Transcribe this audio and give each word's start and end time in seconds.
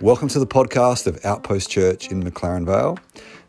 Welcome 0.00 0.28
to 0.28 0.38
the 0.38 0.46
podcast 0.46 1.06
of 1.06 1.22
Outpost 1.26 1.68
Church 1.68 2.10
in 2.10 2.22
McLaren 2.22 2.64
Vale. 2.64 2.98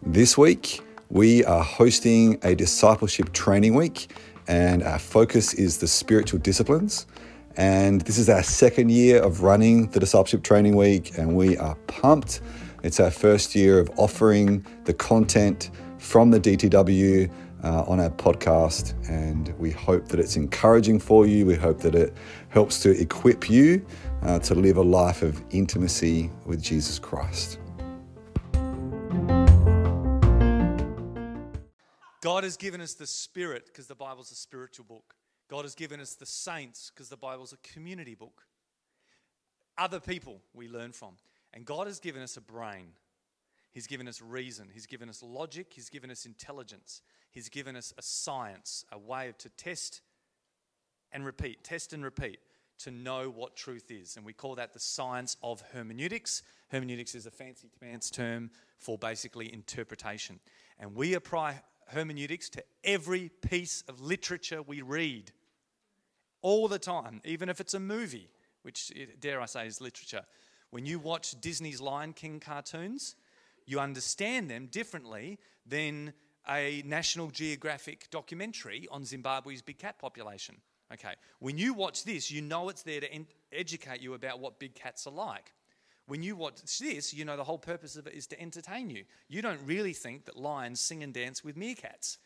This 0.02 0.38
week, 0.38 0.82
we 1.10 1.46
are 1.46 1.64
hosting 1.64 2.40
a 2.44 2.56
discipleship 2.56 3.32
training 3.32 3.74
week, 3.74 4.12
and 4.50 4.84
our 4.84 5.00
focus 5.00 5.54
is 5.54 5.78
the 5.78 5.88
spiritual 5.88 6.40
disciplines. 6.40 7.08
And 7.56 8.02
this 8.02 8.18
is 8.18 8.28
our 8.28 8.44
second 8.44 8.92
year 8.92 9.22
of 9.24 9.42
running 9.42 9.88
the 9.92 10.02
discipleship 10.02 10.44
training 10.44 10.76
week, 10.76 11.18
and 11.18 11.38
we 11.38 11.56
are 11.56 11.76
pumped. 11.88 12.42
It's 12.84 13.00
our 13.00 13.12
first 13.12 13.56
year 13.56 13.80
of 13.80 13.90
offering 13.98 14.66
the 14.84 14.94
content 14.94 15.72
from 16.00 16.32
the 16.32 16.40
DTW 16.42 17.32
uh, 17.64 17.84
on 17.84 18.00
our 18.00 18.10
podcast, 18.10 18.94
and 19.10 19.50
we 19.58 19.72
hope 19.72 20.08
that 20.08 20.20
it's 20.20 20.36
encouraging 20.36 21.00
for 21.00 21.26
you. 21.26 21.46
We 21.46 21.56
hope 21.56 21.80
that 21.80 21.96
it 21.96 22.14
helps 22.50 22.82
to 22.84 23.00
equip 23.00 23.50
you 23.50 23.86
uh, 24.24 24.40
to 24.40 24.56
live 24.56 24.78
a 24.78 24.82
life 24.82 25.22
of 25.22 25.42
intimacy 25.52 26.30
with 26.46 26.62
Jesus 26.62 27.00
Christ. 27.00 27.60
God 32.22 32.44
has 32.44 32.58
given 32.58 32.82
us 32.82 32.94
the 32.94 33.08
Spirit 33.08 33.66
because 33.68 33.88
the 33.88 33.96
Bible's 33.96 34.32
a 34.32 34.36
spiritual 34.36 34.86
book. 34.86 35.16
God 35.50 35.64
has 35.64 35.74
given 35.74 36.00
us 36.00 36.16
the 36.16 36.26
saints 36.26 36.92
because 36.94 37.10
the 37.10 37.18
Bible's 37.18 37.54
a 37.54 37.58
community 37.58 38.14
book. 38.14 38.44
Other 39.78 40.00
people 40.00 40.42
we 40.54 40.68
learn 40.68 40.92
from. 40.92 41.16
And 41.54 41.66
God 41.66 41.88
has 41.88 42.00
given 42.00 42.22
us 42.22 42.38
a 42.38 42.42
brain. 42.42 42.90
He's 43.72 43.88
given 43.88 44.08
us 44.08 44.22
reason. 44.22 44.70
He's 44.72 44.86
given 44.86 45.10
us 45.10 45.24
logic. 45.24 45.68
He's 45.74 45.90
given 45.90 46.12
us 46.12 46.26
intelligence. 46.26 47.02
He's 47.32 47.50
given 47.50 47.76
us 47.76 47.94
a 47.98 48.02
science, 48.02 48.86
a 48.92 48.98
way 48.98 49.34
to 49.38 49.50
test 49.50 50.02
and 51.12 51.26
repeat, 51.26 51.64
test 51.64 51.94
and 51.94 52.04
repeat 52.04 52.40
to 52.80 52.92
know 52.92 53.30
what 53.30 53.56
truth 53.56 53.92
is. 53.92 54.16
And 54.16 54.26
we 54.26 54.34
call 54.34 54.56
that 54.56 54.74
the 54.74 54.80
science 54.80 55.38
of 55.44 55.62
hermeneutics. 55.74 56.44
Hermeneutics 56.70 57.14
is 57.14 57.26
a 57.26 57.32
fancy 57.32 57.70
pants 57.80 58.10
term 58.10 58.50
for 58.78 58.98
basically 58.98 59.54
interpretation. 59.54 60.40
And 60.80 60.96
we 60.96 61.14
apply 61.14 61.62
hermeneutics 61.88 62.50
to 62.50 62.64
every 62.84 63.30
piece 63.42 63.84
of 63.88 64.02
literature 64.02 64.62
we 64.62 64.82
read 64.82 65.32
all 66.42 66.68
the 66.68 66.80
time, 66.80 67.22
even 67.26 67.50
if 67.50 67.60
it's 67.60 67.74
a 67.74 67.80
movie, 67.80 68.30
which, 68.62 68.94
dare 69.20 69.42
I 69.42 69.46
say, 69.46 69.68
is 69.68 69.82
literature. 69.82 70.26
When 70.70 70.86
you 70.86 71.00
watch 71.00 71.40
Disney's 71.42 71.82
Lion 71.82 72.14
King 72.14 72.40
cartoons, 72.40 73.16
you 73.66 73.80
understand 73.80 74.50
them 74.50 74.68
differently 74.72 75.38
than 75.66 76.14
a 76.48 76.84
National 76.86 77.30
Geographic 77.30 78.10
documentary 78.12 78.88
on 78.92 79.06
Zimbabwe's 79.06 79.62
big 79.62 79.78
cat 79.78 80.00
population. 80.00 80.56
Okay, 80.92 81.14
when 81.40 81.58
you 81.58 81.74
watch 81.74 82.04
this, 82.04 82.32
you 82.32 82.42
know 82.42 82.70
it's 82.70 82.82
there 82.82 83.02
to 83.02 83.26
educate 83.52 84.02
you 84.02 84.16
about 84.16 84.40
what 84.40 84.60
big 84.60 84.74
cats 84.74 85.06
are 85.06 85.14
like. 85.14 85.54
When 86.08 86.24
you 86.24 86.36
watch 86.36 86.62
this, 86.80 87.14
you 87.14 87.24
know 87.24 87.38
the 87.38 87.44
whole 87.44 87.60
purpose 87.60 87.96
of 87.96 88.08
it 88.08 88.14
is 88.16 88.26
to 88.28 88.42
entertain 88.42 88.90
you. 88.90 89.04
You 89.28 89.44
don't 89.44 89.60
really 89.66 89.94
think 89.94 90.26
that 90.26 90.36
lions 90.36 90.82
sing 90.82 91.04
and 91.04 91.14
dance 91.14 91.44
with 91.44 91.56
meerkats. 91.56 92.18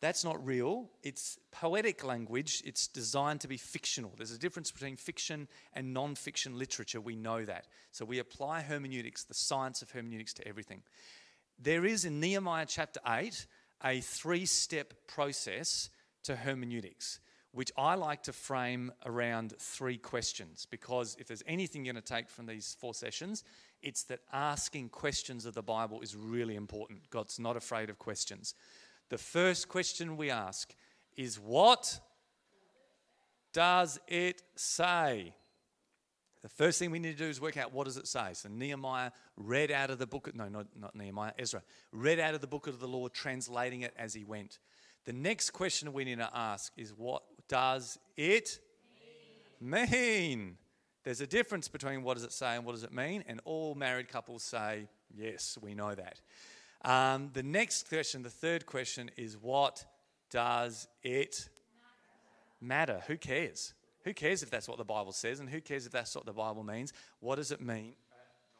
That's 0.00 0.24
not 0.24 0.44
real. 0.44 0.90
It's 1.02 1.38
poetic 1.50 2.04
language. 2.04 2.62
It's 2.66 2.88
designed 2.88 3.40
to 3.40 3.48
be 3.48 3.56
fictional. 3.56 4.12
There's 4.16 4.32
a 4.32 4.38
difference 4.38 4.70
between 4.70 4.96
fiction 4.96 5.48
and 5.72 5.94
non 5.94 6.14
fiction 6.14 6.58
literature. 6.58 7.00
We 7.00 7.16
know 7.16 7.44
that. 7.44 7.68
So 7.92 8.04
we 8.04 8.18
apply 8.18 8.62
hermeneutics, 8.62 9.24
the 9.24 9.32
science 9.32 9.80
of 9.80 9.92
hermeneutics, 9.92 10.34
to 10.34 10.46
everything. 10.46 10.82
There 11.58 11.84
is 11.84 12.04
in 12.04 12.20
Nehemiah 12.20 12.66
chapter 12.66 13.00
8 13.06 13.46
a 13.84 14.00
three 14.00 14.46
step 14.46 14.94
process 15.06 15.90
to 16.24 16.36
hermeneutics, 16.36 17.20
which 17.52 17.70
I 17.76 17.94
like 17.94 18.22
to 18.24 18.32
frame 18.32 18.92
around 19.04 19.54
three 19.58 19.98
questions 19.98 20.66
because 20.70 21.16
if 21.18 21.28
there's 21.28 21.42
anything 21.46 21.84
you're 21.84 21.92
going 21.92 22.02
to 22.02 22.14
take 22.14 22.28
from 22.28 22.46
these 22.46 22.76
four 22.80 22.94
sessions, 22.94 23.44
it's 23.82 24.04
that 24.04 24.20
asking 24.32 24.88
questions 24.88 25.44
of 25.44 25.54
the 25.54 25.62
Bible 25.62 26.00
is 26.00 26.16
really 26.16 26.56
important. 26.56 27.10
God's 27.10 27.38
not 27.38 27.56
afraid 27.56 27.90
of 27.90 27.98
questions. 27.98 28.54
The 29.10 29.18
first 29.18 29.68
question 29.68 30.16
we 30.16 30.30
ask 30.30 30.74
is 31.16 31.38
What 31.38 32.00
does 33.52 34.00
it 34.08 34.42
say? 34.56 35.34
The 36.44 36.50
first 36.50 36.78
thing 36.78 36.90
we 36.90 36.98
need 36.98 37.16
to 37.16 37.24
do 37.24 37.30
is 37.30 37.40
work 37.40 37.56
out 37.56 37.72
what 37.72 37.86
does 37.86 37.96
it 37.96 38.06
say. 38.06 38.32
So 38.34 38.50
Nehemiah 38.50 39.12
read 39.38 39.70
out 39.70 39.88
of 39.88 39.98
the 39.98 40.06
book, 40.06 40.26
of, 40.26 40.34
no, 40.34 40.46
not, 40.46 40.66
not 40.78 40.94
Nehemiah, 40.94 41.32
Ezra, 41.38 41.62
read 41.90 42.20
out 42.20 42.34
of 42.34 42.42
the 42.42 42.46
book 42.46 42.66
of 42.66 42.80
the 42.80 42.86
law, 42.86 43.08
translating 43.08 43.80
it 43.80 43.94
as 43.98 44.12
he 44.12 44.24
went. 44.24 44.58
The 45.06 45.14
next 45.14 45.52
question 45.52 45.90
we 45.94 46.04
need 46.04 46.18
to 46.18 46.28
ask 46.34 46.70
is 46.76 46.90
what 46.90 47.22
does 47.48 47.98
it 48.18 48.58
mean? 49.62 49.88
mean? 49.90 50.56
There's 51.02 51.22
a 51.22 51.26
difference 51.26 51.66
between 51.66 52.02
what 52.02 52.12
does 52.12 52.24
it 52.24 52.32
say 52.32 52.56
and 52.56 52.66
what 52.66 52.72
does 52.72 52.84
it 52.84 52.92
mean, 52.92 53.24
and 53.26 53.40
all 53.46 53.74
married 53.74 54.10
couples 54.10 54.42
say, 54.42 54.86
yes, 55.16 55.56
we 55.62 55.72
know 55.72 55.94
that. 55.94 56.20
Um, 56.84 57.30
the 57.32 57.42
next 57.42 57.88
question, 57.88 58.22
the 58.22 58.28
third 58.28 58.66
question, 58.66 59.10
is 59.16 59.38
what 59.38 59.86
does 60.28 60.88
it 61.02 61.48
matter? 62.60 63.00
Who 63.06 63.16
cares? 63.16 63.72
Who 64.04 64.14
cares 64.14 64.42
if 64.42 64.50
that's 64.50 64.68
what 64.68 64.78
the 64.78 64.84
Bible 64.84 65.12
says 65.12 65.40
and 65.40 65.48
who 65.48 65.60
cares 65.60 65.86
if 65.86 65.92
that's 65.92 66.14
what 66.14 66.26
the 66.26 66.32
Bible 66.32 66.62
means? 66.62 66.92
What 67.20 67.36
does 67.36 67.50
it 67.50 67.60
mean? 67.60 67.94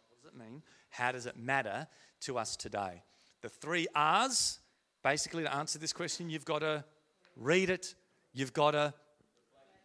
What 0.09 0.23
does 0.23 0.33
it 0.33 0.39
mean? 0.39 0.63
How 0.91 1.13
does 1.13 1.27
it 1.27 1.37
matter 1.37 1.87
to 2.21 2.39
us 2.39 2.57
today? 2.57 3.03
The 3.43 3.49
three 3.49 3.87
R's, 3.95 4.61
basically, 5.03 5.43
to 5.43 5.55
answer 5.55 5.79
this 5.79 5.93
question, 5.93 6.31
you've 6.31 6.47
got 6.47 6.61
to 6.61 6.85
read 7.37 7.69
it, 7.69 7.95
you've 8.33 8.53
got 8.53 8.71
to 8.71 8.95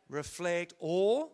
reflect, 0.07 0.73
or 0.79 1.27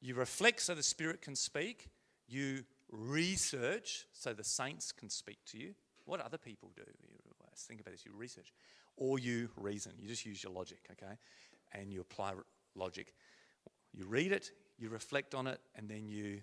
you 0.00 0.14
reflect 0.14 0.60
so 0.60 0.74
the 0.74 0.82
Spirit 0.82 1.20
can 1.20 1.34
speak, 1.34 1.88
you 2.28 2.64
research 2.90 4.06
so 4.12 4.32
the 4.32 4.44
saints 4.44 4.92
can 4.92 5.10
speak 5.10 5.38
to 5.46 5.58
you. 5.58 5.74
What 6.04 6.20
other 6.20 6.38
people 6.38 6.70
do? 6.76 6.82
Think 7.56 7.80
about 7.80 7.92
this 7.92 8.04
you 8.04 8.12
research, 8.16 8.52
or 8.96 9.18
you 9.18 9.48
reason. 9.56 9.92
You 9.98 10.08
just 10.08 10.26
use 10.26 10.42
your 10.42 10.52
logic, 10.52 10.80
okay? 10.92 11.14
And 11.72 11.92
you 11.92 12.00
apply 12.00 12.32
logic. 12.74 13.14
You 13.92 14.06
read 14.06 14.32
it, 14.32 14.50
you 14.78 14.88
reflect 14.88 15.34
on 15.34 15.46
it, 15.46 15.60
and 15.76 15.88
then 15.88 16.08
you 16.08 16.40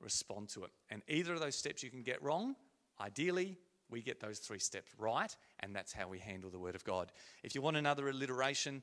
respond 0.00 0.48
to 0.50 0.64
it. 0.64 0.70
And 0.90 1.02
either 1.08 1.34
of 1.34 1.40
those 1.40 1.56
steps 1.56 1.82
you 1.82 1.90
can 1.90 2.02
get 2.02 2.22
wrong. 2.22 2.54
Ideally, 3.00 3.56
we 3.90 4.02
get 4.02 4.20
those 4.20 4.38
three 4.38 4.58
steps 4.58 4.90
right, 4.98 5.34
and 5.60 5.74
that's 5.74 5.92
how 5.92 6.08
we 6.08 6.18
handle 6.18 6.50
the 6.50 6.58
Word 6.58 6.74
of 6.74 6.84
God. 6.84 7.12
If 7.42 7.54
you 7.54 7.62
want 7.62 7.76
another 7.76 8.08
alliteration, 8.08 8.82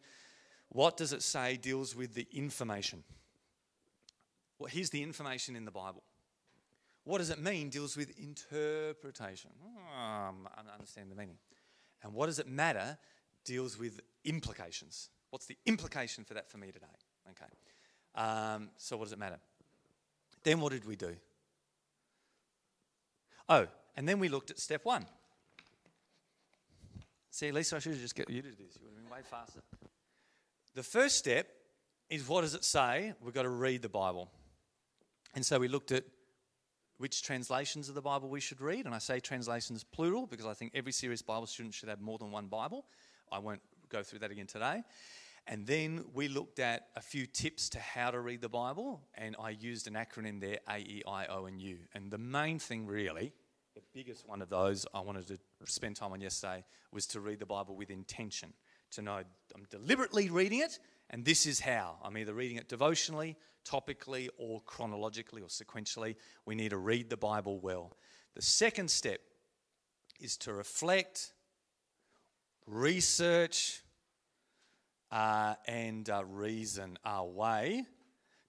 what 0.70 0.98
does 0.98 1.14
it 1.14 1.24
say 1.24 1.58
deals 1.58 1.96
with 1.96 2.14
the 2.14 2.28
information? 2.32 3.04
Well, 4.60 4.70
here's 4.70 4.90
the 4.90 5.02
information 5.02 5.56
in 5.56 5.66
the 5.66 5.72
Bible. 5.72 6.04
What 7.06 7.20
does 7.20 7.30
it 7.30 7.40
mean 7.40 7.70
deals 7.70 7.98
with 7.98 8.12
interpretation. 8.20 9.52
Um, 9.98 10.48
I 10.56 10.74
understand 10.74 11.10
the 11.10 11.16
meaning. 11.16 11.38
And 12.04 12.14
what 12.14 12.28
does 12.28 12.40
it 12.40 12.48
matter 12.48 12.98
deals 13.46 13.80
with 13.80 14.00
implications. 14.26 15.10
What's 15.30 15.46
the 15.46 15.58
implication 15.66 16.24
for 16.24 16.34
that 16.34 16.50
for 16.50 16.58
me 16.58 16.72
today? 16.72 16.86
Okay. 17.32 17.52
Um, 18.16 18.70
so, 18.78 18.98
what 18.98 19.06
does 19.06 19.14
it 19.14 19.20
matter? 19.20 19.40
Then, 20.44 20.60
what 20.60 20.72
did 20.72 20.86
we 20.86 20.96
do? 20.96 21.16
Oh, 23.48 23.68
and 23.96 24.08
then 24.08 24.20
we 24.20 24.30
looked 24.30 24.52
at 24.52 24.60
step 24.60 24.86
one. 24.86 25.06
See, 27.32 27.52
Lisa, 27.52 27.76
I 27.76 27.80
should 27.80 27.94
have 27.94 28.02
just 28.02 28.16
get 28.16 28.30
you 28.30 28.42
to 28.42 28.50
do 28.50 28.56
this. 28.56 28.78
You 28.80 28.88
would 28.88 28.96
have 28.96 29.04
been 29.04 29.12
way 29.12 29.22
faster. 29.30 29.60
The 30.76 30.84
first 30.84 31.18
step 31.18 31.48
is 32.10 32.28
what 32.28 32.42
does 32.42 32.56
it 32.56 32.64
say? 32.64 33.14
We've 33.22 33.34
got 33.34 33.44
to 33.44 33.50
read 33.50 33.82
the 33.82 33.90
Bible. 33.90 34.30
And 35.36 35.46
so 35.46 35.60
we 35.60 35.68
looked 35.68 35.92
at 35.92 36.04
which 36.98 37.24
translations 37.24 37.88
of 37.88 37.96
the 37.96 38.02
Bible 38.02 38.30
we 38.30 38.40
should 38.40 38.62
read. 38.62 38.86
And 38.86 38.96
I 38.96 38.98
say 38.98 39.20
translations 39.20 39.84
plural 39.84 40.28
because 40.28 40.46
I 40.46 40.54
think 40.54 40.72
every 40.74 40.92
serious 40.92 41.22
Bible 41.22 41.48
student 41.48 41.74
should 41.74 41.90
have 41.90 42.02
more 42.02 42.18
than 42.18 42.32
one 42.32 42.48
Bible. 42.48 42.86
I 43.32 43.40
won't 43.40 43.62
go 43.90 44.04
through 44.04 44.20
that 44.20 44.32
again 44.32 44.48
today. 44.48 44.84
And 45.48 45.66
then 45.66 46.06
we 46.14 46.28
looked 46.28 46.60
at 46.60 46.88
a 46.96 47.02
few 47.02 47.26
tips 47.26 47.70
to 47.70 47.80
how 47.80 48.12
to 48.12 48.20
read 48.20 48.42
the 48.42 48.50
Bible, 48.50 49.02
and 49.16 49.36
I 49.42 49.50
used 49.50 49.88
an 49.88 49.96
acronym 49.96 50.40
there 50.40 50.60
A, 50.70 50.78
E, 50.78 51.02
I, 51.08 51.26
O, 51.26 51.46
and 51.46 51.60
U. 51.60 51.78
And 51.96 52.12
the 52.12 52.18
main 52.20 52.60
thing, 52.60 52.86
really, 52.86 53.34
the 53.74 53.82
biggest 53.94 54.28
one 54.28 54.42
of 54.42 54.50
those 54.50 54.86
I 54.94 55.00
wanted 55.00 55.28
to 55.28 55.40
spend 55.66 55.96
time 55.96 56.12
on 56.12 56.22
yesterday 56.22 56.64
was 56.92 57.08
to 57.08 57.20
read 57.20 57.40
the 57.40 57.46
Bible 57.46 57.76
with 57.76 57.90
intention. 57.90 58.54
To 58.92 59.02
know 59.02 59.24
I'm 59.56 59.66
deliberately 59.70 60.30
reading 60.30 60.60
it, 60.60 60.80
and 61.10 61.24
this 61.24 61.46
is 61.46 61.60
how. 61.60 61.98
I'm 62.04 62.18
either 62.18 62.34
reading 62.34 62.58
it 62.58 62.68
devotionally, 62.68 63.38
topically, 63.68 64.30
or 64.38 64.62
chronologically 64.62 65.42
or 65.42 65.48
sequentially. 65.48 66.16
We 66.46 66.56
need 66.56 66.70
to 66.70 66.78
read 66.78 67.10
the 67.10 67.18
Bible 67.18 67.60
well. 67.60 67.98
The 68.36 68.42
second 68.42 68.90
step 68.92 69.22
is 70.20 70.38
to 70.38 70.54
reflect, 70.54 71.34
research, 72.70 73.82
uh, 75.12 75.56
and 75.68 76.10
uh, 76.10 76.24
reason 76.26 76.98
our 77.04 77.26
way 77.26 77.84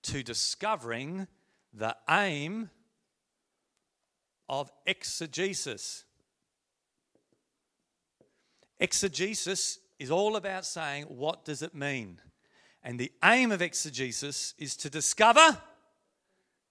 to 0.02 0.22
discovering 0.22 1.26
the 1.72 1.96
aim 2.08 2.70
of 4.48 4.70
exegesis. 4.86 6.04
Exegesis 8.78 9.78
is 9.98 10.10
all 10.10 10.36
about 10.36 10.64
saying, 10.64 11.04
what 11.04 11.44
does 11.44 11.62
it 11.62 11.74
mean? 11.74 12.20
And 12.82 12.98
the 12.98 13.12
aim 13.22 13.52
of 13.52 13.60
exegesis 13.60 14.54
is 14.58 14.74
to 14.76 14.90
discover 14.90 15.58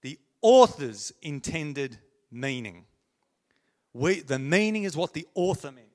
the 0.02 0.18
author's 0.42 1.12
intended 1.22 1.98
meaning. 2.30 2.84
We, 3.92 4.20
the 4.20 4.38
meaning 4.38 4.84
is 4.84 4.96
what 4.96 5.14
the 5.14 5.26
author 5.34 5.70
means. 5.70 5.89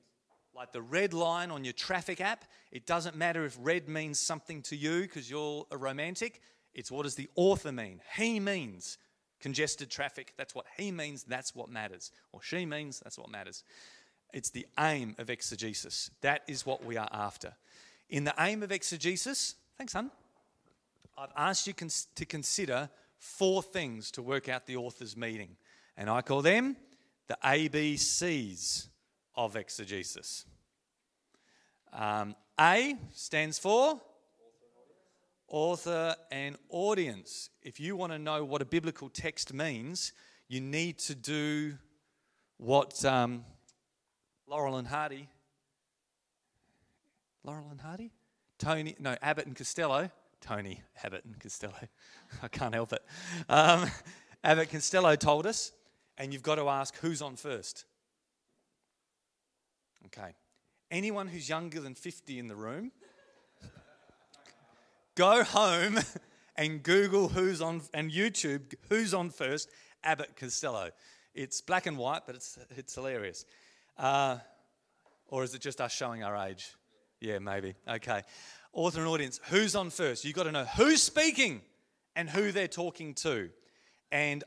Like 0.56 0.72
the 0.72 0.80
red 0.80 1.12
line 1.12 1.50
on 1.50 1.64
your 1.64 1.74
traffic 1.74 2.18
app, 2.22 2.46
it 2.72 2.86
doesn't 2.86 3.14
matter 3.14 3.44
if 3.44 3.58
red 3.60 3.90
means 3.90 4.18
something 4.18 4.62
to 4.62 4.76
you 4.76 5.02
because 5.02 5.30
you're 5.30 5.66
a 5.70 5.76
romantic. 5.76 6.40
It's 6.72 6.90
what 6.90 7.02
does 7.02 7.14
the 7.14 7.28
author 7.34 7.72
mean? 7.72 8.00
He 8.16 8.40
means 8.40 8.96
congested 9.38 9.90
traffic. 9.90 10.32
That's 10.38 10.54
what 10.54 10.64
he 10.78 10.90
means. 10.90 11.24
That's 11.24 11.54
what 11.54 11.68
matters. 11.68 12.10
Or 12.32 12.40
she 12.42 12.64
means. 12.64 13.00
That's 13.00 13.18
what 13.18 13.28
matters. 13.30 13.64
It's 14.32 14.48
the 14.48 14.66
aim 14.80 15.14
of 15.18 15.28
exegesis. 15.28 16.10
That 16.22 16.40
is 16.48 16.64
what 16.64 16.82
we 16.82 16.96
are 16.96 17.08
after. 17.12 17.52
In 18.08 18.24
the 18.24 18.34
aim 18.38 18.62
of 18.62 18.72
exegesis, 18.72 19.56
thanks, 19.76 19.92
son. 19.92 20.10
I've 21.18 21.32
asked 21.36 21.66
you 21.66 21.74
to 22.14 22.24
consider 22.24 22.88
four 23.18 23.62
things 23.62 24.10
to 24.12 24.22
work 24.22 24.48
out 24.48 24.66
the 24.66 24.76
author's 24.76 25.18
meaning, 25.18 25.56
and 25.98 26.08
I 26.08 26.22
call 26.22 26.40
them 26.40 26.76
the 27.26 27.36
ABCs 27.44 28.88
of 29.36 29.56
exegesis. 29.56 30.44
Um, 31.92 32.34
A 32.60 32.96
stands 33.12 33.58
for 33.58 34.00
author 35.48 36.16
and 36.30 36.56
audience. 36.68 37.50
If 37.62 37.78
you 37.78 37.96
want 37.96 38.12
to 38.12 38.18
know 38.18 38.44
what 38.44 38.62
a 38.62 38.64
biblical 38.64 39.08
text 39.08 39.52
means, 39.52 40.12
you 40.48 40.60
need 40.60 40.98
to 41.00 41.14
do 41.14 41.74
what 42.58 43.04
um, 43.04 43.44
Laurel 44.46 44.76
and 44.76 44.88
Hardy, 44.88 45.28
Laurel 47.44 47.68
and 47.70 47.80
Hardy, 47.80 48.12
Tony, 48.58 48.96
no, 48.98 49.16
Abbott 49.22 49.46
and 49.46 49.54
Costello, 49.54 50.10
Tony 50.40 50.82
Abbott 51.02 51.24
and 51.24 51.38
Costello, 51.38 51.74
I 52.42 52.48
can't 52.48 52.74
help 52.74 52.92
it. 52.92 53.02
Um, 53.48 53.90
Abbott 54.42 54.70
Costello 54.70 55.16
told 55.16 55.46
us, 55.46 55.72
and 56.18 56.32
you've 56.32 56.42
got 56.42 56.56
to 56.56 56.68
ask 56.68 56.96
who's 56.98 57.20
on 57.20 57.36
first. 57.36 57.84
Okay. 60.06 60.34
Anyone 60.90 61.26
who's 61.26 61.48
younger 61.48 61.80
than 61.80 61.94
50 61.94 62.38
in 62.38 62.48
the 62.48 62.54
room, 62.54 62.92
go 65.16 65.42
home 65.42 65.98
and 66.56 66.82
Google 66.82 67.28
who's 67.28 67.60
on, 67.60 67.82
and 67.92 68.10
YouTube 68.10 68.74
who's 68.88 69.12
on 69.12 69.30
first, 69.30 69.68
Abbott 70.04 70.36
Costello. 70.36 70.90
It's 71.34 71.60
black 71.60 71.86
and 71.86 71.98
white, 71.98 72.22
but 72.24 72.36
it's, 72.36 72.58
it's 72.76 72.94
hilarious. 72.94 73.44
Uh, 73.98 74.38
or 75.28 75.42
is 75.42 75.54
it 75.54 75.60
just 75.60 75.80
us 75.80 75.92
showing 75.92 76.22
our 76.22 76.36
age? 76.36 76.72
Yeah, 77.20 77.40
maybe. 77.40 77.74
Okay. 77.88 78.22
Author 78.72 79.00
and 79.00 79.08
audience, 79.08 79.40
who's 79.48 79.74
on 79.74 79.90
first? 79.90 80.24
You've 80.24 80.36
got 80.36 80.44
to 80.44 80.52
know 80.52 80.64
who's 80.64 81.02
speaking 81.02 81.62
and 82.14 82.30
who 82.30 82.52
they're 82.52 82.68
talking 82.68 83.14
to. 83.14 83.50
And 84.12 84.44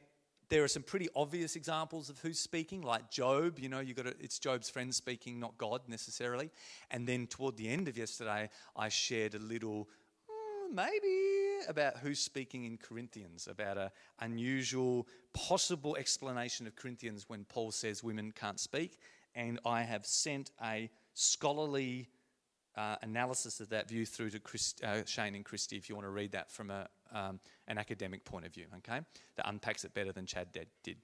there 0.50 0.64
are 0.64 0.68
some 0.68 0.84
pretty 0.84 1.08
obvious 1.16 1.56
examples 1.56 2.10
of 2.10 2.20
who's 2.20 2.40
speaking, 2.40 2.82
like 2.82 3.12
Job. 3.12 3.60
You 3.60 3.70
know, 3.70 3.80
you 3.80 3.94
got 3.94 4.06
to, 4.06 4.16
it's 4.20 4.40
Job's 4.40 4.70
friends 4.70 4.98
speaking, 4.98 5.40
not 5.40 5.58
God 5.58 5.82
necessarily. 5.88 6.50
And 6.90 7.08
then 7.08 7.28
toward 7.28 7.56
the 7.56 7.70
end 7.70 7.88
of 7.88 7.98
yesterday, 7.98 8.50
I 8.76 8.90
shared 8.90 9.36
a 9.36 9.40
little, 9.40 9.88
mm, 10.30 10.74
maybe, 10.76 11.68
about 11.68 11.98
who's 11.98 12.20
speaking 12.20 12.66
in 12.66 12.78
Corinthians, 12.78 13.48
about 13.48 13.78
an 13.78 13.90
unusual, 14.20 15.08
possible 15.34 15.96
explanation 15.98 16.66
of 16.66 16.76
Corinthians 16.76 17.26
when 17.28 17.46
Paul 17.46 17.72
says 17.72 18.04
women 18.04 18.32
can't 18.32 18.60
speak. 18.60 19.00
And 19.36 19.60
I 19.66 19.84
have 19.84 20.06
sent 20.06 20.50
a 20.64 20.90
scholarly 21.14 22.10
uh, 22.80 22.96
analysis 23.02 23.60
of 23.60 23.68
that 23.70 23.90
view 23.90 24.06
through 24.06 24.30
to 24.30 24.40
Chris, 24.40 24.74
uh, 24.86 25.02
Shane 25.06 25.36
and 25.36 25.44
Christy 25.44 25.76
if 25.76 25.90
you 25.90 25.96
want 25.96 26.06
to 26.06 26.12
read 26.12 26.32
that 26.32 26.50
from 26.50 26.72
a, 26.72 26.88
um, 27.14 27.42
an 27.68 27.78
academic 27.78 28.24
point 28.24 28.46
of 28.46 28.54
view, 28.54 28.68
okay? 28.78 29.02
That 29.36 29.50
unpacks 29.50 29.84
it 29.84 29.94
better 29.94 30.14
than 30.14 30.26
Chad 30.26 30.48
did. 30.54 30.98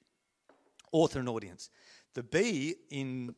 Author 0.94 1.20
and 1.20 1.28
audience. 1.28 1.70
The 2.14 2.24
B 2.24 2.76
in 2.90 3.36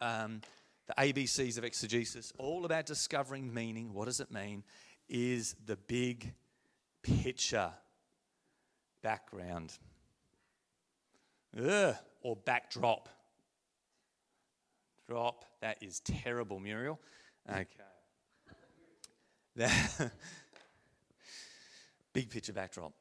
um, 0.00 0.40
the 0.88 0.94
ABCs 0.98 1.58
of 1.58 1.64
exegesis, 1.64 2.32
all 2.38 2.64
about 2.64 2.86
discovering 2.86 3.54
meaning, 3.54 3.92
what 3.92 4.06
does 4.06 4.18
it 4.18 4.32
mean, 4.32 4.64
is 5.08 5.54
the 5.64 5.76
big 5.76 6.34
picture 7.02 7.70
background. 9.00 9.78
Ugh, 11.56 11.94
or 12.22 12.34
backdrop. 12.34 13.08
Drop. 15.08 15.44
That 15.60 15.80
is 15.80 16.00
terrible, 16.00 16.58
Muriel. 16.58 16.98
Okay. 17.48 17.66
Big 22.12 22.28
picture 22.28 22.52
backdrop. 22.52 22.92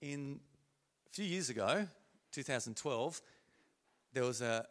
In 0.00 0.40
a 1.06 1.10
few 1.10 1.24
years 1.24 1.50
ago, 1.50 1.86
2012, 2.32 3.22
there 4.12 4.24
was 4.24 4.40
a 4.40 4.66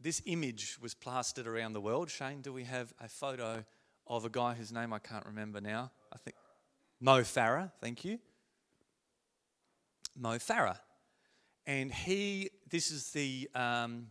this 0.00 0.20
image 0.26 0.78
was 0.80 0.94
plastered 0.94 1.46
around 1.46 1.72
the 1.72 1.80
world. 1.80 2.10
Shane, 2.10 2.42
do 2.42 2.52
we 2.52 2.64
have 2.64 2.92
a 3.00 3.08
photo 3.08 3.64
of 4.06 4.24
a 4.24 4.28
guy 4.28 4.54
whose 4.54 4.70
name 4.70 4.92
I 4.92 4.98
can't 4.98 5.24
remember 5.24 5.60
now? 5.60 5.90
I 6.12 6.18
think 6.18 6.36
Mo 7.00 7.20
Farah, 7.20 7.72
thank 7.80 8.04
you. 8.04 8.18
Mo 10.14 10.36
Farah. 10.36 10.78
And 11.66 11.92
he, 11.92 12.50
this 12.70 12.90
is 12.90 13.10
the 13.10 13.50
um, 13.54 14.08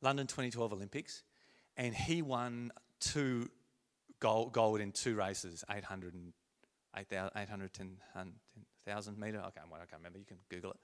London 0.00 0.26
2012 0.26 0.72
Olympics, 0.72 1.22
and 1.76 1.94
he 1.94 2.22
won 2.22 2.72
two 3.00 3.50
gold, 4.20 4.52
gold 4.52 4.80
in 4.80 4.92
two 4.92 5.14
races 5.14 5.64
800 5.70 6.14
and 6.14 6.32
810,000 6.96 9.18
metre. 9.18 9.38
Okay, 9.38 9.60
I 9.60 9.70
can't 9.78 9.90
remember, 9.98 10.18
you 10.18 10.24
can 10.24 10.38
Google 10.48 10.72
it. 10.72 10.78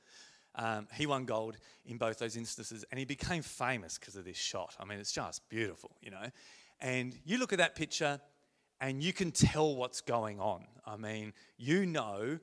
Um, 0.56 0.86
he 0.94 1.06
won 1.06 1.24
gold 1.24 1.56
in 1.84 1.98
both 1.98 2.18
those 2.18 2.36
instances, 2.36 2.84
and 2.90 2.98
he 2.98 3.04
became 3.04 3.42
famous 3.42 3.98
because 3.98 4.14
of 4.14 4.24
this 4.24 4.36
shot. 4.36 4.74
I 4.78 4.84
mean, 4.84 5.00
it's 5.00 5.12
just 5.12 5.48
beautiful, 5.48 5.96
you 6.00 6.10
know. 6.10 6.26
And 6.80 7.16
you 7.24 7.38
look 7.38 7.52
at 7.52 7.58
that 7.58 7.74
picture, 7.74 8.20
and 8.80 9.02
you 9.02 9.12
can 9.12 9.32
tell 9.32 9.74
what's 9.74 10.00
going 10.00 10.40
on. 10.40 10.66
I 10.86 10.96
mean, 10.96 11.32
you 11.56 11.86
know 11.86 12.38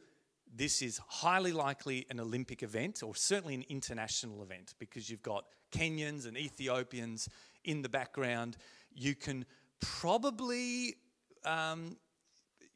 this 0.54 0.82
is 0.82 1.00
highly 1.08 1.54
likely 1.54 2.06
an 2.10 2.20
Olympic 2.20 2.64
event, 2.64 3.04
or 3.04 3.16
certainly 3.16 3.56
an 3.56 3.64
international 3.70 4.44
event, 4.44 4.74
because 4.80 5.10
you've 5.10 5.22
got 5.22 5.46
Kenyans 5.72 6.28
and 6.28 6.38
Ethiopians 6.38 7.30
in 7.64 7.82
the 7.82 7.90
background. 7.90 8.58
You 8.94 9.16
can 9.16 9.46
probably 9.80 10.96
um, 11.46 11.98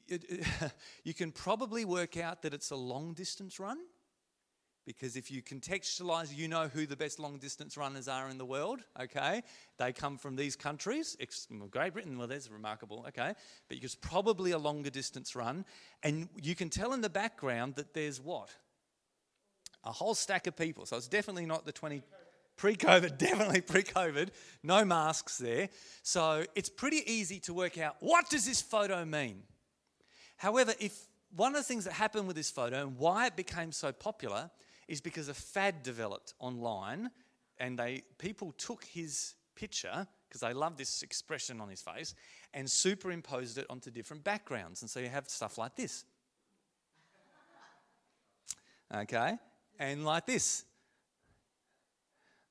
you 1.03 1.13
can 1.13 1.31
probably 1.31 1.85
work 1.85 2.17
out 2.17 2.41
that 2.43 2.53
it's 2.53 2.71
a 2.71 2.75
long 2.75 3.13
distance 3.13 3.59
run 3.59 3.77
because 4.85 5.15
if 5.15 5.31
you 5.31 5.41
contextualize, 5.41 6.35
you 6.35 6.47
know 6.47 6.67
who 6.67 6.85
the 6.85 6.95
best 6.95 7.19
long 7.19 7.39
distance 7.39 7.75
runners 7.75 8.07
are 8.07 8.29
in 8.29 8.37
the 8.37 8.45
world, 8.45 8.81
okay? 9.01 9.41
They 9.77 9.91
come 9.91 10.17
from 10.17 10.35
these 10.35 10.55
countries. 10.55 11.17
Great 11.71 11.93
Britain, 11.93 12.17
well, 12.17 12.27
there's 12.27 12.51
remarkable, 12.51 13.03
okay? 13.07 13.33
But 13.67 13.77
it's 13.81 13.95
probably 13.95 14.51
a 14.51 14.59
longer 14.59 14.91
distance 14.91 15.35
run. 15.35 15.65
And 16.03 16.29
you 16.39 16.53
can 16.53 16.69
tell 16.69 16.93
in 16.93 17.01
the 17.01 17.09
background 17.09 17.75
that 17.75 17.95
there's 17.95 18.21
what? 18.21 18.49
A 19.83 19.91
whole 19.91 20.13
stack 20.13 20.45
of 20.45 20.55
people. 20.55 20.85
So 20.85 20.97
it's 20.97 21.07
definitely 21.07 21.47
not 21.47 21.65
the 21.65 21.71
20. 21.71 22.03
Pre 22.57 22.75
COVID, 22.75 23.17
definitely 23.17 23.61
pre 23.61 23.83
COVID, 23.83 24.29
no 24.63 24.85
masks 24.85 25.37
there. 25.37 25.69
So 26.03 26.45
it's 26.55 26.69
pretty 26.69 27.03
easy 27.11 27.39
to 27.41 27.53
work 27.53 27.77
out 27.77 27.97
what 27.99 28.29
does 28.29 28.45
this 28.45 28.61
photo 28.61 29.03
mean? 29.05 29.43
However, 30.37 30.73
if 30.79 31.07
one 31.35 31.53
of 31.53 31.57
the 31.57 31.63
things 31.63 31.85
that 31.85 31.93
happened 31.93 32.27
with 32.27 32.35
this 32.35 32.49
photo 32.49 32.81
and 32.81 32.97
why 32.97 33.27
it 33.27 33.35
became 33.35 33.71
so 33.71 33.91
popular 33.91 34.49
is 34.87 35.01
because 35.01 35.27
a 35.27 35.33
fad 35.33 35.83
developed 35.83 36.33
online 36.39 37.09
and 37.57 37.77
they 37.77 38.03
people 38.17 38.51
took 38.53 38.83
his 38.83 39.35
picture 39.55 40.07
because 40.27 40.41
they 40.41 40.53
love 40.53 40.77
this 40.77 41.01
expression 41.01 41.61
on 41.61 41.69
his 41.69 41.81
face 41.81 42.13
and 42.53 42.69
superimposed 42.69 43.57
it 43.57 43.65
onto 43.69 43.89
different 43.89 44.23
backgrounds 44.23 44.81
and 44.81 44.89
so 44.89 44.99
you 44.99 45.07
have 45.07 45.27
stuff 45.29 45.57
like 45.57 45.75
this 45.75 46.05
okay 48.93 49.37
and 49.79 50.05
like 50.05 50.25
this 50.25 50.65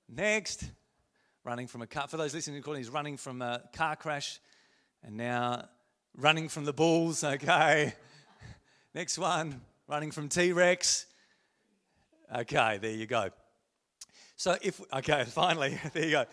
next 0.08 0.64
running 1.44 1.66
from 1.66 1.82
a 1.82 1.86
car 1.86 2.08
for 2.08 2.16
those 2.16 2.34
listening 2.34 2.54
to 2.54 2.60
recording 2.60 2.82
he's 2.82 2.90
running 2.90 3.16
from 3.16 3.42
a 3.42 3.62
car 3.74 3.96
crash 3.96 4.40
and 5.02 5.16
now 5.16 5.64
running 6.16 6.48
from 6.48 6.64
the 6.64 6.72
bulls 6.72 7.24
okay 7.24 7.94
next 8.94 9.18
one 9.18 9.60
running 9.88 10.10
from 10.10 10.28
t-rex 10.28 11.06
Okay, 12.34 12.78
there 12.80 12.90
you 12.90 13.06
go. 13.06 13.28
So 14.36 14.56
if 14.60 14.80
okay, 14.92 15.24
finally, 15.28 15.78
there 15.92 16.04
you 16.04 16.10
go. 16.10 16.24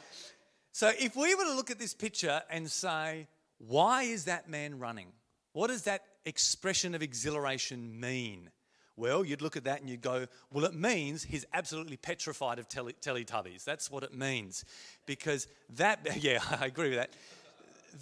So 0.72 0.92
if 0.98 1.16
we 1.16 1.36
were 1.36 1.44
to 1.44 1.54
look 1.54 1.70
at 1.70 1.80
this 1.80 1.94
picture 1.94 2.42
and 2.50 2.70
say, 2.70 3.28
why 3.58 4.04
is 4.04 4.26
that 4.26 4.50
man 4.50 4.80
running? 4.80 5.08
What 5.54 5.68
does 5.68 5.84
that 5.84 6.04
expression 6.26 6.96
of 6.96 7.02
exhilaration 7.02 8.00
mean? 8.00 8.50
Well, 9.02 9.26
you'd 9.26 9.42
look 9.42 9.58
at 9.58 9.64
that 9.64 9.82
and 9.82 9.90
you'd 9.90 10.04
go, 10.04 10.28
well, 10.54 10.64
it 10.64 10.76
means 10.76 11.24
he's 11.24 11.44
absolutely 11.54 11.98
petrified 11.98 12.60
of 12.60 12.68
telly, 12.68 12.94
Teletubbies. 12.94 13.64
That's 13.64 13.90
what 13.90 14.04
it 14.04 14.14
means. 14.14 14.64
Because 15.08 15.48
that, 15.78 16.08
yeah, 16.24 16.40
I 16.60 16.68
agree 16.68 16.90
with 16.90 17.00
that. 17.00 17.10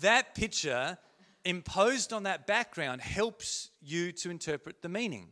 That 0.01 0.35
picture 0.35 0.97
imposed 1.45 2.11
on 2.11 2.23
that 2.23 2.47
background 2.47 2.99
helps 2.99 3.69
you 3.81 4.11
to 4.11 4.29
interpret 4.29 4.81
the 4.81 4.89
meaning. 4.89 5.31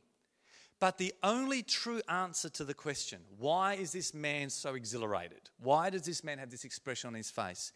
But 0.80 0.98
the 0.98 1.14
only 1.22 1.64
true 1.64 2.02
answer 2.08 2.48
to 2.48 2.64
the 2.64 2.74
question, 2.74 3.20
why 3.38 3.74
is 3.74 3.92
this 3.92 4.14
man 4.14 4.50
so 4.50 4.74
exhilarated? 4.74 5.50
Why 5.60 5.90
does 5.90 6.04
this 6.04 6.24
man 6.24 6.38
have 6.38 6.50
this 6.50 6.64
expression 6.64 7.10
on 7.10 7.14
his 7.14 7.30
face? 7.30 7.74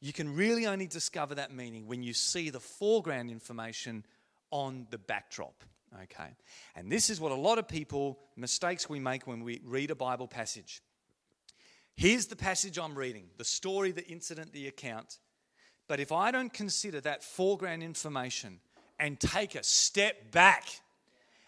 You 0.00 0.14
can 0.14 0.34
really 0.34 0.66
only 0.66 0.86
discover 0.86 1.34
that 1.34 1.52
meaning 1.52 1.86
when 1.88 2.02
you 2.02 2.14
see 2.14 2.48
the 2.48 2.60
foreground 2.60 3.30
information 3.30 4.06
on 4.50 4.86
the 4.88 4.98
backdrop. 4.98 5.62
Okay. 6.02 6.30
And 6.74 6.90
this 6.90 7.08
is 7.08 7.20
what 7.20 7.32
a 7.32 7.36
lot 7.36 7.58
of 7.58 7.68
people, 7.68 8.18
mistakes 8.36 8.88
we 8.88 8.98
make 8.98 9.26
when 9.26 9.44
we 9.44 9.60
read 9.64 9.90
a 9.90 9.94
Bible 9.94 10.26
passage. 10.26 10.82
Here's 11.94 12.26
the 12.26 12.36
passage 12.36 12.78
I'm 12.78 12.96
reading, 12.96 13.28
the 13.38 13.44
story, 13.44 13.92
the 13.92 14.06
incident, 14.06 14.52
the 14.52 14.66
account. 14.66 15.18
But 15.86 16.00
if 16.00 16.10
I 16.10 16.30
don't 16.30 16.52
consider 16.52 17.00
that 17.02 17.22
foreground 17.22 17.82
information 17.82 18.60
and 18.98 19.20
take 19.20 19.54
a 19.54 19.62
step 19.62 20.32
back 20.32 20.80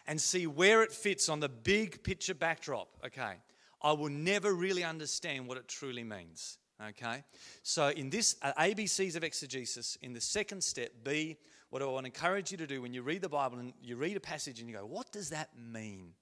and 0.07 0.21
see 0.21 0.47
where 0.47 0.83
it 0.83 0.93
fits 0.93 1.29
on 1.29 1.41
the 1.41 1.49
big 1.49 2.05
picture 2.05 2.35
backdrop, 2.35 2.89
okay, 3.05 3.35
I 3.83 3.93
will 3.93 4.11
never 4.11 4.53
really 4.53 4.85
understand 4.85 5.49
what 5.49 5.59
it 5.59 5.67
truly 5.67 6.05
means. 6.05 6.59
Okay? 6.91 7.25
So, 7.63 7.89
in 7.89 8.11
this 8.11 8.37
uh, 8.43 8.53
ABCs 8.59 9.17
of 9.17 9.25
exegesis, 9.25 9.97
in 10.03 10.13
the 10.13 10.21
second 10.21 10.63
step, 10.63 10.91
B, 11.03 11.39
what 11.71 11.83
I 11.83 11.87
want 11.87 12.05
to 12.05 12.09
encourage 12.09 12.51
you 12.53 12.59
to 12.59 12.67
do 12.67 12.81
when 12.81 12.95
you 12.95 13.03
read 13.03 13.23
the 13.23 13.29
Bible 13.29 13.59
and 13.59 13.73
you 13.83 13.97
read 13.97 14.17
a 14.17 14.21
passage 14.21 14.61
and 14.61 14.69
you 14.69 14.77
go, 14.77 14.87
what 14.87 15.11
does 15.13 15.31
that 15.31 15.51
mean? 15.57 16.13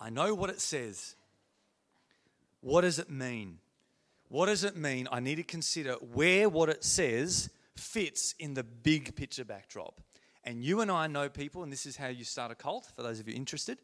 I 0.00 0.10
know 0.10 0.34
what 0.34 0.50
it 0.50 0.60
says. 0.60 1.16
What 2.60 2.82
does 2.82 2.98
it 2.98 3.10
mean? 3.10 3.58
What 4.28 4.46
does 4.46 4.62
it 4.62 4.76
mean? 4.76 5.08
I 5.10 5.20
need 5.20 5.36
to 5.36 5.42
consider 5.42 5.94
where 5.94 6.48
what 6.48 6.68
it 6.68 6.84
says 6.84 7.50
fits 7.76 8.34
in 8.38 8.54
the 8.54 8.62
big 8.62 9.16
picture 9.16 9.44
backdrop. 9.44 10.00
And 10.44 10.62
you 10.62 10.80
and 10.80 10.90
I 10.90 11.08
know 11.08 11.28
people, 11.28 11.62
and 11.62 11.72
this 11.72 11.86
is 11.86 11.96
how 11.96 12.08
you 12.08 12.24
start 12.24 12.52
a 12.52 12.54
cult, 12.54 12.90
for 12.94 13.02
those 13.02 13.20
of 13.20 13.28
you 13.28 13.34
interested, 13.34 13.78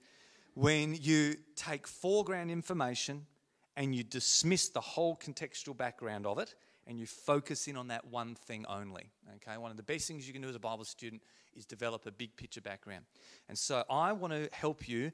when 0.55 0.95
you 0.95 1.37
take 1.57 1.87
foreground 1.87 2.51
information 2.51 3.27
and 3.77 3.95
you 3.95 4.05
dismiss 4.05 4.69
the 4.69 4.81
whole 4.81 5.17
contextual 5.17 5.77
background 5.77 6.27
of 6.27 6.39
it 6.39 6.55
and 6.87 6.99
you 6.99 7.07
focus 7.07 7.67
in 7.67 7.77
on 7.77 7.89
that 7.89 8.07
one 8.07 8.35
thing 8.35 8.65
only. 8.69 9.11
Okay, 9.37 9.57
one 9.57 9.71
of 9.71 9.77
the 9.77 9.83
best 9.83 10.07
things 10.07 10.27
you 10.27 10.33
can 10.33 10.43
do 10.43 10.49
as 10.49 10.55
a 10.55 10.61
Bible 10.61 10.85
student 10.85 11.23
is 11.57 11.65
develop 11.65 12.07
a 12.07 12.13
big 12.13 12.37
picture 12.37 12.61
background. 12.61 13.05
And 13.49 13.59
so 13.59 13.85
I 13.89 14.13
want 14.13 14.33
to 14.33 14.49
help 14.53 14.89
you 14.89 15.13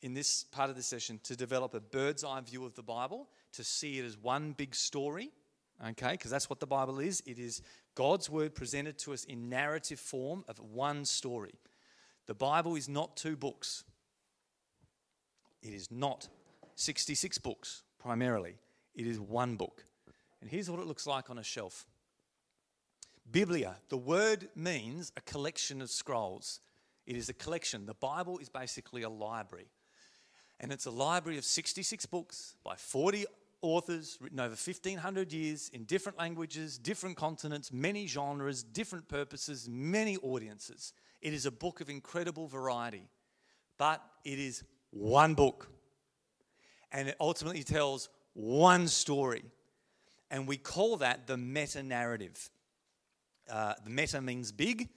in 0.00 0.14
this 0.14 0.44
part 0.44 0.70
of 0.70 0.76
the 0.76 0.82
session 0.82 1.18
to 1.24 1.36
develop 1.36 1.74
a 1.74 1.80
bird's 1.80 2.22
eye 2.22 2.40
view 2.40 2.64
of 2.64 2.74
the 2.74 2.82
Bible, 2.82 3.28
to 3.52 3.64
see 3.64 3.98
it 3.98 4.04
as 4.04 4.16
one 4.16 4.52
big 4.52 4.74
story, 4.74 5.30
okay, 5.88 6.12
because 6.12 6.30
that's 6.30 6.48
what 6.48 6.60
the 6.60 6.66
Bible 6.66 7.00
is. 7.00 7.22
It 7.26 7.38
is 7.38 7.62
God's 7.94 8.30
word 8.30 8.54
presented 8.54 8.98
to 8.98 9.12
us 9.12 9.24
in 9.24 9.48
narrative 9.48 9.98
form 9.98 10.44
of 10.46 10.60
one 10.60 11.04
story. 11.04 11.54
The 12.26 12.34
Bible 12.34 12.76
is 12.76 12.88
not 12.88 13.16
two 13.16 13.36
books, 13.36 13.84
it 15.62 15.74
is 15.74 15.90
not 15.90 16.28
66 16.76 17.38
books 17.38 17.82
primarily, 17.98 18.56
it 18.94 19.06
is 19.06 19.18
one 19.20 19.56
book. 19.56 19.84
And 20.40 20.50
here's 20.50 20.70
what 20.70 20.80
it 20.80 20.86
looks 20.86 21.06
like 21.06 21.30
on 21.30 21.38
a 21.38 21.42
shelf 21.42 21.86
Biblia, 23.30 23.76
the 23.88 23.96
word 23.96 24.48
means 24.54 25.12
a 25.16 25.20
collection 25.20 25.82
of 25.82 25.90
scrolls. 25.90 26.60
It 27.06 27.16
is 27.16 27.28
a 27.28 27.34
collection. 27.34 27.86
The 27.86 27.94
Bible 27.94 28.38
is 28.38 28.48
basically 28.48 29.02
a 29.02 29.08
library. 29.08 29.68
And 30.60 30.72
it's 30.72 30.86
a 30.86 30.90
library 30.90 31.38
of 31.38 31.44
66 31.44 32.06
books 32.06 32.56
by 32.64 32.74
40 32.76 33.26
authors 33.60 34.18
written 34.20 34.40
over 34.40 34.50
1500 34.50 35.32
years 35.32 35.70
in 35.72 35.84
different 35.84 36.18
languages, 36.18 36.78
different 36.78 37.16
continents, 37.16 37.72
many 37.72 38.06
genres, 38.06 38.62
different 38.62 39.08
purposes, 39.08 39.68
many 39.68 40.16
audiences. 40.18 40.92
It 41.20 41.32
is 41.32 41.46
a 41.46 41.50
book 41.50 41.80
of 41.80 41.90
incredible 41.90 42.46
variety, 42.46 43.08
but 43.78 44.02
it 44.24 44.38
is 44.38 44.62
one 44.90 45.34
book. 45.34 45.68
And 46.92 47.08
it 47.08 47.16
ultimately 47.20 47.62
tells 47.62 48.08
one 48.34 48.88
story. 48.88 49.44
And 50.30 50.46
we 50.46 50.56
call 50.56 50.98
that 50.98 51.26
the 51.26 51.36
meta 51.36 51.82
narrative. 51.82 52.50
Uh, 53.50 53.74
the 53.84 53.90
meta 53.90 54.20
means 54.20 54.52
big, 54.52 54.88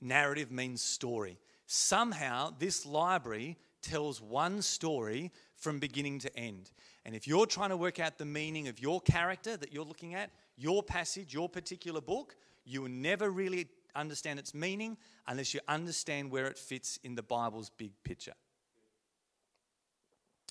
narrative 0.00 0.50
means 0.50 0.82
story. 0.82 1.38
Somehow, 1.66 2.54
this 2.58 2.84
library 2.86 3.56
tells 3.82 4.20
one 4.20 4.62
story 4.62 5.30
from 5.56 5.78
beginning 5.78 6.18
to 6.20 6.36
end. 6.36 6.70
And 7.04 7.14
if 7.14 7.26
you're 7.26 7.46
trying 7.46 7.70
to 7.70 7.76
work 7.76 8.00
out 8.00 8.18
the 8.18 8.24
meaning 8.24 8.68
of 8.68 8.80
your 8.80 9.00
character 9.00 9.56
that 9.56 9.72
you're 9.72 9.84
looking 9.84 10.14
at, 10.14 10.30
your 10.56 10.82
passage, 10.82 11.32
your 11.32 11.48
particular 11.48 12.00
book, 12.00 12.36
you 12.64 12.82
will 12.82 12.90
never 12.90 13.30
really 13.30 13.68
understand 13.94 14.38
its 14.38 14.54
meaning 14.54 14.96
unless 15.26 15.54
you 15.54 15.60
understand 15.68 16.30
where 16.30 16.46
it 16.46 16.58
fits 16.58 16.98
in 17.02 17.14
the 17.14 17.22
Bible's 17.22 17.70
big 17.70 17.92
picture. 18.04 18.34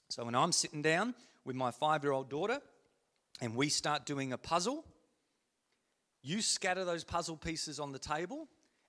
So 0.09 0.25
when 0.25 0.33
I'm 0.33 0.51
sitting 0.51 0.81
down 0.81 1.13
with 1.45 1.55
my 1.55 1.69
five 1.69 2.03
year 2.03 2.13
old 2.13 2.29
daughter 2.29 2.59
and 3.41 3.55
we 3.55 3.69
start 3.69 4.07
doing 4.07 4.33
a 4.33 4.37
puzzle, 4.39 4.83
you 6.23 6.41
scatter 6.41 6.83
those 6.83 7.03
puzzle 7.03 7.37
pieces 7.37 7.79
on 7.79 7.91
the 7.91 7.99
table, 7.99 8.47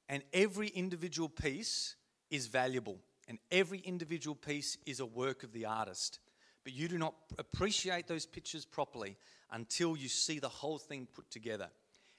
and 0.09 0.23
every 0.33 0.69
individual 0.69 1.29
piece 1.29 1.95
is 2.31 2.47
valuable, 2.47 2.99
and 3.29 3.39
every 3.53 3.79
individual 3.81 4.35
piece 4.35 4.79
is 4.87 4.99
a 4.99 5.07
work 5.07 5.45
of 5.45 5.53
the 5.53 5.67
artist. 5.67 6.21
But 6.65 6.73
you 6.73 6.89
do 6.89 6.99
not 6.99 7.15
appreciate 7.39 8.09
those 8.09 8.27
pictures 8.27 8.65
properly 8.65 9.17
until 9.53 9.97
you 9.97 10.09
see 10.09 10.39
the 10.39 10.49
whole 10.49 10.79
thing 10.79 11.07
put 11.15 11.31
together. 11.31 11.69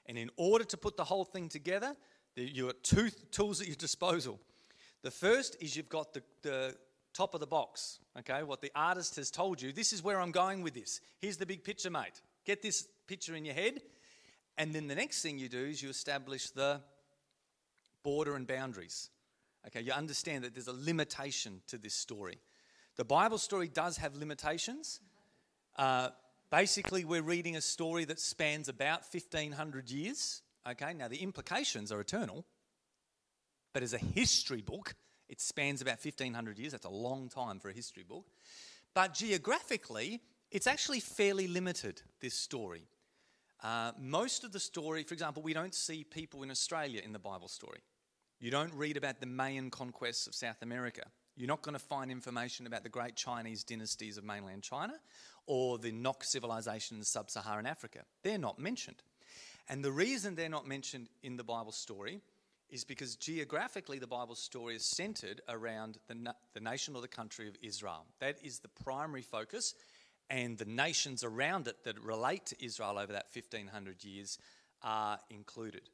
And 0.06 0.16
in 0.16 0.30
order 0.36 0.64
to 0.64 0.76
put 0.76 0.96
the 0.96 1.04
whole 1.04 1.24
thing 1.24 1.48
together, 1.48 1.94
you 2.36 2.68
have 2.68 2.82
two 2.82 3.10
tools 3.30 3.60
at 3.60 3.66
your 3.66 3.76
disposal. 3.76 4.40
The 5.02 5.10
first 5.10 5.56
is 5.60 5.76
you've 5.76 5.88
got 5.88 6.14
the, 6.14 6.22
the 6.42 6.76
top 7.12 7.34
of 7.34 7.40
the 7.40 7.46
box, 7.46 7.98
okay? 8.18 8.42
What 8.42 8.60
the 8.60 8.72
artist 8.74 9.16
has 9.16 9.30
told 9.30 9.60
you. 9.60 9.72
This 9.72 9.92
is 9.92 10.02
where 10.02 10.20
I'm 10.20 10.32
going 10.32 10.62
with 10.62 10.74
this. 10.74 11.00
Here's 11.20 11.36
the 11.36 11.46
big 11.46 11.64
picture, 11.64 11.90
mate. 11.90 12.20
Get 12.44 12.62
this 12.62 12.88
picture 13.06 13.34
in 13.34 13.44
your 13.44 13.54
head. 13.54 13.82
And 14.58 14.74
then 14.74 14.86
the 14.86 14.94
next 14.94 15.22
thing 15.22 15.38
you 15.38 15.48
do 15.48 15.64
is 15.64 15.82
you 15.82 15.90
establish 15.90 16.50
the 16.50 16.80
border 18.02 18.34
and 18.36 18.46
boundaries. 18.46 19.10
Okay, 19.66 19.80
you 19.80 19.92
understand 19.92 20.44
that 20.44 20.54
there's 20.54 20.68
a 20.68 20.72
limitation 20.72 21.62
to 21.68 21.78
this 21.78 21.94
story. 21.94 22.38
The 22.96 23.04
Bible 23.04 23.38
story 23.38 23.68
does 23.68 23.96
have 23.98 24.16
limitations. 24.16 25.00
Uh, 25.76 26.10
basically, 26.50 27.04
we're 27.04 27.22
reading 27.22 27.56
a 27.56 27.60
story 27.60 28.04
that 28.06 28.18
spans 28.18 28.68
about 28.68 29.02
1500 29.10 29.90
years. 29.90 30.42
Okay, 30.68 30.92
now 30.92 31.08
the 31.08 31.22
implications 31.22 31.90
are 31.90 32.00
eternal, 32.00 32.44
but 33.72 33.82
as 33.82 33.94
a 33.94 33.98
history 33.98 34.62
book, 34.62 34.94
it 35.28 35.40
spans 35.40 35.80
about 35.80 35.98
1500 36.02 36.58
years. 36.58 36.72
That's 36.72 36.84
a 36.84 36.90
long 36.90 37.28
time 37.28 37.58
for 37.58 37.68
a 37.68 37.72
history 37.72 38.02
book. 38.02 38.26
But 38.94 39.14
geographically, 39.14 40.20
it's 40.50 40.66
actually 40.66 41.00
fairly 41.00 41.46
limited, 41.46 42.02
this 42.20 42.34
story. 42.34 42.88
Uh, 43.62 43.92
most 43.98 44.44
of 44.44 44.52
the 44.52 44.60
story, 44.60 45.02
for 45.04 45.14
example, 45.14 45.42
we 45.42 45.54
don't 45.54 45.74
see 45.74 46.04
people 46.04 46.42
in 46.42 46.50
Australia 46.50 47.00
in 47.04 47.12
the 47.12 47.18
Bible 47.18 47.48
story. 47.48 47.80
You 48.40 48.50
don't 48.50 48.74
read 48.74 48.96
about 48.96 49.20
the 49.20 49.26
Mayan 49.26 49.70
conquests 49.70 50.26
of 50.26 50.34
South 50.34 50.62
America. 50.62 51.02
You're 51.36 51.48
not 51.48 51.62
going 51.62 51.74
to 51.74 51.78
find 51.78 52.10
information 52.10 52.66
about 52.66 52.82
the 52.82 52.88
great 52.88 53.14
Chinese 53.16 53.64
dynasties 53.64 54.18
of 54.18 54.24
mainland 54.24 54.62
China 54.62 54.94
or 55.46 55.78
the 55.78 55.92
Nok 55.92 56.24
civilization 56.24 56.98
in 56.98 57.04
sub 57.04 57.30
Saharan 57.30 57.66
Africa. 57.66 58.00
They're 58.22 58.38
not 58.38 58.58
mentioned. 58.58 59.02
And 59.68 59.84
the 59.84 59.92
reason 59.92 60.34
they're 60.34 60.48
not 60.48 60.66
mentioned 60.66 61.08
in 61.22 61.36
the 61.36 61.44
Bible 61.44 61.72
story 61.72 62.20
is 62.72 62.84
because 62.84 63.16
geographically 63.16 63.98
the 63.98 64.06
Bible 64.06 64.34
story 64.34 64.74
is 64.74 64.84
centered 64.84 65.42
around 65.48 65.98
the, 66.08 66.14
na- 66.14 66.32
the 66.54 66.60
nation 66.60 66.96
or 66.96 67.02
the 67.02 67.08
country 67.08 67.46
of 67.46 67.54
Israel. 67.62 68.06
That 68.18 68.38
is 68.42 68.58
the 68.58 68.68
primary 68.68 69.22
focus, 69.22 69.74
and 70.30 70.56
the 70.56 70.64
nations 70.64 71.22
around 71.22 71.68
it 71.68 71.84
that 71.84 72.02
relate 72.02 72.46
to 72.46 72.64
Israel 72.64 72.98
over 72.98 73.12
that 73.12 73.26
1500 73.32 74.02
years 74.02 74.38
are 74.82 75.18
included. 75.28 75.90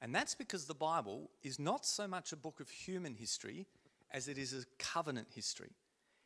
And 0.00 0.14
that's 0.14 0.36
because 0.36 0.66
the 0.66 0.74
Bible 0.74 1.30
is 1.42 1.58
not 1.58 1.84
so 1.84 2.06
much 2.06 2.32
a 2.32 2.36
book 2.36 2.60
of 2.60 2.70
human 2.70 3.14
history 3.14 3.66
as 4.12 4.28
it 4.28 4.38
is 4.38 4.52
a 4.52 4.64
covenant 4.78 5.28
history. 5.34 5.72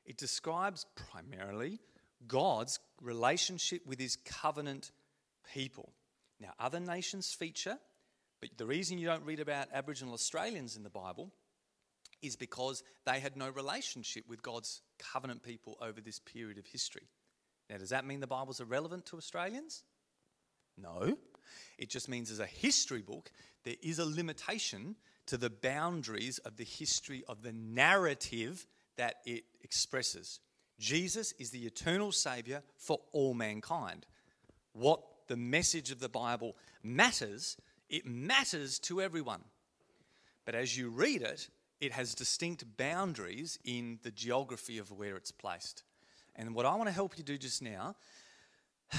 It 0.05 0.19
describes 0.19 0.87
primarily 0.95 1.81
God's 2.27 2.79
relationship 3.01 3.87
with 3.87 3.99
his 3.99 4.17
covenant 4.17 4.93
people. 5.55 5.93
Now, 6.41 6.53
other 6.61 6.81
nations 6.81 7.33
feature, 7.33 7.79
but 8.49 8.59
the 8.59 8.67
reason 8.67 8.99
you 8.99 9.07
don't 9.07 9.25
read 9.25 9.41
about 9.41 9.69
Aboriginal 9.73 10.15
Australians 10.15 10.77
in 10.77 10.83
the 10.83 10.91
Bible 10.91 11.33
is 12.23 12.37
because 12.37 12.83
they 13.05 13.21
had 13.21 13.37
no 13.37 13.49
relationship 13.49 14.25
with 14.29 14.43
God's 14.43 14.83
covenant 14.99 15.43
people 15.43 15.77
over 15.81 16.01
this 16.01 16.19
period 16.19 16.59
of 16.59 16.67
history. 16.67 17.09
Now, 17.69 17.79
does 17.79 17.91
that 17.91 18.07
mean 18.07 18.21
the 18.21 18.27
Bible's 18.27 18.61
irrelevant 18.61 19.07
to 19.07 19.17
Australians? 19.17 19.85
No. 20.79 21.19
It 21.79 21.91
just 21.91 22.09
means 22.09 22.31
as 22.31 22.41
a 22.41 22.47
history 22.47 23.03
book, 23.03 23.31
there 23.65 23.77
is 23.83 23.99
a 23.99 24.05
limitation 24.05 24.97
to 25.27 25.37
the 25.37 25.51
boundaries 25.51 26.39
of 26.39 26.57
the 26.57 26.65
history 26.65 27.25
of 27.29 27.43
the 27.43 27.53
narrative 27.53 28.67
that 28.97 29.17
it 29.25 29.45
expresses. 29.63 30.41
Jesus 30.79 31.33
is 31.33 31.51
the 31.51 31.67
eternal 31.67 32.13
Savior 32.13 32.63
for 32.77 33.01
all 33.13 33.35
mankind. 33.35 34.07
What 34.73 35.01
the 35.29 35.37
message 35.37 35.91
of 35.91 35.99
the 35.99 36.09
Bible 36.09 36.57
matters, 36.83 37.57
it 37.89 38.07
matters 38.07 38.79
to 38.81 39.01
everyone. 39.01 39.43
But 40.45 40.55
as 40.55 40.77
you 40.77 40.89
read 40.91 41.23
it, 41.23 41.49
it 41.81 41.93
has 41.93 42.15
distinct 42.15 42.65
boundaries 42.77 43.59
in 43.65 43.99
the 44.03 44.11
geography 44.11 44.79
of 44.79 44.91
where 44.91 45.17
it's 45.17 45.31
placed. 45.31 45.83
And 46.35 46.55
what 46.55 46.67
I 46.67 46.75
want 46.75 46.89
to 46.89 46.95
help 46.95 47.19
you 47.19 47.25
do 47.25 47.37
just 47.37 47.63
now, 47.63 47.97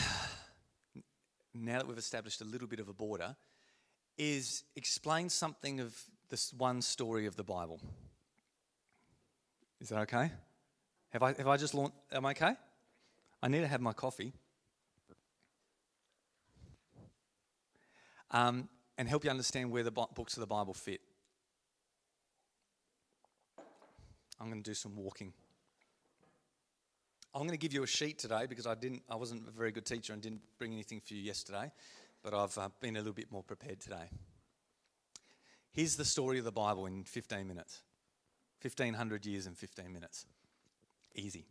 now 1.53 1.77
that 1.79 1.87
we've 1.87 1.97
established 1.97 2.41
a 2.41 2.45
little 2.45 2.67
bit 2.67 2.79
of 2.79 2.89
a 2.89 2.93
border, 2.93 3.35
is 4.17 4.63
explain 4.75 5.29
something 5.29 5.79
of 5.79 5.95
this 6.29 6.53
one 6.53 6.81
story 6.81 7.25
of 7.25 7.35
the 7.35 7.43
Bible. 7.43 7.79
Is 9.79 9.89
that 9.89 9.99
okay? 10.01 10.31
Have 11.11 11.23
I, 11.23 11.33
have 11.33 11.47
I 11.47 11.57
just 11.57 11.73
launched? 11.73 11.95
Am 12.11 12.25
I 12.25 12.31
okay? 12.31 12.53
I 13.41 13.47
need 13.47 13.61
to 13.61 13.67
have 13.67 13.81
my 13.81 13.93
coffee. 13.93 14.33
Um, 18.31 18.67
and 18.97 19.07
help 19.07 19.23
you 19.23 19.29
understand 19.29 19.71
where 19.71 19.83
the 19.83 19.91
books 19.91 20.35
of 20.35 20.41
the 20.41 20.47
Bible 20.47 20.73
fit. 20.73 21.01
I'm 24.39 24.49
going 24.49 24.61
to 24.61 24.69
do 24.69 24.73
some 24.73 24.95
walking. 24.95 25.33
I'm 27.33 27.41
going 27.41 27.51
to 27.51 27.57
give 27.57 27.73
you 27.73 27.83
a 27.83 27.87
sheet 27.87 28.17
today 28.17 28.45
because 28.47 28.65
I 28.65 28.75
didn't. 28.75 29.03
I 29.09 29.15
wasn't 29.15 29.47
a 29.47 29.51
very 29.51 29.71
good 29.71 29.85
teacher 29.85 30.13
and 30.13 30.21
didn't 30.21 30.41
bring 30.57 30.73
anything 30.73 31.01
for 31.01 31.13
you 31.13 31.21
yesterday, 31.21 31.71
but 32.23 32.33
I've 32.33 32.57
uh, 32.57 32.69
been 32.79 32.95
a 32.95 32.99
little 32.99 33.13
bit 33.13 33.31
more 33.31 33.43
prepared 33.43 33.79
today. 33.79 34.09
Here's 35.71 35.95
the 35.95 36.05
story 36.05 36.39
of 36.39 36.45
the 36.45 36.51
Bible 36.51 36.87
in 36.87 37.03
15 37.03 37.47
minutes. 37.47 37.81
1500 38.61 39.25
years 39.25 39.45
in 39.45 39.53
15 39.53 39.93
minutes. 39.93 40.25
Easy. 41.13 41.45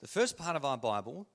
The 0.00 0.08
first 0.08 0.38
part 0.38 0.56
of 0.56 0.64
our 0.64 0.78
Bible 0.78 1.26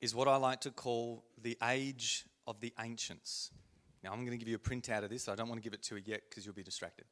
is 0.00 0.14
what 0.14 0.28
I 0.28 0.36
like 0.36 0.60
to 0.62 0.70
call 0.70 1.24
the 1.42 1.58
age 1.68 2.24
of 2.48 2.60
the 2.60 2.72
ancients. 2.80 3.50
Now, 4.02 4.12
I'm 4.12 4.24
going 4.24 4.32
to 4.32 4.38
give 4.38 4.48
you 4.48 4.56
a 4.56 4.58
printout 4.58 5.04
of 5.04 5.10
this. 5.10 5.28
I 5.28 5.34
don't 5.34 5.48
want 5.48 5.60
to 5.60 5.64
give 5.64 5.74
it 5.74 5.82
to 5.84 5.96
you 5.96 6.02
yet 6.04 6.22
because 6.28 6.46
you'll 6.46 6.54
be 6.54 6.62
distracted 6.62 7.04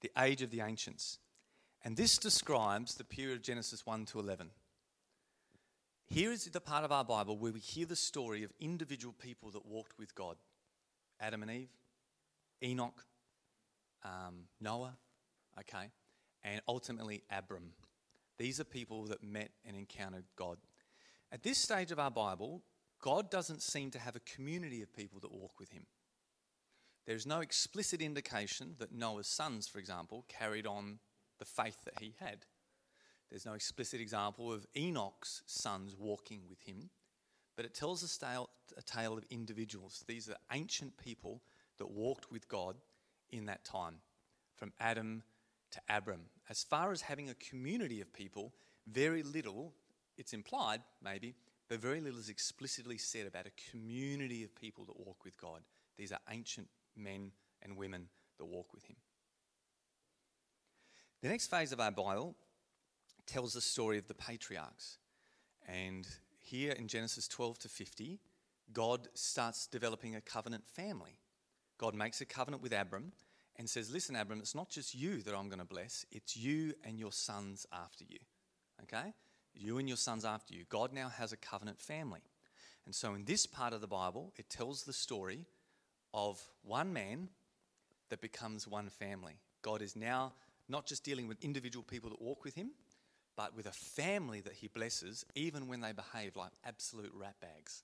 the 0.00 0.10
age 0.18 0.42
of 0.42 0.50
the 0.50 0.60
ancients. 0.60 1.18
And 1.84 1.96
this 1.96 2.18
describes 2.18 2.94
the 2.94 3.04
period 3.04 3.36
of 3.36 3.42
Genesis 3.42 3.84
1 3.84 4.06
to 4.06 4.20
11. 4.20 4.50
Here 6.06 6.32
is 6.32 6.44
the 6.44 6.60
part 6.60 6.84
of 6.84 6.92
our 6.92 7.04
Bible 7.04 7.36
where 7.36 7.52
we 7.52 7.60
hear 7.60 7.86
the 7.86 7.96
story 7.96 8.42
of 8.42 8.52
individual 8.60 9.12
people 9.18 9.50
that 9.50 9.66
walked 9.66 9.98
with 9.98 10.14
God 10.14 10.36
Adam 11.20 11.42
and 11.42 11.50
Eve, 11.50 11.70
Enoch, 12.62 13.04
um, 14.04 14.44
Noah, 14.60 14.96
okay, 15.58 15.90
and 16.44 16.60
ultimately 16.68 17.24
Abram. 17.28 17.72
These 18.38 18.60
are 18.60 18.64
people 18.64 19.06
that 19.06 19.22
met 19.22 19.50
and 19.66 19.76
encountered 19.76 20.24
God. 20.36 20.58
At 21.32 21.42
this 21.42 21.58
stage 21.58 21.90
of 21.90 21.98
our 21.98 22.10
Bible, 22.10 22.62
God 23.00 23.30
doesn't 23.30 23.62
seem 23.62 23.90
to 23.92 23.98
have 23.98 24.16
a 24.16 24.20
community 24.20 24.82
of 24.82 24.92
people 24.92 25.20
that 25.20 25.32
walk 25.32 25.58
with 25.58 25.70
Him. 25.70 25.86
There's 27.08 27.26
no 27.26 27.40
explicit 27.40 28.02
indication 28.02 28.74
that 28.78 28.92
Noah's 28.92 29.26
sons, 29.26 29.66
for 29.66 29.78
example, 29.78 30.26
carried 30.28 30.66
on 30.66 30.98
the 31.38 31.46
faith 31.46 31.78
that 31.86 31.94
he 32.00 32.14
had. 32.20 32.44
There's 33.30 33.46
no 33.46 33.54
explicit 33.54 33.98
example 33.98 34.52
of 34.52 34.66
Enoch's 34.76 35.42
sons 35.46 35.96
walking 35.98 36.42
with 36.50 36.60
him, 36.60 36.90
but 37.56 37.64
it 37.64 37.74
tells 37.74 38.02
a 38.02 38.18
tale, 38.18 38.50
a 38.76 38.82
tale 38.82 39.16
of 39.16 39.24
individuals. 39.30 40.04
These 40.06 40.28
are 40.28 40.36
ancient 40.52 40.98
people 40.98 41.40
that 41.78 41.90
walked 41.90 42.30
with 42.30 42.46
God 42.46 42.76
in 43.30 43.46
that 43.46 43.64
time, 43.64 43.96
from 44.54 44.74
Adam 44.78 45.22
to 45.70 45.80
Abram. 45.88 46.26
As 46.50 46.62
far 46.62 46.92
as 46.92 47.00
having 47.00 47.30
a 47.30 47.34
community 47.34 48.02
of 48.02 48.12
people, 48.12 48.52
very 48.86 49.22
little, 49.22 49.72
it's 50.18 50.34
implied 50.34 50.80
maybe, 51.02 51.34
but 51.68 51.80
very 51.80 52.00
little 52.00 52.18
is 52.18 52.28
explicitly 52.28 52.98
said 52.98 53.26
about 53.26 53.46
a 53.46 53.70
community 53.70 54.42
of 54.44 54.54
people 54.54 54.84
that 54.86 54.98
walk 54.98 55.24
with 55.24 55.36
God. 55.36 55.60
These 55.96 56.12
are 56.12 56.20
ancient 56.30 56.68
men 56.96 57.32
and 57.62 57.76
women 57.76 58.08
that 58.38 58.46
walk 58.46 58.72
with 58.72 58.84
him. 58.84 58.96
The 61.22 61.28
next 61.28 61.48
phase 61.48 61.72
of 61.72 61.80
our 61.80 61.90
Bible 61.90 62.36
tells 63.26 63.54
the 63.54 63.60
story 63.60 63.98
of 63.98 64.06
the 64.06 64.14
patriarchs. 64.14 64.98
And 65.66 66.06
here 66.40 66.72
in 66.72 66.88
Genesis 66.88 67.28
12 67.28 67.58
to 67.60 67.68
50, 67.68 68.20
God 68.72 69.08
starts 69.14 69.66
developing 69.66 70.16
a 70.16 70.20
covenant 70.20 70.64
family. 70.66 71.18
God 71.76 71.94
makes 71.94 72.20
a 72.20 72.24
covenant 72.24 72.62
with 72.62 72.72
Abram 72.72 73.12
and 73.56 73.68
says, 73.68 73.90
Listen, 73.90 74.16
Abram, 74.16 74.38
it's 74.38 74.54
not 74.54 74.70
just 74.70 74.94
you 74.94 75.22
that 75.22 75.34
I'm 75.34 75.48
going 75.48 75.58
to 75.58 75.64
bless, 75.64 76.06
it's 76.10 76.36
you 76.36 76.72
and 76.84 76.98
your 76.98 77.12
sons 77.12 77.66
after 77.72 78.04
you. 78.08 78.18
Okay? 78.84 79.12
You 79.58 79.78
and 79.78 79.88
your 79.88 79.96
sons 79.96 80.24
after 80.24 80.54
you. 80.54 80.64
God 80.68 80.92
now 80.92 81.08
has 81.08 81.32
a 81.32 81.36
covenant 81.36 81.80
family. 81.80 82.20
And 82.86 82.94
so 82.94 83.14
in 83.14 83.24
this 83.24 83.44
part 83.44 83.72
of 83.72 83.80
the 83.80 83.86
Bible, 83.86 84.32
it 84.36 84.48
tells 84.48 84.84
the 84.84 84.92
story 84.92 85.44
of 86.14 86.40
one 86.62 86.92
man 86.92 87.28
that 88.08 88.20
becomes 88.20 88.66
one 88.66 88.88
family. 88.88 89.34
God 89.62 89.82
is 89.82 89.96
now 89.96 90.32
not 90.68 90.86
just 90.86 91.04
dealing 91.04 91.28
with 91.28 91.42
individual 91.44 91.82
people 91.82 92.10
that 92.10 92.22
walk 92.22 92.44
with 92.44 92.54
him, 92.54 92.70
but 93.36 93.54
with 93.56 93.66
a 93.66 93.72
family 93.72 94.40
that 94.40 94.54
he 94.54 94.68
blesses, 94.68 95.24
even 95.34 95.68
when 95.68 95.80
they 95.80 95.92
behave 95.92 96.36
like 96.36 96.52
absolute 96.64 97.12
ratbags. 97.14 97.82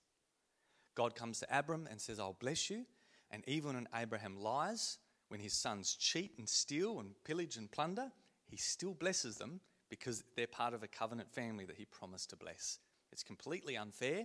God 0.94 1.14
comes 1.14 1.40
to 1.40 1.58
Abram 1.58 1.88
and 1.90 2.00
says, 2.00 2.18
I'll 2.18 2.36
bless 2.38 2.70
you. 2.70 2.84
And 3.30 3.42
even 3.46 3.74
when 3.74 3.88
Abraham 3.94 4.40
lies, 4.40 4.98
when 5.28 5.40
his 5.40 5.52
sons 5.52 5.94
cheat 5.94 6.32
and 6.38 6.48
steal 6.48 7.00
and 7.00 7.10
pillage 7.24 7.56
and 7.56 7.70
plunder, 7.70 8.10
he 8.46 8.56
still 8.56 8.94
blesses 8.94 9.36
them 9.36 9.60
because 9.98 10.24
they're 10.36 10.46
part 10.46 10.74
of 10.74 10.82
a 10.82 10.88
covenant 10.88 11.30
family 11.30 11.64
that 11.64 11.76
he 11.76 11.84
promised 11.84 12.30
to 12.30 12.36
bless. 12.36 12.78
It's 13.12 13.22
completely 13.22 13.76
unfair, 13.76 14.24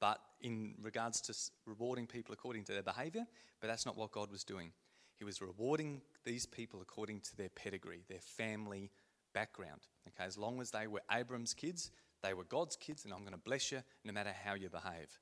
but 0.00 0.20
in 0.40 0.74
regards 0.80 1.20
to 1.22 1.34
rewarding 1.66 2.06
people 2.06 2.32
according 2.32 2.64
to 2.64 2.72
their 2.72 2.82
behavior, 2.82 3.26
but 3.60 3.66
that's 3.66 3.84
not 3.84 3.96
what 3.96 4.12
God 4.12 4.30
was 4.30 4.44
doing. 4.44 4.72
He 5.16 5.24
was 5.24 5.42
rewarding 5.42 6.02
these 6.24 6.46
people 6.46 6.80
according 6.80 7.22
to 7.22 7.36
their 7.36 7.48
pedigree, 7.48 8.04
their 8.08 8.20
family 8.20 8.92
background. 9.34 9.80
Okay, 10.06 10.24
as 10.24 10.38
long 10.38 10.60
as 10.60 10.70
they 10.70 10.86
were 10.86 11.02
Abram's 11.10 11.52
kids, 11.52 11.90
they 12.22 12.32
were 12.32 12.44
God's 12.44 12.76
kids, 12.76 13.04
and 13.04 13.12
I'm 13.12 13.20
going 13.20 13.32
to 13.32 13.38
bless 13.38 13.72
you 13.72 13.82
no 14.04 14.12
matter 14.12 14.32
how 14.44 14.54
you 14.54 14.68
behave. 14.68 15.18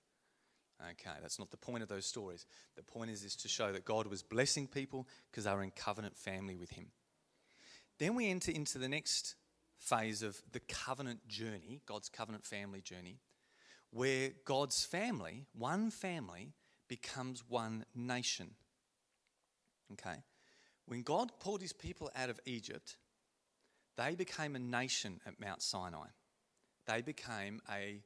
Okay, 0.83 1.17
that's 1.23 1.39
not 1.39 1.51
the 1.51 1.57
point 1.57 1.83
of 1.83 1.89
those 1.89 2.05
stories. 2.05 2.45
The 2.77 2.83
point 2.83 3.11
is, 3.11 3.25
is 3.25 3.35
to 3.37 3.49
show 3.49 3.73
that 3.73 3.87
God 3.87 4.07
was 4.07 4.23
blessing 4.23 4.67
people 4.67 5.09
because 5.31 5.45
they 5.45 5.55
were 5.55 5.63
in 5.63 5.71
covenant 5.71 6.19
family 6.19 6.57
with 6.57 6.71
Him. 6.71 6.89
Then 7.99 8.15
we 8.15 8.29
enter 8.29 8.53
into 8.53 8.77
the 8.77 8.89
next 8.89 9.37
phase 9.79 10.23
of 10.23 10.41
the 10.53 10.61
covenant 10.61 11.27
journey, 11.29 11.81
God's 11.87 12.09
covenant 12.09 12.45
family 12.45 12.81
journey, 12.81 13.21
where 13.91 14.31
God's 14.45 14.85
family, 14.85 15.47
one 15.53 15.91
family, 15.91 16.53
becomes 16.89 17.43
one 17.49 17.85
nation. 17.95 18.51
Okay? 19.93 20.23
When 20.87 21.03
God 21.03 21.33
pulled 21.41 21.63
his 21.63 21.73
people 21.73 22.11
out 22.15 22.31
of 22.31 22.41
Egypt, 22.45 22.97
they 23.97 24.15
became 24.15 24.55
a 24.55 24.61
nation 24.61 25.21
at 25.27 25.41
Mount 25.41 25.63
Sinai. 25.63 26.09
They 26.87 27.03
became 27.03 27.61
a, 27.71 28.03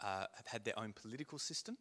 uh, 0.00 0.26
had 0.46 0.64
their 0.64 0.78
own 0.78 0.92
political 0.92 1.38
system, 1.38 1.76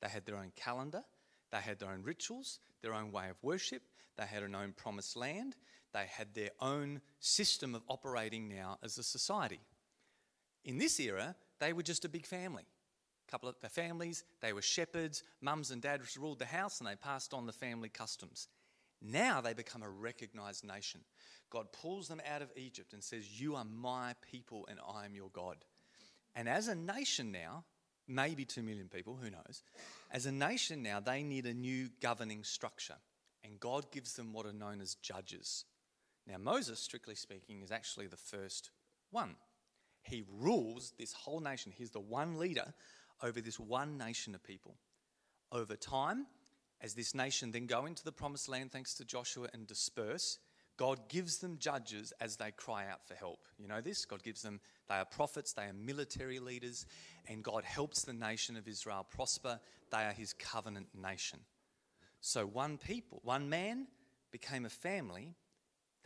they 0.00 0.08
had 0.08 0.26
their 0.26 0.36
own 0.36 0.52
calendar, 0.54 1.02
they 1.50 1.58
had 1.58 1.78
their 1.78 1.90
own 1.90 2.02
rituals, 2.02 2.60
their 2.82 2.94
own 2.94 3.10
way 3.10 3.28
of 3.30 3.36
worship, 3.42 3.82
they 4.16 4.26
had 4.26 4.42
an 4.42 4.54
own 4.54 4.72
promised 4.72 5.16
land, 5.16 5.56
they 5.92 6.06
had 6.06 6.34
their 6.34 6.50
own 6.60 7.00
system 7.20 7.74
of 7.74 7.82
operating 7.88 8.48
now 8.48 8.78
as 8.82 8.98
a 8.98 9.02
society. 9.02 9.60
In 10.64 10.78
this 10.78 11.00
era, 11.00 11.34
they 11.58 11.72
were 11.72 11.82
just 11.82 12.04
a 12.04 12.08
big 12.08 12.26
family 12.26 12.64
couple 13.28 13.48
of 13.48 13.60
the 13.60 13.68
families, 13.68 14.24
they 14.40 14.52
were 14.52 14.62
shepherds, 14.62 15.22
mums 15.40 15.70
and 15.70 15.82
dads 15.82 16.16
ruled 16.16 16.38
the 16.38 16.46
house, 16.46 16.80
and 16.80 16.88
they 16.88 16.96
passed 16.96 17.34
on 17.34 17.46
the 17.46 17.52
family 17.52 17.88
customs. 17.88 18.48
Now 19.00 19.40
they 19.40 19.52
become 19.52 19.82
a 19.82 19.88
recognized 19.88 20.64
nation. 20.64 21.02
God 21.50 21.72
pulls 21.72 22.08
them 22.08 22.20
out 22.28 22.42
of 22.42 22.50
Egypt 22.56 22.92
and 22.92 23.02
says, 23.02 23.40
You 23.40 23.54
are 23.54 23.64
my 23.64 24.14
people, 24.28 24.66
and 24.68 24.80
I 24.94 25.04
am 25.04 25.14
your 25.14 25.30
God. 25.32 25.56
And 26.34 26.48
as 26.48 26.68
a 26.68 26.74
nation 26.74 27.30
now, 27.30 27.64
maybe 28.08 28.44
two 28.44 28.62
million 28.62 28.88
people, 28.88 29.18
who 29.22 29.30
knows, 29.30 29.62
as 30.10 30.26
a 30.26 30.32
nation 30.32 30.82
now, 30.82 30.98
they 30.98 31.22
need 31.22 31.46
a 31.46 31.54
new 31.54 31.90
governing 32.00 32.42
structure. 32.42 32.96
And 33.44 33.60
God 33.60 33.92
gives 33.92 34.14
them 34.14 34.32
what 34.32 34.46
are 34.46 34.52
known 34.52 34.80
as 34.80 34.96
judges. 34.96 35.64
Now, 36.28 36.36
Moses, 36.38 36.78
strictly 36.78 37.14
speaking, 37.14 37.62
is 37.62 37.72
actually 37.72 38.06
the 38.06 38.16
first 38.16 38.70
one. 39.10 39.36
He 40.02 40.24
rules 40.38 40.92
this 40.98 41.12
whole 41.12 41.40
nation. 41.40 41.72
He's 41.74 41.90
the 41.90 42.00
one 42.00 42.38
leader 42.38 42.74
over 43.22 43.40
this 43.40 43.58
one 43.58 43.96
nation 43.96 44.34
of 44.34 44.44
people. 44.44 44.76
Over 45.50 45.74
time, 45.74 46.26
as 46.80 46.94
this 46.94 47.14
nation 47.14 47.50
then 47.50 47.66
go 47.66 47.86
into 47.86 48.04
the 48.04 48.12
promised 48.12 48.48
land 48.48 48.70
thanks 48.70 48.94
to 48.94 49.04
Joshua 49.04 49.48
and 49.52 49.66
disperse, 49.66 50.38
God 50.76 51.08
gives 51.08 51.38
them 51.38 51.56
judges 51.58 52.12
as 52.20 52.36
they 52.36 52.52
cry 52.52 52.86
out 52.88 53.06
for 53.06 53.14
help. 53.14 53.40
You 53.58 53.66
know 53.66 53.80
this? 53.80 54.04
God 54.04 54.22
gives 54.22 54.42
them, 54.42 54.60
they 54.88 54.94
are 54.94 55.04
prophets, 55.04 55.52
they 55.52 55.64
are 55.64 55.72
military 55.72 56.38
leaders, 56.38 56.86
and 57.26 57.42
God 57.42 57.64
helps 57.64 58.02
the 58.02 58.12
nation 58.12 58.56
of 58.56 58.68
Israel 58.68 59.04
prosper. 59.10 59.58
They 59.90 60.04
are 60.04 60.12
his 60.12 60.34
covenant 60.34 60.88
nation. 60.94 61.40
So 62.20 62.46
one 62.46 62.78
people, 62.78 63.20
one 63.24 63.48
man 63.48 63.88
became 64.30 64.64
a 64.64 64.70
family. 64.70 65.34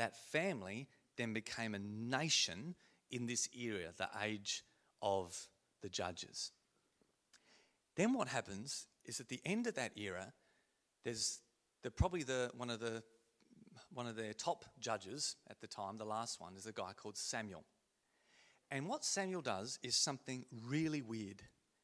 That 0.03 0.17
family 0.17 0.89
then 1.17 1.33
became 1.33 1.77
a 1.77 1.79
nation 1.79 2.75
in 3.09 3.27
this 3.27 3.49
era, 3.55 3.93
the 3.97 4.09
age 4.21 4.65
of 5.01 5.47
the 5.81 5.89
judges. 5.89 6.51
Then 7.95 8.13
what 8.13 8.27
happens 8.27 8.89
is 9.05 9.21
at 9.21 9.29
the 9.29 9.41
end 9.45 9.69
of 9.69 9.77
that 9.77 9.93
era, 9.97 10.33
there's 11.05 11.39
the, 11.85 11.93
probably 11.93 12.25
the, 12.25 12.51
one 12.57 12.69
of 12.69 12.81
the 12.81 13.05
one 13.93 14.09
of 14.09 14.17
their 14.17 14.33
top 14.33 14.65
judges 14.81 15.37
at 15.49 15.61
the 15.61 15.69
time, 15.69 15.99
the 15.99 16.05
last 16.05 16.41
one, 16.41 16.57
is 16.57 16.67
a 16.67 16.73
guy 16.73 16.95
called 16.97 17.17
Samuel. 17.17 17.63
And 18.73 18.89
what 18.89 19.05
Samuel 19.05 19.41
does 19.41 19.79
is 19.85 19.95
something 19.95 20.47
really 20.67 21.01
weird, 21.01 21.43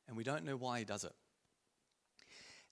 and 0.09 0.17
we 0.17 0.25
don't 0.25 0.45
know 0.45 0.57
why 0.57 0.81
he 0.81 0.85
does 0.85 1.05
it. 1.05 1.15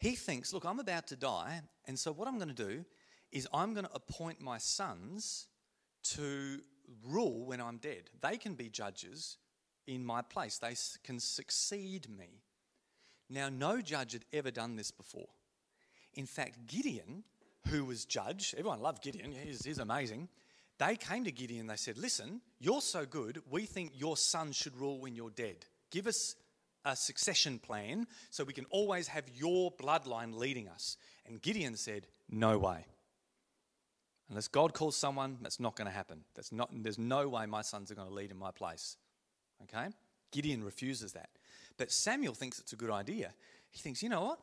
He 0.00 0.16
thinks, 0.16 0.52
look, 0.52 0.64
I'm 0.64 0.80
about 0.80 1.06
to 1.08 1.16
die, 1.16 1.60
and 1.86 1.96
so 1.96 2.10
what 2.10 2.26
I'm 2.26 2.38
going 2.38 2.52
to 2.52 2.66
do 2.68 2.84
is 3.32 3.48
I'm 3.52 3.74
going 3.74 3.86
to 3.86 3.94
appoint 3.94 4.40
my 4.40 4.58
sons 4.58 5.48
to 6.14 6.60
rule 7.04 7.46
when 7.46 7.60
I'm 7.60 7.78
dead. 7.78 8.10
They 8.20 8.36
can 8.36 8.54
be 8.54 8.68
judges 8.68 9.38
in 9.86 10.04
my 10.04 10.20
place, 10.20 10.58
they 10.58 10.74
can 11.04 11.20
succeed 11.20 12.08
me. 12.08 12.42
Now, 13.30 13.48
no 13.48 13.80
judge 13.80 14.12
had 14.12 14.24
ever 14.32 14.50
done 14.50 14.74
this 14.74 14.90
before. 14.90 15.28
In 16.14 16.26
fact, 16.26 16.66
Gideon 16.66 17.22
who 17.68 17.84
was 17.84 18.04
judge, 18.04 18.54
everyone 18.56 18.80
loved 18.80 19.02
Gideon, 19.02 19.32
he's, 19.32 19.64
he's 19.64 19.78
amazing. 19.78 20.28
They 20.78 20.96
came 20.96 21.24
to 21.24 21.32
Gideon 21.32 21.66
they 21.66 21.76
said, 21.76 21.98
Listen, 21.98 22.40
you're 22.58 22.80
so 22.80 23.06
good, 23.06 23.40
we 23.50 23.66
think 23.66 23.92
your 23.94 24.16
son 24.16 24.52
should 24.52 24.76
rule 24.76 25.00
when 25.00 25.14
you're 25.14 25.30
dead. 25.30 25.66
Give 25.90 26.06
us 26.06 26.34
a 26.84 26.94
succession 26.94 27.58
plan 27.58 28.06
so 28.30 28.44
we 28.44 28.52
can 28.52 28.66
always 28.70 29.08
have 29.08 29.24
your 29.34 29.72
bloodline 29.72 30.36
leading 30.36 30.68
us. 30.68 30.96
And 31.26 31.40
Gideon 31.42 31.76
said, 31.76 32.06
No 32.28 32.58
way. 32.58 32.86
Unless 34.28 34.48
God 34.48 34.74
calls 34.74 34.96
someone, 34.96 35.38
that's 35.40 35.60
not 35.60 35.76
going 35.76 35.86
to 35.86 35.94
happen. 35.94 36.24
That's 36.34 36.50
not, 36.50 36.70
there's 36.72 36.98
no 36.98 37.28
way 37.28 37.46
my 37.46 37.62
sons 37.62 37.90
are 37.90 37.94
going 37.94 38.08
to 38.08 38.14
lead 38.14 38.30
in 38.30 38.38
my 38.38 38.50
place. 38.50 38.96
Okay? 39.62 39.88
Gideon 40.32 40.64
refuses 40.64 41.12
that. 41.12 41.28
But 41.78 41.92
Samuel 41.92 42.34
thinks 42.34 42.58
it's 42.58 42.72
a 42.72 42.76
good 42.76 42.90
idea. 42.90 43.32
He 43.70 43.78
thinks, 43.78 44.02
you 44.02 44.08
know 44.08 44.22
what? 44.22 44.38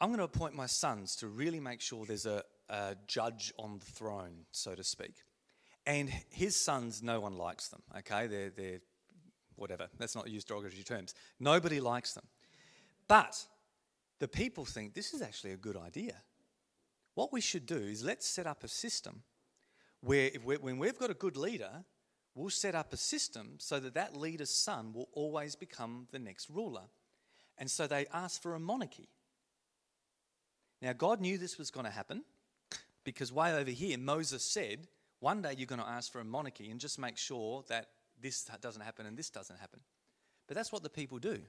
I'm 0.00 0.08
going 0.08 0.18
to 0.18 0.24
appoint 0.24 0.54
my 0.54 0.66
sons 0.66 1.14
to 1.16 1.28
really 1.28 1.60
make 1.60 1.80
sure 1.80 2.06
there's 2.06 2.26
a, 2.26 2.42
a 2.68 2.96
judge 3.06 3.52
on 3.58 3.78
the 3.78 3.84
throne, 3.84 4.46
so 4.52 4.74
to 4.74 4.84
speak. 4.84 5.14
And 5.86 6.10
his 6.30 6.64
sons, 6.64 7.02
no 7.02 7.20
one 7.20 7.36
likes 7.36 7.68
them, 7.68 7.82
okay? 7.98 8.26
They're, 8.26 8.50
they're 8.50 8.80
whatever. 9.56 9.88
Let's 9.98 10.14
not 10.14 10.28
use 10.28 10.44
derogatory 10.44 10.82
terms. 10.82 11.14
Nobody 11.40 11.80
likes 11.80 12.12
them. 12.14 12.24
But 13.06 13.34
the 14.18 14.28
people 14.28 14.64
think 14.64 14.94
this 14.94 15.14
is 15.14 15.22
actually 15.22 15.52
a 15.52 15.56
good 15.56 15.76
idea. 15.76 16.14
What 17.18 17.32
we 17.32 17.40
should 17.40 17.66
do 17.66 17.74
is 17.74 18.04
let's 18.04 18.28
set 18.28 18.46
up 18.46 18.62
a 18.62 18.68
system 18.68 19.24
where 20.02 20.30
when 20.44 20.78
we've 20.78 20.96
got 20.96 21.10
a 21.10 21.14
good 21.14 21.36
leader, 21.36 21.84
we'll 22.36 22.48
set 22.48 22.76
up 22.76 22.92
a 22.92 22.96
system 22.96 23.54
so 23.58 23.80
that 23.80 23.94
that 23.94 24.16
leader's 24.16 24.50
son 24.50 24.92
will 24.92 25.08
always 25.14 25.56
become 25.56 26.06
the 26.12 26.20
next 26.20 26.48
ruler. 26.48 26.84
And 27.58 27.68
so 27.68 27.88
they 27.88 28.06
ask 28.14 28.40
for 28.40 28.54
a 28.54 28.60
monarchy. 28.60 29.08
Now, 30.80 30.92
God 30.92 31.20
knew 31.20 31.38
this 31.38 31.58
was 31.58 31.72
going 31.72 31.86
to 31.86 31.90
happen 31.90 32.22
because 33.02 33.32
way 33.32 33.52
over 33.52 33.72
here, 33.72 33.98
Moses 33.98 34.44
said, 34.44 34.86
one 35.18 35.42
day 35.42 35.56
you're 35.58 35.66
going 35.66 35.80
to 35.80 35.88
ask 35.88 36.12
for 36.12 36.20
a 36.20 36.24
monarchy 36.24 36.70
and 36.70 36.78
just 36.78 37.00
make 37.00 37.18
sure 37.18 37.64
that 37.68 37.88
this 38.22 38.48
doesn't 38.60 38.82
happen 38.82 39.06
and 39.06 39.16
this 39.16 39.28
doesn't 39.28 39.58
happen. 39.58 39.80
But 40.46 40.56
that's 40.56 40.70
what 40.70 40.84
the 40.84 40.88
people 40.88 41.18
do. 41.18 41.40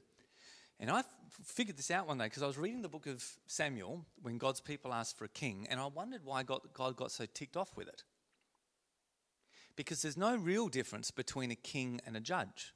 And 0.80 0.89
I 0.89 1.04
figured 1.44 1.78
this 1.78 1.92
out 1.92 2.08
one 2.08 2.18
day 2.18 2.26
because 2.26 2.44
I 2.44 2.48
was 2.48 2.58
reading 2.58 2.82
the 2.82 2.89
book 2.89 3.06
of 3.06 3.24
Samuel 3.48 4.06
when 4.22 4.38
God's 4.38 4.62
people 4.62 4.94
asked 4.94 5.18
for 5.18 5.26
a 5.26 5.30
king, 5.30 5.68
and 5.70 5.80
I 5.80 5.88
wondered 5.88 6.22
why 6.24 6.44
God, 6.44 6.62
God 6.74 6.96
got 6.96 7.12
so 7.12 7.26
ticked 7.26 7.58
off 7.58 7.76
with 7.76 7.88
it. 7.88 8.04
Because 9.76 10.02
there's 10.02 10.18
no 10.18 10.36
real 10.36 10.68
difference 10.68 11.12
between 11.12 11.52
a 11.52 11.56
king 11.56 12.00
and 12.06 12.15
a 12.15 12.22
judge. 12.22 12.74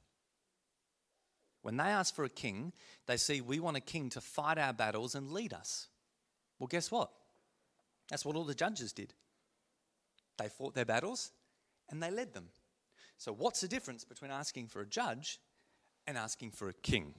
When 1.62 1.78
they 1.78 1.84
ask 1.84 2.14
for 2.14 2.24
a 2.24 2.30
king, 2.30 2.72
they 3.06 3.16
see 3.16 3.40
we 3.40 3.58
want 3.58 3.78
a 3.78 3.80
king 3.80 4.10
to 4.10 4.20
fight 4.20 4.58
our 4.58 4.74
battles 4.74 5.14
and 5.14 5.32
lead 5.32 5.54
us. 5.54 5.88
Well, 6.58 6.66
guess 6.66 6.90
what? 6.90 7.10
That's 8.10 8.24
what 8.24 8.36
all 8.36 8.44
the 8.44 8.54
judges 8.54 8.92
did. 8.92 9.14
They 10.38 10.48
fought 10.48 10.74
their 10.74 10.84
battles 10.84 11.30
and 11.88 12.02
they 12.02 12.10
led 12.10 12.34
them. 12.34 12.48
So, 13.16 13.32
what's 13.32 13.60
the 13.60 13.68
difference 13.68 14.04
between 14.04 14.30
asking 14.30 14.66
for 14.66 14.82
a 14.82 14.86
judge 14.86 15.38
and 16.06 16.18
asking 16.18 16.50
for 16.50 16.68
a 16.68 16.74
king? 16.74 17.14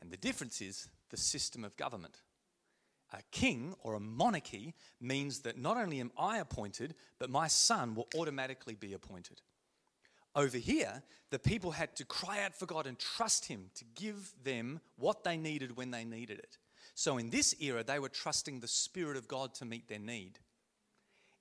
And 0.00 0.10
the 0.10 0.16
difference 0.16 0.60
is 0.60 0.88
the 1.10 1.16
system 1.16 1.64
of 1.64 1.76
government. 1.76 2.20
A 3.12 3.22
king 3.32 3.74
or 3.82 3.94
a 3.94 4.00
monarchy 4.00 4.74
means 5.00 5.40
that 5.40 5.58
not 5.58 5.76
only 5.76 6.00
am 6.00 6.12
I 6.16 6.38
appointed, 6.38 6.94
but 7.18 7.28
my 7.28 7.48
son 7.48 7.94
will 7.94 8.08
automatically 8.16 8.74
be 8.74 8.92
appointed. 8.92 9.40
Over 10.36 10.58
here, 10.58 11.02
the 11.30 11.40
people 11.40 11.72
had 11.72 11.96
to 11.96 12.04
cry 12.04 12.44
out 12.44 12.54
for 12.54 12.66
God 12.66 12.86
and 12.86 12.96
trust 12.98 13.46
Him 13.46 13.70
to 13.74 13.84
give 13.96 14.32
them 14.44 14.80
what 14.96 15.24
they 15.24 15.36
needed 15.36 15.76
when 15.76 15.90
they 15.90 16.04
needed 16.04 16.38
it. 16.38 16.58
So 16.94 17.18
in 17.18 17.30
this 17.30 17.54
era, 17.60 17.82
they 17.82 17.98
were 17.98 18.08
trusting 18.08 18.60
the 18.60 18.68
Spirit 18.68 19.16
of 19.16 19.26
God 19.26 19.54
to 19.54 19.64
meet 19.64 19.88
their 19.88 19.98
need. 19.98 20.38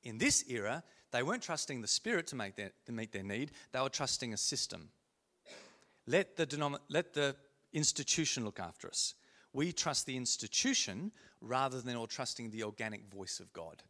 In 0.03 0.17
this 0.17 0.43
era, 0.49 0.83
they 1.11 1.21
weren't 1.21 1.43
trusting 1.43 1.81
the 1.81 1.87
Spirit 1.87 2.27
to, 2.27 2.35
make 2.35 2.55
their, 2.55 2.71
to 2.85 2.91
meet 2.91 3.11
their 3.11 3.23
need, 3.23 3.51
they 3.71 3.79
were 3.79 3.89
trusting 3.89 4.33
a 4.33 4.37
system. 4.37 4.89
Let 6.07 6.35
the, 6.35 6.47
denom- 6.47 6.79
let 6.89 7.13
the 7.13 7.35
institution 7.73 8.45
look 8.45 8.59
after 8.59 8.87
us. 8.87 9.13
We 9.53 9.71
trust 9.71 10.05
the 10.05 10.17
institution 10.17 11.11
rather 11.41 11.81
than 11.81 11.95
all 11.95 12.07
trusting 12.07 12.51
the 12.51 12.63
organic 12.63 13.05
voice 13.11 13.39
of 13.39 13.51
God. 13.53 13.83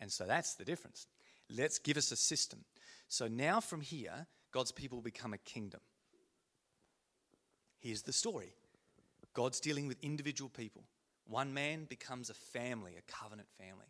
And 0.00 0.10
so 0.10 0.24
that's 0.24 0.54
the 0.54 0.64
difference. 0.64 1.06
Let's 1.50 1.78
give 1.78 1.96
us 1.96 2.10
a 2.10 2.16
system. 2.16 2.64
So 3.08 3.28
now 3.28 3.60
from 3.60 3.80
here, 3.80 4.26
God's 4.52 4.72
people 4.72 5.00
become 5.00 5.34
a 5.34 5.38
kingdom. 5.38 5.80
Here's 7.80 8.02
the 8.02 8.12
story 8.12 8.54
God's 9.34 9.60
dealing 9.60 9.88
with 9.88 9.98
individual 10.02 10.48
people. 10.48 10.84
One 11.26 11.52
man 11.52 11.84
becomes 11.84 12.30
a 12.30 12.34
family, 12.34 12.92
a 12.96 13.12
covenant 13.12 13.48
family. 13.58 13.86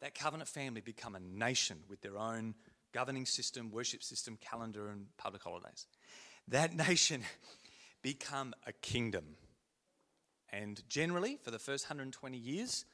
That 0.00 0.14
covenant 0.14 0.48
family 0.48 0.80
become 0.80 1.14
a 1.14 1.20
nation 1.20 1.78
with 1.88 2.00
their 2.00 2.18
own 2.18 2.54
governing 2.92 3.26
system, 3.26 3.70
worship 3.70 4.02
system, 4.02 4.38
calendar, 4.40 4.88
and 4.88 5.06
public 5.16 5.42
holidays. 5.42 5.86
That 6.48 6.74
nation 6.88 7.22
become 8.06 8.54
a 8.68 8.72
kingdom. 8.72 9.24
And 10.52 10.80
generally, 10.88 11.38
for 11.42 11.50
the 11.50 11.58
first 11.58 11.86
120 11.86 12.38
years, 12.38 12.84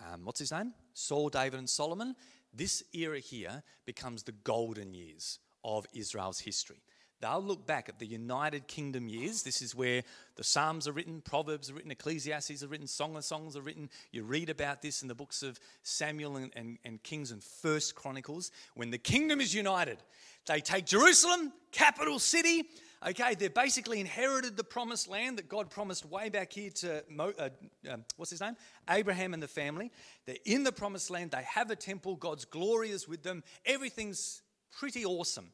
um, 0.00 0.24
what's 0.24 0.40
his 0.40 0.50
name? 0.50 0.72
Saul, 0.94 1.28
David, 1.28 1.58
and 1.58 1.68
Solomon. 1.68 2.16
This 2.50 2.82
era 2.94 3.18
here 3.18 3.62
becomes 3.84 4.22
the 4.22 4.32
golden 4.32 4.94
years 4.94 5.40
of 5.62 5.84
Israel's 5.92 6.40
history. 6.40 6.80
They'll 7.20 7.42
look 7.42 7.66
back 7.66 7.90
at 7.90 7.98
the 7.98 8.06
United 8.06 8.66
Kingdom 8.66 9.10
years. 9.10 9.42
This 9.42 9.60
is 9.60 9.74
where 9.74 10.04
the 10.36 10.44
Psalms 10.44 10.88
are 10.88 10.92
written, 10.92 11.20
Proverbs 11.20 11.68
are 11.68 11.74
written, 11.74 11.90
Ecclesiastes 11.90 12.62
are 12.62 12.68
written, 12.68 12.86
Song 12.86 13.16
of 13.16 13.24
Songs 13.26 13.58
are 13.58 13.60
written. 13.60 13.90
You 14.10 14.22
read 14.22 14.48
about 14.48 14.80
this 14.80 15.02
in 15.02 15.08
the 15.08 15.14
books 15.14 15.42
of 15.42 15.60
Samuel 15.82 16.38
and, 16.38 16.50
and, 16.56 16.78
and 16.86 17.02
Kings 17.02 17.30
and 17.30 17.44
First 17.44 17.94
Chronicles. 17.94 18.52
When 18.74 18.90
the 18.90 18.96
kingdom 18.96 19.38
is 19.38 19.54
united, 19.54 19.98
they 20.46 20.62
take 20.62 20.86
Jerusalem, 20.86 21.52
capital 21.72 22.18
city. 22.18 22.64
Okay, 23.06 23.34
they've 23.34 23.52
basically 23.52 23.98
inherited 23.98 24.58
the 24.58 24.64
promised 24.64 25.08
land 25.08 25.38
that 25.38 25.48
God 25.48 25.70
promised 25.70 26.04
way 26.04 26.28
back 26.28 26.52
here 26.52 26.70
to, 26.70 27.02
Mo, 27.08 27.32
uh, 27.38 27.48
um, 27.90 28.04
what's 28.16 28.30
his 28.30 28.42
name? 28.42 28.56
Abraham 28.90 29.32
and 29.32 29.42
the 29.42 29.48
family. 29.48 29.90
They're 30.26 30.36
in 30.44 30.64
the 30.64 30.72
promised 30.72 31.08
land. 31.08 31.30
They 31.30 31.42
have 31.44 31.70
a 31.70 31.76
temple. 31.76 32.16
God's 32.16 32.44
glory 32.44 32.90
is 32.90 33.08
with 33.08 33.22
them. 33.22 33.42
Everything's 33.64 34.42
pretty 34.70 35.06
awesome. 35.06 35.50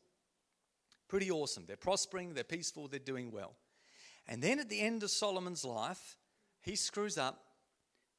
Pretty 1.07 1.31
awesome. 1.31 1.65
They're 1.69 1.77
prospering, 1.77 2.35
they're 2.35 2.43
peaceful, 2.43 2.89
they're 2.89 2.99
doing 2.99 3.31
well. 3.31 3.55
And 4.27 4.43
then 4.43 4.59
at 4.59 4.69
the 4.69 4.81
end 4.81 5.05
of 5.05 5.11
Solomon's 5.11 5.65
life, 5.65 6.17
he 6.63 6.75
screws 6.75 7.17
up 7.17 7.41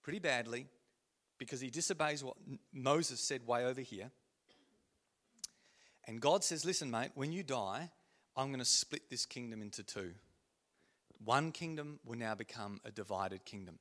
pretty 0.03 0.19
badly 0.19 0.67
because 1.37 1.59
he 1.59 1.69
disobeys 1.69 2.23
what 2.23 2.37
Moses 2.71 3.19
said 3.19 3.45
way 3.45 3.65
over 3.65 3.81
here. 3.81 4.09
And 6.05 6.21
God 6.21 6.45
says, 6.45 6.63
Listen, 6.63 6.89
mate, 6.89 7.11
when 7.13 7.33
you 7.33 7.43
die, 7.43 7.91
I'm 8.38 8.47
going 8.47 8.60
to 8.60 8.65
split 8.65 9.10
this 9.10 9.26
kingdom 9.26 9.62
into 9.62 9.84
two. 9.84 10.13
One 11.26 11.52
kingdom 11.52 12.00
will 12.06 12.17
now 12.17 12.36
become 12.36 12.80
a 12.86 12.91
divided 12.91 13.43
kingdom. 13.43 13.80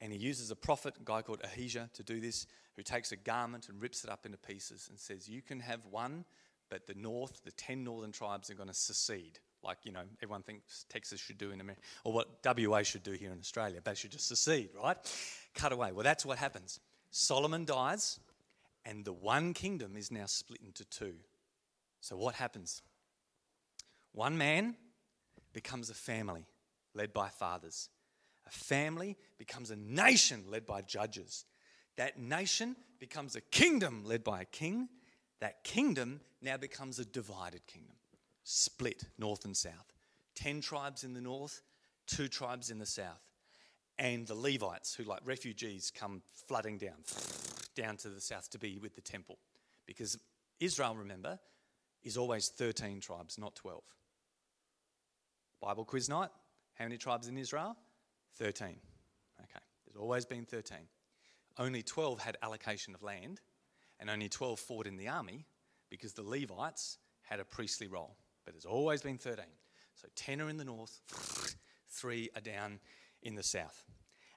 And 0.00 0.12
he 0.12 0.18
uses 0.18 0.50
a 0.50 0.56
prophet, 0.56 0.94
a 0.98 1.04
guy 1.04 1.20
called 1.20 1.40
Ahijah, 1.44 1.90
to 1.92 2.02
do 2.02 2.20
this, 2.20 2.46
who 2.76 2.82
takes 2.82 3.12
a 3.12 3.16
garment 3.16 3.68
and 3.68 3.82
rips 3.82 4.04
it 4.04 4.10
up 4.10 4.24
into 4.24 4.38
pieces 4.38 4.86
and 4.88 4.98
says, 4.98 5.28
You 5.28 5.42
can 5.42 5.60
have 5.60 5.84
one 5.90 6.24
but 6.70 6.86
the 6.86 6.94
north, 6.94 7.42
the 7.44 7.50
10 7.50 7.84
northern 7.84 8.12
tribes 8.12 8.48
are 8.48 8.54
going 8.54 8.68
to 8.68 8.74
secede. 8.74 9.40
Like, 9.62 9.78
you 9.82 9.92
know, 9.92 10.04
everyone 10.22 10.42
thinks 10.42 10.86
Texas 10.88 11.20
should 11.20 11.36
do 11.36 11.50
in 11.50 11.60
America, 11.60 11.82
or 12.04 12.12
what 12.14 12.28
WA 12.44 12.82
should 12.82 13.02
do 13.02 13.12
here 13.12 13.30
in 13.32 13.38
Australia. 13.38 13.80
They 13.84 13.94
should 13.94 14.12
just 14.12 14.28
secede, 14.28 14.70
right? 14.80 14.96
Cut 15.54 15.72
away. 15.72 15.92
Well, 15.92 16.04
that's 16.04 16.24
what 16.24 16.38
happens. 16.38 16.80
Solomon 17.10 17.66
dies, 17.66 18.20
And 18.86 19.04
the 19.04 19.12
one 19.12 19.52
kingdom 19.52 19.96
is 19.96 20.10
now 20.10 20.24
split 20.26 20.60
into 20.64 20.84
two. 20.86 21.14
So 22.00 22.16
what 22.16 22.36
happens? 22.36 22.80
One 24.12 24.36
man 24.36 24.76
becomes 25.52 25.90
a 25.90 25.94
family 25.94 26.46
led 26.94 27.12
by 27.12 27.28
fathers. 27.28 27.88
A 28.46 28.50
family 28.50 29.16
becomes 29.38 29.70
a 29.70 29.76
nation 29.76 30.44
led 30.48 30.66
by 30.66 30.82
judges. 30.82 31.44
That 31.96 32.18
nation 32.18 32.76
becomes 32.98 33.36
a 33.36 33.40
kingdom 33.40 34.04
led 34.04 34.24
by 34.24 34.42
a 34.42 34.44
king. 34.44 34.88
That 35.40 35.64
kingdom 35.64 36.20
now 36.42 36.56
becomes 36.56 36.98
a 36.98 37.04
divided 37.04 37.66
kingdom, 37.66 37.96
split 38.42 39.04
north 39.18 39.44
and 39.44 39.56
south. 39.56 39.92
Ten 40.34 40.60
tribes 40.60 41.04
in 41.04 41.14
the 41.14 41.20
north, 41.20 41.62
two 42.06 42.28
tribes 42.28 42.70
in 42.70 42.78
the 42.78 42.86
south. 42.86 43.22
And 43.98 44.26
the 44.26 44.34
Levites, 44.34 44.94
who 44.94 45.04
like 45.04 45.20
refugees, 45.24 45.92
come 45.94 46.22
flooding 46.48 46.78
down, 46.78 47.04
down 47.76 47.96
to 47.98 48.08
the 48.08 48.20
south 48.20 48.48
to 48.50 48.58
be 48.58 48.78
with 48.78 48.94
the 48.94 49.02
temple. 49.02 49.38
Because 49.86 50.16
Israel, 50.58 50.96
remember, 50.96 51.38
is 52.02 52.16
always 52.16 52.48
13 52.48 53.00
tribes, 53.00 53.38
not 53.38 53.54
12. 53.56 53.82
Bible 55.60 55.84
quiz 55.84 56.08
night. 56.08 56.30
How 56.74 56.84
many 56.84 56.96
tribes 56.96 57.28
in 57.28 57.36
Israel? 57.36 57.76
13. 58.36 58.68
Okay, 58.68 59.60
there's 59.84 59.96
always 59.96 60.24
been 60.24 60.44
13. 60.44 60.78
Only 61.58 61.82
12 61.82 62.20
had 62.20 62.38
allocation 62.42 62.94
of 62.94 63.02
land, 63.02 63.40
and 63.98 64.08
only 64.08 64.28
12 64.28 64.58
fought 64.58 64.86
in 64.86 64.96
the 64.96 65.08
army 65.08 65.44
because 65.90 66.14
the 66.14 66.22
Levites 66.22 66.98
had 67.22 67.40
a 67.40 67.44
priestly 67.44 67.86
role. 67.86 68.16
But 68.44 68.54
there's 68.54 68.64
always 68.64 69.02
been 69.02 69.18
13. 69.18 69.44
So 69.94 70.08
10 70.16 70.40
are 70.40 70.48
in 70.48 70.56
the 70.56 70.64
north, 70.64 71.00
3 71.90 72.30
are 72.34 72.40
down 72.40 72.80
in 73.22 73.34
the 73.34 73.42
south. 73.42 73.84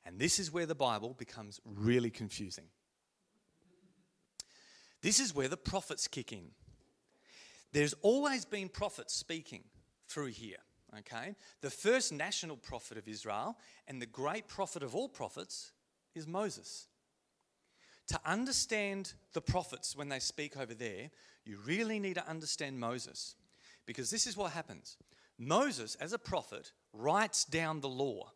And 0.06 0.20
this 0.20 0.40
is 0.40 0.52
where 0.52 0.66
the 0.66 0.76
Bible 0.76 1.16
becomes 1.18 1.62
really 1.66 2.10
confusing. 2.10 2.66
This 5.02 5.20
is 5.20 5.34
where 5.34 5.48
the 5.48 5.58
prophets 5.58 6.08
kick 6.08 6.34
in. 6.34 6.52
There's 7.72 7.94
always 8.02 8.44
been 8.46 8.70
prophets 8.70 9.14
speaking 9.14 9.64
through 10.08 10.28
here. 10.28 10.58
Okay? 11.00 11.36
The 11.62 11.70
first 11.70 12.12
national 12.12 12.58
prophet 12.58 12.98
of 12.98 13.08
Israel 13.08 13.58
and 13.88 14.02
the 14.02 14.06
great 14.06 14.48
prophet 14.48 14.84
of 14.84 14.96
all 14.96 15.10
prophets 15.10 15.72
is 16.16 16.28
Moses. 16.28 16.88
To 18.08 18.20
understand 18.26 19.14
the 19.34 19.42
prophets 19.42 19.96
when 19.96 20.10
they 20.10 20.20
speak 20.20 20.58
over 20.58 20.74
there, 20.74 21.10
you 21.46 21.58
really 21.66 22.00
need 22.00 22.16
to 22.16 22.30
understand 22.30 22.80
Moses. 22.80 23.36
Because 23.86 24.10
this 24.10 24.28
is 24.28 24.38
what 24.38 24.52
happens 24.52 24.98
Moses, 25.38 25.96
as 25.96 26.14
a 26.14 26.20
prophet, 26.20 26.72
writes 26.94 27.46
down 27.46 27.82
the 27.82 27.90
law. 27.90 28.32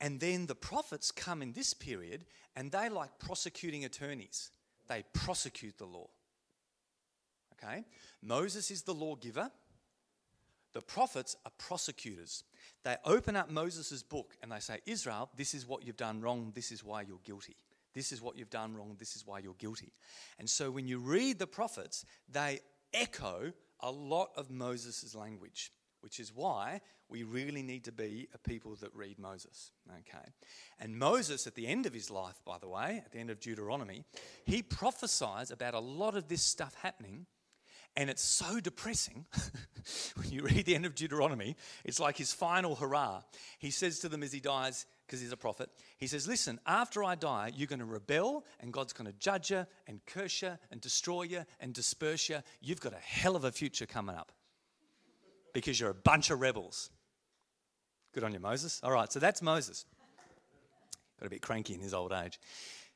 And 0.00 0.20
then 0.20 0.46
the 0.46 0.54
prophets 0.54 1.12
come 1.12 1.42
in 1.42 1.52
this 1.52 1.72
period 1.72 2.24
and 2.56 2.70
they 2.70 2.88
like 2.88 3.18
prosecuting 3.18 3.84
attorneys. 3.84 4.50
They 4.88 5.04
prosecute 5.12 5.78
the 5.78 5.86
law. 5.86 6.10
Okay? 7.52 7.84
Moses 8.20 8.70
is 8.70 8.82
the 8.82 8.94
lawgiver. 8.94 9.50
The 10.72 10.80
prophets 10.80 11.36
are 11.44 11.52
prosecutors. 11.58 12.44
They 12.84 12.96
open 13.04 13.36
up 13.36 13.50
Moses' 13.50 14.02
book 14.02 14.36
and 14.42 14.50
they 14.50 14.60
say, 14.60 14.78
Israel, 14.86 15.30
this 15.36 15.54
is 15.54 15.66
what 15.66 15.84
you've 15.84 15.96
done 15.96 16.20
wrong. 16.20 16.52
This 16.54 16.72
is 16.72 16.82
why 16.82 17.02
you're 17.02 17.20
guilty. 17.24 17.56
This 17.94 18.12
is 18.12 18.22
what 18.22 18.36
you've 18.36 18.50
done 18.50 18.74
wrong. 18.74 18.96
This 18.98 19.16
is 19.16 19.26
why 19.26 19.40
you're 19.40 19.54
guilty. 19.54 19.92
And 20.38 20.48
so 20.48 20.70
when 20.70 20.86
you 20.86 20.98
read 20.98 21.38
the 21.38 21.46
prophets, 21.46 22.04
they 22.28 22.60
echo 22.94 23.52
a 23.80 23.90
lot 23.90 24.30
of 24.36 24.50
Moses' 24.50 25.14
language, 25.14 25.72
which 26.00 26.18
is 26.18 26.34
why 26.34 26.80
we 27.08 27.22
really 27.22 27.62
need 27.62 27.84
to 27.84 27.92
be 27.92 28.28
a 28.32 28.38
people 28.38 28.74
that 28.76 28.94
read 28.94 29.18
Moses. 29.18 29.72
Okay. 29.90 30.26
And 30.78 30.98
Moses, 30.98 31.46
at 31.46 31.54
the 31.54 31.66
end 31.66 31.84
of 31.84 31.92
his 31.92 32.10
life, 32.10 32.40
by 32.46 32.56
the 32.58 32.68
way, 32.68 33.02
at 33.04 33.12
the 33.12 33.18
end 33.18 33.28
of 33.28 33.40
Deuteronomy, 33.40 34.04
he 34.46 34.62
prophesies 34.62 35.50
about 35.50 35.74
a 35.74 35.80
lot 35.80 36.16
of 36.16 36.28
this 36.28 36.42
stuff 36.42 36.74
happening 36.80 37.26
and 37.96 38.08
it's 38.08 38.22
so 38.22 38.58
depressing 38.60 39.26
when 40.16 40.30
you 40.30 40.42
read 40.42 40.64
the 40.64 40.74
end 40.74 40.86
of 40.86 40.94
Deuteronomy. 40.94 41.56
It's 41.84 42.00
like 42.00 42.16
his 42.16 42.32
final 42.32 42.74
hurrah. 42.74 43.22
He 43.58 43.70
says 43.70 43.98
to 44.00 44.08
them 44.08 44.22
as 44.22 44.32
he 44.32 44.40
dies, 44.40 44.86
because 45.06 45.20
he's 45.20 45.32
a 45.32 45.36
prophet, 45.36 45.68
he 45.98 46.06
says, 46.06 46.26
Listen, 46.26 46.58
after 46.66 47.04
I 47.04 47.16
die, 47.16 47.52
you're 47.54 47.66
going 47.66 47.80
to 47.80 47.84
rebel, 47.84 48.44
and 48.60 48.72
God's 48.72 48.94
going 48.94 49.10
to 49.10 49.18
judge 49.18 49.50
you, 49.50 49.66
and 49.86 50.00
curse 50.06 50.40
you, 50.40 50.58
and 50.70 50.80
destroy 50.80 51.22
you, 51.22 51.44
and 51.60 51.74
disperse 51.74 52.28
you. 52.28 52.38
You've 52.60 52.80
got 52.80 52.94
a 52.94 53.00
hell 53.00 53.36
of 53.36 53.44
a 53.44 53.52
future 53.52 53.86
coming 53.86 54.16
up 54.16 54.32
because 55.52 55.78
you're 55.78 55.90
a 55.90 55.94
bunch 55.94 56.30
of 56.30 56.40
rebels. 56.40 56.88
Good 58.14 58.24
on 58.24 58.32
you, 58.32 58.40
Moses. 58.40 58.80
All 58.82 58.92
right, 58.92 59.12
so 59.12 59.18
that's 59.18 59.42
Moses. 59.42 59.84
Got 61.20 61.26
a 61.26 61.30
bit 61.30 61.42
cranky 61.42 61.74
in 61.74 61.80
his 61.80 61.92
old 61.92 62.12
age. 62.12 62.40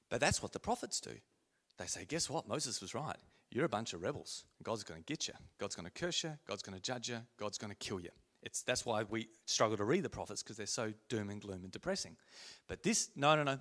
But 0.08 0.20
that's 0.20 0.42
what 0.42 0.52
the 0.52 0.58
prophets 0.58 1.00
do. 1.00 1.12
They 1.76 1.86
say, 1.86 2.06
Guess 2.06 2.30
what? 2.30 2.48
Moses 2.48 2.80
was 2.80 2.94
right 2.94 3.16
you're 3.50 3.64
a 3.64 3.68
bunch 3.68 3.92
of 3.92 4.02
rebels. 4.02 4.44
God's 4.62 4.84
going 4.84 5.00
to 5.00 5.04
get 5.04 5.28
you. 5.28 5.34
God's 5.58 5.74
going 5.74 5.86
to 5.86 5.92
curse 5.92 6.24
you. 6.24 6.32
God's 6.46 6.62
going 6.62 6.76
to 6.76 6.82
judge 6.82 7.08
you. 7.08 7.18
God's 7.38 7.58
going 7.58 7.70
to 7.70 7.76
kill 7.76 8.00
you. 8.00 8.10
It's, 8.42 8.62
that's 8.62 8.84
why 8.84 9.02
we 9.04 9.28
struggle 9.46 9.76
to 9.76 9.84
read 9.84 10.02
the 10.02 10.10
prophets 10.10 10.42
because 10.42 10.56
they're 10.56 10.66
so 10.66 10.92
doom 11.08 11.30
and 11.30 11.40
gloom 11.40 11.64
and 11.64 11.72
depressing. 11.72 12.16
But 12.68 12.82
this, 12.82 13.10
no, 13.16 13.34
no, 13.34 13.42
no. 13.42 13.58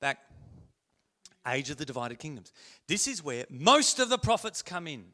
Back. 0.00 0.18
Age 1.46 1.70
of 1.70 1.78
the 1.78 1.84
divided 1.84 2.18
kingdoms. 2.18 2.52
This 2.86 3.06
is 3.06 3.24
where 3.24 3.46
most 3.48 3.98
of 3.98 4.08
the 4.08 4.18
prophets 4.18 4.60
come 4.60 4.86
in. 4.86 5.04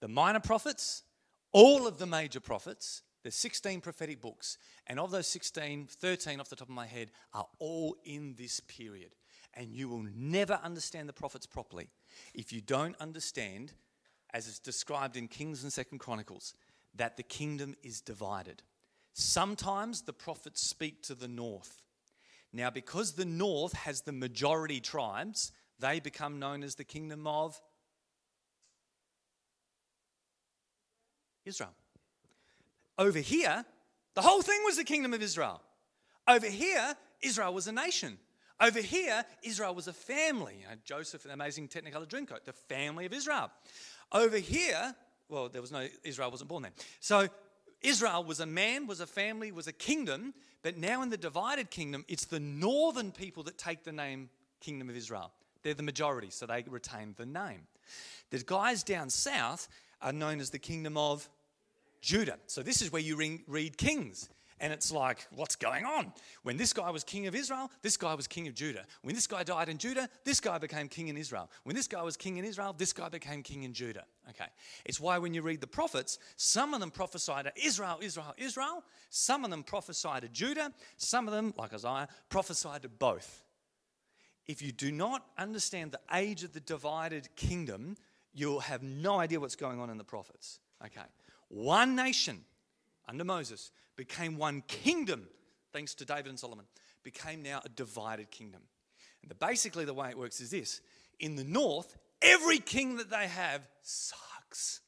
The 0.00 0.08
minor 0.08 0.40
prophets, 0.40 1.02
all 1.52 1.86
of 1.86 1.98
the 1.98 2.06
major 2.06 2.40
prophets, 2.40 3.02
there's 3.22 3.34
16 3.34 3.82
prophetic 3.82 4.20
books, 4.20 4.56
and 4.86 4.98
of 4.98 5.10
those 5.10 5.26
16, 5.26 5.88
13 5.90 6.40
off 6.40 6.48
the 6.48 6.56
top 6.56 6.68
of 6.68 6.74
my 6.74 6.86
head 6.86 7.10
are 7.34 7.46
all 7.58 7.96
in 8.04 8.34
this 8.38 8.60
period. 8.60 9.14
And 9.52 9.74
you 9.74 9.88
will 9.88 10.06
never 10.14 10.58
understand 10.62 11.08
the 11.08 11.12
prophets 11.12 11.44
properly 11.44 11.88
if 12.34 12.52
you 12.52 12.60
don't 12.60 12.96
understand, 13.00 13.72
as 14.32 14.46
is 14.46 14.58
described 14.58 15.16
in 15.16 15.28
Kings 15.28 15.62
and 15.62 15.72
Second 15.72 15.98
Chronicles, 15.98 16.54
that 16.94 17.16
the 17.16 17.22
kingdom 17.22 17.74
is 17.82 18.00
divided. 18.00 18.62
Sometimes 19.12 20.02
the 20.02 20.12
prophets 20.12 20.60
speak 20.60 21.02
to 21.04 21.14
the 21.14 21.28
north. 21.28 21.82
Now, 22.52 22.70
because 22.70 23.12
the 23.12 23.24
north 23.24 23.72
has 23.74 24.02
the 24.02 24.12
majority 24.12 24.80
tribes, 24.80 25.52
they 25.78 26.00
become 26.00 26.38
known 26.38 26.62
as 26.62 26.74
the 26.74 26.84
kingdom 26.84 27.26
of 27.26 27.60
Israel. 31.44 31.74
Over 32.98 33.18
here, 33.18 33.64
the 34.14 34.22
whole 34.22 34.42
thing 34.42 34.60
was 34.64 34.76
the 34.76 34.84
kingdom 34.84 35.14
of 35.14 35.22
Israel. 35.22 35.62
Over 36.28 36.48
here, 36.48 36.94
Israel 37.22 37.54
was 37.54 37.66
a 37.66 37.72
nation. 37.72 38.18
Over 38.60 38.80
here, 38.80 39.24
Israel 39.42 39.74
was 39.74 39.88
a 39.88 39.92
family. 39.92 40.56
You 40.60 40.68
know, 40.68 40.74
Joseph, 40.84 41.24
an 41.24 41.30
amazing 41.30 41.68
Technicolor 41.68 42.06
Dreamcoat, 42.06 42.44
the 42.44 42.52
family 42.52 43.06
of 43.06 43.12
Israel. 43.12 43.50
Over 44.12 44.36
here, 44.36 44.94
well, 45.28 45.48
there 45.48 45.62
was 45.62 45.72
no, 45.72 45.86
Israel 46.04 46.30
wasn't 46.30 46.48
born 46.48 46.64
then. 46.64 46.72
So 47.00 47.28
Israel 47.80 48.24
was 48.24 48.40
a 48.40 48.46
man, 48.46 48.86
was 48.86 49.00
a 49.00 49.06
family, 49.06 49.52
was 49.52 49.66
a 49.66 49.72
kingdom, 49.72 50.34
but 50.62 50.76
now 50.76 51.02
in 51.02 51.08
the 51.08 51.16
divided 51.16 51.70
kingdom, 51.70 52.04
it's 52.08 52.26
the 52.26 52.40
northern 52.40 53.12
people 53.12 53.42
that 53.44 53.56
take 53.56 53.84
the 53.84 53.92
name 53.92 54.28
Kingdom 54.60 54.90
of 54.90 54.96
Israel. 54.96 55.32
They're 55.62 55.74
the 55.74 55.82
majority, 55.82 56.30
so 56.30 56.46
they 56.46 56.64
retain 56.68 57.14
the 57.16 57.26
name. 57.26 57.62
The 58.30 58.38
guys 58.44 58.82
down 58.82 59.10
south 59.10 59.68
are 60.02 60.12
known 60.12 60.40
as 60.40 60.50
the 60.50 60.58
Kingdom 60.58 60.96
of 60.96 61.28
Judah. 62.00 62.38
So 62.46 62.62
this 62.62 62.82
is 62.82 62.92
where 62.92 63.02
you 63.02 63.16
read 63.46 63.76
Kings. 63.76 64.28
And 64.60 64.74
it's 64.74 64.92
like, 64.92 65.26
what's 65.34 65.56
going 65.56 65.86
on? 65.86 66.12
When 66.42 66.58
this 66.58 66.74
guy 66.74 66.90
was 66.90 67.02
king 67.02 67.26
of 67.26 67.34
Israel, 67.34 67.70
this 67.80 67.96
guy 67.96 68.12
was 68.14 68.26
king 68.26 68.46
of 68.46 68.54
Judah. 68.54 68.84
When 69.00 69.14
this 69.14 69.26
guy 69.26 69.42
died 69.42 69.70
in 69.70 69.78
Judah, 69.78 70.06
this 70.24 70.38
guy 70.38 70.58
became 70.58 70.86
king 70.86 71.08
in 71.08 71.16
Israel. 71.16 71.50
When 71.64 71.74
this 71.74 71.88
guy 71.88 72.02
was 72.02 72.16
king 72.16 72.36
in 72.36 72.44
Israel, 72.44 72.74
this 72.76 72.92
guy 72.92 73.08
became 73.08 73.42
king 73.42 73.62
in 73.62 73.72
Judah. 73.72 74.04
Okay. 74.28 74.48
It's 74.84 75.00
why 75.00 75.16
when 75.16 75.32
you 75.32 75.40
read 75.40 75.62
the 75.62 75.66
prophets, 75.66 76.18
some 76.36 76.74
of 76.74 76.80
them 76.80 76.90
prophesied 76.90 77.46
to 77.46 77.52
Israel, 77.56 77.98
Israel, 78.02 78.34
Israel. 78.36 78.84
Some 79.08 79.44
of 79.44 79.50
them 79.50 79.62
prophesied 79.62 80.22
to 80.22 80.28
Judah. 80.28 80.72
Some 80.98 81.26
of 81.26 81.32
them, 81.32 81.54
like 81.56 81.72
Isaiah, 81.72 82.08
prophesied 82.28 82.82
to 82.82 82.90
both. 82.90 83.42
If 84.46 84.60
you 84.60 84.72
do 84.72 84.92
not 84.92 85.24
understand 85.38 85.92
the 85.92 86.00
age 86.12 86.44
of 86.44 86.52
the 86.52 86.60
divided 86.60 87.34
kingdom, 87.34 87.96
you'll 88.34 88.60
have 88.60 88.82
no 88.82 89.18
idea 89.18 89.40
what's 89.40 89.56
going 89.56 89.80
on 89.80 89.88
in 89.88 89.96
the 89.96 90.04
prophets. 90.04 90.58
Okay. 90.84 91.06
One 91.48 91.96
nation 91.96 92.44
under 93.08 93.24
Moses 93.24 93.70
became 93.96 94.36
one 94.36 94.62
kingdom, 94.68 95.26
thanks 95.72 95.94
to 95.96 96.04
David 96.04 96.28
and 96.28 96.38
Solomon, 96.38 96.66
became 97.02 97.42
now 97.42 97.60
a 97.64 97.68
divided 97.68 98.30
kingdom. 98.30 98.62
And 99.22 99.30
the, 99.30 99.34
basically, 99.34 99.84
the 99.84 99.94
way 99.94 100.10
it 100.10 100.18
works 100.18 100.40
is 100.40 100.50
this 100.50 100.80
in 101.18 101.36
the 101.36 101.44
north, 101.44 101.96
every 102.22 102.58
king 102.58 102.96
that 102.96 103.10
they 103.10 103.26
have 103.26 103.62
sucks. 103.82 104.80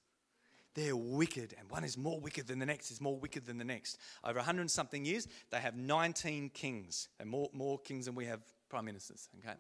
They're 0.75 0.97
wicked, 0.97 1.55
and 1.59 1.69
one 1.71 1.85
is 1.85 1.99
more 1.99 2.19
wicked 2.19 2.47
than 2.47 2.59
the 2.59 2.65
next, 2.65 2.91
is 2.91 3.01
more 3.01 3.19
wicked 3.19 3.45
than 3.45 3.59
the 3.59 3.65
next. 3.65 3.99
Over 4.25 4.39
100 4.39 4.71
something 4.71 5.05
years, 5.05 5.29
they 5.51 5.59
have 5.59 5.77
19 5.77 6.49
kings, 6.51 7.09
and 7.21 7.29
more, 7.29 7.51
more 7.53 7.79
kings 7.79 8.07
than 8.07 8.15
we 8.15 8.25
have 8.25 8.41
prime 8.71 8.87
ministers, 8.87 9.29
okay? 9.39 9.57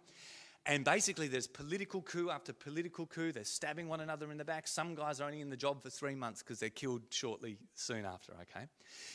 And 0.64 0.84
basically, 0.84 1.26
there's 1.26 1.48
political 1.48 2.02
coup 2.02 2.30
after 2.30 2.52
political 2.52 3.06
coup. 3.06 3.32
They're 3.32 3.42
stabbing 3.42 3.88
one 3.88 4.00
another 4.00 4.30
in 4.30 4.38
the 4.38 4.44
back. 4.44 4.68
Some 4.68 4.94
guys 4.94 5.20
are 5.20 5.24
only 5.24 5.40
in 5.40 5.50
the 5.50 5.56
job 5.56 5.82
for 5.82 5.90
three 5.90 6.14
months 6.14 6.40
because 6.42 6.60
they're 6.60 6.70
killed 6.70 7.02
shortly 7.10 7.58
soon 7.74 8.04
after, 8.04 8.32
okay? 8.42 8.66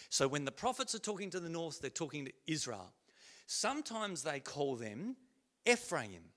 So 0.09 0.27
when 0.27 0.43
the 0.43 0.51
prophets 0.51 0.93
are 0.93 0.99
talking 0.99 1.29
to 1.29 1.39
the 1.39 1.49
north, 1.49 1.79
they're 1.79 1.89
talking 1.89 2.25
to 2.25 2.33
Israel. 2.47 2.91
Sometimes 3.45 4.23
they 4.23 4.41
call 4.41 4.75
them 4.75 5.15
Ephraim. 5.65 6.31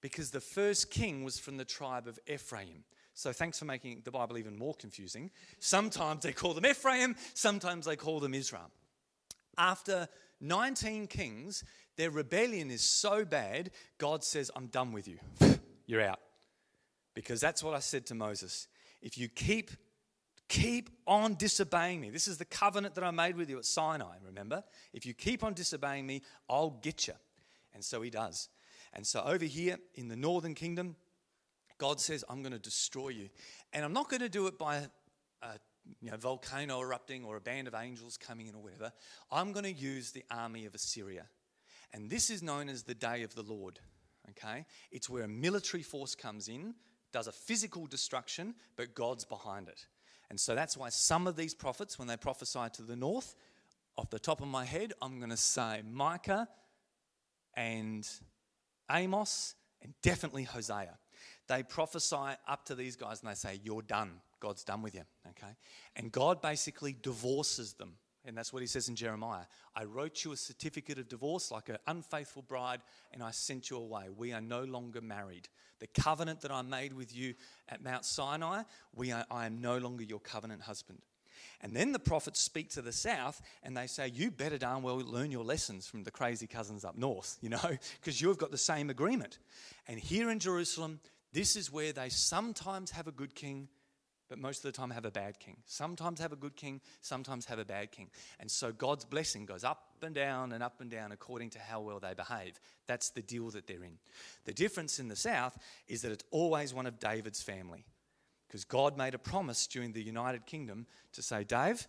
because 0.00 0.30
the 0.30 0.40
first 0.40 0.90
king 0.90 1.24
was 1.24 1.38
from 1.38 1.58
the 1.58 1.64
tribe 1.64 2.06
of 2.06 2.18
Ephraim. 2.26 2.84
So 3.12 3.32
thanks 3.34 3.58
for 3.58 3.66
making 3.66 4.00
the 4.04 4.10
Bible 4.10 4.38
even 4.38 4.56
more 4.56 4.74
confusing. 4.74 5.30
Sometimes 5.58 6.22
they 6.22 6.32
call 6.32 6.54
them 6.54 6.64
Ephraim, 6.64 7.16
sometimes 7.34 7.84
they 7.84 7.96
call 7.96 8.18
them 8.18 8.32
Israel. 8.32 8.70
After 9.58 10.08
19 10.40 11.06
kings, 11.06 11.64
their 12.00 12.10
rebellion 12.10 12.70
is 12.70 12.82
so 12.82 13.26
bad, 13.26 13.70
God 13.98 14.24
says, 14.24 14.50
I'm 14.56 14.68
done 14.68 14.92
with 14.92 15.06
you. 15.06 15.18
You're 15.86 16.02
out. 16.02 16.20
Because 17.14 17.40
that's 17.40 17.62
what 17.62 17.74
I 17.74 17.80
said 17.80 18.06
to 18.06 18.14
Moses. 18.14 18.68
If 19.02 19.18
you 19.18 19.28
keep 19.28 19.70
keep 20.48 20.90
on 21.06 21.34
disobeying 21.34 22.00
me. 22.00 22.10
This 22.10 22.26
is 22.26 22.36
the 22.36 22.44
covenant 22.44 22.96
that 22.96 23.04
I 23.04 23.12
made 23.12 23.36
with 23.36 23.48
you 23.48 23.58
at 23.58 23.64
Sinai, 23.64 24.16
remember? 24.26 24.64
If 24.92 25.06
you 25.06 25.14
keep 25.14 25.44
on 25.44 25.54
disobeying 25.54 26.04
me, 26.04 26.22
I'll 26.48 26.70
get 26.82 27.06
you. 27.06 27.14
And 27.72 27.84
so 27.84 28.02
he 28.02 28.10
does. 28.10 28.48
And 28.92 29.06
so 29.06 29.22
over 29.22 29.44
here 29.44 29.78
in 29.94 30.08
the 30.08 30.16
northern 30.16 30.56
kingdom, 30.56 30.96
God 31.78 32.00
says, 32.00 32.24
I'm 32.28 32.42
going 32.42 32.52
to 32.52 32.58
destroy 32.58 33.10
you. 33.10 33.28
And 33.72 33.84
I'm 33.84 33.92
not 33.92 34.08
going 34.08 34.22
to 34.22 34.28
do 34.28 34.48
it 34.48 34.58
by 34.58 34.88
a 35.42 35.50
you 36.00 36.10
know, 36.10 36.16
volcano 36.16 36.80
erupting 36.80 37.24
or 37.24 37.36
a 37.36 37.40
band 37.40 37.68
of 37.68 37.74
angels 37.74 38.16
coming 38.16 38.48
in 38.48 38.56
or 38.56 38.62
whatever. 38.62 38.92
I'm 39.30 39.52
going 39.52 39.64
to 39.64 39.72
use 39.72 40.10
the 40.10 40.24
army 40.32 40.66
of 40.66 40.74
Assyria. 40.74 41.26
And 41.92 42.08
this 42.08 42.30
is 42.30 42.42
known 42.42 42.68
as 42.68 42.82
the 42.82 42.94
day 42.94 43.22
of 43.22 43.34
the 43.34 43.42
Lord. 43.42 43.80
Okay? 44.30 44.64
It's 44.90 45.08
where 45.08 45.24
a 45.24 45.28
military 45.28 45.82
force 45.82 46.14
comes 46.14 46.48
in, 46.48 46.74
does 47.12 47.26
a 47.26 47.32
physical 47.32 47.86
destruction, 47.86 48.54
but 48.76 48.94
God's 48.94 49.24
behind 49.24 49.68
it. 49.68 49.86
And 50.28 50.38
so 50.38 50.54
that's 50.54 50.76
why 50.76 50.90
some 50.90 51.26
of 51.26 51.36
these 51.36 51.54
prophets, 51.54 51.98
when 51.98 52.06
they 52.06 52.16
prophesy 52.16 52.66
to 52.74 52.82
the 52.82 52.96
north, 52.96 53.34
off 53.96 54.10
the 54.10 54.18
top 54.18 54.40
of 54.40 54.48
my 54.48 54.64
head, 54.64 54.92
I'm 55.02 55.18
going 55.18 55.30
to 55.30 55.36
say 55.36 55.82
Micah 55.90 56.48
and 57.54 58.08
Amos 58.90 59.54
and 59.82 59.92
definitely 60.02 60.44
Hosea. 60.44 60.96
They 61.48 61.64
prophesy 61.64 62.36
up 62.46 62.64
to 62.66 62.74
these 62.76 62.94
guys 62.94 63.20
and 63.20 63.30
they 63.30 63.34
say, 63.34 63.60
You're 63.64 63.82
done. 63.82 64.20
God's 64.38 64.64
done 64.64 64.82
with 64.82 64.94
you. 64.94 65.02
Okay? 65.30 65.54
And 65.96 66.10
God 66.10 66.40
basically 66.40 66.96
divorces 67.02 67.74
them. 67.74 67.94
And 68.24 68.36
that's 68.36 68.52
what 68.52 68.62
he 68.62 68.66
says 68.66 68.88
in 68.88 68.96
Jeremiah. 68.96 69.44
I 69.74 69.84
wrote 69.84 70.24
you 70.24 70.32
a 70.32 70.36
certificate 70.36 70.98
of 70.98 71.08
divorce 71.08 71.50
like 71.50 71.68
an 71.68 71.78
unfaithful 71.86 72.42
bride, 72.42 72.80
and 73.12 73.22
I 73.22 73.30
sent 73.30 73.70
you 73.70 73.78
away. 73.78 74.08
We 74.14 74.32
are 74.32 74.40
no 74.40 74.64
longer 74.64 75.00
married. 75.00 75.48
The 75.78 75.86
covenant 75.86 76.42
that 76.42 76.50
I 76.50 76.60
made 76.62 76.92
with 76.92 77.16
you 77.16 77.34
at 77.68 77.82
Mount 77.82 78.04
Sinai, 78.04 78.64
we 78.94 79.12
are, 79.12 79.24
I 79.30 79.46
am 79.46 79.62
no 79.62 79.78
longer 79.78 80.04
your 80.04 80.20
covenant 80.20 80.62
husband. 80.62 81.00
And 81.62 81.74
then 81.74 81.92
the 81.92 81.98
prophets 81.98 82.40
speak 82.40 82.70
to 82.70 82.82
the 82.82 82.92
south 82.92 83.40
and 83.62 83.76
they 83.76 83.86
say, 83.86 84.08
You 84.08 84.30
better 84.30 84.58
darn 84.58 84.82
well 84.82 84.96
learn 84.96 85.30
your 85.30 85.44
lessons 85.44 85.86
from 85.86 86.04
the 86.04 86.10
crazy 86.10 86.46
cousins 86.46 86.84
up 86.84 86.96
north, 86.96 87.38
you 87.40 87.48
know, 87.48 87.58
because 88.00 88.20
you've 88.20 88.38
got 88.38 88.50
the 88.50 88.58
same 88.58 88.90
agreement. 88.90 89.38
And 89.88 89.98
here 89.98 90.30
in 90.30 90.38
Jerusalem, 90.38 91.00
this 91.32 91.56
is 91.56 91.72
where 91.72 91.92
they 91.92 92.08
sometimes 92.08 92.90
have 92.90 93.06
a 93.06 93.12
good 93.12 93.34
king, 93.34 93.68
but 94.30 94.38
most 94.38 94.64
of 94.64 94.72
the 94.72 94.72
time 94.72 94.90
have 94.90 95.04
a 95.04 95.10
bad 95.10 95.40
king. 95.40 95.56
Sometimes 95.66 96.20
have 96.20 96.32
a 96.32 96.36
good 96.36 96.54
king, 96.54 96.80
sometimes 97.02 97.46
have 97.46 97.58
a 97.58 97.64
bad 97.64 97.90
king. 97.90 98.08
And 98.38 98.48
so 98.48 98.70
God's 98.70 99.04
blessing 99.04 99.44
goes 99.44 99.64
up 99.64 99.82
and 100.02 100.14
down 100.14 100.52
and 100.52 100.62
up 100.62 100.80
and 100.80 100.88
down 100.88 101.10
according 101.10 101.50
to 101.50 101.58
how 101.58 101.80
well 101.80 101.98
they 101.98 102.14
behave. 102.14 102.60
That's 102.86 103.10
the 103.10 103.22
deal 103.22 103.50
that 103.50 103.66
they're 103.66 103.82
in. 103.82 103.98
The 104.44 104.54
difference 104.54 105.00
in 105.00 105.08
the 105.08 105.16
south 105.16 105.58
is 105.88 106.02
that 106.02 106.12
it's 106.12 106.24
always 106.30 106.72
one 106.72 106.86
of 106.86 107.00
David's 107.00 107.42
family. 107.42 107.84
Because 108.46 108.64
God 108.64 108.96
made 108.96 109.14
a 109.14 109.18
promise 109.18 109.66
during 109.66 109.92
the 109.92 110.02
United 110.02 110.46
Kingdom 110.46 110.86
to 111.12 111.22
say, 111.22 111.42
Dave, 111.42 111.86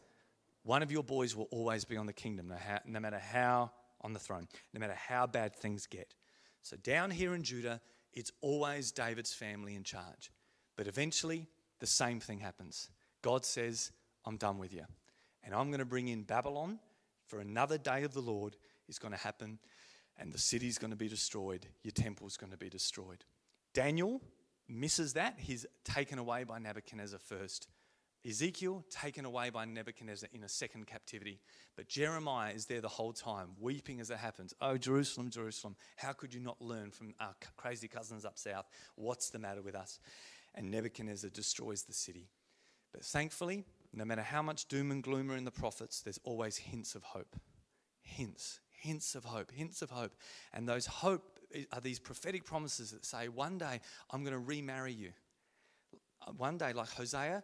one 0.64 0.82
of 0.82 0.92
your 0.92 1.04
boys 1.04 1.36
will 1.36 1.48
always 1.52 1.86
be 1.86 1.96
on 1.96 2.08
the 2.08 2.14
kingdom, 2.14 2.54
no, 2.86 3.00
matter 3.00 3.20
how 3.20 3.72
on 4.02 4.14
the 4.14 4.20
throne, 4.20 4.48
no 4.74 4.80
matter 4.80 4.96
how 4.96 5.28
bad 5.28 5.56
things 5.56 5.86
get. 5.86 6.14
So 6.64 6.76
down 6.78 7.12
here 7.12 7.36
in 7.36 7.44
Judah, 7.44 7.82
it's 8.14 8.32
always 8.42 8.92
David's 8.92 9.34
family 9.34 9.76
in 9.76 9.84
charge. 9.84 10.32
But 10.76 10.88
eventually, 10.88 11.48
the 11.82 11.88
same 11.88 12.22
thing 12.22 12.40
happens. 12.40 12.90
God 13.22 13.44
says, 13.44 13.92
I'm 14.26 14.38
done 14.38 14.58
with 14.58 14.74
you. 14.74 14.86
And 15.44 15.54
I'm 15.54 15.68
going 15.68 15.80
to 15.80 15.86
bring 15.86 16.08
in 16.08 16.24
Babylon 16.24 16.80
for 17.28 17.40
another 17.40 17.78
day 17.78 18.04
of 18.04 18.14
the 18.14 18.22
Lord 18.22 18.56
is 18.88 19.00
going 19.00 19.14
to 19.14 19.20
happen, 19.20 19.60
and 20.18 20.32
the 20.32 20.38
city's 20.38 20.78
going 20.78 20.92
to 20.92 20.98
be 20.98 21.08
destroyed. 21.08 21.66
Your 21.84 21.92
temple's 21.92 22.38
going 22.38 22.52
to 22.52 22.58
be 22.58 22.70
destroyed. 22.70 23.26
Daniel 23.74 24.22
misses 24.68 25.14
that. 25.14 25.36
He's 25.38 25.66
taken 25.84 26.20
away 26.20 26.44
by 26.44 26.60
Nebuchadnezzar 26.60 27.20
first. 27.20 27.68
Ezekiel 28.28 28.86
taken 28.92 29.26
away 29.26 29.50
by 29.50 29.66
Nebuchadnezzar 29.66 30.30
in 30.32 30.44
a 30.44 30.50
second 30.50 30.86
captivity. 30.86 31.40
But 31.76 31.88
Jeremiah 31.88 32.54
is 32.54 32.66
there 32.66 32.82
the 32.82 32.88
whole 32.88 33.14
time, 33.14 33.50
weeping 33.60 34.00
as 34.00 34.12
it 34.12 34.18
happens. 34.18 34.54
Oh, 34.62 34.78
Jerusalem, 34.78 35.32
Jerusalem, 35.32 35.76
how 35.96 36.14
could 36.14 36.34
you 36.34 36.40
not 36.40 36.62
learn 36.62 36.92
from 36.92 37.16
our 37.20 37.34
crazy 37.58 37.88
cousins 37.88 38.24
up 38.24 38.38
south? 38.38 38.66
What's 38.96 39.32
the 39.32 39.40
matter 39.40 39.62
with 39.62 39.74
us? 39.74 40.00
And 40.56 40.70
Nebuchadnezzar 40.70 41.30
destroys 41.30 41.84
the 41.84 41.94
city. 41.94 42.30
But 42.92 43.04
thankfully, 43.04 43.66
no 43.94 44.06
matter 44.06 44.22
how 44.22 44.42
much 44.42 44.68
doom 44.68 44.92
and 44.92 45.02
gloom 45.02 45.32
are 45.32 45.38
in 45.38 45.46
the 45.46 45.52
prophets, 45.52 46.02
there's 46.02 46.20
always 46.24 46.58
hints 46.58 46.96
of 46.96 47.04
hope. 47.04 47.36
Hints, 48.02 48.60
hints 48.72 49.16
of 49.16 49.24
hope, 49.24 49.52
hints 49.52 49.82
of 49.82 49.90
hope. 49.90 50.14
And 50.54 50.68
those 50.68 50.86
hope 50.86 51.40
are 51.72 51.82
these 51.82 52.00
prophetic 52.00 52.44
promises 52.44 52.92
that 52.92 53.06
say, 53.06 53.28
one 53.28 53.58
day 53.58 53.80
I'm 54.10 54.24
going 54.24 54.34
to 54.34 54.40
remarry 54.40 54.94
you. 54.94 55.12
One 56.38 56.58
day, 56.58 56.74
like 56.74 56.90
Hosea, 56.90 57.44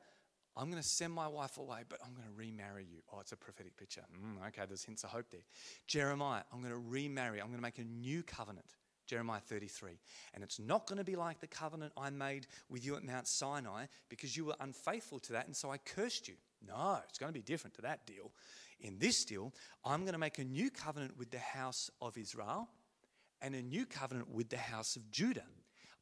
I'm 0.55 0.69
going 0.71 0.81
to 0.81 0.87
send 0.87 1.13
my 1.13 1.27
wife 1.27 1.57
away, 1.57 1.81
but 1.87 1.99
I'm 2.03 2.13
going 2.13 2.27
to 2.27 2.33
remarry 2.33 2.85
you. 2.89 2.99
Oh, 3.13 3.19
it's 3.19 3.31
a 3.31 3.37
prophetic 3.37 3.77
picture. 3.77 4.01
Mm, 4.13 4.47
okay, 4.47 4.63
there's 4.67 4.83
hints 4.83 5.03
of 5.03 5.11
hope 5.11 5.29
there. 5.31 5.41
Jeremiah, 5.87 6.41
I'm 6.51 6.61
going 6.61 6.73
to 6.73 6.79
remarry. 6.79 7.39
I'm 7.39 7.47
going 7.47 7.59
to 7.59 7.63
make 7.63 7.79
a 7.79 7.83
new 7.83 8.23
covenant. 8.23 8.65
Jeremiah 9.07 9.39
33. 9.39 9.99
And 10.33 10.43
it's 10.43 10.59
not 10.59 10.87
going 10.87 10.97
to 10.97 11.03
be 11.03 11.15
like 11.15 11.39
the 11.39 11.47
covenant 11.47 11.93
I 11.97 12.09
made 12.09 12.47
with 12.69 12.85
you 12.85 12.95
at 12.95 13.03
Mount 13.03 13.27
Sinai 13.27 13.85
because 14.09 14.35
you 14.35 14.45
were 14.45 14.55
unfaithful 14.59 15.19
to 15.19 15.33
that, 15.33 15.47
and 15.47 15.55
so 15.55 15.71
I 15.71 15.77
cursed 15.77 16.27
you. 16.27 16.35
No, 16.65 16.99
it's 17.07 17.17
going 17.17 17.31
to 17.31 17.37
be 17.37 17.43
different 17.43 17.75
to 17.75 17.81
that 17.83 18.05
deal. 18.05 18.31
In 18.79 18.99
this 18.99 19.25
deal, 19.25 19.53
I'm 19.83 20.01
going 20.01 20.13
to 20.13 20.19
make 20.19 20.37
a 20.37 20.43
new 20.43 20.69
covenant 20.69 21.17
with 21.17 21.31
the 21.31 21.39
house 21.39 21.89
of 22.01 22.17
Israel 22.17 22.69
and 23.41 23.55
a 23.55 23.61
new 23.61 23.85
covenant 23.85 24.29
with 24.29 24.49
the 24.49 24.57
house 24.57 24.95
of 24.95 25.09
Judah. 25.11 25.45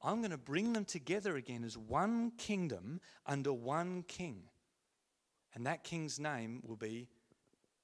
I'm 0.01 0.19
going 0.19 0.31
to 0.31 0.37
bring 0.37 0.73
them 0.73 0.85
together 0.85 1.35
again 1.35 1.63
as 1.63 1.77
one 1.77 2.31
kingdom 2.37 3.01
under 3.25 3.53
one 3.53 4.03
king. 4.07 4.43
And 5.53 5.65
that 5.65 5.83
king's 5.83 6.19
name 6.19 6.61
will 6.65 6.75
be 6.75 7.07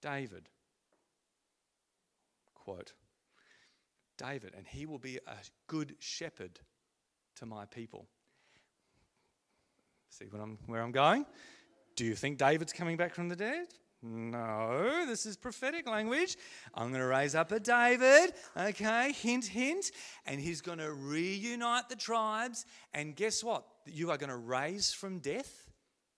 David. 0.02 0.50
Quote 2.54 2.94
David, 4.22 4.54
and 4.56 4.68
he 4.68 4.86
will 4.86 5.00
be 5.00 5.18
a 5.18 5.36
good 5.68 5.96
shepherd 6.00 6.60
to 7.38 7.46
my 7.46 7.66
people. 7.66 8.08
See 10.10 10.26
I'm, 10.34 10.58
where 10.68 10.82
I'm 10.82 10.92
going? 10.92 11.26
Do 11.96 12.06
you 12.06 12.16
think 12.16 12.38
David's 12.38 12.74
coming 12.74 12.98
back 12.98 13.16
from 13.16 13.30
the 13.30 13.36
dead? 13.36 13.68
No, 14.04 15.06
this 15.06 15.26
is 15.26 15.38
prophetic 15.38 15.88
language. 15.88 16.36
I'm 16.74 16.90
going 16.90 17.02
to 17.02 17.08
raise 17.08 17.36
up 17.36 17.52
a 17.52 17.60
David, 17.60 18.34
okay, 18.58 19.12
hint, 19.12 19.46
hint, 19.46 19.92
and 20.26 20.40
he's 20.40 20.60
going 20.62 20.80
to 20.80 20.92
reunite 20.92 21.88
the 21.88 21.96
tribes. 21.96 22.66
And 22.94 23.16
guess 23.16 23.44
what? 23.44 23.64
You 23.86 24.10
are 24.10 24.18
going 24.18 24.32
to 24.32 24.38
raise 24.38 24.92
from 24.92 25.20
death. 25.20 25.70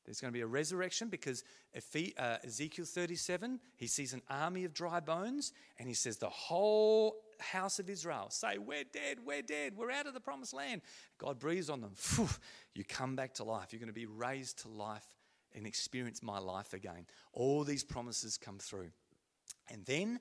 There's 0.05 0.19
going 0.19 0.31
to 0.31 0.37
be 0.37 0.41
a 0.41 0.47
resurrection 0.47 1.09
because 1.09 1.43
uh, 1.75 2.37
Ezekiel 2.43 2.85
37, 2.85 3.59
he 3.75 3.87
sees 3.87 4.13
an 4.13 4.21
army 4.29 4.65
of 4.65 4.73
dry 4.73 4.99
bones, 4.99 5.53
and 5.77 5.87
he 5.87 5.93
says, 5.93 6.17
The 6.17 6.29
whole 6.29 7.15
house 7.43 7.79
of 7.79 7.89
Israel 7.89 8.27
say, 8.29 8.57
We're 8.57 8.83
dead, 8.83 9.19
we're 9.25 9.41
dead, 9.41 9.73
we're 9.75 9.91
out 9.91 10.07
of 10.07 10.13
the 10.13 10.19
promised 10.19 10.53
land. 10.53 10.81
God 11.17 11.39
breathes 11.39 11.69
on 11.69 11.81
them. 11.81 11.93
You 12.75 12.83
come 12.83 13.15
back 13.15 13.35
to 13.35 13.43
life. 13.43 13.67
You're 13.71 13.79
going 13.79 13.87
to 13.87 13.93
be 13.93 14.07
raised 14.07 14.63
to 14.63 14.67
life 14.67 15.05
and 15.53 15.67
experience 15.67 16.23
my 16.23 16.39
life 16.39 16.73
again. 16.73 17.05
All 17.33 17.63
these 17.63 17.83
promises 17.83 18.35
come 18.35 18.57
through. 18.57 18.89
And 19.69 19.85
then, 19.85 20.19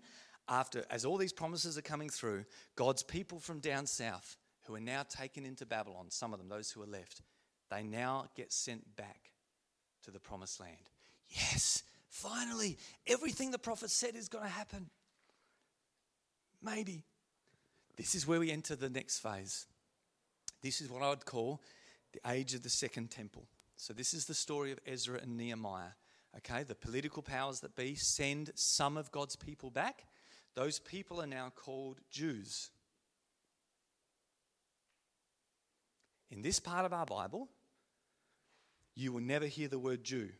after, 0.48 0.84
as 0.90 1.04
all 1.04 1.16
these 1.16 1.32
promises 1.32 1.78
are 1.78 1.82
coming 1.82 2.10
through, 2.10 2.44
God's 2.76 3.02
people 3.02 3.38
from 3.38 3.60
down 3.60 3.86
south, 3.86 4.36
who 4.66 4.74
are 4.74 4.80
now 4.80 5.02
taken 5.02 5.44
into 5.44 5.66
Babylon, 5.66 6.06
some 6.10 6.32
of 6.32 6.38
them, 6.38 6.48
those 6.48 6.70
who 6.70 6.82
are 6.82 6.86
left, 6.86 7.22
they 7.70 7.82
now 7.82 8.26
get 8.36 8.52
sent 8.52 8.96
back 8.96 9.32
to 10.04 10.10
the 10.10 10.20
promised 10.20 10.60
land. 10.60 10.90
Yes, 11.28 11.82
finally, 12.08 12.76
everything 13.06 13.50
the 13.50 13.58
prophet 13.58 13.90
said 13.90 14.14
is 14.14 14.28
going 14.28 14.44
to 14.44 14.50
happen. 14.50 14.90
Maybe. 16.62 17.04
This 18.02 18.16
is 18.16 18.26
where 18.26 18.40
we 18.40 18.50
enter 18.50 18.74
the 18.74 18.90
next 18.90 19.20
phase. 19.20 19.66
This 20.60 20.80
is 20.80 20.90
what 20.90 21.04
I 21.04 21.10
would 21.10 21.24
call 21.24 21.62
the 22.12 22.32
age 22.32 22.52
of 22.52 22.64
the 22.64 22.68
second 22.68 23.12
temple. 23.12 23.46
So, 23.76 23.92
this 23.92 24.12
is 24.12 24.24
the 24.24 24.34
story 24.34 24.72
of 24.72 24.80
Ezra 24.84 25.20
and 25.22 25.36
Nehemiah. 25.36 25.92
Okay, 26.38 26.64
the 26.64 26.74
political 26.74 27.22
powers 27.22 27.60
that 27.60 27.76
be 27.76 27.94
send 27.94 28.50
some 28.56 28.96
of 28.96 29.12
God's 29.12 29.36
people 29.36 29.70
back. 29.70 30.06
Those 30.56 30.80
people 30.80 31.22
are 31.22 31.28
now 31.28 31.52
called 31.54 32.00
Jews. 32.10 32.70
In 36.32 36.42
this 36.42 36.58
part 36.58 36.84
of 36.84 36.92
our 36.92 37.06
Bible, 37.06 37.50
you 38.96 39.12
will 39.12 39.20
never 39.20 39.46
hear 39.46 39.68
the 39.68 39.78
word 39.78 40.02
Jew. 40.02 40.30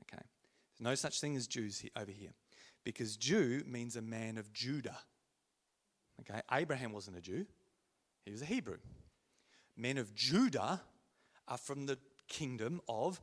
Okay, 0.00 0.22
there's 0.22 0.80
no 0.80 0.94
such 0.94 1.20
thing 1.20 1.36
as 1.36 1.46
Jews 1.46 1.84
over 1.94 2.10
here 2.10 2.32
because 2.84 3.18
Jew 3.18 3.64
means 3.66 3.96
a 3.96 4.02
man 4.02 4.38
of 4.38 4.50
Judah. 4.54 4.96
Okay, 6.22 6.40
Abraham 6.52 6.92
wasn't 6.92 7.16
a 7.16 7.20
Jew, 7.20 7.46
He 8.24 8.32
was 8.32 8.42
a 8.42 8.46
Hebrew. 8.46 8.78
Men 9.76 9.98
of 9.98 10.14
Judah 10.14 10.80
are 11.48 11.58
from 11.58 11.86
the 11.86 11.98
kingdom 12.28 12.80
of, 12.88 13.20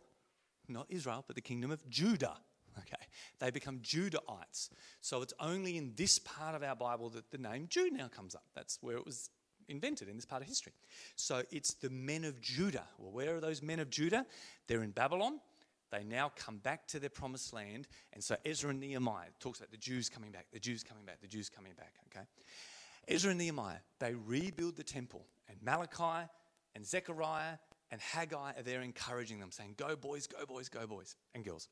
not 0.67 0.87
Israel, 0.89 1.23
but 1.25 1.35
the 1.35 1.41
kingdom 1.41 1.71
of 1.71 1.87
Judah. 1.89 2.37
Okay, 2.77 3.03
they 3.39 3.51
become 3.51 3.79
Judahites. 3.79 4.69
So 5.01 5.21
it's 5.21 5.33
only 5.39 5.77
in 5.77 5.93
this 5.95 6.19
part 6.19 6.55
of 6.55 6.63
our 6.63 6.75
Bible 6.75 7.09
that 7.09 7.29
the 7.31 7.37
name 7.37 7.67
Jude 7.69 7.93
now 7.93 8.07
comes 8.07 8.35
up. 8.35 8.45
That's 8.55 8.77
where 8.81 8.95
it 8.95 9.05
was 9.05 9.29
invented 9.67 10.07
in 10.07 10.15
this 10.15 10.25
part 10.25 10.41
of 10.41 10.47
history. 10.47 10.73
So 11.15 11.43
it's 11.51 11.73
the 11.73 11.89
men 11.89 12.23
of 12.23 12.39
Judah. 12.41 12.85
Well, 12.97 13.11
where 13.11 13.35
are 13.35 13.39
those 13.39 13.61
men 13.61 13.79
of 13.79 13.89
Judah? 13.89 14.25
They're 14.67 14.83
in 14.83 14.91
Babylon. 14.91 15.39
They 15.91 16.03
now 16.03 16.31
come 16.35 16.57
back 16.57 16.87
to 16.89 16.99
their 16.99 17.09
promised 17.09 17.53
land. 17.53 17.87
And 18.13 18.23
so 18.23 18.35
Ezra 18.45 18.69
and 18.69 18.79
Nehemiah 18.79 19.29
talks 19.39 19.59
about 19.59 19.71
the 19.71 19.77
Jews 19.77 20.07
coming 20.07 20.31
back, 20.31 20.47
the 20.53 20.59
Jews 20.59 20.83
coming 20.83 21.03
back, 21.05 21.21
the 21.21 21.27
Jews 21.27 21.49
coming 21.49 21.73
back. 21.73 21.93
Okay. 22.07 22.25
Ezra 23.07 23.31
and 23.31 23.39
Nehemiah, 23.39 23.77
they 23.99 24.13
rebuild 24.13 24.75
the 24.75 24.83
temple. 24.83 25.25
And 25.47 25.57
Malachi 25.63 26.29
and 26.75 26.85
Zechariah 26.85 27.57
and 27.91 27.99
Haggai 27.99 28.53
are 28.57 28.63
there 28.63 28.81
encouraging 28.81 29.39
them, 29.39 29.51
saying, 29.51 29.75
Go, 29.77 29.95
boys, 29.95 30.27
go, 30.27 30.45
boys, 30.45 30.69
go, 30.69 30.85
boys, 30.85 31.15
and 31.33 31.43
girls. 31.43 31.67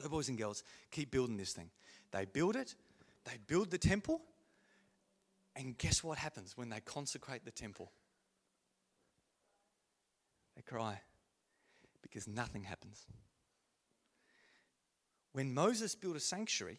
Go, 0.00 0.08
boys 0.08 0.28
and 0.28 0.38
girls, 0.38 0.62
keep 0.90 1.10
building 1.10 1.36
this 1.36 1.52
thing. 1.52 1.70
They 2.12 2.24
build 2.24 2.56
it, 2.56 2.74
they 3.24 3.38
build 3.46 3.70
the 3.70 3.78
temple, 3.78 4.22
and 5.56 5.76
guess 5.78 6.02
what 6.02 6.18
happens 6.18 6.56
when 6.56 6.68
they 6.68 6.80
consecrate 6.80 7.44
the 7.44 7.50
temple? 7.50 7.90
They 10.56 10.62
cry 10.62 11.00
because 12.02 12.28
nothing 12.28 12.62
happens. 12.62 13.06
When 15.32 15.52
Moses 15.52 15.94
built 15.96 16.16
a 16.16 16.20
sanctuary 16.20 16.78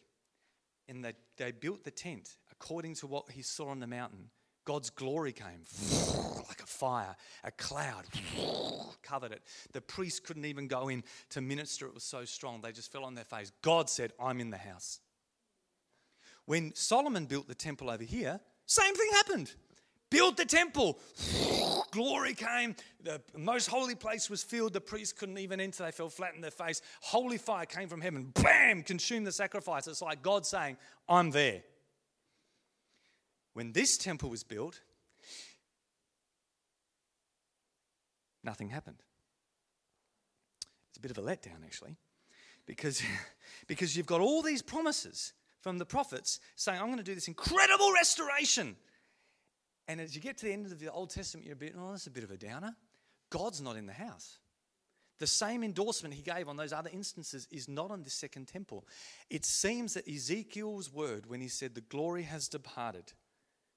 and 0.87 1.03
they, 1.03 1.13
they 1.37 1.51
built 1.51 1.83
the 1.83 1.91
tent 1.91 2.37
according 2.59 2.95
to 2.95 3.07
what 3.07 3.31
he 3.31 3.41
saw 3.41 3.67
on 3.67 3.79
the 3.79 3.87
mountain, 3.87 4.29
God's 4.65 4.89
glory 4.89 5.31
came 5.31 5.61
like 6.47 6.61
a 6.61 6.65
fire, 6.65 7.15
a 7.43 7.51
cloud 7.51 8.05
covered 9.03 9.31
it. 9.31 9.43
The 9.73 9.81
priest 9.81 10.25
couldn't 10.25 10.45
even 10.45 10.67
go 10.67 10.89
in 10.89 11.03
to 11.29 11.41
minister, 11.41 11.85
it 11.85 11.93
was 11.93 12.03
so 12.03 12.25
strong. 12.25 12.61
They 12.61 12.71
just 12.71 12.91
fell 12.91 13.03
on 13.03 13.13
their 13.13 13.25
face. 13.25 13.51
God 13.61 13.89
said, 13.89 14.13
I'm 14.19 14.39
in 14.39 14.49
the 14.49 14.57
house. 14.57 14.99
When 16.45 16.73
Solomon 16.75 17.25
built 17.25 17.47
the 17.47 17.55
temple 17.55 17.89
over 17.89 18.03
here, 18.03 18.39
same 18.65 18.95
thing 18.95 19.09
happened. 19.13 19.53
Built 20.09 20.37
the 20.37 20.45
temple. 20.45 20.99
Glory 21.91 22.33
came. 22.33 22.75
The 23.03 23.21
most 23.37 23.67
holy 23.67 23.95
place 23.95 24.29
was 24.29 24.43
filled. 24.43 24.73
The 24.73 24.81
priests 24.81 25.13
couldn't 25.13 25.37
even 25.37 25.59
enter. 25.59 25.83
They 25.83 25.91
fell 25.91 26.09
flat 26.09 26.35
in 26.35 26.41
their 26.41 26.51
face. 26.51 26.81
Holy 27.01 27.37
fire 27.37 27.65
came 27.65 27.87
from 27.87 28.01
heaven. 28.01 28.31
Bam! 28.33 28.83
Consumed 28.83 29.25
the 29.25 29.31
sacrifice. 29.31 29.87
It's 29.87 30.01
like 30.01 30.21
God 30.21 30.45
saying, 30.45 30.77
I'm 31.07 31.31
there. 31.31 31.63
When 33.55 33.71
this 33.71 33.97
temple 33.97 34.29
was 34.29 34.43
built, 34.43 34.81
nothing 38.43 38.69
happened. 38.69 39.01
It's 40.89 40.97
a 40.97 40.99
bit 40.99 41.09
of 41.09 41.17
a 41.17 41.21
letdown, 41.21 41.63
actually, 41.63 41.95
because, 42.65 43.01
because 43.67 43.95
you've 43.95 44.05
got 44.05 44.19
all 44.19 44.41
these 44.41 44.61
promises 44.61 45.31
from 45.61 45.77
the 45.77 45.85
prophets 45.85 46.41
saying, 46.57 46.81
I'm 46.81 46.87
going 46.87 46.97
to 46.97 47.03
do 47.03 47.15
this 47.15 47.29
incredible 47.29 47.93
restoration. 47.93 48.75
And 49.87 50.01
as 50.01 50.13
you 50.15 50.21
get 50.21 50.37
to 50.39 50.47
the 50.47 50.51
end 50.51 50.65
of 50.65 50.77
the 50.77 50.91
Old 50.91 51.11
Testament, 51.11 51.45
you're 51.45 51.53
a 51.53 51.57
bit, 51.57 51.75
oh, 51.79 51.91
that's 51.91 52.07
a 52.07 52.11
bit 52.11 52.25
of 52.25 52.31
a 52.31 52.37
downer. 52.37 52.75
God's 53.29 53.61
not 53.61 53.77
in 53.77 53.85
the 53.85 53.93
house. 53.93 54.37
The 55.17 55.27
same 55.27 55.63
endorsement 55.63 56.13
he 56.13 56.21
gave 56.21 56.49
on 56.49 56.57
those 56.57 56.73
other 56.73 56.89
instances 56.91 57.47
is 57.49 57.69
not 57.69 57.89
on 57.89 58.03
the 58.03 58.09
second 58.09 58.49
temple. 58.49 58.85
It 59.29 59.45
seems 59.45 59.93
that 59.93 60.09
Ezekiel's 60.09 60.91
word, 60.91 61.27
when 61.27 61.39
he 61.39 61.47
said, 61.47 61.73
The 61.73 61.79
glory 61.79 62.23
has 62.23 62.49
departed, 62.49 63.13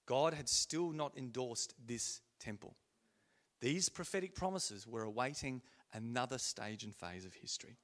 God 0.08 0.32
had 0.32 0.48
still 0.48 0.90
not 0.90 1.12
endorsed 1.18 1.74
this 1.86 2.22
temple. 2.40 2.74
These 3.60 3.90
prophetic 3.90 4.34
promises 4.34 4.86
were 4.86 5.02
awaiting 5.02 5.60
another 5.92 6.38
stage 6.38 6.82
and 6.82 6.94
phase 6.94 7.26
of 7.26 7.34
history. 7.34 7.76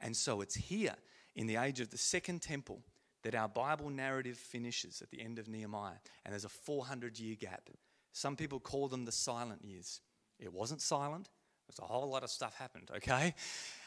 And 0.00 0.16
so 0.16 0.40
it's 0.40 0.56
here 0.56 0.96
in 1.36 1.46
the 1.46 1.56
age 1.56 1.78
of 1.78 1.90
the 1.90 1.96
second 1.96 2.42
temple 2.42 2.82
that 3.22 3.36
our 3.36 3.48
Bible 3.48 3.88
narrative 3.88 4.36
finishes 4.36 5.00
at 5.00 5.10
the 5.10 5.20
end 5.20 5.38
of 5.38 5.46
Nehemiah, 5.46 6.00
and 6.24 6.32
there's 6.32 6.44
a 6.44 6.48
400 6.48 7.20
year 7.20 7.36
gap. 7.36 7.70
Some 8.12 8.34
people 8.34 8.58
call 8.58 8.88
them 8.88 9.04
the 9.04 9.12
silent 9.12 9.64
years. 9.64 10.00
It 10.40 10.52
wasn't 10.52 10.80
silent, 10.80 11.28
there's 11.68 11.78
a 11.78 11.92
whole 11.92 12.08
lot 12.08 12.24
of 12.24 12.30
stuff 12.30 12.56
happened, 12.56 12.90
okay? 12.96 13.32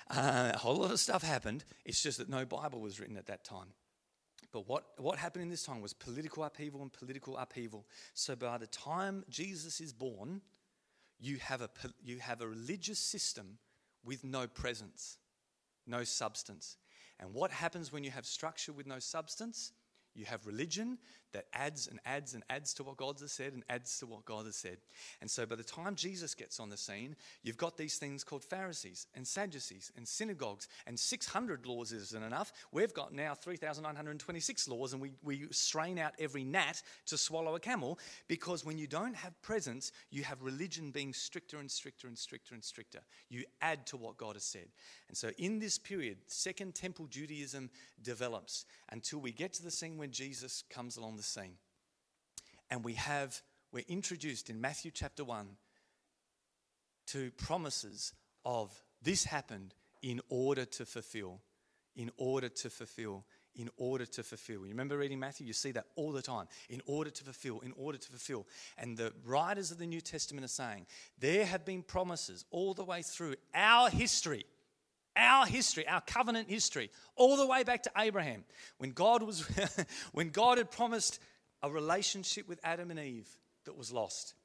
Uh, 0.10 0.52
a 0.54 0.58
whole 0.58 0.78
lot 0.78 0.92
of 0.92 1.00
stuff 1.02 1.22
happened. 1.22 1.66
It's 1.84 2.02
just 2.02 2.18
that 2.20 2.30
no 2.30 2.46
Bible 2.46 2.80
was 2.80 2.98
written 3.00 3.18
at 3.18 3.26
that 3.26 3.44
time. 3.44 3.74
But 4.54 4.68
what, 4.70 4.86
what 4.98 5.18
happened 5.18 5.42
in 5.42 5.50
this 5.50 5.64
time 5.64 5.82
was 5.82 5.94
political 5.94 6.44
upheaval 6.44 6.84
and 6.84 6.94
political 6.94 7.38
upheaval. 7.38 7.88
So 8.14 8.36
by 8.36 8.60
the 8.60 8.68
time 8.68 9.26
Jesus 9.28 9.82
is 9.82 9.92
born, 9.92 10.42
you 11.20 11.38
have 11.38 11.62
a, 11.62 11.70
you 12.04 12.20
have 12.20 12.42
a 12.42 12.48
religious 12.48 13.00
system 13.00 13.58
with 14.06 14.24
no 14.24 14.46
presence, 14.46 15.18
no 15.88 16.04
substance. 16.04 16.78
And 17.20 17.34
what 17.34 17.50
happens 17.50 17.92
when 17.92 18.04
you 18.04 18.12
have 18.12 18.28
structure 18.28 18.72
with 18.72 18.86
no 18.86 19.00
substance? 19.00 19.72
You 20.14 20.26
have 20.26 20.46
religion 20.46 21.00
that 21.34 21.46
adds 21.54 21.88
and 21.88 22.00
adds 22.06 22.34
and 22.34 22.44
adds 22.50 22.74
to 22.76 22.84
what 22.84 22.98
God 22.98 23.20
has 23.20 23.32
said 23.32 23.54
and 23.54 23.64
adds 23.70 24.00
to 24.00 24.06
what 24.06 24.26
God 24.26 24.46
has 24.46 24.56
said. 24.56 24.78
And 25.22 25.30
so 25.30 25.46
by 25.46 25.56
the 25.56 25.64
time 25.64 25.96
Jesus 25.96 26.34
gets 26.34 26.60
on 26.60 26.70
the 26.70 26.78
scene, 26.78 27.16
you've 27.44 27.58
got 27.58 27.78
these 27.78 27.98
things 27.98 28.24
called 28.24 28.44
Pharisees 28.44 29.08
and 29.16 29.28
Sadducees 29.28 29.92
and 29.98 30.08
synagogues, 30.08 30.68
and 30.88 30.98
600 30.98 31.66
laws 31.66 31.92
isn't 31.92 32.24
enough. 32.24 32.54
We've 32.72 32.94
got 32.94 33.14
now 33.14 33.34
3,926 33.34 34.68
laws, 34.68 34.94
and 34.94 35.02
we, 35.02 35.12
we 35.24 35.48
strain 35.52 36.00
out 36.00 36.14
every 36.20 36.44
gnat 36.44 36.82
to 37.08 37.18
swallow 37.18 37.56
a 37.56 37.60
camel 37.60 38.00
because 38.28 38.66
when 38.66 38.78
you 38.78 38.88
don't 38.88 39.16
have 39.16 39.40
presence, 39.42 39.92
you 40.12 40.24
have 40.24 40.42
religion 40.42 40.92
being 40.92 41.14
stricter 41.14 41.58
and 41.58 41.70
stricter 41.70 42.08
and 42.08 42.18
stricter 42.18 42.54
and 42.54 42.64
stricter. 42.64 43.00
You 43.30 43.44
add 43.62 43.86
to 43.88 43.98
what 43.98 44.18
God 44.18 44.36
has 44.36 44.44
said. 44.44 44.68
And 45.08 45.18
so 45.18 45.32
in 45.38 45.60
this 45.60 45.78
period, 45.78 46.18
Second 46.28 46.76
Temple 46.76 47.08
Judaism 47.08 47.70
develops 48.02 48.66
until 48.90 49.20
we 49.20 49.32
get 49.32 49.54
to 49.54 49.64
the 49.64 49.72
scene 49.72 49.98
when 49.98 50.12
Jesus 50.12 50.64
comes 50.70 50.98
along 50.98 51.18
the 51.18 51.23
the 51.24 51.42
scene. 51.42 51.56
And 52.70 52.84
we 52.84 52.94
have, 52.94 53.42
we're 53.72 53.86
introduced 53.88 54.50
in 54.50 54.60
Matthew 54.60 54.92
chapter 54.94 55.24
1 55.24 55.48
to 57.08 57.32
promises 57.32 58.14
of 58.46 58.72
this 59.02 59.26
happened 59.26 59.74
in 60.02 60.20
order 60.30 60.66
to 60.66 60.86
fulfill, 60.86 61.40
in 61.96 62.12
order 62.18 62.50
to 62.50 62.70
fulfill, 62.70 63.26
in 63.56 63.70
order 63.78 64.06
to 64.06 64.24
fulfill. 64.24 64.66
You 64.66 64.72
remember 64.72 64.98
reading 64.98 65.20
Matthew? 65.20 65.46
You 65.48 65.54
see 65.54 65.72
that 65.72 65.86
all 65.96 66.12
the 66.12 66.22
time. 66.22 66.48
In 66.70 66.82
order 66.86 67.10
to 67.10 67.24
fulfill, 67.24 67.60
in 67.62 67.74
order 67.78 67.98
to 67.98 68.10
fulfill. 68.10 68.48
And 68.78 68.98
the 68.98 69.14
writers 69.24 69.72
of 69.72 69.78
the 69.78 69.86
New 69.86 70.02
Testament 70.02 70.44
are 70.44 70.50
saying 70.50 70.88
there 71.20 71.46
have 71.46 71.64
been 71.64 71.84
promises 71.84 72.46
all 72.52 72.74
the 72.74 72.84
way 72.84 73.02
through 73.02 73.36
our 73.54 73.90
history 73.90 74.46
our 75.16 75.46
history, 75.46 75.88
our 75.88 76.02
covenant 76.02 76.50
history, 76.50 76.90
all 77.16 77.38
the 77.38 77.48
way 77.48 77.64
back 77.64 77.84
to 77.84 77.92
Abraham, 77.98 78.44
when 78.78 78.92
God 78.92 79.24
was 79.24 79.42
when 80.12 80.30
God 80.30 80.58
had 80.58 80.72
promised 80.72 81.20
a 81.62 81.72
relationship 81.72 82.48
with 82.48 82.60
Adam 82.64 82.92
and 82.92 83.00
Eve 83.00 83.30
that 83.66 83.78
was 83.78 83.92
lost. 83.92 84.36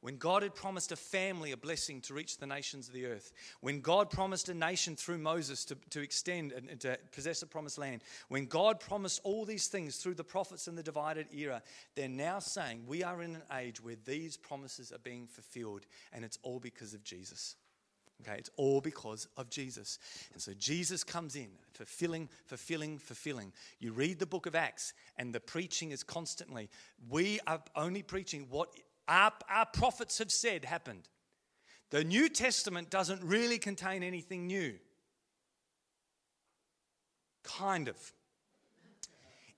When 0.00 0.18
God 0.18 0.42
had 0.42 0.54
promised 0.54 0.92
a 0.92 0.96
family 0.96 1.52
a 1.52 1.56
blessing 1.56 2.00
to 2.02 2.14
reach 2.14 2.36
the 2.36 2.46
nations 2.46 2.86
of 2.86 2.94
the 2.94 3.06
earth. 3.06 3.32
When 3.60 3.80
God 3.80 4.10
promised 4.10 4.48
a 4.48 4.54
nation 4.54 4.94
through 4.94 5.18
Moses 5.18 5.64
to, 5.64 5.76
to 5.90 6.00
extend 6.00 6.52
and 6.52 6.78
to 6.80 6.98
possess 7.12 7.42
a 7.42 7.46
promised 7.46 7.78
land. 7.78 8.02
When 8.28 8.46
God 8.46 8.78
promised 8.78 9.20
all 9.24 9.44
these 9.44 9.66
things 9.68 9.96
through 9.96 10.14
the 10.14 10.22
prophets 10.22 10.68
in 10.68 10.76
the 10.76 10.82
divided 10.82 11.26
era, 11.32 11.62
they're 11.94 12.08
now 12.08 12.38
saying 12.38 12.84
we 12.86 13.02
are 13.02 13.22
in 13.22 13.36
an 13.36 13.42
age 13.58 13.82
where 13.82 13.96
these 14.04 14.36
promises 14.36 14.92
are 14.92 14.98
being 14.98 15.26
fulfilled, 15.26 15.86
and 16.12 16.24
it's 16.24 16.38
all 16.42 16.60
because 16.60 16.94
of 16.94 17.02
Jesus. 17.02 17.56
Okay, 18.22 18.38
it's 18.38 18.50
all 18.56 18.80
because 18.80 19.28
of 19.36 19.50
Jesus. 19.50 19.98
And 20.32 20.40
so 20.40 20.52
Jesus 20.58 21.04
comes 21.04 21.36
in, 21.36 21.48
fulfilling, 21.74 22.28
fulfilling, 22.46 22.98
fulfilling. 22.98 23.52
You 23.78 23.92
read 23.92 24.18
the 24.18 24.26
book 24.26 24.46
of 24.46 24.54
Acts, 24.54 24.94
and 25.18 25.34
the 25.34 25.40
preaching 25.40 25.90
is 25.90 26.02
constantly, 26.02 26.70
we 27.10 27.40
are 27.46 27.60
only 27.74 28.02
preaching 28.02 28.46
what 28.48 28.70
our, 29.06 29.32
our 29.50 29.66
prophets 29.66 30.18
have 30.18 30.32
said 30.32 30.64
happened. 30.64 31.08
The 31.90 32.04
New 32.04 32.28
Testament 32.28 32.90
doesn't 32.90 33.22
really 33.22 33.58
contain 33.58 34.02
anything 34.02 34.46
new. 34.46 34.74
Kind 37.44 37.88
of. 37.88 37.96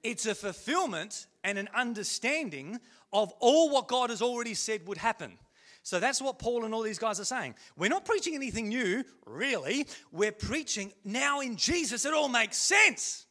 It's 0.02 0.26
a 0.26 0.34
fulfillment 0.34 1.26
and 1.42 1.59
an 1.59 1.68
understanding 1.74 2.80
of 3.12 3.32
all 3.40 3.70
what 3.70 3.88
God 3.88 4.11
has 4.11 4.20
already 4.20 4.54
said 4.54 4.86
would 4.86 4.98
happen. 4.98 5.38
So 5.83 6.01
that's 6.01 6.20
what 6.20 6.39
Paul 6.39 6.64
and 6.64 6.74
all 6.74 6.83
these 6.83 6.99
guys 6.99 7.18
are 7.20 7.24
saying. 7.24 7.55
We're 7.76 7.89
not 7.89 8.05
preaching 8.05 8.35
anything 8.35 8.68
new, 8.68 9.05
really. 9.26 9.87
We're 10.12 10.33
preaching 10.33 10.93
now 11.05 11.41
in 11.41 11.57
Jesus. 11.57 12.05
It 12.05 12.12
all 12.12 12.29
makes 12.29 12.57
sense 12.57 13.26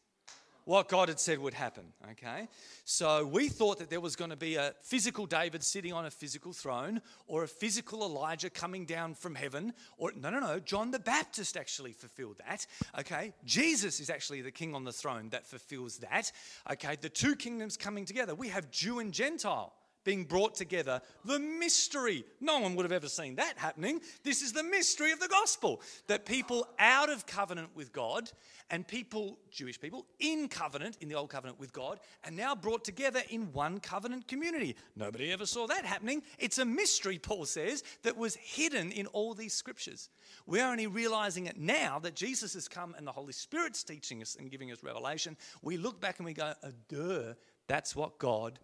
what 0.68 0.90
God 0.90 1.08
had 1.08 1.18
said 1.18 1.40
would 1.40 1.54
happen. 1.54 1.86
Okay? 2.12 2.50
So 2.84 3.26
we 3.26 3.48
thought 3.48 3.80
that 3.80 3.90
there 3.90 4.02
was 4.02 4.18
going 4.18 4.32
to 4.32 4.36
be 4.36 4.56
a 4.56 4.74
physical 4.84 5.26
David 5.26 5.64
sitting 5.64 5.94
on 5.94 6.06
a 6.06 6.12
physical 6.12 6.52
throne 6.52 7.02
or 7.26 7.44
a 7.44 7.48
physical 7.48 8.04
Elijah 8.04 8.50
coming 8.50 8.84
down 8.86 9.14
from 9.14 9.34
heaven. 9.34 9.72
Or 9.98 10.12
no, 10.14 10.30
no, 10.30 10.42
no. 10.42 10.60
John 10.60 10.92
the 10.92 11.00
Baptist 11.00 11.56
actually 11.56 11.94
fulfilled 11.94 12.42
that. 12.46 12.68
Okay? 13.00 13.34
Jesus 13.46 14.02
is 14.02 14.10
actually 14.10 14.42
the 14.42 14.52
king 14.52 14.76
on 14.76 14.84
the 14.84 14.92
throne 14.92 15.30
that 15.30 15.48
fulfills 15.48 16.00
that. 16.00 16.34
Okay? 16.70 16.98
The 17.00 17.10
two 17.10 17.38
kingdoms 17.38 17.78
coming 17.78 18.04
together. 18.04 18.36
We 18.36 18.50
have 18.50 18.70
Jew 18.70 19.00
and 19.00 19.14
Gentile 19.14 19.74
being 20.08 20.24
brought 20.24 20.56
together, 20.56 21.02
the 21.26 21.38
mystery. 21.38 22.24
No 22.40 22.60
one 22.60 22.78
would 22.78 22.86
have 22.86 22.94
ever 22.94 23.10
seen 23.10 23.36
that 23.36 23.58
happening. 23.58 24.00
This 24.24 24.42
is 24.42 24.54
the 24.54 24.64
mystery 24.64 25.12
of 25.12 25.20
the 25.20 25.28
gospel 25.28 25.82
that 26.08 26.26
people 26.26 26.66
out 26.80 27.10
of 27.10 27.26
covenant 27.26 27.72
with 27.76 27.92
God 27.92 28.32
and 28.70 28.88
people, 28.88 29.38
Jewish 29.52 29.78
people, 29.78 30.06
in 30.22 30.48
covenant, 30.48 30.98
in 31.02 31.10
the 31.10 31.16
old 31.16 31.30
covenant 31.30 31.60
with 31.60 31.74
God, 31.74 32.00
are 32.24 32.32
now 32.32 32.56
brought 32.56 32.86
together 32.86 33.22
in 33.30 33.52
one 33.52 33.82
covenant 33.82 34.30
community. 34.30 34.78
Nobody 34.96 35.30
ever 35.34 35.46
saw 35.46 35.68
that 35.68 35.84
happening. 35.84 36.22
It's 36.40 36.58
a 36.58 36.64
mystery, 36.64 37.20
Paul 37.20 37.44
says, 37.44 37.84
that 38.04 38.16
was 38.16 38.36
hidden 38.36 38.94
in 38.94 39.08
all 39.08 39.34
these 39.34 39.54
scriptures. 39.54 40.08
We're 40.46 40.66
only 40.66 40.88
realizing 40.88 41.48
it 41.48 41.60
now 41.60 42.00
that 42.00 42.16
Jesus 42.16 42.54
has 42.54 42.70
come 42.70 42.96
and 42.98 43.06
the 43.06 43.12
Holy 43.12 43.34
Spirit's 43.34 43.84
teaching 43.84 44.22
us 44.22 44.38
and 44.40 44.50
giving 44.50 44.72
us 44.72 44.84
revelation. 44.84 45.36
We 45.62 45.76
look 45.76 46.00
back 46.00 46.20
and 46.20 46.26
we 46.26 46.34
go, 46.34 46.54
duh, 46.88 47.34
that's 47.68 47.94
what 47.94 48.20
God 48.20 48.58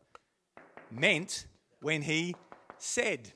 meant 0.94 1.48
when 1.82 2.02
he 2.02 2.36
said. 2.78 3.32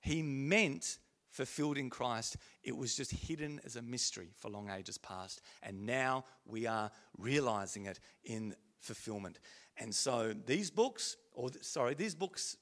He 0.00 0.22
meant 0.22 0.98
fulfilled 1.30 1.76
in 1.76 1.90
Christ. 1.90 2.36
It 2.62 2.76
was 2.76 2.96
just 2.96 3.10
hidden 3.10 3.60
as 3.64 3.76
a 3.76 3.82
mystery 3.82 4.30
for 4.36 4.50
long 4.50 4.70
ages 4.70 4.98
past. 4.98 5.42
And 5.62 5.84
now 5.84 6.24
we 6.46 6.66
are 6.66 6.90
realizing 7.18 7.86
it 7.86 8.00
in 8.24 8.54
fulfillment. 8.80 9.38
And 9.76 9.94
so 9.94 10.34
these 10.46 10.70
books, 10.70 11.16
or 11.34 11.50
sorry, 11.60 11.94
these 11.94 12.14
books 12.14 12.56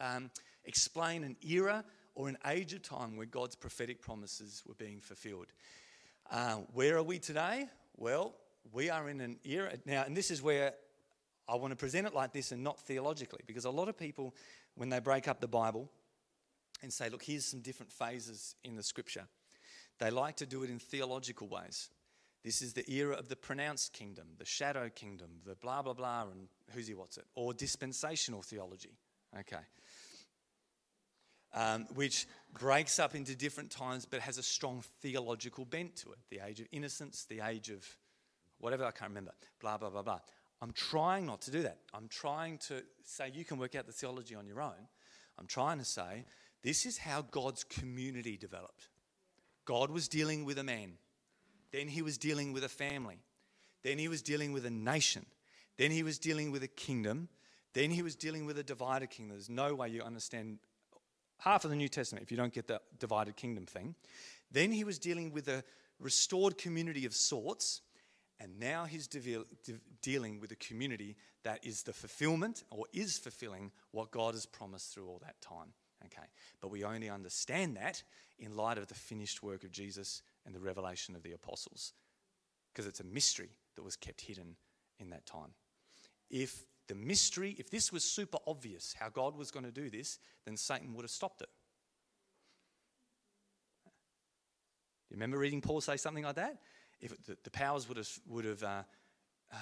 um, 0.00 0.30
explain 0.64 1.22
an 1.22 1.36
era 1.42 1.84
or 2.14 2.28
an 2.28 2.38
age 2.46 2.72
of 2.72 2.82
time 2.82 3.16
where 3.16 3.26
God's 3.26 3.54
prophetic 3.54 4.00
promises 4.00 4.62
were 4.66 4.74
being 4.74 5.00
fulfilled. 5.00 5.52
Uh, 6.30 6.56
where 6.72 6.96
are 6.96 7.02
we 7.02 7.18
today? 7.18 7.68
Well, 7.96 8.34
we 8.72 8.90
are 8.90 9.08
in 9.08 9.20
an 9.20 9.38
era 9.44 9.74
now, 9.84 10.04
and 10.04 10.16
this 10.16 10.30
is 10.30 10.42
where 10.42 10.74
I 11.48 11.56
want 11.56 11.72
to 11.72 11.76
present 11.76 12.06
it 12.06 12.14
like 12.14 12.32
this 12.32 12.52
and 12.52 12.62
not 12.62 12.80
theologically, 12.80 13.40
because 13.46 13.64
a 13.64 13.70
lot 13.70 13.88
of 13.88 13.98
people, 13.98 14.34
when 14.76 14.88
they 14.88 14.98
break 14.98 15.28
up 15.28 15.40
the 15.40 15.48
Bible 15.48 15.90
and 16.82 16.92
say, 16.92 17.08
look, 17.08 17.22
here's 17.22 17.44
some 17.44 17.60
different 17.60 17.92
phases 17.92 18.54
in 18.64 18.76
the 18.76 18.82
scripture, 18.82 19.26
they 19.98 20.10
like 20.10 20.36
to 20.36 20.46
do 20.46 20.62
it 20.62 20.70
in 20.70 20.78
theological 20.78 21.48
ways. 21.48 21.90
This 22.42 22.60
is 22.60 22.74
the 22.74 22.90
era 22.90 23.14
of 23.14 23.28
the 23.28 23.36
pronounced 23.36 23.92
kingdom, 23.92 24.26
the 24.38 24.44
shadow 24.44 24.90
kingdom, 24.94 25.28
the 25.46 25.54
blah, 25.54 25.82
blah, 25.82 25.94
blah, 25.94 26.22
and 26.22 26.48
who's 26.72 26.86
he, 26.86 26.94
what's 26.94 27.16
it, 27.16 27.24
or 27.34 27.54
dispensational 27.54 28.42
theology. 28.42 28.98
Okay. 29.38 29.62
Um, 31.54 31.86
which 31.94 32.26
breaks 32.58 32.98
up 32.98 33.14
into 33.14 33.36
different 33.36 33.70
times 33.70 34.06
but 34.06 34.20
has 34.20 34.38
a 34.38 34.42
strong 34.42 34.82
theological 35.00 35.64
bent 35.64 35.96
to 35.96 36.10
it. 36.12 36.18
The 36.28 36.40
age 36.46 36.60
of 36.60 36.66
innocence, 36.72 37.26
the 37.28 37.40
age 37.40 37.70
of 37.70 37.86
whatever, 38.58 38.84
I 38.84 38.90
can't 38.90 39.10
remember, 39.10 39.32
blah, 39.60 39.78
blah, 39.78 39.90
blah, 39.90 40.02
blah. 40.02 40.20
I'm 40.64 40.72
trying 40.72 41.26
not 41.26 41.42
to 41.42 41.50
do 41.50 41.60
that. 41.64 41.76
I'm 41.92 42.08
trying 42.08 42.56
to 42.68 42.82
say 43.04 43.30
you 43.34 43.44
can 43.44 43.58
work 43.58 43.74
out 43.74 43.84
the 43.84 43.92
theology 43.92 44.34
on 44.34 44.46
your 44.46 44.62
own. 44.62 44.88
I'm 45.38 45.46
trying 45.46 45.78
to 45.78 45.84
say 45.84 46.24
this 46.62 46.86
is 46.86 46.96
how 46.96 47.20
God's 47.20 47.64
community 47.64 48.38
developed. 48.38 48.88
God 49.66 49.90
was 49.90 50.08
dealing 50.08 50.46
with 50.46 50.58
a 50.58 50.64
man, 50.64 50.92
then 51.70 51.86
he 51.86 52.00
was 52.00 52.16
dealing 52.16 52.54
with 52.54 52.64
a 52.64 52.70
family, 52.70 53.18
then 53.82 53.98
he 53.98 54.08
was 54.08 54.22
dealing 54.22 54.52
with 54.52 54.64
a 54.64 54.70
nation, 54.70 55.26
then 55.76 55.90
he 55.90 56.02
was 56.02 56.18
dealing 56.18 56.50
with 56.50 56.62
a 56.62 56.68
kingdom, 56.68 57.28
then 57.74 57.90
he 57.90 58.00
was 58.00 58.16
dealing 58.16 58.46
with 58.46 58.58
a 58.58 58.62
divided 58.62 59.10
kingdom. 59.10 59.36
There's 59.36 59.50
no 59.50 59.74
way 59.74 59.90
you 59.90 60.00
understand 60.00 60.60
half 61.36 61.64
of 61.64 61.70
the 61.72 61.76
New 61.76 61.90
Testament 61.90 62.22
if 62.22 62.30
you 62.30 62.38
don't 62.38 62.54
get 62.54 62.68
the 62.68 62.80
divided 62.98 63.36
kingdom 63.36 63.66
thing. 63.66 63.96
Then 64.50 64.72
he 64.72 64.82
was 64.82 64.98
dealing 64.98 65.30
with 65.30 65.46
a 65.46 65.62
restored 66.00 66.56
community 66.56 67.04
of 67.04 67.12
sorts 67.12 67.82
and 68.40 68.58
now 68.58 68.84
he's 68.84 69.06
de- 69.06 69.20
de- 69.20 69.80
dealing 70.02 70.40
with 70.40 70.50
a 70.52 70.56
community 70.56 71.16
that 71.44 71.64
is 71.64 71.82
the 71.82 71.92
fulfillment 71.92 72.64
or 72.70 72.86
is 72.92 73.18
fulfilling 73.18 73.70
what 73.92 74.10
God 74.10 74.34
has 74.34 74.46
promised 74.46 74.92
through 74.92 75.08
all 75.08 75.20
that 75.24 75.40
time. 75.40 75.72
Okay. 76.06 76.26
But 76.60 76.70
we 76.70 76.84
only 76.84 77.08
understand 77.08 77.76
that 77.76 78.02
in 78.38 78.56
light 78.56 78.78
of 78.78 78.88
the 78.88 78.94
finished 78.94 79.42
work 79.42 79.64
of 79.64 79.70
Jesus 79.70 80.22
and 80.44 80.54
the 80.54 80.60
revelation 80.60 81.14
of 81.14 81.22
the 81.22 81.32
apostles. 81.32 81.92
Because 82.72 82.86
it's 82.86 83.00
a 83.00 83.04
mystery 83.04 83.50
that 83.76 83.82
was 83.82 83.96
kept 83.96 84.20
hidden 84.20 84.56
in 84.98 85.10
that 85.10 85.26
time. 85.26 85.54
If 86.28 86.64
the 86.88 86.94
mystery, 86.94 87.54
if 87.58 87.70
this 87.70 87.92
was 87.92 88.04
super 88.04 88.38
obvious 88.46 88.94
how 88.98 89.08
God 89.08 89.36
was 89.36 89.50
going 89.50 89.64
to 89.64 89.70
do 89.70 89.88
this, 89.88 90.18
then 90.44 90.56
Satan 90.56 90.94
would 90.94 91.04
have 91.04 91.10
stopped 91.10 91.40
it. 91.40 91.48
You 95.10 95.16
remember 95.16 95.38
reading 95.38 95.60
Paul 95.60 95.80
say 95.80 95.96
something 95.96 96.24
like 96.24 96.36
that? 96.36 96.58
If 97.00 97.22
the, 97.24 97.36
the 97.42 97.50
powers 97.50 97.88
would 97.88 97.96
have, 97.96 98.08
would 98.26 98.44
have 98.44 98.62
uh, 98.62 98.82
uh, 99.52 99.56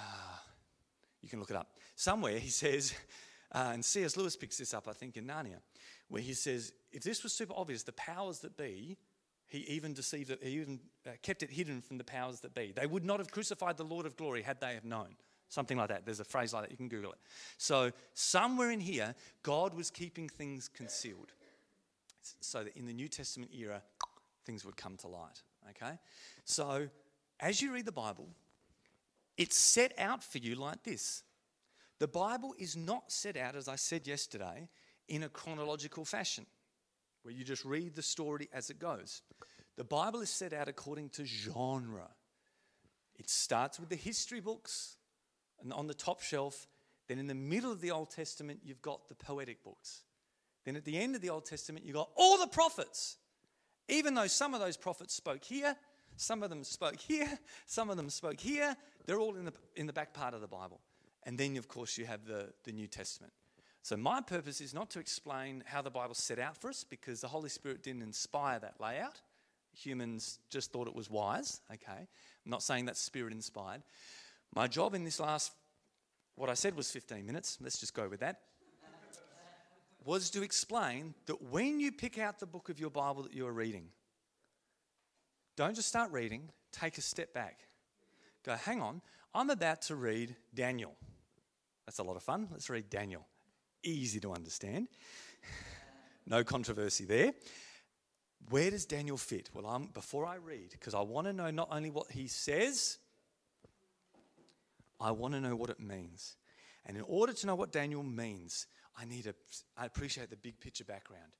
you 1.21 1.29
can 1.29 1.39
look 1.39 1.49
it 1.49 1.55
up. 1.55 1.69
Somewhere 1.95 2.37
he 2.37 2.49
says, 2.49 2.93
uh, 3.51 3.71
and 3.73 3.83
C.S. 3.83 4.17
Lewis 4.17 4.35
picks 4.35 4.57
this 4.57 4.73
up, 4.73 4.87
I 4.87 4.93
think, 4.93 5.17
in 5.17 5.25
Narnia, 5.25 5.59
where 6.09 6.21
he 6.21 6.33
says, 6.33 6.73
if 6.91 7.03
this 7.03 7.23
was 7.23 7.33
super 7.33 7.53
obvious, 7.55 7.83
the 7.83 7.93
powers 7.93 8.39
that 8.39 8.57
be, 8.57 8.97
he 9.47 9.59
even 9.59 9.93
deceived 9.93 10.31
it, 10.31 10.39
he 10.41 10.51
even 10.59 10.79
uh, 11.07 11.11
kept 11.21 11.43
it 11.43 11.51
hidden 11.51 11.81
from 11.81 11.97
the 11.97 12.03
powers 12.03 12.39
that 12.41 12.53
be. 12.53 12.73
They 12.75 12.87
would 12.87 13.05
not 13.05 13.19
have 13.19 13.31
crucified 13.31 13.77
the 13.77 13.85
Lord 13.85 14.05
of 14.05 14.17
glory 14.17 14.41
had 14.41 14.59
they 14.59 14.73
have 14.73 14.85
known. 14.85 15.15
Something 15.49 15.77
like 15.77 15.89
that. 15.89 16.05
There's 16.05 16.19
a 16.19 16.25
phrase 16.25 16.53
like 16.53 16.63
that. 16.63 16.71
You 16.71 16.77
can 16.77 16.87
Google 16.87 17.11
it. 17.11 17.19
So, 17.57 17.91
somewhere 18.15 18.71
in 18.71 18.79
here, 18.79 19.13
God 19.43 19.75
was 19.75 19.91
keeping 19.91 20.27
things 20.27 20.67
concealed 20.67 21.31
so 22.39 22.63
that 22.63 22.75
in 22.75 22.87
the 22.87 22.93
New 22.93 23.07
Testament 23.07 23.51
era, 23.55 23.83
things 24.45 24.65
would 24.65 24.75
come 24.75 24.97
to 24.97 25.07
light. 25.07 25.43
Okay? 25.69 25.99
So, 26.43 26.87
as 27.43 27.61
you 27.61 27.73
read 27.73 27.85
the 27.85 27.91
Bible, 27.91 28.29
it's 29.37 29.57
set 29.57 29.93
out 29.99 30.23
for 30.23 30.37
you 30.37 30.55
like 30.55 30.83
this. 30.83 31.23
The 31.99 32.07
Bible 32.07 32.55
is 32.57 32.77
not 32.77 33.11
set 33.11 33.35
out, 33.35 33.57
as 33.57 33.67
I 33.67 33.75
said 33.75 34.07
yesterday, 34.07 34.69
in 35.09 35.23
a 35.23 35.29
chronological 35.29 36.05
fashion, 36.05 36.45
where 37.21 37.33
you 37.33 37.43
just 37.43 37.65
read 37.65 37.95
the 37.95 38.01
story 38.01 38.47
as 38.53 38.69
it 38.69 38.79
goes. 38.79 39.21
The 39.75 39.83
Bible 39.83 40.21
is 40.21 40.29
set 40.29 40.53
out 40.53 40.69
according 40.69 41.09
to 41.09 41.25
genre. 41.25 42.07
It 43.19 43.29
starts 43.29 43.77
with 43.77 43.89
the 43.89 43.97
history 43.97 44.39
books, 44.39 44.95
and 45.61 45.73
on 45.73 45.87
the 45.87 45.93
top 45.93 46.21
shelf, 46.21 46.65
then 47.09 47.19
in 47.19 47.27
the 47.27 47.35
middle 47.35 47.73
of 47.73 47.81
the 47.81 47.91
Old 47.91 48.09
Testament, 48.09 48.61
you've 48.63 48.81
got 48.81 49.09
the 49.09 49.15
poetic 49.15 49.63
books. 49.63 50.03
Then 50.63 50.77
at 50.77 50.85
the 50.85 50.97
end 50.97 51.13
of 51.13 51.21
the 51.21 51.29
Old 51.29 51.45
Testament, 51.45 51.85
you've 51.85 51.95
got 51.95 52.09
all 52.15 52.37
the 52.37 52.47
prophets. 52.47 53.17
Even 53.89 54.13
though 54.13 54.27
some 54.27 54.53
of 54.53 54.61
those 54.61 54.77
prophets 54.77 55.13
spoke 55.13 55.43
here, 55.43 55.75
some 56.17 56.43
of 56.43 56.49
them 56.49 56.63
spoke 56.63 56.99
here, 56.99 57.39
some 57.65 57.89
of 57.89 57.97
them 57.97 58.09
spoke 58.09 58.39
here. 58.39 58.75
They're 59.05 59.19
all 59.19 59.35
in 59.35 59.45
the, 59.45 59.53
in 59.75 59.87
the 59.87 59.93
back 59.93 60.13
part 60.13 60.33
of 60.33 60.41
the 60.41 60.47
Bible. 60.47 60.79
And 61.23 61.37
then, 61.37 61.57
of 61.57 61.67
course, 61.67 61.97
you 61.97 62.05
have 62.05 62.25
the, 62.25 62.53
the 62.63 62.71
New 62.71 62.87
Testament. 62.87 63.33
So, 63.81 63.97
my 63.97 64.21
purpose 64.21 64.61
is 64.61 64.73
not 64.73 64.89
to 64.91 64.99
explain 64.99 65.63
how 65.65 65.81
the 65.81 65.89
Bible 65.89 66.15
set 66.15 66.39
out 66.39 66.57
for 66.57 66.69
us 66.69 66.83
because 66.83 67.21
the 67.21 67.27
Holy 67.27 67.49
Spirit 67.49 67.83
didn't 67.83 68.01
inspire 68.01 68.59
that 68.59 68.75
layout. 68.79 69.21
Humans 69.73 70.39
just 70.49 70.71
thought 70.71 70.87
it 70.87 70.95
was 70.95 71.09
wise, 71.09 71.61
okay? 71.71 72.07
I'm 72.45 72.51
not 72.51 72.63
saying 72.63 72.85
that's 72.85 73.01
spirit 73.01 73.33
inspired. 73.33 73.81
My 74.55 74.67
job 74.67 74.93
in 74.93 75.03
this 75.03 75.19
last, 75.19 75.51
what 76.35 76.49
I 76.49 76.53
said 76.53 76.75
was 76.75 76.91
15 76.91 77.25
minutes, 77.25 77.57
let's 77.61 77.79
just 77.79 77.93
go 77.93 78.07
with 78.07 78.19
that, 78.19 78.39
was 80.05 80.29
to 80.31 80.43
explain 80.43 81.13
that 81.25 81.41
when 81.51 81.79
you 81.79 81.91
pick 81.91 82.17
out 82.17 82.39
the 82.39 82.45
book 82.45 82.69
of 82.69 82.79
your 82.79 82.89
Bible 82.89 83.23
that 83.23 83.33
you're 83.33 83.51
reading, 83.51 83.87
don't 85.55 85.75
just 85.75 85.87
start 85.87 86.11
reading, 86.11 86.49
take 86.71 86.97
a 86.97 87.01
step 87.01 87.33
back. 87.33 87.59
Go, 88.43 88.55
hang 88.55 88.81
on, 88.81 89.01
I'm 89.33 89.49
about 89.49 89.81
to 89.83 89.95
read 89.95 90.35
Daniel. 90.53 90.95
That's 91.85 91.99
a 91.99 92.03
lot 92.03 92.15
of 92.15 92.23
fun. 92.23 92.47
Let's 92.51 92.69
read 92.69 92.89
Daniel. 92.89 93.25
Easy 93.83 94.19
to 94.21 94.33
understand. 94.33 94.87
no 96.27 96.43
controversy 96.43 97.05
there. 97.05 97.33
Where 98.49 98.69
does 98.69 98.85
Daniel 98.85 99.17
fit? 99.17 99.49
Well, 99.53 99.65
I'm, 99.65 99.87
before 99.87 100.25
I 100.25 100.35
read, 100.35 100.71
because 100.71 100.93
I 100.93 101.01
want 101.01 101.27
to 101.27 101.33
know 101.33 101.49
not 101.51 101.69
only 101.71 101.89
what 101.89 102.11
he 102.11 102.27
says, 102.27 102.97
I 104.99 105.11
want 105.11 105.33
to 105.33 105.41
know 105.41 105.55
what 105.55 105.69
it 105.69 105.79
means. 105.79 106.35
And 106.85 106.97
in 106.97 107.03
order 107.07 107.33
to 107.33 107.47
know 107.47 107.55
what 107.55 107.71
Daniel 107.71 108.03
means, 108.03 108.67
I 108.97 109.05
need 109.05 109.23
to 109.23 109.35
appreciate 109.77 110.29
the 110.29 110.35
big 110.35 110.59
picture 110.59 110.83
background. 110.83 111.31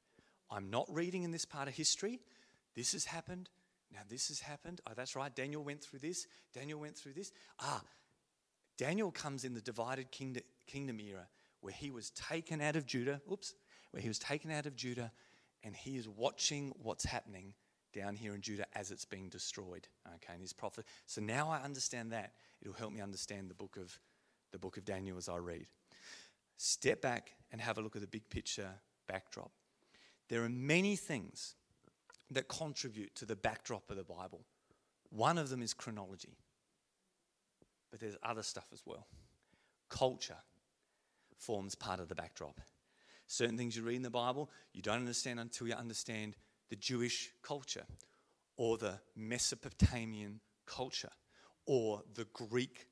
I'm 0.49 0.69
not 0.69 0.85
reading 0.89 1.23
in 1.23 1.31
this 1.31 1.45
part 1.45 1.67
of 1.67 1.73
history. 1.73 2.19
This 2.75 2.93
has 2.93 3.05
happened. 3.05 3.49
Now, 3.93 3.99
this 4.09 4.29
has 4.29 4.39
happened. 4.39 4.81
Oh, 4.87 4.93
that's 4.95 5.15
right. 5.15 5.33
Daniel 5.33 5.63
went 5.63 5.81
through 5.81 5.99
this. 5.99 6.27
Daniel 6.53 6.79
went 6.79 6.97
through 6.97 7.13
this. 7.13 7.31
Ah, 7.59 7.81
Daniel 8.77 9.11
comes 9.11 9.43
in 9.43 9.53
the 9.53 9.61
divided 9.61 10.11
kingdom, 10.11 10.43
kingdom 10.65 10.99
era 10.99 11.27
where 11.61 11.73
he 11.73 11.91
was 11.91 12.09
taken 12.11 12.59
out 12.59 12.75
of 12.75 12.85
Judah. 12.85 13.21
Oops. 13.31 13.53
Where 13.91 14.01
he 14.01 14.07
was 14.07 14.19
taken 14.19 14.51
out 14.51 14.65
of 14.65 14.75
Judah 14.75 15.11
and 15.63 15.75
he 15.75 15.97
is 15.97 16.09
watching 16.09 16.73
what's 16.81 17.05
happening 17.05 17.53
down 17.93 18.15
here 18.15 18.33
in 18.33 18.41
Judah 18.41 18.65
as 18.73 18.91
it's 18.91 19.05
being 19.05 19.29
destroyed. 19.29 19.87
Okay, 20.15 20.33
and 20.33 20.41
his 20.41 20.51
prophet. 20.51 20.85
So 21.05 21.21
now 21.21 21.49
I 21.49 21.61
understand 21.61 22.11
that. 22.11 22.33
It'll 22.61 22.73
help 22.73 22.91
me 22.91 23.01
understand 23.01 23.49
the 23.49 23.53
book 23.53 23.77
of 23.79 23.97
the 24.51 24.59
book 24.59 24.77
of 24.77 24.85
Daniel 24.85 25.17
as 25.17 25.29
I 25.29 25.37
read. 25.37 25.67
Step 26.57 27.01
back 27.01 27.35
and 27.51 27.61
have 27.61 27.77
a 27.77 27.81
look 27.81 27.95
at 27.95 28.01
the 28.01 28.07
big 28.07 28.29
picture 28.29 28.69
backdrop. 29.07 29.51
There 30.29 30.43
are 30.43 30.49
many 30.49 30.95
things 30.95 31.55
that 32.31 32.47
contribute 32.47 33.15
to 33.15 33.25
the 33.25 33.35
backdrop 33.35 33.89
of 33.89 33.97
the 33.97 34.03
Bible. 34.03 34.41
One 35.09 35.37
of 35.37 35.49
them 35.49 35.61
is 35.61 35.73
chronology, 35.73 36.37
but 37.91 37.99
there's 37.99 38.17
other 38.23 38.43
stuff 38.43 38.65
as 38.73 38.81
well. 38.85 39.07
Culture 39.89 40.37
forms 41.37 41.75
part 41.75 41.99
of 41.99 42.07
the 42.07 42.15
backdrop. 42.15 42.59
Certain 43.27 43.57
things 43.57 43.75
you 43.75 43.83
read 43.83 43.95
in 43.95 44.01
the 44.01 44.09
Bible, 44.09 44.49
you 44.73 44.81
don't 44.81 44.97
understand 44.97 45.39
until 45.39 45.67
you 45.67 45.73
understand 45.73 46.35
the 46.69 46.75
Jewish 46.75 47.31
culture 47.41 47.85
or 48.57 48.77
the 48.77 48.99
Mesopotamian 49.15 50.39
culture 50.65 51.11
or 51.65 52.01
the 52.15 52.25
Greek 52.33 52.87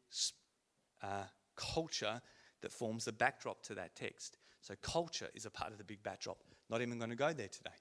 uh, 1.01 1.23
culture 1.55 2.21
that 2.61 2.71
forms 2.71 3.05
the 3.05 3.11
backdrop 3.11 3.61
to 3.63 3.75
that 3.75 3.95
text. 3.95 4.37
So, 4.61 4.75
culture 4.81 5.27
is 5.33 5.45
a 5.45 5.49
part 5.49 5.71
of 5.71 5.77
the 5.77 5.83
big 5.83 6.03
backdrop. 6.03 6.37
Not 6.69 6.81
even 6.81 6.97
going 6.99 7.09
to 7.09 7.15
go 7.15 7.33
there 7.33 7.47
today. 7.47 7.71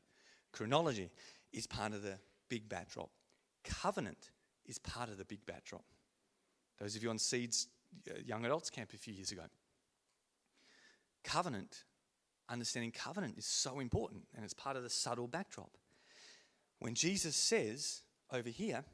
Chronology 0.53 1.11
is 1.53 1.67
part 1.67 1.93
of 1.93 2.03
the 2.03 2.19
big 2.49 2.69
backdrop. 2.69 3.11
Covenant 3.65 4.31
is 4.67 4.79
part 4.79 5.09
of 5.09 5.19
the 5.19 5.25
big 5.25 5.45
backdrop. 5.47 5.85
Those 6.79 6.97
of 6.97 7.03
you 7.03 7.11
on 7.11 7.19
Seeds 7.19 7.69
uh, 8.09 8.15
Young 8.25 8.45
Adults 8.45 8.71
Camp 8.71 8.93
a 8.95 8.97
few 8.99 9.13
years 9.13 9.33
ago. 9.33 9.43
Covenant, 11.25 11.85
understanding 12.49 12.93
covenant 12.93 13.37
is 13.37 13.45
so 13.45 13.81
important 13.81 14.23
and 14.35 14.45
it's 14.45 14.55
part 14.55 14.77
of 14.77 14.83
the 14.83 14.91
subtle 14.91 15.27
backdrop. 15.27 15.71
When 16.79 16.95
Jesus 16.95 17.37
says 17.37 18.03
over 18.33 18.49
here, 18.49 18.85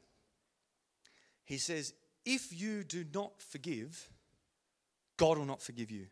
he 1.45 1.57
says, 1.57 1.93
If 2.25 2.59
you 2.59 2.83
do 2.83 3.05
not 3.13 3.41
forgive, 3.41 4.09
God 5.15 5.37
will 5.37 5.45
not 5.45 5.61
forgive 5.61 5.89
you. 5.89 6.07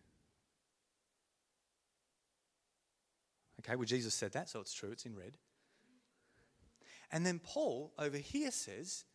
Okay, 3.60 3.76
well, 3.76 3.86
Jesus 3.86 4.14
said 4.14 4.32
that, 4.34 4.48
so 4.48 4.62
it's 4.62 4.74
true, 4.74 4.92
it's 4.92 5.06
in 5.06 5.16
red. 5.16 5.38
And 7.12 7.26
then 7.26 7.40
Paul 7.40 7.94
over 7.98 8.18
here 8.18 8.52
says, 8.52 9.06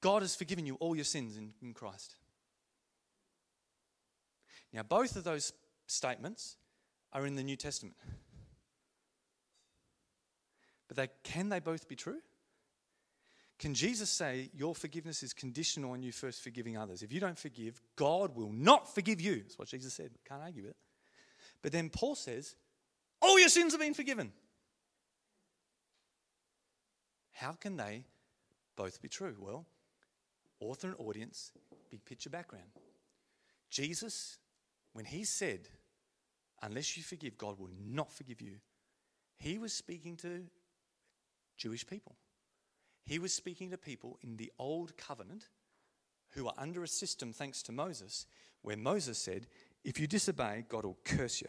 God 0.00 0.22
has 0.22 0.34
forgiven 0.34 0.66
you 0.66 0.74
all 0.76 0.96
your 0.96 1.04
sins 1.04 1.36
in, 1.36 1.52
in 1.62 1.74
Christ. 1.74 2.16
Now, 4.72 4.82
both 4.82 5.16
of 5.16 5.24
those 5.24 5.52
statements 5.86 6.56
are 7.12 7.26
in 7.26 7.36
the 7.36 7.42
New 7.42 7.56
Testament. 7.56 7.96
But 10.88 10.96
they, 10.96 11.08
can 11.22 11.48
they 11.48 11.60
both 11.60 11.88
be 11.88 11.96
true? 11.96 12.18
Can 13.58 13.74
Jesus 13.74 14.10
say 14.10 14.50
your 14.54 14.74
forgiveness 14.74 15.22
is 15.22 15.32
conditional 15.32 15.92
on 15.92 16.02
you 16.02 16.10
first 16.10 16.42
forgiving 16.42 16.76
others? 16.76 17.02
If 17.02 17.12
you 17.12 17.20
don't 17.20 17.38
forgive, 17.38 17.80
God 17.94 18.34
will 18.34 18.50
not 18.52 18.92
forgive 18.92 19.20
you. 19.20 19.36
That's 19.36 19.58
what 19.58 19.68
Jesus 19.68 19.94
said. 19.94 20.10
Can't 20.28 20.42
argue 20.42 20.62
with 20.62 20.72
it. 20.72 20.76
But 21.62 21.70
then 21.70 21.88
Paul 21.88 22.16
says, 22.16 22.56
all 23.20 23.38
your 23.38 23.48
sins 23.48 23.72
have 23.72 23.80
been 23.80 23.94
forgiven. 23.94 24.32
How 27.32 27.52
can 27.52 27.76
they 27.76 28.04
both 28.76 29.00
be 29.02 29.08
true? 29.08 29.36
Well, 29.38 29.66
author 30.60 30.88
and 30.88 30.96
audience, 30.98 31.52
big 31.90 32.04
picture 32.04 32.30
background. 32.30 32.70
Jesus, 33.70 34.38
when 34.92 35.04
he 35.04 35.24
said, 35.24 35.68
Unless 36.64 36.96
you 36.96 37.02
forgive, 37.02 37.36
God 37.36 37.58
will 37.58 37.70
not 37.84 38.12
forgive 38.12 38.40
you, 38.40 38.56
he 39.36 39.58
was 39.58 39.72
speaking 39.72 40.16
to 40.18 40.44
Jewish 41.56 41.84
people. 41.84 42.14
He 43.04 43.18
was 43.18 43.34
speaking 43.34 43.70
to 43.70 43.76
people 43.76 44.18
in 44.22 44.36
the 44.36 44.52
old 44.58 44.96
covenant 44.96 45.48
who 46.30 46.46
are 46.46 46.54
under 46.56 46.84
a 46.84 46.88
system, 46.88 47.32
thanks 47.32 47.62
to 47.64 47.72
Moses, 47.72 48.26
where 48.62 48.76
Moses 48.76 49.18
said, 49.18 49.48
If 49.84 49.98
you 49.98 50.06
disobey, 50.06 50.64
God 50.68 50.84
will 50.84 50.98
curse 51.04 51.40
you. 51.40 51.48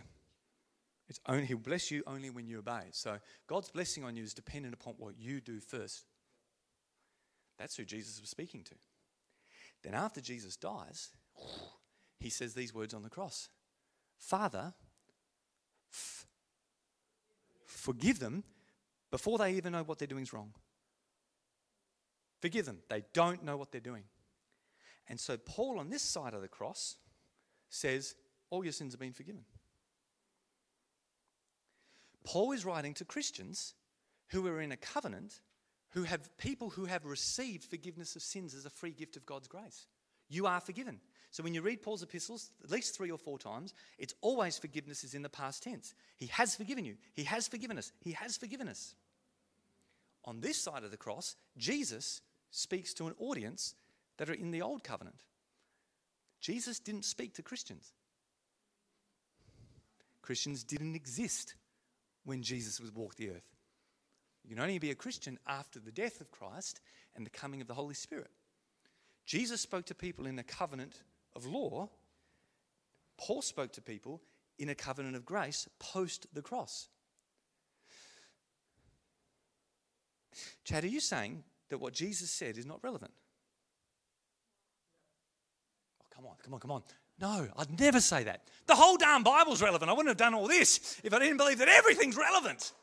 It's 1.14 1.20
only, 1.28 1.46
he'll 1.46 1.60
bless 1.60 1.92
you 1.92 2.02
only 2.08 2.32
when 2.32 2.48
you 2.48 2.58
obey. 2.58 2.86
So 2.90 3.20
God's 3.46 3.70
blessing 3.70 4.04
on 4.04 4.16
you 4.16 4.24
is 4.24 4.34
dependent 4.34 4.74
upon 4.74 4.96
what 4.98 5.14
you 5.20 5.42
do 5.42 5.60
first. 5.60 6.06
That's 7.60 7.78
who 7.78 7.86
Jesus 7.86 8.20
was 8.20 8.32
speaking 8.32 8.64
to. 8.64 8.74
Then 9.84 9.94
after 9.94 10.22
Jesus 10.22 10.56
dies, 10.56 11.10
he 12.20 12.32
says 12.32 12.56
these 12.56 12.74
words 12.74 12.96
on 12.96 13.04
the 13.04 13.12
cross 13.12 13.50
Father, 14.18 14.74
f- 15.92 16.26
forgive 17.68 18.18
them 18.18 18.44
before 19.12 19.38
they 19.38 19.54
even 19.54 19.74
know 19.74 19.84
what 19.84 20.00
they're 20.00 20.08
doing 20.08 20.24
is 20.24 20.34
wrong. 20.34 20.52
Forgive 22.42 22.66
them. 22.66 22.80
They 22.90 23.04
don't 23.14 23.44
know 23.44 23.56
what 23.56 23.72
they're 23.72 23.80
doing. 23.82 24.06
And 25.08 25.20
so 25.20 25.38
Paul 25.38 25.78
on 25.80 25.92
this 25.92 26.02
side 26.02 26.34
of 26.34 26.42
the 26.42 26.48
cross 26.48 26.96
says, 27.70 28.16
All 28.50 28.64
your 28.64 28.74
sins 28.74 28.94
have 28.94 29.00
been 29.00 29.14
forgiven. 29.14 29.44
Paul 32.24 32.52
is 32.52 32.66
writing 32.66 32.94
to 32.96 33.06
Christians 33.06 33.74
who 34.30 34.48
are 34.48 34.62
in 34.62 34.72
a 34.72 34.78
covenant, 34.78 35.42
who 35.92 36.04
have 36.04 36.36
people 36.38 36.70
who 36.70 36.86
have 36.86 37.06
received 37.06 37.66
forgiveness 37.66 38.16
of 38.16 38.22
sins 38.22 38.54
as 38.54 38.66
a 38.66 38.70
free 38.70 38.92
gift 38.92 39.16
of 39.18 39.26
God's 39.26 39.48
grace. 39.48 39.88
You 40.30 40.48
are 40.48 40.60
forgiven. 40.60 41.00
So 41.32 41.44
when 41.44 41.54
you 41.54 41.62
read 41.62 41.82
Paul's 41.82 42.04
epistles, 42.04 42.52
at 42.64 42.72
least 42.72 42.96
three 42.96 43.12
or 43.12 43.18
four 43.18 43.40
times, 43.40 43.74
it's 43.98 44.14
always 44.22 44.58
forgiveness 44.58 45.04
is 45.04 45.16
in 45.16 45.24
the 45.24 45.30
past 45.30 45.64
tense. 45.64 45.94
He 46.18 46.28
has 46.28 46.56
forgiven 46.56 46.86
you. 46.86 46.96
He 47.14 47.24
has 47.24 47.48
forgiven 47.48 47.78
us. 47.78 47.92
He 48.02 48.12
has 48.12 48.38
forgiven 48.38 48.68
us. 48.68 48.96
On 50.26 50.40
this 50.40 50.62
side 50.62 50.84
of 50.84 50.92
the 50.92 50.98
cross, 50.98 51.36
Jesus 51.58 52.22
speaks 52.52 52.94
to 52.94 53.08
an 53.08 53.16
audience 53.18 53.76
that 54.18 54.30
are 54.30 54.34
in 54.34 54.52
the 54.52 54.62
old 54.62 54.84
covenant. 54.84 55.24
Jesus 56.40 56.80
didn't 56.80 57.06
speak 57.06 57.34
to 57.36 57.42
Christians. 57.42 57.94
Christians 60.22 60.64
didn't 60.64 60.96
exist 60.96 61.56
when 62.26 62.42
Jesus 62.42 62.80
was 62.80 62.92
walked 62.92 63.18
the 63.18 63.30
earth. 63.30 63.56
You 64.44 64.56
can 64.56 64.60
only 64.60 64.80
be 64.80 64.92
a 64.92 64.96
Christian 64.96 65.40
after 65.48 65.80
the 65.80 65.92
death 65.92 66.22
of 66.22 66.32
Christ 66.32 66.82
and 67.16 67.26
the 67.26 67.30
coming 67.30 67.62
of 67.62 67.68
the 67.68 67.74
Holy 67.74 67.94
Spirit. 67.94 68.32
Jesus 69.26 69.62
spoke 69.62 69.86
to 69.86 69.96
people 69.96 70.26
in 70.26 70.38
a 70.40 70.44
covenant 70.44 71.02
of 71.36 71.46
law. 71.46 71.90
Paul 73.18 73.42
spoke 73.42 73.72
to 73.74 73.82
people 73.82 74.22
in 74.60 74.70
a 74.70 74.76
covenant 74.76 75.16
of 75.16 75.26
grace 75.26 75.68
post 75.80 76.28
the 76.34 76.42
cross. 76.42 76.90
Chad, 80.66 80.84
are 80.84 80.88
you 80.88 81.00
saying 81.00 81.44
that 81.70 81.80
what 81.80 81.94
Jesus 81.94 82.30
said 82.30 82.58
is 82.58 82.66
not 82.66 82.84
relevant? 82.84 83.14
Oh, 86.02 86.06
come 86.14 86.26
on, 86.26 86.36
come 86.44 86.54
on, 86.54 86.60
come 86.60 86.72
on. 86.72 86.84
No, 87.20 87.48
I'd 87.58 87.80
never 87.80 88.00
say 88.00 88.24
that. 88.24 88.42
The 88.66 88.76
whole 88.76 88.98
damn 88.98 89.24
Bible's 89.24 89.62
relevant. 89.62 89.90
I 89.90 89.94
wouldn't 89.94 90.10
have 90.10 90.18
done 90.18 90.34
all 90.34 90.48
this 90.48 91.00
if 91.04 91.14
I 91.14 91.20
didn't 91.20 91.38
believe 91.38 91.60
that 91.60 91.68
everything's 91.68 92.18
relevant. 92.18 92.74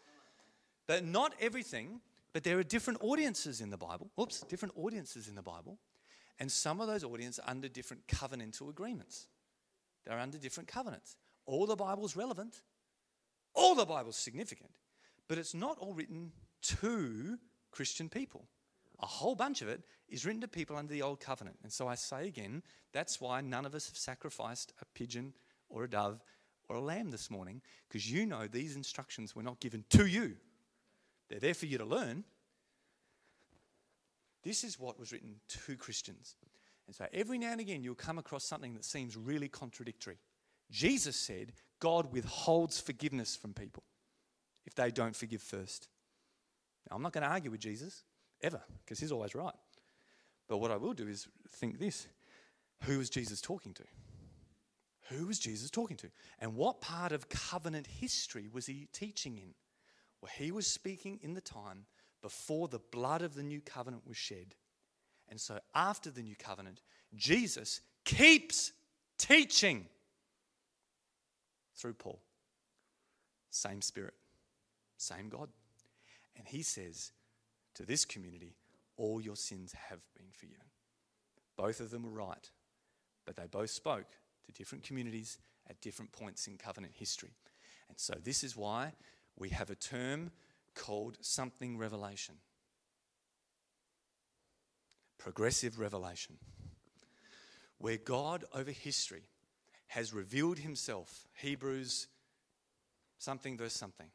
But 0.86 1.04
not 1.04 1.34
everything, 1.40 2.00
but 2.32 2.44
there 2.44 2.58
are 2.58 2.62
different 2.62 3.00
audiences 3.02 3.60
in 3.60 3.70
the 3.70 3.76
Bible. 3.76 4.10
Oops, 4.20 4.40
different 4.42 4.74
audiences 4.76 5.28
in 5.28 5.34
the 5.34 5.42
Bible. 5.42 5.78
And 6.38 6.50
some 6.50 6.80
of 6.80 6.86
those 6.86 7.04
audiences 7.04 7.40
are 7.40 7.50
under 7.50 7.68
different 7.68 8.06
covenantal 8.06 8.70
agreements. 8.70 9.26
They're 10.04 10.18
under 10.18 10.38
different 10.38 10.68
covenants. 10.68 11.16
All 11.46 11.66
the 11.66 11.76
Bible's 11.76 12.16
relevant, 12.16 12.62
all 13.54 13.74
the 13.74 13.84
Bible's 13.84 14.16
significant, 14.16 14.70
but 15.28 15.38
it's 15.38 15.54
not 15.54 15.78
all 15.78 15.92
written 15.92 16.32
to 16.62 17.38
Christian 17.70 18.08
people. 18.08 18.46
A 19.02 19.06
whole 19.06 19.34
bunch 19.34 19.62
of 19.62 19.68
it 19.68 19.82
is 20.08 20.26
written 20.26 20.42
to 20.42 20.48
people 20.48 20.76
under 20.76 20.92
the 20.92 21.02
old 21.02 21.20
covenant. 21.20 21.56
And 21.62 21.72
so 21.72 21.88
I 21.88 21.94
say 21.94 22.26
again, 22.26 22.62
that's 22.92 23.20
why 23.20 23.40
none 23.40 23.64
of 23.64 23.74
us 23.74 23.88
have 23.88 23.96
sacrificed 23.96 24.72
a 24.80 24.84
pigeon 24.84 25.32
or 25.68 25.84
a 25.84 25.90
dove 25.90 26.22
or 26.68 26.76
a 26.76 26.80
lamb 26.80 27.10
this 27.10 27.30
morning, 27.30 27.62
because 27.88 28.10
you 28.10 28.26
know 28.26 28.46
these 28.46 28.76
instructions 28.76 29.34
were 29.34 29.42
not 29.42 29.58
given 29.58 29.84
to 29.90 30.06
you. 30.06 30.36
They're 31.28 31.40
there 31.40 31.54
for 31.54 31.66
you 31.66 31.78
to 31.78 31.84
learn. 31.84 32.24
This 34.42 34.64
is 34.64 34.78
what 34.78 34.98
was 34.98 35.12
written 35.12 35.36
to 35.48 35.76
Christians. 35.76 36.36
And 36.86 36.94
so 36.94 37.06
every 37.12 37.38
now 37.38 37.52
and 37.52 37.60
again, 37.60 37.82
you'll 37.82 37.94
come 37.94 38.18
across 38.18 38.44
something 38.44 38.74
that 38.74 38.84
seems 38.84 39.16
really 39.16 39.48
contradictory. 39.48 40.18
Jesus 40.70 41.16
said, 41.16 41.52
God 41.80 42.12
withholds 42.12 42.78
forgiveness 42.78 43.34
from 43.34 43.52
people 43.52 43.82
if 44.66 44.74
they 44.74 44.90
don't 44.90 45.16
forgive 45.16 45.42
first. 45.42 45.88
Now, 46.88 46.96
I'm 46.96 47.02
not 47.02 47.12
going 47.12 47.24
to 47.24 47.30
argue 47.30 47.50
with 47.50 47.60
Jesus 47.60 48.04
ever, 48.42 48.60
because 48.84 48.98
he's 48.98 49.12
always 49.12 49.34
right. 49.34 49.54
But 50.48 50.58
what 50.58 50.70
I 50.70 50.76
will 50.76 50.94
do 50.94 51.08
is 51.08 51.28
think 51.48 51.78
this 51.78 52.06
who 52.84 52.98
was 52.98 53.10
Jesus 53.10 53.40
talking 53.40 53.74
to? 53.74 53.84
Who 55.10 55.26
was 55.26 55.38
Jesus 55.38 55.70
talking 55.70 55.96
to? 55.98 56.08
And 56.38 56.54
what 56.54 56.80
part 56.80 57.12
of 57.12 57.28
covenant 57.28 57.86
history 57.86 58.48
was 58.50 58.66
he 58.66 58.88
teaching 58.92 59.38
in? 59.38 59.54
Well, 60.20 60.30
he 60.36 60.50
was 60.50 60.66
speaking 60.66 61.18
in 61.22 61.34
the 61.34 61.40
time 61.40 61.86
before 62.22 62.68
the 62.68 62.78
blood 62.78 63.22
of 63.22 63.34
the 63.34 63.42
new 63.42 63.60
covenant 63.60 64.06
was 64.06 64.16
shed. 64.16 64.54
And 65.28 65.40
so 65.40 65.58
after 65.74 66.10
the 66.10 66.22
new 66.22 66.36
covenant, 66.36 66.82
Jesus 67.14 67.80
keeps 68.04 68.72
teaching 69.18 69.86
through 71.74 71.94
Paul. 71.94 72.20
Same 73.50 73.82
spirit, 73.82 74.14
same 74.96 75.28
God. 75.28 75.48
And 76.36 76.46
he 76.46 76.62
says, 76.62 77.12
to 77.74 77.84
this 77.84 78.04
community, 78.04 78.56
all 78.96 79.20
your 79.20 79.36
sins 79.36 79.72
have 79.72 80.00
been 80.16 80.30
forgiven. 80.32 80.66
Both 81.56 81.80
of 81.80 81.90
them 81.90 82.02
were 82.04 82.10
right, 82.10 82.50
but 83.26 83.36
they 83.36 83.46
both 83.46 83.70
spoke 83.70 84.06
to 84.46 84.52
different 84.52 84.84
communities 84.84 85.38
at 85.68 85.80
different 85.80 86.12
points 86.12 86.46
in 86.46 86.56
covenant 86.56 86.94
history. 86.96 87.34
And 87.88 87.98
so, 87.98 88.14
this 88.22 88.44
is 88.44 88.56
why 88.56 88.92
we 89.36 89.50
have 89.50 89.70
a 89.70 89.74
term 89.74 90.30
called 90.74 91.18
something 91.20 91.76
revelation 91.76 92.36
progressive 95.20 95.78
revelation, 95.78 96.38
where 97.78 97.98
God 97.98 98.44
over 98.54 98.72
history 98.72 99.28
has 99.88 100.12
revealed 100.12 100.58
himself. 100.58 101.28
Hebrews 101.34 102.08
something 103.18 103.56
verse 103.56 103.74
something. 103.74 104.08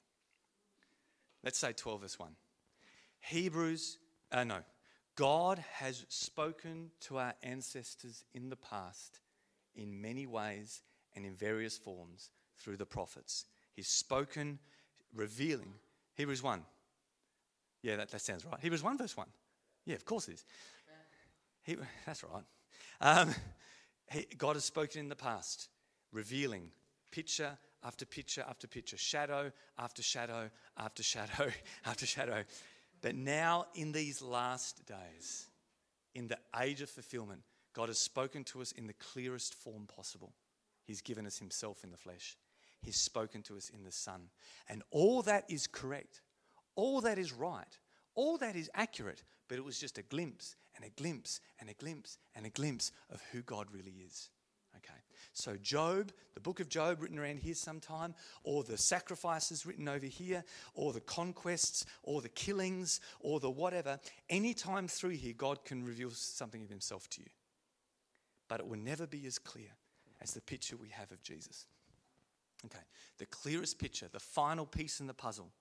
Let's 1.44 1.60
say 1.60 1.74
12 1.74 2.02
verse 2.02 2.20
1. 2.20 2.30
Hebrews, 3.28 3.98
uh, 4.32 4.44
no, 4.44 4.60
God 5.16 5.64
has 5.74 6.06
spoken 6.10 6.92
to 7.02 7.18
our 7.18 7.34
ancestors 7.42 8.24
in 8.34 8.50
the 8.50 8.56
past 8.56 9.20
in 9.76 10.02
many 10.02 10.26
ways 10.26 10.82
and 11.16 11.26
in 11.26 11.36
various 11.36 11.78
forms 11.78 12.30
through 12.58 12.78
the 12.78 12.86
prophets. 12.86 13.46
He's 13.74 13.88
spoken, 13.88 14.60
revealing. 15.14 15.74
Hebrews 16.16 16.44
1. 16.44 16.62
Yeah, 17.82 17.98
that, 17.98 18.10
that 18.10 18.22
sounds 18.22 18.46
right. 18.46 18.60
Hebrews 18.60 18.84
1, 18.84 18.98
verse 18.98 19.18
1. 19.18 19.28
Yeah, 19.86 19.96
of 19.96 20.06
course 20.06 20.28
it 20.28 20.36
is. 20.36 20.46
He, 21.64 21.78
that's 22.06 22.24
right. 22.24 22.44
Um, 23.02 23.34
he, 24.12 24.28
God 24.38 24.56
has 24.56 24.66
spoken 24.66 25.02
in 25.02 25.10
the 25.10 25.16
past, 25.16 25.70
revealing 26.12 26.70
picture 27.12 27.58
after 27.84 28.06
picture 28.06 28.44
after 28.48 28.68
picture, 28.68 28.98
shadow 28.98 29.52
after 29.78 30.04
shadow 30.04 30.50
after 30.78 31.04
shadow 31.04 31.50
after 31.86 32.06
shadow. 32.06 32.44
But 33.06 33.14
now, 33.14 33.68
in 33.76 33.92
these 33.92 34.24
last 34.24 34.84
days, 34.88 35.46
in 36.16 36.28
the 36.28 36.40
age 36.60 36.82
of 36.82 36.90
fulfillment, 36.90 37.42
God 37.72 37.90
has 37.90 38.00
spoken 38.00 38.44
to 38.46 38.64
us 38.64 38.72
in 38.72 38.88
the 38.88 38.94
clearest 38.94 39.54
form 39.54 39.86
possible. 39.86 40.34
He's 40.86 41.02
given 41.02 41.28
us 41.28 41.38
Himself 41.38 41.84
in 41.84 41.92
the 41.92 41.98
flesh, 41.98 42.36
He's 42.82 42.96
spoken 42.96 43.44
to 43.44 43.58
us 43.58 43.70
in 43.70 43.84
the 43.84 43.92
Son. 43.92 44.30
And 44.68 44.82
all 44.90 45.22
that 45.22 45.44
is 45.48 45.68
correct, 45.68 46.22
all 46.76 47.00
that 47.02 47.20
is 47.20 47.32
right, 47.32 47.78
all 48.16 48.40
that 48.40 48.56
is 48.56 48.72
accurate, 48.74 49.22
but 49.48 49.60
it 49.60 49.64
was 49.64 49.78
just 49.78 50.00
a 50.00 50.02
glimpse 50.02 50.56
and 50.76 50.84
a 50.84 50.90
glimpse 51.00 51.42
and 51.60 51.70
a 51.70 51.76
glimpse 51.76 52.18
and 52.34 52.48
a 52.48 52.50
glimpse 52.50 52.92
of 53.12 53.22
who 53.32 53.44
God 53.44 53.68
really 53.72 53.98
is. 54.04 54.32
So 55.36 55.58
Job, 55.58 56.14
the 56.34 56.40
book 56.40 56.62
of 56.62 56.70
Job 56.70 57.02
written 57.02 57.20
around 57.20 57.40
here 57.40 57.56
sometime, 57.56 58.16
or 58.44 58.64
the 58.64 58.78
sacrifices 58.78 59.66
written 59.66 59.90
over 59.90 60.06
here, 60.06 60.46
or 60.74 60.94
the 60.94 61.02
conquests, 61.02 61.86
or 62.04 62.22
the 62.22 62.30
killings, 62.30 63.02
or 63.20 63.42
the 63.42 63.50
whatever, 63.50 64.00
anytime 64.30 64.88
through 64.88 65.10
here, 65.12 65.34
God 65.38 65.66
can 65.66 65.84
reveal 65.84 66.10
something 66.12 66.64
of 66.64 66.70
Himself 66.70 67.10
to 67.10 67.22
you. 67.22 67.28
But 68.48 68.62
it 68.62 68.68
will 68.68 68.78
never 68.80 69.06
be 69.06 69.28
as 69.28 69.38
clear 69.38 69.68
as 70.22 70.34
the 70.34 70.42
picture 70.42 70.78
we 70.78 70.88
have 70.90 71.12
of 71.12 71.22
Jesus. 71.22 71.66
Okay, 72.66 72.84
the 73.18 73.26
clearest 73.26 73.78
picture, 73.78 74.08
the 74.10 74.22
final 74.22 74.66
piece 74.66 75.02
in 75.02 75.08
the 75.08 75.14
puzzle 75.14 75.52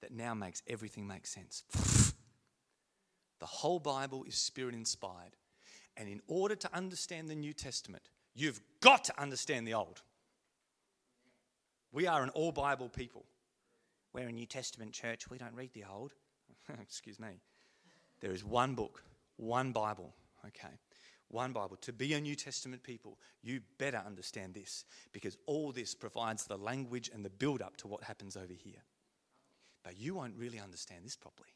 that 0.00 0.10
now 0.10 0.34
makes 0.34 0.62
everything 0.66 1.06
make 1.06 1.28
sense. 1.28 1.62
The 3.38 3.46
whole 3.46 3.78
Bible 3.78 4.24
is 4.24 4.34
spirit 4.34 4.74
inspired. 4.74 5.36
And 5.96 6.08
in 6.08 6.20
order 6.26 6.56
to 6.56 6.74
understand 6.74 7.28
the 7.28 7.36
New 7.36 7.52
Testament, 7.52 8.08
you've 8.34 8.60
got 8.80 9.04
to 9.04 9.20
understand 9.20 9.66
the 9.66 9.74
Old. 9.74 10.02
We 11.92 12.06
are 12.06 12.22
an 12.22 12.30
all 12.30 12.52
Bible 12.52 12.88
people. 12.88 13.24
We're 14.12 14.28
a 14.28 14.32
New 14.32 14.46
Testament 14.46 14.92
church. 14.92 15.30
We 15.30 15.38
don't 15.38 15.54
read 15.54 15.72
the 15.72 15.84
Old. 15.90 16.12
Excuse 16.80 17.18
me. 17.18 17.40
There 18.20 18.32
is 18.32 18.44
one 18.44 18.74
book, 18.74 19.02
one 19.36 19.72
Bible, 19.72 20.14
okay? 20.46 20.74
One 21.28 21.52
Bible. 21.52 21.76
To 21.82 21.92
be 21.92 22.14
a 22.14 22.20
New 22.20 22.34
Testament 22.34 22.82
people, 22.82 23.18
you 23.42 23.60
better 23.78 24.02
understand 24.04 24.54
this 24.54 24.84
because 25.12 25.36
all 25.46 25.72
this 25.72 25.94
provides 25.94 26.44
the 26.44 26.56
language 26.56 27.10
and 27.12 27.24
the 27.24 27.30
build 27.30 27.62
up 27.62 27.76
to 27.78 27.88
what 27.88 28.04
happens 28.04 28.36
over 28.36 28.52
here. 28.52 28.84
But 29.82 29.98
you 29.98 30.14
won't 30.14 30.36
really 30.36 30.60
understand 30.60 31.04
this 31.04 31.16
properly 31.16 31.48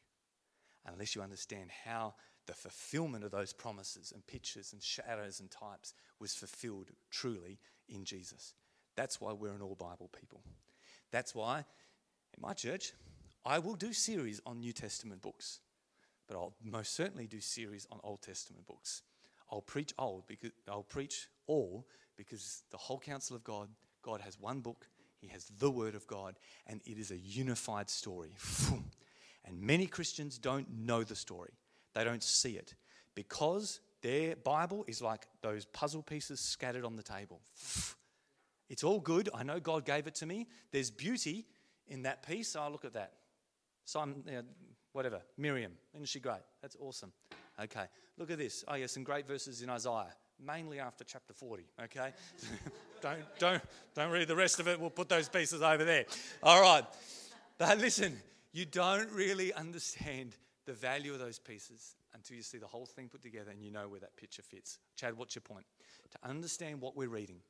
unless 0.86 1.14
you 1.14 1.22
understand 1.22 1.70
how 1.84 2.14
the 2.46 2.54
fulfillment 2.54 3.24
of 3.24 3.30
those 3.30 3.52
promises 3.52 4.12
and 4.12 4.26
pictures 4.26 4.72
and 4.72 4.82
shadows 4.82 5.40
and 5.40 5.50
types 5.50 5.94
was 6.20 6.34
fulfilled 6.34 6.90
truly 7.10 7.58
in 7.88 8.04
Jesus. 8.04 8.54
That's 8.96 9.20
why 9.20 9.32
we're 9.32 9.52
an 9.52 9.62
all 9.62 9.74
Bible 9.74 10.10
people. 10.18 10.42
That's 11.10 11.34
why 11.34 11.58
in 11.58 12.40
my 12.40 12.52
church, 12.52 12.92
I 13.44 13.58
will 13.58 13.74
do 13.74 13.92
series 13.92 14.40
on 14.46 14.60
New 14.60 14.72
Testament 14.72 15.22
books, 15.22 15.60
but 16.26 16.36
I'll 16.36 16.54
most 16.64 16.94
certainly 16.94 17.26
do 17.26 17.40
series 17.40 17.86
on 17.90 18.00
Old 18.02 18.22
Testament 18.22 18.66
books. 18.66 19.02
I'll 19.50 19.60
preach 19.60 19.92
old 19.98 20.26
because 20.26 20.50
I'll 20.68 20.82
preach 20.82 21.28
all 21.46 21.86
because 22.16 22.62
the 22.70 22.76
whole 22.76 22.98
counsel 22.98 23.36
of 23.36 23.44
God, 23.44 23.68
God 24.02 24.20
has 24.22 24.40
one 24.40 24.60
book, 24.60 24.88
He 25.20 25.28
has 25.28 25.50
the 25.58 25.70
Word 25.70 25.94
of 25.94 26.06
God, 26.06 26.36
and 26.66 26.80
it 26.84 26.98
is 26.98 27.10
a 27.10 27.18
unified 27.18 27.88
story. 27.90 28.30
And 29.46 29.60
many 29.60 29.86
Christians 29.86 30.38
don't 30.38 30.68
know 30.70 31.04
the 31.04 31.14
story, 31.14 31.52
they 31.96 32.04
don't 32.04 32.22
see 32.22 32.52
it 32.52 32.74
because 33.14 33.80
their 34.02 34.36
Bible 34.36 34.84
is 34.86 35.00
like 35.00 35.26
those 35.40 35.64
puzzle 35.64 36.02
pieces 36.02 36.38
scattered 36.38 36.84
on 36.84 36.94
the 36.94 37.02
table. 37.02 37.40
It's 38.68 38.82
all 38.82 38.98
good. 38.98 39.28
I 39.32 39.44
know 39.44 39.60
God 39.60 39.84
gave 39.84 40.08
it 40.08 40.16
to 40.16 40.26
me. 40.26 40.48
There's 40.72 40.90
beauty 40.90 41.46
in 41.86 42.02
that 42.02 42.26
piece. 42.26 42.56
Oh, 42.56 42.68
look 42.68 42.84
at 42.84 42.94
that. 42.94 43.12
Simon, 43.84 44.24
know, 44.26 44.42
whatever. 44.90 45.22
Miriam. 45.38 45.70
Isn't 45.94 46.08
she 46.08 46.18
great? 46.18 46.40
That's 46.62 46.76
awesome. 46.80 47.12
Okay. 47.62 47.84
Look 48.18 48.28
at 48.32 48.38
this. 48.38 48.64
Oh, 48.66 48.74
yeah, 48.74 48.88
some 48.88 49.04
great 49.04 49.24
verses 49.24 49.62
in 49.62 49.70
Isaiah, 49.70 50.12
mainly 50.44 50.80
after 50.80 51.04
chapter 51.04 51.32
40. 51.32 51.62
Okay. 51.84 52.10
don't, 53.00 53.20
don't, 53.38 53.62
don't 53.94 54.10
read 54.10 54.26
the 54.26 54.34
rest 54.34 54.58
of 54.58 54.66
it. 54.66 54.80
We'll 54.80 54.90
put 54.90 55.08
those 55.08 55.28
pieces 55.28 55.62
over 55.62 55.84
there. 55.84 56.06
All 56.42 56.60
right. 56.60 56.84
But 57.58 57.78
listen, 57.78 58.16
you 58.50 58.64
don't 58.64 59.12
really 59.12 59.52
understand 59.52 60.34
the 60.66 60.72
value 60.72 61.12
of 61.12 61.18
those 61.18 61.38
pieces 61.38 61.94
until 62.14 62.36
you 62.36 62.42
see 62.42 62.58
the 62.58 62.66
whole 62.66 62.86
thing 62.86 63.08
put 63.08 63.22
together 63.22 63.50
and 63.50 63.62
you 63.62 63.70
know 63.70 63.88
where 63.88 64.00
that 64.00 64.16
picture 64.16 64.42
fits. 64.42 64.78
Chad, 64.96 65.16
what's 65.16 65.34
your 65.34 65.42
point? 65.42 65.64
To 66.10 66.28
understand 66.28 66.80
what 66.80 66.96
we're 66.96 67.08
reading, 67.08 67.40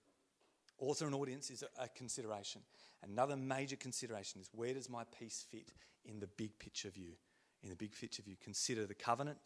author 0.79 1.07
and 1.07 1.15
audience 1.15 1.51
is 1.51 1.65
a 1.79 1.89
consideration. 1.89 2.61
Another 3.03 3.37
major 3.37 3.77
consideration 3.77 4.41
is 4.41 4.49
where 4.53 4.75
does 4.75 4.89
my 4.89 5.05
piece 5.19 5.45
fit 5.51 5.73
in 6.05 6.21
the 6.21 6.27
big 6.27 6.59
picture 6.59 6.91
view? 6.91 7.13
In 7.63 7.71
the 7.71 7.77
big 7.77 7.93
picture 7.93 8.23
view, 8.23 8.37
consider 8.43 8.87
the 8.87 8.95
covenant, 8.95 9.39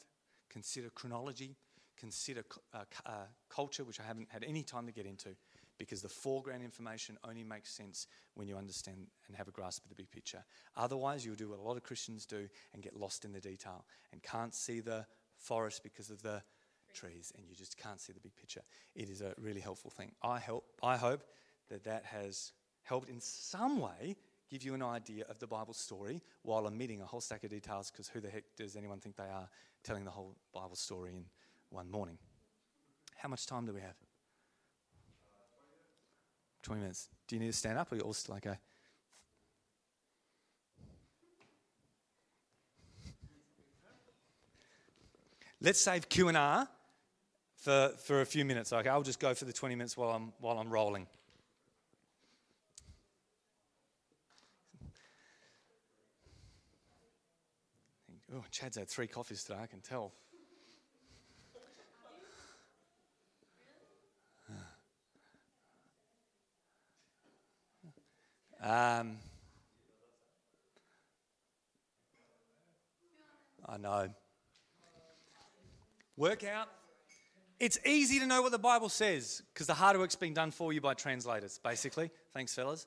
consider 0.49 0.91
chronology, 0.91 1.57
consider 1.97 2.43
uh, 2.75 2.79
uh, 3.07 3.13
culture, 3.49 3.85
which 3.85 4.01
I 4.01 4.03
haven't 4.03 4.29
had 4.31 4.45
any 4.45 4.63
time 4.63 4.87
to 4.87 4.93
get 4.93 5.07
into, 5.07 5.31
because 5.81 6.03
the 6.03 6.09
foreground 6.11 6.63
information 6.63 7.17
only 7.25 7.43
makes 7.43 7.73
sense 7.73 8.07
when 8.35 8.47
you 8.47 8.55
understand 8.55 9.07
and 9.27 9.35
have 9.35 9.49
a 9.49 9.51
grasp 9.51 9.83
of 9.83 9.89
the 9.89 9.95
big 9.95 10.11
picture. 10.11 10.45
Otherwise, 10.77 11.25
you'll 11.25 11.35
do 11.35 11.49
what 11.49 11.59
a 11.59 11.63
lot 11.63 11.79
of 11.79 11.83
Christians 11.83 12.27
do 12.27 12.47
and 12.75 12.83
get 12.83 12.95
lost 12.95 13.25
in 13.25 13.33
the 13.33 13.41
detail 13.41 13.87
and 14.13 14.23
can't 14.23 14.55
see 14.55 14.81
the 14.81 15.07
forest 15.39 15.83
because 15.83 16.11
of 16.11 16.21
the 16.21 16.43
trees 16.93 17.33
and 17.35 17.47
you 17.49 17.57
just 17.57 17.79
can't 17.79 17.99
see 17.99 18.13
the 18.13 18.21
big 18.21 18.37
picture. 18.37 18.61
It 18.95 19.09
is 19.09 19.23
a 19.23 19.33
really 19.41 19.63
helpful 19.63 19.91
thing. 19.91 20.13
I, 20.23 20.39
help, 20.39 20.65
I 20.83 20.99
hope 20.99 21.23
that 21.71 21.83
that 21.85 22.05
has 22.05 22.53
helped 22.83 23.09
in 23.09 23.19
some 23.19 23.81
way 23.81 24.17
give 24.51 24.63
you 24.63 24.75
an 24.75 24.83
idea 24.83 25.25
of 25.31 25.39
the 25.39 25.47
Bible 25.47 25.73
story 25.73 26.21
while 26.43 26.67
omitting 26.67 27.01
a 27.01 27.07
whole 27.07 27.23
stack 27.23 27.43
of 27.43 27.49
details 27.51 27.91
because 27.91 28.07
who 28.07 28.21
the 28.21 28.29
heck 28.29 28.45
does 28.55 28.77
anyone 28.77 29.01
think 29.01 29.17
they 29.17 29.23
are 29.23 29.49
telling 29.83 30.05
the 30.05 30.11
whole 30.11 30.37
Bible 30.53 30.77
story 30.77 31.15
in 31.15 31.25
one 31.71 31.91
morning? 31.91 32.19
How 33.17 33.31
much 33.31 33.47
time 33.47 33.65
do 33.65 33.73
we 33.73 33.81
have? 33.81 33.97
20 36.63 36.81
minutes. 36.81 37.09
Do 37.27 37.37
you 37.37 37.41
need 37.41 37.53
to 37.53 37.57
stand 37.57 37.79
up 37.79 37.93
or 37.93 37.97
you're 37.97 38.05
all 38.05 38.13
still 38.13 38.37
okay? 38.37 38.57
Let's 45.63 45.81
save 45.81 46.09
Q 46.09 46.29
and 46.29 46.39
R 46.39 46.67
for, 47.57 47.93
for 47.99 48.23
a 48.23 48.27
few 48.27 48.47
minutes. 48.47 48.73
Okay, 48.73 48.89
I'll 48.89 49.03
just 49.03 49.21
go 49.21 49.35
for 49.35 49.45
the 49.45 49.53
20 49.53 49.75
minutes 49.75 49.97
while 49.97 50.11
I'm 50.11 50.33
while 50.41 50.59
I'm 50.59 50.71
rolling. 50.71 51.07
Oh, 58.35 58.45
Chad's 58.51 58.77
had 58.77 58.89
three 58.89 59.09
coffees 59.09 59.43
today, 59.43 59.59
I 59.61 59.67
can 59.67 59.81
tell. 59.81 60.13
Um, 68.63 69.17
I 73.67 73.79
know. 73.79 74.11
Work 76.17 76.45
out. 76.45 76.69
It's 77.59 77.79
easy 77.87 78.19
to 78.21 78.27
know 78.27 78.43
what 78.43 78.53
the 78.53 78.59
Bible 78.59 78.89
says 78.89 79.43
because 79.53 79.67
the 79.67 79.75
hard 79.75 79.97
work's 79.99 80.17
been 80.17 80.35
done 80.35 80.51
for 80.51 80.73
you 80.73 80.81
by 80.81 80.95
translators, 80.95 81.59
basically. 81.63 82.11
Thanks, 82.33 82.55
fellas. 82.55 82.87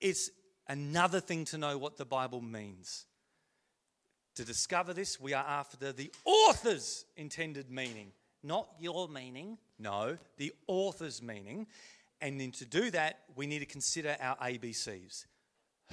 It's 0.00 0.30
another 0.68 1.20
thing 1.20 1.44
to 1.46 1.58
know 1.58 1.78
what 1.78 1.96
the 1.96 2.04
Bible 2.04 2.40
means. 2.40 3.06
To 4.36 4.44
discover 4.44 4.92
this, 4.92 5.20
we 5.20 5.32
are 5.32 5.44
after 5.44 5.92
the 5.92 6.10
author's 6.24 7.04
intended 7.16 7.70
meaning, 7.70 8.10
not 8.42 8.68
your 8.80 9.08
meaning. 9.08 9.58
No, 9.78 10.16
the 10.38 10.52
author's 10.66 11.22
meaning. 11.22 11.68
And 12.24 12.40
then 12.40 12.52
to 12.52 12.64
do 12.64 12.90
that, 12.92 13.18
we 13.36 13.46
need 13.46 13.58
to 13.58 13.66
consider 13.66 14.16
our 14.18 14.34
ABCs. 14.38 15.26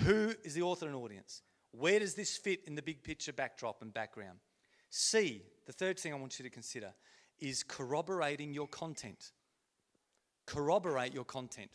Who 0.06 0.34
is 0.46 0.54
the 0.54 0.62
author 0.62 0.88
and 0.88 0.96
audience? 0.96 1.42
Where 1.72 2.00
does 2.00 2.14
this 2.14 2.38
fit 2.38 2.62
in 2.66 2.76
the 2.76 2.82
big 2.82 3.04
picture 3.04 3.34
backdrop 3.34 3.82
and 3.82 3.94
background? 3.94 4.40
C, 4.90 5.42
the 5.66 5.74
third 5.74 6.00
thing 6.00 6.14
I 6.14 6.16
want 6.16 6.40
you 6.40 6.44
to 6.44 6.50
consider, 6.50 6.94
is 7.42 7.64
corroborating 7.64 8.54
your 8.54 8.70
content. 8.70 9.34
Corroborate 10.46 11.14
your 11.14 11.26
content. 11.26 11.70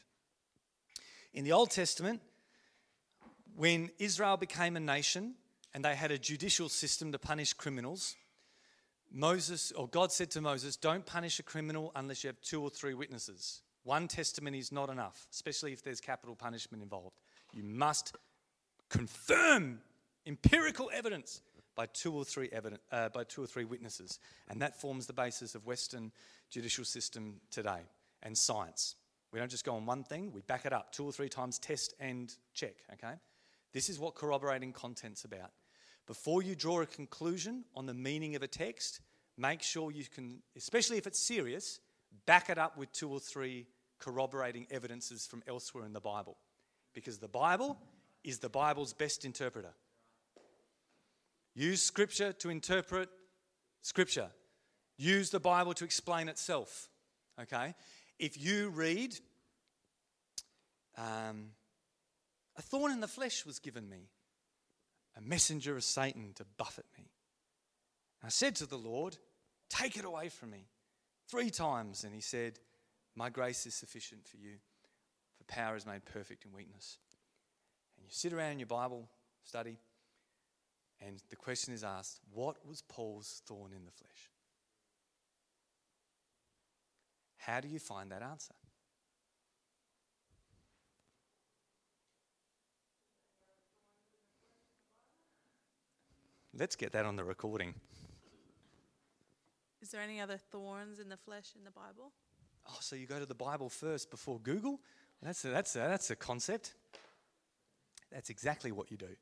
In 1.35 1.45
the 1.45 1.53
Old 1.53 1.71
Testament, 1.71 2.23
When 3.57 3.91
Israel 3.99 4.39
became 4.39 4.75
a 4.75 4.81
nation 4.81 5.35
and 5.75 5.85
they 5.85 5.95
had 5.95 6.11
a 6.11 6.19
judicial 6.19 6.71
system 6.71 7.13
to 7.13 7.19
punish 7.19 7.53
criminals, 7.53 8.17
Moses 9.13 9.71
or 9.73 9.87
God 9.87 10.13
said 10.13 10.31
to 10.31 10.41
Moses, 10.41 10.77
Don't 10.77 11.05
punish 11.05 11.39
a 11.39 11.43
criminal 11.43 11.93
unless 11.95 12.25
you 12.25 12.29
have 12.29 12.41
two 12.41 12.63
or 12.63 12.71
three 12.71 12.95
witnesses. 12.95 13.61
One 13.87 14.09
testimony 14.09 14.59
is 14.59 14.73
not 14.73 14.91
enough, 14.91 15.29
especially 15.33 15.73
if 15.73 15.81
there's 15.81 16.01
capital 16.01 16.35
punishment 16.35 16.83
involved. 16.83 17.21
You 17.53 17.63
must 17.63 18.17
confirm 18.91 19.79
empirical 20.27 20.91
evidence 20.93 21.41
by 21.77 21.87
two 21.87 22.13
or 22.13 22.25
three 22.25 22.49
evidence, 22.51 22.83
uh, 22.91 23.11
by 23.11 23.23
two 23.23 23.45
or 23.45 23.47
three 23.47 23.65
witnesses, 23.65 24.19
and 24.49 24.61
that 24.61 24.81
forms 24.81 25.07
the 25.07 25.13
basis 25.13 25.55
of 25.55 25.67
Western 25.67 26.11
judicial 26.51 26.85
system 26.85 27.41
today 27.53 27.79
and 28.25 28.37
science. 28.37 28.97
We 29.33 29.39
don't 29.39 29.53
just 29.53 29.65
go 29.65 29.77
on 29.77 29.87
one 29.87 30.03
thing; 30.03 30.33
we 30.33 30.41
back 30.41 30.67
it 30.67 30.73
up 30.73 30.91
two 30.91 31.05
or 31.05 31.13
three 31.13 31.29
times, 31.29 31.57
test 31.57 31.95
and 32.01 32.35
check. 32.55 32.75
Okay, 32.95 33.15
this 33.73 33.89
is 33.89 34.01
what 34.01 34.17
corroborating 34.17 34.73
content's 34.73 35.25
about. 35.25 35.53
Before 36.09 36.43
you 36.43 36.57
draw 36.57 36.81
a 36.81 36.87
conclusion 36.87 37.65
on 37.77 37.87
the 37.87 37.95
meaning 37.95 38.35
of 38.35 38.43
a 38.43 38.49
text, 38.49 39.01
make 39.39 39.63
sure 39.63 39.93
you 39.93 40.07
can, 40.13 40.43
especially 40.57 40.99
if 40.99 41.07
it's 41.07 41.21
serious, 41.21 41.79
back 42.27 42.51
it 42.51 42.59
up 42.59 42.77
with 42.77 42.91
two 42.91 43.09
or 43.09 43.21
three 43.21 43.69
corroborating 43.99 44.67
evidences 44.71 45.27
from 45.27 45.43
elsewhere 45.47 45.85
in 45.85 45.93
the 45.93 46.01
Bible. 46.01 46.37
Because 46.95 47.19
the 47.19 47.29
Bible 47.29 47.79
is 48.25 48.39
the 48.39 48.49
Bible's 48.49 48.93
best 48.93 49.25
interpreter. 49.25 49.75
Use 51.55 51.83
Scripture 51.83 52.33
to 52.35 52.51
interpret 52.51 53.09
Scripture. 53.83 54.29
Use 54.99 55.31
the 55.31 55.41
Bible 55.41 55.75
to 55.75 55.85
explain 55.85 56.29
itself. 56.29 56.89
Okay? 57.41 57.75
If 58.19 58.43
you 58.43 58.71
read, 58.71 59.15
um, 60.97 61.51
a 62.57 62.63
thorn 62.63 62.93
in 62.93 63.01
the 63.01 63.09
flesh 63.09 63.45
was 63.45 63.59
given 63.59 63.89
me 63.89 64.09
a 65.17 65.21
messenger 65.21 65.77
of 65.77 65.85
Satan 65.85 66.33
to 66.35 66.45
buffet 66.57 66.85
me. 66.97 67.05
I 68.23 68.29
said 68.29 68.57
to 68.57 68.67
the 68.67 68.79
Lord, 68.79 69.17
Take 69.69 69.97
it 69.97 70.05
away 70.05 70.29
from 70.29 70.51
me. 70.51 70.67
Three 71.29 71.51
times. 71.51 72.05
And 72.05 72.15
he 72.15 72.21
said, 72.21 72.59
My 73.17 73.31
grace 73.31 73.67
is 73.67 73.75
sufficient 73.75 74.29
for 74.29 74.37
you, 74.37 74.57
for 75.39 75.45
power 75.45 75.75
is 75.75 75.87
made 75.87 76.05
perfect 76.05 76.45
in 76.45 76.53
weakness. 76.53 76.99
And 77.97 78.05
you 78.07 78.13
sit 78.13 78.35
around 78.35 78.53
in 78.53 78.59
your 78.59 78.67
Bible 78.67 79.09
study, 79.43 79.79
and 81.01 81.23
the 81.31 81.37
question 81.37 81.73
is 81.73 81.83
asked 81.83 82.21
What 82.33 82.57
was 82.67 82.83
Paul's 82.83 83.41
thorn 83.47 83.73
in 83.73 83.87
the 83.87 83.91
flesh? 83.91 84.31
How 87.39 87.61
do 87.61 87.69
you 87.69 87.79
find 87.79 88.13
that 88.13 88.23
answer? 88.23 88.55
Let's 96.59 96.75
get 96.75 96.93
that 96.93 97.05
on 97.05 97.17
the 97.17 97.25
recording. 97.25 97.75
Is 99.83 99.91
there 99.91 100.01
any 100.01 100.21
other 100.21 100.39
thorns 100.39 100.99
in 100.99 101.09
the 101.09 101.17
flesh 101.17 101.53
in 101.57 101.65
the 101.65 101.71
Bible? 101.71 102.13
Oh, 102.69 102.77
so 102.81 102.97
you 102.97 103.07
go 103.07 103.19
to 103.19 103.27
the 103.27 103.35
Bible 103.35 103.69
first 103.69 104.11
before 104.11 104.41
Google? 104.41 104.81
That's 105.23 105.45
a, 105.45 105.49
that's 105.49 105.77
a, 105.77 105.81
that's 105.81 106.11
a 106.11 106.17
concept. 106.17 106.75
That's 108.13 108.31
exactly 108.31 108.73
what 108.73 108.91
you 108.91 108.97
do. 108.97 109.17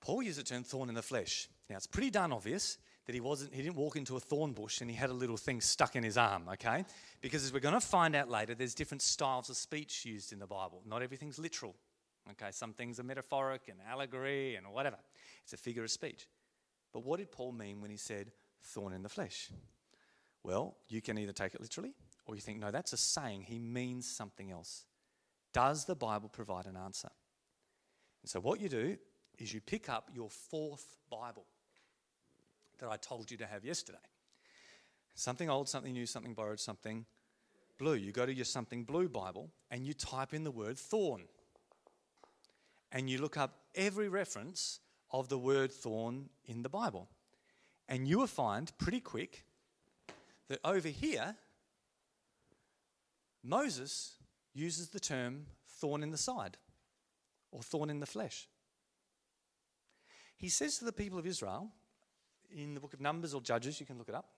Paul 0.00 0.22
used 0.22 0.38
the 0.38 0.44
term 0.44 0.62
thorn 0.62 0.88
in 0.88 0.94
the 0.94 1.02
flesh. 1.02 1.48
Now 1.68 1.76
it's 1.76 1.86
pretty 1.86 2.10
darn 2.10 2.32
obvious 2.32 2.78
that 3.06 3.14
he 3.14 3.20
wasn't 3.20 3.54
he 3.54 3.62
didn't 3.62 3.76
walk 3.76 3.96
into 3.96 4.16
a 4.16 4.20
thorn 4.20 4.52
bush 4.52 4.80
and 4.80 4.90
he 4.90 4.96
had 4.96 5.10
a 5.10 5.14
little 5.14 5.36
thing 5.36 5.60
stuck 5.60 5.96
in 5.96 6.04
his 6.04 6.16
arm, 6.16 6.44
okay? 6.52 6.84
Because 7.20 7.44
as 7.44 7.52
we're 7.52 7.60
going 7.60 7.74
to 7.74 7.80
find 7.80 8.14
out 8.14 8.28
later, 8.28 8.54
there's 8.54 8.74
different 8.74 9.02
styles 9.02 9.50
of 9.50 9.56
speech 9.56 10.04
used 10.04 10.32
in 10.32 10.38
the 10.38 10.46
Bible. 10.46 10.82
Not 10.86 11.02
everything's 11.02 11.38
literal. 11.38 11.74
Okay, 12.32 12.50
some 12.50 12.72
things 12.72 12.98
are 12.98 13.04
metaphoric 13.04 13.62
and 13.68 13.78
allegory 13.88 14.56
and 14.56 14.66
whatever. 14.72 14.96
It's 15.44 15.52
a 15.52 15.56
figure 15.56 15.84
of 15.84 15.90
speech. 15.90 16.26
But 16.92 17.04
what 17.04 17.18
did 17.18 17.30
Paul 17.30 17.52
mean 17.52 17.80
when 17.80 17.90
he 17.90 17.96
said 17.96 18.32
thorn 18.62 18.92
in 18.92 19.02
the 19.02 19.08
flesh? 19.08 19.50
Well, 20.46 20.76
you 20.88 21.02
can 21.02 21.18
either 21.18 21.32
take 21.32 21.56
it 21.56 21.60
literally 21.60 21.92
or 22.24 22.36
you 22.36 22.40
think, 22.40 22.60
no, 22.60 22.70
that's 22.70 22.92
a 22.92 22.96
saying. 22.96 23.42
He 23.42 23.58
means 23.58 24.08
something 24.08 24.52
else. 24.52 24.84
Does 25.52 25.86
the 25.86 25.96
Bible 25.96 26.28
provide 26.28 26.66
an 26.66 26.76
answer? 26.76 27.10
And 28.22 28.30
so, 28.30 28.38
what 28.38 28.60
you 28.60 28.68
do 28.68 28.96
is 29.40 29.52
you 29.52 29.60
pick 29.60 29.88
up 29.88 30.08
your 30.14 30.30
fourth 30.30 30.98
Bible 31.10 31.46
that 32.78 32.88
I 32.88 32.96
told 32.96 33.28
you 33.28 33.36
to 33.38 33.46
have 33.46 33.64
yesterday. 33.64 33.98
Something 35.16 35.50
old, 35.50 35.68
something 35.68 35.92
new, 35.92 36.06
something 36.06 36.32
borrowed, 36.32 36.60
something 36.60 37.06
blue. 37.76 37.94
You 37.94 38.12
go 38.12 38.24
to 38.24 38.32
your 38.32 38.44
something 38.44 38.84
blue 38.84 39.08
Bible 39.08 39.50
and 39.72 39.84
you 39.84 39.94
type 39.94 40.32
in 40.32 40.44
the 40.44 40.52
word 40.52 40.78
thorn 40.78 41.22
and 42.92 43.10
you 43.10 43.18
look 43.18 43.36
up 43.36 43.62
every 43.74 44.08
reference 44.08 44.78
of 45.10 45.28
the 45.28 45.38
word 45.38 45.72
thorn 45.72 46.28
in 46.44 46.62
the 46.62 46.68
Bible. 46.68 47.08
And 47.88 48.06
you 48.06 48.18
will 48.18 48.28
find 48.28 48.70
pretty 48.78 49.00
quick 49.00 49.45
that 50.48 50.60
over 50.64 50.88
here, 50.88 51.36
Moses 53.42 54.16
uses 54.54 54.88
the 54.88 55.00
term 55.00 55.46
thorn 55.66 56.02
in 56.02 56.10
the 56.10 56.18
side 56.18 56.56
or 57.52 57.62
thorn 57.62 57.90
in 57.90 58.00
the 58.00 58.06
flesh. 58.06 58.48
He 60.36 60.48
says 60.48 60.78
to 60.78 60.84
the 60.84 60.92
people 60.92 61.18
of 61.18 61.26
Israel 61.26 61.70
in 62.50 62.74
the 62.74 62.80
book 62.80 62.94
of 62.94 63.00
Numbers 63.00 63.34
or 63.34 63.40
Judges, 63.40 63.80
you 63.80 63.86
can 63.86 63.98
look 63.98 64.08
it 64.08 64.14
up. 64.14 64.28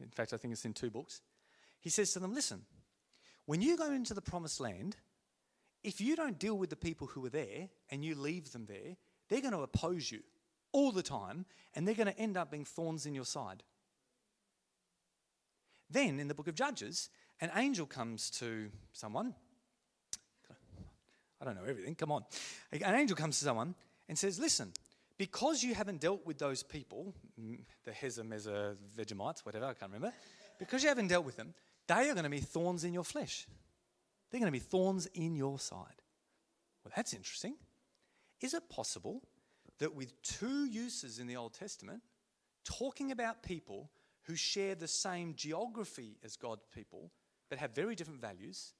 In 0.00 0.08
fact, 0.08 0.32
I 0.32 0.36
think 0.36 0.52
it's 0.52 0.64
in 0.64 0.72
two 0.72 0.90
books. 0.90 1.22
He 1.80 1.90
says 1.90 2.12
to 2.12 2.18
them, 2.18 2.34
Listen, 2.34 2.62
when 3.46 3.60
you 3.60 3.76
go 3.76 3.92
into 3.92 4.14
the 4.14 4.22
promised 4.22 4.60
land, 4.60 4.96
if 5.82 6.00
you 6.00 6.16
don't 6.16 6.38
deal 6.38 6.56
with 6.56 6.70
the 6.70 6.76
people 6.76 7.06
who 7.06 7.24
are 7.26 7.30
there 7.30 7.68
and 7.90 8.04
you 8.04 8.14
leave 8.14 8.52
them 8.52 8.66
there, 8.66 8.96
they're 9.28 9.40
going 9.40 9.52
to 9.52 9.60
oppose 9.60 10.10
you 10.10 10.20
all 10.72 10.92
the 10.92 11.02
time 11.02 11.44
and 11.74 11.86
they're 11.86 11.94
going 11.94 12.06
to 12.12 12.18
end 12.18 12.36
up 12.36 12.50
being 12.50 12.64
thorns 12.64 13.06
in 13.06 13.14
your 13.14 13.24
side. 13.24 13.62
Then 15.90 16.18
in 16.18 16.28
the 16.28 16.34
book 16.34 16.48
of 16.48 16.54
Judges, 16.54 17.10
an 17.40 17.50
angel 17.56 17.86
comes 17.86 18.30
to 18.30 18.70
someone. 18.92 19.34
I 21.40 21.44
don't 21.44 21.56
know 21.56 21.68
everything, 21.68 21.94
come 21.94 22.12
on. 22.12 22.24
An 22.72 22.94
angel 22.94 23.16
comes 23.16 23.38
to 23.38 23.44
someone 23.44 23.74
and 24.08 24.18
says, 24.18 24.38
Listen, 24.38 24.72
because 25.18 25.62
you 25.62 25.74
haven't 25.74 26.00
dealt 26.00 26.24
with 26.26 26.38
those 26.38 26.62
people, 26.62 27.14
mm, 27.40 27.60
the 27.84 27.90
Hezemeza 27.90 28.76
Vegemites, 28.96 29.44
whatever, 29.44 29.66
I 29.66 29.74
can't 29.74 29.92
remember, 29.92 30.14
because 30.58 30.82
you 30.82 30.88
haven't 30.88 31.08
dealt 31.08 31.24
with 31.24 31.36
them, 31.36 31.54
they 31.86 32.08
are 32.08 32.14
going 32.14 32.24
to 32.24 32.30
be 32.30 32.40
thorns 32.40 32.84
in 32.84 32.94
your 32.94 33.04
flesh. 33.04 33.46
They're 34.30 34.40
going 34.40 34.52
to 34.52 34.58
be 34.58 34.58
thorns 34.58 35.06
in 35.14 35.36
your 35.36 35.58
side. 35.58 36.02
Well, 36.84 36.92
that's 36.96 37.12
interesting. 37.12 37.56
Is 38.40 38.54
it 38.54 38.68
possible 38.68 39.22
that 39.78 39.94
with 39.94 40.20
two 40.22 40.64
uses 40.64 41.18
in 41.18 41.26
the 41.26 41.36
Old 41.36 41.54
Testament, 41.54 42.02
talking 42.64 43.12
about 43.12 43.42
people 43.42 43.90
who 44.24 44.36
share 44.36 44.74
the 44.74 44.88
same 44.88 45.34
geography 45.36 46.16
as 46.24 46.36
God's 46.36 46.64
people, 46.74 47.10
but 47.48 47.58
have 47.58 47.74
very 47.74 47.94
different 47.94 48.20
values, 48.20 48.72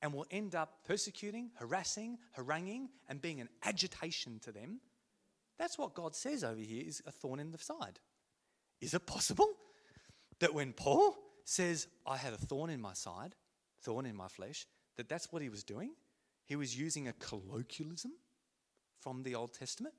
and 0.00 0.12
will 0.12 0.26
end 0.30 0.54
up 0.54 0.84
persecuting, 0.84 1.50
harassing, 1.54 2.18
haranguing, 2.32 2.88
and 3.08 3.22
being 3.22 3.40
an 3.40 3.48
agitation 3.64 4.40
to 4.40 4.52
them? 4.52 4.80
That's 5.58 5.78
what 5.78 5.94
God 5.94 6.16
says 6.16 6.42
over 6.42 6.60
here 6.60 6.82
is 6.86 7.02
a 7.06 7.12
thorn 7.12 7.38
in 7.38 7.52
the 7.52 7.58
side. 7.58 8.00
Is 8.80 8.94
it 8.94 9.06
possible 9.06 9.48
that 10.40 10.52
when 10.52 10.72
Paul 10.72 11.16
says, 11.44 11.86
I 12.04 12.16
had 12.16 12.32
a 12.32 12.38
thorn 12.38 12.70
in 12.70 12.80
my 12.80 12.94
side, 12.94 13.36
thorn 13.82 14.06
in 14.06 14.16
my 14.16 14.28
flesh, 14.28 14.66
that 14.96 15.08
that's 15.08 15.32
what 15.32 15.42
he 15.42 15.48
was 15.48 15.62
doing? 15.62 15.92
He 16.46 16.56
was 16.56 16.76
using 16.76 17.06
a 17.06 17.12
colloquialism 17.14 18.12
from 18.98 19.22
the 19.22 19.34
Old 19.34 19.52
Testament? 19.52 19.94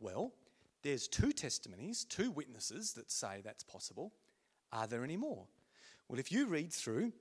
Well, 0.00 0.32
there's 0.84 1.08
two 1.08 1.32
testimonies, 1.32 2.04
two 2.04 2.30
witnesses 2.30 2.92
that 2.92 3.10
say 3.10 3.40
that's 3.42 3.64
possible. 3.64 4.12
Are 4.70 4.86
there 4.86 5.02
any 5.02 5.16
more? 5.16 5.46
Well, 6.08 6.20
if 6.20 6.30
you 6.30 6.46
read 6.46 6.72
through 6.72 7.12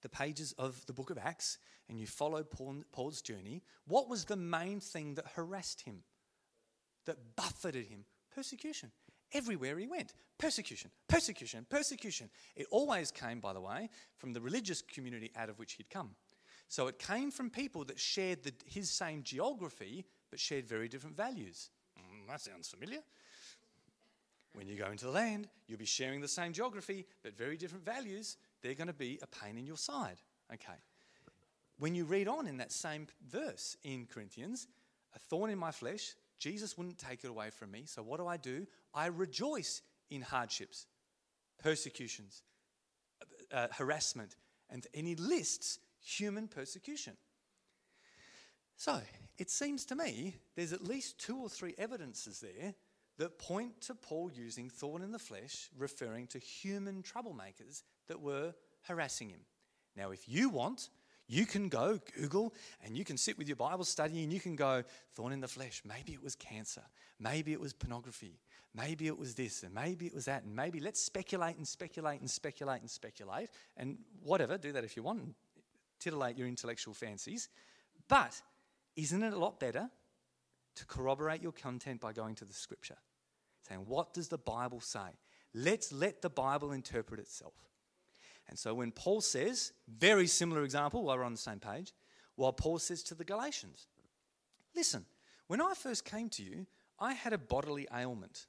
the 0.00 0.08
pages 0.08 0.52
of 0.58 0.84
the 0.86 0.92
book 0.92 1.10
of 1.10 1.18
Acts 1.18 1.58
and 1.88 2.00
you 2.00 2.06
follow 2.06 2.42
Paul's 2.42 3.20
journey, 3.20 3.62
what 3.86 4.08
was 4.08 4.24
the 4.24 4.36
main 4.36 4.80
thing 4.80 5.14
that 5.14 5.26
harassed 5.36 5.82
him, 5.82 6.02
that 7.04 7.36
buffeted 7.36 7.86
him? 7.86 8.04
Persecution. 8.34 8.90
Everywhere 9.32 9.78
he 9.78 9.86
went, 9.86 10.14
persecution, 10.38 10.90
persecution, 11.06 11.66
persecution. 11.68 12.30
It 12.56 12.66
always 12.70 13.10
came, 13.10 13.40
by 13.40 13.52
the 13.52 13.60
way, 13.60 13.90
from 14.16 14.32
the 14.32 14.40
religious 14.40 14.80
community 14.80 15.30
out 15.36 15.50
of 15.50 15.58
which 15.58 15.74
he'd 15.74 15.90
come. 15.90 16.12
So 16.68 16.86
it 16.86 16.98
came 16.98 17.30
from 17.30 17.50
people 17.50 17.84
that 17.84 17.98
shared 17.98 18.42
the, 18.42 18.52
his 18.64 18.90
same 18.90 19.22
geography, 19.22 20.06
but 20.30 20.40
shared 20.40 20.66
very 20.66 20.88
different 20.88 21.16
values. 21.16 21.68
That 22.28 22.40
sounds 22.40 22.68
familiar. 22.68 23.00
When 24.54 24.66
you 24.66 24.76
go 24.76 24.90
into 24.90 25.04
the 25.04 25.10
land, 25.10 25.48
you'll 25.66 25.78
be 25.78 25.84
sharing 25.86 26.20
the 26.20 26.28
same 26.28 26.52
geography, 26.52 27.06
but 27.22 27.36
very 27.36 27.56
different 27.56 27.84
values. 27.84 28.36
They're 28.62 28.74
going 28.74 28.88
to 28.88 28.92
be 28.92 29.18
a 29.22 29.26
pain 29.26 29.56
in 29.56 29.66
your 29.66 29.76
side. 29.76 30.20
Okay. 30.52 30.78
When 31.78 31.94
you 31.94 32.04
read 32.04 32.28
on 32.28 32.46
in 32.46 32.56
that 32.56 32.72
same 32.72 33.06
verse 33.30 33.76
in 33.84 34.06
Corinthians, 34.06 34.66
a 35.14 35.18
thorn 35.18 35.50
in 35.50 35.58
my 35.58 35.70
flesh, 35.70 36.14
Jesus 36.38 36.76
wouldn't 36.76 36.98
take 36.98 37.24
it 37.24 37.28
away 37.28 37.50
from 37.50 37.70
me. 37.70 37.84
So 37.86 38.02
what 38.02 38.18
do 38.18 38.26
I 38.26 38.36
do? 38.36 38.66
I 38.94 39.06
rejoice 39.06 39.82
in 40.10 40.22
hardships, 40.22 40.86
persecutions, 41.62 42.42
uh, 43.52 43.68
harassment, 43.70 44.36
and, 44.70 44.86
and 44.94 45.06
he 45.06 45.14
lists 45.14 45.78
human 46.00 46.48
persecution. 46.48 47.16
So 48.76 49.00
it 49.38 49.50
seems 49.50 49.84
to 49.86 49.96
me 49.96 50.36
there's 50.56 50.72
at 50.72 50.82
least 50.82 51.18
two 51.18 51.38
or 51.38 51.48
three 51.48 51.74
evidences 51.78 52.40
there 52.40 52.74
that 53.18 53.38
point 53.38 53.80
to 53.82 53.94
Paul 53.94 54.30
using 54.32 54.68
thorn 54.68 55.02
in 55.02 55.10
the 55.10 55.18
flesh, 55.18 55.70
referring 55.76 56.26
to 56.28 56.38
human 56.38 57.02
troublemakers 57.02 57.82
that 58.06 58.20
were 58.20 58.54
harassing 58.82 59.30
him. 59.30 59.40
Now, 59.96 60.10
if 60.10 60.28
you 60.28 60.48
want, 60.48 60.90
you 61.26 61.44
can 61.44 61.68
go 61.68 61.98
Google 62.16 62.54
and 62.84 62.96
you 62.96 63.04
can 63.04 63.16
sit 63.16 63.36
with 63.36 63.48
your 63.48 63.56
Bible 63.56 63.84
study 63.84 64.22
and 64.22 64.32
you 64.32 64.40
can 64.40 64.56
go, 64.56 64.82
thorn 65.14 65.32
in 65.32 65.40
the 65.40 65.48
flesh. 65.48 65.82
Maybe 65.84 66.12
it 66.12 66.22
was 66.22 66.34
cancer. 66.36 66.82
Maybe 67.18 67.52
it 67.52 67.60
was 67.60 67.72
pornography. 67.72 68.38
Maybe 68.74 69.08
it 69.08 69.18
was 69.18 69.34
this 69.34 69.62
and 69.62 69.74
maybe 69.74 70.06
it 70.06 70.14
was 70.14 70.26
that. 70.26 70.44
And 70.44 70.54
maybe 70.54 70.80
let's 70.80 71.02
speculate 71.02 71.56
and 71.56 71.66
speculate 71.66 72.20
and 72.20 72.30
speculate 72.30 72.80
and 72.80 72.90
speculate 72.90 73.50
and 73.76 73.98
whatever. 74.22 74.56
Do 74.56 74.72
that 74.72 74.84
if 74.84 74.96
you 74.96 75.02
want 75.02 75.20
and 75.20 75.34
titillate 75.98 76.38
your 76.38 76.46
intellectual 76.46 76.94
fancies. 76.94 77.48
But 78.08 78.40
isn't 78.98 79.22
it 79.22 79.32
a 79.32 79.38
lot 79.38 79.60
better 79.60 79.88
to 80.74 80.86
corroborate 80.86 81.40
your 81.40 81.52
content 81.52 82.00
by 82.00 82.12
going 82.12 82.34
to 82.34 82.44
the 82.44 82.52
scripture? 82.52 82.96
Saying, 83.68 83.84
what 83.86 84.12
does 84.12 84.26
the 84.26 84.38
Bible 84.38 84.80
say? 84.80 85.16
Let's 85.54 85.92
let 85.92 86.20
the 86.20 86.28
Bible 86.28 86.72
interpret 86.72 87.20
itself. 87.20 87.54
And 88.48 88.58
so 88.58 88.74
when 88.74 88.90
Paul 88.90 89.20
says, 89.20 89.72
very 89.88 90.26
similar 90.26 90.64
example 90.64 91.04
while 91.04 91.16
we're 91.16 91.24
on 91.24 91.32
the 91.32 91.38
same 91.38 91.60
page, 91.60 91.92
while 92.34 92.52
Paul 92.52 92.80
says 92.80 93.04
to 93.04 93.14
the 93.14 93.24
Galatians, 93.24 93.86
listen, 94.74 95.04
when 95.46 95.60
I 95.60 95.74
first 95.74 96.04
came 96.04 96.28
to 96.30 96.42
you, 96.42 96.66
I 96.98 97.12
had 97.12 97.32
a 97.32 97.38
bodily 97.38 97.86
ailment. 97.94 98.46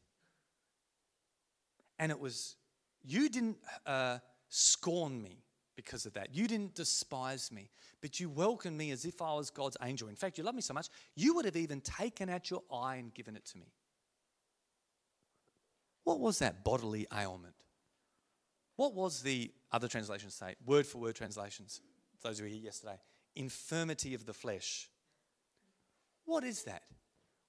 And 1.99 2.11
it 2.11 2.19
was, 2.19 2.55
you 3.03 3.29
didn't 3.29 3.57
uh, 3.85 4.17
scorn 4.47 5.21
me 5.21 5.43
because 5.85 6.05
of 6.05 6.13
that. 6.13 6.35
You 6.35 6.45
didn't 6.45 6.75
despise 6.75 7.53
me, 7.53 7.69
but 8.01 8.19
you 8.19 8.29
welcomed 8.29 8.77
me 8.77 8.91
as 8.91 9.05
if 9.05 9.21
I 9.21 9.33
was 9.33 9.49
God's 9.49 9.77
angel. 9.81 10.09
In 10.09 10.15
fact, 10.15 10.37
you 10.37 10.43
love 10.43 10.55
me 10.55 10.61
so 10.61 10.73
much, 10.73 10.89
you 11.15 11.33
would 11.35 11.45
have 11.45 11.55
even 11.55 11.79
taken 11.79 12.29
out 12.29 12.49
your 12.49 12.63
eye 12.69 12.97
and 12.97 13.13
given 13.13 13.37
it 13.37 13.45
to 13.45 13.57
me. 13.57 13.71
What 16.03 16.19
was 16.19 16.39
that 16.39 16.65
bodily 16.65 17.07
ailment? 17.17 17.53
What 18.75 18.93
was 18.93 19.21
the 19.21 19.51
other 19.71 19.87
translations 19.87 20.33
say? 20.33 20.55
Word 20.65 20.85
for 20.85 20.97
word 20.97 21.15
translations. 21.15 21.79
Those 22.21 22.39
who 22.39 22.43
were 22.43 22.49
here 22.49 22.59
yesterday. 22.59 22.99
Infirmity 23.37 24.13
of 24.13 24.25
the 24.25 24.33
flesh. 24.33 24.89
What 26.25 26.43
is 26.43 26.63
that? 26.63 26.83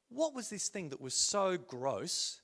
What 0.09 0.35
was 0.35 0.51
this 0.51 0.69
thing 0.69 0.91
that 0.91 1.01
was 1.01 1.15
so 1.15 1.57
gross 1.59 2.41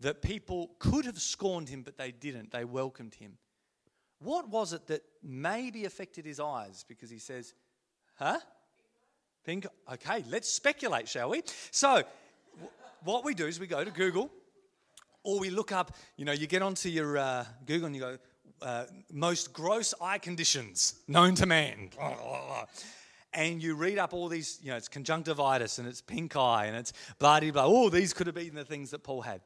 that 0.00 0.20
people 0.20 0.72
could 0.78 1.06
have 1.06 1.18
scorned 1.18 1.70
him, 1.70 1.82
but 1.82 1.96
they 1.96 2.10
didn't? 2.10 2.50
They 2.50 2.64
welcomed 2.66 3.14
him. 3.14 3.38
What 4.20 4.48
was 4.48 4.72
it 4.72 4.86
that 4.86 5.02
maybe 5.22 5.84
affected 5.84 6.24
his 6.24 6.40
eyes? 6.40 6.84
Because 6.88 7.10
he 7.10 7.18
says, 7.18 7.54
huh? 8.18 8.38
Pink. 9.44 9.66
Okay, 9.92 10.24
let's 10.28 10.48
speculate, 10.48 11.08
shall 11.08 11.30
we? 11.30 11.42
So, 11.70 12.02
what 13.04 13.24
we 13.24 13.34
do 13.34 13.46
is 13.46 13.60
we 13.60 13.66
go 13.66 13.84
to 13.84 13.90
Google 13.90 14.30
or 15.22 15.38
we 15.38 15.50
look 15.50 15.72
up, 15.72 15.94
you 16.16 16.24
know, 16.24 16.32
you 16.32 16.46
get 16.46 16.62
onto 16.62 16.88
your 16.88 17.18
uh, 17.18 17.44
Google 17.66 17.86
and 17.86 17.94
you 17.94 18.00
go, 18.00 18.18
uh, 18.62 18.84
most 19.12 19.52
gross 19.52 19.92
eye 20.00 20.18
conditions 20.18 20.94
known 21.08 21.34
to 21.36 21.46
man. 21.46 21.90
And 23.34 23.62
you 23.62 23.74
read 23.74 23.98
up 23.98 24.14
all 24.14 24.28
these, 24.28 24.58
you 24.62 24.70
know, 24.70 24.78
it's 24.78 24.88
conjunctivitis 24.88 25.78
and 25.78 25.86
it's 25.86 26.00
pink 26.00 26.36
eye 26.36 26.66
and 26.66 26.76
it's 26.76 26.94
blah, 27.18 27.38
blah, 27.38 27.50
blah. 27.50 27.66
Oh, 27.66 27.90
these 27.90 28.14
could 28.14 28.26
have 28.26 28.34
been 28.34 28.54
the 28.54 28.64
things 28.64 28.92
that 28.92 29.02
Paul 29.02 29.20
had. 29.20 29.42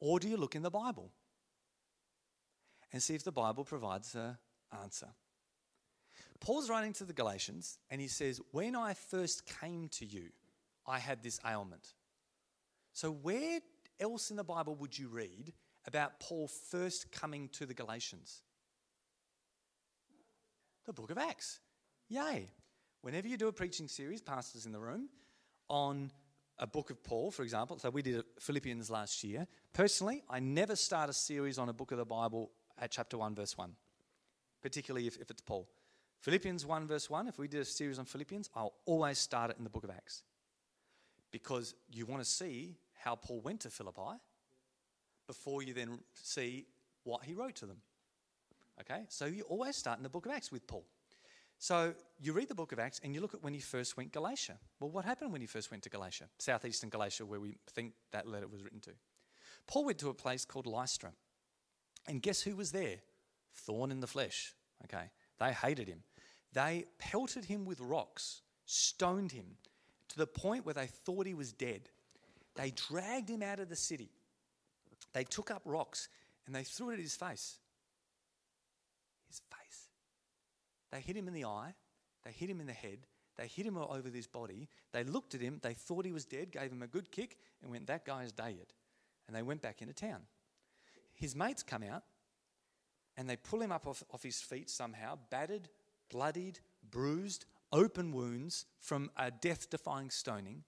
Or 0.00 0.18
do 0.18 0.26
you 0.26 0.38
look 0.38 0.54
in 0.54 0.62
the 0.62 0.70
Bible 0.70 1.10
and 2.92 3.02
see 3.02 3.14
if 3.14 3.24
the 3.24 3.32
Bible 3.32 3.64
provides 3.64 4.14
an 4.14 4.36
answer? 4.82 5.08
Paul's 6.40 6.68
writing 6.68 6.92
to 6.94 7.04
the 7.04 7.12
Galatians 7.12 7.78
and 7.90 8.00
he 8.00 8.08
says, 8.08 8.40
When 8.50 8.76
I 8.76 8.94
first 8.94 9.46
came 9.60 9.88
to 9.90 10.04
you, 10.04 10.30
I 10.86 10.98
had 10.98 11.22
this 11.22 11.40
ailment. 11.46 11.94
So, 12.92 13.10
where 13.10 13.60
else 14.00 14.30
in 14.30 14.36
the 14.36 14.44
Bible 14.44 14.74
would 14.76 14.98
you 14.98 15.08
read 15.08 15.52
about 15.86 16.20
Paul 16.20 16.48
first 16.48 17.12
coming 17.12 17.48
to 17.50 17.66
the 17.66 17.74
Galatians? 17.74 18.42
The 20.86 20.92
book 20.92 21.10
of 21.10 21.18
Acts. 21.18 21.60
Yay. 22.08 22.48
Whenever 23.02 23.28
you 23.28 23.36
do 23.36 23.48
a 23.48 23.52
preaching 23.52 23.88
series, 23.88 24.20
pastors 24.20 24.66
in 24.66 24.72
the 24.72 24.78
room, 24.78 25.08
on 25.68 26.10
a 26.58 26.66
book 26.66 26.90
of 26.90 27.02
Paul, 27.02 27.30
for 27.30 27.42
example, 27.42 27.78
so 27.78 27.90
we 27.90 28.02
did 28.02 28.24
Philippians 28.40 28.88
last 28.88 29.22
year. 29.24 29.46
Personally, 29.72 30.22
I 30.30 30.40
never 30.40 30.76
start 30.76 31.10
a 31.10 31.12
series 31.12 31.58
on 31.58 31.68
a 31.68 31.72
book 31.72 31.92
of 31.92 31.98
the 31.98 32.04
Bible 32.04 32.50
at 32.78 32.90
chapter 32.90 33.18
1, 33.18 33.34
verse 33.34 33.56
1, 33.56 33.72
particularly 34.62 35.06
if, 35.06 35.16
if 35.18 35.30
it's 35.30 35.42
Paul. 35.42 35.68
Philippians 36.20 36.66
1, 36.66 36.86
verse 36.86 37.08
1, 37.08 37.28
if 37.28 37.38
we 37.38 37.48
did 37.48 37.60
a 37.60 37.64
series 37.64 37.98
on 37.98 38.04
Philippians, 38.04 38.50
I'll 38.54 38.74
always 38.84 39.18
start 39.18 39.50
it 39.50 39.58
in 39.58 39.64
the 39.64 39.70
book 39.70 39.84
of 39.84 39.90
Acts. 39.90 40.22
Because 41.30 41.74
you 41.92 42.06
want 42.06 42.22
to 42.22 42.28
see 42.28 42.76
how 42.94 43.14
Paul 43.14 43.40
went 43.40 43.60
to 43.60 43.70
Philippi 43.70 44.18
before 45.26 45.62
you 45.62 45.74
then 45.74 45.98
see 46.14 46.66
what 47.04 47.24
he 47.24 47.34
wrote 47.34 47.54
to 47.56 47.66
them. 47.66 47.78
Okay? 48.80 49.02
So 49.08 49.26
you 49.26 49.42
always 49.44 49.76
start 49.76 49.98
in 49.98 50.02
the 50.02 50.08
book 50.08 50.26
of 50.26 50.32
Acts 50.32 50.50
with 50.50 50.66
Paul. 50.66 50.84
So 51.58 51.94
you 52.20 52.32
read 52.32 52.48
the 52.48 52.54
book 52.54 52.72
of 52.72 52.78
Acts 52.78 53.00
and 53.02 53.14
you 53.14 53.20
look 53.20 53.34
at 53.34 53.42
when 53.42 53.54
he 53.54 53.60
first 53.60 53.96
went 53.96 54.12
Galatia. 54.12 54.58
Well, 54.78 54.90
what 54.90 55.04
happened 55.04 55.32
when 55.32 55.40
he 55.40 55.46
first 55.46 55.70
went 55.70 55.82
to 55.84 55.88
Galatia? 55.88 56.24
Southeastern 56.38 56.90
Galatia, 56.90 57.24
where 57.24 57.40
we 57.40 57.56
think 57.70 57.92
that 58.12 58.26
letter 58.26 58.46
was 58.46 58.62
written 58.62 58.80
to. 58.80 58.90
Paul 59.66 59.86
went 59.86 59.98
to 59.98 60.10
a 60.10 60.14
place 60.14 60.44
called 60.44 60.66
Lystra. 60.66 61.12
And 62.08 62.22
guess 62.22 62.42
who 62.42 62.56
was 62.56 62.72
there? 62.72 62.96
Thorn 63.54 63.90
in 63.90 64.00
the 64.00 64.06
flesh. 64.06 64.54
Okay? 64.84 65.10
They 65.38 65.52
hated 65.52 65.88
him. 65.88 66.02
They 66.52 66.86
pelted 66.98 67.44
him 67.44 67.64
with 67.64 67.80
rocks, 67.80 68.42
stoned 68.64 69.32
him 69.32 69.56
to 70.08 70.16
the 70.16 70.26
point 70.26 70.64
where 70.64 70.74
they 70.74 70.86
thought 70.86 71.26
he 71.26 71.34
was 71.34 71.52
dead. 71.52 71.88
They 72.54 72.70
dragged 72.70 73.28
him 73.28 73.42
out 73.42 73.60
of 73.60 73.68
the 73.68 73.76
city. 73.76 74.10
They 75.12 75.24
took 75.24 75.50
up 75.50 75.62
rocks 75.64 76.08
and 76.46 76.54
they 76.54 76.62
threw 76.62 76.90
it 76.90 76.94
at 76.94 77.00
his 77.00 77.16
face. 77.16 77.58
His 79.28 79.40
face. 79.50 79.88
They 80.92 81.00
hit 81.00 81.16
him 81.16 81.28
in 81.28 81.34
the 81.34 81.44
eye. 81.44 81.74
They 82.24 82.32
hit 82.32 82.48
him 82.48 82.60
in 82.60 82.66
the 82.66 82.72
head. 82.72 83.06
They 83.36 83.48
hit 83.48 83.66
him 83.66 83.76
over 83.76 84.08
his 84.08 84.26
body. 84.26 84.68
They 84.92 85.04
looked 85.04 85.34
at 85.34 85.40
him. 85.40 85.60
They 85.62 85.74
thought 85.74 86.06
he 86.06 86.12
was 86.12 86.24
dead, 86.24 86.50
gave 86.50 86.72
him 86.72 86.82
a 86.82 86.86
good 86.86 87.12
kick, 87.12 87.36
and 87.60 87.70
went, 87.70 87.86
That 87.86 88.06
guy's 88.06 88.32
dead. 88.32 88.72
And 89.26 89.36
they 89.36 89.42
went 89.42 89.60
back 89.60 89.82
into 89.82 89.92
town. 89.92 90.22
His 91.16 91.34
mates 91.34 91.62
come 91.62 91.82
out 91.82 92.04
and 93.16 93.28
they 93.28 93.36
pull 93.36 93.62
him 93.62 93.72
up 93.72 93.86
off, 93.86 94.02
off 94.12 94.22
his 94.22 94.40
feet 94.40 94.70
somehow, 94.70 95.18
battered, 95.30 95.68
bloodied, 96.10 96.60
bruised, 96.90 97.46
open 97.72 98.12
wounds 98.12 98.66
from 98.78 99.10
a 99.16 99.30
death 99.30 99.70
defying 99.70 100.10
stoning. 100.10 100.62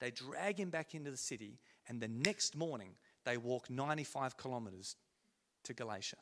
They 0.00 0.10
drag 0.10 0.58
him 0.58 0.70
back 0.70 0.94
into 0.94 1.10
the 1.10 1.16
city, 1.16 1.58
and 1.86 2.00
the 2.00 2.08
next 2.08 2.56
morning 2.56 2.94
they 3.24 3.36
walk 3.36 3.68
95 3.68 4.38
kilometres 4.38 4.96
to 5.64 5.74
Galatia. 5.74 6.16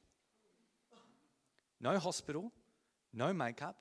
No 1.80 1.98
hospital, 1.98 2.50
no 3.14 3.32
makeup, 3.32 3.76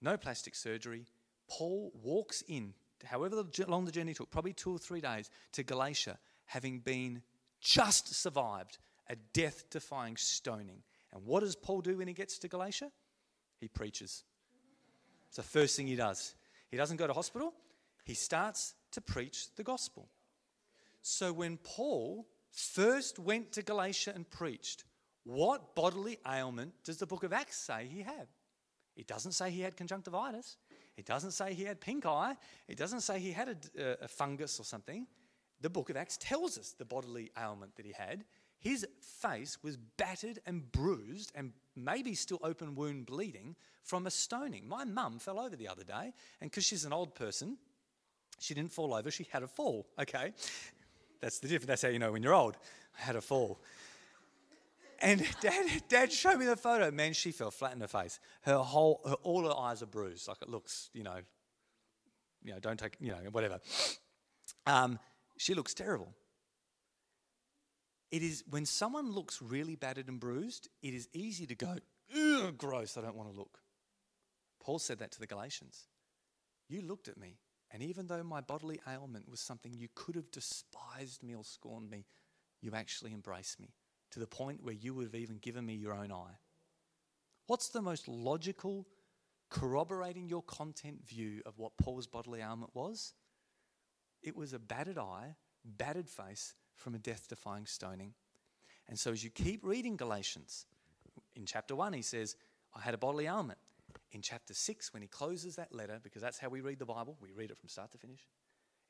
no 0.00 0.16
plastic 0.16 0.54
surgery. 0.54 1.04
Paul 1.46 1.92
walks 2.02 2.42
in, 2.48 2.72
however 3.04 3.44
long 3.68 3.84
the 3.84 3.92
journey 3.92 4.14
took, 4.14 4.30
probably 4.30 4.54
two 4.54 4.72
or 4.72 4.78
three 4.78 5.02
days, 5.02 5.30
to 5.52 5.62
Galatia, 5.62 6.18
having 6.46 6.78
been 6.78 7.20
just 7.60 8.14
survived 8.14 8.78
a 9.08 9.16
death 9.32 9.64
defying 9.70 10.16
stoning. 10.16 10.82
And 11.12 11.24
what 11.24 11.40
does 11.40 11.56
Paul 11.56 11.80
do 11.80 11.98
when 11.98 12.08
he 12.08 12.14
gets 12.14 12.38
to 12.38 12.48
Galatia? 12.48 12.90
He 13.60 13.68
preaches. 13.68 14.24
It's 15.28 15.36
the 15.36 15.42
first 15.42 15.76
thing 15.76 15.86
he 15.86 15.96
does. 15.96 16.34
He 16.70 16.76
doesn't 16.76 16.96
go 16.96 17.06
to 17.06 17.12
hospital, 17.12 17.54
he 18.04 18.14
starts 18.14 18.74
to 18.92 19.00
preach 19.00 19.54
the 19.56 19.62
gospel. 19.62 20.08
So 21.02 21.32
when 21.32 21.58
Paul 21.58 22.26
first 22.50 23.18
went 23.18 23.52
to 23.52 23.62
Galatia 23.62 24.12
and 24.14 24.28
preached, 24.28 24.84
what 25.24 25.74
bodily 25.74 26.18
ailment 26.26 26.72
does 26.84 26.98
the 26.98 27.06
book 27.06 27.24
of 27.24 27.32
Acts 27.32 27.56
say 27.56 27.88
he 27.90 28.02
had? 28.02 28.28
It 28.96 29.06
doesn't 29.06 29.32
say 29.32 29.50
he 29.50 29.62
had 29.62 29.76
conjunctivitis. 29.76 30.56
It 30.96 31.06
doesn't 31.06 31.32
say 31.32 31.54
he 31.54 31.64
had 31.64 31.80
pink 31.80 32.06
eye. 32.06 32.36
It 32.68 32.76
doesn't 32.76 33.00
say 33.00 33.18
he 33.18 33.32
had 33.32 33.68
a, 33.76 34.04
a, 34.04 34.08
fungus 34.08 34.60
or 34.60 34.64
something. 34.64 35.06
The 35.60 35.70
book 35.70 35.90
of 35.90 35.96
Acts 35.96 36.16
tells 36.18 36.58
us 36.58 36.74
the 36.78 36.84
bodily 36.84 37.32
ailment 37.38 37.74
that 37.76 37.86
he 37.86 37.92
had. 37.92 38.24
His 38.64 38.86
face 39.20 39.58
was 39.62 39.76
battered 39.76 40.38
and 40.46 40.72
bruised 40.72 41.32
and 41.34 41.52
maybe 41.76 42.14
still 42.14 42.38
open 42.42 42.74
wound 42.74 43.04
bleeding 43.04 43.56
from 43.82 44.06
a 44.06 44.10
stoning. 44.10 44.66
My 44.66 44.84
mum 44.84 45.18
fell 45.18 45.38
over 45.38 45.54
the 45.54 45.68
other 45.68 45.84
day, 45.84 46.14
and 46.40 46.50
because 46.50 46.64
she's 46.64 46.86
an 46.86 46.92
old 46.92 47.14
person, 47.14 47.58
she 48.40 48.54
didn't 48.54 48.72
fall 48.72 48.94
over, 48.94 49.10
she 49.10 49.28
had 49.30 49.42
a 49.42 49.46
fall, 49.46 49.86
okay? 50.00 50.32
That's 51.20 51.40
the 51.40 51.48
difference. 51.48 51.66
That's 51.66 51.82
how 51.82 51.88
you 51.88 51.98
know 51.98 52.10
when 52.10 52.22
you're 52.22 52.32
old. 52.32 52.56
I 52.98 53.02
had 53.02 53.16
a 53.16 53.20
fall. 53.20 53.60
And 54.98 55.22
dad, 55.42 55.82
dad 55.90 56.10
showed 56.10 56.38
me 56.38 56.46
the 56.46 56.56
photo. 56.56 56.90
Man, 56.90 57.12
she 57.12 57.32
fell 57.32 57.50
flat 57.50 57.74
in 57.74 57.82
her 57.82 57.86
face. 57.86 58.18
Her 58.42 58.56
whole, 58.56 59.02
her, 59.06 59.16
all 59.22 59.44
her 59.44 59.54
eyes 59.54 59.82
are 59.82 59.86
bruised. 59.86 60.26
Like 60.26 60.40
it 60.40 60.48
looks, 60.48 60.88
you 60.94 61.02
know, 61.02 61.18
you 62.42 62.54
know, 62.54 62.60
don't 62.60 62.78
take, 62.78 62.96
you 62.98 63.10
know, 63.10 63.18
whatever. 63.30 63.60
Um, 64.66 64.98
she 65.36 65.52
looks 65.52 65.74
terrible. 65.74 66.14
It 68.14 68.22
is 68.22 68.44
when 68.48 68.64
someone 68.64 69.10
looks 69.10 69.42
really 69.42 69.74
battered 69.74 70.06
and 70.06 70.20
bruised, 70.20 70.68
it 70.84 70.94
is 70.94 71.08
easy 71.12 71.46
to 71.46 71.56
go, 71.56 71.78
gross, 72.56 72.96
I 72.96 73.00
don't 73.00 73.16
want 73.16 73.28
to 73.28 73.36
look. 73.36 73.58
Paul 74.62 74.78
said 74.78 75.00
that 75.00 75.10
to 75.10 75.18
the 75.18 75.26
Galatians. 75.26 75.88
You 76.68 76.82
looked 76.82 77.08
at 77.08 77.18
me, 77.18 77.38
and 77.72 77.82
even 77.82 78.06
though 78.06 78.22
my 78.22 78.40
bodily 78.40 78.78
ailment 78.88 79.28
was 79.28 79.40
something 79.40 79.74
you 79.74 79.88
could 79.96 80.14
have 80.14 80.30
despised 80.30 81.24
me 81.24 81.34
or 81.34 81.42
scorned 81.42 81.90
me, 81.90 82.06
you 82.60 82.70
actually 82.72 83.12
embraced 83.12 83.58
me 83.58 83.74
to 84.12 84.20
the 84.20 84.28
point 84.28 84.62
where 84.62 84.74
you 84.74 84.94
would 84.94 85.06
have 85.06 85.16
even 85.16 85.38
given 85.38 85.66
me 85.66 85.74
your 85.74 85.92
own 85.92 86.12
eye. 86.12 86.38
What's 87.48 87.70
the 87.70 87.82
most 87.82 88.06
logical, 88.06 88.86
corroborating 89.50 90.28
your 90.28 90.42
content 90.42 91.04
view 91.04 91.42
of 91.46 91.58
what 91.58 91.76
Paul's 91.78 92.06
bodily 92.06 92.42
ailment 92.42 92.76
was? 92.76 93.12
It 94.22 94.36
was 94.36 94.52
a 94.52 94.60
battered 94.60 94.98
eye, 94.98 95.34
battered 95.64 96.08
face 96.08 96.54
from 96.74 96.94
a 96.94 96.98
death 96.98 97.28
defying 97.28 97.66
stoning. 97.66 98.14
And 98.88 98.98
so, 98.98 99.12
as 99.12 99.24
you 99.24 99.30
keep 99.30 99.64
reading 99.64 99.96
Galatians, 99.96 100.66
in 101.34 101.46
chapter 101.46 101.74
1, 101.74 101.92
he 101.92 102.02
says, 102.02 102.36
I 102.74 102.80
had 102.80 102.94
a 102.94 102.98
bodily 102.98 103.26
ailment. 103.26 103.58
In 104.12 104.20
chapter 104.20 104.54
6, 104.54 104.92
when 104.92 105.02
he 105.02 105.08
closes 105.08 105.56
that 105.56 105.74
letter, 105.74 105.98
because 106.02 106.22
that's 106.22 106.38
how 106.38 106.48
we 106.48 106.60
read 106.60 106.78
the 106.78 106.84
Bible, 106.84 107.16
we 107.20 107.32
read 107.32 107.50
it 107.50 107.58
from 107.58 107.68
start 107.68 107.92
to 107.92 107.98
finish. 107.98 108.20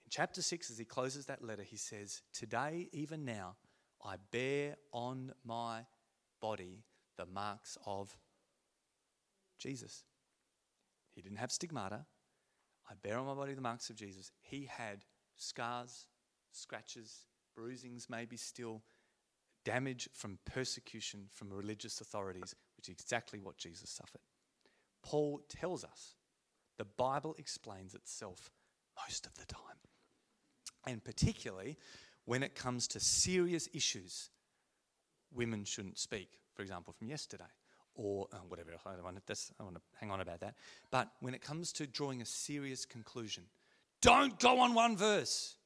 In 0.04 0.10
chapter 0.10 0.42
6, 0.42 0.70
as 0.70 0.78
he 0.78 0.84
closes 0.84 1.26
that 1.26 1.42
letter, 1.42 1.62
he 1.62 1.76
says, 1.76 2.22
Today, 2.32 2.88
even 2.92 3.24
now, 3.24 3.56
I 4.04 4.16
bear 4.30 4.76
on 4.92 5.32
my 5.44 5.86
body 6.40 6.84
the 7.16 7.26
marks 7.26 7.78
of 7.86 8.14
Jesus. 9.58 10.04
He 11.14 11.22
didn't 11.22 11.38
have 11.38 11.52
stigmata. 11.52 12.04
I 12.90 12.94
bear 13.02 13.18
on 13.18 13.26
my 13.26 13.34
body 13.34 13.54
the 13.54 13.62
marks 13.62 13.88
of 13.88 13.96
Jesus. 13.96 14.30
He 14.42 14.68
had 14.70 15.04
scars, 15.36 16.06
scratches, 16.52 17.20
bruisings, 17.54 18.08
maybe 18.08 18.36
still 18.36 18.82
damage 19.64 20.08
from 20.12 20.38
persecution 20.44 21.26
from 21.32 21.52
religious 21.52 22.00
authorities, 22.00 22.54
which 22.76 22.88
is 22.88 22.92
exactly 22.92 23.38
what 23.40 23.56
Jesus 23.56 23.90
suffered. 23.90 24.20
Paul 25.02 25.40
tells 25.48 25.84
us 25.84 26.14
the 26.78 26.84
Bible 26.84 27.34
explains 27.38 27.94
itself 27.94 28.50
most 29.06 29.26
of 29.26 29.34
the 29.34 29.46
time. 29.46 29.60
And 30.86 31.02
particularly 31.02 31.78
when 32.24 32.42
it 32.42 32.54
comes 32.54 32.88
to 32.88 33.00
serious 33.00 33.68
issues, 33.72 34.30
women 35.32 35.64
shouldn't 35.64 35.98
speak, 35.98 36.38
for 36.54 36.62
example, 36.62 36.94
from 36.96 37.08
yesterday, 37.08 37.44
or 37.94 38.26
uh, 38.32 38.38
whatever. 38.48 38.70
I 38.84 38.92
don't, 38.92 39.04
want 39.04 39.24
to, 39.26 39.36
I 39.60 39.62
want 39.62 39.76
to 39.76 39.82
hang 40.00 40.10
on 40.10 40.20
about 40.20 40.40
that. 40.40 40.54
But 40.90 41.10
when 41.20 41.34
it 41.34 41.42
comes 41.42 41.72
to 41.74 41.86
drawing 41.86 42.22
a 42.22 42.26
serious 42.26 42.84
conclusion, 42.84 43.44
don't 44.02 44.38
go 44.38 44.60
on 44.60 44.74
one 44.74 44.96
verse. 44.96 45.56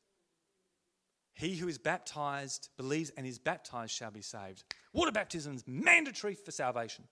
He 1.39 1.55
who 1.55 1.69
is 1.69 1.79
baptized 1.79 2.69
believes 2.77 3.11
and 3.17 3.25
is 3.25 3.39
baptized 3.39 3.93
shall 3.93 4.11
be 4.11 4.23
saved. 4.23 4.65
Water 4.93 5.13
baptism 5.13 5.55
is 5.55 5.63
mandatory 5.69 6.35
for 6.35 6.51
salvation, 6.51 7.05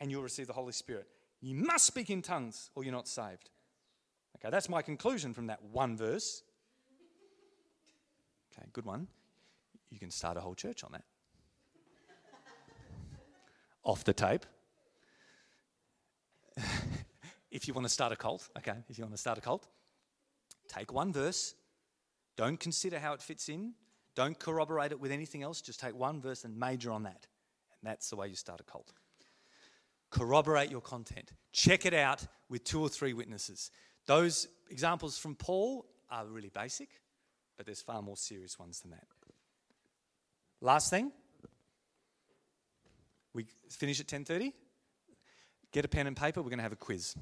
and 0.00 0.10
you'll 0.10 0.22
receive 0.22 0.46
the 0.46 0.54
Holy 0.54 0.72
Spirit. 0.72 1.06
You 1.42 1.54
must 1.54 1.84
speak 1.84 2.08
in 2.08 2.22
tongues 2.22 2.70
or 2.74 2.82
you're 2.82 2.94
not 2.94 3.06
saved. 3.06 3.50
Okay, 4.36 4.48
that's 4.50 4.70
my 4.70 4.80
conclusion 4.80 5.34
from 5.34 5.48
that 5.48 5.62
one 5.62 5.98
verse. 5.98 6.44
Okay, 8.50 8.66
good 8.72 8.86
one. 8.86 9.06
You 9.90 9.98
can 9.98 10.10
start 10.10 10.38
a 10.38 10.40
whole 10.40 10.54
church 10.54 10.82
on 10.82 10.92
that. 10.92 11.04
Off 13.84 14.02
the 14.02 14.14
tape. 14.14 14.46
if 17.50 17.68
you 17.68 17.74
want 17.74 17.84
to 17.86 17.92
start 17.92 18.14
a 18.14 18.16
cult, 18.16 18.48
okay, 18.56 18.78
if 18.88 18.96
you 18.96 19.04
want 19.04 19.14
to 19.14 19.20
start 19.20 19.36
a 19.36 19.42
cult, 19.42 19.66
take 20.68 20.90
one 20.90 21.12
verse 21.12 21.54
don't 22.36 22.58
consider 22.58 22.98
how 22.98 23.12
it 23.12 23.22
fits 23.22 23.48
in. 23.48 23.72
Don't 24.14 24.38
corroborate 24.38 24.92
it 24.92 25.00
with 25.00 25.10
anything 25.10 25.42
else. 25.42 25.60
Just 25.60 25.80
take 25.80 25.94
one 25.94 26.20
verse 26.20 26.44
and 26.44 26.58
major 26.58 26.90
on 26.90 27.02
that. 27.04 27.26
And 27.80 27.90
that's 27.90 28.10
the 28.10 28.16
way 28.16 28.28
you 28.28 28.34
start 28.34 28.60
a 28.60 28.62
cult. 28.62 28.92
Corroborate 30.10 30.70
your 30.70 30.80
content. 30.80 31.32
Check 31.52 31.84
it 31.84 31.94
out 31.94 32.26
with 32.48 32.64
two 32.64 32.80
or 32.80 32.88
three 32.88 33.12
witnesses. 33.12 33.70
Those 34.06 34.48
examples 34.70 35.18
from 35.18 35.34
Paul 35.34 35.86
are 36.10 36.26
really 36.26 36.50
basic, 36.50 36.88
but 37.56 37.66
there's 37.66 37.82
far 37.82 38.00
more 38.02 38.16
serious 38.16 38.58
ones 38.58 38.80
than 38.80 38.92
that. 38.92 39.06
Last 40.60 40.90
thing. 40.90 41.12
We 43.34 43.46
finish 43.68 44.00
at 44.00 44.06
10:30. 44.06 44.52
Get 45.72 45.84
a 45.84 45.88
pen 45.88 46.06
and 46.06 46.16
paper. 46.16 46.40
We're 46.40 46.48
going 46.48 46.58
to 46.58 46.62
have 46.62 46.72
a 46.72 46.76
quiz. 46.76 47.14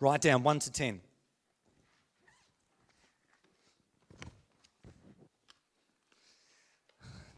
Write 0.00 0.22
down 0.22 0.42
1 0.42 0.58
to 0.60 0.72
10. 0.72 1.00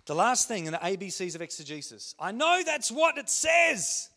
The 0.06 0.14
last 0.14 0.48
thing 0.48 0.66
in 0.66 0.72
the 0.72 0.78
ABCs 0.78 1.34
of 1.34 1.42
exegesis. 1.42 2.14
I 2.18 2.32
know 2.32 2.62
that's 2.64 2.90
what 2.90 3.18
it 3.18 3.28
says, 3.28 4.10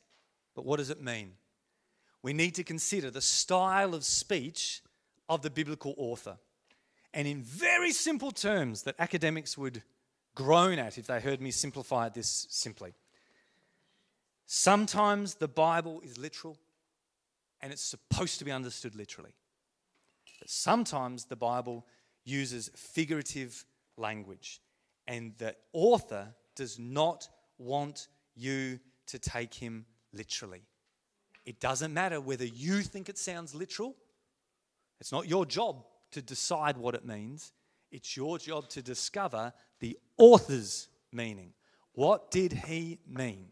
but 0.55 0.65
what 0.65 0.77
does 0.77 0.89
it 0.89 1.01
mean? 1.01 1.33
We 2.21 2.33
need 2.33 2.55
to 2.55 2.63
consider 2.63 3.11
the 3.11 3.21
style 3.21 3.93
of 3.93 4.03
speech 4.03 4.81
of 5.29 5.41
the 5.41 5.49
biblical 5.49 5.93
author. 5.97 6.37
And 7.13 7.27
in 7.27 7.41
very 7.41 7.91
simple 7.91 8.31
terms 8.31 8.83
that 8.83 8.95
academics 8.99 9.57
would 9.57 9.83
groan 10.33 10.79
at 10.79 10.97
if 10.97 11.07
they 11.07 11.19
heard 11.19 11.39
me 11.39 11.51
simplify 11.51 12.09
this 12.09 12.47
simply. 12.49 12.93
Sometimes 14.47 15.35
the 15.35 15.47
Bible 15.47 16.01
is 16.03 16.17
literal, 16.17 16.57
and 17.65 17.73
it's 17.73 17.81
supposed 17.81 18.37
to 18.37 18.45
be 18.45 18.51
understood 18.51 18.95
literally. 18.95 19.33
But 20.39 20.51
sometimes 20.51 21.25
the 21.25 21.35
Bible 21.35 21.83
uses 22.23 22.69
figurative 22.75 23.65
language, 23.97 24.61
and 25.07 25.33
the 25.39 25.55
author 25.73 26.35
does 26.55 26.77
not 26.77 27.27
want 27.57 28.07
you 28.35 28.79
to 29.07 29.17
take 29.17 29.51
him 29.51 29.87
literally. 30.13 30.61
It 31.43 31.59
doesn't 31.59 31.91
matter 31.91 32.21
whether 32.21 32.45
you 32.45 32.83
think 32.83 33.09
it 33.09 33.17
sounds 33.17 33.55
literal, 33.55 33.95
it's 35.01 35.11
not 35.11 35.27
your 35.27 35.43
job 35.43 35.85
to 36.11 36.21
decide 36.21 36.77
what 36.77 36.93
it 36.93 37.03
means. 37.03 37.51
It's 37.91 38.15
your 38.15 38.37
job 38.37 38.69
to 38.69 38.83
discover 38.83 39.51
the 39.79 39.97
author's 40.17 40.87
meaning. 41.11 41.53
What 41.93 42.29
did 42.29 42.53
he 42.53 42.99
mean? 43.07 43.47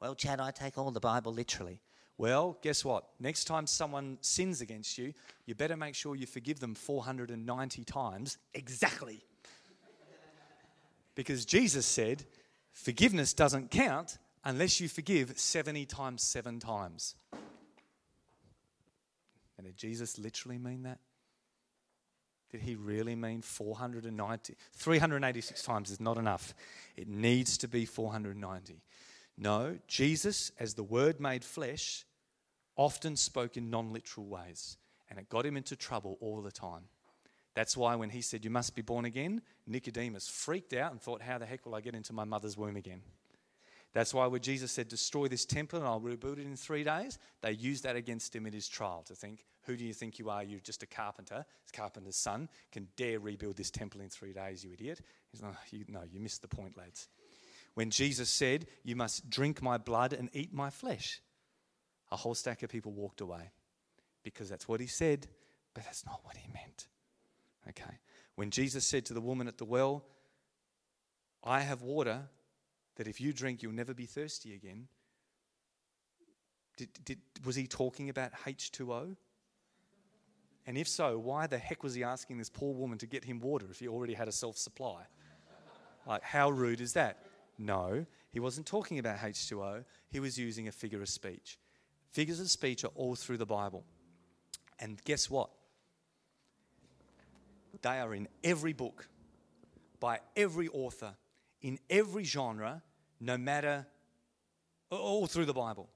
Well, 0.00 0.16
Chad, 0.16 0.40
I 0.40 0.50
take 0.50 0.78
all 0.78 0.90
the 0.90 0.98
Bible 0.98 1.32
literally. 1.32 1.80
Well, 2.18 2.58
guess 2.62 2.84
what? 2.84 3.04
Next 3.20 3.44
time 3.44 3.66
someone 3.66 4.18
sins 4.22 4.60
against 4.60 4.96
you, 4.96 5.12
you 5.44 5.54
better 5.54 5.76
make 5.76 5.94
sure 5.94 6.16
you 6.16 6.26
forgive 6.26 6.60
them 6.60 6.74
490 6.74 7.84
times 7.84 8.38
exactly. 8.54 9.22
because 11.14 11.44
Jesus 11.44 11.84
said, 11.84 12.24
forgiveness 12.72 13.34
doesn't 13.34 13.70
count 13.70 14.18
unless 14.44 14.80
you 14.80 14.88
forgive 14.88 15.38
70 15.38 15.84
times 15.86 16.22
seven 16.22 16.58
times. 16.58 17.16
And 19.58 19.66
did 19.66 19.76
Jesus 19.76 20.18
literally 20.18 20.58
mean 20.58 20.84
that? 20.84 20.98
Did 22.50 22.62
he 22.62 22.76
really 22.76 23.16
mean 23.16 23.42
490? 23.42 24.54
386 24.74 25.62
times 25.62 25.90
is 25.90 26.00
not 26.00 26.16
enough. 26.16 26.54
It 26.96 27.08
needs 27.08 27.58
to 27.58 27.68
be 27.68 27.84
490. 27.84 28.80
No, 29.38 29.78
Jesus, 29.86 30.50
as 30.58 30.74
the 30.74 30.82
Word 30.82 31.20
made 31.20 31.44
flesh, 31.44 32.06
often 32.76 33.16
spoke 33.16 33.56
in 33.56 33.70
non 33.70 33.92
literal 33.92 34.26
ways, 34.26 34.78
and 35.10 35.18
it 35.18 35.28
got 35.28 35.44
him 35.44 35.56
into 35.56 35.76
trouble 35.76 36.16
all 36.20 36.40
the 36.40 36.52
time. 36.52 36.84
That's 37.54 37.76
why 37.76 37.94
when 37.96 38.10
he 38.10 38.22
said, 38.22 38.44
You 38.44 38.50
must 38.50 38.74
be 38.74 38.82
born 38.82 39.04
again, 39.04 39.42
Nicodemus 39.66 40.28
freaked 40.28 40.72
out 40.72 40.92
and 40.92 41.00
thought, 41.00 41.22
How 41.22 41.38
the 41.38 41.46
heck 41.46 41.66
will 41.66 41.74
I 41.74 41.80
get 41.80 41.94
into 41.94 42.12
my 42.12 42.24
mother's 42.24 42.56
womb 42.56 42.76
again? 42.76 43.02
That's 43.92 44.12
why 44.12 44.26
when 44.26 44.42
Jesus 44.42 44.72
said, 44.72 44.88
Destroy 44.88 45.28
this 45.28 45.44
temple 45.44 45.78
and 45.78 45.88
I'll 45.88 46.00
rebuild 46.00 46.38
it 46.38 46.46
in 46.46 46.56
three 46.56 46.84
days, 46.84 47.18
they 47.42 47.52
used 47.52 47.84
that 47.84 47.96
against 47.96 48.36
him 48.36 48.46
in 48.46 48.52
his 48.52 48.68
trial 48.68 49.04
to 49.06 49.14
think, 49.14 49.44
Who 49.64 49.76
do 49.76 49.84
you 49.84 49.92
think 49.92 50.18
you 50.18 50.30
are? 50.30 50.42
You're 50.42 50.60
just 50.60 50.82
a 50.82 50.86
carpenter. 50.86 51.44
It's 51.62 51.72
carpenter's 51.72 52.16
son. 52.16 52.48
Can 52.72 52.88
dare 52.96 53.20
rebuild 53.20 53.56
this 53.56 53.70
temple 53.70 54.00
in 54.00 54.08
three 54.08 54.32
days, 54.32 54.64
you 54.64 54.72
idiot. 54.72 55.00
He's 55.30 55.42
like, 55.42 55.54
oh, 55.54 55.78
No, 55.88 56.02
you 56.10 56.20
missed 56.20 56.40
the 56.40 56.48
point, 56.48 56.76
lads 56.78 57.08
when 57.76 57.90
Jesus 57.90 58.30
said, 58.30 58.66
You 58.84 58.96
must 58.96 59.28
drink 59.28 59.60
my 59.60 59.76
blood 59.76 60.14
and 60.14 60.30
eat 60.32 60.52
my 60.52 60.70
flesh. 60.70 61.20
A 62.10 62.16
whole 62.16 62.34
stack 62.34 62.62
of 62.62 62.70
people 62.70 62.90
walked 62.90 63.20
away 63.20 63.50
because 64.24 64.48
that's 64.48 64.66
what 64.66 64.80
he 64.80 64.86
said, 64.86 65.26
but 65.74 65.84
that's 65.84 66.06
not 66.06 66.20
what 66.24 66.38
he 66.38 66.48
meant. 66.52 66.88
Okay. 67.68 67.98
When 68.34 68.50
Jesus 68.50 68.86
said 68.86 69.04
to 69.06 69.14
the 69.14 69.20
woman 69.20 69.46
at 69.46 69.58
the 69.58 69.66
well, 69.66 70.04
I 71.44 71.60
have 71.60 71.82
water 71.82 72.22
that 72.96 73.08
if 73.08 73.20
you 73.20 73.34
drink, 73.34 73.62
you'll 73.62 73.72
never 73.72 73.92
be 73.92 74.06
thirsty 74.06 74.54
again. 74.54 74.88
Did, 76.78 76.88
did, 77.04 77.18
was 77.44 77.56
he 77.56 77.66
talking 77.66 78.08
about 78.08 78.32
H2O? 78.46 79.16
And 80.66 80.78
if 80.78 80.88
so, 80.88 81.18
why 81.18 81.46
the 81.46 81.58
heck 81.58 81.82
was 81.82 81.94
he 81.94 82.04
asking 82.04 82.38
this 82.38 82.48
poor 82.48 82.72
woman 82.72 82.96
to 82.98 83.06
get 83.06 83.22
him 83.22 83.38
water 83.38 83.66
if 83.70 83.80
he 83.80 83.88
already 83.88 84.14
had 84.14 84.28
a 84.28 84.32
self 84.32 84.56
supply? 84.56 85.02
Like, 86.06 86.22
how 86.22 86.48
rude 86.50 86.80
is 86.80 86.94
that? 86.94 87.25
No, 87.58 88.04
he 88.30 88.40
wasn't 88.40 88.66
talking 88.66 88.98
about 88.98 89.18
H2O. 89.18 89.84
He 90.10 90.20
was 90.20 90.38
using 90.38 90.68
a 90.68 90.72
figure 90.72 91.00
of 91.00 91.08
speech. 91.08 91.58
Figures 92.10 92.40
of 92.40 92.50
speech 92.50 92.84
are 92.84 92.92
all 92.94 93.14
through 93.14 93.38
the 93.38 93.46
Bible. 93.46 93.84
And 94.78 95.02
guess 95.04 95.30
what? 95.30 95.50
They 97.82 97.98
are 97.98 98.14
in 98.14 98.28
every 98.44 98.72
book, 98.72 99.08
by 100.00 100.20
every 100.36 100.68
author, 100.68 101.14
in 101.62 101.78
every 101.88 102.24
genre, 102.24 102.82
no 103.20 103.36
matter, 103.36 103.86
all 104.90 105.26
through 105.26 105.46
the 105.46 105.52
Bible. 105.52 105.88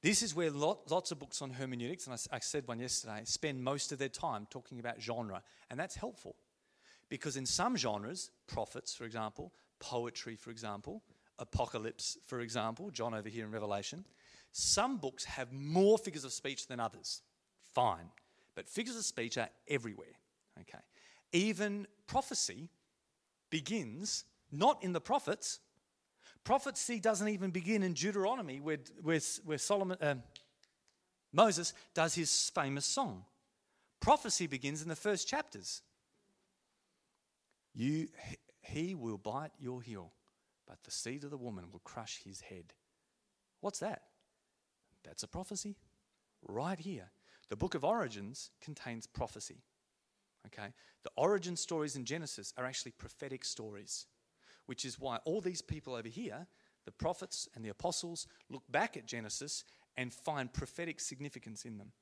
This 0.00 0.22
is 0.22 0.34
where 0.34 0.50
lot, 0.50 0.90
lots 0.90 1.12
of 1.12 1.20
books 1.20 1.40
on 1.42 1.50
hermeneutics, 1.50 2.06
and 2.06 2.14
I, 2.14 2.36
I 2.36 2.38
said 2.40 2.66
one 2.66 2.80
yesterday, 2.80 3.20
spend 3.24 3.62
most 3.62 3.92
of 3.92 3.98
their 3.98 4.08
time 4.08 4.46
talking 4.50 4.80
about 4.80 5.00
genre, 5.00 5.42
and 5.70 5.78
that's 5.78 5.94
helpful. 5.94 6.34
Because 7.08 7.36
in 7.36 7.46
some 7.46 7.76
genres, 7.76 8.30
prophets, 8.48 8.94
for 8.94 9.04
example, 9.04 9.52
poetry, 9.82 10.36
for 10.36 10.50
example, 10.50 11.02
apocalypse, 11.38 12.16
for 12.24 12.40
example, 12.40 12.90
John 12.90 13.12
over 13.12 13.28
here 13.28 13.44
in 13.44 13.50
Revelation, 13.50 14.04
some 14.52 14.96
books 14.96 15.24
have 15.24 15.52
more 15.52 15.98
figures 15.98 16.24
of 16.24 16.32
speech 16.32 16.68
than 16.68 16.78
others. 16.78 17.22
Fine. 17.74 18.08
But 18.54 18.68
figures 18.68 18.96
of 18.96 19.04
speech 19.04 19.36
are 19.38 19.48
everywhere. 19.66 20.14
Okay. 20.60 20.78
Even 21.32 21.86
prophecy 22.06 22.68
begins 23.50 24.24
not 24.52 24.82
in 24.82 24.92
the 24.92 25.00
prophets. 25.00 25.58
Prophecy 26.44 27.00
doesn't 27.00 27.28
even 27.28 27.50
begin 27.50 27.82
in 27.82 27.94
Deuteronomy, 27.94 28.60
where, 28.60 28.78
where, 29.02 29.20
where 29.44 29.58
Solomon, 29.58 29.96
uh, 30.00 30.14
Moses 31.32 31.72
does 31.94 32.14
his 32.14 32.50
famous 32.54 32.84
song. 32.84 33.24
Prophecy 34.00 34.46
begins 34.46 34.82
in 34.82 34.88
the 34.88 34.96
first 34.96 35.28
chapters. 35.28 35.82
You, 37.74 38.08
he 38.62 38.94
will 38.94 39.18
bite 39.18 39.52
your 39.58 39.82
heel, 39.82 40.12
but 40.66 40.82
the 40.84 40.90
seed 40.90 41.24
of 41.24 41.30
the 41.30 41.36
woman 41.36 41.66
will 41.70 41.80
crush 41.80 42.20
his 42.24 42.40
head. 42.40 42.72
What's 43.60 43.80
that? 43.80 44.02
That's 45.04 45.24
a 45.24 45.28
prophecy 45.28 45.76
right 46.46 46.78
here. 46.78 47.10
The 47.50 47.56
book 47.56 47.74
of 47.74 47.84
Origins 47.84 48.50
contains 48.62 49.06
prophecy. 49.06 49.62
Okay? 50.46 50.72
The 51.02 51.10
origin 51.16 51.56
stories 51.56 51.96
in 51.96 52.04
Genesis 52.04 52.54
are 52.56 52.64
actually 52.64 52.92
prophetic 52.92 53.44
stories, 53.44 54.06
which 54.66 54.84
is 54.84 54.98
why 54.98 55.18
all 55.24 55.40
these 55.40 55.62
people 55.62 55.94
over 55.94 56.08
here, 56.08 56.46
the 56.84 56.92
prophets 56.92 57.48
and 57.54 57.64
the 57.64 57.68
apostles, 57.68 58.26
look 58.48 58.62
back 58.70 58.96
at 58.96 59.06
Genesis 59.06 59.64
and 59.96 60.12
find 60.12 60.52
prophetic 60.52 61.00
significance 61.00 61.64
in 61.64 61.78
them. 61.78 61.92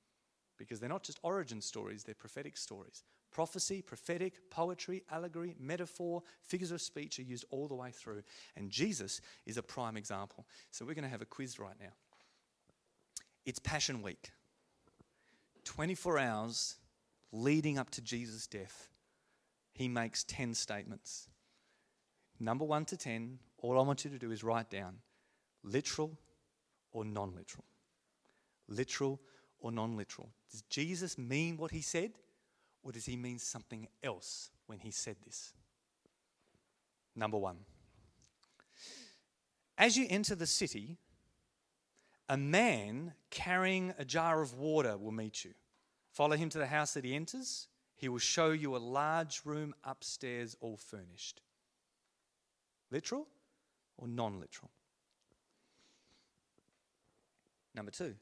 Because 0.58 0.78
they're 0.78 0.88
not 0.88 1.02
just 1.02 1.18
origin 1.22 1.60
stories, 1.60 2.04
they're 2.04 2.14
prophetic 2.14 2.56
stories. 2.56 3.02
Prophecy, 3.31 3.81
prophetic, 3.82 4.51
poetry, 4.51 5.05
allegory, 5.11 5.55
metaphor, 5.61 6.23
figures 6.43 6.73
of 6.73 6.81
speech 6.81 7.19
are 7.19 7.23
used 7.23 7.44
all 7.51 7.69
the 7.69 7.74
way 7.74 7.90
through. 7.90 8.23
And 8.57 8.70
Jesus 8.70 9.20
is 9.47 9.57
a 9.57 9.62
prime 9.62 9.97
example. 9.97 10.47
So 10.70 10.85
we're 10.85 10.94
going 10.94 11.05
to 11.05 11.11
have 11.11 11.23
a 11.23 11.27
quiz 11.27 11.59
right 11.59 11.77
now. 11.81 11.93
It's 13.47 13.59
Passion 13.59 14.02
Week. 14.02 14.31
24 15.65 16.19
hours 16.19 16.77
leading 17.32 17.78
up 17.78 17.90
to 17.90 18.02
Jesus' 18.02 18.47
death, 18.47 18.89
he 19.73 19.89
makes 19.89 20.24
10 20.24 20.55
statements. 20.55 21.28
Number 22.39 22.65
1 22.65 22.86
to 22.86 22.97
10, 22.97 23.39
all 23.59 23.78
I 23.78 23.82
want 23.82 24.05
you 24.05 24.11
to 24.11 24.19
do 24.19 24.31
is 24.31 24.43
write 24.43 24.70
down 24.70 24.97
literal 25.62 26.19
or 26.93 27.05
non 27.05 27.35
literal. 27.35 27.65
Literal 28.69 29.20
or 29.61 29.70
non 29.70 29.97
literal. 29.97 30.31
Does 30.51 30.62
Jesus 30.62 31.19
mean 31.19 31.57
what 31.57 31.70
he 31.70 31.82
said, 31.82 32.12
or 32.82 32.93
does 32.93 33.07
he 33.07 33.16
mean 33.16 33.39
something 33.39 33.89
else 34.02 34.51
when 34.66 34.78
he 34.78 34.90
said 34.90 35.16
this? 35.24 35.52
Number 37.15 37.36
one. 37.36 37.59
As 39.77 39.97
you 39.97 40.07
enter 40.09 40.35
the 40.35 40.47
city, 40.47 40.98
a 42.28 42.36
man 42.36 43.15
carrying 43.31 43.94
a 43.98 44.05
jar 44.05 44.40
of 44.40 44.55
water 44.55 44.97
will 44.97 45.12
meet 45.12 45.44
you. 45.44 45.52
Follow 46.12 46.36
him 46.36 46.48
to 46.51 46.59
the 46.59 46.66
house 46.66 46.94
that 46.94 47.05
he 47.05 47.15
enters. 47.15 47.69
He 47.97 48.09
will 48.09 48.19
show 48.19 48.51
you 48.51 48.77
a 48.77 48.78
large 48.78 49.43
room 49.44 49.74
upstairs, 49.85 50.57
all 50.61 50.77
furnished. 50.77 51.43
Literal 52.90 53.27
or 53.97 54.09
non 54.09 54.40
literal? 54.40 54.70
Number 57.74 57.90
two. 57.90 58.15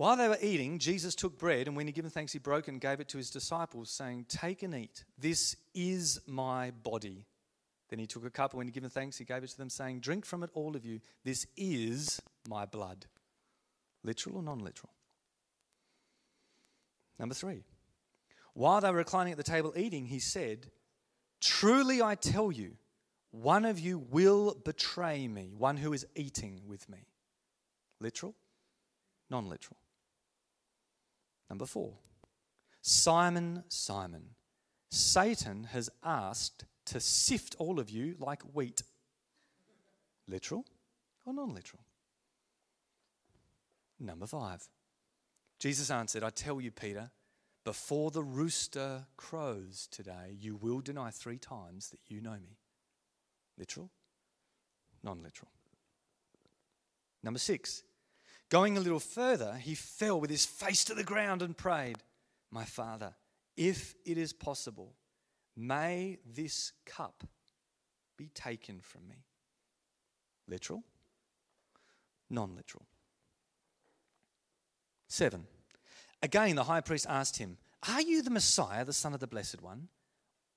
While 0.00 0.16
they 0.16 0.28
were 0.28 0.38
eating, 0.40 0.78
Jesus 0.78 1.14
took 1.14 1.38
bread, 1.38 1.66
and 1.66 1.76
when 1.76 1.86
he 1.86 1.92
given 1.92 2.10
thanks, 2.10 2.32
he 2.32 2.38
broke 2.38 2.68
and 2.68 2.80
gave 2.80 3.00
it 3.00 3.08
to 3.08 3.18
his 3.18 3.28
disciples, 3.28 3.90
saying, 3.90 4.24
Take 4.30 4.62
and 4.62 4.74
eat. 4.74 5.04
This 5.18 5.56
is 5.74 6.22
my 6.26 6.70
body. 6.70 7.26
Then 7.90 7.98
he 7.98 8.06
took 8.06 8.24
a 8.24 8.30
cup, 8.30 8.52
and 8.52 8.56
when 8.56 8.66
he 8.66 8.72
given 8.72 8.88
thanks, 8.88 9.18
he 9.18 9.26
gave 9.26 9.44
it 9.44 9.50
to 9.50 9.58
them, 9.58 9.68
saying, 9.68 10.00
Drink 10.00 10.24
from 10.24 10.42
it, 10.42 10.48
all 10.54 10.74
of 10.74 10.86
you. 10.86 11.00
This 11.22 11.46
is 11.54 12.18
my 12.48 12.64
blood. 12.64 13.04
Literal 14.02 14.38
or 14.38 14.42
non 14.42 14.60
literal? 14.60 14.88
Number 17.18 17.34
three. 17.34 17.64
While 18.54 18.80
they 18.80 18.90
were 18.90 18.96
reclining 18.96 19.32
at 19.32 19.36
the 19.36 19.44
table 19.44 19.74
eating, 19.76 20.06
he 20.06 20.18
said, 20.18 20.68
Truly 21.42 22.00
I 22.00 22.14
tell 22.14 22.50
you, 22.50 22.78
one 23.32 23.66
of 23.66 23.78
you 23.78 23.98
will 23.98 24.56
betray 24.64 25.28
me, 25.28 25.52
one 25.58 25.76
who 25.76 25.92
is 25.92 26.06
eating 26.16 26.62
with 26.66 26.88
me. 26.88 27.00
Literal? 28.00 28.34
Non 29.28 29.46
literal. 29.46 29.76
Number 31.50 31.66
four. 31.66 31.94
Simon, 32.80 33.64
Simon, 33.68 34.30
Satan 34.90 35.64
has 35.64 35.90
asked 36.02 36.64
to 36.86 37.00
sift 37.00 37.56
all 37.58 37.78
of 37.78 37.90
you 37.90 38.14
like 38.18 38.42
wheat. 38.54 38.82
Literal 40.26 40.64
or 41.26 41.34
non 41.34 41.52
literal? 41.52 41.82
Number 43.98 44.26
five. 44.26 44.66
Jesus 45.58 45.90
answered, 45.90 46.22
I 46.22 46.30
tell 46.30 46.60
you, 46.60 46.70
Peter, 46.70 47.10
before 47.64 48.10
the 48.10 48.22
rooster 48.22 49.04
crows 49.18 49.86
today, 49.90 50.36
you 50.40 50.56
will 50.56 50.80
deny 50.80 51.10
three 51.10 51.36
times 51.36 51.90
that 51.90 52.00
you 52.08 52.20
know 52.22 52.32
me. 52.32 52.56
Literal? 53.58 53.90
Non 55.02 55.22
literal. 55.22 55.50
Number 57.22 57.38
six. 57.38 57.82
Going 58.50 58.76
a 58.76 58.80
little 58.80 59.00
further, 59.00 59.54
he 59.54 59.76
fell 59.76 60.20
with 60.20 60.28
his 60.28 60.44
face 60.44 60.84
to 60.84 60.94
the 60.94 61.04
ground 61.04 61.40
and 61.40 61.56
prayed, 61.56 61.98
My 62.50 62.64
Father, 62.64 63.14
if 63.56 63.94
it 64.04 64.18
is 64.18 64.32
possible, 64.32 64.94
may 65.56 66.18
this 66.26 66.72
cup 66.84 67.22
be 68.18 68.28
taken 68.34 68.80
from 68.80 69.06
me. 69.08 69.24
Literal? 70.48 70.82
Non 72.28 72.56
literal. 72.56 72.84
Seven. 75.08 75.46
Again, 76.20 76.56
the 76.56 76.64
high 76.64 76.80
priest 76.80 77.06
asked 77.08 77.38
him, 77.38 77.56
Are 77.88 78.02
you 78.02 78.20
the 78.20 78.30
Messiah, 78.30 78.84
the 78.84 78.92
Son 78.92 79.14
of 79.14 79.20
the 79.20 79.28
Blessed 79.28 79.62
One? 79.62 79.88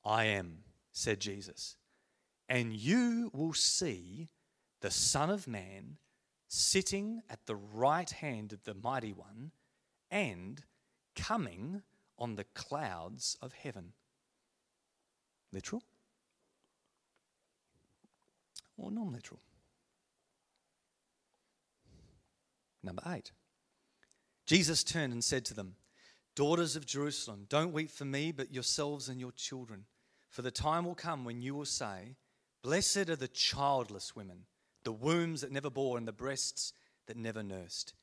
I 0.04 0.26
am, 0.26 0.64
said 0.92 1.20
Jesus. 1.20 1.78
And 2.50 2.74
you 2.74 3.30
will 3.34 3.54
see 3.54 4.30
the 4.82 4.92
Son 4.92 5.30
of 5.30 5.48
Man 5.48 5.98
sitting 6.54 7.20
at 7.32 7.48
the 7.48 7.56
right 7.56 8.12
hand 8.12 8.54
of 8.54 8.64
the 8.64 8.76
Mighty 8.76 9.12
One 9.12 9.52
and 10.12 10.62
coming 11.16 11.82
on 12.20 12.36
the 12.36 12.44
clouds 12.44 13.36
of 13.42 13.54
heaven. 13.54 13.94
Literal 15.52 15.82
or 18.78 18.92
non 18.92 19.12
literal? 19.12 19.40
Number 22.84 23.02
eight. 23.08 23.32
Jesus 24.46 24.84
turned 24.84 25.12
and 25.12 25.24
said 25.24 25.46
to 25.46 25.56
them, 25.56 25.76
Daughters 26.36 26.76
of 26.76 26.86
Jerusalem, 26.86 27.46
don't 27.50 27.74
weep 27.74 27.90
for 27.90 28.06
me, 28.06 28.32
but 28.32 28.54
yourselves 28.54 29.10
and 29.10 29.20
your 29.20 29.32
children. 29.32 29.86
For 30.30 30.44
the 30.44 30.52
time 30.52 30.86
will 30.86 30.96
come 30.96 31.26
when 31.26 31.42
you 31.42 31.56
will 31.56 31.66
say, 31.66 32.16
Blessed 32.62 33.10
are 33.10 33.16
the 33.16 33.28
childless 33.28 34.16
women, 34.16 34.46
the 34.84 34.92
wombs 34.92 35.42
that 35.42 35.52
never 35.52 35.70
bore, 35.70 35.98
and 35.98 36.08
the 36.08 36.12
breasts 36.12 36.74
that 37.08 37.18
never 37.18 37.44
nursed. 37.44 37.94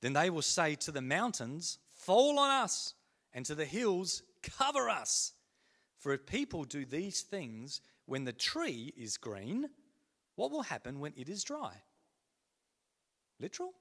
Then 0.00 0.12
they 0.12 0.30
will 0.30 0.42
say 0.42 0.74
to 0.76 0.92
the 0.92 1.02
mountains, 1.02 1.78
Fall 1.92 2.38
on 2.38 2.50
us, 2.50 2.94
and 3.32 3.44
to 3.46 3.54
the 3.54 3.64
hills, 3.64 4.22
Cover 4.42 4.88
us. 4.88 5.32
For 5.98 6.12
if 6.12 6.26
people 6.26 6.64
do 6.64 6.84
these 6.84 7.22
things 7.22 7.80
when 8.06 8.24
the 8.24 8.32
tree 8.32 8.92
is 8.96 9.16
green, 9.16 9.68
what 10.36 10.52
will 10.52 10.62
happen 10.62 11.00
when 11.00 11.12
it 11.16 11.28
is 11.28 11.42
dry? 11.42 11.82
Literal? 13.40 13.72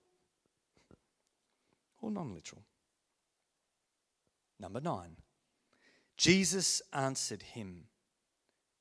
or 2.01 2.11
non 2.11 2.33
literal? 2.33 2.63
Number 4.59 4.81
nine, 4.81 5.17
Jesus 6.15 6.81
answered 6.93 7.43
him, 7.43 7.85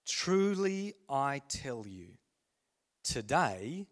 Truly 0.06 0.94
I 1.08 1.42
tell 1.48 1.86
you, 1.86 2.08
today 3.06 3.86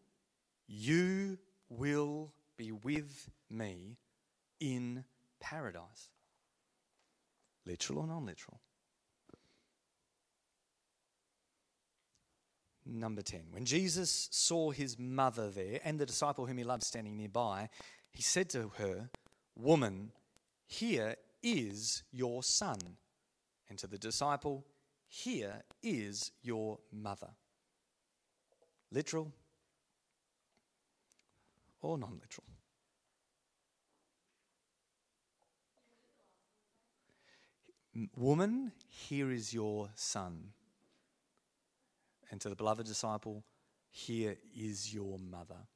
you 0.67 1.39
will 1.69 2.33
be 2.57 2.73
with 2.73 3.31
me 3.49 3.97
in 4.61 5.05
paradise. 5.41 6.11
Literal 7.67 8.01
or 8.01 8.07
non 8.07 8.27
literal? 8.27 8.61
Number 12.87 13.23
10. 13.23 13.45
When 13.51 13.65
Jesus 13.65 14.29
saw 14.31 14.71
his 14.71 14.99
mother 14.99 15.49
there 15.49 15.81
and 15.85 15.99
the 15.99 16.05
disciple 16.05 16.45
whom 16.47 16.59
he 16.59 16.65
loved 16.65 16.83
standing 16.83 17.17
nearby, 17.17 17.71
he 18.11 18.23
said 18.23 18.51
to 18.51 18.73
her, 18.77 19.09
Woman, 19.57 20.13
here 20.67 21.17
is 21.43 22.03
your 22.13 22.43
son. 22.43 22.79
And 23.71 23.79
to 23.79 23.87
the 23.87 23.97
disciple, 23.97 24.67
Here 25.07 25.63
is 25.83 26.33
your 26.43 26.79
mother. 26.93 27.31
Literal 28.91 29.33
or 31.83 31.99
non 31.99 32.19
literal. 32.21 32.45
Woman, 38.17 38.73
here 38.89 39.31
is 39.31 39.55
your 39.55 39.89
son. 39.95 40.53
And 42.31 42.41
to 42.41 42.49
the 42.49 42.57
beloved 42.57 42.87
disciple, 42.87 43.45
here 43.91 44.37
is 44.57 44.93
your 44.93 45.19
mother. 45.19 45.69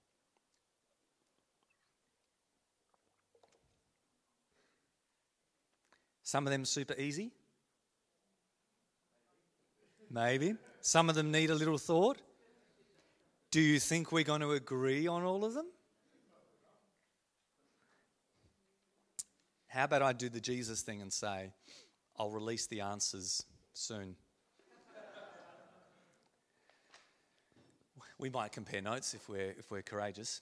Some 6.23 6.47
of 6.47 6.51
them 6.51 6.65
super 6.65 6.95
easy. 6.99 7.31
Maybe. 10.11 10.57
Some 10.81 11.09
of 11.09 11.15
them 11.15 11.31
need 11.31 11.51
a 11.51 11.55
little 11.55 11.79
thought. 11.79 12.19
Do 13.51 13.61
you 13.61 13.81
think 13.81 14.13
we're 14.13 14.25
going 14.25 14.43
to 14.43 14.53
agree 14.53 15.07
on 15.07 15.23
all 15.23 15.45
of 15.45 15.55
them? 15.55 15.67
How 19.69 19.85
about 19.85 20.03
I 20.03 20.13
do 20.13 20.29
the 20.29 20.41
Jesus 20.41 20.83
thing 20.83 21.01
and 21.01 21.13
say, 21.13 21.53
I'll 22.19 22.31
release 22.31 22.67
the 22.67 22.81
answers 22.81 23.45
soon? 23.73 24.17
we 28.19 28.29
might 28.29 28.53
compare 28.53 28.83
notes 28.83 29.15
if 29.15 29.29
we're, 29.29 29.55
if 29.59 29.71
we're 29.71 29.83
courageous. 29.83 30.41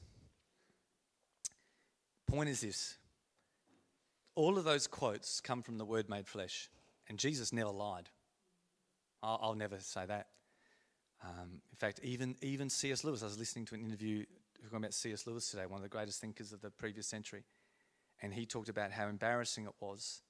Point 2.27 2.49
is 2.49 2.61
this 2.61 2.97
all 4.35 4.59
of 4.59 4.65
those 4.65 4.87
quotes 4.87 5.41
come 5.41 5.63
from 5.63 5.79
the 5.79 5.85
Word 5.85 6.09
made 6.09 6.27
flesh, 6.27 6.71
and 7.09 7.19
Jesus 7.19 7.53
never 7.53 7.71
lied. 7.71 8.09
I'll, 9.23 9.39
I'll 9.43 9.55
never 9.55 9.79
say 9.81 10.07
that. 10.07 10.29
Um, 11.25 11.61
in 11.71 11.77
fact, 11.77 12.01
even, 12.03 12.37
even 12.43 12.69
C.S. 12.71 13.05
Lewis, 13.05 13.23
I 13.23 13.27
was 13.27 13.39
listening 13.39 13.65
to 13.67 13.75
an 13.75 13.81
interview 13.81 14.25
talking 14.67 14.79
about 14.79 14.95
C.S. 14.95 15.27
Lewis 15.27 15.51
today, 15.51 15.67
one 15.67 15.79
of 15.79 15.83
the 15.83 15.89
greatest 15.89 16.21
thinkers 16.21 16.53
of 16.53 16.61
the 16.61 16.71
previous 16.71 17.07
century, 17.07 17.45
and 18.21 18.33
he 18.35 18.47
talked 18.47 18.69
about 18.69 18.91
how 18.91 19.07
embarrassing 19.09 19.65
it 19.65 19.75
was 19.81 20.23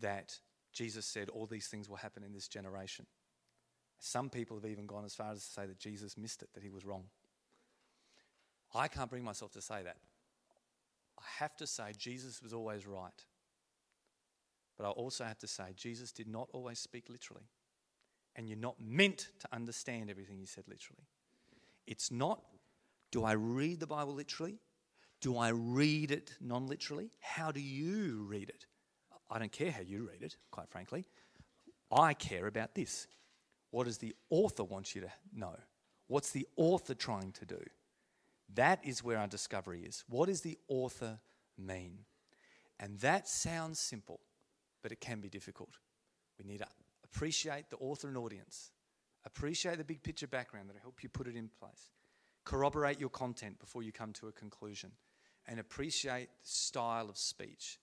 that 0.00 0.38
Jesus 0.72 1.06
said 1.06 1.28
all 1.28 1.46
these 1.46 1.68
things 1.68 1.88
will 1.88 1.96
happen 1.96 2.22
in 2.22 2.32
this 2.32 2.48
generation. 2.48 3.06
Some 3.98 4.30
people 4.30 4.56
have 4.56 4.70
even 4.70 4.86
gone 4.86 5.04
as 5.04 5.14
far 5.14 5.32
as 5.32 5.44
to 5.44 5.52
say 5.52 5.66
that 5.66 5.78
Jesus 5.78 6.16
missed 6.16 6.42
it, 6.42 6.48
that 6.54 6.62
he 6.62 6.70
was 6.70 6.84
wrong. 6.84 7.04
I 8.74 8.88
can't 8.88 9.10
bring 9.10 9.24
myself 9.24 9.52
to 9.52 9.62
say 9.62 9.82
that. 9.82 9.96
I 11.18 11.24
have 11.38 11.56
to 11.56 11.66
say 11.66 11.92
Jesus 11.96 12.42
was 12.42 12.52
always 12.52 12.86
right. 12.86 13.24
But 14.78 14.86
I 14.86 14.90
also 14.90 15.24
have 15.24 15.38
to 15.40 15.46
say 15.46 15.64
Jesus 15.76 16.12
did 16.12 16.28
not 16.28 16.48
always 16.52 16.78
speak 16.78 17.10
literally. 17.10 17.44
And 18.40 18.48
you're 18.48 18.56
not 18.56 18.80
meant 18.80 19.28
to 19.40 19.48
understand 19.52 20.08
everything 20.08 20.40
you 20.40 20.46
said 20.46 20.64
literally. 20.66 21.04
It's 21.86 22.10
not, 22.10 22.40
do 23.12 23.22
I 23.22 23.32
read 23.32 23.80
the 23.80 23.86
Bible 23.86 24.14
literally? 24.14 24.60
Do 25.20 25.36
I 25.36 25.50
read 25.50 26.10
it 26.10 26.32
non 26.40 26.66
literally? 26.66 27.10
How 27.20 27.52
do 27.52 27.60
you 27.60 28.24
read 28.26 28.48
it? 28.48 28.64
I 29.30 29.38
don't 29.38 29.52
care 29.52 29.70
how 29.70 29.82
you 29.82 30.08
read 30.10 30.22
it, 30.22 30.38
quite 30.50 30.70
frankly. 30.70 31.04
I 31.92 32.14
care 32.14 32.46
about 32.46 32.74
this. 32.74 33.08
What 33.72 33.84
does 33.84 33.98
the 33.98 34.16
author 34.30 34.64
want 34.64 34.94
you 34.94 35.02
to 35.02 35.12
know? 35.34 35.56
What's 36.06 36.30
the 36.30 36.48
author 36.56 36.94
trying 36.94 37.32
to 37.32 37.44
do? 37.44 37.60
That 38.54 38.80
is 38.82 39.04
where 39.04 39.18
our 39.18 39.26
discovery 39.26 39.82
is. 39.82 40.02
What 40.08 40.28
does 40.30 40.40
the 40.40 40.56
author 40.66 41.20
mean? 41.58 42.06
And 42.78 42.98
that 43.00 43.28
sounds 43.28 43.78
simple, 43.78 44.20
but 44.82 44.92
it 44.92 45.00
can 45.02 45.20
be 45.20 45.28
difficult. 45.28 45.76
We 46.38 46.50
need 46.50 46.60
to 46.60 46.68
appreciate 47.12 47.70
the 47.70 47.76
author 47.76 48.08
and 48.08 48.16
audience, 48.16 48.70
appreciate 49.24 49.78
the 49.78 49.84
big 49.84 50.02
picture 50.02 50.26
background 50.26 50.68
that'll 50.68 50.82
help 50.82 51.02
you 51.02 51.08
put 51.08 51.26
it 51.26 51.36
in 51.36 51.48
place, 51.48 51.90
corroborate 52.44 53.00
your 53.00 53.08
content 53.08 53.58
before 53.58 53.82
you 53.82 53.92
come 53.92 54.12
to 54.12 54.28
a 54.28 54.32
conclusion, 54.32 54.92
and 55.46 55.58
appreciate 55.58 56.28
the 56.42 56.48
style 56.48 57.08
of 57.08 57.16
speech. 57.16 57.78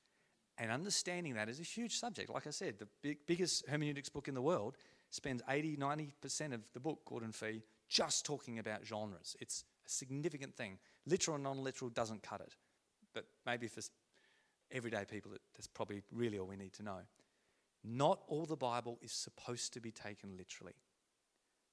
And 0.57 0.71
understanding 0.71 1.35
that 1.35 1.49
is 1.49 1.59
a 1.59 1.63
huge 1.63 1.99
subject. 1.99 2.31
Like 2.31 2.47
I 2.47 2.51
said, 2.51 2.79
the 2.79 2.87
big, 3.03 3.19
biggest 3.27 3.67
hermeneutics 3.67 4.09
book 4.09 4.27
in 4.27 4.33
the 4.33 4.41
world 4.41 4.75
spends 5.11 5.43
80, 5.47 5.77
90% 5.77 6.53
of 6.53 6.61
the 6.73 6.79
book, 6.79 7.01
Gordon 7.05 7.31
Fee, 7.31 7.61
just 7.89 8.25
talking 8.25 8.57
about 8.57 8.85
genres. 8.85 9.35
It's 9.39 9.63
a 9.85 9.89
significant 9.89 10.55
thing. 10.55 10.79
Literal 11.05 11.35
and 11.35 11.43
non 11.43 11.63
literal 11.63 11.89
doesn't 11.89 12.23
cut 12.23 12.41
it. 12.41 12.55
But 13.13 13.25
maybe 13.45 13.67
for 13.67 13.81
everyday 14.71 15.05
people, 15.05 15.31
that's 15.55 15.67
probably 15.67 16.01
really 16.11 16.39
all 16.39 16.47
we 16.47 16.57
need 16.57 16.73
to 16.73 16.83
know. 16.83 16.99
Not 17.89 18.19
all 18.27 18.45
the 18.45 18.57
Bible 18.57 18.99
is 19.01 19.13
supposed 19.13 19.73
to 19.73 19.79
be 19.79 19.91
taken 19.91 20.35
literally. 20.37 20.73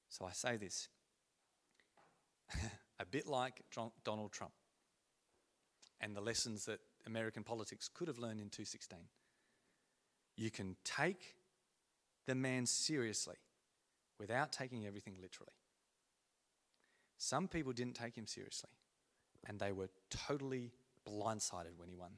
So 0.09 0.25
I 0.25 0.31
say 0.31 0.57
this 0.57 0.89
a 3.01 3.05
bit 3.05 3.27
like 3.27 3.63
Donald 4.05 4.31
Trump 4.31 4.53
and 6.01 6.15
the 6.15 6.21
lessons 6.21 6.67
that 6.67 6.79
American 7.07 7.43
politics 7.43 7.89
could 7.93 8.07
have 8.07 8.19
learned 8.19 8.41
in 8.41 8.49
216. 8.49 8.99
You 10.37 10.51
can 10.51 10.77
take 10.85 11.35
the 12.27 12.35
man 12.35 12.67
seriously 12.67 13.37
without 14.21 14.53
taking 14.53 14.87
everything 14.87 15.15
literally. 15.21 15.53
Some 17.19 17.49
people 17.49 17.73
didn't 17.73 17.95
take 17.95 18.17
him 18.17 18.27
seriously, 18.27 18.71
and 19.49 19.59
they 19.59 19.73
were 19.73 19.89
totally 20.11 20.73
blindsided 21.09 21.77
when 21.77 21.89
he 21.89 21.97
won 21.97 22.13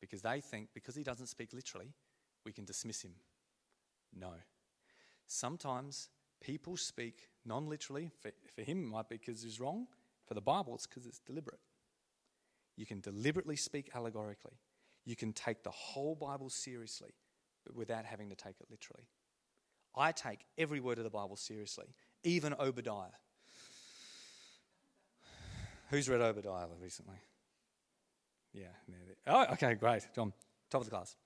because 0.00 0.22
they 0.22 0.40
think 0.40 0.68
because 0.74 0.94
he 0.94 1.02
doesn't 1.02 1.26
speak 1.26 1.52
literally, 1.52 1.92
we 2.46 2.52
can 2.52 2.64
dismiss 2.64 3.02
him. 3.02 3.12
No. 4.18 4.30
Sometimes 5.26 6.08
people 6.40 6.78
speak 6.78 7.28
non 7.44 7.66
literally. 7.66 8.10
For, 8.22 8.30
for 8.54 8.62
him, 8.62 8.84
it 8.84 8.86
might 8.86 9.08
be 9.10 9.18
because 9.18 9.42
he's 9.42 9.60
wrong. 9.60 9.88
For 10.24 10.32
the 10.32 10.40
Bible, 10.40 10.74
it's 10.76 10.86
because 10.86 11.04
it's 11.04 11.18
deliberate. 11.18 11.60
You 12.76 12.86
can 12.86 13.00
deliberately 13.00 13.56
speak 13.56 13.90
allegorically. 13.94 14.58
You 15.04 15.16
can 15.16 15.32
take 15.32 15.62
the 15.62 15.70
whole 15.70 16.14
Bible 16.14 16.48
seriously 16.48 17.10
but 17.66 17.74
without 17.74 18.04
having 18.04 18.30
to 18.30 18.36
take 18.36 18.60
it 18.60 18.66
literally. 18.70 19.08
I 19.94 20.12
take 20.12 20.40
every 20.56 20.80
word 20.80 20.98
of 20.98 21.04
the 21.04 21.10
Bible 21.10 21.36
seriously, 21.36 21.86
even 22.22 22.54
Obadiah. 22.54 23.16
Who's 25.90 26.08
read 26.08 26.20
Obadiah 26.20 26.66
recently? 26.80 27.16
Yeah. 28.52 28.68
Oh, 29.26 29.46
okay, 29.52 29.74
great. 29.74 30.06
John, 30.14 30.32
top 30.70 30.82
of 30.82 30.86
the 30.86 30.90
class. 30.90 31.16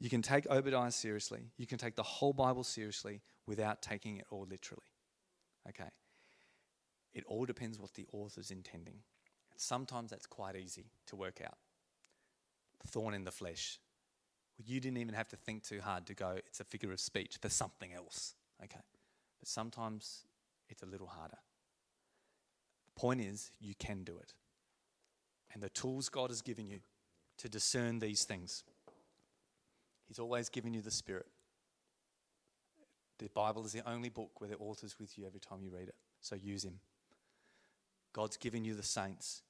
You 0.00 0.08
can 0.08 0.22
take 0.22 0.46
Obadiah 0.50 0.90
seriously. 0.90 1.50
You 1.58 1.66
can 1.66 1.78
take 1.78 1.94
the 1.94 2.02
whole 2.02 2.32
Bible 2.32 2.64
seriously 2.64 3.20
without 3.46 3.82
taking 3.82 4.16
it 4.16 4.24
all 4.30 4.46
literally. 4.50 4.82
Okay. 5.68 5.90
It 7.12 7.24
all 7.26 7.44
depends 7.44 7.78
what 7.78 7.92
the 7.94 8.06
author's 8.12 8.50
intending. 8.50 8.94
And 9.52 9.60
sometimes 9.60 10.10
that's 10.10 10.26
quite 10.26 10.56
easy 10.56 10.86
to 11.08 11.16
work 11.16 11.40
out. 11.44 11.58
Thorn 12.86 13.12
in 13.12 13.24
the 13.24 13.30
flesh, 13.30 13.78
you 14.56 14.80
didn't 14.80 14.96
even 14.96 15.14
have 15.14 15.28
to 15.28 15.36
think 15.36 15.64
too 15.64 15.80
hard 15.82 16.06
to 16.06 16.14
go, 16.14 16.38
it's 16.46 16.60
a 16.60 16.64
figure 16.64 16.92
of 16.92 17.00
speech 17.00 17.36
for 17.40 17.50
something 17.50 17.92
else. 17.92 18.34
Okay. 18.64 18.80
But 19.38 19.48
sometimes 19.48 20.24
it's 20.70 20.82
a 20.82 20.86
little 20.86 21.08
harder. 21.08 21.38
The 22.86 23.00
point 23.00 23.20
is, 23.20 23.50
you 23.60 23.74
can 23.78 24.02
do 24.02 24.16
it. 24.16 24.32
And 25.52 25.62
the 25.62 25.68
tools 25.68 26.08
God 26.08 26.30
has 26.30 26.40
given 26.40 26.66
you 26.66 26.80
to 27.38 27.48
discern 27.48 27.98
these 27.98 28.24
things, 28.24 28.64
He's 30.10 30.18
always 30.18 30.48
given 30.48 30.74
you 30.74 30.82
the 30.82 30.90
Spirit. 30.90 31.26
The 33.20 33.28
Bible 33.28 33.64
is 33.64 33.70
the 33.70 33.88
only 33.88 34.08
book 34.08 34.40
where 34.40 34.50
the 34.50 34.56
author's 34.56 34.98
with 34.98 35.16
you 35.16 35.24
every 35.24 35.38
time 35.38 35.62
you 35.62 35.70
read 35.70 35.86
it. 35.86 35.94
So 36.20 36.34
use 36.34 36.64
Him. 36.64 36.80
God's 38.12 38.36
given 38.36 38.64
you 38.64 38.74
the 38.74 38.82
saints. 38.82 39.42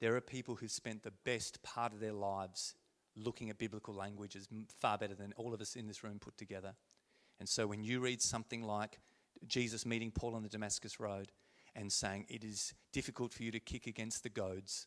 There 0.00 0.16
are 0.16 0.22
people 0.22 0.54
who've 0.54 0.70
spent 0.70 1.02
the 1.02 1.12
best 1.26 1.62
part 1.62 1.92
of 1.92 2.00
their 2.00 2.14
lives 2.14 2.76
looking 3.14 3.50
at 3.50 3.58
biblical 3.58 3.92
languages 3.92 4.48
far 4.80 4.96
better 4.96 5.14
than 5.14 5.34
all 5.36 5.52
of 5.52 5.60
us 5.60 5.76
in 5.76 5.86
this 5.86 6.02
room 6.02 6.18
put 6.18 6.38
together. 6.38 6.72
And 7.38 7.46
so 7.46 7.66
when 7.66 7.84
you 7.84 8.00
read 8.00 8.22
something 8.22 8.62
like 8.62 9.00
Jesus 9.46 9.84
meeting 9.84 10.12
Paul 10.12 10.34
on 10.34 10.42
the 10.42 10.48
Damascus 10.48 10.98
Road 10.98 11.30
and 11.76 11.92
saying, 11.92 12.24
It 12.30 12.42
is 12.42 12.72
difficult 12.90 13.34
for 13.34 13.42
you 13.42 13.50
to 13.50 13.60
kick 13.60 13.86
against 13.86 14.22
the 14.22 14.30
goads, 14.30 14.86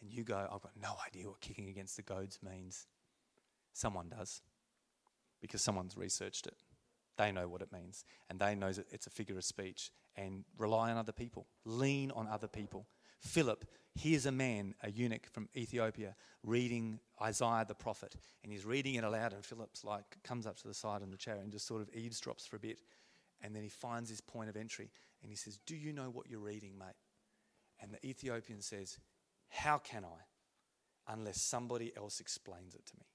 and 0.00 0.05
you 0.16 0.24
go, 0.24 0.36
I've 0.36 0.62
got 0.62 0.72
no 0.80 0.96
idea 1.06 1.28
what 1.28 1.40
kicking 1.40 1.68
against 1.68 1.96
the 1.96 2.02
goads 2.02 2.38
means. 2.42 2.86
Someone 3.72 4.08
does, 4.08 4.40
because 5.40 5.62
someone's 5.62 5.96
researched 5.96 6.46
it. 6.46 6.56
They 7.18 7.32
know 7.32 7.48
what 7.48 7.62
it 7.62 7.72
means, 7.72 8.04
and 8.28 8.38
they 8.38 8.54
know 8.54 8.72
that 8.72 8.86
it's 8.90 9.06
a 9.06 9.10
figure 9.10 9.36
of 9.36 9.44
speech. 9.44 9.90
And 10.16 10.44
rely 10.56 10.90
on 10.90 10.96
other 10.96 11.12
people, 11.12 11.46
lean 11.64 12.10
on 12.10 12.26
other 12.26 12.48
people. 12.48 12.86
Philip 13.20 13.66
here's 13.96 14.26
a 14.26 14.32
man, 14.32 14.74
a 14.82 14.90
eunuch 14.90 15.26
from 15.26 15.48
Ethiopia, 15.56 16.14
reading 16.42 17.00
Isaiah 17.20 17.64
the 17.66 17.74
prophet, 17.74 18.14
and 18.42 18.52
he's 18.52 18.64
reading 18.64 18.94
it 18.94 19.04
aloud, 19.04 19.32
and 19.32 19.44
Philip's 19.44 19.84
like 19.84 20.04
comes 20.22 20.46
up 20.46 20.56
to 20.58 20.68
the 20.68 20.74
side 20.74 21.02
of 21.02 21.10
the 21.10 21.16
chair 21.16 21.36
and 21.36 21.50
just 21.50 21.66
sort 21.66 21.82
of 21.82 21.90
eavesdrops 21.92 22.46
for 22.46 22.56
a 22.56 22.60
bit, 22.60 22.78
and 23.42 23.54
then 23.54 23.62
he 23.62 23.68
finds 23.68 24.10
his 24.10 24.20
point 24.20 24.48
of 24.48 24.56
entry, 24.56 24.90
and 25.22 25.30
he 25.30 25.36
says, 25.36 25.58
"Do 25.66 25.74
you 25.74 25.92
know 25.92 26.10
what 26.10 26.28
you're 26.28 26.40
reading, 26.40 26.78
mate?" 26.78 26.94
And 27.80 27.92
the 27.92 28.06
Ethiopian 28.06 28.62
says, 28.62 28.98
"How 29.48 29.78
can 29.78 30.04
I, 30.04 30.26
unless 31.06 31.40
somebody 31.42 31.94
else 31.96 32.20
explains 32.20 32.74
it 32.74 32.86
to 32.86 32.96
me?" 32.96 33.06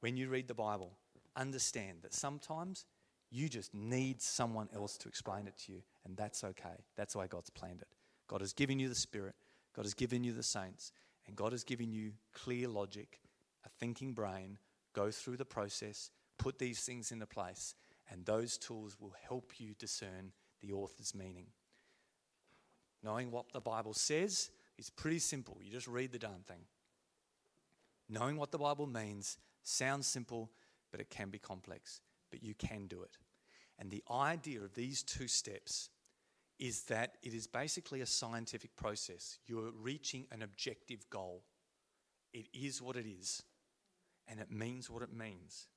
When 0.00 0.16
you 0.16 0.28
read 0.28 0.48
the 0.48 0.54
Bible, 0.54 0.98
understand 1.34 2.02
that 2.02 2.14
sometimes 2.14 2.86
You 3.30 3.48
just 3.48 3.74
need 3.74 4.22
someone 4.22 4.68
else 4.74 4.96
to 4.98 5.08
explain 5.08 5.46
it 5.46 5.56
to 5.58 5.72
you, 5.72 5.82
and 6.04 6.16
that's 6.16 6.44
okay. 6.44 6.84
That's 6.96 7.14
way 7.14 7.26
God's 7.28 7.50
planned 7.50 7.82
it. 7.82 7.88
God 8.26 8.40
has 8.40 8.52
given 8.52 8.78
you 8.78 8.88
the 8.88 8.94
Spirit, 8.94 9.34
God 9.74 9.84
has 9.84 9.94
given 9.94 10.24
you 10.24 10.32
the 10.32 10.42
saints, 10.42 10.92
and 11.26 11.36
God 11.36 11.52
has 11.52 11.64
given 11.64 11.92
you 11.92 12.12
clear 12.32 12.68
logic, 12.68 13.20
a 13.64 13.68
thinking 13.68 14.12
brain. 14.14 14.58
Go 14.94 15.10
through 15.10 15.36
the 15.36 15.44
process, 15.44 16.10
put 16.38 16.58
these 16.58 16.80
things 16.80 17.12
into 17.12 17.26
place, 17.26 17.74
and 18.10 18.24
those 18.24 18.56
tools 18.56 18.96
will 18.98 19.14
help 19.28 19.60
you 19.60 19.74
discern 19.74 20.32
the 20.60 20.72
author's 20.72 21.14
meaning. 21.14 21.48
Knowing 23.02 23.30
what 23.30 23.52
the 23.52 23.60
Bible 23.60 23.92
says 23.92 24.50
is 24.78 24.90
pretty 24.90 25.18
simple. 25.18 25.58
You 25.62 25.70
just 25.70 25.88
read 25.88 26.12
the 26.12 26.18
darn 26.18 26.42
thing. 26.46 26.62
Knowing 28.08 28.36
what 28.36 28.52
the 28.52 28.58
Bible 28.58 28.86
means 28.86 29.38
sounds 29.62 30.06
simple, 30.06 30.50
but 30.90 31.00
it 31.00 31.10
can 31.10 31.30
be 31.30 31.38
complex. 31.38 32.00
But 32.30 32.42
you 32.42 32.54
can 32.54 32.86
do 32.86 33.02
it. 33.02 33.16
And 33.78 33.90
the 33.90 34.02
idea 34.10 34.60
of 34.62 34.74
these 34.74 35.02
two 35.02 35.28
steps 35.28 35.90
is 36.58 36.82
that 36.84 37.16
it 37.22 37.34
is 37.34 37.46
basically 37.46 38.00
a 38.00 38.06
scientific 38.06 38.74
process. 38.76 39.38
You're 39.46 39.70
reaching 39.70 40.26
an 40.32 40.42
objective 40.42 41.08
goal. 41.10 41.42
It 42.32 42.46
is 42.52 42.82
what 42.82 42.96
it 42.96 43.06
is, 43.06 43.42
and 44.26 44.40
it 44.40 44.50
means 44.50 44.90
what 44.90 45.02
it 45.02 45.12
means. 45.12 45.68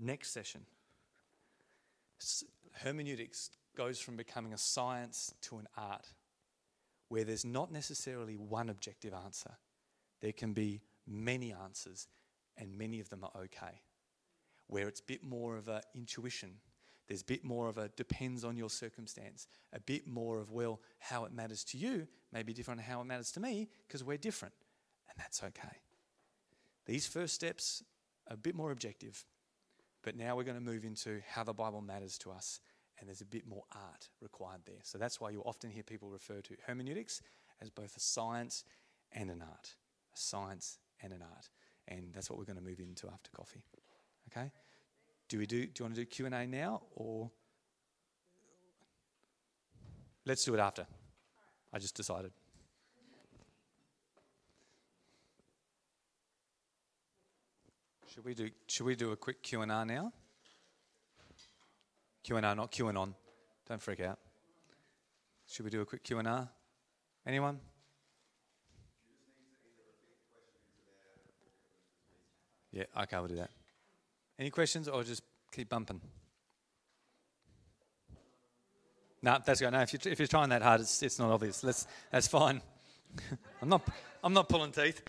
Next 0.00 0.32
session 0.32 0.62
hermeneutics 2.82 3.50
goes 3.76 3.98
from 3.98 4.16
becoming 4.16 4.52
a 4.52 4.58
science 4.58 5.34
to 5.42 5.58
an 5.58 5.66
art 5.76 6.06
where 7.12 7.24
there's 7.24 7.44
not 7.44 7.70
necessarily 7.70 8.38
one 8.38 8.70
objective 8.70 9.12
answer. 9.12 9.50
There 10.22 10.32
can 10.32 10.54
be 10.54 10.80
many 11.06 11.52
answers, 11.52 12.08
and 12.56 12.78
many 12.78 13.00
of 13.00 13.10
them 13.10 13.22
are 13.22 13.42
okay. 13.42 13.82
Where 14.68 14.88
it's 14.88 15.00
a 15.00 15.04
bit 15.04 15.22
more 15.22 15.58
of 15.58 15.68
an 15.68 15.82
intuition, 15.94 16.52
there's 17.06 17.20
a 17.20 17.26
bit 17.26 17.44
more 17.44 17.68
of 17.68 17.76
a 17.76 17.88
depends 17.88 18.44
on 18.44 18.56
your 18.56 18.70
circumstance, 18.70 19.46
a 19.74 19.80
bit 19.80 20.06
more 20.06 20.38
of, 20.38 20.52
well, 20.52 20.80
how 21.00 21.26
it 21.26 21.34
matters 21.34 21.64
to 21.64 21.76
you 21.76 22.08
may 22.32 22.42
be 22.42 22.54
different 22.54 22.80
how 22.80 23.02
it 23.02 23.04
matters 23.04 23.30
to 23.32 23.40
me 23.40 23.68
because 23.86 24.02
we're 24.02 24.16
different, 24.16 24.54
and 25.10 25.22
that's 25.22 25.42
okay. 25.42 25.76
These 26.86 27.06
first 27.06 27.34
steps 27.34 27.82
are 28.30 28.34
a 28.34 28.38
bit 28.38 28.54
more 28.54 28.70
objective, 28.70 29.26
but 30.02 30.16
now 30.16 30.34
we're 30.34 30.44
going 30.44 30.56
to 30.56 30.64
move 30.64 30.86
into 30.86 31.20
how 31.28 31.44
the 31.44 31.52
Bible 31.52 31.82
matters 31.82 32.16
to 32.20 32.30
us 32.30 32.58
and 33.02 33.08
there's 33.08 33.20
a 33.20 33.26
bit 33.26 33.48
more 33.48 33.64
art 33.72 34.08
required 34.20 34.60
there. 34.64 34.76
So 34.84 34.96
that's 34.96 35.20
why 35.20 35.30
you 35.30 35.42
often 35.44 35.70
hear 35.70 35.82
people 35.82 36.08
refer 36.08 36.40
to 36.40 36.54
hermeneutics 36.68 37.20
as 37.60 37.68
both 37.68 37.96
a 37.96 38.00
science 38.00 38.62
and 39.10 39.28
an 39.28 39.42
art. 39.42 39.74
A 40.14 40.18
science 40.18 40.78
and 41.02 41.12
an 41.12 41.20
art. 41.20 41.50
And 41.88 42.14
that's 42.14 42.30
what 42.30 42.38
we're 42.38 42.44
going 42.44 42.58
to 42.58 42.62
move 42.62 42.78
into 42.78 43.08
after 43.08 43.28
coffee. 43.34 43.64
Okay? 44.30 44.52
Do 45.28 45.38
we 45.38 45.46
do 45.46 45.66
do 45.66 45.72
you 45.80 45.84
want 45.84 45.96
to 45.96 46.00
do 46.00 46.06
Q&A 46.06 46.46
now 46.46 46.82
or 46.94 47.32
Let's 50.24 50.44
do 50.44 50.54
it 50.54 50.60
after. 50.60 50.86
I 51.72 51.80
just 51.80 51.96
decided. 51.96 52.30
Should 58.14 58.24
we 58.24 58.34
do 58.34 58.50
should 58.68 58.86
we 58.86 58.94
do 58.94 59.10
a 59.10 59.16
quick 59.16 59.42
Q&A 59.42 59.66
now? 59.66 60.12
Q&A, 62.22 62.40
not 62.40 62.70
QAnon. 62.70 63.14
Don't 63.68 63.82
freak 63.82 64.00
out. 64.00 64.18
Should 65.46 65.64
we 65.64 65.70
do 65.70 65.80
a 65.80 65.84
quick 65.84 66.02
Q&A? 66.02 66.48
Anyone? 67.26 67.60
Yeah, 72.72 72.84
okay, 73.02 73.18
we'll 73.18 73.28
do 73.28 73.36
that. 73.36 73.50
Any 74.38 74.50
questions 74.50 74.88
or 74.88 75.04
just 75.04 75.22
keep 75.52 75.68
bumping? 75.68 76.00
No, 79.20 79.38
that's 79.44 79.60
good. 79.60 79.70
No, 79.70 79.80
if 79.80 79.92
you're, 79.92 80.12
if 80.12 80.18
you're 80.18 80.26
trying 80.26 80.48
that 80.48 80.62
hard, 80.62 80.80
it's, 80.80 81.02
it's 81.02 81.18
not 81.18 81.30
obvious. 81.30 81.62
Let's, 81.62 81.86
that's 82.10 82.26
fine. 82.26 82.60
I'm 83.62 83.68
not, 83.68 83.82
I'm 84.24 84.32
not 84.32 84.48
pulling 84.48 84.72
teeth. 84.72 85.02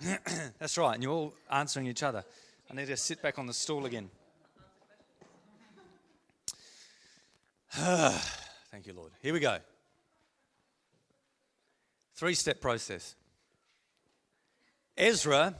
that's 0.58 0.78
right, 0.78 0.94
and 0.94 1.02
you're 1.02 1.12
all 1.12 1.34
answering 1.50 1.86
each 1.88 2.02
other. 2.02 2.24
I 2.70 2.74
need 2.74 2.86
to 2.86 2.96
sit 2.96 3.22
back 3.22 3.38
on 3.38 3.46
the 3.46 3.54
stool 3.54 3.86
again. 3.86 4.10
Thank 7.70 8.86
you, 8.86 8.92
Lord. 8.92 9.12
Here 9.22 9.32
we 9.32 9.40
go. 9.40 9.58
Three 12.14 12.34
step 12.34 12.60
process. 12.60 13.14
Ezra 14.96 15.54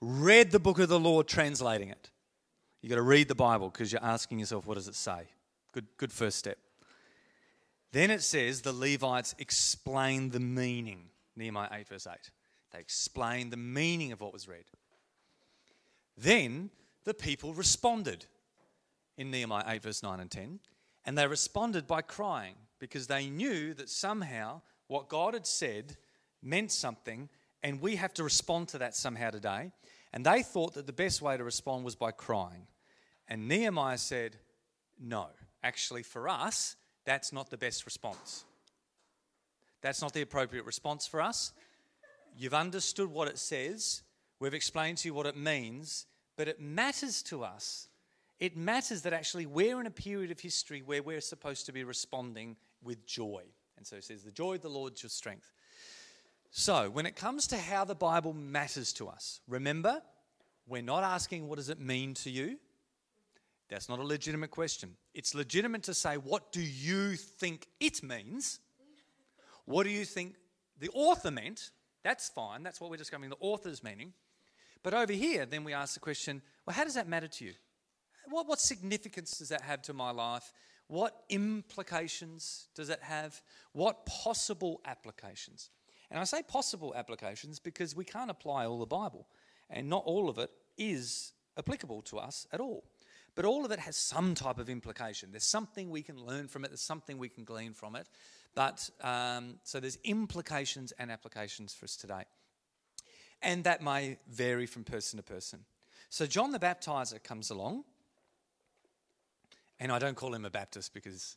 read 0.00 0.50
the 0.50 0.58
book 0.58 0.78
of 0.78 0.88
the 0.88 0.98
Lord, 0.98 1.28
translating 1.28 1.88
it. 1.88 2.10
You've 2.82 2.90
got 2.90 2.96
to 2.96 3.02
read 3.02 3.28
the 3.28 3.34
Bible 3.34 3.70
because 3.70 3.92
you're 3.92 4.04
asking 4.04 4.40
yourself, 4.40 4.66
what 4.66 4.74
does 4.74 4.88
it 4.88 4.96
say? 4.96 5.28
Good, 5.72 5.86
good 5.96 6.12
first 6.12 6.38
step. 6.38 6.58
Then 7.92 8.10
it 8.10 8.22
says 8.22 8.62
the 8.62 8.72
Levites 8.72 9.34
explained 9.38 10.32
the 10.32 10.40
meaning. 10.40 11.10
Nehemiah 11.36 11.68
8, 11.72 11.88
verse 11.88 12.06
8. 12.06 12.16
They 12.72 12.78
explained 12.78 13.52
the 13.52 13.56
meaning 13.56 14.12
of 14.12 14.20
what 14.20 14.32
was 14.32 14.48
read. 14.48 14.64
Then 16.20 16.70
the 17.04 17.14
people 17.14 17.54
responded 17.54 18.26
in 19.16 19.30
Nehemiah 19.30 19.64
8, 19.66 19.82
verse 19.82 20.02
9 20.02 20.20
and 20.20 20.30
10. 20.30 20.60
And 21.04 21.16
they 21.16 21.26
responded 21.26 21.86
by 21.86 22.02
crying 22.02 22.54
because 22.78 23.06
they 23.06 23.28
knew 23.30 23.74
that 23.74 23.88
somehow 23.88 24.60
what 24.86 25.08
God 25.08 25.34
had 25.34 25.46
said 25.46 25.96
meant 26.42 26.72
something, 26.72 27.28
and 27.62 27.80
we 27.80 27.96
have 27.96 28.12
to 28.14 28.24
respond 28.24 28.68
to 28.68 28.78
that 28.78 28.94
somehow 28.94 29.30
today. 29.30 29.72
And 30.12 30.26
they 30.26 30.42
thought 30.42 30.74
that 30.74 30.86
the 30.86 30.92
best 30.92 31.22
way 31.22 31.36
to 31.36 31.44
respond 31.44 31.84
was 31.84 31.94
by 31.94 32.10
crying. 32.10 32.66
And 33.28 33.48
Nehemiah 33.48 33.98
said, 33.98 34.36
No, 34.98 35.28
actually, 35.62 36.02
for 36.02 36.28
us, 36.28 36.76
that's 37.04 37.32
not 37.32 37.50
the 37.50 37.56
best 37.56 37.86
response. 37.86 38.44
That's 39.82 40.02
not 40.02 40.12
the 40.12 40.22
appropriate 40.22 40.66
response 40.66 41.06
for 41.06 41.22
us. 41.22 41.52
You've 42.36 42.54
understood 42.54 43.10
what 43.10 43.28
it 43.28 43.38
says, 43.38 44.02
we've 44.38 44.54
explained 44.54 44.98
to 44.98 45.08
you 45.08 45.14
what 45.14 45.26
it 45.26 45.36
means, 45.36 46.06
but 46.40 46.48
it 46.48 46.58
matters 46.58 47.22
to 47.22 47.44
us. 47.44 47.88
It 48.38 48.56
matters 48.56 49.02
that 49.02 49.12
actually 49.12 49.44
we're 49.44 49.78
in 49.78 49.86
a 49.86 49.90
period 49.90 50.30
of 50.30 50.40
history 50.40 50.80
where 50.80 51.02
we're 51.02 51.20
supposed 51.20 51.66
to 51.66 51.72
be 51.72 51.84
responding 51.84 52.56
with 52.82 53.04
joy. 53.04 53.42
And 53.76 53.86
so 53.86 53.96
it 53.96 54.04
says, 54.04 54.22
The 54.22 54.30
joy 54.30 54.54
of 54.54 54.62
the 54.62 54.70
Lord 54.70 54.94
is 54.94 55.02
your 55.02 55.10
strength. 55.10 55.52
So, 56.50 56.88
when 56.88 57.04
it 57.04 57.14
comes 57.14 57.46
to 57.48 57.58
how 57.58 57.84
the 57.84 57.94
Bible 57.94 58.32
matters 58.32 58.94
to 58.94 59.08
us, 59.08 59.42
remember, 59.46 60.00
we're 60.66 60.80
not 60.80 61.04
asking 61.04 61.46
what 61.46 61.56
does 61.56 61.68
it 61.68 61.78
mean 61.78 62.14
to 62.14 62.30
you? 62.30 62.56
That's 63.68 63.90
not 63.90 63.98
a 63.98 64.02
legitimate 64.02 64.50
question. 64.50 64.96
It's 65.12 65.34
legitimate 65.34 65.82
to 65.82 65.92
say, 65.92 66.14
what 66.14 66.52
do 66.52 66.62
you 66.62 67.16
think 67.16 67.66
it 67.80 68.02
means? 68.02 68.60
What 69.66 69.82
do 69.84 69.90
you 69.90 70.06
think 70.06 70.36
the 70.78 70.88
author 70.94 71.30
meant? 71.30 71.70
That's 72.02 72.30
fine. 72.30 72.62
That's 72.62 72.80
what 72.80 72.88
we're 72.88 72.96
discovering 72.96 73.28
the 73.28 73.36
author's 73.40 73.84
meaning. 73.84 74.14
But 74.82 74.94
over 74.94 75.12
here, 75.12 75.46
then 75.46 75.64
we 75.64 75.72
ask 75.72 75.94
the 75.94 76.00
question 76.00 76.42
well, 76.66 76.76
how 76.76 76.84
does 76.84 76.94
that 76.94 77.08
matter 77.08 77.28
to 77.28 77.44
you? 77.44 77.52
What, 78.28 78.46
what 78.46 78.60
significance 78.60 79.38
does 79.38 79.48
that 79.48 79.62
have 79.62 79.82
to 79.82 79.92
my 79.92 80.10
life? 80.10 80.52
What 80.86 81.22
implications 81.28 82.68
does 82.74 82.90
it 82.90 83.00
have? 83.02 83.40
What 83.72 84.06
possible 84.06 84.80
applications? 84.84 85.70
And 86.10 86.18
I 86.18 86.24
say 86.24 86.42
possible 86.42 86.94
applications 86.96 87.60
because 87.60 87.94
we 87.94 88.04
can't 88.04 88.30
apply 88.30 88.66
all 88.66 88.78
the 88.78 88.86
Bible, 88.86 89.28
and 89.68 89.88
not 89.88 90.02
all 90.04 90.28
of 90.28 90.38
it 90.38 90.50
is 90.76 91.32
applicable 91.56 92.02
to 92.02 92.18
us 92.18 92.46
at 92.52 92.60
all. 92.60 92.84
But 93.36 93.44
all 93.44 93.64
of 93.64 93.70
it 93.70 93.78
has 93.78 93.96
some 93.96 94.34
type 94.34 94.58
of 94.58 94.68
implication. 94.68 95.30
There's 95.30 95.44
something 95.44 95.88
we 95.90 96.02
can 96.02 96.16
learn 96.16 96.48
from 96.48 96.64
it, 96.64 96.68
there's 96.68 96.80
something 96.80 97.18
we 97.18 97.28
can 97.28 97.44
glean 97.44 97.72
from 97.72 97.94
it. 97.94 98.08
But 98.56 98.90
um, 99.00 99.60
so 99.62 99.78
there's 99.78 99.98
implications 100.02 100.92
and 100.98 101.10
applications 101.12 101.72
for 101.72 101.84
us 101.84 101.96
today 101.96 102.24
and 103.42 103.64
that 103.64 103.82
may 103.82 104.18
vary 104.28 104.66
from 104.66 104.84
person 104.84 105.16
to 105.18 105.22
person. 105.22 105.60
So 106.08 106.26
John 106.26 106.52
the 106.52 106.58
Baptizer 106.58 107.22
comes 107.22 107.50
along, 107.50 107.84
and 109.78 109.90
I 109.92 109.98
don't 109.98 110.16
call 110.16 110.34
him 110.34 110.44
a 110.44 110.50
Baptist 110.50 110.92
because 110.92 111.36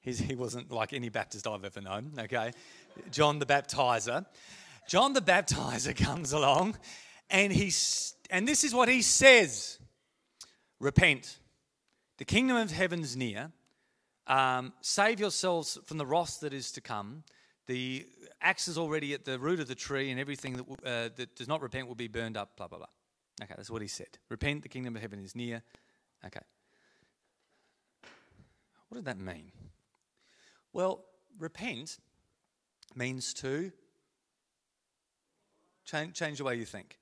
he 0.00 0.34
wasn't 0.34 0.70
like 0.70 0.92
any 0.92 1.08
Baptist 1.08 1.46
I've 1.46 1.64
ever 1.64 1.80
known, 1.80 2.12
okay? 2.18 2.52
John 3.10 3.38
the 3.38 3.46
Baptizer. 3.46 4.26
John 4.88 5.12
the 5.14 5.20
Baptizer 5.20 5.96
comes 6.04 6.32
along, 6.32 6.76
and, 7.30 7.52
he's, 7.52 8.14
and 8.30 8.46
this 8.46 8.62
is 8.62 8.74
what 8.74 8.88
he 8.88 9.02
says 9.02 9.78
Repent. 10.78 11.38
The 12.18 12.24
kingdom 12.24 12.56
of 12.56 12.70
heaven's 12.70 13.16
near. 13.16 13.50
Um, 14.26 14.72
save 14.80 15.20
yourselves 15.20 15.78
from 15.84 15.98
the 15.98 16.06
wrath 16.06 16.40
that 16.40 16.52
is 16.52 16.70
to 16.72 16.80
come. 16.80 17.22
The 17.66 18.06
axe 18.40 18.68
is 18.68 18.78
already 18.78 19.12
at 19.14 19.24
the 19.24 19.38
root 19.38 19.60
of 19.60 19.68
the 19.68 19.74
tree, 19.74 20.10
and 20.10 20.20
everything 20.20 20.56
that, 20.56 20.66
uh, 20.84 21.08
that 21.16 21.34
does 21.34 21.48
not 21.48 21.62
repent 21.62 21.88
will 21.88 21.94
be 21.94 22.08
burned 22.08 22.36
up, 22.36 22.56
blah, 22.56 22.68
blah, 22.68 22.78
blah. 22.78 22.86
Okay, 23.42 23.54
that's 23.56 23.70
what 23.70 23.82
he 23.82 23.88
said. 23.88 24.18
Repent, 24.28 24.62
the 24.62 24.68
kingdom 24.68 24.96
of 24.96 25.02
heaven 25.02 25.22
is 25.22 25.34
near. 25.34 25.62
Okay. 26.24 26.40
What 28.88 28.96
did 28.96 29.04
that 29.04 29.18
mean? 29.18 29.50
Well, 30.72 31.04
repent 31.38 31.98
means 32.94 33.34
to 33.34 33.72
change, 35.84 36.14
change 36.14 36.38
the 36.38 36.44
way 36.44 36.56
you 36.56 36.64
think. 36.64 36.98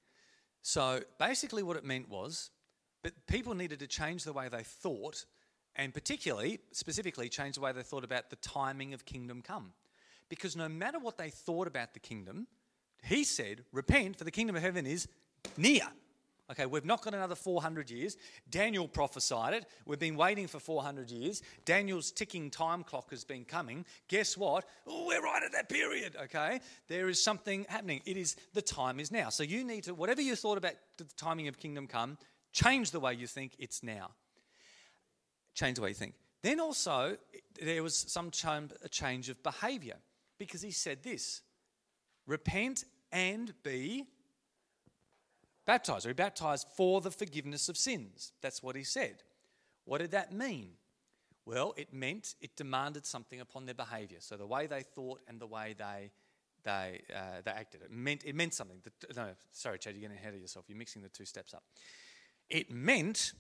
So 0.63 1.03
basically, 1.19 1.63
what 1.63 1.77
it 1.77 1.85
meant 1.85 2.09
was, 2.09 2.51
but 3.03 3.13
people 3.27 3.55
needed 3.55 3.81
to 3.81 3.87
change 3.87 4.25
the 4.25 4.33
way 4.33 4.49
they 4.49 4.63
thought, 4.63 5.27
and 5.77 5.93
particularly, 5.93 6.61
specifically, 6.73 7.29
change 7.29 7.57
the 7.57 7.61
way 7.61 7.73
they 7.73 7.83
thought 7.83 8.05
about 8.05 8.31
the 8.31 8.37
timing 8.37 8.95
of 8.95 9.05
kingdom 9.05 9.43
come. 9.43 9.73
Because 10.29 10.57
no 10.57 10.69
matter 10.69 10.99
what 10.99 11.19
they 11.19 11.31
thought 11.31 11.67
about 11.67 11.95
the 11.95 12.01
kingdom, 12.01 12.47
he 13.03 13.25
said, 13.25 13.65
Repent, 13.73 14.17
for 14.17 14.25
the 14.25 14.31
kingdom 14.31 14.57
of 14.57 14.63
heaven 14.63 14.87
is 14.87 15.09
near. 15.57 15.83
Okay, 16.51 16.67
we've 16.67 16.85
not 16.85 17.03
got 17.03 17.15
another 17.15 17.35
400 17.35 17.91
years. 17.91 18.19
Daniel 18.51 18.87
prophesied 18.87 19.55
it. 19.55 19.67
We've 19.87 19.99
been 19.99 20.17
waiting 20.17 20.47
for 20.47 20.59
400 20.59 21.11
years. 21.11 21.43
Daniel's 21.65 22.13
ticking 22.13 22.51
time 22.51 22.85
clock 22.85 23.11
has 23.11 23.25
been 23.25 23.47
coming. 23.47 23.87
Guess 24.09 24.37
what? 24.37 24.67
We're 24.87 25.23
right 25.23 25.43
at 25.43 25.53
that 25.53 25.71
period. 25.71 26.17
Okay, 26.25 26.61
there 26.89 27.09
is 27.09 27.23
something 27.23 27.65
happening. 27.69 28.03
It 28.05 28.19
is 28.19 28.37
the 28.53 28.61
time 28.61 29.01
is 29.01 29.11
now. 29.11 29.31
So 29.31 29.43
you 29.43 29.65
need 29.65 29.85
to, 29.85 29.95
whatever 29.95 30.21
you 30.21 30.37
thought 30.37 30.59
about 30.59 30.75
the 30.99 31.05
timing 31.17 31.49
of 31.49 31.59
kingdom 31.59 31.87
come, 31.87 32.19
change 32.53 32.91
the 32.91 33.01
way 33.01 33.15
you 33.15 33.27
think 33.27 33.53
it's 33.59 33.83
now. 33.83 34.11
Change 35.55 35.77
the 35.77 35.83
way 35.83 35.91
you 35.91 35.95
think. 35.95 36.15
Then 36.43 36.61
also, 36.61 37.17
there 37.63 37.83
was 37.83 37.97
some 37.97 38.31
change 38.31 39.31
of 39.31 39.43
behavior 39.43 39.97
because 40.39 40.63
he 40.63 40.71
said 40.71 41.03
this 41.03 41.43
repent 42.27 42.85
and 43.13 43.53
be 43.63 44.07
baptized, 45.67 46.07
or 46.07 46.11
he 46.11 46.15
baptized 46.15 46.67
for 46.77 47.01
the 47.01 47.11
forgiveness 47.11 47.69
of 47.69 47.77
sins. 47.77 48.33
That's 48.43 48.63
what 48.63 48.77
he 48.77 48.85
said. 48.85 49.23
What 49.85 50.01
did 50.01 50.13
that 50.13 50.33
mean? 50.33 50.71
Well, 51.47 51.75
it 51.77 51.93
meant 51.93 52.35
it 52.41 52.57
demanded 52.57 53.05
something 53.05 53.41
upon 53.41 53.67
their 53.67 53.75
behavior. 53.75 54.19
So 54.21 54.37
the 54.37 54.47
way 54.47 54.67
they 54.67 54.83
thought 54.83 55.21
and 55.29 55.39
the 55.39 55.47
way 55.47 55.75
they 55.77 56.11
they 56.65 57.03
uh, 57.15 57.43
they 57.45 57.51
acted. 57.51 57.83
It 57.83 57.93
meant 57.93 58.25
it 58.25 58.35
meant 58.35 58.55
something. 58.55 58.79
no, 59.15 59.29
sorry, 59.53 59.79
Chad, 59.79 59.95
you're 59.95 60.01
getting 60.01 60.17
ahead 60.17 60.35
of 60.35 60.41
yourself. 60.41 60.65
You're 60.69 60.79
mixing 60.79 61.03
the 61.03 61.09
two 61.09 61.27
steps 61.27 61.55
up. 61.55 61.63
It 62.49 62.71
meant 62.71 63.33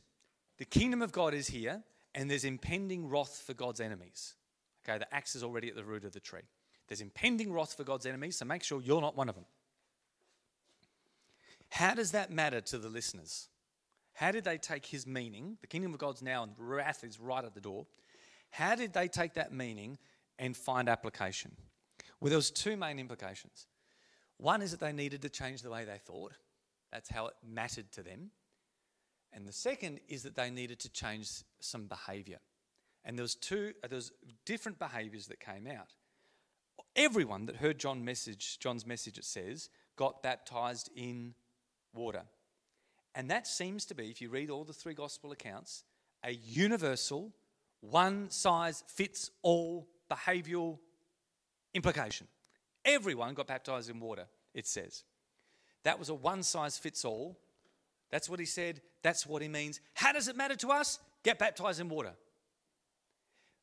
the 0.58 0.64
kingdom 0.64 1.02
of 1.02 1.12
God 1.12 1.34
is 1.34 1.48
here, 1.48 1.82
and 2.14 2.30
there's 2.30 2.44
impending 2.44 3.08
wrath 3.08 3.42
for 3.46 3.54
God's 3.54 3.80
enemies. 3.80 4.34
Okay, 4.86 4.98
the 4.98 5.12
axe 5.14 5.34
is 5.34 5.42
already 5.42 5.68
at 5.68 5.74
the 5.74 5.84
root 5.84 6.04
of 6.04 6.12
the 6.12 6.20
tree. 6.20 6.42
There's 6.88 7.00
impending 7.00 7.52
wrath 7.52 7.74
for 7.74 7.84
God's 7.84 8.06
enemies, 8.06 8.36
so 8.36 8.44
make 8.44 8.62
sure 8.62 8.80
you're 8.82 9.00
not 9.00 9.16
one 9.16 9.28
of 9.28 9.34
them. 9.34 9.46
How 11.70 11.94
does 11.94 12.12
that 12.12 12.30
matter 12.30 12.60
to 12.60 12.78
the 12.78 12.88
listeners? 12.88 13.48
How 14.12 14.30
did 14.30 14.44
they 14.44 14.58
take 14.58 14.86
his 14.86 15.06
meaning? 15.06 15.58
The 15.60 15.66
kingdom 15.66 15.92
of 15.92 15.98
God's 15.98 16.22
now 16.22 16.44
and 16.44 16.52
wrath 16.56 17.02
is 17.02 17.18
right 17.18 17.44
at 17.44 17.54
the 17.54 17.60
door. 17.60 17.86
How 18.50 18.76
did 18.76 18.92
they 18.92 19.08
take 19.08 19.34
that 19.34 19.52
meaning 19.52 19.98
and 20.38 20.56
find 20.56 20.88
application? 20.88 21.56
Well, 22.20 22.28
there 22.28 22.38
was 22.38 22.50
two 22.50 22.76
main 22.76 23.00
implications. 23.00 23.66
One 24.36 24.62
is 24.62 24.70
that 24.70 24.80
they 24.80 24.92
needed 24.92 25.22
to 25.22 25.28
change 25.28 25.62
the 25.62 25.70
way 25.70 25.84
they 25.84 25.98
thought. 25.98 26.32
That's 26.92 27.08
how 27.08 27.26
it 27.26 27.34
mattered 27.44 27.90
to 27.92 28.02
them. 28.02 28.30
And 29.32 29.48
the 29.48 29.52
second 29.52 29.98
is 30.08 30.22
that 30.22 30.36
they 30.36 30.50
needed 30.50 30.78
to 30.80 30.88
change 30.88 31.28
some 31.60 31.86
behavior. 31.86 32.38
And 33.04 33.18
there 33.18 33.24
was 33.24 33.34
two 33.34 33.72
there 33.82 33.96
was 33.96 34.12
different 34.46 34.78
behaviors 34.78 35.26
that 35.26 35.40
came 35.40 35.66
out. 35.66 35.92
Everyone 36.96 37.46
that 37.46 37.56
heard 37.56 37.78
John 37.78 38.04
message, 38.04 38.58
John's 38.60 38.86
message, 38.86 39.18
it 39.18 39.24
says, 39.24 39.68
got 39.96 40.22
baptized 40.22 40.90
in 40.94 41.34
water. 41.92 42.22
And 43.14 43.30
that 43.30 43.46
seems 43.46 43.84
to 43.86 43.94
be, 43.94 44.10
if 44.10 44.20
you 44.20 44.28
read 44.28 44.50
all 44.50 44.64
the 44.64 44.72
three 44.72 44.94
gospel 44.94 45.32
accounts, 45.32 45.84
a 46.24 46.32
universal, 46.32 47.32
one 47.80 48.30
size 48.30 48.84
fits 48.86 49.30
all 49.42 49.88
behavioral 50.10 50.78
implication. 51.74 52.28
Everyone 52.84 53.34
got 53.34 53.46
baptized 53.46 53.90
in 53.90 53.98
water, 53.98 54.26
it 54.54 54.66
says. 54.66 55.04
That 55.82 55.98
was 55.98 56.08
a 56.08 56.14
one 56.14 56.42
size 56.42 56.78
fits 56.78 57.04
all. 57.04 57.38
That's 58.10 58.28
what 58.28 58.40
he 58.40 58.46
said. 58.46 58.80
That's 59.02 59.26
what 59.26 59.42
he 59.42 59.48
means. 59.48 59.80
How 59.94 60.12
does 60.12 60.28
it 60.28 60.36
matter 60.36 60.56
to 60.56 60.68
us? 60.68 60.98
Get 61.24 61.38
baptized 61.38 61.80
in 61.80 61.88
water. 61.88 62.12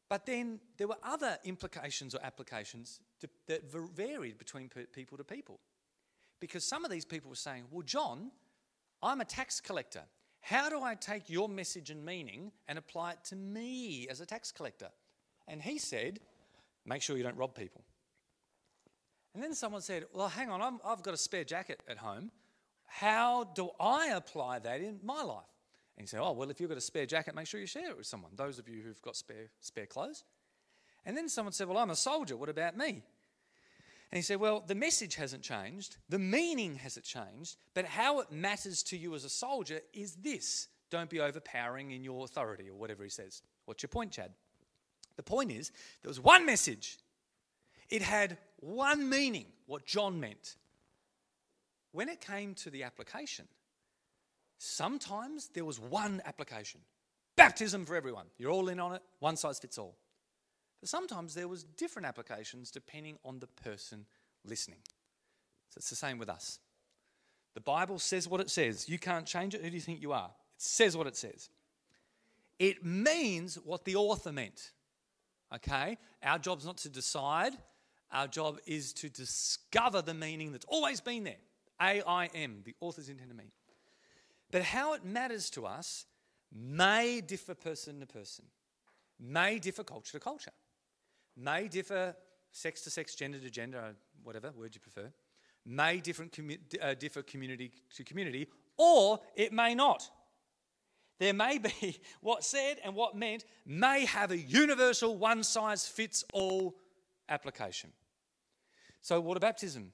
But 0.09 0.25
then 0.25 0.59
there 0.77 0.87
were 0.87 0.97
other 1.03 1.37
implications 1.45 2.13
or 2.13 2.19
applications 2.23 2.99
that 3.47 3.63
varied 3.71 4.37
between 4.37 4.69
people 4.93 5.17
to 5.17 5.23
people. 5.23 5.59
Because 6.39 6.63
some 6.63 6.83
of 6.83 6.91
these 6.91 7.05
people 7.05 7.29
were 7.29 7.35
saying, 7.35 7.65
Well, 7.71 7.83
John, 7.83 8.31
I'm 9.01 9.21
a 9.21 9.25
tax 9.25 9.61
collector. 9.61 10.03
How 10.41 10.69
do 10.69 10.81
I 10.81 10.95
take 10.95 11.29
your 11.29 11.47
message 11.47 11.91
and 11.91 12.03
meaning 12.03 12.51
and 12.67 12.79
apply 12.79 13.11
it 13.11 13.23
to 13.25 13.35
me 13.35 14.07
as 14.09 14.21
a 14.21 14.25
tax 14.25 14.51
collector? 14.51 14.89
And 15.47 15.61
he 15.61 15.77
said, 15.77 16.19
Make 16.85 17.01
sure 17.01 17.15
you 17.15 17.23
don't 17.23 17.37
rob 17.37 17.55
people. 17.55 17.83
And 19.33 19.41
then 19.41 19.53
someone 19.53 19.81
said, 19.81 20.05
Well, 20.13 20.29
hang 20.29 20.49
on, 20.49 20.61
i 20.61 20.89
have 20.89 21.03
got 21.03 21.13
a 21.13 21.17
spare 21.17 21.43
jacket 21.43 21.81
at 21.87 21.97
home. 21.97 22.31
How 22.85 23.45
do 23.55 23.69
I 23.79 24.07
apply 24.07 24.59
that 24.59 24.81
in 24.81 24.99
my 25.03 25.21
life? 25.21 25.45
And 25.95 26.03
he 26.03 26.07
said, 26.07 26.21
Oh, 26.21 26.31
well, 26.31 26.49
if 26.49 26.59
you've 26.59 26.69
got 26.69 26.77
a 26.77 26.81
spare 26.81 27.05
jacket, 27.05 27.35
make 27.35 27.47
sure 27.47 27.59
you 27.59 27.67
share 27.67 27.89
it 27.89 27.97
with 27.97 28.07
someone, 28.07 28.31
those 28.35 28.59
of 28.59 28.67
you 28.67 28.81
who've 28.81 29.01
got 29.01 29.15
spare, 29.15 29.49
spare 29.59 29.85
clothes. 29.85 30.23
And 31.05 31.15
then 31.15 31.29
someone 31.29 31.53
said, 31.53 31.67
Well, 31.67 31.77
I'm 31.77 31.89
a 31.89 31.95
soldier. 31.95 32.35
What 32.35 32.49
about 32.49 32.77
me? 32.77 33.03
And 34.11 34.17
he 34.17 34.21
said, 34.21 34.39
Well, 34.39 34.63
the 34.65 34.75
message 34.75 35.15
hasn't 35.15 35.43
changed, 35.43 35.97
the 36.09 36.19
meaning 36.19 36.75
hasn't 36.75 37.05
changed, 37.05 37.57
but 37.73 37.85
how 37.85 38.19
it 38.19 38.31
matters 38.31 38.83
to 38.83 38.97
you 38.97 39.15
as 39.15 39.23
a 39.23 39.29
soldier 39.29 39.79
is 39.93 40.15
this 40.15 40.67
don't 40.89 41.09
be 41.09 41.21
overpowering 41.21 41.91
in 41.91 42.03
your 42.03 42.25
authority, 42.25 42.69
or 42.69 42.75
whatever 42.75 43.03
he 43.03 43.09
says. 43.09 43.41
What's 43.65 43.81
your 43.81 43.87
point, 43.87 44.11
Chad? 44.11 44.31
The 45.15 45.23
point 45.23 45.51
is, 45.51 45.71
there 46.01 46.09
was 46.09 46.19
one 46.19 46.45
message, 46.45 46.97
it 47.89 48.01
had 48.01 48.37
one 48.57 49.09
meaning, 49.09 49.45
what 49.65 49.85
John 49.85 50.19
meant. 50.19 50.57
When 51.93 52.09
it 52.09 52.21
came 52.21 52.53
to 52.55 52.69
the 52.69 52.83
application, 52.83 53.47
sometimes 54.57 55.49
there 55.53 55.65
was 55.65 55.79
one 55.79 56.21
application 56.25 56.81
baptism 57.37 57.85
for 57.85 57.95
everyone. 57.95 58.25
You're 58.37 58.51
all 58.51 58.67
in 58.67 58.79
on 58.79 58.93
it, 58.93 59.01
one 59.19 59.35
size 59.35 59.57
fits 59.57 59.77
all. 59.77 59.95
But 60.81 60.89
sometimes 60.89 61.35
there 61.35 61.47
was 61.47 61.63
different 61.63 62.07
applications 62.07 62.71
depending 62.71 63.17
on 63.23 63.39
the 63.39 63.47
person 63.47 64.05
listening. 64.43 64.79
So 65.69 65.77
it's 65.77 65.89
the 65.89 65.95
same 65.95 66.17
with 66.17 66.27
us. 66.27 66.59
The 67.53 67.61
Bible 67.61 67.99
says 67.99 68.27
what 68.27 68.41
it 68.41 68.49
says. 68.49 68.89
You 68.89 68.97
can't 68.97 69.25
change 69.25 69.53
it. 69.53 69.61
Who 69.61 69.69
do 69.69 69.75
you 69.75 69.81
think 69.81 70.01
you 70.01 70.11
are? 70.11 70.31
It 70.55 70.61
says 70.61 70.97
what 70.97 71.07
it 71.07 71.15
says. 71.15 71.49
It 72.57 72.83
means 72.83 73.55
what 73.55 73.85
the 73.85 73.95
author 73.95 74.31
meant. 74.31 74.71
Okay? 75.53 75.97
Our 76.23 76.39
job's 76.39 76.65
not 76.65 76.77
to 76.77 76.89
decide. 76.89 77.53
Our 78.11 78.27
job 78.27 78.59
is 78.65 78.91
to 78.93 79.09
discover 79.09 80.01
the 80.01 80.13
meaning 80.13 80.51
that's 80.51 80.65
always 80.67 80.99
been 80.99 81.23
there. 81.23 81.35
A 81.81 82.01
I 82.05 82.27
M, 82.33 82.61
the 82.63 82.75
author's 82.79 83.09
intent 83.09 83.29
to 83.29 83.35
mean. 83.35 83.51
But 84.51 84.63
how 84.63 84.93
it 84.93 85.05
matters 85.05 85.49
to 85.51 85.65
us 85.65 86.05
may 86.53 87.21
differ 87.21 87.55
person 87.55 87.99
to 88.01 88.05
person, 88.05 88.45
may 89.19 89.59
differ 89.59 89.83
culture 89.83 90.11
to 90.11 90.19
culture 90.19 90.51
may 91.35 91.67
differ 91.67 92.15
sex 92.51 92.81
to 92.81 92.89
sex, 92.89 93.15
gender 93.15 93.39
to 93.39 93.49
gender, 93.49 93.95
whatever 94.23 94.51
word 94.51 94.73
you 94.73 94.81
prefer, 94.81 95.11
may 95.65 95.99
different 95.99 96.31
commu- 96.31 96.59
uh, 96.81 96.93
differ 96.95 97.21
community 97.21 97.71
to 97.95 98.03
community, 98.03 98.47
or 98.77 99.19
it 99.35 99.53
may 99.53 99.75
not. 99.75 100.09
There 101.19 101.33
may 101.33 101.59
be 101.59 101.99
what 102.21 102.43
said 102.43 102.77
and 102.83 102.95
what 102.95 103.15
meant 103.15 103.45
may 103.65 104.05
have 104.05 104.31
a 104.31 104.37
universal, 104.37 105.17
one 105.17 105.43
size 105.43 105.87
fits 105.87 106.23
all 106.33 106.75
application. 107.29 107.91
So, 109.01 109.19
water 109.19 109.39
baptism, 109.39 109.91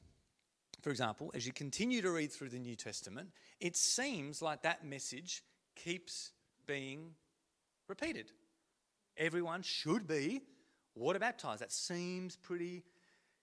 for 0.81 0.89
example, 0.89 1.31
as 1.33 1.45
you 1.45 1.53
continue 1.53 2.01
to 2.01 2.11
read 2.11 2.31
through 2.31 2.49
the 2.49 2.59
New 2.59 2.75
Testament, 2.75 3.29
it 3.59 3.75
seems 3.75 4.41
like 4.41 4.63
that 4.63 4.85
message 4.85 5.43
keeps 5.75 6.31
being 6.65 7.11
repeated. 7.87 8.31
Everyone 9.17 9.61
should 9.61 10.07
be 10.07 10.41
water 10.97 11.19
baptized. 11.19 11.61
That 11.61 11.71
seems 11.71 12.35
pretty 12.35 12.83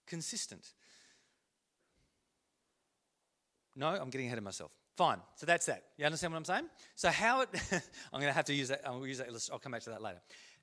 consistent. 0.06 0.72
No, 3.76 3.88
I'm 3.88 4.10
getting 4.10 4.26
ahead 4.26 4.38
of 4.38 4.44
myself. 4.44 4.70
Fine. 4.96 5.18
So 5.36 5.46
that's 5.46 5.66
that. 5.66 5.82
You 5.96 6.04
understand 6.06 6.32
what 6.32 6.38
I'm 6.38 6.44
saying? 6.44 6.66
So 6.94 7.10
how 7.10 7.40
it 7.40 7.48
I'm 7.72 8.20
going 8.20 8.30
to 8.30 8.32
have 8.32 8.44
to 8.46 8.54
use 8.54 8.68
that 8.68 8.82
I'll 8.86 9.06
use 9.06 9.18
that 9.18 9.28
I'll 9.52 9.58
come 9.58 9.72
back 9.72 9.82
to 9.82 9.90
that 9.90 10.02
later. 10.02 10.20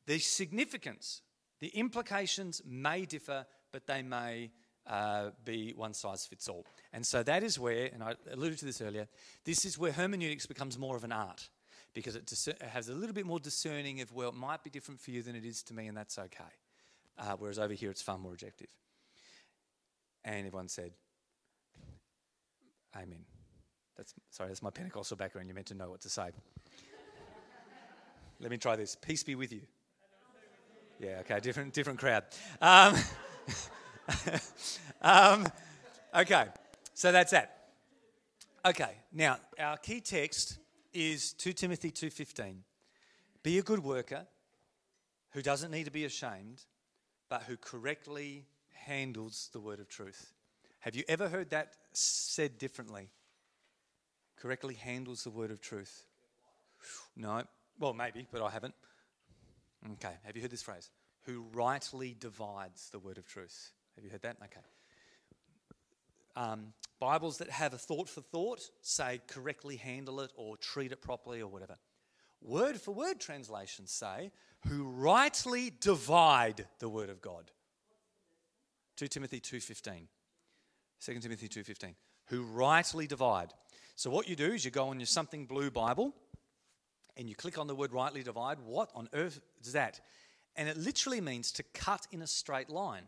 The 0.07 0.19
significance, 0.19 1.22
the 1.59 1.68
implications 1.68 2.61
may 2.65 3.05
differ, 3.05 3.45
but 3.72 3.85
they 3.85 4.01
may 4.01 4.51
uh, 4.88 5.31
be 5.43 5.73
one 5.76 5.93
size 5.93 6.26
fits 6.26 6.47
all. 6.47 6.65
And 6.93 7.05
so 7.05 7.23
that 7.23 7.43
is 7.43 7.59
where, 7.59 7.89
and 7.93 8.01
I 8.01 8.15
alluded 8.31 8.57
to 8.59 8.65
this 8.65 8.81
earlier, 8.81 9.07
this 9.45 9.65
is 9.65 9.77
where 9.77 9.91
hermeneutics 9.91 10.45
becomes 10.45 10.80
more 10.80 10.95
of 10.95 11.03
an 11.03 11.11
art 11.11 11.49
because 11.93 12.15
it, 12.15 12.31
it 12.47 12.61
has 12.63 12.88
a 12.89 12.93
little 12.93 13.13
bit 13.13 13.26
more 13.26 13.39
discerning 13.39 14.01
of, 14.01 14.11
well, 14.13 14.30
it 14.30 14.35
might 14.35 14.63
be 14.63 14.69
different 14.69 15.01
for 15.01 15.11
you 15.11 15.22
than 15.22 15.35
it 15.35 15.45
is 15.45 15.61
to 15.63 15.73
me, 15.73 15.88
and 15.88 15.95
that's 15.95 16.18
okay 16.18 16.51
uh, 17.17 17.35
whereas 17.38 17.59
over 17.59 17.73
here 17.73 17.91
it's 17.91 18.01
far 18.01 18.17
more 18.17 18.31
objective. 18.31 18.67
And 20.23 20.47
everyone 20.47 20.67
said, 20.67 20.91
Amen. 22.95 23.25
That's, 23.97 24.13
sorry, 24.29 24.49
that's 24.49 24.61
my 24.61 24.69
Pentecostal 24.69 25.17
background. 25.17 25.47
You're 25.47 25.55
meant 25.55 25.67
to 25.67 25.75
know 25.75 25.89
what 25.89 26.01
to 26.01 26.09
say. 26.09 26.31
Let 28.39 28.51
me 28.51 28.57
try 28.57 28.75
this. 28.75 28.95
Peace 28.95 29.23
be 29.23 29.35
with 29.35 29.53
you. 29.53 29.61
Yeah, 30.99 31.21
okay, 31.21 31.39
different, 31.39 31.73
different 31.73 31.99
crowd. 31.99 32.23
Um, 32.61 32.95
um, 35.01 35.47
okay, 36.15 36.45
so 36.93 37.11
that's 37.11 37.31
that. 37.31 37.69
Okay, 38.63 38.91
now 39.11 39.38
our 39.59 39.77
key 39.77 40.01
text 40.01 40.59
is 40.93 41.33
2 41.33 41.53
Timothy 41.53 41.91
2:15. 41.91 42.57
Be 43.41 43.57
a 43.57 43.63
good 43.63 43.83
worker 43.83 44.27
who 45.31 45.41
doesn't 45.41 45.71
need 45.71 45.85
to 45.85 45.91
be 45.91 46.05
ashamed, 46.05 46.65
but 47.31 47.43
who 47.43 47.55
correctly 47.55 48.43
handles 48.73 49.49
the 49.53 49.59
word 49.61 49.79
of 49.79 49.87
truth. 49.87 50.33
Have 50.81 50.97
you 50.97 51.05
ever 51.07 51.29
heard 51.29 51.51
that 51.51 51.75
said 51.93 52.57
differently? 52.57 53.07
Correctly 54.35 54.73
handles 54.73 55.23
the 55.23 55.29
word 55.29 55.49
of 55.49 55.61
truth. 55.61 56.03
No. 57.15 57.43
Well, 57.79 57.93
maybe, 57.93 58.27
but 58.33 58.41
I 58.41 58.49
haven't. 58.49 58.73
Okay. 59.93 60.13
Have 60.25 60.35
you 60.35 60.41
heard 60.41 60.51
this 60.51 60.61
phrase? 60.61 60.89
Who 61.23 61.45
rightly 61.53 62.17
divides 62.19 62.89
the 62.89 62.99
word 62.99 63.17
of 63.17 63.25
truth. 63.25 63.71
Have 63.95 64.03
you 64.03 64.11
heard 64.11 64.23
that? 64.23 64.35
Okay. 64.43 64.65
Um, 66.35 66.73
Bibles 66.99 67.37
that 67.37 67.49
have 67.49 67.73
a 67.73 67.77
thought 67.77 68.09
for 68.09 68.21
thought 68.21 68.59
say 68.81 69.21
correctly 69.27 69.77
handle 69.77 70.19
it 70.19 70.31
or 70.35 70.57
treat 70.57 70.91
it 70.91 71.01
properly 71.01 71.41
or 71.41 71.47
whatever. 71.47 71.77
Word 72.41 72.81
for 72.81 72.93
word 72.93 73.21
translations 73.21 73.89
say 73.91 74.31
who 74.67 74.83
rightly 74.83 75.71
divide 75.79 76.67
the 76.79 76.89
word 76.89 77.09
of 77.09 77.21
God. 77.21 77.51
2 78.97 79.07
Timothy 79.07 79.39
2:15. 79.39 80.07
2 80.99 81.19
Timothy 81.19 81.47
2:15. 81.47 81.95
Who 82.27 82.43
rightly 82.43 83.07
divide. 83.07 83.53
So 83.95 84.09
what 84.09 84.27
you 84.27 84.35
do 84.35 84.53
is 84.53 84.63
you 84.63 84.71
go 84.71 84.89
on 84.89 84.99
your 84.99 85.07
something 85.07 85.45
blue 85.45 85.71
Bible 85.71 86.15
and 87.17 87.27
you 87.27 87.35
click 87.35 87.57
on 87.57 87.67
the 87.67 87.75
word 87.75 87.91
rightly 87.91 88.23
divide. 88.23 88.59
What 88.59 88.91
on 88.93 89.09
earth 89.13 89.41
is 89.61 89.73
that? 89.73 89.99
And 90.55 90.69
it 90.69 90.77
literally 90.77 91.21
means 91.21 91.51
to 91.53 91.63
cut 91.63 92.07
in 92.11 92.21
a 92.21 92.27
straight 92.27 92.69
line. 92.69 93.07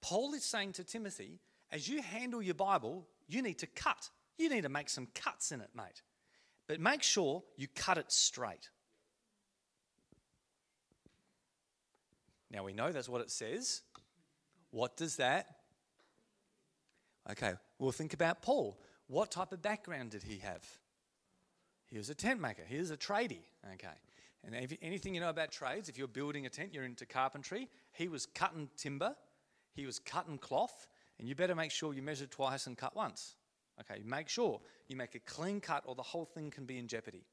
Paul 0.00 0.34
is 0.34 0.44
saying 0.44 0.74
to 0.74 0.84
Timothy, 0.84 1.40
as 1.70 1.88
you 1.88 2.02
handle 2.02 2.40
your 2.40 2.54
Bible, 2.54 3.06
you 3.26 3.42
need 3.42 3.58
to 3.58 3.66
cut. 3.66 4.10
You 4.36 4.48
need 4.48 4.62
to 4.62 4.68
make 4.68 4.88
some 4.88 5.08
cuts 5.14 5.52
in 5.52 5.60
it, 5.60 5.70
mate. 5.74 6.02
But 6.66 6.80
make 6.80 7.02
sure 7.02 7.42
you 7.56 7.66
cut 7.68 7.98
it 7.98 8.12
straight. 8.12 8.70
Now 12.50 12.64
we 12.64 12.72
know 12.72 12.92
that's 12.92 13.08
what 13.08 13.20
it 13.20 13.30
says. 13.30 13.82
What 14.70 14.96
does 14.96 15.16
that? 15.16 15.46
Okay, 17.30 17.52
well, 17.78 17.92
think 17.92 18.14
about 18.14 18.42
Paul. 18.42 18.78
What 19.06 19.30
type 19.30 19.52
of 19.52 19.62
background 19.62 20.10
did 20.10 20.22
he 20.22 20.38
have? 20.38 20.64
He 21.86 21.98
was 21.98 22.10
a 22.10 22.14
tent 22.14 22.40
maker, 22.40 22.62
he 22.66 22.78
was 22.78 22.90
a 22.90 22.96
tradie. 22.96 23.40
Okay, 23.74 23.96
and 24.44 24.54
if, 24.54 24.76
anything 24.82 25.14
you 25.14 25.20
know 25.20 25.30
about 25.30 25.50
trades, 25.50 25.88
if 25.88 25.98
you're 25.98 26.08
building 26.08 26.46
a 26.46 26.50
tent, 26.50 26.72
you're 26.72 26.84
into 26.84 27.06
carpentry. 27.06 27.68
He 27.92 28.08
was 28.08 28.26
cutting 28.26 28.68
timber, 28.76 29.14
he 29.74 29.86
was 29.86 29.98
cutting 29.98 30.38
cloth, 30.38 30.86
and 31.18 31.28
you 31.28 31.34
better 31.34 31.54
make 31.54 31.70
sure 31.70 31.92
you 31.92 32.02
measure 32.02 32.26
twice 32.26 32.66
and 32.66 32.76
cut 32.76 32.94
once. 32.94 33.36
Okay, 33.80 34.00
make 34.04 34.28
sure 34.28 34.60
you 34.88 34.96
make 34.96 35.14
a 35.14 35.20
clean 35.20 35.60
cut 35.60 35.84
or 35.86 35.94
the 35.94 36.02
whole 36.02 36.24
thing 36.24 36.50
can 36.50 36.64
be 36.64 36.78
in 36.78 36.88
jeopardy. 36.88 37.24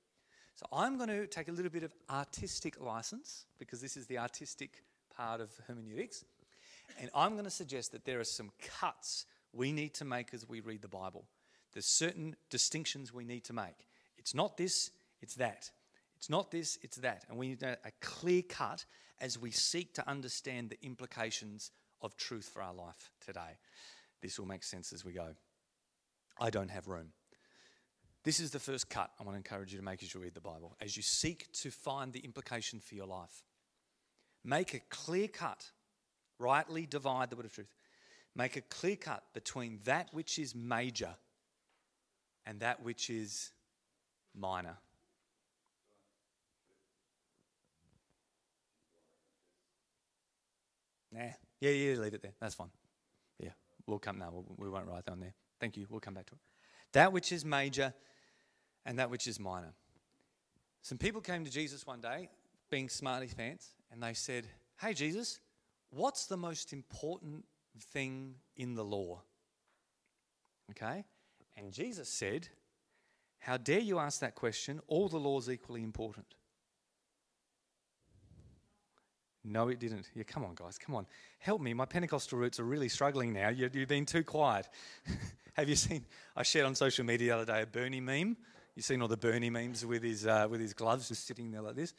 So 0.56 0.66
I'm 0.72 0.98
going 0.98 1.10
to 1.10 1.28
take 1.28 1.50
a 1.50 1.52
little 1.52 1.72
bit 1.72 1.84
of 1.84 1.94
artistic 2.10 2.80
license 2.80 3.46
because 3.60 3.82
this 3.82 3.98
is 3.98 4.08
the 4.08 4.20
artistic 4.20 4.84
part 5.16 5.42
of 5.42 5.52
hermeneutics. 5.68 6.26
And 7.00 7.10
I'm 7.16 7.34
going 7.34 7.46
to 7.46 7.52
suggest 7.52 7.92
that 7.92 8.06
there 8.06 8.20
are 8.20 8.26
some 8.26 8.52
cuts 8.80 9.26
we 9.54 9.72
need 9.72 9.94
to 9.96 10.06
make 10.06 10.34
as 10.34 10.48
we 10.48 10.60
read 10.60 10.82
the 10.82 10.88
Bible. 10.88 11.26
There's 11.74 11.86
certain 11.86 12.36
distinctions 12.50 13.14
we 13.14 13.26
need 13.26 13.44
to 13.46 13.54
make. 13.54 13.88
It's 14.18 14.34
not 14.34 14.58
this, 14.58 14.92
it's 15.22 15.36
that. 15.36 15.70
It's 16.18 16.30
not 16.30 16.52
this, 16.52 16.78
it's 16.82 16.98
that. 16.98 17.26
And 17.30 17.38
we 17.38 17.50
need 17.50 17.64
a 17.64 17.78
clear 18.02 18.42
cut 18.42 18.86
as 19.20 19.40
we 19.40 19.52
seek 19.52 19.94
to 19.96 20.10
understand 20.10 20.70
the 20.70 20.82
implications 20.86 21.72
of 22.02 22.16
truth 22.18 22.50
for 22.54 22.62
our 22.62 22.74
life 22.74 23.12
today. 23.26 23.58
This 24.22 24.40
will 24.40 24.48
make 24.48 24.64
sense 24.64 24.94
as 24.94 25.04
we 25.04 25.12
go. 25.12 25.30
I 26.40 26.50
don't 26.50 26.70
have 26.70 26.88
room. 26.88 27.10
This 28.24 28.40
is 28.40 28.52
the 28.52 28.60
first 28.60 28.90
cut 28.90 29.12
I 29.20 29.24
want 29.24 29.36
to 29.36 29.38
encourage 29.38 29.72
you 29.72 29.78
to 29.78 29.86
make 29.86 30.02
as 30.02 30.14
you 30.14 30.20
read 30.20 30.34
the 30.34 30.42
Bible, 30.42 30.76
as 30.82 30.98
you 30.98 31.04
seek 31.04 31.52
to 31.54 31.70
find 31.70 32.12
the 32.12 32.20
implication 32.20 32.80
for 32.80 32.96
your 32.96 33.06
life. 33.06 33.44
Make 34.46 34.76
a 34.76 34.80
clear 34.92 35.28
cut, 35.28 35.72
rightly 36.38 36.86
divide 36.86 37.32
the 37.32 37.36
word 37.36 37.46
of 37.46 37.54
truth. 37.54 37.74
Make 38.36 38.56
a 38.56 38.62
clear 38.62 38.96
cut 38.96 39.24
between 39.34 39.80
that 39.86 40.10
which 40.12 40.38
is 40.38 40.54
major 40.54 41.16
and 42.46 42.60
that 42.60 42.84
which 42.84 43.10
is 43.10 43.52
minor. 44.38 44.78
Nah. 51.12 51.22
Yeah, 51.62 51.72
yeah, 51.72 51.98
leave 51.98 52.14
it 52.14 52.22
there. 52.22 52.34
That's 52.40 52.54
fine. 52.54 52.70
Yeah, 53.40 53.52
we'll 53.88 54.00
come 54.00 54.20
now. 54.20 54.30
We'll, 54.32 54.46
we 54.58 54.70
won't 54.70 54.86
write 54.86 55.06
down 55.06 55.22
there. 55.22 55.34
Thank 55.60 55.78
you. 55.78 55.88
We'll 55.90 56.02
come 56.02 56.14
back 56.14 56.28
to 56.28 56.34
it. 56.34 56.40
That 56.94 57.12
which 57.14 57.32
is 57.32 57.44
major 57.44 57.94
and 58.86 59.00
that 59.00 59.10
which 59.10 59.26
is 59.26 59.40
minor. 59.40 59.74
Some 60.84 61.00
people 61.00 61.22
came 61.22 61.44
to 61.46 61.50
Jesus 61.50 61.88
one 61.88 62.02
day, 62.02 62.30
being 62.70 62.90
smarty 62.90 63.28
pants, 63.36 63.70
and 63.96 64.04
they 64.04 64.14
said, 64.14 64.46
Hey, 64.80 64.94
Jesus, 64.94 65.40
what's 65.90 66.28
the 66.28 66.38
most 66.38 66.74
important 66.74 67.46
thing 67.94 68.36
in 68.58 68.76
the 68.76 68.84
law? 68.84 69.22
Okay? 70.72 71.06
And 71.58 71.72
Jesus 71.72 72.10
said, 72.10 72.50
How 73.40 73.58
dare 73.58 73.80
you 73.80 73.98
ask 73.98 74.20
that 74.20 74.36
question? 74.36 74.82
All 74.88 75.08
the 75.08 75.18
law 75.18 75.40
is 75.40 75.50
equally 75.50 75.82
important. 75.82 76.28
No, 79.46 79.70
it 79.70 79.80
didn't. 79.80 80.10
Yeah, 80.14 80.24
come 80.24 80.44
on, 80.44 80.56
guys, 80.56 80.78
come 80.78 80.96
on. 80.96 81.06
Help 81.40 81.62
me. 81.62 81.74
My 81.74 81.86
Pentecostal 81.86 82.38
roots 82.38 82.60
are 82.60 82.64
really 82.64 82.90
struggling 82.90 83.32
now. 83.32 83.50
You, 83.50 83.64
have 83.64 83.88
been 83.88 84.06
too 84.06 84.24
quiet. 84.24 84.68
Have 85.54 85.70
you 85.70 85.76
seen? 85.76 86.04
I 86.36 86.44
shared 86.44 86.66
on 86.66 86.76
social 86.76 87.06
media 87.06 87.28
the 87.30 87.42
other 87.42 87.54
day 87.54 87.62
a 87.62 87.66
Bernie 87.66 88.02
meme. 88.02 88.36
You've 88.76 88.84
seen 88.84 89.02
all 89.02 89.08
the 89.08 89.16
Bernie 89.16 89.52
memes 89.52 89.86
with 89.86 90.04
his, 90.04 90.28
uh, 90.28 90.48
with 90.50 90.60
his 90.60 90.74
gloves 90.74 91.08
just 91.08 91.26
sitting 91.26 91.50
there 91.52 91.62
like 91.62 91.76
this. 91.76 91.94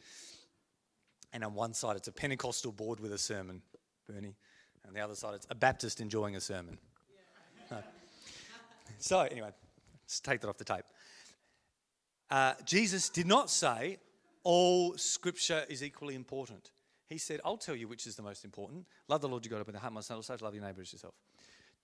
And 1.36 1.44
on 1.44 1.52
one 1.52 1.74
side, 1.74 1.96
it's 1.96 2.08
a 2.08 2.12
Pentecostal 2.12 2.72
bored 2.72 2.98
with 2.98 3.12
a 3.12 3.18
sermon, 3.18 3.60
Bernie. 4.08 4.34
And 4.86 4.96
the 4.96 5.00
other 5.00 5.14
side, 5.14 5.34
it's 5.34 5.46
a 5.50 5.54
Baptist 5.54 6.00
enjoying 6.00 6.34
a 6.34 6.40
sermon. 6.40 6.78
No. 7.70 7.76
So, 8.98 9.20
anyway, 9.20 9.50
let's 10.04 10.20
take 10.20 10.40
that 10.40 10.48
off 10.48 10.56
the 10.56 10.64
tape. 10.64 10.86
Uh, 12.30 12.54
Jesus 12.64 13.10
did 13.10 13.26
not 13.26 13.50
say 13.50 13.98
all 14.44 14.96
scripture 14.96 15.64
is 15.68 15.82
equally 15.82 16.14
important. 16.14 16.70
He 17.06 17.18
said, 17.18 17.40
I'll 17.44 17.58
tell 17.58 17.76
you 17.76 17.86
which 17.86 18.06
is 18.06 18.16
the 18.16 18.22
most 18.22 18.42
important. 18.42 18.86
Love 19.08 19.20
the 19.20 19.28
Lord 19.28 19.44
your 19.44 19.58
God 19.58 19.66
with 19.66 19.74
the 19.74 19.80
heart, 19.80 20.02
soul, 20.04 20.22
soul, 20.22 20.38
love 20.40 20.54
your 20.54 20.64
neighbor 20.64 20.80
as 20.80 20.90
yourself. 20.90 21.12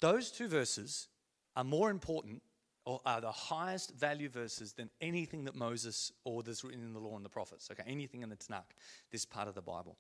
Those 0.01 0.31
two 0.31 0.49
verses 0.49 1.09
are 1.57 1.65
more 1.65 1.91
important 1.91 2.41
or 2.85 3.01
are 3.07 3.21
the 3.21 3.33
highest 3.33 3.95
value 3.95 4.29
verses 4.29 4.73
than 4.73 4.91
anything 5.01 5.45
that 5.45 5.55
Moses 5.55 6.13
or 6.25 6.43
that's 6.43 6.65
written 6.65 6.83
in 6.83 6.93
the 6.93 7.01
law 7.01 7.17
and 7.17 7.25
the 7.25 7.31
prophets. 7.31 7.69
Okay, 7.71 7.85
anything 7.87 8.23
in 8.23 8.29
the 8.29 8.37
Tanakh, 8.37 8.75
this 9.11 9.25
part 9.25 9.49
of 9.49 9.55
the 9.55 9.63
Bible. 9.63 9.97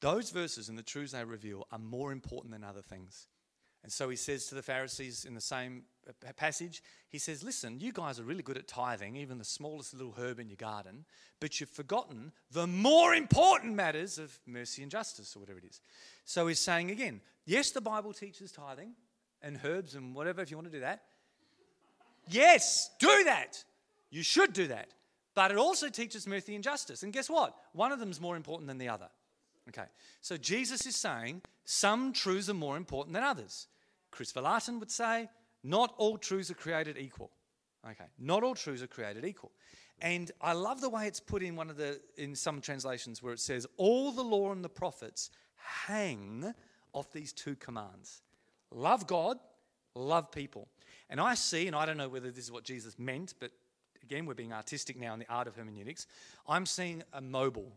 Those 0.00 0.30
verses 0.30 0.68
and 0.68 0.78
the 0.78 0.82
truths 0.82 1.12
they 1.12 1.24
reveal 1.24 1.66
are 1.72 1.78
more 1.78 2.12
important 2.12 2.52
than 2.52 2.64
other 2.64 2.82
things. 2.82 3.28
And 3.82 3.92
so 3.92 4.08
he 4.08 4.16
says 4.16 4.46
to 4.46 4.56
the 4.56 4.62
Pharisees 4.62 5.24
in 5.24 5.34
the 5.34 5.40
same 5.40 5.84
uh, 6.08 6.32
passage, 6.32 6.82
he 7.08 7.18
says, 7.18 7.44
Listen, 7.44 7.78
you 7.78 7.92
guys 7.92 8.18
are 8.18 8.24
really 8.24 8.42
good 8.42 8.56
at 8.58 8.66
tithing, 8.66 9.14
even 9.16 9.38
the 9.38 9.44
smallest 9.44 9.94
little 9.94 10.14
herb 10.18 10.40
in 10.40 10.48
your 10.48 10.56
garden, 10.56 11.04
but 11.40 11.60
you've 11.60 11.70
forgotten 11.70 12.32
the 12.50 12.66
more 12.66 13.14
important 13.14 13.74
matters 13.74 14.18
of 14.18 14.40
mercy 14.44 14.82
and 14.82 14.90
justice, 14.90 15.36
or 15.36 15.40
whatever 15.40 15.60
it 15.60 15.66
is. 15.66 15.80
So 16.24 16.48
he's 16.48 16.58
saying 16.58 16.90
again, 16.90 17.20
yes, 17.44 17.70
the 17.70 17.80
Bible 17.80 18.12
teaches 18.12 18.50
tithing 18.50 18.94
and 19.40 19.60
herbs 19.64 19.94
and 19.94 20.14
whatever, 20.14 20.42
if 20.42 20.50
you 20.50 20.56
want 20.56 20.66
to 20.66 20.76
do 20.76 20.80
that. 20.80 21.02
Yes, 22.28 22.90
do 22.98 23.24
that. 23.24 23.64
You 24.10 24.22
should 24.22 24.52
do 24.52 24.68
that. 24.68 24.88
But 25.34 25.50
it 25.50 25.58
also 25.58 25.88
teaches 25.88 26.26
mercy 26.26 26.54
and 26.54 26.64
justice. 26.64 27.02
And 27.02 27.12
guess 27.12 27.28
what? 27.28 27.54
One 27.72 27.92
of 27.92 28.00
them 28.00 28.10
is 28.10 28.20
more 28.20 28.36
important 28.36 28.68
than 28.68 28.78
the 28.78 28.88
other. 28.88 29.08
Okay, 29.68 29.86
so 30.20 30.36
Jesus 30.36 30.86
is 30.86 30.96
saying 30.96 31.42
some 31.64 32.12
truths 32.12 32.48
are 32.48 32.54
more 32.54 32.76
important 32.76 33.14
than 33.14 33.24
others. 33.24 33.66
Kris 34.10 34.32
Vallotton 34.32 34.78
would 34.78 34.90
say, 34.90 35.28
not 35.64 35.92
all 35.98 36.16
truths 36.16 36.50
are 36.50 36.54
created 36.54 36.96
equal. 36.96 37.32
Okay, 37.84 38.06
not 38.18 38.42
all 38.42 38.54
truths 38.54 38.82
are 38.82 38.86
created 38.86 39.24
equal. 39.24 39.52
And 40.00 40.30
I 40.40 40.52
love 40.52 40.80
the 40.80 40.88
way 40.88 41.06
it's 41.06 41.20
put 41.20 41.42
in 41.42 41.56
one 41.56 41.68
of 41.68 41.76
the 41.76 42.00
in 42.16 42.34
some 42.34 42.60
translations 42.60 43.22
where 43.22 43.32
it 43.32 43.40
says, 43.40 43.66
all 43.76 44.12
the 44.12 44.22
law 44.22 44.52
and 44.52 44.64
the 44.64 44.68
prophets 44.68 45.30
hang 45.56 46.54
off 46.92 47.12
these 47.12 47.32
two 47.32 47.56
commands. 47.56 48.22
Love 48.70 49.06
God, 49.06 49.38
love 49.94 50.30
people. 50.30 50.68
And 51.08 51.20
I 51.20 51.34
see, 51.34 51.66
and 51.66 51.76
I 51.76 51.86
don't 51.86 51.96
know 51.96 52.08
whether 52.08 52.30
this 52.30 52.44
is 52.44 52.52
what 52.52 52.64
Jesus 52.64 52.98
meant, 52.98 53.34
but 53.38 53.50
again, 54.02 54.26
we're 54.26 54.34
being 54.34 54.52
artistic 54.52 54.98
now 54.98 55.12
in 55.14 55.20
the 55.20 55.28
art 55.28 55.46
of 55.46 55.56
hermeneutics. 55.56 56.06
I'm 56.48 56.66
seeing 56.66 57.02
a 57.12 57.20
mobile 57.20 57.72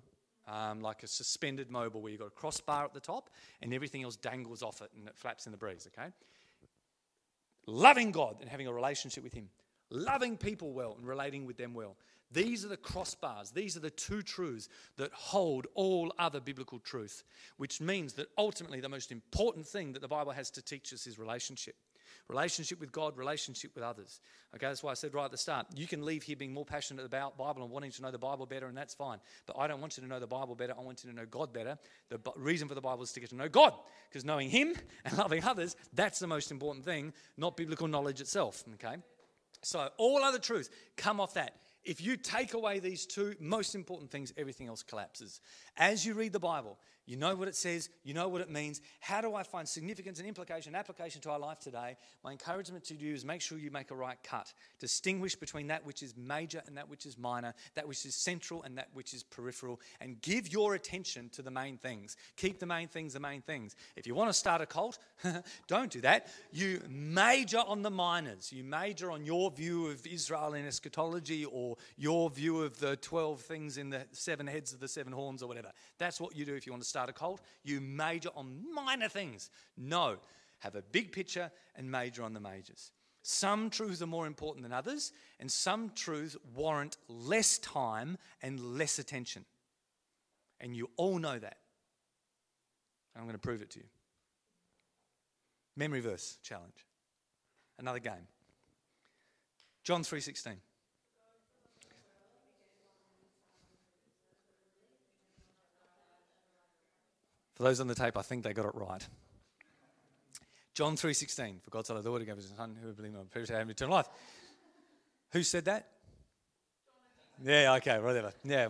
um, 0.49 0.81
like 0.81 1.03
a 1.03 1.07
suspended 1.07 1.69
mobile 1.69 2.01
where 2.01 2.11
you've 2.11 2.21
got 2.21 2.27
a 2.27 2.31
crossbar 2.31 2.83
at 2.85 2.93
the 2.93 2.99
top 2.99 3.29
and 3.61 3.73
everything 3.73 4.03
else 4.03 4.15
dangles 4.15 4.63
off 4.63 4.81
it 4.81 4.89
and 4.97 5.07
it 5.07 5.15
flaps 5.15 5.45
in 5.45 5.51
the 5.51 5.57
breeze, 5.57 5.87
okay? 5.95 6.09
Loving 7.67 8.11
God 8.11 8.37
and 8.41 8.49
having 8.49 8.67
a 8.67 8.73
relationship 8.73 9.23
with 9.23 9.33
Him, 9.33 9.49
loving 9.91 10.37
people 10.37 10.73
well 10.73 10.95
and 10.97 11.07
relating 11.07 11.45
with 11.45 11.57
them 11.57 11.73
well. 11.73 11.95
These 12.31 12.63
are 12.63 12.67
the 12.67 12.77
crossbars. 12.77 13.53
These 13.53 13.75
are 13.75 13.79
the 13.79 13.89
two 13.89 14.21
truths 14.21 14.69
that 14.97 15.11
hold 15.13 15.65
all 15.73 16.13
other 16.19 16.39
biblical 16.39 16.79
truth, 16.79 17.23
which 17.57 17.81
means 17.81 18.13
that 18.13 18.27
ultimately 18.37 18.79
the 18.81 18.89
most 18.89 19.11
important 19.11 19.67
thing 19.67 19.93
that 19.93 20.01
the 20.01 20.07
Bible 20.07 20.31
has 20.31 20.51
to 20.51 20.61
teach 20.61 20.93
us 20.93 21.07
is 21.07 21.17
relationship. 21.17 21.75
Relationship 22.29 22.79
with 22.79 22.91
God, 22.91 23.17
relationship 23.17 23.73
with 23.73 23.83
others. 23.83 24.21
Okay, 24.55 24.67
that's 24.67 24.83
why 24.83 24.91
I 24.91 24.93
said 24.93 25.15
right 25.15 25.25
at 25.25 25.31
the 25.31 25.37
start, 25.37 25.65
you 25.75 25.87
can 25.87 26.05
leave 26.05 26.21
here 26.21 26.35
being 26.35 26.53
more 26.53 26.63
passionate 26.63 27.03
about 27.03 27.37
Bible 27.37 27.63
and 27.63 27.71
wanting 27.71 27.91
to 27.91 28.01
know 28.03 28.11
the 28.11 28.19
Bible 28.19 28.45
better, 28.45 28.67
and 28.67 28.77
that's 28.77 28.93
fine. 28.93 29.17
But 29.47 29.57
I 29.57 29.67
don't 29.67 29.81
want 29.81 29.97
you 29.97 30.03
to 30.03 30.09
know 30.09 30.19
the 30.19 30.27
Bible 30.27 30.53
better. 30.53 30.75
I 30.77 30.81
want 30.81 31.03
you 31.03 31.09
to 31.09 31.15
know 31.15 31.25
God 31.25 31.51
better. 31.51 31.79
The 32.09 32.19
reason 32.35 32.67
for 32.67 32.75
the 32.75 32.81
Bible 32.81 33.01
is 33.01 33.11
to 33.13 33.19
get 33.19 33.29
to 33.31 33.35
know 33.35 33.49
God, 33.49 33.73
because 34.09 34.25
knowing 34.25 34.51
Him 34.51 34.75
and 35.05 35.17
loving 35.17 35.43
others, 35.43 35.75
that's 35.93 36.19
the 36.19 36.27
most 36.27 36.51
important 36.51 36.85
thing, 36.85 37.13
not 37.35 37.57
biblical 37.57 37.87
knowledge 37.87 38.21
itself. 38.21 38.63
Okay, 38.75 38.97
so 39.63 39.89
all 39.97 40.23
other 40.23 40.39
truths 40.39 40.69
come 40.97 41.19
off 41.19 41.33
that. 41.33 41.55
If 41.83 42.01
you 42.01 42.17
take 42.17 42.53
away 42.53 42.77
these 42.77 43.07
two 43.07 43.33
most 43.39 43.73
important 43.73 44.11
things, 44.11 44.33
everything 44.37 44.67
else 44.67 44.83
collapses. 44.83 45.41
As 45.77 46.05
you 46.05 46.13
read 46.13 46.33
the 46.33 46.39
Bible, 46.39 46.77
you 47.09 47.17
know 47.17 47.33
what 47.33 47.47
it 47.47 47.55
says, 47.55 47.89
you 48.03 48.13
know 48.13 48.27
what 48.27 48.39
it 48.39 48.51
means. 48.51 48.81
How 48.99 49.19
do 49.19 49.33
I 49.33 49.41
find 49.41 49.67
significance 49.67 50.19
and 50.19 50.27
implication, 50.27 50.75
application 50.75 51.21
to 51.21 51.31
our 51.31 51.39
life 51.39 51.59
today? 51.59 51.97
My 52.23 52.33
encouragement 52.33 52.83
to 52.85 52.95
you 52.95 53.15
is 53.15 53.25
make 53.25 53.41
sure 53.41 53.57
you 53.57 53.71
make 53.71 53.89
a 53.89 53.95
right 53.95 54.19
cut. 54.23 54.53
Distinguish 54.79 55.35
between 55.35 55.65
that 55.67 55.83
which 55.83 56.03
is 56.03 56.15
major 56.15 56.61
and 56.67 56.77
that 56.77 56.87
which 56.87 57.07
is 57.07 57.17
minor, 57.17 57.55
that 57.73 57.87
which 57.87 58.05
is 58.05 58.13
central 58.13 58.61
and 58.61 58.77
that 58.77 58.89
which 58.93 59.15
is 59.15 59.23
peripheral, 59.23 59.81
and 59.99 60.21
give 60.21 60.53
your 60.53 60.75
attention 60.75 61.29
to 61.29 61.41
the 61.41 61.49
main 61.49 61.77
things. 61.77 62.15
Keep 62.35 62.59
the 62.59 62.67
main 62.67 62.87
things 62.87 63.13
the 63.13 63.19
main 63.19 63.41
things. 63.41 63.75
If 63.95 64.05
you 64.05 64.13
want 64.13 64.29
to 64.29 64.33
start 64.33 64.61
a 64.61 64.67
cult, 64.67 64.99
don't 65.67 65.89
do 65.89 66.01
that. 66.01 66.27
You 66.51 66.79
major 66.87 67.63
on 67.65 67.81
the 67.81 67.89
minors. 67.89 68.53
You 68.53 68.63
major 68.63 69.09
on 69.09 69.25
your 69.25 69.49
view 69.49 69.87
of 69.87 70.05
Israel 70.05 70.53
in 70.53 70.67
eschatology 70.67 71.45
or 71.45 71.75
your 71.97 72.29
view 72.29 72.61
of 72.61 72.79
the 72.79 72.97
12 72.97 73.41
things 73.41 73.79
in 73.79 73.89
the 73.89 74.05
seven 74.11 74.45
heads 74.45 74.73
of 74.73 74.79
the 74.79 74.87
seven 74.87 75.11
horns 75.11 75.41
or 75.41 75.47
whatever. 75.47 75.71
That's 75.97 76.21
what 76.21 76.35
you 76.35 76.45
do 76.45 76.53
if 76.53 76.67
you 76.67 76.71
want 76.71 76.83
to 76.83 76.89
start 76.89 76.98
start 76.99 77.09
a 77.09 77.13
cult, 77.13 77.39
you 77.63 77.79
major 77.79 78.29
on 78.35 78.61
minor 78.73 79.07
things. 79.07 79.49
No, 79.77 80.17
have 80.59 80.75
a 80.75 80.81
big 80.81 81.13
picture 81.13 81.49
and 81.77 81.89
major 81.89 82.23
on 82.23 82.33
the 82.33 82.41
majors. 82.41 82.91
Some 83.21 83.69
truths 83.69 84.01
are 84.01 84.07
more 84.07 84.27
important 84.27 84.63
than 84.63 84.73
others, 84.73 85.13
and 85.39 85.49
some 85.49 85.91
truths 85.95 86.35
warrant 86.53 86.97
less 87.07 87.57
time 87.59 88.17
and 88.41 88.59
less 88.77 88.99
attention. 88.99 89.45
And 90.59 90.75
you 90.75 90.89
all 90.97 91.19
know 91.19 91.39
that. 91.39 91.57
I'm 93.15 93.23
going 93.23 93.33
to 93.33 93.39
prove 93.39 93.61
it 93.61 93.69
to 93.71 93.79
you. 93.79 93.85
Memory 95.77 96.01
verse 96.01 96.37
challenge. 96.43 96.85
Another 97.77 97.99
game. 97.99 98.27
John 99.85 100.03
3:16. 100.03 100.57
For 107.59 107.63
those 107.63 107.81
on 107.81 107.87
the 107.87 107.95
tape, 107.95 108.15
I 108.15 108.21
think 108.21 108.45
they 108.45 108.53
got 108.53 108.67
it 108.67 108.71
right. 108.73 109.05
John 110.73 110.95
3.16, 110.95 111.61
for 111.61 111.69
God 111.71 111.85
so 111.85 111.93
loved 111.93 112.05
the 112.05 112.09
world, 112.09 112.21
he 112.21 112.25
gave 112.25 112.37
his 112.37 112.47
son, 112.55 112.77
who 112.79 112.87
would 112.87 112.95
believe 112.95 113.11
him, 113.11 113.27
perish 113.29 113.49
have 113.49 113.69
eternal 113.69 113.95
life. 113.95 114.07
Who 115.33 115.43
said 115.43 115.65
that? 115.65 115.85
Yeah, 117.43 117.73
okay, 117.73 117.99
whatever. 117.99 118.31
Yeah, 118.45 118.69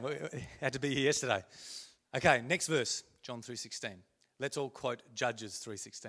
had 0.59 0.73
to 0.73 0.79
be 0.79 0.95
here 0.95 1.03
yesterday. 1.03 1.43
Okay, 2.15 2.41
next 2.41 2.65
verse, 2.65 3.03
John 3.21 3.43
3.16. 3.43 3.91
Let's 4.39 4.57
all 4.57 4.71
quote 4.71 5.03
Judges 5.13 5.63
3.16. 5.63 6.07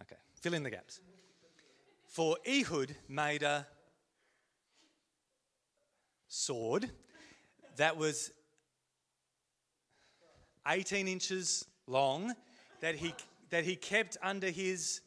Okay, 0.00 0.16
fill 0.40 0.54
in 0.54 0.62
the 0.62 0.70
gaps. 0.70 1.00
For 2.06 2.36
Ehud 2.46 2.94
made 3.08 3.42
a 3.42 3.66
sword 6.30 6.88
that 7.76 7.96
was 7.96 8.30
18 10.66 11.08
inches 11.08 11.66
long 11.88 12.32
that 12.80 12.94
he, 12.94 13.12
that 13.50 13.64
he 13.64 13.74
kept 13.74 14.16
under 14.22 14.48
his 14.48 15.00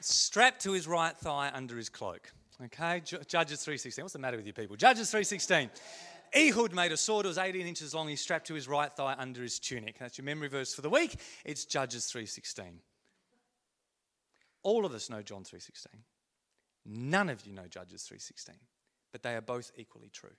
strapped 0.00 0.62
to 0.62 0.72
his 0.72 0.88
right 0.88 1.16
thigh 1.16 1.50
under 1.54 1.76
his 1.76 1.88
cloak. 1.88 2.32
Okay, 2.64 3.00
Judges 3.00 3.64
3.16. 3.64 4.02
What's 4.02 4.12
the 4.14 4.18
matter 4.18 4.36
with 4.36 4.46
you 4.46 4.52
people? 4.52 4.74
Judges 4.74 5.12
3.16. 5.12 5.70
Ehud 6.34 6.72
made 6.72 6.90
a 6.90 6.96
sword 6.96 7.24
that 7.24 7.28
was 7.28 7.38
18 7.38 7.66
inches 7.66 7.94
long. 7.94 8.08
He 8.08 8.16
strapped 8.16 8.48
to 8.48 8.54
his 8.54 8.66
right 8.66 8.92
thigh 8.92 9.14
under 9.16 9.42
his 9.42 9.58
tunic. 9.60 9.98
That's 9.98 10.18
your 10.18 10.24
memory 10.24 10.48
verse 10.48 10.74
for 10.74 10.82
the 10.82 10.90
week. 10.90 11.20
It's 11.44 11.64
Judges 11.64 12.10
3.16. 12.12 12.80
All 14.62 14.84
of 14.84 14.92
us 14.92 15.08
know 15.08 15.22
John 15.22 15.44
3:16. 15.44 16.04
None 16.84 17.28
of 17.28 17.46
you 17.46 17.52
know 17.52 17.68
Judges 17.68 18.04
3:16, 18.04 18.58
but 19.12 19.22
they 19.22 19.34
are 19.34 19.40
both 19.40 19.72
equally 19.76 20.10
true. 20.10 20.36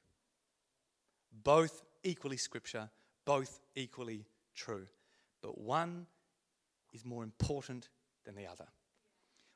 Both 1.31 1.83
equally 2.03 2.37
scripture, 2.37 2.89
both 3.25 3.59
equally 3.75 4.25
true. 4.55 4.87
But 5.41 5.59
one 5.59 6.07
is 6.91 7.05
more 7.05 7.23
important 7.23 7.89
than 8.25 8.35
the 8.35 8.47
other. 8.47 8.67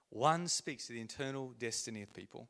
One 0.10 0.48
speaks 0.48 0.88
to 0.88 0.94
the 0.94 1.02
internal 1.02 1.54
destiny 1.58 2.04
of 2.04 2.14
people 2.14 2.50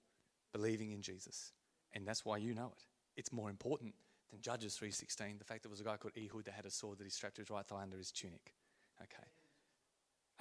believing 0.52 0.91
in 0.91 1.02
Jesus, 1.02 1.53
and 1.94 2.06
that's 2.06 2.26
why 2.26 2.38
you 2.38 2.53
know 2.53 2.72
it. 2.76 2.85
It's 3.15 3.31
more 3.31 3.49
important 3.49 3.95
than 4.30 4.41
Judges 4.41 4.77
3:16, 4.77 5.38
the 5.38 5.45
fact 5.45 5.64
that 5.64 5.69
there 5.69 5.72
was 5.72 5.80
a 5.80 5.85
guy 5.85 5.98
called 5.98 6.18
Ehud 6.18 6.44
that 6.45 6.53
had 6.53 6.65
a 6.65 6.72
sword 6.72 6.98
that 6.98 7.06
he 7.06 7.10
strapped 7.10 7.35
to 7.35 7.41
his 7.41 7.49
right 7.49 7.65
thigh 7.65 7.81
under 7.81 7.98
his 7.98 8.11
tunic. 8.11 8.53
Okay. 9.02 9.27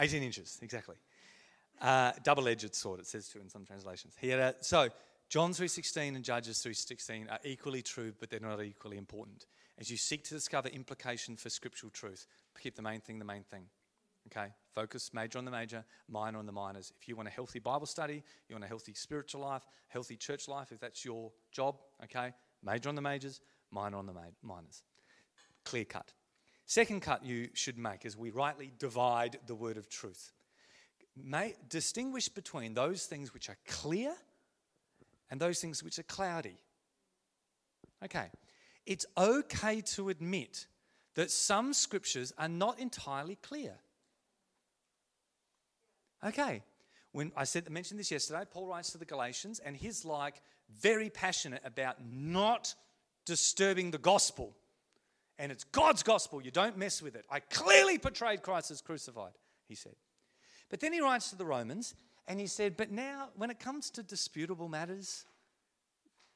18 0.00 0.22
inches, 0.22 0.58
exactly. 0.62 0.96
Uh, 1.82 2.12
double-edged 2.22 2.74
sword, 2.76 3.00
it 3.00 3.06
says 3.08 3.26
too 3.26 3.40
in 3.40 3.48
some 3.48 3.64
translations. 3.64 4.14
He 4.20 4.28
had 4.28 4.38
a, 4.38 4.54
so 4.60 4.88
John 5.28 5.50
3.16 5.50 6.14
and 6.14 6.24
Judges 6.24 6.58
3.16 6.58 7.28
are 7.28 7.40
equally 7.44 7.82
true, 7.82 8.12
but 8.20 8.30
they're 8.30 8.38
not 8.38 8.62
equally 8.62 8.96
important. 8.96 9.46
As 9.80 9.90
you 9.90 9.96
seek 9.96 10.22
to 10.24 10.34
discover 10.34 10.68
implication 10.68 11.36
for 11.36 11.50
scriptural 11.50 11.90
truth, 11.90 12.28
keep 12.62 12.76
the 12.76 12.82
main 12.82 13.00
thing 13.00 13.18
the 13.18 13.24
main 13.24 13.42
thing. 13.42 13.64
Okay? 14.28 14.52
Focus 14.72 15.10
major 15.12 15.38
on 15.38 15.44
the 15.44 15.50
major, 15.50 15.84
minor 16.08 16.38
on 16.38 16.46
the 16.46 16.52
minors. 16.52 16.92
If 17.00 17.08
you 17.08 17.16
want 17.16 17.26
a 17.26 17.32
healthy 17.32 17.58
Bible 17.58 17.86
study, 17.86 18.22
you 18.48 18.54
want 18.54 18.64
a 18.64 18.68
healthy 18.68 18.94
spiritual 18.94 19.40
life, 19.40 19.66
healthy 19.88 20.16
church 20.16 20.46
life, 20.46 20.70
if 20.70 20.78
that's 20.78 21.04
your 21.04 21.32
job, 21.50 21.78
okay? 22.04 22.32
Major 22.62 22.90
on 22.90 22.94
the 22.94 23.02
majors, 23.02 23.40
minor 23.72 23.96
on 23.96 24.06
the 24.06 24.14
minors. 24.42 24.84
Clear 25.64 25.84
cut. 25.84 26.12
Second 26.64 27.02
cut 27.02 27.24
you 27.24 27.48
should 27.54 27.76
make 27.76 28.04
is 28.04 28.16
we 28.16 28.30
rightly 28.30 28.70
divide 28.78 29.38
the 29.46 29.56
word 29.56 29.76
of 29.76 29.88
truth 29.88 30.30
may 31.16 31.54
distinguish 31.68 32.28
between 32.28 32.74
those 32.74 33.06
things 33.06 33.34
which 33.34 33.48
are 33.48 33.58
clear 33.66 34.14
and 35.30 35.40
those 35.40 35.60
things 35.60 35.82
which 35.82 35.98
are 35.98 36.04
cloudy. 36.04 36.56
Okay, 38.04 38.26
it's 38.86 39.06
okay 39.16 39.80
to 39.80 40.08
admit 40.08 40.66
that 41.14 41.30
some 41.30 41.72
scriptures 41.72 42.32
are 42.38 42.48
not 42.48 42.78
entirely 42.78 43.36
clear. 43.36 43.74
Okay, 46.24 46.62
when 47.12 47.32
I 47.36 47.44
said 47.44 47.68
mentioned 47.70 48.00
this 48.00 48.10
yesterday, 48.10 48.44
Paul 48.50 48.66
writes 48.66 48.90
to 48.92 48.98
the 48.98 49.04
Galatians, 49.04 49.58
and 49.58 49.76
he's 49.76 50.04
like 50.04 50.40
very 50.80 51.10
passionate 51.10 51.62
about 51.64 51.96
not 52.04 52.74
disturbing 53.26 53.90
the 53.90 53.98
gospel. 53.98 54.56
And 55.38 55.52
it's 55.52 55.64
God's 55.64 56.02
gospel. 56.02 56.42
You 56.42 56.50
don't 56.50 56.78
mess 56.78 57.02
with 57.02 57.16
it. 57.16 57.24
I 57.30 57.40
clearly 57.40 57.98
portrayed 57.98 58.42
Christ 58.42 58.70
as 58.70 58.80
crucified, 58.80 59.32
he 59.68 59.74
said. 59.74 59.94
But 60.72 60.80
then 60.80 60.94
he 60.94 61.02
writes 61.02 61.28
to 61.28 61.36
the 61.36 61.44
Romans 61.44 61.94
and 62.26 62.40
he 62.40 62.46
said, 62.46 62.78
But 62.78 62.90
now, 62.90 63.28
when 63.36 63.50
it 63.50 63.60
comes 63.60 63.90
to 63.90 64.02
disputable 64.02 64.70
matters, 64.70 65.26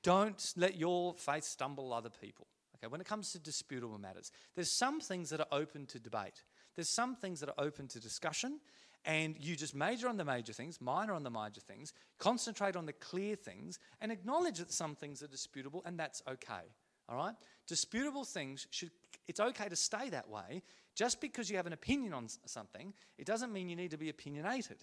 don't 0.03 0.53
let 0.59 0.77
your 0.77 1.15
faith 1.15 1.45
stumble 1.45 1.95
other 1.95 2.11
people. 2.11 2.47
Okay, 2.77 2.87
when 2.87 3.01
it 3.01 3.07
comes 3.07 3.33
to 3.33 3.39
disputable 3.39 3.99
matters, 3.99 4.31
there's 4.55 4.71
some 4.71 5.01
things 5.01 5.31
that 5.31 5.41
are 5.41 5.47
open 5.51 5.87
to 5.87 5.99
debate, 5.99 6.45
there's 6.75 6.91
some 6.91 7.17
things 7.17 7.41
that 7.41 7.49
are 7.49 7.65
open 7.65 7.89
to 7.89 7.99
discussion, 7.99 8.61
and 9.07 9.37
you 9.41 9.57
just 9.57 9.75
major 9.75 10.07
on 10.07 10.19
the 10.19 10.25
major 10.25 10.53
things, 10.53 10.83
minor 10.83 11.15
on 11.15 11.23
the 11.23 11.31
major 11.31 11.63
things, 11.63 11.95
concentrate 12.19 12.77
on 12.77 12.85
the 12.85 12.93
clear 12.93 13.37
things, 13.37 13.79
and 14.03 14.13
acknowledge 14.13 14.59
that 14.59 14.71
some 14.71 14.95
things 14.95 15.23
are 15.23 15.29
disputable, 15.29 15.83
and 15.87 15.99
that's 15.99 16.23
okay. 16.29 16.69
All 17.09 17.17
right? 17.17 17.35
Disputable 17.67 18.25
things 18.25 18.67
should, 18.71 18.91
it's 19.27 19.41
okay 19.41 19.71
to 19.71 19.77
stay 19.77 20.11
that 20.11 20.29
way. 20.29 20.63
Just 20.97 21.21
because 21.21 21.51
you 21.51 21.59
have 21.59 21.67
an 21.67 21.75
opinion 21.75 22.15
on 22.15 22.27
something, 22.47 22.95
it 23.19 23.27
doesn't 23.27 23.53
mean 23.53 23.69
you 23.69 23.77
need 23.77 23.91
to 23.91 23.99
be 23.99 24.09
opinionated. 24.09 24.79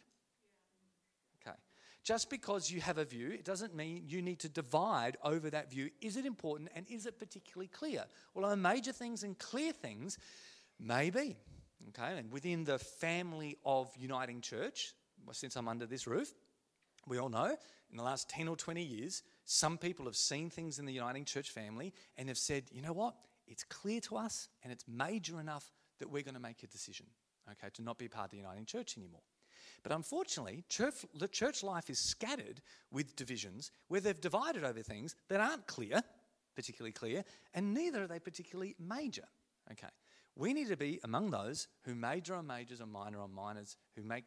Okay. 1.41 1.57
Just 2.03 2.29
because 2.29 2.71
you 2.71 2.81
have 2.81 2.99
a 2.99 3.03
view, 3.03 3.31
it 3.31 3.43
doesn't 3.43 3.75
mean 3.75 4.03
you 4.05 4.21
need 4.21 4.39
to 4.39 4.49
divide 4.49 5.17
over 5.23 5.49
that 5.49 5.71
view. 5.71 5.89
Is 6.01 6.15
it 6.15 6.27
important 6.27 6.69
and 6.75 6.85
is 6.87 7.07
it 7.07 7.17
particularly 7.17 7.67
clear? 7.67 8.05
Well, 8.35 8.45
are 8.45 8.55
major 8.55 8.91
things 8.91 9.23
and 9.23 9.37
clear 9.39 9.73
things? 9.73 10.19
Maybe. 10.79 11.35
Okay. 11.89 12.17
And 12.19 12.31
within 12.31 12.63
the 12.63 12.77
family 12.77 13.57
of 13.65 13.91
Uniting 13.97 14.39
Church, 14.39 14.93
since 15.31 15.55
I'm 15.55 15.67
under 15.67 15.87
this 15.87 16.05
roof, 16.05 16.31
we 17.07 17.17
all 17.17 17.29
know 17.29 17.57
in 17.89 17.97
the 17.97 18.03
last 18.03 18.29
10 18.29 18.47
or 18.47 18.55
20 18.55 18.83
years, 18.83 19.23
some 19.45 19.79
people 19.79 20.05
have 20.05 20.15
seen 20.15 20.51
things 20.51 20.77
in 20.77 20.85
the 20.85 20.93
Uniting 20.93 21.25
Church 21.25 21.49
family 21.49 21.91
and 22.17 22.27
have 22.27 22.37
said, 22.37 22.65
you 22.71 22.83
know 22.83 22.93
what? 22.93 23.15
It's 23.47 23.63
clear 23.63 23.99
to 24.01 24.17
us 24.17 24.47
and 24.63 24.71
it's 24.71 24.85
major 24.87 25.39
enough 25.39 25.71
that 25.99 26.09
we're 26.09 26.23
going 26.23 26.35
to 26.35 26.39
make 26.39 26.63
a 26.63 26.67
decision, 26.67 27.05
okay, 27.51 27.69
to 27.73 27.81
not 27.81 27.97
be 27.97 28.07
part 28.07 28.25
of 28.25 28.31
the 28.31 28.37
Uniting 28.37 28.65
Church 28.65 28.97
anymore. 28.97 29.21
But 29.83 29.91
unfortunately, 29.91 30.63
church, 30.69 31.05
the 31.13 31.27
church 31.27 31.63
life 31.63 31.89
is 31.89 31.99
scattered 31.99 32.61
with 32.91 33.15
divisions 33.15 33.71
where 33.89 34.01
they've 34.01 34.19
divided 34.19 34.63
over 34.63 34.81
things 34.81 35.15
that 35.29 35.41
aren't 35.41 35.67
clear, 35.67 36.01
particularly 36.55 36.93
clear, 36.93 37.23
and 37.53 37.73
neither 37.73 38.03
are 38.03 38.07
they 38.07 38.19
particularly 38.19 38.75
major. 38.79 39.25
Okay. 39.71 39.87
We 40.35 40.53
need 40.53 40.69
to 40.69 40.77
be 40.77 40.99
among 41.03 41.29
those 41.29 41.67
who 41.83 41.95
major 41.95 42.33
on 42.33 42.47
majors 42.47 42.79
and 42.79 42.91
minor 42.91 43.21
on 43.21 43.33
minors, 43.33 43.77
who 43.95 44.03
make 44.03 44.25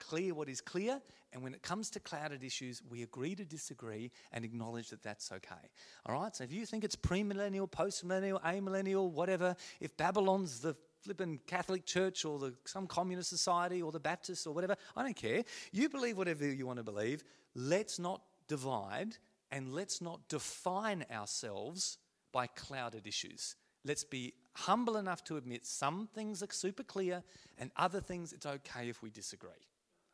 clear 0.00 0.34
what 0.34 0.48
is 0.48 0.60
clear, 0.60 1.00
and 1.32 1.42
when 1.42 1.54
it 1.54 1.62
comes 1.62 1.90
to 1.90 2.00
clouded 2.00 2.42
issues, 2.42 2.82
we 2.88 3.02
agree 3.02 3.34
to 3.34 3.44
disagree 3.44 4.10
and 4.32 4.44
acknowledge 4.44 4.88
that 4.90 5.02
that's 5.02 5.30
okay. 5.30 5.70
All 6.06 6.14
right? 6.14 6.34
So 6.34 6.44
if 6.44 6.52
you 6.52 6.66
think 6.66 6.84
it's 6.84 6.96
premillennial, 6.96 7.70
postmillennial, 7.70 8.42
amillennial, 8.42 9.10
whatever, 9.10 9.54
if 9.80 9.96
Babylon's 9.96 10.60
the 10.60 10.74
flippin' 11.02 11.40
Catholic 11.46 11.84
Church 11.84 12.24
or 12.24 12.38
the, 12.38 12.54
some 12.64 12.86
communist 12.86 13.30
society 13.30 13.82
or 13.82 13.92
the 13.92 14.00
Baptists 14.00 14.46
or 14.46 14.54
whatever, 14.54 14.76
I 14.96 15.02
don't 15.02 15.16
care. 15.16 15.44
You 15.72 15.88
believe 15.88 16.16
whatever 16.16 16.46
you 16.46 16.66
want 16.66 16.78
to 16.78 16.84
believe. 16.84 17.24
Let's 17.54 17.98
not 17.98 18.22
divide 18.48 19.16
and 19.50 19.72
let's 19.72 20.00
not 20.00 20.28
define 20.28 21.04
ourselves 21.10 21.98
by 22.32 22.46
clouded 22.46 23.06
issues. 23.06 23.56
Let's 23.84 24.04
be 24.04 24.32
humble 24.54 24.96
enough 24.96 25.24
to 25.24 25.36
admit 25.36 25.66
some 25.66 26.08
things 26.14 26.42
are 26.42 26.48
super 26.50 26.82
clear 26.82 27.22
and 27.58 27.70
other 27.76 28.00
things 28.00 28.32
it's 28.32 28.46
okay 28.46 28.88
if 28.88 29.02
we 29.02 29.10
disagree. 29.10 29.50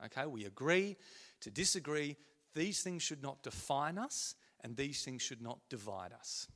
Okay, 0.05 0.27
we 0.27 0.44
agree 0.44 0.97
to 1.40 1.51
disagree. 1.51 2.16
These 2.55 2.82
things 2.82 3.02
should 3.02 3.23
not 3.23 3.43
define 3.43 3.98
us 3.98 4.35
and 4.62 4.77
these 4.77 5.05
things 5.05 5.23
should 5.23 5.43
not 5.43 5.59
divide 5.69 6.12
us. 6.12 6.48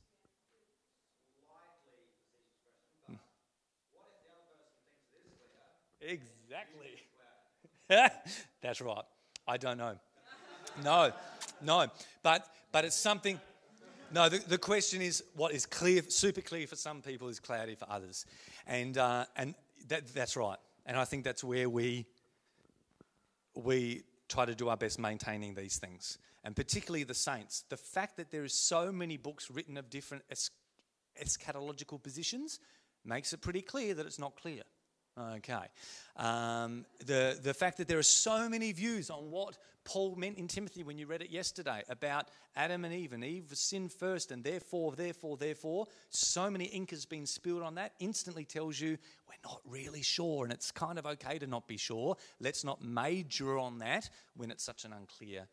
Exactly. 6.03 6.89
That's 8.61 8.81
right. 8.81 9.03
I 9.47 9.57
don't 9.57 9.77
know. 9.77 9.95
No, 10.83 11.11
no. 11.61 11.87
But 12.21 12.47
but 12.71 12.85
it's 12.85 12.95
something 12.95 13.39
no, 14.13 14.29
the, 14.29 14.37
the 14.37 14.59
question 14.59 15.01
is 15.01 15.23
what 15.35 15.53
is 15.53 15.65
clear, 15.65 16.03
super 16.07 16.41
clear 16.41 16.67
for 16.67 16.75
some 16.75 17.01
people 17.01 17.29
is 17.29 17.39
cloudy 17.39 17.73
for 17.73 17.89
others. 17.89 18.27
And, 18.67 18.95
uh, 18.95 19.25
and 19.35 19.55
that, 19.87 20.13
that's 20.13 20.37
right. 20.37 20.59
And 20.85 20.95
I 20.95 21.03
think 21.03 21.23
that's 21.23 21.43
where 21.43 21.67
we, 21.67 22.05
we 23.55 24.03
try 24.29 24.45
to 24.45 24.53
do 24.53 24.69
our 24.69 24.77
best 24.77 24.99
maintaining 24.99 25.55
these 25.55 25.77
things. 25.77 26.19
And 26.43 26.55
particularly 26.55 27.03
the 27.05 27.15
saints. 27.15 27.63
The 27.69 27.77
fact 27.77 28.17
that 28.17 28.29
there 28.29 28.43
is 28.43 28.53
so 28.53 28.91
many 28.91 29.17
books 29.17 29.49
written 29.49 29.77
of 29.77 29.89
different 29.89 30.23
es- 30.29 30.51
eschatological 31.19 32.01
positions 32.01 32.59
makes 33.03 33.33
it 33.33 33.41
pretty 33.41 33.63
clear 33.63 33.95
that 33.95 34.05
it's 34.05 34.19
not 34.19 34.35
clear. 34.35 34.61
Okay. 35.19 35.65
Um, 36.17 36.85
the, 37.05 37.37
the 37.41 37.53
fact 37.53 37.77
that 37.77 37.87
there 37.87 37.99
are 37.99 38.03
so 38.03 38.49
many 38.49 38.71
views 38.71 39.09
on 39.11 39.29
what 39.29 39.57
Paul 39.85 40.15
meant 40.15 40.37
in 40.37 40.47
Timothy 40.47 40.83
when 40.83 40.97
you 40.97 41.05
read 41.05 41.21
it 41.21 41.29
yesterday 41.29 41.83
about 41.89 42.29
Adam 42.55 42.83
and 42.85 42.93
Eve, 42.93 43.13
and 43.13 43.23
Eve 43.23 43.45
sinned 43.53 43.91
first, 43.91 44.31
and 44.31 44.43
therefore, 44.43 44.93
therefore, 44.95 45.37
therefore, 45.37 45.85
so 46.09 46.49
many 46.49 46.65
ink 46.65 46.91
has 46.91 47.05
been 47.05 47.25
spilled 47.25 47.61
on 47.61 47.75
that, 47.75 47.93
instantly 47.99 48.45
tells 48.45 48.79
you 48.79 48.97
we're 49.27 49.49
not 49.49 49.61
really 49.67 50.01
sure, 50.01 50.45
and 50.45 50.53
it's 50.53 50.71
kind 50.71 50.97
of 50.97 51.05
okay 51.05 51.37
to 51.37 51.47
not 51.47 51.67
be 51.67 51.77
sure. 51.77 52.15
Let's 52.39 52.63
not 52.63 52.81
major 52.83 53.57
on 53.59 53.79
that 53.79 54.09
when 54.35 54.51
it's 54.51 54.63
such 54.63 54.85
an 54.85 54.93
unclear 54.93 55.47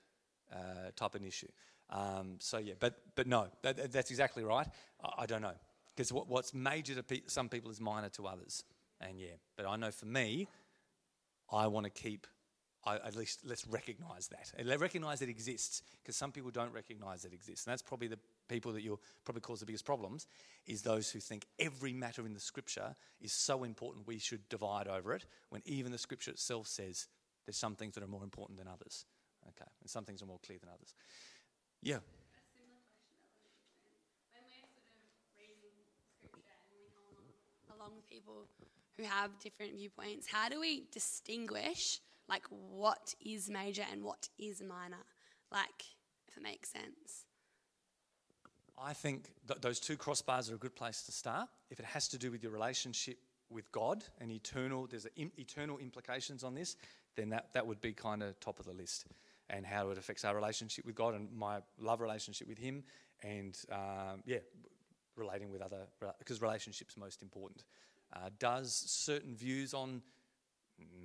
uh, 0.53 0.91
type 0.97 1.15
of 1.15 1.25
issue. 1.25 1.49
Um, 1.91 2.37
so, 2.39 2.59
yeah, 2.59 2.75
but, 2.79 2.99
but 3.17 3.27
no, 3.27 3.49
that, 3.63 3.93
that's 3.93 4.11
exactly 4.11 4.45
right. 4.45 4.67
I, 5.03 5.23
I 5.23 5.27
don't 5.27 5.43
know. 5.43 5.55
Because 5.95 6.13
what, 6.13 6.29
what's 6.29 6.55
major 6.55 6.95
to 6.95 7.03
pe- 7.03 7.23
some 7.27 7.49
people 7.49 7.71
is 7.71 7.81
minor 7.81 8.09
to 8.11 8.27
others. 8.27 8.65
And 9.01 9.19
yeah, 9.19 9.37
but 9.57 9.67
I 9.67 9.77
know 9.77 9.91
for 9.91 10.07
me, 10.07 10.47
I 11.51 11.67
want 11.67 11.85
to 11.85 11.91
keep, 11.91 12.27
I, 12.85 12.97
at 12.97 13.17
least 13.17 13.41
let's 13.45 13.67
recognize 13.67 14.29
that. 14.29 14.53
And 14.57 14.69
recognize 14.81 15.23
it 15.23 15.29
exists 15.29 15.83
because 16.03 16.17
some 16.17 16.33
people 16.33 16.51
don't 16.51 16.73
recognize 16.73 17.25
it 17.25 17.33
exists. 17.33 17.67
And 17.67 17.73
that's 17.73 17.83
probably 17.83 18.09
the 18.09 18.19
people 18.49 18.73
that 18.73 18.83
you'll 18.83 19.01
probably 19.25 19.41
cause 19.41 19.61
the 19.61 19.67
biggest 19.67 19.85
problems 19.85 20.27
is 20.67 20.83
those 20.83 21.11
who 21.11 21.19
think 21.19 21.47
every 21.59 21.93
matter 21.93 22.27
in 22.27 22.35
the 22.35 22.41
scripture 22.41 22.95
is 23.21 23.33
so 23.33 23.65
important 23.65 24.07
we 24.07 24.19
should 24.19 24.47
divide 24.49 24.87
over 24.87 25.15
it 25.15 25.25
when 25.49 25.63
even 25.65 25.93
the 25.93 25.99
scripture 25.99 26.31
itself 26.31 26.67
says 26.67 27.07
there's 27.47 27.57
some 27.57 27.75
things 27.75 27.95
that 27.95 28.05
are 28.05 28.09
more 28.09 28.25
important 28.25 28.59
than 28.59 28.69
others. 28.69 29.07
Okay, 29.49 29.71
and 29.81 29.89
some 29.89 30.05
things 30.05 30.23
are 30.23 30.27
more 30.27 30.41
clear 30.45 30.59
than 30.59 30.69
others. 30.69 30.95
Yeah. 31.83 31.99
along 37.81 37.97
with 37.97 38.05
people 38.13 38.45
who 39.01 39.07
have 39.07 39.39
different 39.39 39.75
viewpoints, 39.75 40.27
how 40.31 40.49
do 40.49 40.61
we 40.61 40.85
distinguish 40.93 42.01
like 42.29 42.45
what 42.51 43.15
is 43.25 43.51
major 43.51 43.85
and 43.91 44.05
what 44.05 44.29
is 44.39 44.63
minor? 44.63 45.05
Like, 45.51 45.85
if 46.29 46.37
it 46.37 46.43
makes 46.43 46.71
sense. 46.71 47.25
I 48.79 48.93
think 48.93 49.31
th- 49.49 49.61
those 49.61 49.81
two 49.81 49.97
crossbars 49.97 50.51
are 50.51 50.55
a 50.55 50.59
good 50.59 50.77
place 50.77 51.03
to 51.03 51.13
start. 51.13 51.49
If 51.71 51.81
it 51.81 51.87
has 51.87 52.09
to 52.09 52.19
do 52.19 52.31
with 52.31 52.43
your 52.43 52.53
relationship 52.53 53.19
with 53.51 53.71
God 53.73 54.05
and 54.21 54.31
eternal, 54.31 54.87
there's 54.87 55.07
in, 55.17 55.33
eternal 55.39 55.79
implications 55.79 56.45
on 56.45 56.55
this, 56.55 56.77
then 57.17 57.31
that, 57.31 57.53
that 57.53 57.67
would 57.67 57.81
be 57.81 57.93
kind 57.93 58.23
of 58.23 58.39
top 58.39 58.61
of 58.61 58.67
the 58.67 58.73
list. 58.73 59.07
And 59.51 59.67
how 59.67 59.91
it 59.91 59.99
affects 59.99 60.25
our 60.25 60.35
relationship 60.35 60.87
with 60.87 60.95
God 60.95 61.15
and 61.15 61.29
my 61.33 61.59
love 61.79 62.01
relationship 62.01 62.47
with 62.47 62.59
Him, 62.59 62.85
and 63.25 63.59
um, 63.73 64.23
yeah, 64.25 64.39
relating 65.17 65.51
with 65.51 65.61
other, 65.61 65.89
because 66.21 66.41
relationship's 66.41 66.97
most 66.97 67.21
important 67.21 67.65
uh, 68.15 68.31
does 68.39 68.73
certain 68.73 69.35
views 69.35 69.75
on 69.75 70.03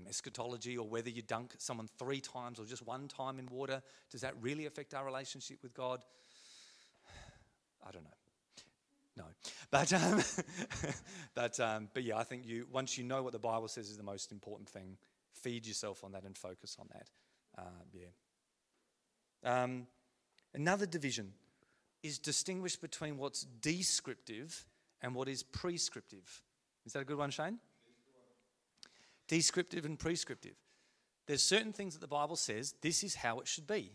eschatology 0.07 0.77
or 0.77 0.87
whether 0.87 1.09
you 1.09 1.21
dunk 1.21 1.53
someone 1.57 1.89
three 1.97 2.21
times 2.21 2.59
or 2.59 2.65
just 2.65 2.85
one 2.85 3.07
time 3.07 3.39
in 3.39 3.47
water, 3.47 3.81
does 4.11 4.21
that 4.21 4.33
really 4.41 4.65
affect 4.65 4.93
our 4.93 5.05
relationship 5.05 5.57
with 5.61 5.73
God? 5.73 6.03
I 7.87 7.91
don't 7.91 8.03
know. 8.03 8.09
No, 9.17 9.23
but 9.71 9.93
um, 9.93 10.21
but 11.35 11.59
um, 11.59 11.89
but 11.93 12.03
yeah, 12.03 12.17
I 12.17 12.23
think 12.23 12.45
you 12.45 12.67
once 12.71 12.97
you 12.97 13.03
know 13.03 13.23
what 13.23 13.33
the 13.33 13.39
Bible 13.39 13.67
says 13.67 13.89
is 13.89 13.97
the 13.97 14.03
most 14.03 14.31
important 14.31 14.69
thing, 14.69 14.97
feed 15.33 15.65
yourself 15.65 16.03
on 16.03 16.11
that 16.13 16.23
and 16.23 16.37
focus 16.37 16.77
on 16.79 16.87
that. 16.91 17.07
Uh, 17.57 17.83
yeah. 17.93 19.63
Um, 19.63 19.87
another 20.53 20.85
division 20.85 21.33
is 22.03 22.19
distinguished 22.19 22.81
between 22.81 23.17
what's 23.17 23.43
descriptive 23.43 24.65
and 25.01 25.15
what 25.15 25.29
is 25.29 25.43
prescriptive. 25.43 26.41
Is 26.85 26.93
that 26.93 27.01
a 27.01 27.05
good 27.05 27.17
one, 27.17 27.31
Shane? 27.31 27.59
Descriptive 29.27 29.85
and 29.85 29.97
prescriptive. 29.97 30.55
There's 31.25 31.41
certain 31.41 31.73
things 31.73 31.95
that 31.95 32.01
the 32.01 32.07
Bible 32.07 32.35
says 32.35 32.75
this 32.81 33.03
is 33.03 33.15
how 33.15 33.39
it 33.39 33.47
should 33.47 33.65
be. 33.65 33.91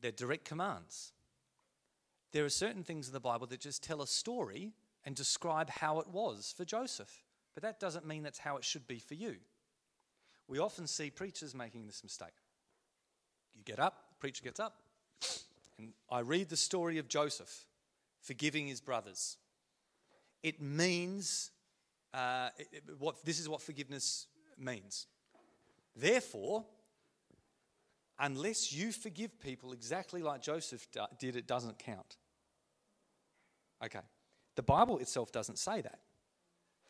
They're 0.00 0.10
direct 0.10 0.44
commands. 0.44 1.12
There 2.32 2.44
are 2.44 2.50
certain 2.50 2.82
things 2.82 3.06
in 3.06 3.12
the 3.12 3.20
Bible 3.20 3.46
that 3.48 3.60
just 3.60 3.82
tell 3.82 4.02
a 4.02 4.06
story 4.06 4.72
and 5.04 5.14
describe 5.14 5.70
how 5.70 6.00
it 6.00 6.08
was 6.08 6.54
for 6.56 6.64
Joseph. 6.64 7.22
But 7.54 7.62
that 7.62 7.80
doesn't 7.80 8.06
mean 8.06 8.22
that's 8.22 8.38
how 8.38 8.56
it 8.56 8.64
should 8.64 8.86
be 8.86 8.98
for 8.98 9.14
you. 9.14 9.36
We 10.48 10.58
often 10.58 10.86
see 10.86 11.10
preachers 11.10 11.54
making 11.54 11.86
this 11.86 12.02
mistake. 12.02 12.34
You 13.54 13.62
get 13.64 13.78
up, 13.78 14.04
the 14.10 14.16
preacher 14.16 14.42
gets 14.42 14.60
up, 14.60 14.78
and 15.78 15.92
I 16.10 16.20
read 16.20 16.48
the 16.48 16.56
story 16.56 16.98
of 16.98 17.08
Joseph 17.08 17.66
forgiving 18.20 18.66
his 18.66 18.80
brothers 18.80 19.36
it 20.42 20.60
means 20.60 21.50
uh, 22.14 22.48
it, 22.58 22.68
it, 22.72 22.82
what 22.98 23.24
this 23.24 23.38
is 23.38 23.48
what 23.48 23.62
forgiveness 23.62 24.26
means. 24.58 25.06
Therefore, 25.94 26.64
unless 28.18 28.72
you 28.72 28.92
forgive 28.92 29.40
people 29.40 29.72
exactly 29.72 30.22
like 30.22 30.42
Joseph 30.42 30.86
did, 31.18 31.36
it 31.36 31.46
doesn't 31.46 31.78
count. 31.78 32.16
Okay. 33.84 34.00
The 34.56 34.62
Bible 34.62 34.98
itself 34.98 35.32
doesn't 35.32 35.58
say 35.58 35.80
that. 35.80 36.00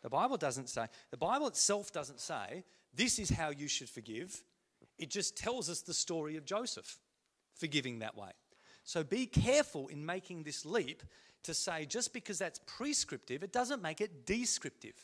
The 0.03 0.11
Bible 0.11 0.37
doesn't 0.37 0.69
say, 0.69 0.87
the 1.11 1.17
Bible 1.17 1.47
itself 1.47 1.93
doesn't 1.93 2.21
say, 2.21 2.65
this 2.95 3.19
is 3.19 3.31
how 3.31 3.51
you 3.51 3.69
should 3.69 3.89
forgive. 3.89 4.43
It 4.99 5.11
just 5.11 5.37
tells 5.37 5.69
us 5.69 5.83
the 5.83 5.95
story 5.95 6.37
of 6.37 6.45
Joseph 6.45 6.99
forgiving 7.55 7.99
that 8.01 8.17
way. 8.17 8.31
So 8.83 9.05
be 9.05 9.27
careful 9.27 9.89
in 9.89 10.05
making 10.05 10.43
this 10.43 10.65
leap 10.65 11.03
to 11.45 11.55
say 11.55 11.87
just 11.87 12.13
because 12.13 12.39
that's 12.39 12.61
prescriptive, 12.67 13.43
it 13.43 13.53
doesn't 13.53 13.83
make 13.83 14.01
it 14.01 14.27
descriptive. 14.27 14.95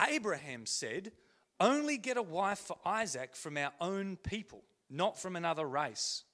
Abraham 0.00 0.66
said, 0.66 1.12
Only 1.60 1.96
get 1.96 2.16
a 2.16 2.22
wife 2.22 2.58
for 2.58 2.76
Isaac 2.84 3.36
from 3.36 3.56
our 3.56 3.72
own 3.80 4.16
people, 4.16 4.62
not 4.90 5.18
from 5.18 5.36
another 5.36 5.66
race. 5.66 6.24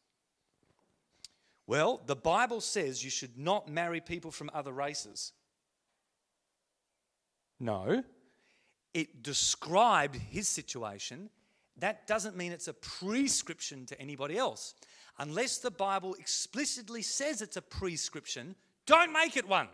Well, 1.66 2.00
the 2.06 2.16
Bible 2.16 2.62
says 2.62 3.04
you 3.04 3.10
should 3.10 3.38
not 3.38 3.68
marry 3.68 4.00
people 4.00 4.30
from 4.30 4.50
other 4.54 4.72
races. 4.72 5.32
No, 7.60 8.02
it 8.94 9.22
described 9.22 10.16
his 10.16 10.48
situation. 10.48 11.28
That 11.76 12.06
doesn't 12.06 12.36
mean 12.36 12.52
it's 12.52 12.68
a 12.68 12.72
prescription 12.72 13.84
to 13.86 14.00
anybody 14.00 14.38
else 14.38 14.74
unless 15.18 15.58
the 15.58 15.70
Bible 15.70 16.14
explicitly 16.14 17.02
says 17.02 17.42
it's 17.42 17.56
a 17.56 17.62
prescription, 17.62 18.54
don't 18.86 19.12
make 19.12 19.36
it 19.36 19.48
one. 19.48 19.68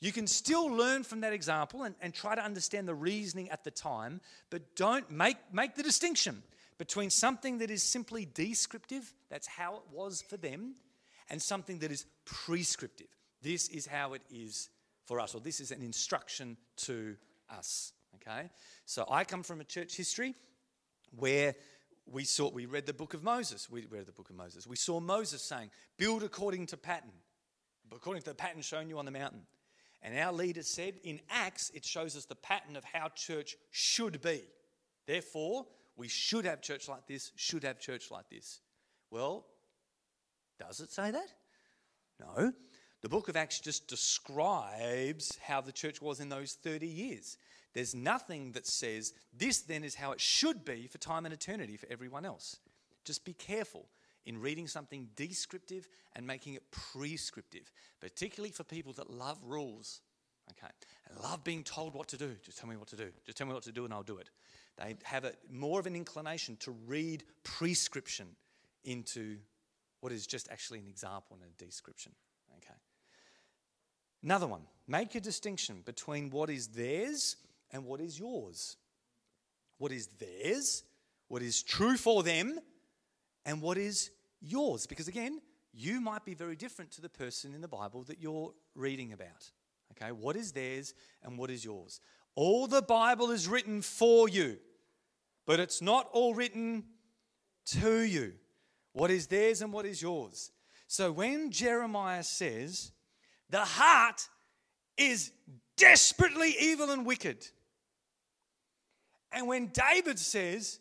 You 0.00 0.12
can 0.12 0.26
still 0.26 0.66
learn 0.66 1.02
from 1.02 1.20
that 1.20 1.34
example 1.34 1.82
and, 1.82 1.94
and 2.00 2.14
try 2.14 2.34
to 2.34 2.42
understand 2.42 2.88
the 2.88 2.94
reasoning 2.94 3.50
at 3.50 3.64
the 3.64 3.70
time, 3.70 4.20
but 4.48 4.74
don't 4.74 5.10
make, 5.10 5.36
make 5.52 5.74
the 5.74 5.82
distinction 5.82 6.42
between 6.78 7.10
something 7.10 7.58
that 7.58 7.70
is 7.70 7.82
simply 7.82 8.26
descriptive, 8.32 9.12
that's 9.28 9.46
how 9.46 9.74
it 9.74 9.82
was 9.92 10.22
for 10.22 10.38
them, 10.38 10.74
and 11.28 11.40
something 11.40 11.78
that 11.80 11.92
is 11.92 12.06
prescriptive. 12.24 13.08
This 13.42 13.68
is 13.68 13.86
how 13.86 14.14
it 14.14 14.22
is 14.30 14.70
for 15.04 15.20
us, 15.20 15.34
or 15.34 15.42
this 15.42 15.60
is 15.60 15.70
an 15.70 15.82
instruction 15.82 16.56
to 16.78 17.16
us. 17.50 17.92
Okay? 18.16 18.48
So 18.86 19.04
I 19.10 19.24
come 19.24 19.42
from 19.42 19.60
a 19.60 19.64
church 19.64 19.96
history 19.96 20.34
where 21.14 21.54
we 22.10 22.24
saw 22.24 22.50
we 22.50 22.66
read 22.66 22.86
the 22.86 22.92
book 22.92 23.14
of 23.14 23.22
Moses. 23.22 23.70
We 23.70 23.86
read 23.86 24.06
the 24.06 24.12
book 24.12 24.30
of 24.30 24.36
Moses. 24.36 24.66
We 24.66 24.76
saw 24.76 25.00
Moses 25.00 25.42
saying, 25.42 25.70
build 25.96 26.22
according 26.22 26.66
to 26.66 26.76
pattern, 26.76 27.12
according 27.94 28.22
to 28.22 28.30
the 28.30 28.34
pattern 28.34 28.62
shown 28.62 28.88
you 28.88 28.98
on 28.98 29.04
the 29.04 29.10
mountain. 29.10 29.42
And 30.02 30.18
our 30.18 30.32
leader 30.32 30.62
said 30.62 30.94
in 31.04 31.20
Acts, 31.28 31.70
it 31.74 31.84
shows 31.84 32.16
us 32.16 32.24
the 32.24 32.34
pattern 32.34 32.76
of 32.76 32.84
how 32.84 33.08
church 33.10 33.56
should 33.70 34.20
be. 34.22 34.42
Therefore, 35.06 35.66
we 35.96 36.08
should 36.08 36.44
have 36.46 36.62
church 36.62 36.88
like 36.88 37.06
this, 37.06 37.32
should 37.36 37.64
have 37.64 37.78
church 37.78 38.10
like 38.10 38.28
this. 38.30 38.60
Well, 39.10 39.46
does 40.58 40.80
it 40.80 40.90
say 40.90 41.10
that? 41.10 41.32
No. 42.18 42.52
The 43.02 43.08
book 43.08 43.28
of 43.28 43.36
Acts 43.36 43.60
just 43.60 43.88
describes 43.88 45.38
how 45.42 45.60
the 45.60 45.72
church 45.72 46.02
was 46.02 46.20
in 46.20 46.28
those 46.28 46.54
30 46.62 46.86
years. 46.86 47.38
There's 47.72 47.94
nothing 47.94 48.52
that 48.52 48.66
says 48.66 49.12
this 49.36 49.60
then 49.60 49.84
is 49.84 49.94
how 49.94 50.12
it 50.12 50.20
should 50.20 50.64
be 50.64 50.86
for 50.88 50.98
time 50.98 51.24
and 51.24 51.32
eternity 51.32 51.76
for 51.76 51.86
everyone 51.90 52.24
else. 52.24 52.56
Just 53.04 53.24
be 53.24 53.32
careful 53.32 53.86
in 54.26 54.40
reading 54.40 54.66
something 54.66 55.08
descriptive 55.16 55.88
and 56.14 56.26
making 56.26 56.54
it 56.54 56.70
prescriptive, 56.70 57.70
particularly 58.00 58.50
for 58.50 58.64
people 58.64 58.92
that 58.94 59.10
love 59.10 59.38
rules. 59.44 60.00
Okay, 60.50 60.72
and 61.08 61.22
love 61.22 61.44
being 61.44 61.62
told 61.62 61.94
what 61.94 62.08
to 62.08 62.16
do. 62.16 62.34
Just 62.44 62.58
tell 62.58 62.68
me 62.68 62.76
what 62.76 62.88
to 62.88 62.96
do. 62.96 63.08
Just 63.24 63.38
tell 63.38 63.46
me 63.46 63.54
what 63.54 63.62
to 63.64 63.72
do 63.72 63.84
and 63.84 63.94
I'll 63.94 64.02
do 64.02 64.18
it. 64.18 64.30
They 64.76 64.96
have 65.04 65.24
a, 65.24 65.32
more 65.50 65.78
of 65.78 65.86
an 65.86 65.94
inclination 65.94 66.56
to 66.60 66.72
read 66.86 67.22
prescription 67.44 68.26
into 68.84 69.36
what 70.00 70.12
is 70.12 70.26
just 70.26 70.50
actually 70.50 70.80
an 70.80 70.88
example 70.88 71.38
and 71.40 71.52
a 71.52 71.64
description. 71.64 72.12
Okay. 72.56 72.74
Another 74.22 74.46
one. 74.46 74.62
Make 74.88 75.14
a 75.14 75.20
distinction 75.20 75.82
between 75.84 76.30
what 76.30 76.50
is 76.50 76.68
theirs 76.68 77.36
and 77.72 77.84
what 77.84 78.00
is 78.00 78.18
yours. 78.18 78.76
What 79.78 79.92
is 79.92 80.08
theirs, 80.18 80.84
what 81.28 81.42
is 81.42 81.62
true 81.62 81.96
for 81.96 82.22
them, 82.22 82.58
and 83.44 83.62
what 83.62 83.78
is 83.78 84.10
yours. 84.40 84.86
Because 84.86 85.08
again, 85.08 85.40
you 85.72 86.00
might 86.00 86.24
be 86.24 86.34
very 86.34 86.56
different 86.56 86.90
to 86.92 87.00
the 87.00 87.08
person 87.08 87.54
in 87.54 87.60
the 87.60 87.68
Bible 87.68 88.02
that 88.04 88.20
you're 88.20 88.52
reading 88.74 89.12
about. 89.12 89.50
Okay, 89.92 90.12
what 90.12 90.36
is 90.36 90.52
theirs 90.52 90.94
and 91.22 91.38
what 91.38 91.50
is 91.50 91.64
yours? 91.64 92.00
All 92.34 92.66
the 92.66 92.82
Bible 92.82 93.30
is 93.30 93.48
written 93.48 93.82
for 93.82 94.28
you, 94.28 94.58
but 95.46 95.60
it's 95.60 95.82
not 95.82 96.08
all 96.12 96.34
written 96.34 96.84
to 97.66 98.00
you. 98.00 98.34
What 98.92 99.10
is 99.10 99.26
theirs 99.26 99.62
and 99.62 99.72
what 99.72 99.86
is 99.86 100.02
yours? 100.02 100.52
So 100.86 101.12
when 101.12 101.50
Jeremiah 101.50 102.22
says, 102.22 102.92
the 103.48 103.64
heart 103.64 104.28
is 104.96 105.32
desperately 105.76 106.54
evil 106.60 106.90
and 106.90 107.06
wicked, 107.06 107.46
and 109.32 109.46
when 109.46 109.68
David 109.68 110.18
says, 110.18 110.80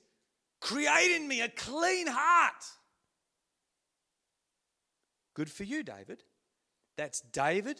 Create 0.59 1.15
in 1.15 1.27
me 1.27 1.41
a 1.41 1.49
clean 1.49 2.07
heart. 2.07 2.65
Good 5.33 5.49
for 5.49 5.63
you, 5.63 5.83
David. 5.83 6.23
That's 6.97 7.21
David 7.21 7.79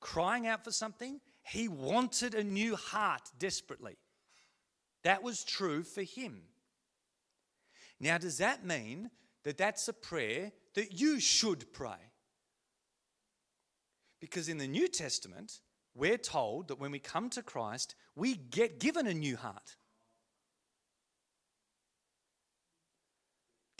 crying 0.00 0.46
out 0.46 0.64
for 0.64 0.72
something. 0.72 1.20
He 1.42 1.68
wanted 1.68 2.34
a 2.34 2.44
new 2.44 2.76
heart 2.76 3.22
desperately. 3.38 3.96
That 5.02 5.22
was 5.22 5.44
true 5.44 5.82
for 5.82 6.02
him. 6.02 6.42
Now, 7.98 8.18
does 8.18 8.38
that 8.38 8.66
mean 8.66 9.10
that 9.44 9.56
that's 9.56 9.88
a 9.88 9.94
prayer 9.94 10.52
that 10.74 11.00
you 11.00 11.20
should 11.20 11.72
pray? 11.72 12.12
Because 14.20 14.50
in 14.50 14.58
the 14.58 14.68
New 14.68 14.88
Testament, 14.88 15.60
we're 15.94 16.18
told 16.18 16.68
that 16.68 16.78
when 16.78 16.90
we 16.90 16.98
come 16.98 17.30
to 17.30 17.42
Christ, 17.42 17.94
we 18.14 18.34
get 18.34 18.78
given 18.78 19.06
a 19.06 19.14
new 19.14 19.36
heart. 19.36 19.76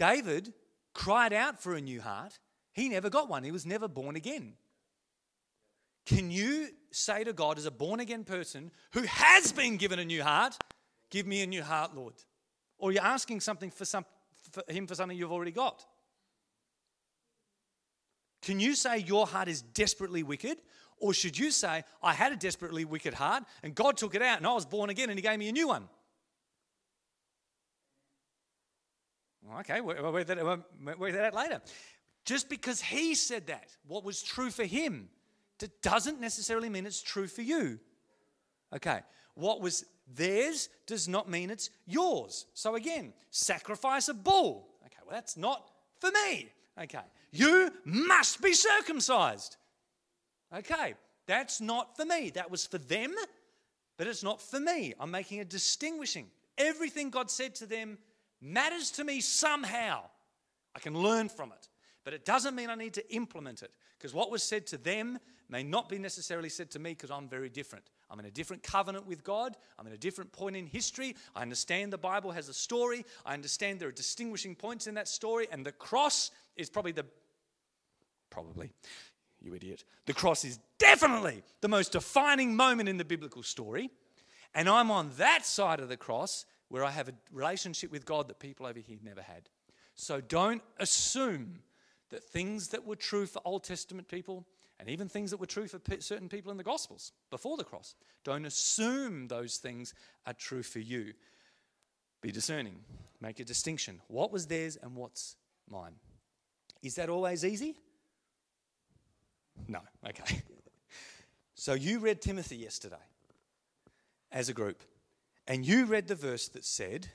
David 0.01 0.55
cried 0.95 1.35
out 1.35 1.63
for 1.63 1.75
a 1.75 1.81
new 1.81 2.01
heart. 2.01 2.39
He 2.73 2.89
never 2.89 3.11
got 3.11 3.29
one, 3.29 3.45
he 3.45 3.53
was 3.53 3.67
never 3.67 3.87
born 3.87 4.17
again. 4.17 4.55
Can 6.07 6.31
you 6.31 6.69
say 6.91 7.23
to 7.23 7.35
God, 7.35 7.59
as 7.59 7.67
a 7.67 7.71
born 7.71 8.01
again 8.01 8.25
person 8.25 8.71
who 8.93 9.03
has 9.03 9.53
been 9.53 9.77
given 9.77 9.99
a 9.99 10.05
new 10.05 10.23
heart, 10.23 10.57
give 11.11 11.27
me 11.27 11.43
a 11.43 11.47
new 11.47 11.63
heart, 11.63 11.95
Lord? 11.95 12.15
Or 12.79 12.93
you're 12.93 13.05
asking 13.05 13.41
something 13.41 13.71
for, 13.71 13.85
some, 13.85 14.07
for 14.51 14.65
Him 14.69 14.87
for 14.87 14.95
something 14.95 15.17
you've 15.17 15.31
already 15.31 15.53
got? 15.53 15.85
Can 18.41 18.59
you 18.59 18.75
say 18.75 18.99
your 18.99 19.27
heart 19.27 19.49
is 19.49 19.61
desperately 19.61 20.23
wicked? 20.23 20.57
Or 20.97 21.13
should 21.13 21.39
you 21.39 21.51
say, 21.51 21.85
I 22.03 22.15
had 22.15 22.33
a 22.33 22.37
desperately 22.37 22.87
wicked 22.87 23.13
heart 23.13 23.45
and 23.63 23.75
God 23.75 23.99
took 23.99 24.15
it 24.15 24.23
out 24.23 24.39
and 24.39 24.47
I 24.47 24.55
was 24.55 24.65
born 24.65 24.89
again 24.89 25.11
and 25.11 25.19
He 25.19 25.23
gave 25.23 25.39
me 25.39 25.51
a 25.51 25.53
new 25.53 25.69
one? 25.69 25.89
Okay, 29.61 29.81
we'll 29.81 30.13
work 30.13 30.27
that, 30.27 30.45
work 30.45 31.13
that 31.13 31.25
out 31.25 31.35
later. 31.35 31.61
Just 32.25 32.49
because 32.49 32.81
he 32.81 33.15
said 33.15 33.47
that, 33.49 33.75
what 33.87 34.05
was 34.05 34.23
true 34.23 34.51
for 34.51 34.65
him, 34.65 35.09
that 35.59 35.83
doesn't 35.83 36.21
necessarily 36.21 36.69
mean 36.69 36.87
it's 36.87 37.03
true 37.03 37.27
for 37.27 37.43
you. 37.43 37.79
Okay, 38.75 39.01
what 39.35 39.61
was 39.61 39.85
theirs 40.15 40.69
does 40.87 41.09
not 41.09 41.29
mean 41.29 41.51
it's 41.51 41.71
yours. 41.87 42.47
So 42.55 42.77
again, 42.77 43.13
sacrifice 43.31 44.09
a 44.09 44.15
bull. 44.15 44.69
Okay, 44.87 44.99
well, 45.05 45.15
that's 45.15 45.37
not 45.37 45.71
for 45.99 46.11
me. 46.11 46.51
Okay, 46.81 47.01
you 47.33 47.71
must 47.85 48.41
be 48.43 48.53
circumcised. 48.53 49.57
Okay, 50.55 50.95
that's 51.27 51.61
not 51.61 51.97
for 51.97 52.05
me. 52.05 52.31
That 52.31 52.51
was 52.51 52.67
for 52.67 52.79
them, 52.79 53.15
but 53.97 54.07
it's 54.07 54.23
not 54.23 54.41
for 54.41 54.61
me. 54.61 54.95
I'm 54.99 55.11
making 55.11 55.41
a 55.41 55.45
distinguishing. 55.45 56.27
Everything 56.59 57.11
God 57.11 57.31
said 57.31 57.55
to 57.57 57.67
them 57.67 57.99
matters 58.41 58.91
to 58.93 59.05
me 59.05 59.21
somehow. 59.21 60.03
I 60.75 60.79
can 60.79 60.95
learn 60.95 61.29
from 61.29 61.53
it. 61.53 61.69
But 62.05 62.15
it 62.15 62.25
doesn't 62.25 62.55
mean 62.55 62.71
I 62.71 62.75
need 62.75 62.95
to 62.95 63.15
implement 63.15 63.63
it 63.63 63.73
because 63.99 64.15
what 64.15 64.31
was 64.31 64.43
said 64.43 64.67
to 64.69 64.79
them 64.79 65.19
may 65.51 65.63
not 65.63 65.89
be 65.89 65.99
necessarily 65.99 66.49
said 66.49 66.71
to 66.71 66.79
me 66.79 66.93
because 66.93 67.11
I'm 67.11 67.29
very 67.29 67.49
different. 67.49 67.85
I'm 68.11 68.19
in 68.19 68.25
a 68.25 68.31
different 68.31 68.63
covenant 68.63 69.07
with 69.07 69.23
God. 69.23 69.57
I'm 69.79 69.87
in 69.87 69.93
a 69.93 69.99
different 69.99 70.33
point 70.33 70.57
in 70.57 70.67
history. 70.67 71.15
I 71.37 71.43
understand 71.43 71.93
the 71.93 71.99
Bible 71.99 72.31
has 72.31 72.49
a 72.49 72.55
story. 72.55 73.05
I 73.27 73.35
understand 73.35 73.81
there 73.81 73.89
are 73.89 73.93
distinguishing 73.93 74.55
points 74.55 74.87
in 74.87 74.95
that 74.95 75.09
story. 75.09 75.47
And 75.53 75.65
the 75.65 75.73
cross 75.73 76.31
is 76.57 76.71
probably 76.71 76.93
the, 76.93 77.05
probably, 78.31 78.73
you 79.41 79.55
idiot. 79.55 79.85
The 80.07 80.15
cross 80.15 80.45
is 80.45 80.59
definitely 80.79 81.43
the 81.61 81.69
most 81.69 81.93
defining 81.93 82.57
moment 82.57 82.89
in 82.89 82.97
the 82.97 83.05
biblical 83.05 83.43
story. 83.43 83.91
And 84.55 84.69
I'm 84.69 84.91
on 84.91 85.11
that 85.19 85.45
side 85.45 85.81
of 85.81 85.89
the 85.89 85.97
cross 85.97 86.47
where 86.71 86.85
I 86.85 86.91
have 86.91 87.09
a 87.09 87.15
relationship 87.33 87.93
with 87.93 88.07
God 88.07 88.29
that 88.29 88.39
people 88.39 88.65
over 88.65 88.79
here 88.79 88.97
never 89.03 89.21
had. 89.21 89.49
So 89.95 90.21
don't 90.21 90.63
assume 90.79 91.59
that 92.11 92.25
things 92.25 92.69
that 92.69 92.87
were 92.87 92.97
true 92.97 93.27
for 93.27 93.43
Old 93.45 93.65
Testament 93.65 94.09
people 94.09 94.47
and 94.79 94.89
even 94.89 95.09
things 95.09 95.31
that 95.31 95.39
were 95.39 95.47
true 95.47 95.67
for 95.67 95.79
certain 95.99 96.29
people 96.29 96.51
in 96.51 96.57
the 96.57 96.65
Gospels 96.65 97.13
before 97.31 97.59
the 97.59 97.65
cross, 97.65 97.95
don't 98.25 98.47
assume 98.47 99.29
those 99.29 99.59
things 99.59 99.93
are 100.27 100.33
true 100.33 100.63
for 100.63 100.79
you. 100.79 101.13
Be 102.23 102.31
discerning, 102.31 102.77
make 103.21 103.41
a 103.41 103.45
distinction. 103.45 104.01
What 104.09 104.33
was 104.33 104.47
theirs 104.47 104.79
and 104.81 104.97
what's 104.97 105.37
mine? 105.69 105.95
Is 106.83 106.95
that 106.95 107.11
always 107.11 107.45
easy? 107.45 107.77
No, 109.69 109.81
okay. 110.09 110.43
So 111.61 111.75
you 111.75 111.99
read 111.99 112.23
Timothy 112.23 112.57
yesterday 112.57 112.97
as 114.33 114.49
a 114.49 114.55
group. 114.55 114.83
And 115.51 115.67
you 115.67 115.85
read 115.85 116.07
the 116.07 116.15
verse 116.15 116.47
that 116.51 116.65
said, 116.65 117.09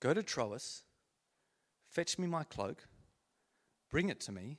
Go 0.00 0.12
to 0.12 0.24
Troas, 0.24 0.82
fetch 1.88 2.18
me 2.18 2.26
my 2.26 2.42
cloak, 2.42 2.88
bring 3.92 4.08
it 4.08 4.18
to 4.22 4.32
me, 4.32 4.58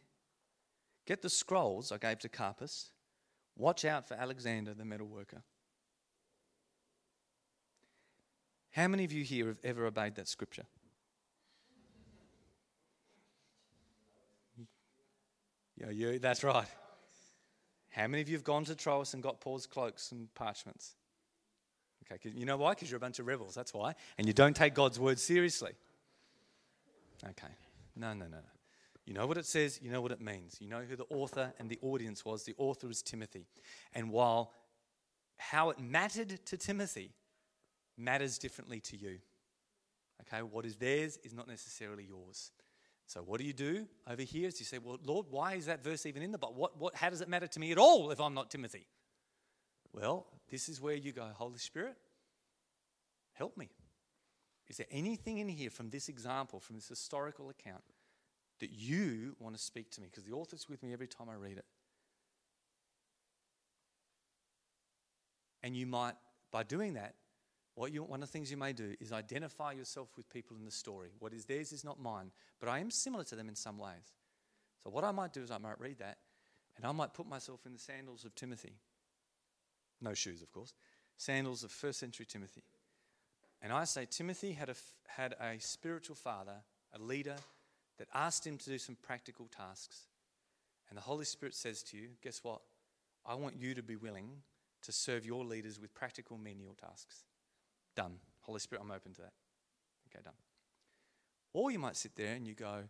get 1.06 1.22
the 1.22 1.30
scrolls 1.30 1.92
I 1.92 1.98
gave 1.98 2.20
to 2.20 2.30
Carpus, 2.30 2.94
watch 3.58 3.84
out 3.84 4.08
for 4.08 4.14
Alexander 4.14 4.74
the 4.74 4.86
metal 4.86 5.08
worker. 5.08 5.44
How 8.72 8.88
many 8.88 9.04
of 9.04 9.12
you 9.12 9.26
here 9.26 9.48
have 9.48 9.60
ever 9.66 9.86
obeyed 9.86 10.16
that 10.16 10.30
scripture? 10.30 10.68
Yeah, 15.76 15.90
you, 15.90 16.18
that's 16.18 16.46
right. 16.46 16.68
How 18.00 18.08
many 18.08 18.22
of 18.22 18.30
you 18.30 18.36
have 18.36 18.46
gone 18.46 18.64
to 18.64 18.76
Troas 18.76 19.14
and 19.14 19.22
got 19.22 19.42
Paul's 19.42 19.66
cloaks 19.66 20.14
and 20.14 20.34
parchments? 20.34 20.96
Okay, 22.06 22.30
you 22.34 22.46
know 22.46 22.56
why? 22.56 22.72
Because 22.72 22.90
you're 22.90 22.98
a 22.98 23.02
bunch 23.02 23.20
of 23.20 23.28
rebels, 23.28 23.54
that's 23.54 23.74
why. 23.74 23.94
And 24.18 24.26
you 24.26 24.32
don't 24.32 24.56
take 24.56 24.74
God's 24.74 24.98
word 24.98 25.20
seriously. 25.20 25.74
Okay. 27.24 27.54
No, 27.98 28.14
no, 28.14 28.28
no. 28.28 28.38
You 29.06 29.14
know 29.14 29.28
what 29.28 29.38
it 29.38 29.46
says, 29.46 29.82
you 29.84 29.92
know 29.92 30.00
what 30.00 30.14
it 30.14 30.22
means. 30.22 30.56
You 30.62 30.70
know 30.70 30.80
who 30.80 30.96
the 30.96 31.08
author 31.10 31.52
and 31.60 31.70
the 31.70 31.78
audience 31.82 32.24
was. 32.24 32.44
The 32.44 32.56
author 32.58 32.90
is 32.90 33.02
Timothy. 33.02 33.48
And 33.94 34.12
while 34.12 34.54
how 35.38 35.70
it 35.70 35.80
mattered 35.80 36.40
to 36.46 36.58
Timothy 36.58 37.12
matters 37.98 38.38
differently 38.38 38.80
to 38.80 38.96
you. 38.96 39.18
Okay, 40.22 40.42
what 40.42 40.66
is 40.66 40.78
theirs 40.78 41.20
is 41.24 41.34
not 41.34 41.50
necessarily 41.50 42.06
yours. 42.06 42.52
So 43.10 43.22
what 43.22 43.40
do 43.40 43.44
you 43.44 43.54
do 43.54 43.88
over 44.08 44.22
here? 44.22 44.48
Is 44.50 44.60
you 44.60 44.68
say, 44.68 44.78
"Well, 44.78 45.00
Lord, 45.04 45.26
why 45.32 45.56
is 45.56 45.66
that 45.66 45.84
verse 45.84 46.06
even 46.06 46.22
in 46.22 46.32
the 46.32 46.38
Bible? 46.38 46.54
What, 46.54 46.78
what, 46.78 46.96
how 46.96 47.10
does 47.10 47.22
it 47.22 47.28
matter 47.28 47.48
to 47.48 47.60
me 47.60 47.72
at 47.72 47.80
all 47.80 48.12
if 48.12 48.22
I'm 48.22 48.36
not 48.36 48.52
Timothy?" 48.52 48.86
Well, 49.92 50.28
this 50.52 50.70
is 50.70 50.80
where 50.80 50.94
you 50.94 51.12
go, 51.12 51.28
Holy 51.34 51.58
Spirit, 51.58 51.98
help 53.34 53.58
me. 53.58 53.72
Is 54.68 54.78
there 54.78 54.86
anything 54.92 55.40
in 55.40 55.50
here 55.50 55.72
from 55.72 55.90
this 55.90 56.08
example, 56.08 56.60
from 56.60 56.76
this 56.76 56.88
historical 56.88 57.50
account, 57.50 57.82
that 58.60 58.70
you 58.74 59.36
want 59.40 59.56
to 59.56 59.62
speak 59.62 59.90
to 59.94 60.02
me? 60.02 60.08
Because 60.12 60.26
the 60.26 60.34
author's 60.34 60.70
with 60.70 60.84
me 60.84 60.94
every 60.94 61.08
time 61.08 61.30
I 61.32 61.34
read 61.34 61.58
it. 61.58 61.66
And 65.64 65.76
you 65.76 65.88
might, 65.88 66.14
by 66.52 66.62
doing 66.62 66.94
that, 66.94 67.16
what 67.76 67.94
you, 67.94 68.04
one 68.04 68.22
of 68.22 68.30
the 68.30 68.32
things 68.32 68.52
you 68.52 68.58
may 68.58 68.74
do 68.74 68.96
is 69.00 69.12
identify 69.12 69.72
yourself 69.72 70.10
with 70.18 70.30
people 70.30 70.58
in 70.58 70.66
the 70.66 70.72
story. 70.72 71.10
What 71.20 71.34
is 71.34 71.46
theirs 71.46 71.72
is 71.72 71.84
not 71.84 72.00
mine, 72.00 72.32
but 72.60 72.70
I 72.70 72.80
am 72.80 72.92
similar 72.92 73.24
to 73.26 73.36
them 73.36 73.48
in 73.48 73.56
some 73.56 73.78
ways. 73.78 74.16
So, 74.84 74.90
what 74.90 75.04
I 75.04 75.12
might 75.12 75.34
do 75.34 75.42
is 75.42 75.52
I 75.52 75.58
might 75.58 75.80
read 75.80 76.00
that, 76.00 76.18
and 76.76 76.86
I 76.86 76.92
might 76.92 77.14
put 77.14 77.28
myself 77.28 77.66
in 77.66 77.74
the 77.74 77.80
sandals 77.80 78.26
of 78.26 78.36
Timothy. 78.36 78.74
No 80.02 80.14
shoes, 80.14 80.42
of 80.42 80.52
course. 80.52 80.74
Sandals 81.18 81.64
of 81.64 81.72
first 81.72 82.00
century 82.00 82.26
Timothy. 82.28 82.64
And 83.62 83.74
I 83.74 83.84
say, 83.84 84.08
Timothy 84.10 84.54
had 84.54 84.70
a, 84.70 84.76
had 85.08 85.36
a 85.42 85.60
spiritual 85.60 86.16
father, 86.16 86.56
a 86.94 87.00
leader, 87.00 87.36
that 87.98 88.08
asked 88.14 88.48
him 88.48 88.58
to 88.58 88.70
do 88.70 88.78
some 88.78 88.96
practical 89.02 89.48
tasks. 89.48 90.08
And 90.90 90.98
the 90.98 91.02
Holy 91.02 91.26
Spirit 91.26 91.54
says 91.54 91.84
to 91.84 91.98
you, 91.98 92.10
guess 92.24 92.44
what? 92.44 92.62
I 93.26 93.36
want 93.36 93.56
you 93.60 93.76
to 93.76 93.84
be 93.84 93.98
willing 93.98 94.30
to 94.84 94.92
serve 94.92 95.26
your 95.26 95.44
leaders 95.44 95.80
with 95.80 95.94
practical 95.94 96.38
menial 96.38 96.76
tasks. 96.80 97.26
Done. 98.00 98.16
Holy 98.44 98.62
Spirit, 98.62 98.82
I'm 98.82 98.92
open 98.92 99.12
to 99.16 99.22
that. 99.24 99.34
Okay, 100.08 100.24
done. 100.24 100.34
Or 101.52 101.70
you 101.70 101.80
might 101.80 101.98
sit 101.98 102.16
there 102.16 102.34
and 102.34 102.48
you 102.48 102.54
go, 102.54 102.84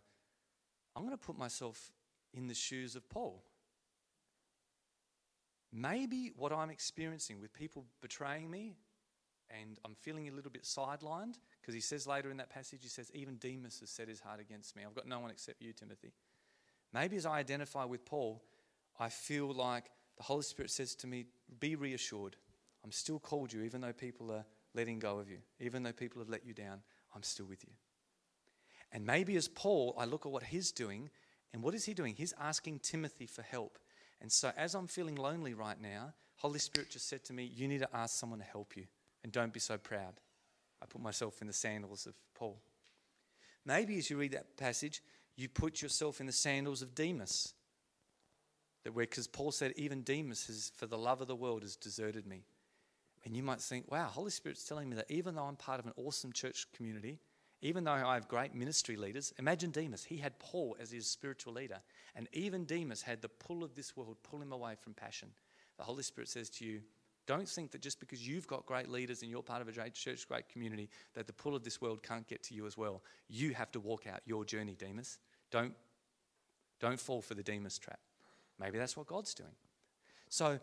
I'm 0.94 1.02
going 1.02 1.18
to 1.18 1.26
put 1.26 1.36
myself 1.36 1.90
in 2.32 2.46
the 2.46 2.54
shoes 2.54 2.94
of 2.94 3.08
Paul. 3.08 3.42
Maybe 5.72 6.30
what 6.36 6.52
I'm 6.52 6.70
experiencing 6.70 7.40
with 7.40 7.52
people 7.52 7.86
betraying 8.00 8.48
me 8.48 8.76
and 9.50 9.80
I'm 9.84 9.96
feeling 9.96 10.28
a 10.28 10.32
little 10.32 10.52
bit 10.52 10.62
sidelined 10.62 11.40
because 11.60 11.74
he 11.74 11.80
says 11.80 12.06
later 12.06 12.30
in 12.30 12.36
that 12.36 12.48
passage, 12.48 12.78
he 12.82 12.88
says, 12.88 13.10
Even 13.12 13.34
Demas 13.38 13.80
has 13.80 13.90
set 13.90 14.06
his 14.06 14.20
heart 14.20 14.38
against 14.38 14.76
me. 14.76 14.84
I've 14.86 14.94
got 14.94 15.08
no 15.08 15.18
one 15.18 15.32
except 15.32 15.60
you, 15.60 15.72
Timothy. 15.72 16.12
Maybe 16.94 17.16
as 17.16 17.26
I 17.26 17.38
identify 17.38 17.84
with 17.84 18.04
Paul, 18.04 18.44
I 19.00 19.08
feel 19.08 19.52
like 19.52 19.86
the 20.18 20.22
Holy 20.22 20.42
Spirit 20.42 20.70
says 20.70 20.94
to 20.94 21.08
me, 21.08 21.24
Be 21.58 21.74
reassured. 21.74 22.36
I'm 22.84 22.92
still 22.92 23.18
called 23.18 23.52
you, 23.52 23.62
even 23.62 23.80
though 23.80 23.92
people 23.92 24.30
are 24.30 24.44
letting 24.74 24.98
go 24.98 25.18
of 25.18 25.28
you, 25.28 25.38
even 25.58 25.82
though 25.82 25.92
people 25.92 26.20
have 26.20 26.28
let 26.28 26.46
you 26.46 26.54
down, 26.54 26.82
I'm 27.14 27.22
still 27.22 27.46
with 27.46 27.64
you. 27.64 27.72
And 28.92 29.06
maybe 29.06 29.36
as 29.36 29.48
Paul, 29.48 29.94
I 29.98 30.04
look 30.04 30.26
at 30.26 30.32
what 30.32 30.44
he's 30.44 30.72
doing, 30.72 31.10
and 31.52 31.62
what 31.62 31.74
is 31.74 31.84
he 31.84 31.94
doing? 31.94 32.14
He's 32.14 32.34
asking 32.40 32.80
Timothy 32.80 33.26
for 33.26 33.42
help. 33.42 33.78
And 34.20 34.30
so 34.30 34.52
as 34.56 34.74
I'm 34.74 34.86
feeling 34.86 35.16
lonely 35.16 35.54
right 35.54 35.80
now, 35.80 36.12
Holy 36.36 36.58
Spirit 36.58 36.90
just 36.90 37.08
said 37.08 37.24
to 37.24 37.32
me, 37.32 37.44
You 37.44 37.68
need 37.68 37.80
to 37.80 37.96
ask 37.96 38.18
someone 38.18 38.38
to 38.38 38.44
help 38.44 38.76
you, 38.76 38.86
and 39.22 39.32
don't 39.32 39.52
be 39.52 39.60
so 39.60 39.78
proud. 39.78 40.20
I 40.82 40.86
put 40.86 41.02
myself 41.02 41.40
in 41.40 41.46
the 41.46 41.52
sandals 41.52 42.06
of 42.06 42.14
Paul. 42.34 42.60
Maybe 43.66 43.98
as 43.98 44.08
you 44.08 44.16
read 44.16 44.32
that 44.32 44.56
passage, 44.56 45.02
you 45.36 45.48
put 45.48 45.82
yourself 45.82 46.20
in 46.20 46.26
the 46.26 46.32
sandals 46.32 46.82
of 46.82 46.94
Demas. 46.94 47.54
That 48.84 48.94
where, 48.94 49.04
because 49.04 49.26
Paul 49.26 49.52
said, 49.52 49.74
even 49.76 50.02
Demas 50.02 50.46
has, 50.46 50.72
for 50.74 50.86
the 50.86 50.96
love 50.96 51.20
of 51.20 51.28
the 51.28 51.36
world, 51.36 51.62
has 51.62 51.76
deserted 51.76 52.26
me. 52.26 52.44
And 53.24 53.36
you 53.36 53.42
might 53.42 53.60
think, 53.60 53.90
wow, 53.90 54.06
Holy 54.06 54.30
Spirit's 54.30 54.64
telling 54.64 54.88
me 54.88 54.96
that 54.96 55.10
even 55.10 55.34
though 55.34 55.44
I'm 55.44 55.56
part 55.56 55.78
of 55.78 55.86
an 55.86 55.92
awesome 55.96 56.32
church 56.32 56.66
community, 56.74 57.18
even 57.62 57.84
though 57.84 57.92
I 57.92 58.14
have 58.14 58.28
great 58.28 58.54
ministry 58.54 58.96
leaders, 58.96 59.34
imagine 59.38 59.70
Demas. 59.70 60.02
He 60.02 60.16
had 60.16 60.38
Paul 60.38 60.76
as 60.80 60.90
his 60.90 61.06
spiritual 61.06 61.52
leader. 61.52 61.80
And 62.14 62.26
even 62.32 62.64
Demas 62.64 63.02
had 63.02 63.20
the 63.20 63.28
pull 63.28 63.62
of 63.62 63.74
this 63.74 63.96
world 63.96 64.16
pull 64.22 64.40
him 64.40 64.52
away 64.52 64.74
from 64.80 64.94
passion. 64.94 65.28
The 65.76 65.84
Holy 65.84 66.02
Spirit 66.02 66.28
says 66.28 66.48
to 66.50 66.64
you, 66.64 66.80
don't 67.26 67.48
think 67.48 67.70
that 67.72 67.82
just 67.82 68.00
because 68.00 68.26
you've 68.26 68.46
got 68.46 68.64
great 68.64 68.88
leaders 68.88 69.20
and 69.22 69.30
you're 69.30 69.42
part 69.42 69.60
of 69.60 69.68
a 69.68 69.72
great 69.72 69.92
church, 69.92 70.26
great 70.26 70.48
community, 70.48 70.88
that 71.14 71.26
the 71.26 71.32
pull 71.34 71.54
of 71.54 71.62
this 71.62 71.80
world 71.80 72.02
can't 72.02 72.26
get 72.26 72.42
to 72.44 72.54
you 72.54 72.66
as 72.66 72.78
well. 72.78 73.02
You 73.28 73.52
have 73.54 73.70
to 73.72 73.80
walk 73.80 74.06
out 74.06 74.20
your 74.24 74.44
journey, 74.44 74.74
Demas. 74.74 75.18
Don't, 75.50 75.74
don't 76.80 76.98
fall 76.98 77.20
for 77.20 77.34
the 77.34 77.42
Demas 77.42 77.78
trap. 77.78 78.00
Maybe 78.58 78.78
that's 78.78 78.96
what 78.96 79.06
God's 79.06 79.34
doing. 79.34 79.54
So, 80.28 80.58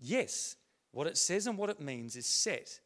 yes, 0.00 0.56
what 0.92 1.06
it 1.06 1.16
says 1.16 1.46
and 1.46 1.56
what 1.56 1.70
it 1.70 1.80
means 1.80 2.16
is 2.16 2.26
set, 2.26 2.80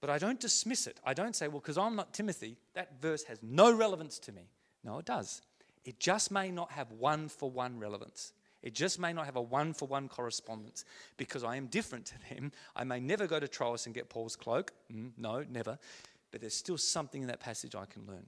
but 0.00 0.10
I 0.10 0.18
don't 0.18 0.40
dismiss 0.40 0.86
it. 0.86 0.98
I 1.04 1.14
don't 1.14 1.36
say, 1.36 1.48
well, 1.48 1.60
because 1.60 1.78
I'm 1.78 1.96
not 1.96 2.14
Timothy, 2.14 2.56
that 2.74 3.00
verse 3.00 3.24
has 3.24 3.38
no 3.42 3.72
relevance 3.72 4.18
to 4.20 4.32
me. 4.32 4.48
No, 4.84 4.98
it 4.98 5.04
does. 5.04 5.42
It 5.84 5.98
just 6.00 6.30
may 6.30 6.50
not 6.50 6.72
have 6.72 6.92
one 6.92 7.28
for 7.28 7.50
one 7.50 7.78
relevance. 7.78 8.32
It 8.62 8.74
just 8.74 8.98
may 8.98 9.12
not 9.12 9.24
have 9.24 9.36
a 9.36 9.42
one 9.42 9.72
for 9.72 9.86
one 9.86 10.08
correspondence 10.08 10.84
because 11.16 11.44
I 11.44 11.56
am 11.56 11.66
different 11.66 12.06
to 12.06 12.14
them. 12.34 12.52
I 12.76 12.84
may 12.84 13.00
never 13.00 13.26
go 13.26 13.40
to 13.40 13.48
Troas 13.48 13.86
and 13.86 13.94
get 13.94 14.10
Paul's 14.10 14.36
cloak. 14.36 14.72
Mm, 14.92 15.12
no, 15.16 15.44
never. 15.48 15.78
But 16.30 16.42
there's 16.42 16.54
still 16.54 16.78
something 16.78 17.22
in 17.22 17.28
that 17.28 17.40
passage 17.40 17.74
I 17.74 17.86
can 17.86 18.06
learn. 18.06 18.26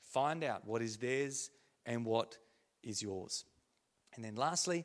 Find 0.00 0.44
out 0.44 0.66
what 0.66 0.80
is 0.80 0.96
theirs 0.96 1.50
and 1.84 2.04
what 2.04 2.38
is 2.82 3.02
yours. 3.02 3.44
And 4.14 4.24
then 4.24 4.36
lastly, 4.36 4.84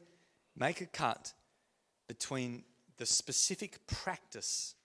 make 0.58 0.82
a 0.82 0.88
cut 0.88 1.34
between 2.08 2.64
the 3.02 3.06
specific 3.08 3.88
practice 3.88 4.76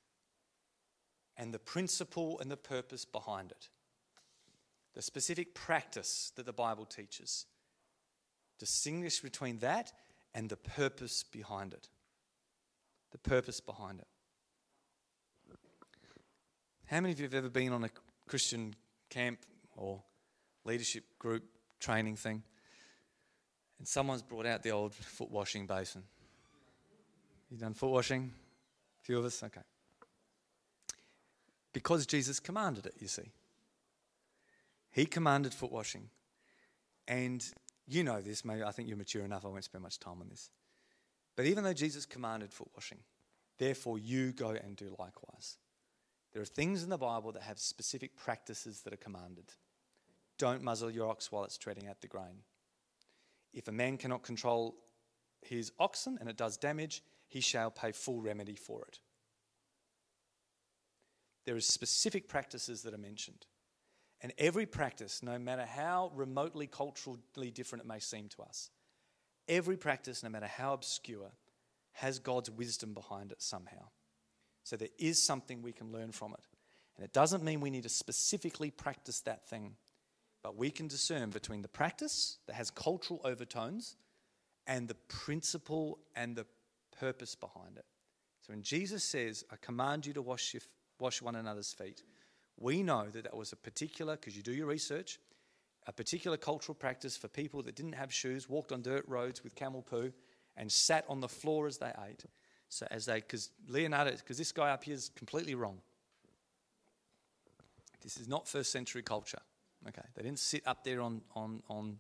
and 1.37 1.53
the 1.53 1.59
principle 1.59 2.41
and 2.41 2.51
the 2.51 2.57
purpose 2.57 3.05
behind 3.05 3.51
it. 3.51 3.69
The 4.95 5.03
specific 5.03 5.55
practice 5.55 6.33
that 6.37 6.47
the 6.47 6.53
Bible 6.55 6.87
teaches. 6.87 7.45
Distinguish 8.59 9.21
between 9.21 9.59
that 9.59 9.93
and 10.33 10.49
the 10.49 10.57
purpose 10.57 11.25
behind 11.25 11.75
it. 11.75 11.91
The 13.13 13.19
purpose 13.19 13.61
behind 13.61 14.01
it. 14.01 14.09
How 16.87 17.03
many 17.03 17.13
of 17.13 17.21
you 17.21 17.25
have 17.25 17.35
ever 17.35 17.51
been 17.51 17.75
on 17.75 17.85
a 17.85 17.91
Christian 18.27 18.75
camp 19.11 19.41
or 19.77 20.03
leadership 20.65 21.05
group 21.19 21.45
training 21.81 22.17
thing? 22.17 22.43
And 23.79 23.87
someone's 23.87 24.23
brought 24.23 24.47
out 24.47 24.63
the 24.63 24.71
old 24.71 24.95
foot 24.95 25.31
washing 25.31 25.67
basin. 25.67 26.05
You 27.51 27.59
done 27.59 27.75
foot 27.75 27.91
washing? 27.91 28.33
A 29.01 29.03
few 29.05 29.19
of 29.19 29.25
us? 29.25 29.43
Okay. 29.43 29.61
Because 31.73 32.07
Jesus 32.07 32.41
commanded 32.41 32.87
it, 32.87 32.95
you 32.99 33.09
see. 33.09 33.31
He 34.91 35.07
commanded 35.07 35.53
foot 35.53 35.71
washing. 35.71 36.09
And 37.07 37.45
you 37.87 38.03
know 38.03 38.21
this, 38.21 38.45
maybe 38.45 38.65
I 38.65 38.73
think 38.73 38.89
you're 38.89 38.97
mature 38.97 39.25
enough, 39.25 39.45
I 39.45 39.49
won't 39.49 39.65
spend 39.65 39.83
much 39.83 40.01
time 40.01 40.21
on 40.21 40.29
this. 40.29 40.51
But 41.37 41.47
even 41.47 41.63
though 41.63 41.75
Jesus 41.75 42.07
commanded 42.07 42.53
foot 42.53 42.69
washing, 42.75 42.99
therefore 43.59 43.99
you 43.99 44.33
go 44.33 44.51
and 44.51 44.75
do 44.75 44.97
likewise. 44.99 45.59
There 46.33 46.43
are 46.43 46.47
things 46.47 46.83
in 46.83 46.89
the 46.89 46.99
Bible 46.99 47.31
that 47.33 47.43
have 47.43 47.59
specific 47.59 48.17
practices 48.17 48.81
that 48.83 48.93
are 48.93 48.99
commanded. 48.99 49.53
Don't 50.39 50.63
muzzle 50.63 50.91
your 50.91 51.09
ox 51.09 51.31
while 51.31 51.45
it's 51.45 51.57
treading 51.57 51.89
out 51.89 52.01
the 52.01 52.09
grain. 52.09 52.43
If 53.55 53.69
a 53.69 53.73
man 53.73 53.97
cannot 53.97 54.23
control 54.23 54.75
his 55.43 55.73
oxen 55.79 56.19
and 56.21 56.29
it 56.29 56.37
does 56.37 56.57
damage, 56.57 57.03
he 57.29 57.41
shall 57.41 57.71
pay 57.71 57.93
full 57.93 58.21
remedy 58.21 58.55
for 58.55 58.83
it. 58.83 58.99
There 61.45 61.57
are 61.57 61.61
specific 61.61 62.29
practices 62.29 62.83
that 62.83 62.95
are 62.95 62.99
mentioned. 62.99 63.47
And 64.23 64.33
every 64.39 64.67
practice, 64.67 65.23
no 65.23 65.39
matter 65.39 65.67
how 65.67 66.11
remotely 66.15 66.67
culturally 66.67 67.51
different 67.53 67.85
it 67.85 67.89
may 67.89 68.01
seem 68.01 68.29
to 68.31 68.43
us, 68.43 68.71
every 69.47 69.77
practice, 69.77 70.23
no 70.23 70.31
matter 70.31 70.47
how 70.47 70.73
obscure, 70.73 71.33
has 71.93 72.19
God's 72.19 72.51
wisdom 72.51 72.95
behind 72.95 73.31
it 73.31 73.43
somehow. 73.43 73.89
So 74.65 74.77
there 74.77 74.89
is 74.99 75.23
something 75.23 75.63
we 75.63 75.73
can 75.73 75.93
learn 75.93 76.13
from 76.13 76.33
it. 76.33 76.45
And 76.97 77.05
it 77.05 77.13
doesn't 77.13 77.45
mean 77.45 77.61
we 77.61 77.71
need 77.71 77.85
to 77.85 77.89
specifically 77.89 78.71
practice 78.71 79.21
that 79.21 79.47
thing 79.49 79.77
but 80.47 80.57
we 80.57 80.71
can 80.71 80.87
discern 80.87 81.31
between 81.31 81.63
the 81.63 81.69
practice 81.69 82.39
that 82.47 82.55
has 82.55 82.71
cultural 82.71 83.21
overtones 83.25 83.97
and 84.65 84.87
the 84.87 84.95
principle 85.09 85.99
and 86.15 86.37
the 86.37 86.47
purpose 86.99 87.35
behind 87.35 87.77
it. 87.77 87.85
So 88.43 88.53
when 88.53 88.63
Jesus 88.63 89.05
says, 89.05 89.45
I 89.51 89.57
command 89.61 90.07
you 90.07 90.13
to 90.15 90.23
wash, 90.23 90.55
your, 90.55 90.63
wash 90.99 91.21
one 91.21 91.37
another's 91.37 91.73
feet, 91.73 92.03
we 92.59 92.83
know 92.83 93.07
that 93.13 93.25
that 93.25 93.37
was 93.37 93.53
a 93.53 93.57
particular, 93.57 94.17
because 94.17 94.37
you 94.37 94.43
do 94.43 94.53
your 94.53 94.67
research, 94.67 95.19
a 95.87 95.93
particular 95.93 96.37
cultural 96.37 96.75
practice 96.75 97.17
for 97.17 97.29
people 97.29 97.63
that 97.63 97.75
didn't 97.75 97.93
have 97.93 98.13
shoes, 98.13 98.49
walked 98.49 98.73
on 98.73 98.83
dirt 98.83 99.05
roads 99.07 99.45
with 99.45 99.55
camel 99.55 99.83
poo, 99.83 100.13
and 100.57 100.71
sat 100.71 101.05
on 101.09 101.21
the 101.21 101.29
floor 101.29 101.67
as 101.67 101.79
they 101.79 101.93
ate. 102.09 102.25
So 102.69 102.87
as 102.91 103.07
they, 103.07 103.17
because 103.17 103.51
Leonardo, 103.69 104.13
because 104.13 104.39
this 104.39 104.53
guy 104.53 104.71
up 104.71 104.85
here 104.85 104.95
is 104.95 105.11
completely 105.15 105.55
wrong. 105.55 105.79
This 108.03 108.17
is 108.17 108.29
not 108.29 108.49
first 108.49 108.73
century 108.73 109.03
culture. 109.03 109.41
Okay, 109.87 110.03
they 110.15 110.23
didn't 110.23 110.39
sit 110.39 110.63
up 110.67 110.83
there 110.83 111.01
on, 111.01 111.21
on, 111.35 111.63
on 111.69 111.99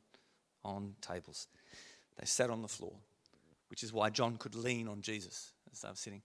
on 0.66 0.94
tables. 1.01 1.48
They 2.18 2.27
sat 2.27 2.51
on 2.51 2.62
the 2.62 2.68
floor, 2.68 2.93
which 3.68 3.82
is 3.82 3.93
why 3.93 4.10
John 4.10 4.36
could 4.36 4.55
lean 4.55 4.88
on 4.88 5.01
Jesus 5.01 5.52
as 5.72 5.80
they 5.80 5.88
were 5.88 5.94
sitting. 5.94 6.22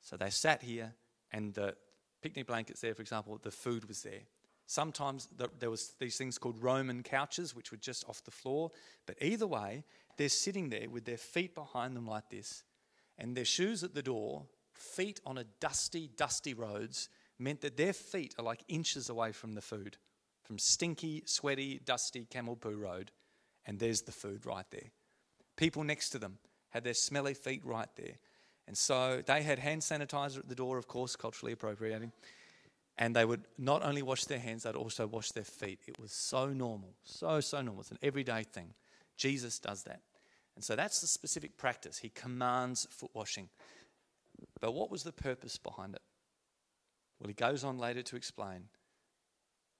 So 0.00 0.16
they 0.16 0.30
sat 0.30 0.62
here, 0.62 0.94
and 1.30 1.54
the 1.54 1.74
picnic 2.22 2.46
blankets 2.46 2.80
there, 2.80 2.94
for 2.94 3.02
example, 3.02 3.38
the 3.42 3.50
food 3.50 3.86
was 3.86 4.02
there. 4.02 4.22
Sometimes 4.66 5.28
the, 5.36 5.48
there 5.58 5.70
was 5.70 5.94
these 5.98 6.16
things 6.16 6.38
called 6.38 6.62
Roman 6.62 7.02
couches, 7.02 7.54
which 7.54 7.70
were 7.70 7.78
just 7.78 8.08
off 8.08 8.24
the 8.24 8.30
floor. 8.30 8.70
But 9.06 9.16
either 9.20 9.46
way, 9.46 9.84
they're 10.16 10.28
sitting 10.28 10.68
there 10.68 10.88
with 10.88 11.04
their 11.04 11.16
feet 11.16 11.54
behind 11.54 11.96
them 11.96 12.06
like 12.06 12.30
this, 12.30 12.64
and 13.18 13.36
their 13.36 13.44
shoes 13.44 13.84
at 13.84 13.94
the 13.94 14.02
door, 14.02 14.46
feet 14.72 15.20
on 15.26 15.38
a 15.38 15.44
dusty, 15.60 16.10
dusty 16.16 16.54
roads, 16.54 17.08
meant 17.38 17.60
that 17.60 17.76
their 17.76 17.92
feet 17.92 18.34
are 18.38 18.44
like 18.44 18.64
inches 18.68 19.08
away 19.08 19.32
from 19.32 19.54
the 19.54 19.60
food, 19.60 19.96
from 20.42 20.58
stinky, 20.58 21.22
sweaty, 21.26 21.80
dusty 21.84 22.24
camel 22.24 22.56
poo 22.56 22.76
road, 22.76 23.10
and 23.66 23.78
there's 23.78 24.02
the 24.02 24.12
food 24.12 24.46
right 24.46 24.66
there. 24.70 24.90
People 25.56 25.84
next 25.84 26.10
to 26.10 26.18
them 26.18 26.38
had 26.72 26.84
their 26.84 26.94
smelly 26.94 27.34
feet 27.34 27.62
right 27.64 27.88
there. 27.96 28.16
And 28.66 28.76
so 28.76 29.22
they 29.24 29.42
had 29.42 29.58
hand 29.58 29.82
sanitizer 29.82 30.38
at 30.38 30.48
the 30.48 30.54
door, 30.54 30.78
of 30.78 30.88
course, 30.88 31.16
culturally 31.16 31.52
appropriating. 31.52 32.12
And 32.98 33.16
they 33.16 33.24
would 33.24 33.42
not 33.58 33.82
only 33.82 34.02
wash 34.02 34.24
their 34.24 34.38
hands, 34.38 34.62
they'd 34.64 34.74
also 34.74 35.06
wash 35.06 35.30
their 35.32 35.44
feet. 35.44 35.80
It 35.86 35.98
was 35.98 36.12
so 36.12 36.48
normal, 36.48 36.94
so, 37.04 37.40
so 37.40 37.60
normal. 37.62 37.80
It's 37.80 37.90
an 37.90 37.98
everyday 38.02 38.42
thing. 38.42 38.74
Jesus 39.16 39.58
does 39.58 39.82
that. 39.84 40.00
And 40.54 40.64
so 40.64 40.76
that's 40.76 41.00
the 41.00 41.06
specific 41.06 41.56
practice. 41.56 41.98
He 41.98 42.10
commands 42.10 42.86
foot 42.90 43.10
washing. 43.14 43.48
But 44.60 44.74
what 44.74 44.90
was 44.90 45.02
the 45.02 45.12
purpose 45.12 45.56
behind 45.56 45.94
it? 45.94 46.02
Well, 47.18 47.28
he 47.28 47.34
goes 47.34 47.64
on 47.64 47.78
later 47.78 48.02
to 48.02 48.16
explain 48.16 48.64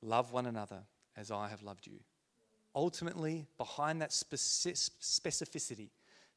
love 0.02 0.32
one 0.32 0.46
another 0.46 0.82
as 1.16 1.30
I 1.30 1.48
have 1.48 1.62
loved 1.62 1.86
you. 1.86 2.00
Ultimately, 2.74 3.46
behind 3.58 4.00
that 4.00 4.10
specificity, 4.10 5.90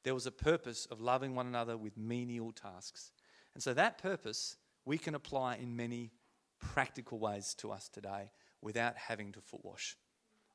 there 0.06 0.14
was 0.14 0.28
a 0.28 0.32
purpose 0.32 0.86
of 0.92 1.02
loving 1.02 1.36
one 1.36 1.48
another 1.48 1.76
with 1.76 1.98
menial 1.98 2.52
tasks. 2.52 3.12
And 3.56 3.62
so 3.62 3.74
that 3.74 3.98
purpose 3.98 4.56
we 4.86 5.00
can 5.00 5.16
apply 5.16 5.56
in 5.56 5.76
many 5.76 6.12
practical 6.60 7.18
ways 7.18 7.56
to 7.56 7.72
us 7.72 7.90
today 7.90 8.30
without 8.62 8.96
having 8.96 9.32
to 9.32 9.42
foot 9.42 9.66
wash. 9.66 9.98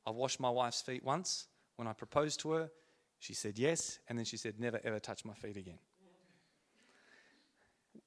I 0.07 0.11
washed 0.11 0.39
my 0.39 0.51
wife's 0.51 0.81
feet 0.81 1.05
once 1.05 1.49
when 1.75 1.89
I 1.89 1.93
proposed 1.93 2.39
to 2.41 2.53
her. 2.53 2.71
She 3.19 3.35
said 3.35 3.59
yes, 3.59 3.99
and 4.09 4.17
then 4.17 4.25
she 4.25 4.37
said, 4.37 4.59
never 4.61 4.81
ever 4.85 5.01
touch 5.01 5.25
my 5.25 5.35
feet 5.35 5.57
again. 5.57 5.81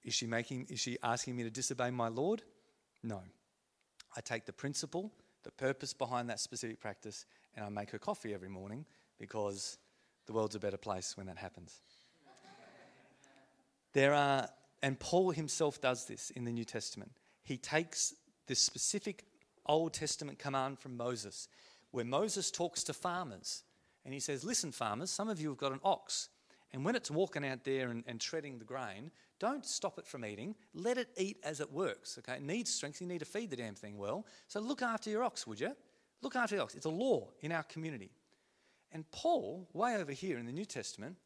Is 0.01 0.13
she 0.13 0.25
making 0.25 0.67
is 0.69 0.79
she 0.79 0.97
asking 1.03 1.35
me 1.35 1.43
to 1.43 1.49
disobey 1.49 1.91
my 1.91 2.07
Lord? 2.07 2.41
No. 3.03 3.21
I 4.15 4.21
take 4.21 4.45
the 4.45 4.53
principle, 4.53 5.11
the 5.43 5.51
purpose 5.51 5.93
behind 5.93 6.29
that 6.29 6.39
specific 6.39 6.79
practice, 6.79 7.25
and 7.55 7.65
I 7.65 7.69
make 7.69 7.91
her 7.91 7.99
coffee 7.99 8.33
every 8.33 8.49
morning 8.49 8.85
because 9.19 9.77
the 10.25 10.33
world's 10.33 10.55
a 10.55 10.59
better 10.59 10.77
place 10.77 11.17
when 11.17 11.27
that 11.27 11.37
happens. 11.37 11.81
There 13.93 14.13
are, 14.13 14.49
and 14.81 14.99
Paul 14.99 15.31
himself 15.31 15.79
does 15.79 16.05
this 16.05 16.31
in 16.31 16.45
the 16.45 16.51
New 16.51 16.65
Testament. 16.65 17.11
He 17.43 17.57
takes 17.57 18.15
this 18.47 18.59
specific 18.59 19.25
Old 19.65 19.93
Testament 19.93 20.39
command 20.39 20.79
from 20.79 20.97
Moses, 20.97 21.47
where 21.91 22.05
Moses 22.05 22.51
talks 22.51 22.83
to 22.85 22.93
farmers 22.93 23.63
and 24.03 24.13
he 24.13 24.19
says, 24.19 24.43
Listen, 24.43 24.71
farmers, 24.71 25.11
some 25.11 25.29
of 25.29 25.39
you 25.39 25.49
have 25.49 25.57
got 25.57 25.71
an 25.71 25.79
ox, 25.83 26.29
and 26.73 26.83
when 26.83 26.95
it's 26.95 27.11
walking 27.11 27.45
out 27.45 27.63
there 27.63 27.89
and, 27.89 28.03
and 28.07 28.19
treading 28.19 28.57
the 28.57 28.65
grain, 28.65 29.11
don't 29.39 29.65
stop 29.65 29.99
it 29.99 30.07
from 30.07 30.25
eating. 30.25 30.55
Let 30.73 30.97
it 30.97 31.09
eat 31.17 31.37
as 31.43 31.59
it 31.59 31.71
works. 31.71 32.17
Okay, 32.17 32.37
it 32.37 32.41
needs 32.41 32.73
strength. 32.73 32.99
You 32.99 33.07
need 33.07 33.19
to 33.19 33.25
feed 33.25 33.51
the 33.51 33.55
damn 33.55 33.75
thing 33.75 33.97
well. 33.97 34.25
So 34.47 34.59
look 34.59 34.81
after 34.81 35.09
your 35.09 35.23
ox, 35.23 35.45
would 35.45 35.59
you? 35.59 35.75
Look 36.21 36.35
after 36.35 36.55
your 36.55 36.63
ox. 36.63 36.73
It's 36.73 36.85
a 36.85 36.89
law 36.89 37.29
in 37.41 37.51
our 37.51 37.63
community. 37.63 38.09
And 38.93 39.09
Paul, 39.11 39.67
way 39.73 39.97
over 39.97 40.11
here 40.11 40.37
in 40.37 40.45
the 40.45 40.51
New 40.51 40.65
Testament, 40.65 41.17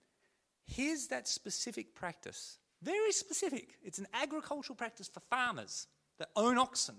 here's 0.65 1.07
that 1.07 1.27
specific 1.27 1.93
practice. 1.93 2.57
Very 2.81 3.11
specific. 3.11 3.77
It's 3.83 3.99
an 3.99 4.07
agricultural 4.13 4.75
practice 4.75 5.09
for 5.09 5.19
farmers 5.29 5.87
that 6.17 6.29
own 6.35 6.57
oxen, 6.57 6.95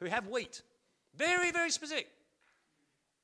who 0.00 0.06
have 0.06 0.26
wheat. 0.28 0.62
Very, 1.14 1.52
very 1.52 1.70
specific. 1.70 2.08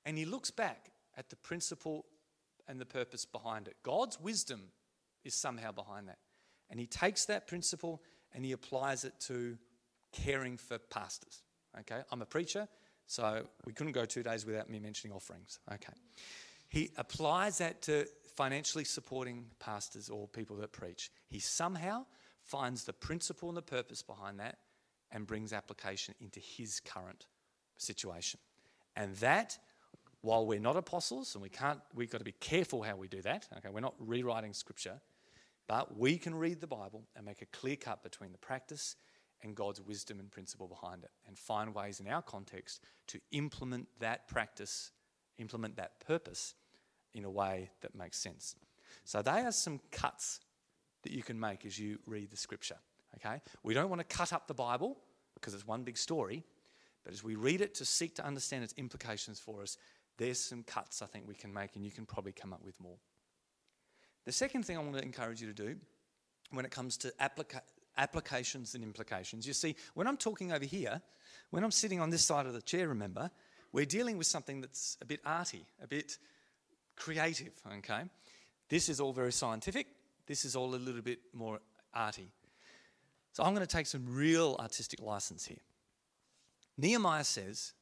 And 0.05 0.19
he 0.19 0.27
looks 0.27 0.51
back 0.51 0.91
at 1.17 1.31
the 1.31 1.37
principle 1.37 2.05
and 2.69 2.81
the 2.81 2.87
purpose 2.87 3.25
behind 3.25 3.67
it. 3.67 3.77
God's 3.83 4.21
wisdom 4.21 4.65
is 5.25 5.35
somehow 5.35 5.73
behind 5.73 6.09
that. 6.09 6.19
And 6.71 6.79
he 6.79 6.87
takes 6.87 7.25
that 7.27 7.47
principle 7.47 8.03
and 8.33 8.45
he 8.45 8.53
applies 8.53 9.05
it 9.05 9.15
to 9.21 9.57
caring 10.13 10.57
for 10.57 10.79
pastors. 10.79 11.43
Okay, 11.81 12.03
I'm 12.13 12.23
a 12.23 12.27
preacher, 12.27 12.69
so 13.07 13.45
we 13.65 13.73
couldn't 13.73 13.93
go 13.93 14.05
two 14.05 14.23
days 14.23 14.47
without 14.47 14.71
me 14.71 14.79
mentioning 14.79 15.15
offerings. 15.15 15.59
Okay. 15.73 15.93
He 16.75 16.91
applies 16.97 17.59
that 17.59 17.83
to 17.83 18.05
financially 18.35 18.83
supporting 18.83 19.47
pastors 19.61 20.09
or 20.09 20.27
people 20.27 20.57
that 20.57 20.73
preach. 20.73 21.13
He 21.29 21.39
somehow 21.39 22.05
finds 22.43 22.83
the 22.83 22.93
principle 22.93 23.49
and 23.49 23.57
the 23.57 23.63
purpose 23.63 24.03
behind 24.03 24.41
that 24.41 24.59
and 25.13 25.25
brings 25.25 25.53
application 25.53 26.17
into 26.21 26.41
his 26.41 26.81
current 26.81 27.27
situation. 27.77 28.41
And 28.97 29.15
that, 29.19 29.57
while 30.23 30.47
we're 30.47 30.59
not 30.59 30.77
apostles 30.77 31.37
and 31.37 31.43
we 31.43 31.49
can't, 31.49 31.79
we've 31.95 32.11
got 32.11 32.19
to 32.19 32.25
be 32.25 32.35
careful 32.41 32.83
how 32.83 32.97
we 32.97 33.07
do 33.07 33.23
that. 33.23 33.47
Okay, 33.59 33.69
we're 33.69 33.79
not 33.79 33.95
rewriting 34.01 34.53
scripture, 34.53 35.01
but 35.69 35.97
we 35.97 36.19
can 36.19 36.35
read 36.35 36.61
the 36.61 36.67
Bible 36.67 37.05
and 37.15 37.25
make 37.25 37.41
a 37.41 37.47
clear 37.47 37.77
cut 37.77 38.03
between 38.03 38.33
the 38.33 38.39
practice 38.39 38.97
and 39.45 39.55
God's 39.55 39.81
wisdom 39.81 40.19
and 40.19 40.29
principle 40.29 40.67
behind 40.67 41.05
it 41.05 41.13
and 41.29 41.39
find 41.39 41.73
ways 41.73 42.01
in 42.01 42.09
our 42.09 42.23
context 42.23 42.81
to 43.07 43.21
implement 43.31 43.87
that 44.01 44.27
practice, 44.27 44.91
implement 45.39 45.77
that 45.77 46.05
purpose 46.05 46.57
in 47.15 47.25
a 47.25 47.31
way 47.31 47.71
that 47.81 47.95
makes 47.95 48.19
sense. 48.19 48.57
So, 49.05 49.23
they 49.23 49.41
are 49.41 49.53
some 49.53 49.81
cuts 49.91 50.41
that 51.03 51.13
you 51.13 51.23
can 51.23 51.39
make 51.39 51.65
as 51.65 51.79
you 51.79 51.99
read 52.07 52.31
the 52.31 52.37
scripture. 52.37 52.79
Okay? 53.17 53.41
We 53.63 53.75
don't 53.75 53.89
want 53.89 54.01
to 54.01 54.17
cut 54.17 54.33
up 54.33 54.47
the 54.47 54.55
Bible 54.55 54.97
because 55.35 55.55
it's 55.55 55.67
one 55.67 55.83
big 55.83 55.99
story, 55.99 56.45
but 57.05 57.13
as 57.13 57.23
we 57.23 57.37
read 57.37 57.61
it 57.61 57.75
to 57.77 57.85
seek 57.85 58.15
to 58.17 58.25
understand 58.25 58.65
its 58.65 58.75
implications 58.77 59.39
for 59.39 59.63
us, 59.63 59.77
there's 60.17 60.39
some 60.39 60.63
cuts 60.63 61.03
I 61.03 61.07
think 61.07 61.29
we 61.29 61.35
can 61.35 61.53
make, 61.53 61.77
and 61.77 61.85
you 61.85 61.91
can 61.91 62.07
probably 62.07 62.33
come 62.33 62.53
up 62.53 62.65
with 62.65 62.81
more. 62.81 62.97
The 64.25 64.33
second 64.33 64.65
thing 64.65 64.77
I 64.79 64.81
want 64.81 64.97
to 64.97 65.03
encourage 65.03 65.41
you 65.41 65.47
to 65.47 65.53
do 65.53 65.77
when 66.51 66.65
it 66.65 66.71
comes 66.71 66.97
to 66.99 67.13
applica- 67.21 67.61
applications 67.99 68.75
and 68.75 68.83
implications, 68.83 69.47
you 69.47 69.53
see, 69.53 69.77
when 69.95 70.07
I'm 70.07 70.17
talking 70.17 70.53
over 70.53 70.65
here, 70.65 71.03
when 71.51 71.63
I'm 71.63 71.71
sitting 71.71 72.01
on 72.01 72.11
this 72.11 72.23
side 72.23 72.47
of 72.47 72.55
the 72.55 72.63
chair, 72.63 72.89
remember, 72.89 73.31
we're 73.73 73.85
dealing 73.85 74.17
with 74.17 74.27
something 74.27 74.61
that's 74.61 74.97
a 75.03 75.05
bit 75.05 75.21
arty, 75.27 75.67
a 75.83 75.87
bit 75.87 76.17
creative, 76.97 77.53
okay? 77.79 78.03
This 78.69 78.89
is 78.89 79.01
all 79.01 79.13
very 79.13 79.33
scientific. 79.33 79.87
This 80.27 80.45
is 80.45 80.57
all 80.57 80.75
a 80.75 80.77
little 80.77 81.03
bit 81.03 81.21
more 81.33 81.61
arty. 81.93 82.31
So 83.33 83.43
I'm 83.43 83.55
going 83.55 83.67
to 83.67 83.77
take 83.77 83.87
some 83.87 84.07
real 84.07 84.57
artistic 84.61 85.01
license 85.01 85.45
here. 85.45 85.59
Nehemiah 86.79 87.25
says, 87.25 87.73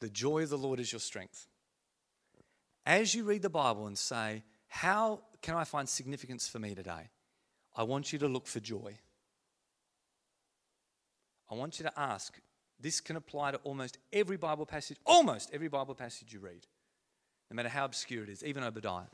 The 0.00 0.08
joy 0.08 0.42
of 0.42 0.50
the 0.50 0.58
Lord 0.58 0.80
is 0.80 0.92
your 0.92 1.00
strength. 1.00 1.46
As 2.84 3.14
you 3.14 3.24
read 3.24 3.42
the 3.42 3.50
Bible 3.50 3.86
and 3.86 3.96
say, 3.96 4.42
How 4.68 5.20
can 5.42 5.54
I 5.54 5.64
find 5.64 5.88
significance 5.88 6.48
for 6.48 6.58
me 6.58 6.74
today? 6.74 7.10
I 7.76 7.84
want 7.84 8.12
you 8.12 8.18
to 8.20 8.28
look 8.28 8.46
for 8.46 8.60
joy. 8.60 8.98
I 11.50 11.54
want 11.54 11.78
you 11.78 11.84
to 11.84 11.98
ask. 11.98 12.38
This 12.80 13.00
can 13.00 13.16
apply 13.16 13.52
to 13.52 13.58
almost 13.58 13.98
every 14.12 14.36
Bible 14.36 14.66
passage, 14.66 14.96
almost 15.06 15.50
every 15.52 15.68
Bible 15.68 15.94
passage 15.94 16.32
you 16.32 16.40
read 16.40 16.66
no 17.52 17.56
matter 17.56 17.68
how 17.68 17.84
obscure 17.84 18.22
it 18.22 18.30
is, 18.30 18.42
even 18.42 18.64
Obadiah. 18.64 19.10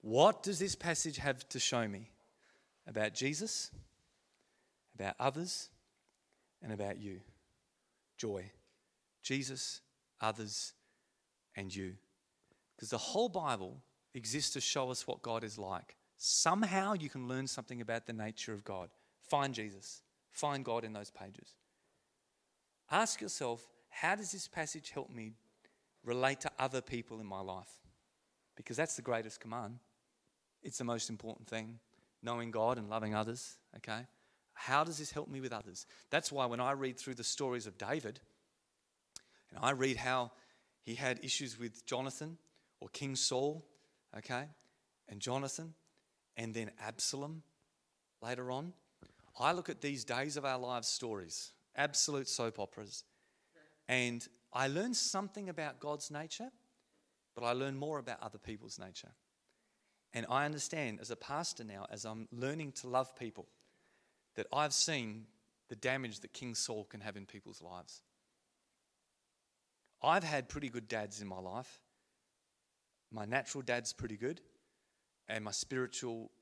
What 0.00 0.42
does 0.42 0.58
this 0.58 0.74
passage 0.74 1.18
have 1.18 1.46
to 1.50 1.58
show 1.58 1.86
me 1.86 2.08
about 2.86 3.12
Jesus, 3.12 3.70
about 4.94 5.14
others, 5.20 5.68
and 6.62 6.72
about 6.72 6.98
you? 6.98 7.20
Joy. 8.16 8.50
Jesus, 9.22 9.82
others, 10.22 10.72
and 11.54 11.74
you. 11.74 11.92
Because 12.74 12.88
the 12.88 12.96
whole 12.96 13.28
Bible 13.28 13.82
exists 14.14 14.54
to 14.54 14.60
show 14.60 14.90
us 14.90 15.06
what 15.06 15.20
God 15.20 15.44
is 15.44 15.58
like. 15.58 15.94
Somehow 16.16 16.94
you 16.94 17.10
can 17.10 17.28
learn 17.28 17.46
something 17.46 17.82
about 17.82 18.06
the 18.06 18.14
nature 18.14 18.54
of 18.54 18.64
God. 18.64 18.88
Find 19.28 19.52
Jesus, 19.52 20.00
find 20.30 20.64
God 20.64 20.84
in 20.84 20.94
those 20.94 21.10
pages. 21.10 21.54
Ask 22.90 23.20
yourself, 23.20 23.68
how 23.90 24.14
does 24.14 24.32
this 24.32 24.48
passage 24.48 24.90
help 24.90 25.10
me 25.10 25.34
relate 26.04 26.40
to 26.40 26.50
other 26.58 26.80
people 26.80 27.20
in 27.20 27.26
my 27.26 27.40
life 27.40 27.70
because 28.56 28.76
that's 28.76 28.96
the 28.96 29.02
greatest 29.02 29.40
command. 29.40 29.78
It's 30.62 30.78
the 30.78 30.84
most 30.84 31.10
important 31.10 31.48
thing, 31.48 31.78
knowing 32.22 32.50
God 32.50 32.78
and 32.78 32.90
loving 32.90 33.14
others, 33.14 33.56
okay? 33.76 34.06
How 34.54 34.82
does 34.82 34.98
this 34.98 35.12
help 35.12 35.28
me 35.28 35.40
with 35.40 35.52
others? 35.52 35.86
That's 36.10 36.32
why 36.32 36.46
when 36.46 36.60
I 36.60 36.72
read 36.72 36.98
through 36.98 37.14
the 37.14 37.24
stories 37.24 37.66
of 37.66 37.78
David, 37.78 38.20
and 39.54 39.64
I 39.64 39.70
read 39.70 39.96
how 39.96 40.32
he 40.82 40.96
had 40.96 41.20
issues 41.22 41.58
with 41.58 41.86
Jonathan 41.86 42.38
or 42.80 42.88
King 42.88 43.14
Saul, 43.14 43.64
okay, 44.16 44.44
and 45.08 45.20
Jonathan, 45.20 45.74
and 46.36 46.52
then 46.52 46.72
Absalom 46.84 47.42
later 48.20 48.50
on, 48.50 48.72
I 49.38 49.52
look 49.52 49.68
at 49.68 49.80
these 49.80 50.04
days 50.04 50.36
of 50.36 50.44
our 50.44 50.58
lives 50.58 50.88
stories, 50.88 51.52
absolute 51.76 52.28
soap 52.28 52.58
operas, 52.58 53.04
and 53.88 54.26
I 54.52 54.68
learn 54.68 54.94
something 54.94 55.48
about 55.48 55.80
God's 55.80 56.10
nature 56.10 56.50
but 57.38 57.46
I 57.46 57.52
learn 57.52 57.76
more 57.76 58.00
about 58.00 58.20
other 58.20 58.38
people's 58.38 58.80
nature. 58.80 59.12
And 60.12 60.26
I 60.28 60.44
understand 60.44 60.98
as 61.00 61.12
a 61.12 61.16
pastor 61.16 61.62
now, 61.62 61.86
as 61.88 62.04
I'm 62.04 62.26
learning 62.32 62.72
to 62.80 62.88
love 62.88 63.14
people, 63.14 63.46
that 64.34 64.48
I've 64.52 64.72
seen 64.72 65.26
the 65.68 65.76
damage 65.76 66.18
that 66.18 66.32
King 66.32 66.56
Saul 66.56 66.82
can 66.82 67.00
have 67.00 67.16
in 67.16 67.26
people's 67.26 67.62
lives. 67.62 68.02
I've 70.02 70.24
had 70.24 70.48
pretty 70.48 70.68
good 70.68 70.88
dads 70.88 71.22
in 71.22 71.28
my 71.28 71.38
life. 71.38 71.80
My 73.12 73.24
natural 73.24 73.62
dad's 73.62 73.92
pretty 73.92 74.16
good, 74.16 74.40
and 75.28 75.44
my 75.44 75.52
spiritual 75.52 76.32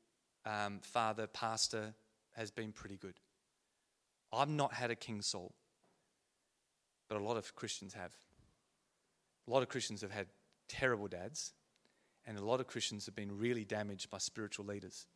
um, 0.46 0.80
father, 0.80 1.26
pastor, 1.26 1.92
has 2.32 2.50
been 2.50 2.72
pretty 2.72 2.96
good. 2.96 3.20
I've 4.32 4.48
not 4.48 4.72
had 4.72 4.90
a 4.90 4.96
King 4.96 5.20
Saul, 5.20 5.54
but 7.08 7.18
a 7.18 7.22
lot 7.22 7.36
of 7.36 7.54
Christians 7.54 7.94
have. 7.94 8.12
A 9.46 9.50
lot 9.50 9.62
of 9.62 9.68
Christians 9.68 10.00
have 10.02 10.10
had 10.10 10.26
terrible 10.68 11.08
dads, 11.08 11.52
and 12.26 12.36
a 12.36 12.44
lot 12.44 12.60
of 12.60 12.66
Christians 12.66 13.06
have 13.06 13.14
been 13.14 13.38
really 13.38 13.64
damaged 13.64 14.10
by 14.10 14.18
spiritual 14.18 14.64
leaders. 14.64 15.06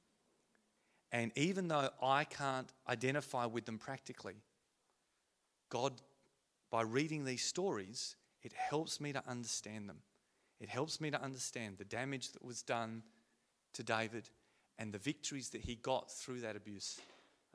And 1.12 1.32
even 1.34 1.68
though 1.68 1.90
I 2.00 2.24
can't 2.24 2.72
identify 2.88 3.46
with 3.46 3.64
them 3.64 3.78
practically, 3.78 4.36
God, 5.68 5.94
by 6.70 6.82
reading 6.82 7.24
these 7.24 7.42
stories, 7.42 8.14
it 8.42 8.52
helps 8.52 9.00
me 9.00 9.12
to 9.12 9.22
understand 9.28 9.88
them. 9.88 9.98
It 10.60 10.68
helps 10.68 11.00
me 11.00 11.10
to 11.10 11.20
understand 11.20 11.78
the 11.78 11.84
damage 11.84 12.30
that 12.32 12.44
was 12.44 12.62
done 12.62 13.02
to 13.74 13.82
David 13.82 14.28
and 14.78 14.92
the 14.92 14.98
victories 14.98 15.50
that 15.50 15.62
he 15.62 15.74
got 15.74 16.10
through 16.10 16.40
that 16.40 16.56
abuse, 16.56 17.00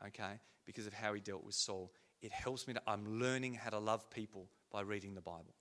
okay, 0.05 0.39
because 0.65 0.87
of 0.87 0.93
how 0.93 1.13
he 1.13 1.21
dealt 1.21 1.45
with 1.45 1.55
Saul. 1.55 1.91
It 2.25 2.31
helps 2.31 2.67
me 2.67 2.73
to, 2.73 2.81
I'm 2.87 3.19
learning 3.19 3.53
how 3.53 3.69
to 3.69 3.77
love 3.77 4.09
people 4.09 4.47
by 4.71 4.81
reading 4.81 5.13
the 5.13 5.21
Bible. 5.21 5.53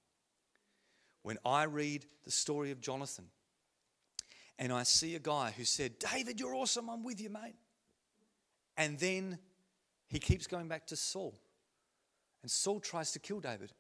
When 1.22 1.36
I 1.44 1.64
read 1.64 2.06
the 2.24 2.30
story 2.30 2.70
of 2.70 2.80
Jonathan 2.80 3.26
and 4.58 4.72
I 4.72 4.84
see 4.84 5.14
a 5.14 5.18
guy 5.18 5.52
who 5.54 5.64
said, 5.66 5.98
David, 5.98 6.40
you're 6.40 6.54
awesome, 6.54 6.88
I'm 6.88 7.04
with 7.04 7.20
you, 7.20 7.28
mate. 7.28 7.56
And 8.78 8.98
then 8.98 9.38
he 10.08 10.18
keeps 10.18 10.46
going 10.46 10.68
back 10.68 10.86
to 10.86 10.96
Saul. 10.96 11.38
And 12.40 12.50
Saul 12.50 12.80
tries 12.80 13.12
to 13.12 13.18
kill 13.18 13.40
David 13.40 13.70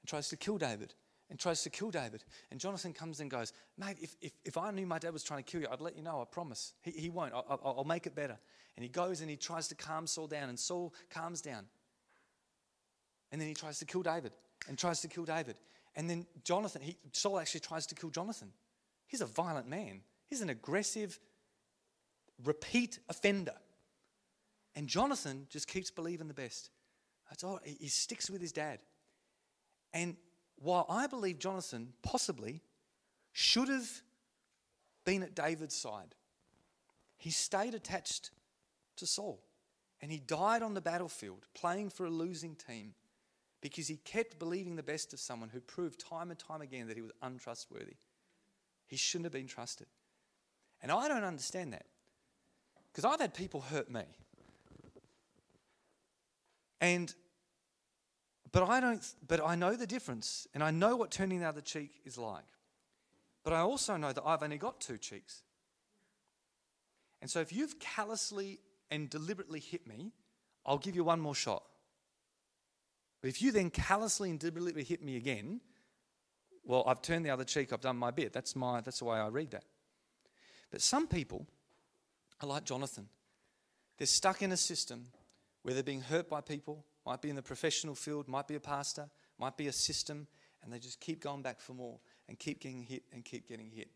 and 0.00 0.08
tries 0.08 0.28
to 0.28 0.36
kill 0.36 0.58
David 0.58 0.94
and 1.28 1.40
tries 1.40 1.64
to 1.64 1.70
kill 1.70 1.90
David. 1.90 2.22
And 2.52 2.60
Jonathan 2.60 2.92
comes 2.92 3.18
and 3.18 3.28
goes, 3.28 3.52
Mate, 3.76 3.96
if, 4.00 4.14
if, 4.20 4.30
if 4.44 4.56
I 4.56 4.70
knew 4.70 4.86
my 4.86 5.00
dad 5.00 5.12
was 5.12 5.24
trying 5.24 5.42
to 5.42 5.50
kill 5.50 5.60
you, 5.60 5.66
I'd 5.72 5.80
let 5.80 5.96
you 5.96 6.04
know, 6.04 6.22
I 6.22 6.24
promise. 6.24 6.74
He, 6.82 6.92
he 6.92 7.10
won't. 7.10 7.34
I, 7.34 7.42
will 7.48 7.74
I'll 7.78 7.84
make 7.84 8.06
it 8.06 8.14
better. 8.14 8.38
And 8.76 8.84
he 8.84 8.88
goes 8.88 9.22
and 9.22 9.28
he 9.28 9.36
tries 9.36 9.66
to 9.68 9.74
calm 9.74 10.06
Saul 10.06 10.28
down, 10.28 10.50
and 10.50 10.58
Saul 10.58 10.94
calms 11.10 11.40
down. 11.40 11.66
And 13.32 13.40
then 13.40 13.48
he 13.48 13.54
tries 13.54 13.78
to 13.78 13.86
kill 13.86 14.02
David 14.02 14.32
and 14.68 14.78
tries 14.78 15.00
to 15.00 15.08
kill 15.08 15.24
David. 15.24 15.58
And 15.96 16.08
then 16.08 16.26
Jonathan, 16.44 16.82
he, 16.82 16.96
Saul 17.12 17.40
actually 17.40 17.60
tries 17.60 17.86
to 17.86 17.94
kill 17.94 18.10
Jonathan. 18.10 18.52
He's 19.06 19.22
a 19.22 19.26
violent 19.26 19.68
man, 19.68 20.02
he's 20.28 20.42
an 20.42 20.50
aggressive, 20.50 21.18
repeat 22.44 22.98
offender. 23.08 23.54
And 24.74 24.88
Jonathan 24.88 25.46
just 25.50 25.68
keeps 25.68 25.90
believing 25.90 26.28
the 26.28 26.34
best. 26.34 26.70
All. 27.42 27.60
He 27.64 27.88
sticks 27.88 28.28
with 28.30 28.42
his 28.42 28.52
dad. 28.52 28.78
And 29.94 30.16
while 30.56 30.84
I 30.88 31.06
believe 31.06 31.38
Jonathan 31.38 31.94
possibly 32.02 32.60
should 33.32 33.68
have 33.68 33.88
been 35.06 35.22
at 35.22 35.34
David's 35.34 35.74
side, 35.74 36.14
he 37.16 37.30
stayed 37.30 37.74
attached 37.74 38.30
to 38.96 39.06
Saul. 39.06 39.42
And 40.02 40.10
he 40.10 40.18
died 40.18 40.62
on 40.62 40.74
the 40.74 40.80
battlefield 40.82 41.46
playing 41.54 41.88
for 41.88 42.04
a 42.04 42.10
losing 42.10 42.54
team 42.54 42.94
because 43.62 43.86
he 43.86 43.96
kept 43.96 44.38
believing 44.38 44.76
the 44.76 44.82
best 44.82 45.14
of 45.14 45.20
someone 45.20 45.48
who 45.48 45.60
proved 45.60 45.98
time 45.98 46.30
and 46.30 46.38
time 46.38 46.60
again 46.60 46.88
that 46.88 46.96
he 46.96 47.02
was 47.02 47.12
untrustworthy. 47.22 47.94
He 48.88 48.96
shouldn't 48.96 49.24
have 49.24 49.32
been 49.32 49.46
trusted. 49.46 49.86
And 50.82 50.90
I 50.90 51.08
don't 51.08 51.24
understand 51.24 51.72
that 51.72 51.86
because 52.92 53.04
I've 53.04 53.20
had 53.20 53.32
people 53.32 53.60
hurt 53.60 53.88
me. 53.88 54.02
And 56.80 57.14
but 58.50 58.68
I 58.68 58.80
don't 58.80 59.06
but 59.26 59.40
I 59.42 59.54
know 59.54 59.76
the 59.76 59.86
difference 59.86 60.48
and 60.52 60.62
I 60.62 60.72
know 60.72 60.96
what 60.96 61.12
turning 61.12 61.40
the 61.40 61.46
other 61.46 61.60
cheek 61.60 62.00
is 62.04 62.18
like. 62.18 62.44
But 63.44 63.52
I 63.52 63.60
also 63.60 63.96
know 63.96 64.12
that 64.12 64.22
I've 64.26 64.42
only 64.42 64.58
got 64.58 64.80
two 64.80 64.98
cheeks. 64.98 65.42
And 67.20 67.30
so 67.30 67.40
if 67.40 67.52
you've 67.52 67.78
callously 67.78 68.58
and 68.90 69.08
deliberately 69.08 69.60
hit 69.60 69.86
me, 69.86 70.12
I'll 70.66 70.78
give 70.78 70.96
you 70.96 71.04
one 71.04 71.20
more 71.20 71.34
shot. 71.34 71.62
But 73.22 73.28
if 73.28 73.40
you 73.40 73.52
then 73.52 73.70
callously 73.70 74.30
and 74.30 74.38
deliberately 74.38 74.84
hit 74.84 75.02
me 75.02 75.16
again, 75.16 75.60
well, 76.64 76.84
I've 76.86 77.00
turned 77.00 77.24
the 77.24 77.30
other 77.30 77.44
cheek, 77.44 77.72
I've 77.72 77.80
done 77.80 77.96
my 77.96 78.10
bit. 78.10 78.32
That's, 78.32 78.54
my, 78.54 78.80
that's 78.80 78.98
the 78.98 79.04
way 79.06 79.18
I 79.18 79.28
read 79.28 79.52
that. 79.52 79.64
But 80.70 80.82
some 80.82 81.06
people 81.06 81.46
are 82.40 82.48
like 82.48 82.64
Jonathan. 82.64 83.08
They're 83.96 84.06
stuck 84.06 84.42
in 84.42 84.52
a 84.52 84.56
system 84.56 85.06
where 85.62 85.74
they're 85.74 85.82
being 85.82 86.02
hurt 86.02 86.28
by 86.28 86.40
people, 86.40 86.84
might 87.06 87.22
be 87.22 87.30
in 87.30 87.36
the 87.36 87.42
professional 87.42 87.94
field, 87.94 88.26
might 88.28 88.48
be 88.48 88.56
a 88.56 88.60
pastor, 88.60 89.08
might 89.38 89.56
be 89.56 89.68
a 89.68 89.72
system, 89.72 90.26
and 90.62 90.72
they 90.72 90.78
just 90.78 91.00
keep 91.00 91.22
going 91.22 91.42
back 91.42 91.60
for 91.60 91.74
more 91.74 91.98
and 92.28 92.38
keep 92.38 92.60
getting 92.60 92.82
hit 92.82 93.04
and 93.12 93.24
keep 93.24 93.48
getting 93.48 93.70
hit. 93.70 93.88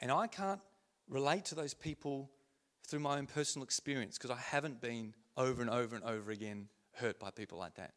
And 0.00 0.10
I 0.10 0.26
can't 0.26 0.60
relate 1.08 1.46
to 1.46 1.54
those 1.54 1.72
people 1.72 2.30
through 2.86 3.00
my 3.00 3.18
own 3.18 3.26
personal 3.26 3.64
experience 3.64 4.18
because 4.18 4.30
I 4.30 4.38
haven't 4.38 4.80
been 4.80 5.14
over 5.36 5.62
and 5.62 5.70
over 5.70 5.96
and 5.96 6.04
over 6.04 6.30
again 6.30 6.68
hurt 6.92 7.18
by 7.18 7.30
people 7.30 7.58
like 7.58 7.74
that. 7.76 7.92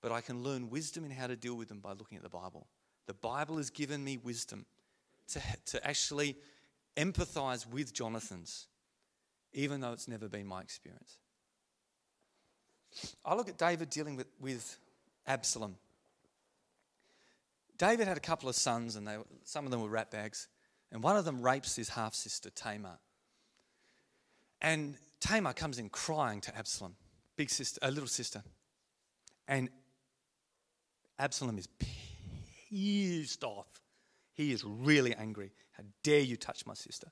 But 0.00 0.12
I 0.12 0.20
can 0.20 0.42
learn 0.42 0.70
wisdom 0.70 1.04
in 1.04 1.10
how 1.10 1.26
to 1.26 1.36
deal 1.36 1.54
with 1.54 1.68
them 1.68 1.80
by 1.80 1.92
looking 1.92 2.16
at 2.16 2.22
the 2.22 2.28
Bible. 2.28 2.66
The 3.06 3.14
Bible 3.14 3.56
has 3.56 3.70
given 3.70 4.04
me 4.04 4.16
wisdom 4.16 4.66
to, 5.28 5.40
to 5.66 5.86
actually 5.86 6.36
empathize 6.96 7.66
with 7.66 7.92
Jonathan's, 7.92 8.66
even 9.52 9.80
though 9.80 9.92
it's 9.92 10.08
never 10.08 10.28
been 10.28 10.46
my 10.46 10.60
experience. 10.60 11.18
I 13.24 13.34
look 13.34 13.48
at 13.48 13.58
David 13.58 13.90
dealing 13.90 14.16
with, 14.16 14.26
with 14.40 14.78
Absalom. 15.26 15.76
David 17.76 18.08
had 18.08 18.16
a 18.16 18.20
couple 18.20 18.48
of 18.48 18.56
sons, 18.56 18.96
and 18.96 19.06
they, 19.06 19.16
some 19.44 19.64
of 19.64 19.70
them 19.70 19.80
were 19.80 19.88
ratbags, 19.88 20.48
and 20.90 21.02
one 21.02 21.16
of 21.16 21.24
them 21.24 21.42
rapes 21.42 21.76
his 21.76 21.90
half 21.90 22.14
sister, 22.14 22.50
Tamar. 22.50 22.98
And 24.60 24.96
Tamar 25.20 25.52
comes 25.52 25.78
in 25.78 25.88
crying 25.88 26.40
to 26.42 26.56
Absalom, 26.56 26.96
big 27.36 27.50
sister, 27.50 27.78
a 27.82 27.90
little 27.90 28.08
sister. 28.08 28.42
And 29.46 29.68
Absalom 31.18 31.58
is 31.58 31.68
pissed 32.70 33.44
off. 33.44 33.66
He 34.34 34.52
is 34.52 34.62
really 34.64 35.14
angry. 35.14 35.52
How 35.72 35.84
dare 36.02 36.20
you 36.20 36.36
touch 36.36 36.64
my 36.66 36.74
sister? 36.74 37.08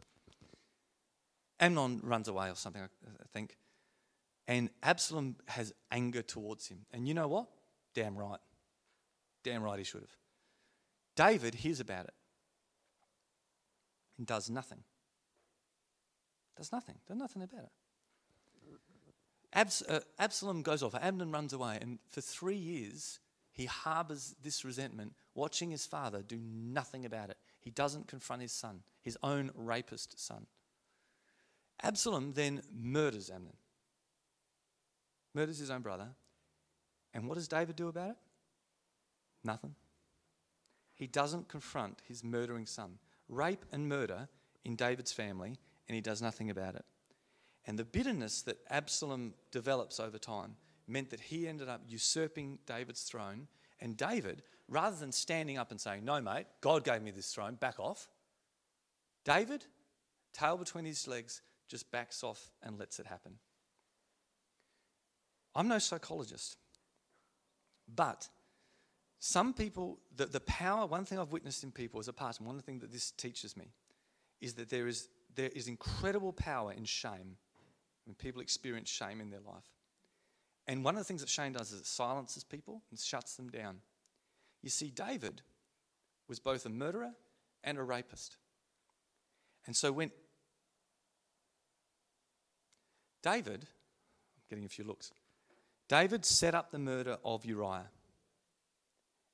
Amnon 1.59 2.01
runs 2.03 2.29
away 2.29 2.51
or 2.51 2.55
something, 2.55 2.83
I 2.83 3.27
think. 3.33 3.57
And 4.47 4.71
Absalom 4.83 5.37
has 5.49 5.73
anger 5.91 6.23
towards 6.23 6.69
him. 6.69 6.87
And 6.93 7.09
you 7.09 7.15
know 7.15 7.27
what? 7.29 7.49
Damn 7.95 8.17
right. 8.17 8.39
Damn 9.43 9.63
right 9.63 9.79
he 9.79 9.85
should 9.85 10.03
have. 10.03 10.17
David 11.17 11.55
hears 11.55 11.81
about 11.81 12.05
it 12.05 12.15
and 14.19 14.27
does 14.27 14.51
nothing. 14.51 14.85
Does 16.57 16.71
nothing. 16.73 16.97
Does 17.07 17.17
nothing 17.17 17.43
about 17.43 17.65
it. 17.65 17.71
Abs- 19.53 19.83
uh, 19.83 20.01
Absalom 20.19 20.63
goes 20.63 20.83
off. 20.83 20.95
Amnon 20.95 21.33
runs 21.33 21.53
away. 21.53 21.79
And 21.81 21.99
for 22.09 22.21
three 22.21 22.57
years, 22.57 23.19
he 23.57 23.65
harbors 23.67 24.37
this 24.43 24.65
resentment, 24.65 25.15
watching 25.35 25.71
his 25.71 25.87
father 25.87 26.23
do 26.23 26.39
nothing 26.39 27.05
about 27.05 27.31
it. 27.31 27.39
He 27.61 27.71
doesn't 27.71 28.07
confront 28.07 28.43
his 28.43 28.53
son, 28.53 28.83
his 29.03 29.19
own 29.23 29.51
rapist 29.55 30.25
son. 30.25 30.47
Absalom 31.83 32.33
then 32.35 32.63
murders 32.73 33.31
Amnon 33.31 33.57
murders 35.37 35.59
his 35.59 35.71
own 35.71 35.83
brother. 35.83 36.09
And 37.15 37.29
what 37.29 37.37
does 37.37 37.47
David 37.47 37.77
do 37.77 37.89
about 37.89 38.11
it? 38.11 38.17
Nothing. 39.45 39.75
He 40.95 41.07
doesn't 41.07 41.49
confront 41.49 42.01
his 42.09 42.25
murdering 42.25 42.67
son. 42.67 42.99
Rape 43.29 43.65
and 43.71 43.89
murder 43.89 44.29
in 44.65 44.75
David's 44.75 45.13
family, 45.13 45.57
and 45.89 45.95
he 45.95 46.01
does 46.01 46.23
nothing 46.23 46.51
about 46.51 46.75
it. 46.75 46.85
And 47.67 47.79
the 47.79 47.85
bitterness 47.85 48.43
that 48.43 48.59
Absalom 48.71 49.35
develops 49.51 50.01
over 50.01 50.19
time 50.19 50.57
meant 50.87 51.11
that 51.11 51.21
he 51.21 51.49
ended 51.49 51.69
up 51.69 51.83
usurping 51.87 52.59
David's 52.67 53.03
throne. 53.03 53.49
And 53.81 53.97
David, 53.97 54.43
rather 54.69 54.97
than 54.97 55.13
standing 55.13 55.59
up 55.59 55.71
and 55.71 55.81
saying, 55.81 56.05
No, 56.05 56.21
mate, 56.21 56.47
God 56.61 56.85
gave 56.85 57.03
me 57.03 57.11
this 57.11 57.33
throne, 57.33 57.55
back 57.55 57.79
off, 57.79 58.09
David, 59.25 59.65
tail 60.33 60.57
between 60.57 60.85
his 60.85 61.07
legs, 61.09 61.43
just 61.69 61.91
backs 61.91 62.23
off 62.23 62.51
and 62.63 62.79
lets 62.79 63.01
it 63.01 63.07
happen. 63.07 63.33
I'm 65.55 65.69
no 65.69 65.79
psychologist, 65.79 66.59
but 67.93 68.29
some 69.19 69.55
people, 69.55 69.99
the, 70.15 70.27
the 70.27 70.41
power, 70.41 70.87
one 70.87 71.05
thing 71.05 71.19
I've 71.19 71.33
witnessed 71.33 71.65
in 71.65 71.73
people 71.73 71.99
as 71.99 72.09
a 72.09 72.13
pastor, 72.13 72.45
one 72.45 72.61
thing 72.61 72.79
that 72.81 72.93
this 72.93 73.11
teaches 73.11 73.57
me, 73.57 73.73
is 74.41 74.55
that 74.55 74.69
there 74.69 74.87
is, 74.87 75.09
there 75.35 75.51
is 75.55 75.67
incredible 75.67 76.33
power 76.33 76.73
in 76.73 76.85
shame 76.85 77.37
when 78.05 78.15
people 78.15 78.43
experience 78.43 78.91
shame 78.91 79.21
in 79.21 79.31
their 79.31 79.41
life. 79.41 79.76
And 80.67 80.85
one 80.85 80.95
of 80.95 81.01
the 81.01 81.05
things 81.05 81.21
that 81.21 81.29
shame 81.29 81.53
does 81.53 81.73
is 81.73 81.81
it 81.81 81.87
silences 81.87 82.43
people 82.43 82.83
and 82.91 82.99
shuts 82.99 83.37
them 83.37 83.49
down. 83.49 83.77
You 84.63 84.71
see, 84.71 84.91
David 84.91 85.43
was 86.29 86.41
both 86.41 86.67
a 86.67 86.69
murderer 86.69 87.13
and 87.63 87.79
a 87.79 87.83
rapist. 87.83 88.37
And 89.67 89.77
so 89.77 89.93
when 89.93 90.11
David, 93.23 93.65
I'm 93.65 94.43
getting 94.49 94.65
a 94.65 94.69
few 94.69 94.85
looks, 94.85 95.13
David 95.89 96.25
set 96.25 96.55
up 96.55 96.71
the 96.71 96.79
murder 96.79 97.19
of 97.25 97.45
Uriah. 97.45 97.91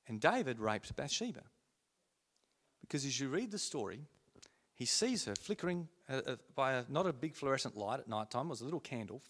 And 0.09 0.21
David 0.21 0.59
raped 0.59 0.95
Bathsheba. 0.97 1.43
Because 2.81 3.07
as 3.07 3.19
you 3.19 3.29
read 3.29 3.51
the 3.51 3.59
story, 3.59 4.01
he 4.75 4.85
sees 4.85 5.25
her 5.27 5.35
flickering 5.35 5.89
uh, 6.11 6.21
uh, 6.27 6.37
by 6.55 6.73
a, 6.73 6.85
not 6.89 7.07
a 7.07 7.13
big 7.13 7.35
fluorescent 7.35 7.77
light 7.77 8.01
at 8.01 8.09
night 8.09 8.31
time, 8.31 8.47
it 8.47 8.51
was 8.51 8.61
a 8.61 8.65
little 8.65 8.81
candle. 8.81 9.23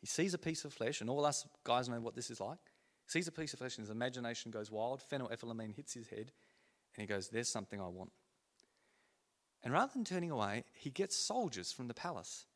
He 0.00 0.06
sees 0.06 0.34
a 0.34 0.38
piece 0.38 0.64
of 0.64 0.72
flesh, 0.72 1.00
and 1.00 1.10
all 1.10 1.24
us 1.24 1.46
guys 1.64 1.88
know 1.88 2.00
what 2.00 2.14
this 2.14 2.30
is 2.30 2.40
like. 2.40 2.58
He 3.04 3.10
sees 3.10 3.28
a 3.28 3.32
piece 3.32 3.52
of 3.52 3.58
flesh, 3.58 3.76
and 3.76 3.82
his 3.84 3.90
imagination 3.90 4.50
goes 4.50 4.70
wild. 4.70 5.02
Phenylethylamine 5.10 5.74
hits 5.74 5.94
his 5.94 6.08
head, 6.08 6.32
and 6.94 7.00
he 7.00 7.06
goes, 7.06 7.28
There's 7.28 7.48
something 7.48 7.80
I 7.80 7.88
want. 7.88 8.12
And 9.64 9.72
rather 9.72 9.92
than 9.92 10.04
turning 10.04 10.30
away, 10.30 10.64
he 10.72 10.90
gets 10.90 11.16
soldiers 11.16 11.72
from 11.72 11.88
the 11.88 11.94
palace 11.94 12.46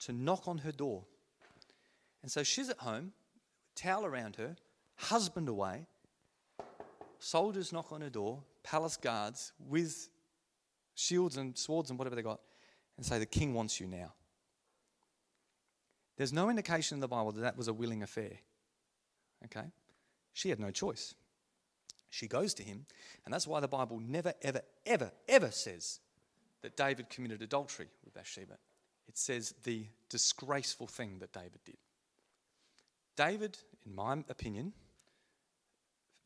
to 0.00 0.12
knock 0.12 0.46
on 0.46 0.58
her 0.58 0.72
door. 0.72 1.04
And 2.22 2.30
so 2.30 2.42
she's 2.42 2.68
at 2.68 2.78
home, 2.78 3.12
towel 3.74 4.04
around 4.04 4.36
her, 4.36 4.56
husband 4.96 5.48
away. 5.48 5.86
Soldiers 7.18 7.72
knock 7.72 7.92
on 7.92 8.00
her 8.00 8.10
door, 8.10 8.42
palace 8.62 8.96
guards 8.96 9.52
with 9.58 10.08
shields 10.94 11.36
and 11.36 11.56
swords 11.56 11.90
and 11.90 11.98
whatever 11.98 12.14
they 12.14 12.22
got, 12.22 12.40
and 12.96 13.04
say, 13.04 13.18
The 13.18 13.26
king 13.26 13.54
wants 13.54 13.80
you 13.80 13.86
now. 13.88 14.12
There's 16.16 16.32
no 16.32 16.50
indication 16.50 16.96
in 16.96 17.00
the 17.00 17.08
Bible 17.08 17.32
that 17.32 17.40
that 17.40 17.56
was 17.56 17.68
a 17.68 17.72
willing 17.72 18.02
affair. 18.02 18.32
Okay? 19.44 19.66
She 20.32 20.50
had 20.50 20.60
no 20.60 20.70
choice. 20.70 21.14
She 22.10 22.28
goes 22.28 22.52
to 22.54 22.62
him, 22.62 22.84
and 23.24 23.32
that's 23.32 23.46
why 23.46 23.60
the 23.60 23.68
Bible 23.68 23.98
never, 23.98 24.34
ever, 24.42 24.60
ever, 24.84 25.12
ever 25.28 25.50
says 25.50 26.00
that 26.60 26.76
David 26.76 27.08
committed 27.08 27.40
adultery 27.40 27.88
with 28.04 28.14
Bathsheba. 28.14 28.58
It 29.08 29.16
says 29.16 29.54
the 29.64 29.86
disgraceful 30.08 30.86
thing 30.86 31.18
that 31.20 31.32
David 31.32 31.60
did. 31.64 31.78
David, 33.16 33.58
in 33.86 33.94
my 33.94 34.12
opinion, 34.28 34.72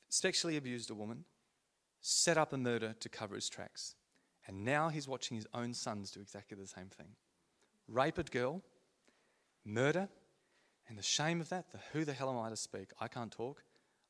sexually 0.09 0.57
abused 0.57 0.91
a 0.91 0.95
woman, 0.95 1.25
set 2.01 2.37
up 2.37 2.53
a 2.53 2.59
murder 2.59 2.95
to 3.01 3.09
cover 3.09 3.35
his 3.35 3.49
tracks, 3.49 3.95
and 4.47 4.65
now 4.65 4.89
he's 4.89 5.09
watching 5.09 5.37
his 5.37 5.47
own 5.55 5.73
sons 5.75 6.11
do 6.11 6.21
exactly 6.21 6.57
the 6.57 6.67
same 6.67 6.89
thing. 6.89 7.09
Rape 7.89 8.19
a 8.19 8.25
girl, 8.25 8.63
murder, 9.67 10.09
and 10.89 10.97
the 10.97 11.03
shame 11.03 11.41
of 11.41 11.49
that, 11.49 11.73
the 11.73 11.79
who 11.93 12.05
the 12.05 12.13
hell 12.13 12.31
am 12.31 12.39
I 12.39 12.49
to 12.49 12.57
speak? 12.57 12.91
I 13.01 13.09
can't 13.09 13.33
talk. 13.33 13.63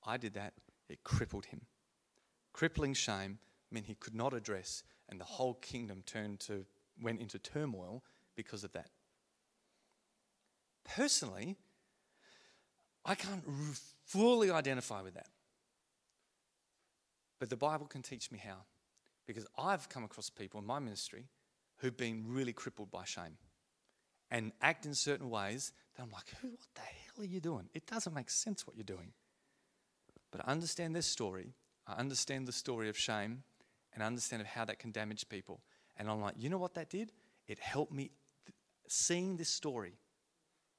I 0.07 0.19
did 0.19 0.35
that. 0.35 0.53
It 0.89 1.03
crippled 1.03 1.47
him. 1.47 1.63
Crippling 2.53 2.95
shame 2.95 3.39
meant 3.71 3.87
he 3.87 3.95
could 3.95 4.15
not 4.15 4.35
address, 4.35 4.85
and 5.09 5.21
the 5.21 5.25
whole 5.25 5.55
kingdom 5.55 6.03
turned 6.07 6.41
to 6.41 6.67
went 7.03 7.21
into 7.21 7.39
turmoil 7.39 8.03
because 8.37 8.65
of 8.65 8.73
that. 8.73 8.91
Personally, 10.85 11.57
I 13.05 13.15
can't 13.15 13.43
fully 14.05 14.51
identify 14.51 15.03
with 15.03 15.15
that. 15.15 15.29
But 17.39 17.51
the 17.51 17.57
Bible 17.57 17.87
can 17.87 18.03
teach 18.03 18.31
me 18.31 18.39
how. 18.39 18.65
Because 19.27 19.47
I've 19.59 19.89
come 19.89 20.05
across 20.05 20.31
people 20.31 20.61
in 20.61 20.67
my 20.67 20.79
ministry 20.79 21.25
who've 21.79 21.97
been 21.97 22.25
really 22.27 22.53
crippled 22.53 22.91
by 22.91 23.05
shame 23.05 23.37
and 24.31 24.53
act 24.61 24.87
in 24.87 24.95
certain 24.95 25.31
ways 25.31 25.73
that 25.97 26.03
I'm 26.03 26.11
like, 26.11 26.29
Who, 26.41 26.49
what 26.49 26.75
the 26.75 26.81
hell 26.81 27.25
are 27.25 27.29
you 27.29 27.41
doing? 27.41 27.69
It 27.75 27.87
doesn't 27.87 28.15
make 28.15 28.31
sense 28.31 28.67
what 28.67 28.77
you're 28.77 28.85
doing. 28.85 29.13
But 30.31 30.43
I 30.47 30.51
understand 30.51 30.95
this 30.95 31.07
story. 31.07 31.55
I 31.87 31.95
understand 31.95 32.47
the 32.47 32.53
story 32.53 32.89
of 32.89 32.99
shame 32.99 33.43
and 33.95 34.03
I 34.03 34.07
understand 34.07 34.43
how 34.47 34.65
that 34.65 34.79
can 34.79 34.91
damage 34.91 35.29
people. 35.29 35.61
And 35.97 36.11
I'm 36.11 36.21
like, 36.21 36.35
you 36.37 36.51
know 36.51 36.59
what 36.59 36.75
that 36.75 36.91
did? 36.91 37.13
It 37.47 37.59
helped 37.59 37.93
me. 37.93 38.11
Seeing 38.89 39.37
this 39.37 39.49
story 39.49 39.95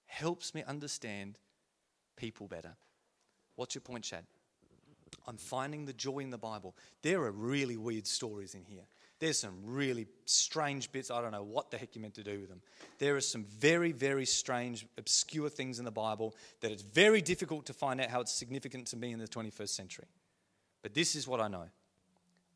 helps 0.06 0.54
me 0.54 0.64
understand 0.64 1.40
people 2.16 2.48
better. 2.48 2.76
What's 3.56 3.76
your 3.76 3.82
point, 3.82 4.04
Chad? 4.04 4.26
I'm 5.26 5.38
finding 5.38 5.86
the 5.86 5.94
joy 5.94 6.20
in 6.20 6.30
the 6.30 6.38
Bible. 6.38 6.76
There 7.02 7.22
are 7.24 7.32
really 7.32 7.78
weird 7.78 8.08
stories 8.08 8.54
in 8.56 8.64
here. 8.64 8.88
There's 9.20 9.40
some 9.40 9.56
really 9.66 10.06
strange 10.26 10.92
bits. 10.92 11.10
I 11.10 11.22
don't 11.22 11.32
know 11.32 11.44
what 11.44 11.72
the 11.72 11.78
heck 11.78 11.96
you 11.96 12.02
meant 12.02 12.14
to 12.16 12.24
do 12.24 12.40
with 12.40 12.50
them. 12.50 12.62
There 13.00 13.16
are 13.16 13.22
some 13.22 13.46
very, 13.46 13.92
very 13.92 14.26
strange, 14.26 14.86
obscure 14.98 15.50
things 15.50 15.80
in 15.80 15.86
the 15.86 15.92
Bible 15.92 16.36
that 16.62 16.72
it's 16.72 16.84
very 16.84 17.22
difficult 17.22 17.66
to 17.66 17.74
find 17.74 18.00
out 18.00 18.10
how 18.10 18.22
it's 18.22 18.32
significant 18.32 18.86
to 18.88 18.98
me 18.98 19.12
in 19.12 19.20
the 19.20 19.28
21st 19.28 19.70
century. 19.70 20.06
But 20.84 20.94
this 20.94 21.16
is 21.16 21.28
what 21.28 21.42
I 21.42 21.48
know. 21.48 21.66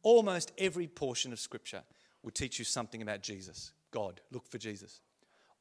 Almost 0.03 0.51
every 0.57 0.87
portion 0.87 1.33
of 1.33 1.39
Scripture 1.39 1.81
will 2.21 2.31
teach 2.31 2.59
you 2.59 2.65
something 2.65 3.01
about 3.01 3.21
Jesus, 3.21 3.71
God. 3.89 4.21
Look 4.31 4.47
for 4.47 4.59
Jesus. 4.59 5.01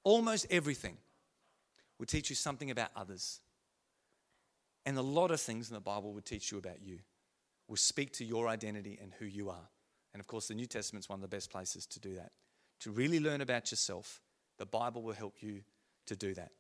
Almost 0.05 0.47
everything 0.51 0.97
will 1.99 2.07
teach 2.07 2.31
you 2.31 2.37
something 2.37 2.71
about 2.71 2.91
others. 2.95 3.41
And 4.85 4.97
a 4.99 5.03
lot 5.03 5.31
of 5.31 5.41
things 5.41 5.69
in 5.69 5.75
the 5.75 5.81
Bible 5.81 6.13
will 6.13 6.23
teach 6.23 6.53
you 6.53 6.59
about 6.59 6.83
you, 6.83 6.99
will 7.69 7.77
speak 7.77 8.13
to 8.15 8.25
your 8.25 8.49
identity 8.49 8.99
and 9.01 9.13
who 9.19 9.27
you 9.27 9.51
are. 9.51 9.69
And 10.13 10.21
of 10.21 10.27
course, 10.27 10.49
the 10.49 10.55
New 10.55 10.67
Testament's 10.67 11.09
one 11.09 11.19
of 11.19 11.23
the 11.23 11.35
best 11.35 11.51
places 11.51 11.87
to 11.87 12.01
do 12.01 12.15
that. 12.15 12.33
To 12.81 12.91
really 12.91 13.21
learn 13.21 13.41
about 13.41 13.71
yourself, 13.71 14.21
the 14.59 14.67
Bible 14.67 15.03
will 15.03 15.15
help 15.15 15.43
you 15.43 15.61
to 16.07 16.17
do 16.17 16.35
that. 16.35 16.51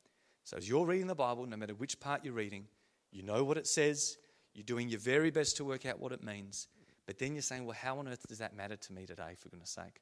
So 0.44 0.56
as 0.56 0.68
you're 0.68 0.86
reading 0.86 1.06
the 1.06 1.14
Bible, 1.14 1.46
no 1.46 1.56
matter 1.56 1.74
which 1.74 2.00
part 2.00 2.24
you're 2.24 2.34
reading, 2.34 2.66
you 3.12 3.22
know 3.22 3.44
what 3.44 3.56
it 3.56 3.66
says, 3.66 4.16
you're 4.54 4.64
doing 4.64 4.88
your 4.88 5.00
very 5.00 5.30
best 5.30 5.56
to 5.56 5.64
work 5.64 5.86
out 5.86 6.00
what 6.00 6.12
it 6.12 6.22
means, 6.22 6.68
but 7.06 7.18
then 7.18 7.34
you're 7.34 7.42
saying, 7.42 7.64
well, 7.64 7.76
how 7.80 7.98
on 7.98 8.08
earth 8.08 8.26
does 8.28 8.38
that 8.38 8.56
matter 8.56 8.76
to 8.76 8.92
me 8.92 9.06
today, 9.06 9.34
for 9.36 9.48
goodness 9.48 9.70
sake? 9.70 10.00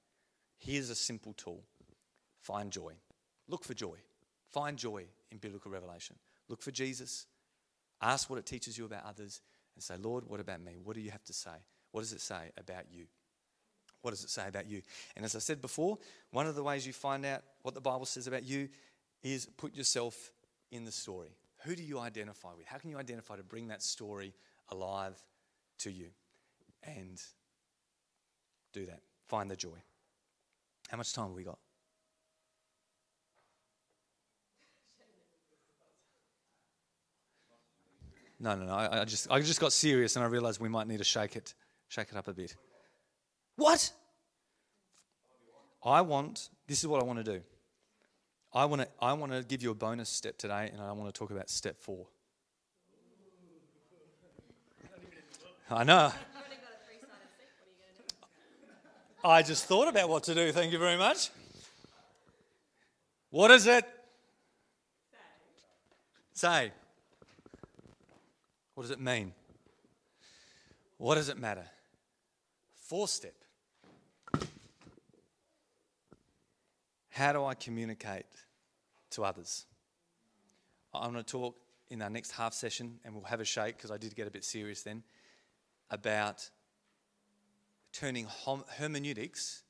Here's 0.58 0.90
a 0.90 0.94
simple 0.94 1.32
tool 1.34 1.62
find 2.40 2.70
joy. 2.70 2.92
Look 3.48 3.64
for 3.64 3.74
joy. 3.74 3.96
Find 4.50 4.76
joy 4.76 5.04
in 5.30 5.38
biblical 5.38 5.70
revelation. 5.70 6.16
Look 6.48 6.62
for 6.62 6.70
Jesus. 6.70 7.26
Ask 8.00 8.30
what 8.30 8.38
it 8.38 8.46
teaches 8.46 8.78
you 8.78 8.84
about 8.84 9.04
others 9.04 9.40
and 9.74 9.82
say, 9.82 9.96
Lord, 10.00 10.24
what 10.26 10.40
about 10.40 10.62
me? 10.62 10.76
What 10.82 10.96
do 10.96 11.02
you 11.02 11.10
have 11.10 11.24
to 11.24 11.32
say? 11.32 11.50
What 11.92 12.00
does 12.00 12.12
it 12.12 12.20
say 12.20 12.52
about 12.56 12.84
you? 12.90 13.06
What 14.02 14.12
does 14.12 14.22
it 14.22 14.30
say 14.30 14.46
about 14.46 14.68
you? 14.68 14.82
And 15.16 15.24
as 15.24 15.34
I 15.34 15.40
said 15.40 15.60
before, 15.60 15.98
one 16.30 16.46
of 16.46 16.54
the 16.54 16.62
ways 16.62 16.86
you 16.86 16.92
find 16.92 17.26
out 17.26 17.42
what 17.62 17.74
the 17.74 17.80
Bible 17.80 18.06
says 18.06 18.26
about 18.26 18.44
you 18.44 18.68
is 19.22 19.46
put 19.56 19.74
yourself 19.74 20.32
in 20.70 20.84
the 20.84 20.92
story. 20.92 21.36
Who 21.64 21.74
do 21.74 21.82
you 21.82 21.98
identify 21.98 22.50
with? 22.56 22.66
How 22.66 22.78
can 22.78 22.90
you 22.90 22.98
identify 22.98 23.36
to 23.36 23.42
bring 23.42 23.68
that 23.68 23.82
story 23.82 24.34
alive 24.70 25.20
to 25.78 25.90
you? 25.90 26.06
And 26.84 27.20
do 28.72 28.86
that. 28.86 29.00
Find 29.26 29.50
the 29.50 29.56
joy. 29.56 29.82
How 30.88 30.96
much 30.96 31.12
time 31.12 31.26
have 31.26 31.34
we 31.34 31.42
got? 31.42 31.58
No, 38.40 38.54
no, 38.54 38.66
no. 38.66 38.72
I, 38.72 39.00
I, 39.00 39.04
just, 39.04 39.30
I 39.30 39.40
just 39.40 39.60
got 39.60 39.72
serious 39.72 40.14
and 40.14 40.24
I 40.24 40.28
realized 40.28 40.60
we 40.60 40.68
might 40.68 40.86
need 40.86 40.98
to 40.98 41.04
shake 41.04 41.34
it, 41.34 41.54
shake 41.88 42.08
it 42.12 42.16
up 42.16 42.28
a 42.28 42.32
bit. 42.32 42.54
What? 43.58 43.90
I 45.84 46.00
want, 46.02 46.48
this 46.68 46.78
is 46.78 46.86
what 46.86 47.02
I 47.02 47.04
want 47.04 47.18
to 47.18 47.24
do. 47.24 47.40
I 48.54 48.64
want 48.66 48.82
to, 48.82 48.88
I 49.02 49.12
want 49.14 49.32
to 49.32 49.42
give 49.42 49.64
you 49.64 49.72
a 49.72 49.74
bonus 49.74 50.08
step 50.08 50.38
today, 50.38 50.70
and 50.72 50.80
I 50.80 50.92
want 50.92 51.12
to 51.12 51.18
talk 51.18 51.32
about 51.32 51.50
step 51.50 51.76
four. 51.80 52.06
I 55.68 55.82
know. 55.82 56.12
I 59.24 59.42
just 59.42 59.64
thought 59.64 59.88
about 59.88 60.08
what 60.08 60.22
to 60.24 60.36
do. 60.36 60.52
Thank 60.52 60.72
you 60.72 60.78
very 60.78 60.96
much. 60.96 61.30
What 63.30 63.50
is 63.50 63.66
it? 63.66 63.84
Say. 66.32 66.70
What 68.74 68.84
does 68.84 68.92
it 68.92 69.00
mean? 69.00 69.32
What 70.96 71.16
does 71.16 71.28
it 71.28 71.38
matter? 71.38 71.66
Four 72.76 73.08
step. 73.08 73.34
How 77.18 77.32
do 77.32 77.44
I 77.44 77.54
communicate 77.54 78.26
to 79.10 79.24
others? 79.24 79.66
I'm 80.94 81.10
going 81.10 81.24
to 81.24 81.28
talk 81.28 81.56
in 81.90 82.00
our 82.00 82.08
next 82.08 82.30
half 82.30 82.54
session, 82.54 83.00
and 83.04 83.12
we'll 83.12 83.24
have 83.24 83.40
a 83.40 83.44
shake 83.44 83.76
because 83.76 83.90
I 83.90 83.96
did 83.96 84.14
get 84.14 84.28
a 84.28 84.30
bit 84.30 84.44
serious 84.44 84.84
then, 84.84 85.02
about 85.90 86.48
turning 87.92 88.26
hom- 88.26 88.62
hermeneutics 88.78 89.64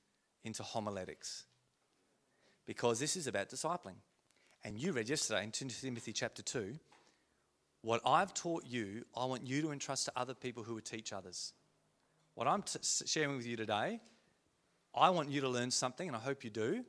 into 0.45 0.63
homiletics. 0.63 1.47
Because 2.67 3.01
this 3.01 3.17
is 3.17 3.27
about 3.27 3.49
discipling. 3.49 3.97
And 4.63 4.79
you 4.79 4.93
read 4.93 5.09
yesterday 5.09 5.43
in 5.43 5.51
2 5.51 5.69
Timothy 5.69 6.13
chapter 6.13 6.43
2 6.43 6.75
what 7.81 8.03
I've 8.05 8.35
taught 8.35 8.65
you, 8.67 9.07
I 9.17 9.25
want 9.25 9.47
you 9.47 9.63
to 9.63 9.73
entrust 9.73 10.05
to 10.05 10.13
other 10.17 10.35
people 10.35 10.65
who 10.65 10.75
would 10.75 10.85
teach 10.85 11.15
others. 11.15 11.55
What 12.35 12.47
I'm 12.47 12.61
t- 12.61 12.79
sharing 12.83 13.39
with 13.39 13.47
you 13.47 13.57
today, 13.57 14.01
I 14.95 15.09
want 15.09 15.31
you 15.31 15.41
to 15.41 15.49
learn 15.49 15.71
something, 15.71 16.09
and 16.09 16.15
I 16.15 16.21
hope 16.21 16.45
you 16.45 16.51
do, 16.51 16.85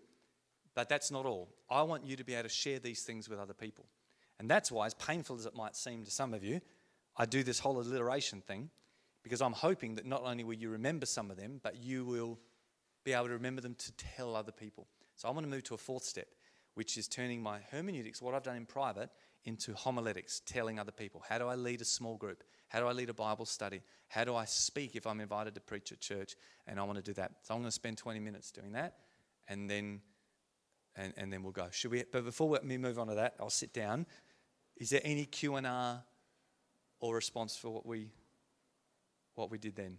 but 0.76 0.90
that's 0.90 1.12
not 1.12 1.26
all. 1.26 1.50
I 1.70 1.82
want 1.84 2.06
you 2.06 2.16
to 2.16 2.24
be 2.24 2.34
able 2.34 2.44
to 2.44 2.50
share 2.50 2.80
these 2.80 3.04
things 3.04 3.30
with 3.30 3.40
other 3.40 3.54
people. 3.54 3.86
And 4.40 4.50
that's 4.50 4.72
why, 4.72 4.86
as 4.86 4.94
painful 4.94 5.36
as 5.36 5.46
it 5.46 5.56
might 5.56 5.76
seem 5.76 6.06
to 6.06 6.12
some 6.12 6.34
of 6.34 6.44
you, 6.44 6.62
I 7.18 7.26
do 7.26 7.44
this 7.44 7.60
whole 7.60 7.80
alliteration 7.80 8.42
thing 8.42 8.70
because 9.24 9.42
I'm 9.42 9.54
hoping 9.54 9.96
that 9.96 10.06
not 10.06 10.24
only 10.24 10.44
will 10.44 10.54
you 10.54 10.70
remember 10.70 11.06
some 11.06 11.30
of 11.30 11.38
them, 11.38 11.60
but 11.62 11.76
you 11.84 12.06
will 12.06 12.40
be 13.04 13.14
able 13.14 13.28
to 13.28 13.34
remember 13.34 13.62
them 13.62 13.76
to 13.76 13.92
tell 13.94 14.36
other 14.36 14.52
people. 14.52 14.88
So 15.16 15.28
I 15.28 15.32
want 15.32 15.46
to 15.46 15.50
move 15.50 15.64
to 15.64 15.74
a 15.74 15.78
fourth 15.78 16.04
step, 16.04 16.28
which 16.76 16.98
is 16.98 17.08
turning 17.08 17.44
my 17.44 17.60
hermeneutics, 17.72 18.22
what 18.22 18.34
I've 18.34 18.44
done 18.44 18.56
in 18.56 18.66
private, 18.66 19.10
into 19.44 19.74
homiletics, 19.74 20.42
telling 20.46 20.80
other 20.80 20.92
people. 20.92 21.24
How 21.28 21.38
do 21.38 21.48
I 21.48 21.56
lead 21.56 21.82
a 21.82 21.86
small 21.86 22.16
group? 22.16 22.44
How 22.70 22.80
do 22.80 22.88
I 22.88 22.92
lead 22.92 23.10
a 23.10 23.14
Bible 23.14 23.46
study? 23.46 23.82
How 24.08 24.24
do 24.24 24.36
I 24.36 24.46
speak 24.46 24.96
if 24.96 25.06
I'm 25.06 25.20
invited 25.20 25.56
to 25.56 25.62
preach 25.62 25.92
at 25.92 26.00
church 26.00 26.36
and 26.68 26.80
I 26.80 26.84
want 26.84 26.98
to 26.98 27.04
do 27.04 27.14
that? 27.14 27.32
So 27.42 27.54
I'm 27.54 27.60
going 27.60 27.68
to 27.68 27.72
spend 27.72 27.98
20 27.98 28.20
minutes 28.20 28.52
doing 28.52 28.72
that 28.74 28.96
and 29.48 29.70
then 29.70 30.02
and, 31.00 31.14
and 31.16 31.32
then 31.32 31.44
we'll 31.44 31.54
go. 31.54 31.68
Should 31.72 31.92
we 31.92 32.04
but 32.12 32.26
before 32.26 32.50
we 32.50 32.78
move 32.78 33.00
on 33.00 33.08
to 33.08 33.16
that, 33.16 33.36
I'll 33.40 33.50
sit 33.50 33.74
down. 33.74 34.06
Is 34.78 34.90
there 34.90 35.02
any 35.04 35.26
Q&R 35.26 36.04
or 37.00 37.16
response 37.16 37.56
for 37.58 37.70
what 37.70 37.86
we 37.86 38.12
what 39.36 39.50
we 39.50 39.58
did 39.58 39.76
then? 39.76 39.98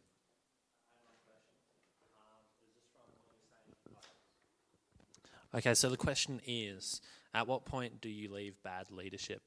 Okay, 5.52 5.74
so 5.74 5.88
the 5.88 5.96
question 5.96 6.40
is 6.46 7.00
at 7.34 7.48
what 7.48 7.64
point 7.64 8.00
do 8.00 8.08
you 8.08 8.32
leave 8.32 8.62
bad 8.62 8.90
leadership? 8.90 9.42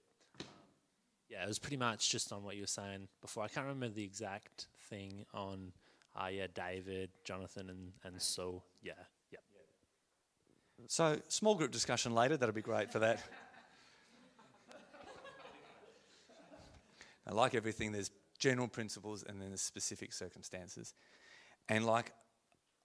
Yeah, 1.30 1.44
it 1.44 1.48
was 1.48 1.60
pretty 1.60 1.78
much 1.78 2.10
just 2.10 2.34
on 2.34 2.44
what 2.44 2.56
you 2.56 2.64
were 2.64 2.68
saying 2.68 3.08
before. 3.22 3.44
I 3.44 3.48
can't 3.48 3.66
remember 3.66 3.96
the 3.96 4.04
exact 4.04 4.68
thing 4.90 5.26
on, 5.34 5.72
uh, 6.16 6.28
yeah, 6.28 6.48
David, 6.54 7.10
Jonathan, 7.24 7.70
and, 7.70 7.94
and 8.04 8.22
Saul. 8.22 8.64
Yeah. 8.84 8.94
So, 10.88 11.20
small 11.28 11.56
group 11.56 11.72
discussion 11.72 12.14
later, 12.14 12.38
that'll 12.38 12.54
be 12.54 12.62
great 12.62 12.92
for 12.92 13.00
that. 13.00 13.24
now, 17.26 17.34
like 17.34 17.56
everything, 17.56 17.92
there's 17.92 18.12
general 18.40 18.68
principles 18.68 19.24
and 19.24 19.42
then 19.42 19.50
there's 19.50 19.62
specific 19.62 20.14
circumstances. 20.14 20.94
And 21.70 21.86
like 21.86 22.12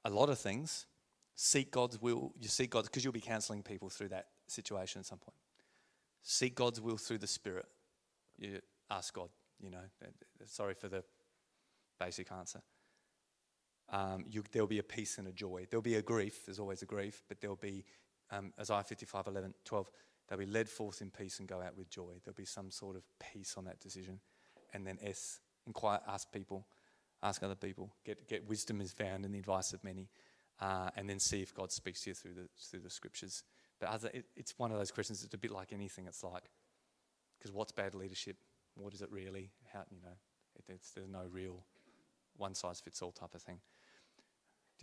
a 0.05 0.11
lot 0.11 0.31
of 0.31 0.39
things, 0.39 0.87
seek 1.35 1.71
God's 1.71 2.01
will. 2.01 2.33
You 2.41 2.49
seek 2.49 2.71
God 2.71 2.85
because 2.85 3.05
you'll 3.05 3.13
be 3.13 3.21
counseling 3.21 3.63
people 3.63 3.89
through 3.89 4.09
that 4.09 4.27
situation 4.47 5.01
at 5.01 5.07
some 5.07 5.19
point. 5.19 5.37
Seek 6.23 6.55
God's 6.55 6.81
will 6.81 6.97
through 6.97 7.19
the 7.19 7.27
Spirit. 7.27 7.67
You 8.39 8.61
ask 8.91 9.13
God, 9.13 9.31
you 9.61 9.71
know. 9.71 9.79
Uh, 10.03 10.09
sorry 10.47 10.75
for 10.75 10.89
the 10.89 11.03
basic 11.99 12.31
answer. 12.31 12.61
Um, 13.91 14.25
you, 14.29 14.45
there'll 14.53 14.69
be 14.69 14.79
a 14.79 14.85
peace 14.85 15.19
and 15.19 15.29
a 15.29 15.33
joy. 15.33 15.67
There'll 15.71 15.83
be 15.83 15.95
a 15.95 16.03
grief. 16.03 16.45
There's 16.45 16.59
always 16.59 16.83
a 16.83 16.87
grief, 16.87 17.23
but 17.29 17.41
there'll 17.41 17.57
be, 17.57 17.85
um, 18.31 18.53
Isaiah 18.61 18.83
55, 18.83 19.27
11, 19.29 19.55
12, 19.65 19.91
they'll 20.29 20.39
be 20.39 20.47
led 20.47 20.69
forth 20.69 21.01
in 21.01 21.11
peace 21.11 21.39
and 21.39 21.49
go 21.49 21.63
out 21.63 21.77
with 21.77 21.89
joy. 21.89 22.13
There'll 22.25 22.37
be 22.37 22.45
some 22.45 22.71
sort 22.71 22.97
of 22.97 23.03
peace 23.33 23.55
on 23.57 23.65
that 23.65 23.81
decision. 23.81 24.21
And 24.75 24.87
then 24.87 24.99
S, 25.03 25.41
inquire, 25.67 26.01
ask 26.07 26.31
people, 26.31 26.67
ask 27.23 27.43
other 27.43 27.55
people. 27.55 27.91
Get, 28.05 28.29
get 28.29 28.49
wisdom 28.49 28.81
is 28.81 28.93
found 28.93 29.25
in 29.25 29.33
the 29.33 29.39
advice 29.39 29.73
of 29.73 29.83
many 29.83 30.11
uh, 30.61 30.91
and 30.97 31.09
then 31.09 31.19
see 31.19 31.41
if 31.41 31.55
God 31.55 31.71
speaks 31.73 32.03
to 32.03 32.11
you 32.11 32.15
through 32.15 32.35
the, 32.35 32.49
through 32.71 32.81
the 32.81 32.91
scriptures. 32.91 33.43
But 33.81 33.91
other, 33.91 34.11
it, 34.13 34.27
it's 34.37 34.59
one 34.59 34.73
of 34.73 34.79
those 34.79 34.91
questions 34.91 35.23
it's 35.25 35.35
a 35.35 35.39
bit 35.39 35.51
like 35.51 35.73
anything. 35.73 36.07
It's 36.07 36.25
like, 36.25 36.51
because 37.39 37.53
what's 37.53 37.73
bad 37.73 37.95
leadership? 37.95 38.37
What 38.75 38.93
is 38.93 39.03
it 39.03 39.11
really? 39.11 39.51
How, 39.73 39.85
you 39.91 40.01
know, 40.03 40.17
it, 40.57 40.65
there's 40.67 41.09
no 41.09 41.23
real 41.31 41.65
one 42.37 42.55
size 42.55 42.81
fits 42.81 43.03
all 43.03 43.13
type 43.13 43.35
of 43.35 43.43
thing. 43.43 43.61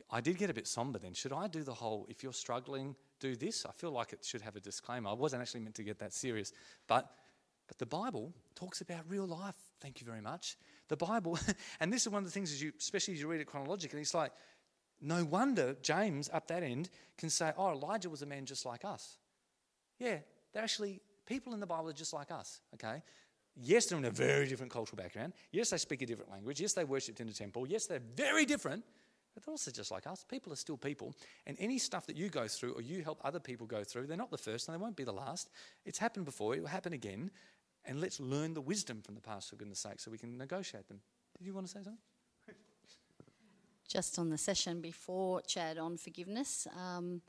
I 0.10 0.22
did 0.22 0.38
get 0.38 0.50
a 0.50 0.54
bit 0.54 0.68
somber 0.68 1.00
then. 1.00 1.14
Should 1.14 1.34
I 1.34 1.48
do 1.48 1.64
the 1.64 1.74
whole, 1.74 2.06
if 2.10 2.24
you're 2.24 2.34
struggling, 2.34 2.96
do 3.20 3.36
this? 3.36 3.66
I 3.66 3.72
feel 3.72 3.92
like 3.92 4.14
it 4.14 4.24
should 4.24 4.42
have 4.42 4.56
a 4.56 4.60
disclaimer. 4.60 5.10
I 5.10 5.14
wasn't 5.14 5.42
actually 5.42 5.62
meant 5.62 5.76
to 5.76 5.84
get 5.84 6.00
that 6.00 6.14
serious. 6.14 6.52
But, 6.88 7.10
but 7.68 7.78
the 7.78 7.86
Bible 7.86 8.34
talks 8.56 8.82
about 8.82 9.02
real 9.08 9.26
life. 9.26 9.56
Thank 9.82 10.02
you 10.02 10.06
very 10.06 10.22
much. 10.22 10.58
The 10.90 10.98
Bible, 10.98 11.40
and 11.80 11.92
this 11.94 12.02
is 12.02 12.10
one 12.10 12.20
of 12.20 12.26
the 12.26 12.32
things, 12.32 12.52
as 12.52 12.62
you, 12.62 12.72
especially 12.78 13.14
as 13.14 13.22
you 13.22 13.28
read 13.28 13.42
it 13.42 13.48
chronologically, 13.48 14.02
it's 14.02 14.14
like 14.14 14.32
no 15.02 15.24
wonder 15.24 15.76
James, 15.82 16.30
up 16.34 16.48
that 16.48 16.64
end, 16.64 16.90
can 17.18 17.30
say, 17.30 17.52
Oh, 17.58 17.72
Elijah 17.72 18.10
was 18.10 18.22
a 18.22 18.26
man 18.26 18.46
just 18.46 18.66
like 18.66 18.86
us. 18.86 19.18
Yeah, 20.00 20.18
they're 20.54 20.64
actually, 20.64 21.02
people 21.26 21.54
in 21.54 21.60
the 21.60 21.66
Bible 21.66 21.90
are 21.90 21.94
just 21.94 22.14
like 22.14 22.32
us, 22.32 22.60
okay? 22.74 23.02
Yes, 23.56 23.86
they're 23.86 23.98
in 23.98 24.06
a 24.06 24.12
very 24.12 24.48
different 24.48 24.72
cultural 24.72 25.02
background. 25.02 25.34
Yes, 25.52 25.70
they 25.70 25.78
speak 25.78 26.02
a 26.02 26.06
different 26.06 26.32
language. 26.32 26.60
Yes, 26.60 26.74
they 26.74 26.84
worshipped 26.84 27.22
in 27.22 27.28
the 27.28 27.34
temple. 27.34 27.66
Yes, 27.68 27.86
they're 27.86 28.02
very 28.16 28.46
different, 28.46 28.84
but 29.36 29.44
they're 29.44 29.52
also 29.52 29.70
just 29.70 29.92
like 29.92 30.08
us. 30.08 30.24
People 30.24 30.52
are 30.54 30.58
still 30.58 30.78
people. 30.78 31.14
And 31.46 31.58
any 31.60 31.78
stuff 31.78 32.08
that 32.08 32.16
you 32.16 32.30
go 32.30 32.48
through 32.48 32.72
or 32.72 32.82
you 32.82 33.04
help 33.04 33.20
other 33.24 33.40
people 33.40 33.68
go 33.68 33.84
through, 33.84 34.08
they're 34.08 34.18
not 34.18 34.32
the 34.32 34.38
first 34.38 34.68
and 34.68 34.76
they 34.76 34.82
won't 34.82 34.96
be 34.96 35.04
the 35.04 35.12
last. 35.12 35.50
It's 35.86 36.00
happened 36.00 36.26
before, 36.26 36.56
it 36.56 36.62
will 36.62 36.68
happen 36.68 36.94
again. 36.94 37.30
And 37.84 38.02
let's 38.02 38.20
learn 38.20 38.56
the 38.56 38.62
wisdom 38.62 39.02
from 39.04 39.14
the 39.14 39.22
past, 39.22 39.50
for 39.50 39.58
goodness 39.58 39.80
sake, 39.80 40.00
so 40.00 40.10
we 40.10 40.18
can 40.18 40.38
negotiate 40.38 40.88
them. 40.88 41.02
Did 41.38 41.46
you 41.46 41.54
want 41.54 41.68
to 41.68 41.72
say 41.72 41.80
something? 41.84 42.00
just 43.88 44.18
on 44.18 44.30
the 44.30 44.38
session 44.38 44.82
before, 44.82 45.42
Chad, 45.42 45.78
on 45.78 45.98
forgiveness. 45.98 46.68
Um, 46.76 47.22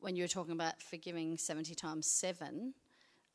when 0.00 0.16
you 0.16 0.24
were 0.24 0.28
talking 0.28 0.52
about 0.52 0.80
forgiving 0.80 1.36
70 1.36 1.74
times 1.74 2.06
7, 2.06 2.72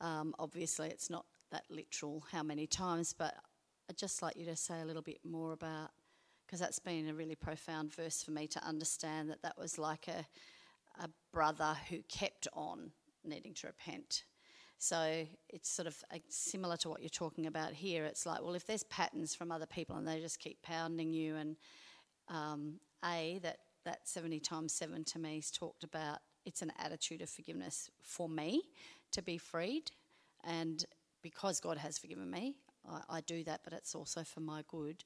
um, 0.02 0.34
obviously 0.40 0.88
it's 0.88 1.10
not 1.10 1.26
that 1.52 1.64
literal 1.70 2.24
how 2.32 2.44
many 2.44 2.66
times, 2.68 3.14
but 3.14 3.36
I'd 3.90 3.98
just 3.98 4.22
like 4.22 4.36
you 4.38 4.46
to 4.46 4.56
say 4.56 4.82
a 4.82 4.86
little 4.86 5.02
bit 5.02 5.20
more 5.24 5.52
about, 5.52 5.92
because 6.50 6.60
that's 6.60 6.80
been 6.80 7.08
a 7.08 7.14
really 7.14 7.36
profound 7.36 7.94
verse 7.94 8.24
for 8.24 8.32
me 8.32 8.48
to 8.48 8.64
understand 8.66 9.30
that 9.30 9.40
that 9.44 9.56
was 9.56 9.78
like 9.78 10.08
a, 10.08 10.26
a 11.04 11.08
brother 11.32 11.78
who 11.90 12.00
kept 12.10 12.48
on 12.54 12.90
needing 13.24 13.54
to 13.54 13.68
repent. 13.68 14.24
So 14.80 15.28
it's 15.48 15.70
sort 15.70 15.88
of 15.88 16.04
similar 16.28 16.76
to 16.78 16.90
what 16.90 17.02
you're 17.02 17.10
talking 17.10 17.46
about 17.46 17.74
here. 17.74 18.04
It's 18.04 18.26
like, 18.26 18.42
well, 18.42 18.56
if 18.56 18.66
there's 18.66 18.82
patterns 18.86 19.36
from 19.36 19.52
other 19.52 19.68
people 19.68 19.98
and 19.98 20.08
they 20.08 20.20
just 20.20 20.40
keep 20.40 20.60
pounding 20.64 21.14
you 21.14 21.36
and 21.36 21.56
um, 22.30 22.80
A, 23.06 23.40
that, 23.44 23.60
that 23.86 24.08
70 24.08 24.40
times 24.40 24.74
7 24.74 25.04
to 25.04 25.20
me 25.20 25.38
is 25.38 25.52
talked 25.52 25.84
about 25.84 26.18
it's 26.46 26.64
an 26.64 26.74
attitude 26.80 27.22
of 27.22 27.30
forgiveness 27.30 27.92
for 28.02 28.28
me 28.28 28.64
to 29.12 29.22
be 29.22 29.38
freed. 29.38 29.92
And 30.44 30.84
because 31.22 31.60
God 31.60 31.78
has 31.78 32.00
forgiven 32.00 32.32
me, 32.32 32.56
I, 32.90 33.18
I 33.18 33.22
do 33.22 33.44
that, 33.44 33.62
but 33.64 33.74
it's 33.74 33.94
also 33.94 34.24
for 34.24 34.40
my 34.40 34.64
good. 34.68 35.04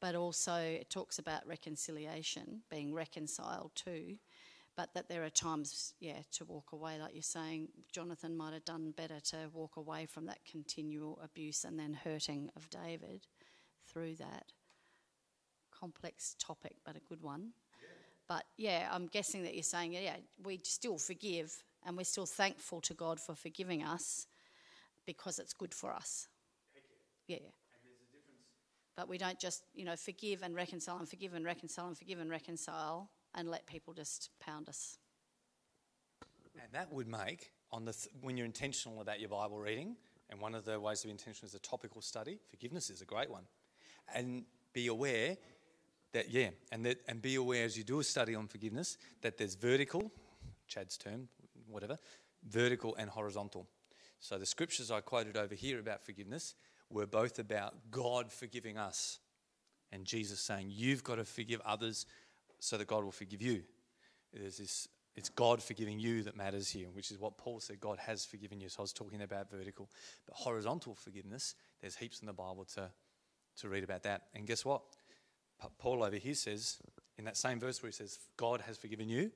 But 0.00 0.14
also, 0.14 0.56
it 0.56 0.88
talks 0.88 1.18
about 1.18 1.46
reconciliation, 1.46 2.62
being 2.70 2.94
reconciled 2.94 3.72
to, 3.84 4.16
but 4.76 4.94
that 4.94 5.08
there 5.08 5.24
are 5.24 5.30
times, 5.30 5.92
yeah, 6.00 6.22
to 6.32 6.44
walk 6.46 6.72
away, 6.72 6.98
like 6.98 7.12
you're 7.12 7.22
saying, 7.22 7.68
Jonathan 7.92 8.34
might 8.34 8.54
have 8.54 8.64
done 8.64 8.94
better 8.96 9.20
to 9.20 9.36
walk 9.52 9.76
away 9.76 10.06
from 10.06 10.24
that 10.26 10.38
continual 10.50 11.20
abuse 11.22 11.64
and 11.64 11.78
then 11.78 11.92
hurting 11.92 12.48
of 12.56 12.70
David 12.70 13.26
through 13.86 14.14
that 14.16 14.52
complex 15.78 16.34
topic, 16.38 16.76
but 16.84 16.96
a 16.96 17.00
good 17.00 17.22
one. 17.22 17.50
Yeah. 17.82 17.88
But 18.28 18.44
yeah, 18.56 18.88
I'm 18.90 19.06
guessing 19.06 19.42
that 19.42 19.54
you're 19.54 19.62
saying, 19.62 19.92
yeah, 19.92 20.16
we 20.42 20.60
still 20.62 20.98
forgive 20.98 21.62
and 21.84 21.96
we're 21.96 22.04
still 22.04 22.26
thankful 22.26 22.80
to 22.82 22.94
God 22.94 23.20
for 23.20 23.34
forgiving 23.34 23.82
us 23.82 24.26
because 25.06 25.38
it's 25.38 25.52
good 25.52 25.74
for 25.74 25.92
us. 25.92 26.28
Yeah. 27.26 27.38
But 28.96 29.08
we 29.08 29.18
don't 29.18 29.38
just, 29.38 29.62
you 29.74 29.84
know, 29.84 29.96
forgive 29.96 30.42
and 30.42 30.54
reconcile 30.54 30.98
and 30.98 31.08
forgive 31.08 31.34
and 31.34 31.44
reconcile 31.44 31.86
and 31.86 31.96
forgive 31.96 32.18
and 32.18 32.30
reconcile 32.30 33.10
and 33.34 33.48
let 33.48 33.66
people 33.66 33.94
just 33.94 34.30
pound 34.40 34.68
us. 34.68 34.98
And 36.54 36.72
that 36.72 36.92
would 36.92 37.08
make, 37.08 37.52
on 37.72 37.84
the 37.84 37.92
th- 37.92 38.08
when 38.20 38.36
you're 38.36 38.46
intentional 38.46 39.00
about 39.00 39.20
your 39.20 39.28
Bible 39.28 39.58
reading, 39.58 39.96
and 40.28 40.40
one 40.40 40.54
of 40.54 40.64
the 40.64 40.78
ways 40.78 41.00
to 41.00 41.06
be 41.06 41.12
intentional 41.12 41.48
is 41.48 41.54
a 41.54 41.60
topical 41.60 42.02
study, 42.02 42.38
forgiveness 42.50 42.90
is 42.90 43.00
a 43.00 43.04
great 43.04 43.30
one. 43.30 43.44
And 44.14 44.44
be 44.72 44.88
aware 44.88 45.36
that 46.12 46.30
yeah, 46.30 46.50
and 46.72 46.84
that 46.86 46.98
and 47.08 47.22
be 47.22 47.36
aware 47.36 47.64
as 47.64 47.76
you 47.76 47.84
do 47.84 48.00
a 48.00 48.04
study 48.04 48.34
on 48.34 48.48
forgiveness 48.48 48.98
that 49.22 49.38
there's 49.38 49.54
vertical, 49.54 50.10
Chad's 50.68 50.96
term, 50.96 51.28
whatever, 51.68 51.98
vertical 52.48 52.94
and 52.96 53.08
horizontal. 53.08 53.68
So 54.20 54.38
the 54.38 54.46
scriptures 54.46 54.90
I 54.90 55.00
quoted 55.00 55.36
over 55.36 55.54
here 55.54 55.78
about 55.78 56.04
forgiveness 56.04 56.54
were 56.90 57.06
both 57.06 57.38
about 57.38 57.74
God 57.90 58.30
forgiving 58.30 58.76
us 58.76 59.18
and 59.92 60.04
Jesus 60.04 60.40
saying, 60.40 60.68
You've 60.70 61.04
got 61.04 61.16
to 61.16 61.24
forgive 61.24 61.60
others 61.64 62.06
so 62.58 62.76
that 62.76 62.86
God 62.86 63.04
will 63.04 63.12
forgive 63.12 63.42
you. 63.42 63.62
There's 64.32 64.58
this 64.58 64.88
it's 65.16 65.28
God 65.28 65.62
forgiving 65.62 65.98
you 65.98 66.22
that 66.22 66.36
matters 66.36 66.70
here, 66.70 66.86
which 66.92 67.10
is 67.10 67.18
what 67.18 67.36
Paul 67.36 67.60
said 67.60 67.80
God 67.80 67.98
has 67.98 68.24
forgiven 68.24 68.60
you. 68.60 68.68
So 68.68 68.76
I 68.78 68.82
was 68.82 68.92
talking 68.92 69.22
about 69.22 69.50
vertical. 69.50 69.90
But 70.26 70.36
horizontal 70.36 70.94
forgiveness, 70.94 71.56
there's 71.80 71.96
heaps 71.96 72.20
in 72.20 72.26
the 72.26 72.32
Bible 72.32 72.64
to, 72.76 72.90
to 73.58 73.68
read 73.68 73.82
about 73.82 74.04
that. 74.04 74.22
And 74.34 74.46
guess 74.46 74.64
what? 74.64 74.82
Paul 75.78 76.04
over 76.04 76.16
here 76.16 76.34
says, 76.34 76.78
in 77.18 77.24
that 77.24 77.36
same 77.36 77.58
verse 77.58 77.82
where 77.82 77.90
he 77.90 77.92
says, 77.92 78.18
God 78.36 78.62
has 78.62 78.78
forgiven 78.78 79.08
you, 79.08 79.30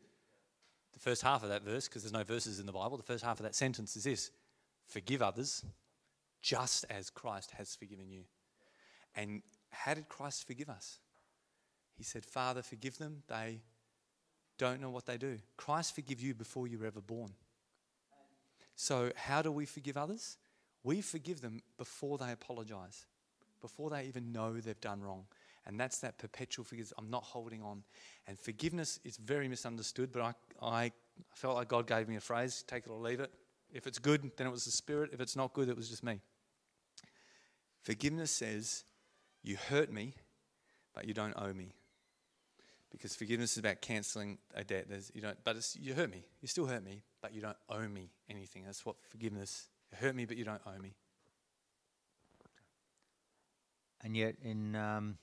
the 0.93 1.01
first 1.01 1.22
half 1.22 1.43
of 1.43 1.48
that 1.48 1.64
verse, 1.64 1.89
because 1.89 2.02
there's 2.02 2.12
no 2.12 2.22
verses 2.22 2.60
in 2.60 2.66
the 2.66 2.72
Bible, 2.72 2.97
the 2.97 3.02
first 3.02 3.24
half 3.24 3.40
of 3.40 3.44
that 3.44 3.55
sentence 3.55 3.97
is 3.97 4.05
this 4.05 4.31
forgive 4.86 5.22
others 5.22 5.64
just 6.45 6.85
as 6.91 7.09
Christ 7.09 7.53
has 7.53 7.75
forgiven 7.75 8.11
you. 8.11 8.25
And 9.16 9.41
how 9.71 9.95
did 9.95 10.11
Christ 10.11 10.47
forgive 10.47 10.69
us? 10.69 10.99
He 11.97 12.05
said, 12.05 12.23
Father, 12.23 12.61
forgive 12.61 12.99
them. 12.99 13.23
They 13.29 13.62
don't 14.59 14.83
know 14.83 14.91
what 14.91 15.07
they 15.07 15.16
do. 15.16 15.39
Christ 15.57 15.95
forgive 15.95 16.21
you 16.21 16.35
before 16.35 16.69
you 16.69 16.79
were 16.79 16.87
ever 16.87 17.01
born. 17.01 17.31
So, 18.77 19.11
how 19.16 19.41
do 19.41 19.51
we 19.51 19.65
forgive 19.65 19.97
others? 19.97 20.37
We 20.83 21.01
forgive 21.01 21.41
them 21.41 21.62
before 21.79 22.19
they 22.19 22.31
apologize, 22.31 23.07
before 23.62 23.89
they 23.89 24.05
even 24.05 24.31
know 24.31 24.53
they've 24.53 24.79
done 24.83 25.01
wrong. 25.01 25.25
And 25.65 25.81
that's 25.81 26.01
that 26.01 26.19
perpetual 26.19 26.66
forgiveness. 26.66 26.93
I'm 26.99 27.09
not 27.09 27.23
holding 27.23 27.62
on. 27.62 27.85
And 28.27 28.39
forgiveness 28.39 29.01
is 29.03 29.16
very 29.16 29.49
misunderstood, 29.49 30.12
but 30.12 30.21
I, 30.21 30.35
I 30.61 30.93
felt 31.33 31.55
like 31.55 31.69
God 31.69 31.87
gave 31.87 32.07
me 32.07 32.16
a 32.16 32.21
phrase 32.21 32.62
take 32.66 32.85
it 32.85 32.91
or 32.91 32.99
leave 32.99 33.21
it. 33.21 33.33
If 33.73 33.87
it's 33.87 33.99
good, 33.99 34.31
then 34.37 34.47
it 34.47 34.51
was 34.51 34.66
the 34.66 34.71
Spirit. 34.71 35.11
If 35.15 35.21
it's 35.21 35.37
not 35.37 35.55
good, 35.55 35.71
it 35.71 35.77
was 35.77 35.89
just 35.89 36.05
me. 36.05 36.21
Forgiveness 37.85 38.31
says, 38.31 38.85
You 39.43 39.56
hurt 39.56 39.93
me, 39.93 40.15
but 40.94 41.06
you 41.06 41.15
don't 41.15 41.35
owe 41.36 41.52
me. 41.52 41.74
Because 42.90 43.15
forgiveness 43.15 43.52
is 43.52 43.59
about 43.59 43.81
cancelling 43.81 44.39
a 44.55 44.65
debt. 44.65 44.86
There's, 44.89 45.11
you 45.15 45.20
don't, 45.20 45.36
but 45.44 45.56
you 45.78 45.94
hurt 45.94 46.11
me. 46.11 46.24
You 46.40 46.48
still 46.48 46.66
hurt 46.66 46.82
me, 46.85 47.02
but 47.20 47.35
you 47.35 47.40
don't 47.40 47.56
owe 47.69 47.86
me 47.89 48.11
anything. 48.31 48.65
That's 48.65 48.86
what 48.86 48.97
forgiveness. 49.11 49.69
You 49.90 49.98
hurt 49.98 50.15
me, 50.15 50.24
but 50.24 50.36
you 50.36 50.44
don't 50.44 50.62
owe 50.66 50.81
me. 50.81 50.94
And 54.02 54.16
yet, 54.16 54.36
in 54.43 54.77
um, 54.77 55.19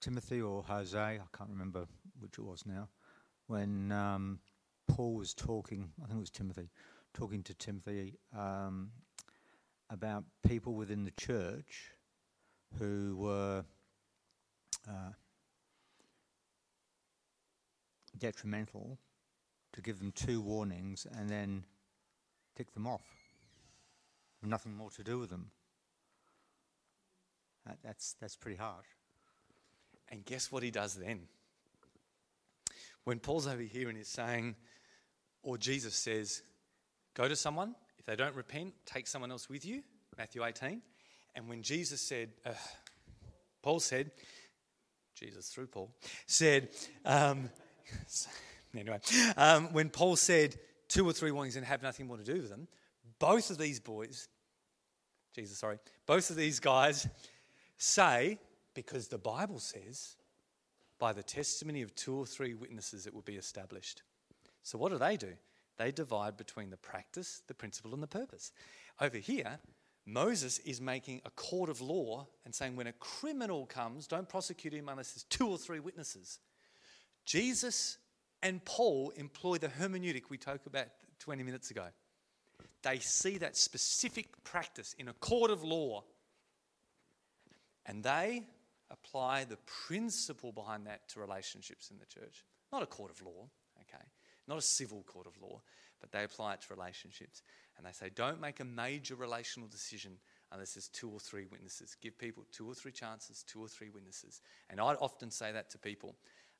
Timothy 0.00 0.40
or 0.40 0.62
Hosea, 0.62 1.20
I 1.22 1.36
can't 1.36 1.50
remember 1.50 1.86
which 2.18 2.38
it 2.38 2.44
was 2.44 2.64
now, 2.64 2.88
when 3.46 3.92
um, 3.92 4.38
Paul 4.88 5.14
was 5.14 5.34
talking, 5.34 5.90
I 6.02 6.06
think 6.06 6.16
it 6.16 6.20
was 6.20 6.30
Timothy, 6.30 6.70
talking 7.14 7.42
to 7.42 7.54
Timothy 7.54 8.14
um, 8.36 8.90
about 9.92 10.24
people 10.46 10.74
within 10.74 11.04
the 11.04 11.10
church 11.12 11.90
who 12.78 13.14
were 13.18 13.64
uh, 14.88 15.12
detrimental, 18.18 18.98
to 19.72 19.80
give 19.80 19.98
them 19.98 20.12
two 20.12 20.40
warnings 20.40 21.06
and 21.18 21.28
then 21.28 21.64
tick 22.56 22.72
them 22.74 22.86
off. 22.86 23.02
Nothing 24.42 24.74
more 24.74 24.90
to 24.90 25.02
do 25.02 25.18
with 25.18 25.30
them. 25.30 25.50
That, 27.66 27.78
that's, 27.82 28.14
that's 28.20 28.36
pretty 28.36 28.56
harsh. 28.56 28.86
And 30.08 30.24
guess 30.24 30.50
what 30.50 30.62
he 30.62 30.70
does 30.70 30.94
then? 30.94 31.20
When 33.04 33.18
Paul's 33.18 33.46
over 33.46 33.62
here 33.62 33.88
and 33.88 33.96
he's 33.96 34.08
saying, 34.08 34.56
or 35.42 35.58
Jesus 35.58 35.94
says, 35.94 36.42
go 37.14 37.28
to 37.28 37.36
someone, 37.36 37.74
if 38.02 38.06
they 38.06 38.16
don't 38.16 38.34
repent, 38.34 38.74
take 38.84 39.06
someone 39.06 39.30
else 39.30 39.48
with 39.48 39.64
you, 39.64 39.80
Matthew 40.18 40.44
18. 40.44 40.82
And 41.36 41.48
when 41.48 41.62
Jesus 41.62 42.00
said, 42.00 42.30
uh, 42.44 42.50
Paul 43.62 43.78
said, 43.78 44.10
Jesus 45.14 45.50
through 45.50 45.68
Paul, 45.68 45.94
said, 46.26 46.70
um, 47.04 47.48
anyway, 48.76 48.98
um, 49.36 49.72
when 49.72 49.88
Paul 49.88 50.16
said 50.16 50.56
two 50.88 51.08
or 51.08 51.12
three 51.12 51.30
warnings 51.30 51.54
and 51.54 51.64
have 51.64 51.80
nothing 51.80 52.08
more 52.08 52.16
to 52.16 52.24
do 52.24 52.34
with 52.34 52.50
them, 52.50 52.66
both 53.20 53.50
of 53.50 53.58
these 53.58 53.78
boys, 53.78 54.26
Jesus, 55.32 55.58
sorry, 55.58 55.78
both 56.04 56.28
of 56.28 56.34
these 56.34 56.58
guys 56.58 57.06
say, 57.76 58.36
because 58.74 59.06
the 59.06 59.18
Bible 59.18 59.60
says, 59.60 60.16
by 60.98 61.12
the 61.12 61.22
testimony 61.22 61.82
of 61.82 61.94
two 61.94 62.16
or 62.16 62.26
three 62.26 62.54
witnesses, 62.54 63.06
it 63.06 63.14
will 63.14 63.22
be 63.22 63.36
established. 63.36 64.02
So, 64.64 64.76
what 64.76 64.90
do 64.90 64.98
they 64.98 65.16
do? 65.16 65.34
They 65.78 65.90
divide 65.90 66.36
between 66.36 66.70
the 66.70 66.76
practice, 66.76 67.42
the 67.46 67.54
principle, 67.54 67.94
and 67.94 68.02
the 68.02 68.08
purpose. 68.08 68.52
Over 69.00 69.18
here, 69.18 69.58
Moses 70.06 70.58
is 70.60 70.80
making 70.80 71.22
a 71.24 71.30
court 71.30 71.70
of 71.70 71.80
law 71.80 72.26
and 72.44 72.54
saying 72.54 72.76
when 72.76 72.88
a 72.88 72.92
criminal 72.92 73.66
comes, 73.66 74.06
don't 74.06 74.28
prosecute 74.28 74.74
him 74.74 74.88
unless 74.88 75.12
there's 75.12 75.24
two 75.24 75.48
or 75.48 75.58
three 75.58 75.80
witnesses. 75.80 76.40
Jesus 77.24 77.98
and 78.42 78.64
Paul 78.64 79.12
employ 79.16 79.58
the 79.58 79.68
hermeneutic 79.68 80.22
we 80.28 80.38
talked 80.38 80.66
about 80.66 80.88
20 81.20 81.42
minutes 81.44 81.70
ago. 81.70 81.86
They 82.82 82.98
see 82.98 83.38
that 83.38 83.56
specific 83.56 84.42
practice 84.42 84.94
in 84.98 85.08
a 85.08 85.12
court 85.14 85.52
of 85.52 85.62
law 85.62 86.02
and 87.86 88.02
they 88.02 88.46
apply 88.90 89.44
the 89.44 89.58
principle 89.86 90.52
behind 90.52 90.86
that 90.86 91.08
to 91.10 91.20
relationships 91.20 91.90
in 91.90 91.98
the 91.98 92.06
church. 92.06 92.44
Not 92.72 92.82
a 92.82 92.86
court 92.86 93.10
of 93.10 93.22
law, 93.22 93.48
okay? 93.80 94.04
Not 94.48 94.58
a 94.58 94.62
civil 94.62 95.02
court 95.02 95.26
of 95.26 95.40
law, 95.40 95.60
but 96.00 96.12
they 96.12 96.24
apply 96.24 96.54
it 96.54 96.62
to 96.62 96.74
relationships. 96.74 97.42
And 97.76 97.86
they 97.86 97.92
say, 97.92 98.10
don't 98.14 98.40
make 98.40 98.60
a 98.60 98.64
major 98.64 99.14
relational 99.14 99.68
decision 99.68 100.18
unless 100.50 100.74
there's 100.74 100.88
two 100.88 101.08
or 101.08 101.20
three 101.20 101.46
witnesses. 101.46 101.96
Give 102.00 102.16
people 102.18 102.44
two 102.52 102.68
or 102.68 102.74
three 102.74 102.92
chances, 102.92 103.44
two 103.46 103.60
or 103.60 103.68
three 103.68 103.88
witnesses. 103.88 104.42
And 104.68 104.80
I 104.80 104.94
often 104.94 105.30
say 105.30 105.52
that 105.52 105.70
to 105.70 105.78
people. 105.78 106.16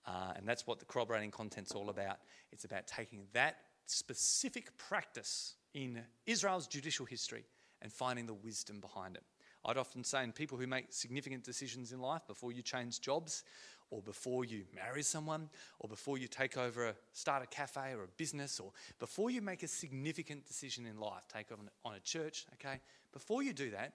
Uh, 0.06 0.32
and 0.36 0.48
that's 0.48 0.66
what 0.66 0.78
the 0.78 0.84
corroborating 0.84 1.30
content's 1.30 1.72
all 1.72 1.90
about. 1.90 2.18
It's 2.50 2.64
about 2.64 2.86
taking 2.86 3.26
that 3.34 3.56
specific 3.86 4.76
practice 4.78 5.54
in 5.74 6.00
Israel's 6.26 6.66
judicial 6.66 7.06
history 7.06 7.44
and 7.82 7.92
finding 7.92 8.26
the 8.26 8.34
wisdom 8.34 8.80
behind 8.80 9.16
it. 9.16 9.22
I'd 9.64 9.76
often 9.76 10.02
say, 10.02 10.24
in 10.24 10.32
people 10.32 10.58
who 10.58 10.66
make 10.66 10.86
significant 10.92 11.44
decisions 11.44 11.92
in 11.92 12.00
life, 12.00 12.22
before 12.26 12.50
you 12.52 12.62
change 12.62 13.00
jobs, 13.00 13.44
or 13.92 14.00
before 14.00 14.44
you 14.44 14.64
marry 14.74 15.02
someone, 15.02 15.50
or 15.78 15.88
before 15.88 16.16
you 16.16 16.26
take 16.26 16.56
over 16.56 16.86
a 16.86 16.94
start 17.12 17.42
a 17.42 17.46
cafe 17.46 17.92
or 17.92 18.04
a 18.04 18.08
business, 18.16 18.58
or 18.58 18.72
before 18.98 19.30
you 19.30 19.42
make 19.42 19.62
a 19.62 19.68
significant 19.68 20.46
decision 20.46 20.86
in 20.86 20.98
life, 20.98 21.28
take 21.32 21.52
on, 21.52 21.68
on 21.84 21.94
a 21.94 22.00
church, 22.00 22.46
okay? 22.54 22.80
Before 23.12 23.42
you 23.42 23.52
do 23.52 23.70
that, 23.70 23.92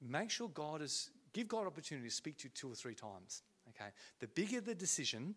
make 0.00 0.30
sure 0.30 0.48
God 0.48 0.82
is 0.82 1.10
give 1.32 1.48
God 1.48 1.66
opportunity 1.66 2.08
to 2.08 2.14
speak 2.14 2.38
to 2.38 2.44
you 2.44 2.50
two 2.54 2.70
or 2.70 2.74
three 2.74 2.94
times. 2.94 3.42
Okay. 3.70 3.90
The 4.20 4.28
bigger 4.28 4.60
the 4.60 4.74
decision, 4.74 5.34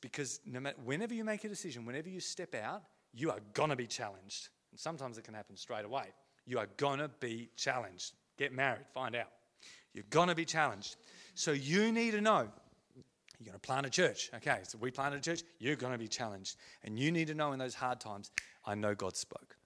because 0.00 0.40
no 0.46 0.60
matter 0.60 0.76
whenever 0.84 1.14
you 1.14 1.24
make 1.24 1.44
a 1.44 1.48
decision, 1.48 1.84
whenever 1.84 2.08
you 2.08 2.20
step 2.20 2.54
out, 2.54 2.82
you 3.12 3.30
are 3.30 3.40
gonna 3.54 3.76
be 3.76 3.86
challenged. 3.86 4.48
And 4.70 4.78
sometimes 4.78 5.18
it 5.18 5.24
can 5.24 5.34
happen 5.34 5.56
straight 5.56 5.84
away. 5.84 6.06
You 6.46 6.58
are 6.58 6.68
gonna 6.76 7.10
be 7.20 7.50
challenged. 7.56 8.14
Get 8.36 8.52
married, 8.52 8.86
find 8.92 9.16
out. 9.16 9.30
You're 9.94 10.04
gonna 10.10 10.34
be 10.34 10.44
challenged. 10.44 10.96
So 11.34 11.52
you 11.52 11.92
need 11.92 12.12
to 12.12 12.20
know. 12.20 12.48
You're 13.38 13.46
going 13.46 13.58
to 13.58 13.66
plant 13.66 13.86
a 13.86 13.90
church. 13.90 14.30
Okay, 14.34 14.58
so 14.64 14.76
we 14.78 14.90
planted 14.90 15.16
a 15.16 15.22
church. 15.22 15.42
You're 15.58 15.76
going 15.76 15.92
to 15.92 15.98
be 15.98 16.08
challenged. 16.08 16.56
And 16.84 16.98
you 16.98 17.10
need 17.10 17.28
to 17.28 17.34
know 17.34 17.52
in 17.52 17.58
those 17.58 17.74
hard 17.74 17.98
times, 17.98 18.30
I 18.66 18.74
know 18.74 18.94
God 18.94 19.16
spoke. 19.16 19.56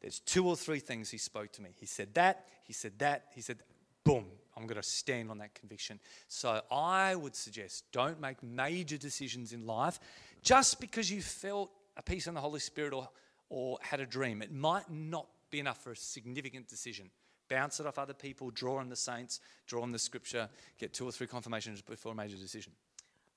There's 0.00 0.18
two 0.18 0.48
or 0.48 0.56
three 0.56 0.80
things 0.80 1.10
He 1.10 1.18
spoke 1.18 1.52
to 1.52 1.62
me. 1.62 1.70
He 1.78 1.86
said 1.86 2.12
that, 2.14 2.48
He 2.64 2.72
said 2.72 2.98
that, 2.98 3.26
He 3.32 3.40
said, 3.40 3.58
boom, 4.02 4.24
I'm 4.56 4.66
going 4.66 4.80
to 4.80 4.88
stand 4.88 5.30
on 5.30 5.38
that 5.38 5.54
conviction. 5.54 6.00
So 6.26 6.60
I 6.72 7.14
would 7.14 7.36
suggest 7.36 7.84
don't 7.92 8.20
make 8.20 8.42
major 8.42 8.96
decisions 8.96 9.52
in 9.52 9.64
life 9.64 10.00
just 10.42 10.80
because 10.80 11.08
you 11.08 11.22
felt 11.22 11.70
a 11.96 12.02
peace 12.02 12.26
in 12.26 12.34
the 12.34 12.40
Holy 12.40 12.58
Spirit 12.58 12.92
or, 12.92 13.08
or 13.48 13.78
had 13.82 14.00
a 14.00 14.06
dream. 14.06 14.42
It 14.42 14.52
might 14.52 14.90
not 14.90 15.28
be 15.50 15.60
enough 15.60 15.84
for 15.84 15.92
a 15.92 15.96
significant 15.96 16.66
decision 16.66 17.10
bounce 17.50 17.80
it 17.80 17.86
off 17.86 17.98
other 17.98 18.14
people, 18.14 18.50
draw 18.50 18.78
on 18.78 18.88
the 18.88 18.96
saints, 18.96 19.40
draw 19.66 19.82
on 19.82 19.92
the 19.92 19.98
scripture, 19.98 20.48
get 20.78 20.94
two 20.94 21.06
or 21.06 21.12
three 21.12 21.26
confirmations 21.26 21.82
before 21.82 22.12
a 22.12 22.14
major 22.14 22.36
decision. 22.36 22.72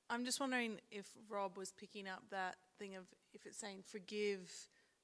I'm 0.10 0.24
just 0.24 0.40
wondering 0.40 0.80
if 0.92 1.08
Rob 1.28 1.58
was 1.58 1.72
picking 1.72 2.08
up 2.08 2.24
that 2.30 2.56
thing 2.78 2.96
of 2.96 3.04
if 3.34 3.46
it's 3.46 3.58
saying 3.58 3.84
forgive, 3.86 4.52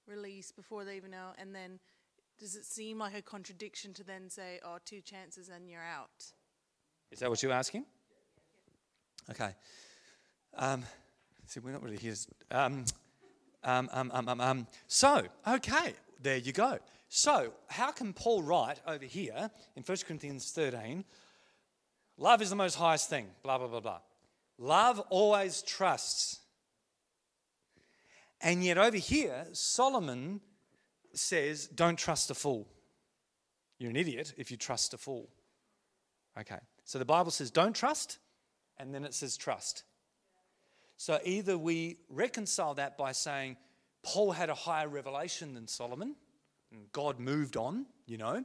release 0.07 0.51
before 0.51 0.85
they 0.85 0.95
even 0.95 1.11
know, 1.11 1.31
and 1.38 1.53
then 1.53 1.79
does 2.39 2.55
it 2.55 2.63
seem 2.63 2.99
like 2.99 3.15
a 3.15 3.21
contradiction 3.21 3.93
to 3.95 4.03
then 4.03 4.29
say, 4.29 4.59
oh, 4.63 4.77
two 4.85 5.01
chances 5.01 5.49
and 5.49 5.69
you're 5.69 5.83
out? 5.83 6.31
Is 7.11 7.19
that 7.19 7.29
what 7.29 7.43
you're 7.43 7.51
asking? 7.51 7.85
Okay. 9.29 9.49
Um, 10.55 10.83
see, 11.47 11.59
we're 11.59 11.71
not 11.71 11.83
really 11.83 11.97
here. 11.97 12.15
Um, 12.51 12.85
um, 13.63 13.89
um, 13.91 14.11
um, 14.13 14.29
um, 14.29 14.41
um, 14.41 14.67
so, 14.88 15.23
okay, 15.47 15.93
there 16.21 16.38
you 16.38 16.53
go. 16.53 16.77
So, 17.11 17.53
how 17.67 17.91
can 17.91 18.13
Paul 18.13 18.43
write 18.43 18.79
over 18.85 19.03
here 19.03 19.49
in 19.75 19.81
1 19.81 19.97
Corinthians 20.05 20.51
13, 20.51 21.03
love 22.17 22.39
is 22.39 22.51
the 22.51 22.55
most 22.55 22.75
highest 22.75 23.09
thing, 23.09 23.27
blah, 23.41 23.57
blah, 23.57 23.67
blah, 23.67 23.79
blah. 23.79 23.99
Love 24.59 24.99
always 25.09 25.63
trusts. 25.63 26.39
And 28.41 28.63
yet, 28.63 28.77
over 28.77 28.95
here, 28.95 29.47
Solomon 29.53 30.39
says, 31.13 31.65
don't 31.67 31.97
trust 31.97 32.29
a 32.29 32.35
fool. 32.35 32.67
You're 33.79 33.89
an 33.89 33.95
idiot 33.95 34.35
if 34.38 34.51
you 34.51 34.57
trust 34.57 34.93
a 34.93 34.97
fool. 34.99 35.29
Okay, 36.39 36.59
so 36.85 36.99
the 36.99 37.05
Bible 37.05 37.31
says, 37.31 37.49
don't 37.49 37.75
trust, 37.75 38.19
and 38.77 38.93
then 38.93 39.03
it 39.03 39.15
says, 39.15 39.35
trust. 39.35 39.83
So 40.95 41.19
either 41.25 41.57
we 41.57 41.97
reconcile 42.07 42.75
that 42.75 42.99
by 42.99 43.13
saying, 43.13 43.57
Paul 44.03 44.31
had 44.31 44.49
a 44.49 44.55
higher 44.55 44.88
revelation 44.88 45.55
than 45.55 45.67
Solomon 45.67 46.15
God 46.91 47.19
moved 47.19 47.57
on, 47.57 47.85
you 48.06 48.17
know, 48.17 48.43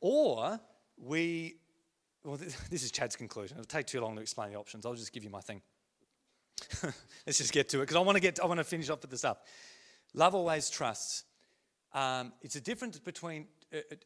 or 0.00 0.60
we, 0.96 1.56
well, 2.24 2.36
this 2.70 2.82
is 2.82 2.90
Chad's 2.90 3.16
conclusion. 3.16 3.56
It'll 3.56 3.66
take 3.66 3.86
too 3.86 4.00
long 4.00 4.16
to 4.16 4.22
explain 4.22 4.52
the 4.52 4.58
options. 4.58 4.86
I'll 4.86 4.94
just 4.94 5.12
give 5.12 5.24
you 5.24 5.30
my 5.30 5.40
thing. 5.40 5.62
Let's 7.26 7.38
just 7.38 7.52
get 7.52 7.68
to 7.70 7.78
it 7.78 7.82
because 7.82 7.96
I 7.96 8.00
want 8.00 8.16
to 8.16 8.20
get, 8.20 8.40
I 8.40 8.46
want 8.46 8.58
to 8.58 8.64
finish 8.64 8.88
off 8.90 9.02
with 9.02 9.10
this 9.10 9.24
up. 9.24 9.46
Love 10.14 10.34
always 10.34 10.70
trusts. 10.70 11.24
Um, 11.92 12.32
it's 12.42 12.56
a 12.56 12.60
difference 12.60 12.98
between 12.98 13.46
uh, 13.72 13.78
uh, 13.90 13.96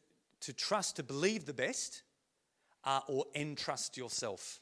to 0.41 0.53
trust, 0.53 0.95
to 0.95 1.03
believe 1.03 1.45
the 1.45 1.53
best, 1.53 2.03
uh, 2.85 3.01
or 3.07 3.25
entrust 3.35 3.97
yourself. 3.97 4.59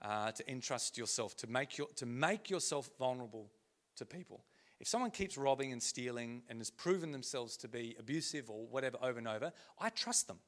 Uh, 0.00 0.30
to 0.30 0.48
entrust 0.48 0.96
yourself, 0.96 1.36
to 1.36 1.48
make, 1.48 1.76
your, 1.76 1.88
to 1.96 2.06
make 2.06 2.48
yourself 2.48 2.88
vulnerable 3.00 3.50
to 3.96 4.04
people. 4.04 4.44
If 4.80 4.86
someone 4.86 5.10
keeps 5.10 5.36
robbing 5.36 5.72
and 5.72 5.82
stealing 5.82 6.42
and 6.48 6.58
has 6.60 6.70
proven 6.70 7.10
themselves 7.10 7.56
to 7.58 7.68
be 7.68 7.96
abusive 7.98 8.48
or 8.48 8.66
whatever 8.66 8.96
over 9.02 9.18
and 9.18 9.26
over, 9.26 9.52
I 9.78 9.90
trust 9.90 10.28
them. 10.28 10.38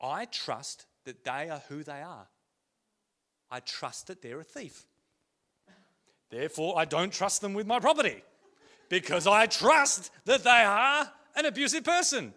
I 0.00 0.26
trust 0.26 0.86
that 1.04 1.24
they 1.24 1.48
are 1.48 1.62
who 1.68 1.82
they 1.82 2.02
are. 2.02 2.28
I 3.50 3.60
trust 3.60 4.08
that 4.08 4.20
they're 4.20 4.40
a 4.40 4.44
thief. 4.44 4.84
Therefore, 6.30 6.78
I 6.78 6.84
don't 6.84 7.12
trust 7.12 7.40
them 7.40 7.54
with 7.54 7.66
my 7.66 7.80
property 7.80 8.22
because 8.90 9.26
I 9.26 9.46
trust 9.46 10.10
that 10.26 10.44
they 10.44 10.50
are 10.50 11.10
an 11.34 11.46
abusive 11.46 11.84
person. 11.84 12.34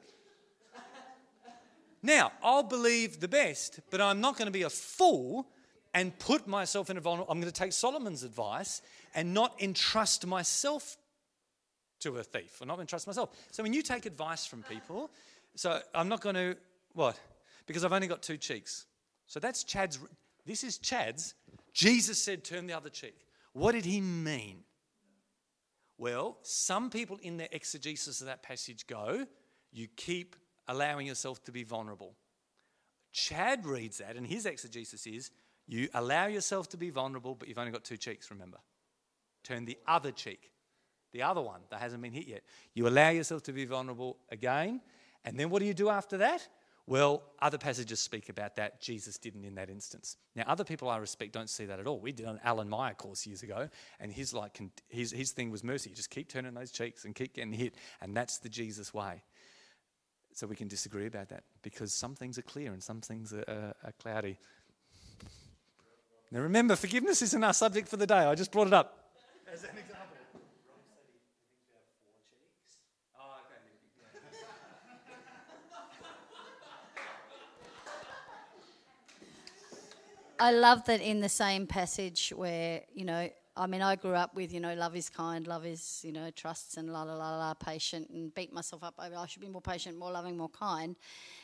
Now, 2.01 2.31
I'll 2.41 2.63
believe 2.63 3.19
the 3.19 3.27
best, 3.27 3.81
but 3.91 4.01
I'm 4.01 4.21
not 4.21 4.37
going 4.37 4.47
to 4.47 4.51
be 4.51 4.63
a 4.63 4.69
fool 4.69 5.47
and 5.93 6.17
put 6.17 6.47
myself 6.47 6.89
in 6.89 6.97
a 6.97 7.01
vulnerable. 7.01 7.31
I'm 7.31 7.39
going 7.39 7.51
to 7.51 7.59
take 7.59 7.73
Solomon's 7.73 8.23
advice 8.23 8.81
and 9.13 9.33
not 9.33 9.61
entrust 9.61 10.25
myself 10.25 10.97
to 12.01 12.17
a 12.17 12.23
thief. 12.23 12.59
I'm 12.61 12.67
not 12.67 12.75
going 12.75 12.87
to 12.87 12.89
trust 12.89 13.07
myself. 13.07 13.29
So 13.51 13.63
when 13.63 13.73
you 13.73 13.81
take 13.81 14.05
advice 14.05 14.45
from 14.45 14.63
people, 14.63 15.11
so 15.55 15.79
I'm 15.93 16.07
not 16.07 16.21
going 16.21 16.35
to 16.35 16.57
what? 16.93 17.17
Because 17.65 17.85
I've 17.85 17.93
only 17.93 18.07
got 18.07 18.21
two 18.21 18.37
cheeks. 18.37 18.85
So 19.27 19.39
that's 19.39 19.63
Chad's. 19.63 19.99
This 20.45 20.63
is 20.63 20.77
Chad's. 20.77 21.35
Jesus 21.73 22.21
said, 22.21 22.43
"Turn 22.43 22.67
the 22.67 22.73
other 22.73 22.89
cheek." 22.89 23.25
What 23.53 23.73
did 23.73 23.85
he 23.85 24.01
mean? 24.01 24.63
Well, 25.97 26.37
some 26.41 26.89
people 26.89 27.17
in 27.21 27.37
their 27.37 27.49
exegesis 27.51 28.21
of 28.21 28.27
that 28.27 28.43
passage 28.43 28.87
go, 28.87 29.27
"You 29.71 29.87
keep 29.87 30.35
allowing 30.67 31.07
yourself 31.07 31.43
to 31.45 31.51
be 31.51 31.63
vulnerable." 31.63 32.15
Chad 33.11 33.65
reads 33.65 33.99
that, 33.99 34.15
and 34.15 34.25
his 34.25 34.45
exegesis 34.45 35.05
is, 35.05 35.31
"You 35.67 35.89
allow 35.93 36.27
yourself 36.27 36.69
to 36.69 36.77
be 36.77 36.89
vulnerable, 36.89 37.35
but 37.35 37.47
you've 37.47 37.59
only 37.59 37.71
got 37.71 37.83
two 37.83 37.97
cheeks. 37.97 38.31
Remember, 38.31 38.59
turn 39.43 39.65
the 39.65 39.77
other 39.85 40.11
cheek." 40.11 40.51
The 41.11 41.23
other 41.23 41.41
one 41.41 41.61
that 41.69 41.79
hasn't 41.79 42.01
been 42.01 42.13
hit 42.13 42.27
yet. 42.27 42.43
You 42.73 42.87
allow 42.87 43.09
yourself 43.09 43.43
to 43.43 43.53
be 43.53 43.65
vulnerable 43.65 44.17
again, 44.29 44.81
and 45.25 45.39
then 45.39 45.49
what 45.49 45.59
do 45.59 45.65
you 45.65 45.73
do 45.73 45.89
after 45.89 46.17
that? 46.17 46.47
Well, 46.87 47.23
other 47.39 47.57
passages 47.57 47.99
speak 47.99 48.29
about 48.29 48.55
that. 48.55 48.81
Jesus 48.81 49.17
didn't 49.17 49.45
in 49.45 49.55
that 49.55 49.69
instance. 49.69 50.17
Now, 50.35 50.43
other 50.47 50.63
people 50.63 50.89
I 50.89 50.97
respect 50.97 51.31
don't 51.31 51.49
see 51.49 51.65
that 51.65 51.79
at 51.79 51.87
all. 51.87 51.99
We 51.99 52.11
did 52.11 52.25
an 52.25 52.39
Alan 52.43 52.67
Meyer 52.67 52.93
course 52.93 53.25
years 53.25 53.43
ago, 53.43 53.69
and 53.99 54.11
his 54.11 54.33
like 54.33 54.59
his 54.89 55.11
his 55.11 55.31
thing 55.31 55.51
was 55.51 55.63
mercy. 55.63 55.91
Just 55.91 56.09
keep 56.09 56.27
turning 56.27 56.53
those 56.53 56.71
cheeks 56.71 57.05
and 57.05 57.13
keep 57.13 57.35
getting 57.35 57.53
hit, 57.53 57.75
and 58.01 58.17
that's 58.17 58.39
the 58.39 58.49
Jesus 58.49 58.93
way. 58.93 59.23
So 60.33 60.47
we 60.47 60.55
can 60.55 60.67
disagree 60.67 61.07
about 61.07 61.29
that 61.29 61.43
because 61.61 61.93
some 61.93 62.15
things 62.15 62.37
are 62.37 62.43
clear 62.43 62.71
and 62.71 62.81
some 62.81 63.01
things 63.01 63.33
are, 63.33 63.43
are, 63.47 63.75
are 63.83 63.93
cloudy. 63.99 64.37
Now, 66.31 66.39
remember, 66.39 66.77
forgiveness 66.77 67.21
isn't 67.21 67.43
our 67.43 67.53
subject 67.53 67.89
for 67.89 67.97
the 67.97 68.07
day. 68.07 68.15
I 68.15 68.35
just 68.35 68.51
brought 68.51 68.67
it 68.67 68.73
up 68.73 69.11
as 69.51 69.63
an 69.63 69.77
example. 69.77 70.07
I 80.41 80.49
love 80.49 80.85
that 80.85 81.01
in 81.01 81.19
the 81.19 81.29
same 81.29 81.67
passage 81.67 82.33
where, 82.35 82.81
you 82.95 83.05
know, 83.05 83.29
I 83.55 83.67
mean, 83.67 83.83
I 83.83 83.95
grew 83.95 84.15
up 84.15 84.33
with, 84.33 84.51
you 84.51 84.59
know, 84.59 84.73
love 84.73 84.95
is 84.95 85.07
kind, 85.07 85.45
love 85.45 85.67
is, 85.67 86.01
you 86.03 86.11
know, 86.11 86.31
trusts 86.31 86.77
and 86.77 86.91
la 86.91 87.03
la 87.03 87.13
la 87.13 87.37
la, 87.37 87.53
patient, 87.53 88.09
and 88.09 88.33
beat 88.33 88.51
myself 88.51 88.83
up 88.83 88.95
over 88.97 89.15
I 89.15 89.27
should 89.27 89.43
be 89.43 89.49
more 89.49 89.61
patient, 89.61 89.99
more 89.99 90.11
loving, 90.11 90.35
more 90.35 90.49
kind. 90.49 90.95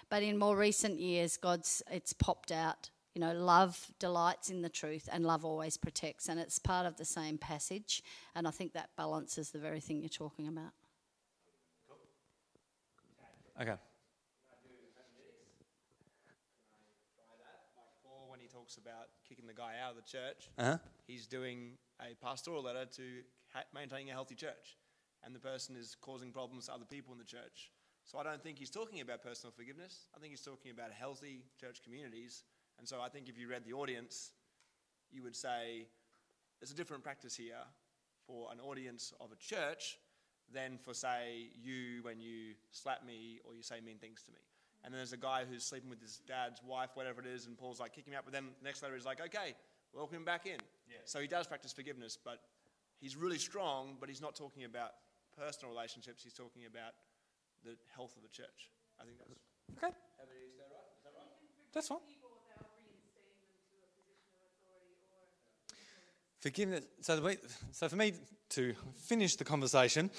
But 0.10 0.24
in 0.24 0.40
more 0.40 0.58
recent 0.58 1.00
years, 1.00 1.38
God's, 1.38 1.84
it's 1.92 2.12
popped 2.12 2.52
out. 2.52 2.90
You 3.14 3.22
know, 3.22 3.34
love 3.34 3.92
delights 4.00 4.50
in 4.50 4.64
the 4.64 4.70
truth 4.70 5.08
and 5.12 5.24
love 5.24 5.46
always 5.46 5.78
protects. 5.78 6.28
And 6.28 6.40
it's 6.40 6.58
part 6.58 6.88
of 6.88 6.98
the 6.98 7.06
same 7.06 7.38
passage. 7.38 8.02
And 8.36 8.48
I 8.48 8.52
think 8.52 8.74
that 8.74 8.90
balances 8.98 9.52
the 9.52 9.60
very 9.60 9.80
thing 9.80 10.02
you're 10.02 10.10
talking 10.10 10.48
about. 10.48 10.72
Okay. 13.62 13.76
talks 18.68 18.78
about 18.78 19.08
kicking 19.28 19.47
the 19.47 19.47
guy 19.58 19.74
out 19.84 19.92
of 19.92 19.98
the 19.98 20.08
church, 20.18 20.50
Uh-huh. 20.58 20.78
he's 21.08 21.26
doing 21.28 21.78
a 22.00 22.14
pastoral 22.16 22.62
letter 22.64 22.86
to 22.86 23.24
ha- 23.54 23.64
maintaining 23.74 24.10
a 24.10 24.14
healthy 24.14 24.36
church. 24.36 24.78
And 25.24 25.34
the 25.36 25.40
person 25.40 25.76
is 25.76 25.96
causing 26.00 26.32
problems 26.32 26.68
to 26.68 26.74
other 26.74 26.86
people 26.86 27.12
in 27.14 27.18
the 27.20 27.26
church. 27.26 27.72
So 28.06 28.20
I 28.20 28.24
don't 28.24 28.42
think 28.42 28.58
he's 28.60 28.70
talking 28.70 29.02
about 29.02 29.22
personal 29.24 29.52
forgiveness. 29.52 30.08
I 30.16 30.20
think 30.20 30.32
he's 30.32 30.42
talking 30.46 30.72
about 30.72 30.92
healthy 30.92 31.44
church 31.60 31.82
communities. 31.84 32.44
And 32.78 32.88
so 32.88 33.02
I 33.02 33.10
think 33.10 33.28
if 33.28 33.38
you 33.38 33.48
read 33.50 33.66
the 33.66 33.74
audience, 33.74 34.32
you 35.12 35.24
would 35.24 35.36
say 35.36 35.88
there's 36.60 36.72
a 36.72 36.76
different 36.76 37.04
practice 37.04 37.36
here 37.36 37.64
for 38.26 38.52
an 38.52 38.60
audience 38.60 39.12
of 39.20 39.32
a 39.32 39.36
church 39.36 39.98
than 40.54 40.78
for, 40.78 40.94
say, 40.94 41.50
you 41.62 42.02
when 42.04 42.22
you 42.22 42.54
slap 42.72 43.04
me 43.06 43.40
or 43.44 43.56
you 43.56 43.64
say 43.64 43.82
mean 43.82 43.98
things 43.98 44.22
to 44.24 44.32
me 44.32 44.40
and 44.84 44.94
then 44.94 45.00
there's 45.00 45.14
a 45.14 45.18
guy 45.18 45.44
who's 45.50 45.64
sleeping 45.64 45.90
with 45.90 46.02
his 46.02 46.22
dad's 46.28 46.62
wife, 46.64 46.92
whatever 46.94 47.22
it 47.22 47.28
is, 47.28 47.46
and 47.46 47.58
Paul's 47.58 47.80
like, 47.80 47.94
kick 47.94 48.08
him 48.08 48.14
out. 48.14 48.24
But 48.24 48.34
then 48.34 48.46
the 48.60 48.66
next 48.66 48.82
letter 48.82 48.96
is 48.96 49.06
like, 49.06 49.20
okay, 49.20 49.56
welcome 49.94 50.18
him 50.18 50.26
back 50.26 50.46
in. 50.46 50.58
Yeah. 50.90 50.98
So 51.06 51.20
he 51.20 51.28
does 51.28 51.48
practice 51.48 51.74
forgiveness, 51.74 52.18
but 52.24 52.40
he's 53.00 53.16
really 53.16 53.38
strong, 53.38 53.98
but 54.00 54.10
he's 54.10 54.22
not 54.22 54.36
talking 54.36 54.64
about 54.64 54.92
personal 55.38 55.74
relationships. 55.74 56.24
He's 56.24 56.34
talking 56.34 56.64
about 56.66 56.94
the 57.64 57.76
health 57.96 58.16
of 58.16 58.24
the 58.24 58.30
church. 58.30 58.72
I 59.00 59.04
think 59.04 59.18
that's 59.18 59.32
okay. 59.78 59.94
That's 61.74 61.88
fine. 61.88 61.98
Forgiveness. 66.40 66.86
So, 67.02 67.16
the 67.16 67.22
way, 67.22 67.38
so 67.72 67.90
for 67.90 67.96
me 67.96 68.14
to 68.50 68.74
finish 68.96 69.36
the 69.36 69.44
conversation, 69.44 70.10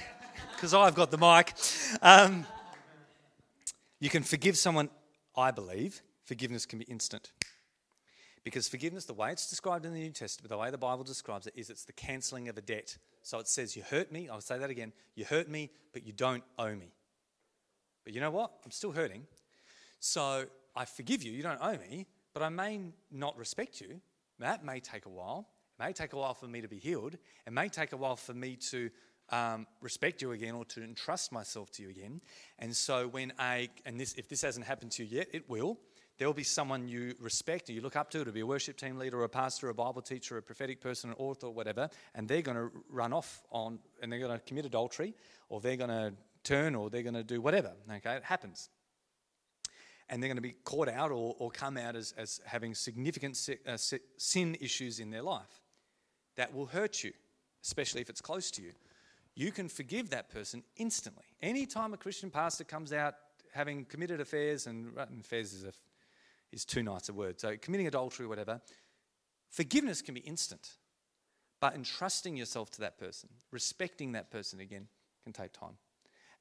because 0.54 0.74
I've 0.74 0.94
got 0.94 1.10
the 1.10 1.18
mic. 1.18 1.52
Um, 2.02 2.46
you 4.00 4.10
can 4.10 4.22
forgive 4.22 4.56
someone, 4.56 4.90
I 5.36 5.50
believe, 5.50 6.02
forgiveness 6.24 6.66
can 6.66 6.78
be 6.78 6.84
instant. 6.86 7.32
Because 8.44 8.68
forgiveness, 8.68 9.06
the 9.06 9.14
way 9.14 9.32
it's 9.32 9.50
described 9.50 9.84
in 9.86 9.92
the 9.92 9.98
New 9.98 10.10
Testament, 10.10 10.50
the 10.50 10.58
way 10.58 10.70
the 10.70 10.78
Bible 10.78 11.02
describes 11.02 11.48
it, 11.48 11.54
is 11.56 11.68
it's 11.68 11.84
the 11.84 11.92
cancelling 11.92 12.48
of 12.48 12.56
a 12.56 12.60
debt. 12.60 12.96
So 13.22 13.40
it 13.40 13.48
says, 13.48 13.74
You 13.74 13.82
hurt 13.82 14.12
me. 14.12 14.28
I'll 14.28 14.40
say 14.40 14.56
that 14.58 14.70
again. 14.70 14.92
You 15.16 15.24
hurt 15.24 15.48
me, 15.48 15.70
but 15.92 16.06
you 16.06 16.12
don't 16.12 16.44
owe 16.56 16.74
me. 16.74 16.92
But 18.04 18.14
you 18.14 18.20
know 18.20 18.30
what? 18.30 18.52
I'm 18.64 18.70
still 18.70 18.92
hurting. 18.92 19.26
So 19.98 20.44
I 20.76 20.84
forgive 20.84 21.24
you. 21.24 21.32
You 21.32 21.42
don't 21.42 21.58
owe 21.60 21.76
me, 21.76 22.06
but 22.34 22.42
I 22.44 22.48
may 22.48 22.80
not 23.10 23.36
respect 23.36 23.80
you. 23.80 24.00
That 24.38 24.64
may 24.64 24.78
take 24.78 25.06
a 25.06 25.08
while. 25.08 25.48
It 25.76 25.82
may 25.82 25.92
take 25.92 26.12
a 26.12 26.16
while 26.16 26.34
for 26.34 26.46
me 26.46 26.60
to 26.60 26.68
be 26.68 26.78
healed. 26.78 27.16
It 27.46 27.52
may 27.52 27.68
take 27.68 27.92
a 27.92 27.96
while 27.96 28.14
for 28.14 28.32
me 28.32 28.54
to 28.70 28.90
um, 29.30 29.66
respect 29.80 30.22
you 30.22 30.32
again 30.32 30.54
or 30.54 30.64
to 30.66 30.82
entrust 30.82 31.32
myself 31.32 31.70
to 31.72 31.82
you 31.82 31.90
again. 31.90 32.20
And 32.58 32.74
so 32.74 33.08
when 33.08 33.32
a, 33.40 33.68
and 33.84 33.98
this, 33.98 34.14
if 34.14 34.28
this 34.28 34.42
hasn't 34.42 34.66
happened 34.66 34.92
to 34.92 35.04
you 35.04 35.18
yet, 35.18 35.28
it 35.32 35.48
will. 35.48 35.78
There 36.18 36.26
will 36.26 36.34
be 36.34 36.44
someone 36.44 36.88
you 36.88 37.14
respect 37.20 37.68
or 37.68 37.72
you 37.72 37.82
look 37.82 37.96
up 37.96 38.10
to. 38.10 38.20
It'll 38.20 38.32
be 38.32 38.40
a 38.40 38.46
worship 38.46 38.78
team 38.78 38.96
leader, 38.96 39.20
or 39.20 39.24
a 39.24 39.28
pastor, 39.28 39.66
or 39.66 39.70
a 39.70 39.74
Bible 39.74 40.00
teacher, 40.00 40.36
or 40.36 40.38
a 40.38 40.42
prophetic 40.42 40.80
person, 40.80 41.10
an 41.10 41.16
author, 41.18 41.48
or 41.48 41.52
whatever. 41.52 41.90
And 42.14 42.26
they're 42.26 42.42
going 42.42 42.56
to 42.56 42.70
run 42.88 43.12
off 43.12 43.42
on, 43.50 43.78
and 44.00 44.10
they're 44.10 44.18
going 44.18 44.32
to 44.32 44.38
commit 44.38 44.64
adultery, 44.64 45.14
or 45.50 45.60
they're 45.60 45.76
going 45.76 45.90
to 45.90 46.14
turn, 46.42 46.74
or 46.74 46.88
they're 46.88 47.02
going 47.02 47.14
to 47.14 47.24
do 47.24 47.42
whatever. 47.42 47.72
Okay, 47.90 48.14
it 48.14 48.24
happens. 48.24 48.70
And 50.08 50.22
they're 50.22 50.28
going 50.28 50.36
to 50.36 50.42
be 50.42 50.54
caught 50.64 50.88
out 50.88 51.10
or, 51.10 51.34
or 51.38 51.50
come 51.50 51.76
out 51.76 51.96
as, 51.96 52.14
as 52.16 52.40
having 52.46 52.74
significant 52.74 53.36
uh, 53.68 53.76
sin 54.16 54.56
issues 54.58 55.00
in 55.00 55.10
their 55.10 55.22
life. 55.22 55.60
That 56.36 56.54
will 56.54 56.66
hurt 56.66 57.04
you, 57.04 57.12
especially 57.62 58.00
if 58.00 58.08
it's 58.08 58.20
close 58.20 58.50
to 58.52 58.62
you 58.62 58.72
you 59.36 59.52
can 59.52 59.68
forgive 59.68 60.10
that 60.10 60.30
person 60.30 60.64
instantly. 60.76 61.24
Anytime 61.42 61.92
a 61.92 61.98
Christian 61.98 62.30
pastor 62.30 62.64
comes 62.64 62.92
out 62.92 63.14
having 63.52 63.84
committed 63.84 64.20
affairs, 64.20 64.66
and 64.66 64.92
affairs 65.20 65.52
is, 65.52 65.64
a, 65.64 65.72
is 66.52 66.64
too 66.64 66.82
nice 66.82 67.08
a 67.08 67.12
word, 67.12 67.38
so 67.38 67.54
committing 67.60 67.86
adultery 67.86 68.26
or 68.26 68.28
whatever, 68.28 68.60
forgiveness 69.50 70.02
can 70.02 70.14
be 70.14 70.20
instant. 70.20 70.70
But 71.60 71.74
entrusting 71.74 72.36
yourself 72.36 72.70
to 72.72 72.80
that 72.80 72.98
person, 72.98 73.30
respecting 73.50 74.12
that 74.12 74.30
person 74.30 74.60
again, 74.60 74.88
can 75.24 75.32
take 75.32 75.52
time. 75.52 75.78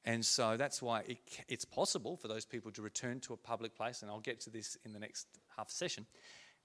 And 0.04 0.26
so 0.26 0.58
that's 0.58 0.82
why 0.82 1.02
it, 1.02 1.18
it's 1.48 1.66
possible 1.66 2.18
for 2.18 2.28
those 2.28 2.46
people 2.46 2.72
to 2.72 2.82
return 2.82 3.20
to 3.22 3.34
a 3.34 3.38
public 3.38 3.76
place, 3.76 4.02
and 4.02 4.12
I'll 4.12 4.20
get 4.20 4.42
to 4.42 4.50
this 4.50 4.78
in 4.86 4.94
the 4.94 5.00
next 5.00 5.28
half 5.58 5.70
session, 5.70 6.06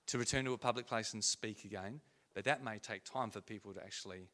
to 0.08 0.18
return 0.18 0.44
to 0.44 0.52
a 0.52 0.58
public 0.58 0.86
place 0.86 1.12
and 1.12 1.22
speak 1.22 1.64
again. 1.64 2.00
But 2.34 2.44
that 2.44 2.62
may 2.62 2.78
take 2.78 3.04
time 3.04 3.30
for 3.30 3.40
people 3.40 3.72
to 3.74 3.82
actually 3.82 4.28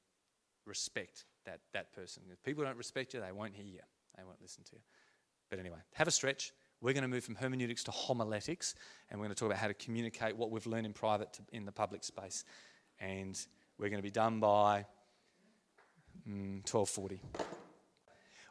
respect 0.67 1.25
that, 1.47 1.61
that 1.73 1.93
person. 1.93 2.23
If 2.31 2.43
people 2.43 2.65
don't 2.65 2.77
respect 2.77 3.15
you, 3.15 3.21
they 3.21 3.33
won't 3.33 3.55
hear 3.55 3.67
you, 3.67 3.81
they 4.17 4.25
won't 4.25 4.41
listen 4.41 4.63
to 4.65 4.77
you. 4.77 4.83
But 5.49 5.59
anyway, 5.59 5.79
have 5.95 6.09
a 6.09 6.11
stretch. 6.11 6.53
We're 6.81 6.93
going 6.93 7.03
to 7.03 7.09
move 7.09 7.25
from 7.25 7.37
hermeneutics 7.37 7.85
to 7.85 7.91
homiletics, 7.91 8.75
and 9.11 9.19
we're 9.19 9.27
going 9.27 9.35
to 9.35 9.41
talk 9.41 9.47
about 9.47 9.59
how 9.59 9.69
to 9.69 9.75
communicate 9.75 10.37
what 10.37 10.51
we've 10.51 10.67
learned 10.67 10.87
in 10.87 10.93
private 10.93 11.33
to, 11.35 11.43
in 11.53 11.65
the 11.65 11.73
public 11.73 12.05
space. 12.05 12.45
And 13.01 13.39
we're 13.79 13.89
going 13.89 13.99
to 13.99 14.03
be 14.03 14.11
done 14.11 14.41
by 14.41 14.85
mm, 16.29 16.63
12:40. 16.65 17.19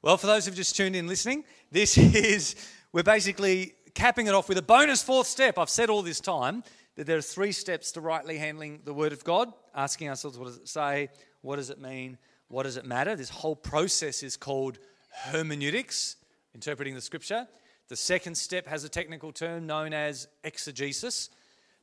Well, 0.02 0.18
for 0.18 0.28
those 0.28 0.46
who've 0.46 0.56
just 0.56 0.76
tuned 0.76 0.96
in 0.96 1.08
listening, 1.08 1.44
this 1.72 1.98
is 1.98 2.56
we're 2.92 3.04
basically 3.04 3.74
capping 3.94 4.28
it 4.28 4.34
off 4.34 4.50
with 4.50 4.58
a 4.58 4.64
bonus 4.64 5.04
fourth 5.04 5.28
step. 5.28 5.58
I've 5.58 5.70
said 5.70 5.90
all 5.90 6.02
this 6.02 6.20
time 6.20 6.64
that 6.96 7.08
there 7.08 7.18
are 7.18 7.22
three 7.22 7.52
steps 7.52 7.92
to 7.94 8.02
rightly 8.02 8.38
handling 8.38 8.82
the 8.86 8.94
Word 8.94 9.14
of 9.14 9.24
God, 9.24 9.52
asking 9.74 10.10
ourselves, 10.10 10.38
what 10.38 10.46
does 10.46 10.58
it 10.58 10.68
say? 10.68 11.10
What 11.42 11.58
does 11.58 11.70
it 11.70 11.80
mean? 11.80 12.18
What 12.48 12.64
does 12.64 12.78
it 12.78 12.86
matter? 12.86 13.16
This 13.16 13.30
whole 13.30 13.56
process 13.56 14.24
is 14.24 14.38
called 14.38 14.78
hermeneutics, 15.10 16.18
interpreting 16.54 16.96
the 16.96 17.02
scripture. 17.02 17.48
The 17.88 17.96
second 17.96 18.36
step 18.36 18.68
has 18.68 18.84
a 18.84 18.90
technical 18.90 19.32
term 19.32 19.66
known 19.66 19.94
as 19.94 20.28
exegesis. 20.44 21.30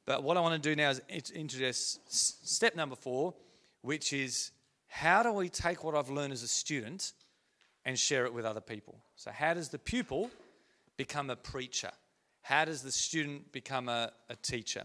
But 0.05 0.23
what 0.23 0.37
I 0.37 0.41
want 0.41 0.61
to 0.61 0.69
do 0.69 0.75
now 0.75 0.91
is 0.91 1.31
introduce 1.31 1.99
step 2.09 2.75
number 2.75 2.97
four, 2.97 3.35
which 3.83 4.13
is 4.13 4.51
how 4.89 5.23
do 5.23 5.33
we 5.33 5.49
take 5.49 5.85
what 5.85 5.95
I've 5.95 6.11
learned 6.11 6.33
as 6.33 6.43
a 6.43 6.49
student 6.49 7.13
and 7.85 7.99
share 7.99 8.25
it 8.25 8.35
with 8.35 8.45
other 8.45 8.61
people? 8.61 8.99
So, 9.17 9.31
how 9.31 9.55
does 9.55 9.69
the 9.69 9.79
pupil 9.79 10.31
become 10.97 11.31
a 11.31 11.37
preacher? 11.37 11.91
How 12.43 12.65
does 12.65 12.83
the 12.83 12.91
student 12.91 13.53
become 13.53 13.89
a, 13.89 14.13
a 14.29 14.37
teacher? 14.37 14.85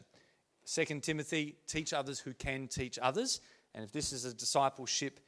Second 0.64 1.02
Timothy, 1.02 1.56
teach 1.68 1.94
others 1.94 2.20
who 2.20 2.34
can 2.34 2.68
teach 2.68 3.00
others. 3.02 3.42
And 3.74 3.84
if 3.84 3.92
this 3.92 4.14
is 4.14 4.26
a 4.26 4.34
discipleship 4.34 5.20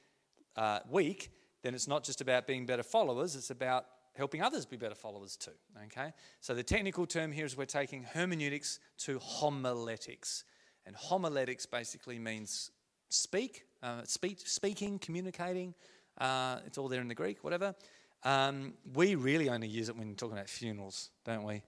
uh, 0.55 0.79
week, 0.89 1.31
then 1.63 1.73
it's 1.73 1.87
not 1.87 2.03
just 2.03 2.21
about 2.21 2.47
being 2.47 2.65
better 2.65 2.83
followers, 2.83 3.35
it's 3.35 3.49
about 3.49 3.85
helping 4.15 4.41
others 4.41 4.65
be 4.65 4.77
better 4.77 4.95
followers 4.95 5.35
too. 5.35 5.51
Okay? 5.85 6.11
So 6.41 6.53
the 6.53 6.63
technical 6.63 7.05
term 7.05 7.31
here 7.31 7.45
is 7.45 7.57
we're 7.57 7.65
taking 7.65 8.03
hermeneutics 8.03 8.79
to 8.99 9.19
homiletics. 9.19 10.43
And 10.85 10.95
homiletics 10.95 11.65
basically 11.65 12.19
means 12.19 12.71
speak, 13.09 13.65
uh, 13.83 14.01
speak 14.03 14.39
speaking, 14.45 14.99
communicating. 14.99 15.73
Uh, 16.17 16.59
it's 16.65 16.77
all 16.77 16.87
there 16.87 17.01
in 17.01 17.07
the 17.07 17.15
Greek, 17.15 17.43
whatever. 17.43 17.75
Um, 18.23 18.73
we 18.93 19.15
really 19.15 19.49
only 19.49 19.67
use 19.67 19.87
it 19.87 19.95
when 19.95 20.15
talking 20.15 20.35
about 20.35 20.49
funerals, 20.49 21.11
don't 21.23 21.43
we? 21.43 21.63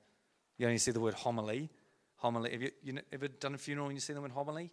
You 0.58 0.68
only 0.68 0.80
see 0.80 0.92
the 0.92 1.00
word 1.00 1.14
homily. 1.14 1.69
Homily. 2.18 2.51
Have 2.51 2.61
you, 2.61 2.72
you 2.84 3.00
ever 3.11 3.27
done 3.27 3.56
a 3.56 3.58
funeral 3.58 3.88
and 3.88 3.95
you 3.95 4.01
see 4.01 4.14
the 4.14 4.22
word 4.22 4.32
homily? 4.32 4.72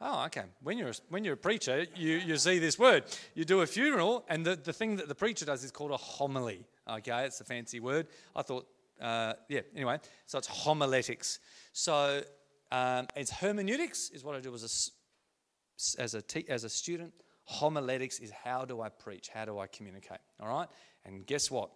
Oh, 0.00 0.26
okay. 0.26 0.42
When 0.62 0.76
you're 0.76 0.90
a, 0.90 0.94
when 1.08 1.24
you're 1.24 1.34
a 1.34 1.38
preacher, 1.38 1.86
you, 1.96 2.16
you 2.18 2.36
see 2.36 2.58
this 2.58 2.78
word. 2.78 3.04
You 3.34 3.44
do 3.44 3.62
a 3.62 3.66
funeral, 3.66 4.24
and 4.28 4.44
the, 4.44 4.54
the 4.56 4.72
thing 4.72 4.96
that 4.96 5.08
the 5.08 5.14
preacher 5.14 5.46
does 5.46 5.64
is 5.64 5.70
called 5.70 5.90
a 5.90 5.96
homily. 5.96 6.66
Okay, 6.88 7.24
it's 7.24 7.40
a 7.40 7.44
fancy 7.44 7.80
word. 7.80 8.06
I 8.34 8.42
thought, 8.42 8.66
uh, 9.00 9.32
yeah. 9.48 9.62
Anyway, 9.74 9.98
so 10.26 10.38
it's 10.38 10.46
homiletics. 10.46 11.38
So 11.72 12.22
um, 12.70 13.06
it's 13.16 13.30
hermeneutics 13.30 14.10
is 14.10 14.22
what 14.22 14.36
I 14.36 14.40
do 14.40 14.54
as 14.54 14.62
a 14.62 16.02
as 16.02 16.14
a 16.14 16.22
te- 16.22 16.48
as 16.48 16.64
a 16.64 16.68
student. 16.68 17.12
Homiletics 17.44 18.18
is 18.18 18.30
how 18.30 18.64
do 18.64 18.82
I 18.82 18.88
preach? 18.90 19.30
How 19.32 19.46
do 19.46 19.58
I 19.58 19.66
communicate? 19.66 20.18
All 20.40 20.48
right. 20.48 20.68
And 21.04 21.26
guess 21.26 21.50
what? 21.50 21.70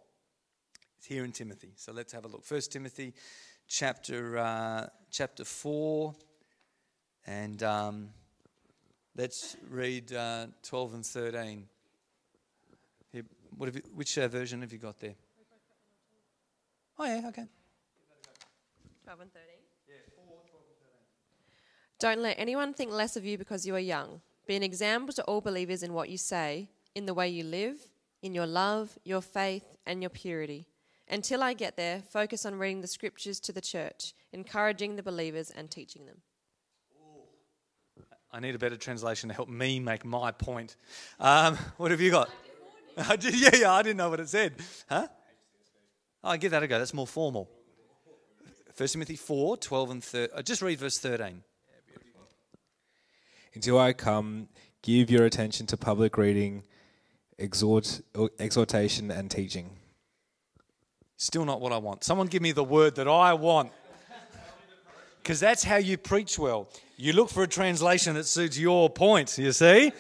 It's 0.99 1.07
here 1.07 1.25
in 1.25 1.33
Timothy. 1.33 1.73
So 1.77 1.93
let's 1.93 2.13
have 2.13 2.25
a 2.25 2.29
look. 2.29 2.45
First 2.45 2.73
Timothy, 2.73 3.15
chapter 3.67 4.37
uh, 4.37 4.89
chapter 5.11 5.45
four. 5.45 6.15
And 7.31 7.63
um, 7.63 8.09
let's 9.17 9.57
read 9.71 10.13
uh, 10.13 10.47
12 10.65 10.95
and 10.95 11.07
13. 11.07 11.65
Here, 13.13 13.23
you, 13.23 13.83
which 13.95 14.19
uh, 14.19 14.27
version 14.27 14.63
have 14.63 14.73
you 14.73 14.79
got 14.79 14.99
there? 14.99 15.15
Oh, 16.99 17.05
yeah, 17.05 17.29
okay. 17.29 17.47
12 19.05 19.21
and 19.21 19.33
13. 19.33 19.45
Don't 22.01 22.21
let 22.21 22.37
anyone 22.37 22.75
think 22.75 22.91
less 22.91 23.15
of 23.17 23.25
you 23.25 23.39
because 23.39 23.65
you 23.65 23.77
are 23.77 23.79
young. 23.79 24.21
Be 24.49 24.57
an 24.57 24.65
example 24.65 25.15
to 25.15 25.23
all 25.25 25.41
believers 25.41 25.85
in 25.85 25.93
what 25.93 26.09
you 26.09 26.19
say, 26.19 26.69
in 26.97 27.07
the 27.07 27.15
way 27.15 27.29
you 27.29 27.45
live, 27.45 27.79
in 28.23 28.35
your 28.35 28.47
love, 28.47 28.99
your 29.05 29.21
faith, 29.21 29.77
and 29.87 30.03
your 30.03 30.11
purity. 30.11 30.67
Until 31.09 31.45
I 31.45 31.53
get 31.53 31.77
there, 31.77 32.03
focus 32.11 32.45
on 32.45 32.59
reading 32.59 32.81
the 32.81 32.89
scriptures 32.89 33.39
to 33.41 33.53
the 33.53 33.61
church, 33.61 34.15
encouraging 34.33 34.97
the 34.97 35.03
believers 35.05 35.51
and 35.51 35.71
teaching 35.71 36.07
them. 36.07 36.23
I 38.33 38.39
need 38.39 38.55
a 38.55 38.59
better 38.59 38.77
translation 38.77 39.29
to 39.29 39.35
help 39.35 39.49
me 39.49 39.81
make 39.81 40.05
my 40.05 40.31
point. 40.31 40.77
Um, 41.19 41.57
what 41.79 41.91
have 41.91 42.01
you 42.01 42.13
got? 42.13 42.31
I 42.97 43.17
did, 43.17 43.35
yeah, 43.41 43.51
yeah, 43.55 43.73
I 43.73 43.83
didn't 43.83 43.97
know 43.97 44.11
what 44.11 44.21
it 44.21 44.29
said. 44.29 44.55
Huh? 44.89 45.09
I 46.23 46.35
oh, 46.35 46.37
give 46.37 46.53
that 46.53 46.63
a 46.63 46.69
go. 46.69 46.79
That's 46.79 46.95
more 46.95 47.07
formal. 47.07 47.49
1 48.77 48.89
Timothy 48.89 49.17
4, 49.17 49.57
12 49.57 49.91
and 49.91 50.05
13. 50.05 50.37
Uh, 50.37 50.43
just 50.43 50.63
read 50.63 50.79
verse 50.79 50.99
13. 50.99 51.43
Until 53.55 53.79
I 53.79 53.93
come, 53.93 54.49
give 54.83 55.11
your 55.11 55.25
attention 55.25 55.67
to 55.67 55.77
public 55.77 56.17
reading, 56.17 56.63
exhort, 57.37 58.01
exhortation, 58.39 59.11
and 59.11 59.31
teaching. 59.31 59.71
Still 61.17 61.45
not 61.45 61.61
what 61.61 61.73
I 61.73 61.79
want. 61.79 62.05
Someone 62.05 62.29
give 62.29 62.43
me 62.43 62.53
the 62.53 62.65
word 62.65 62.95
that 62.95 63.09
I 63.09 63.35
want. 63.35 63.73
Because 65.23 65.41
that's 65.41 65.63
how 65.63 65.77
you 65.77 65.99
preach 65.99 66.39
well. 66.39 66.69
You 66.97 67.13
look 67.13 67.29
for 67.31 67.43
a 67.43 67.49
translation 67.49 68.15
that 68.15 68.25
suits 68.25 68.59
your 68.59 68.89
point, 68.89 69.37
you 69.39 69.53
see? 69.53 69.93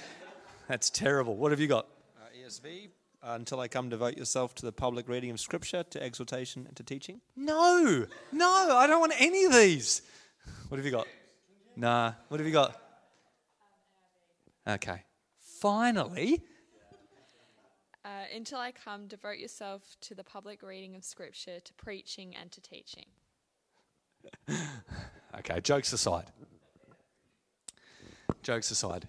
That's 0.66 0.90
terrible. 0.90 1.36
What 1.36 1.50
have 1.50 1.60
you 1.60 1.66
got? 1.66 1.86
Uh, 2.16 2.46
ESV, 2.46 2.88
uh, 3.22 3.32
until 3.32 3.60
I 3.60 3.68
come, 3.68 3.88
devote 3.88 4.16
yourself 4.16 4.54
to 4.56 4.66
the 4.66 4.72
public 4.72 5.08
reading 5.08 5.30
of 5.30 5.38
Scripture, 5.38 5.82
to 5.82 6.02
exhortation, 6.02 6.64
and 6.66 6.76
to 6.76 6.82
teaching. 6.82 7.20
No, 7.36 8.06
no, 8.32 8.76
I 8.76 8.86
don't 8.86 9.00
want 9.00 9.12
any 9.18 9.44
of 9.44 9.52
these. 9.52 10.02
What 10.68 10.78
have 10.78 10.86
you 10.86 10.92
got? 10.92 11.06
Nah, 11.76 12.12
what 12.28 12.40
have 12.40 12.46
you 12.46 12.52
got? 12.52 12.80
Okay. 14.66 15.02
Finally, 15.60 16.42
Uh, 18.02 18.24
until 18.34 18.58
I 18.58 18.72
come, 18.72 19.06
devote 19.06 19.36
yourself 19.38 19.96
to 20.00 20.14
the 20.14 20.24
public 20.24 20.62
reading 20.62 20.96
of 20.96 21.04
Scripture, 21.04 21.60
to 21.60 21.74
preaching, 21.74 22.34
and 22.34 22.50
to 22.50 22.60
teaching. 22.60 23.04
Okay, 25.38 25.60
jokes 25.60 25.92
aside. 25.92 26.26
Jokes 28.42 28.70
aside. 28.70 29.08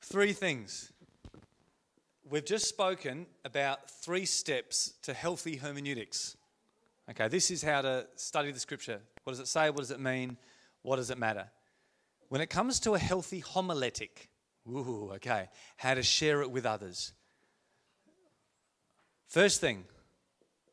Three 0.00 0.32
things. 0.32 0.92
We've 2.28 2.44
just 2.44 2.68
spoken 2.68 3.26
about 3.44 3.88
three 3.88 4.24
steps 4.24 4.94
to 5.02 5.14
healthy 5.14 5.56
hermeneutics. 5.56 6.36
Okay, 7.08 7.28
this 7.28 7.52
is 7.52 7.62
how 7.62 7.82
to 7.82 8.06
study 8.16 8.50
the 8.50 8.58
scripture. 8.58 9.00
What 9.22 9.32
does 9.32 9.40
it 9.40 9.46
say? 9.46 9.70
What 9.70 9.78
does 9.78 9.92
it 9.92 10.00
mean? 10.00 10.36
What 10.82 10.96
does 10.96 11.10
it 11.10 11.18
matter? 11.18 11.48
When 12.28 12.40
it 12.40 12.50
comes 12.50 12.80
to 12.80 12.94
a 12.94 12.98
healthy 12.98 13.40
homiletic, 13.40 14.28
ooh, 14.68 15.12
okay, 15.14 15.48
how 15.76 15.94
to 15.94 16.02
share 16.02 16.42
it 16.42 16.50
with 16.50 16.66
others. 16.66 17.12
First 19.28 19.60
thing, 19.60 19.84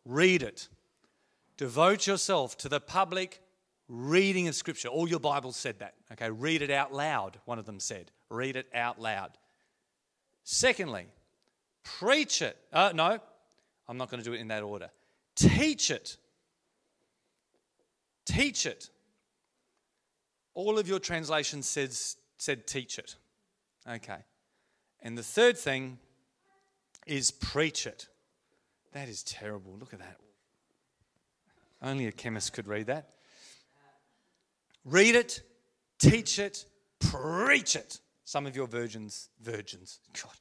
read 0.04 0.42
it. 0.42 0.68
Devote 1.58 2.08
yourself 2.08 2.58
to 2.58 2.70
the 2.70 2.80
public 2.80 3.43
reading 3.88 4.48
of 4.48 4.56
Scripture. 4.56 4.88
All 4.88 5.08
your 5.08 5.20
Bibles 5.20 5.56
said 5.56 5.80
that. 5.80 5.96
Okay, 6.12 6.30
read 6.30 6.62
it 6.62 6.72
out 6.72 6.94
loud, 6.94 7.40
one 7.46 7.60
of 7.60 7.66
them 7.66 7.80
said. 7.80 8.12
Read 8.30 8.56
it 8.56 8.68
out 8.74 9.00
loud. 9.00 9.32
Secondly, 10.44 11.08
preach 11.84 12.42
it. 12.42 12.58
Uh, 12.72 12.92
no, 12.94 13.20
I'm 13.88 13.98
not 13.98 14.10
going 14.10 14.22
to 14.22 14.30
do 14.30 14.34
it 14.34 14.40
in 14.40 14.48
that 14.50 14.64
order. 14.64 14.90
Teach 15.36 15.92
it. 15.92 16.18
Teach 18.26 18.66
it. 18.66 18.90
All 20.54 20.78
of 20.78 20.88
your 20.88 21.00
translations 21.00 21.68
says, 21.68 22.18
said 22.38 22.68
teach 22.68 23.00
it. 23.00 23.16
Okay. 23.90 24.20
And 25.02 25.18
the 25.18 25.24
third 25.24 25.58
thing 25.58 25.98
is 27.06 27.32
preach 27.32 27.86
it. 27.86 28.08
That 28.94 29.10
is 29.10 29.24
terrible. 29.24 29.76
Look 29.80 29.94
at 29.94 30.00
that. 30.00 30.18
Only 31.82 32.08
a 32.08 32.12
chemist 32.12 32.54
could 32.54 32.68
read 32.68 32.88
that. 32.88 33.10
Read 34.86 35.16
it, 35.16 35.42
teach 36.00 36.40
it, 36.40 36.66
preach 37.00 37.76
it. 37.76 38.00
Some 38.26 38.46
of 38.46 38.56
your 38.56 38.68
virgins, 38.68 39.30
virgins, 39.42 40.00
God. 40.22 40.34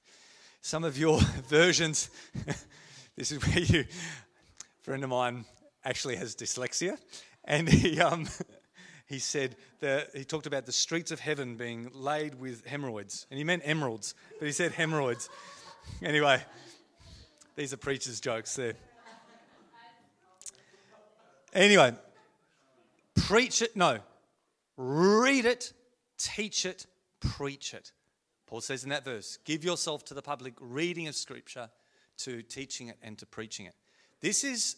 Some 0.60 0.84
of 0.84 0.98
your 0.98 1.20
versions, 1.48 2.10
this 3.16 3.32
is 3.32 3.44
where 3.46 3.58
you, 3.58 3.80
a 3.80 4.82
friend 4.82 5.04
of 5.04 5.10
mine 5.10 5.44
actually 5.84 6.16
has 6.16 6.34
dyslexia, 6.34 6.98
and 7.44 7.68
he, 7.68 8.00
um, 8.00 8.28
he 9.06 9.18
said 9.18 9.56
that 9.80 10.08
he 10.14 10.24
talked 10.24 10.46
about 10.46 10.66
the 10.66 10.72
streets 10.72 11.10
of 11.10 11.20
heaven 11.20 11.56
being 11.56 11.90
laid 11.92 12.40
with 12.40 12.64
hemorrhoids, 12.66 13.26
and 13.30 13.38
he 13.38 13.44
meant 13.44 13.62
emeralds, 13.64 14.14
but 14.38 14.46
he 14.46 14.52
said 14.52 14.72
hemorrhoids. 14.72 15.28
Anyway, 16.00 16.40
these 17.56 17.72
are 17.72 17.76
preachers' 17.76 18.20
jokes 18.20 18.56
there. 18.56 18.74
Anyway, 21.52 21.94
preach 23.14 23.60
it, 23.60 23.76
no, 23.76 23.98
read 24.76 25.44
it, 25.44 25.72
teach 26.18 26.66
it, 26.66 26.86
preach 27.20 27.74
it. 27.74 27.92
Paul 28.46 28.60
says 28.60 28.84
in 28.84 28.90
that 28.90 29.04
verse, 29.04 29.38
give 29.44 29.64
yourself 29.64 30.04
to 30.06 30.14
the 30.14 30.22
public 30.22 30.54
reading 30.60 31.08
of 31.08 31.14
Scripture, 31.14 31.70
to 32.18 32.42
teaching 32.42 32.88
it, 32.88 32.98
and 33.02 33.18
to 33.18 33.26
preaching 33.26 33.66
it. 33.66 33.74
This 34.20 34.44
is 34.44 34.76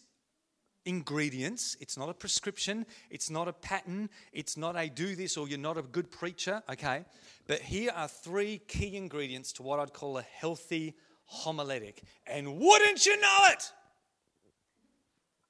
ingredients. 0.85 1.75
It's 1.79 1.97
not 1.97 2.09
a 2.09 2.13
prescription. 2.13 2.85
It's 3.09 3.29
not 3.29 3.47
a 3.47 3.53
pattern. 3.53 4.09
It's 4.31 4.55
not 4.55 4.75
a 4.77 4.87
do 4.87 5.15
this 5.15 5.35
or 5.35 5.47
you're 5.47 5.57
not 5.57 5.77
a 5.77 5.81
good 5.81 6.11
preacher, 6.11 6.61
okay? 6.69 7.05
But 7.47 7.61
here 7.61 7.91
are 7.95 8.07
three 8.07 8.59
key 8.59 8.95
ingredients 8.95 9.51
to 9.53 9.63
what 9.63 9.79
I'd 9.79 9.93
call 9.93 10.17
a 10.17 10.21
healthy 10.21 10.95
homiletic. 11.25 12.03
And 12.27 12.59
wouldn't 12.59 13.05
you 13.05 13.19
know 13.19 13.37
it? 13.49 13.71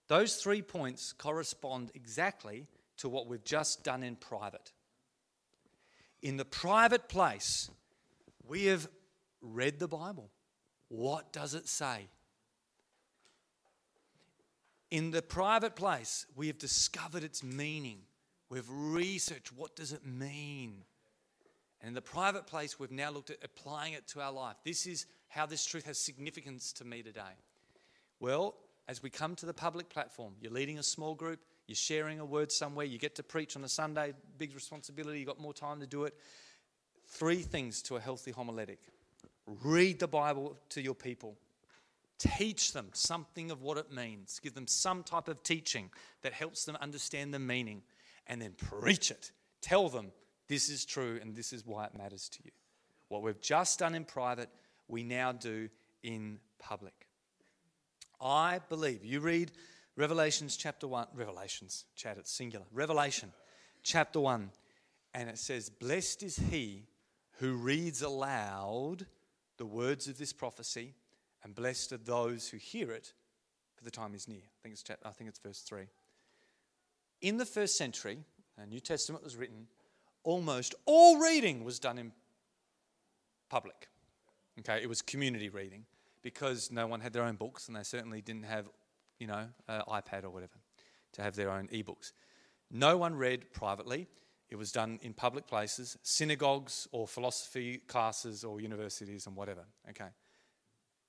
Those 0.08 0.38
three 0.38 0.62
points 0.62 1.14
correspond 1.14 1.92
exactly 1.96 2.68
to 2.98 3.10
what 3.10 3.28
we've 3.28 3.44
just 3.44 3.84
done 3.84 4.04
in 4.04 4.16
private. 4.16 4.72
In 6.22 6.38
the 6.38 6.46
private 6.46 7.08
place, 7.08 7.70
we 8.48 8.66
have 8.66 8.88
read 9.42 9.80
the 9.80 9.88
Bible. 9.88 10.32
What 10.88 11.34
does 11.34 11.54
it 11.54 11.68
say? 11.68 12.08
In 14.92 15.12
the 15.12 15.22
private 15.22 15.76
place, 15.76 16.26
we 16.36 16.48
have 16.48 16.58
discovered 16.58 17.24
its 17.24 17.44
meaning. 17.44 18.00
We've 18.50 18.70
researched 18.70 19.52
what 19.52 19.76
does 19.76 19.92
it 19.92 20.06
mean. 20.06 20.84
And 21.82 21.90
in 21.90 21.94
the 21.94 22.02
private 22.02 22.48
place, 22.48 22.80
we've 22.80 22.92
now 22.92 23.12
looked 23.12 23.30
at 23.30 23.38
applying 23.44 23.94
it 23.94 24.08
to 24.10 24.22
our 24.22 24.32
life. 24.32 24.56
This 24.64 24.88
is 24.88 25.06
how 25.28 25.46
this 25.46 25.66
truth 25.66 25.86
has 25.86 25.98
significance 25.98 26.72
to 26.74 26.86
me 26.86 27.04
today. 27.04 27.36
Well, 28.20 28.56
as 28.88 29.04
we 29.04 29.10
come 29.10 29.36
to 29.36 29.46
the 29.46 29.54
public 29.54 29.90
platform, 29.90 30.34
you're 30.40 30.52
leading 30.52 30.80
a 30.80 30.84
small 30.84 31.16
group, 31.16 31.40
you're 31.68 31.76
sharing 31.76 32.20
a 32.20 32.26
word 32.26 32.52
somewhere, 32.52 32.86
you 32.86 32.98
get 32.98 33.16
to 33.16 33.24
preach 33.24 33.56
on 33.56 33.64
a 33.64 33.70
Sunday, 33.70 34.14
big 34.38 34.54
responsibility, 34.54 35.20
you've 35.20 35.28
got 35.28 35.40
more 35.40 35.54
time 35.54 35.80
to 35.80 35.88
do 35.88 36.04
it. 36.04 36.14
Three 37.08 37.42
things 37.42 37.82
to 37.84 37.96
a 37.96 38.00
healthy 38.00 38.32
homiletic 38.32 38.80
read 39.64 40.00
the 40.00 40.08
Bible 40.08 40.58
to 40.70 40.82
your 40.82 40.96
people, 40.96 41.38
teach 42.18 42.74
them 42.74 42.90
something 42.94 43.52
of 43.52 43.62
what 43.62 43.78
it 43.78 43.92
means, 43.92 44.40
give 44.40 44.54
them 44.54 44.68
some 44.68 45.04
type 45.04 45.28
of 45.28 45.44
teaching 45.44 45.90
that 46.22 46.34
helps 46.34 46.66
them 46.66 46.76
understand 46.82 47.34
the 47.34 47.40
meaning, 47.40 47.84
and 48.28 48.42
then 48.42 48.54
preach 48.54 49.12
it. 49.12 49.32
Tell 49.62 49.90
them 49.90 50.12
this 50.48 50.70
is 50.70 50.86
true 50.86 51.20
and 51.22 51.36
this 51.36 51.54
is 51.54 51.66
why 51.66 51.86
it 51.86 51.98
matters 51.98 52.30
to 52.30 52.40
you. 52.44 52.52
What 53.10 53.22
we've 53.22 53.42
just 53.42 53.80
done 53.80 53.96
in 53.96 54.04
private, 54.04 54.50
we 54.88 55.04
now 55.04 55.32
do 55.32 55.70
in 56.04 56.40
public. 56.60 57.08
I 58.20 58.60
believe. 58.70 59.04
You 59.04 59.20
read 59.20 59.52
Revelations 59.98 60.58
chapter 60.58 60.88
1, 60.88 61.08
Revelations, 61.16 61.86
Chad, 61.96 62.18
it's 62.18 62.32
singular. 62.32 62.66
Revelation 62.74 63.32
chapter 63.82 64.20
1, 64.20 64.50
and 65.14 65.30
it 65.30 65.38
says, 65.38 65.70
Blessed 65.70 66.24
is 66.24 66.36
he 66.36 66.84
who 67.40 67.54
reads 67.54 68.02
aloud 68.02 69.06
the 69.58 69.66
words 69.66 70.10
of 70.10 70.18
this 70.18 70.34
prophecy, 70.34 70.94
and 71.44 71.56
blessed 71.56 71.94
are 71.94 71.98
those 71.98 72.50
who 72.50 72.58
hear 72.58 72.92
it, 72.92 73.14
for 73.74 73.86
the 73.86 73.92
time 73.92 74.14
is 74.14 74.28
near. 74.28 74.38
I 74.38 74.60
think 74.64 74.74
it's, 74.74 74.84
chapter, 74.84 75.08
I 75.08 75.12
think 75.12 75.30
it's 75.30 75.40
verse 75.40 75.62
3. 75.62 75.86
In 77.22 77.38
the 77.38 77.46
first 77.46 77.78
century, 77.78 78.18
a 78.58 78.66
New 78.66 78.82
Testament 78.82 79.24
was 79.24 79.38
written, 79.38 79.68
almost 80.24 80.76
all 80.86 81.20
reading 81.20 81.64
was 81.64 81.80
done 81.80 81.98
in 81.98 82.12
public. 83.50 83.88
Okay, 84.60 84.82
it 84.82 84.90
was 84.90 85.02
community 85.02 85.48
reading 85.48 85.86
because 86.22 86.70
no 86.70 86.86
one 86.86 87.00
had 87.00 87.14
their 87.14 87.24
own 87.24 87.36
books 87.36 87.68
and 87.68 87.78
they 87.78 87.84
certainly 87.84 88.22
didn't 88.22 88.44
have, 88.44 88.66
you 89.20 89.28
know, 89.28 89.48
an 89.68 89.82
iPad 89.88 90.24
or 90.24 90.30
whatever 90.30 90.60
to 91.14 91.22
have 91.22 91.36
their 91.36 91.52
own 91.52 91.68
ebooks. 91.70 92.12
No 92.72 92.98
one 92.98 93.16
read 93.16 93.52
privately. 93.54 94.08
It 94.50 94.58
was 94.58 94.72
done 94.72 95.00
in 95.02 95.14
public 95.14 95.48
places, 95.48 95.98
synagogues 96.04 96.88
or 96.92 97.08
philosophy 97.08 97.78
classes 97.78 98.44
or 98.44 98.62
universities 98.62 99.28
and 99.28 99.36
whatever. 99.36 99.66
Okay. 99.90 100.10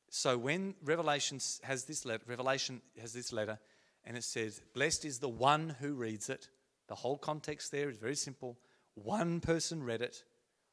So 0.09 0.39
when 0.39 0.75
Revelation 0.83 1.41
has 1.62 1.85
this 1.85 2.05
letter, 2.05 2.23
Revelation 2.26 2.81
has 3.01 3.12
this 3.12 3.33
letter, 3.33 3.59
and 4.05 4.17
it 4.17 4.25
says, 4.25 4.60
"Blessed 4.73 5.05
is 5.05 5.18
the 5.18 5.28
one 5.28 5.70
who 5.81 5.94
reads 5.94 6.31
it." 6.31 6.49
The 6.86 6.94
whole 6.94 7.18
context 7.18 7.73
there 7.73 7.91
is 7.91 7.99
very 7.99 8.15
simple. 8.15 8.59
One 8.94 9.41
person 9.41 9.83
read 9.83 10.01
it, 10.01 10.25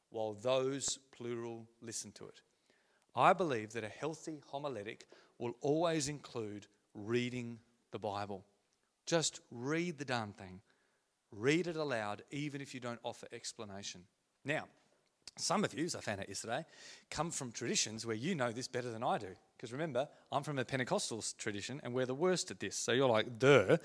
while 0.10 0.34
those 0.34 1.00
plural 1.12 1.68
listened 1.82 2.16
to 2.16 2.28
it. 2.28 2.42
I 3.16 3.34
believe 3.34 3.74
that 3.74 3.84
a 3.84 3.90
healthy 3.90 4.42
homiletic 4.52 5.08
will 5.40 5.58
always 5.62 6.08
include 6.08 6.68
reading 6.94 7.60
the 7.92 8.00
Bible. 8.00 8.44
Just 9.06 9.42
read 9.52 9.98
the 9.98 10.06
darn 10.06 10.34
thing. 10.34 10.62
Read 11.32 11.68
it 11.68 11.76
aloud, 11.76 12.24
even 12.32 12.62
if 12.62 12.74
you 12.74 12.80
don't 12.80 13.00
offer 13.04 13.28
explanation. 13.32 14.02
Now, 14.46 14.66
some 15.38 15.64
of 15.64 15.74
you, 15.74 15.86
as 15.86 15.96
I 15.96 16.00
found 16.00 16.20
out 16.20 16.30
yesterday, 16.30 16.64
come 17.10 17.32
from 17.32 17.52
traditions 17.52 18.06
where 18.06 18.16
you 18.16 18.36
know 18.36 18.52
this 18.52 18.68
better 18.68 18.92
than 18.92 19.04
I 19.04 19.18
do. 19.18 19.36
Because 19.58 19.72
remember, 19.72 20.08
I'm 20.32 20.44
from 20.44 20.60
a 20.60 20.66
Pentecostal 20.66 21.24
tradition 21.38 21.82
and 21.84 21.94
we're 21.94 22.06
the 22.06 22.14
worst 22.14 22.52
at 22.52 22.60
this. 22.60 22.76
So 22.76 22.92
you're 22.92 23.10
like, 23.10 23.40
duh. 23.40 23.78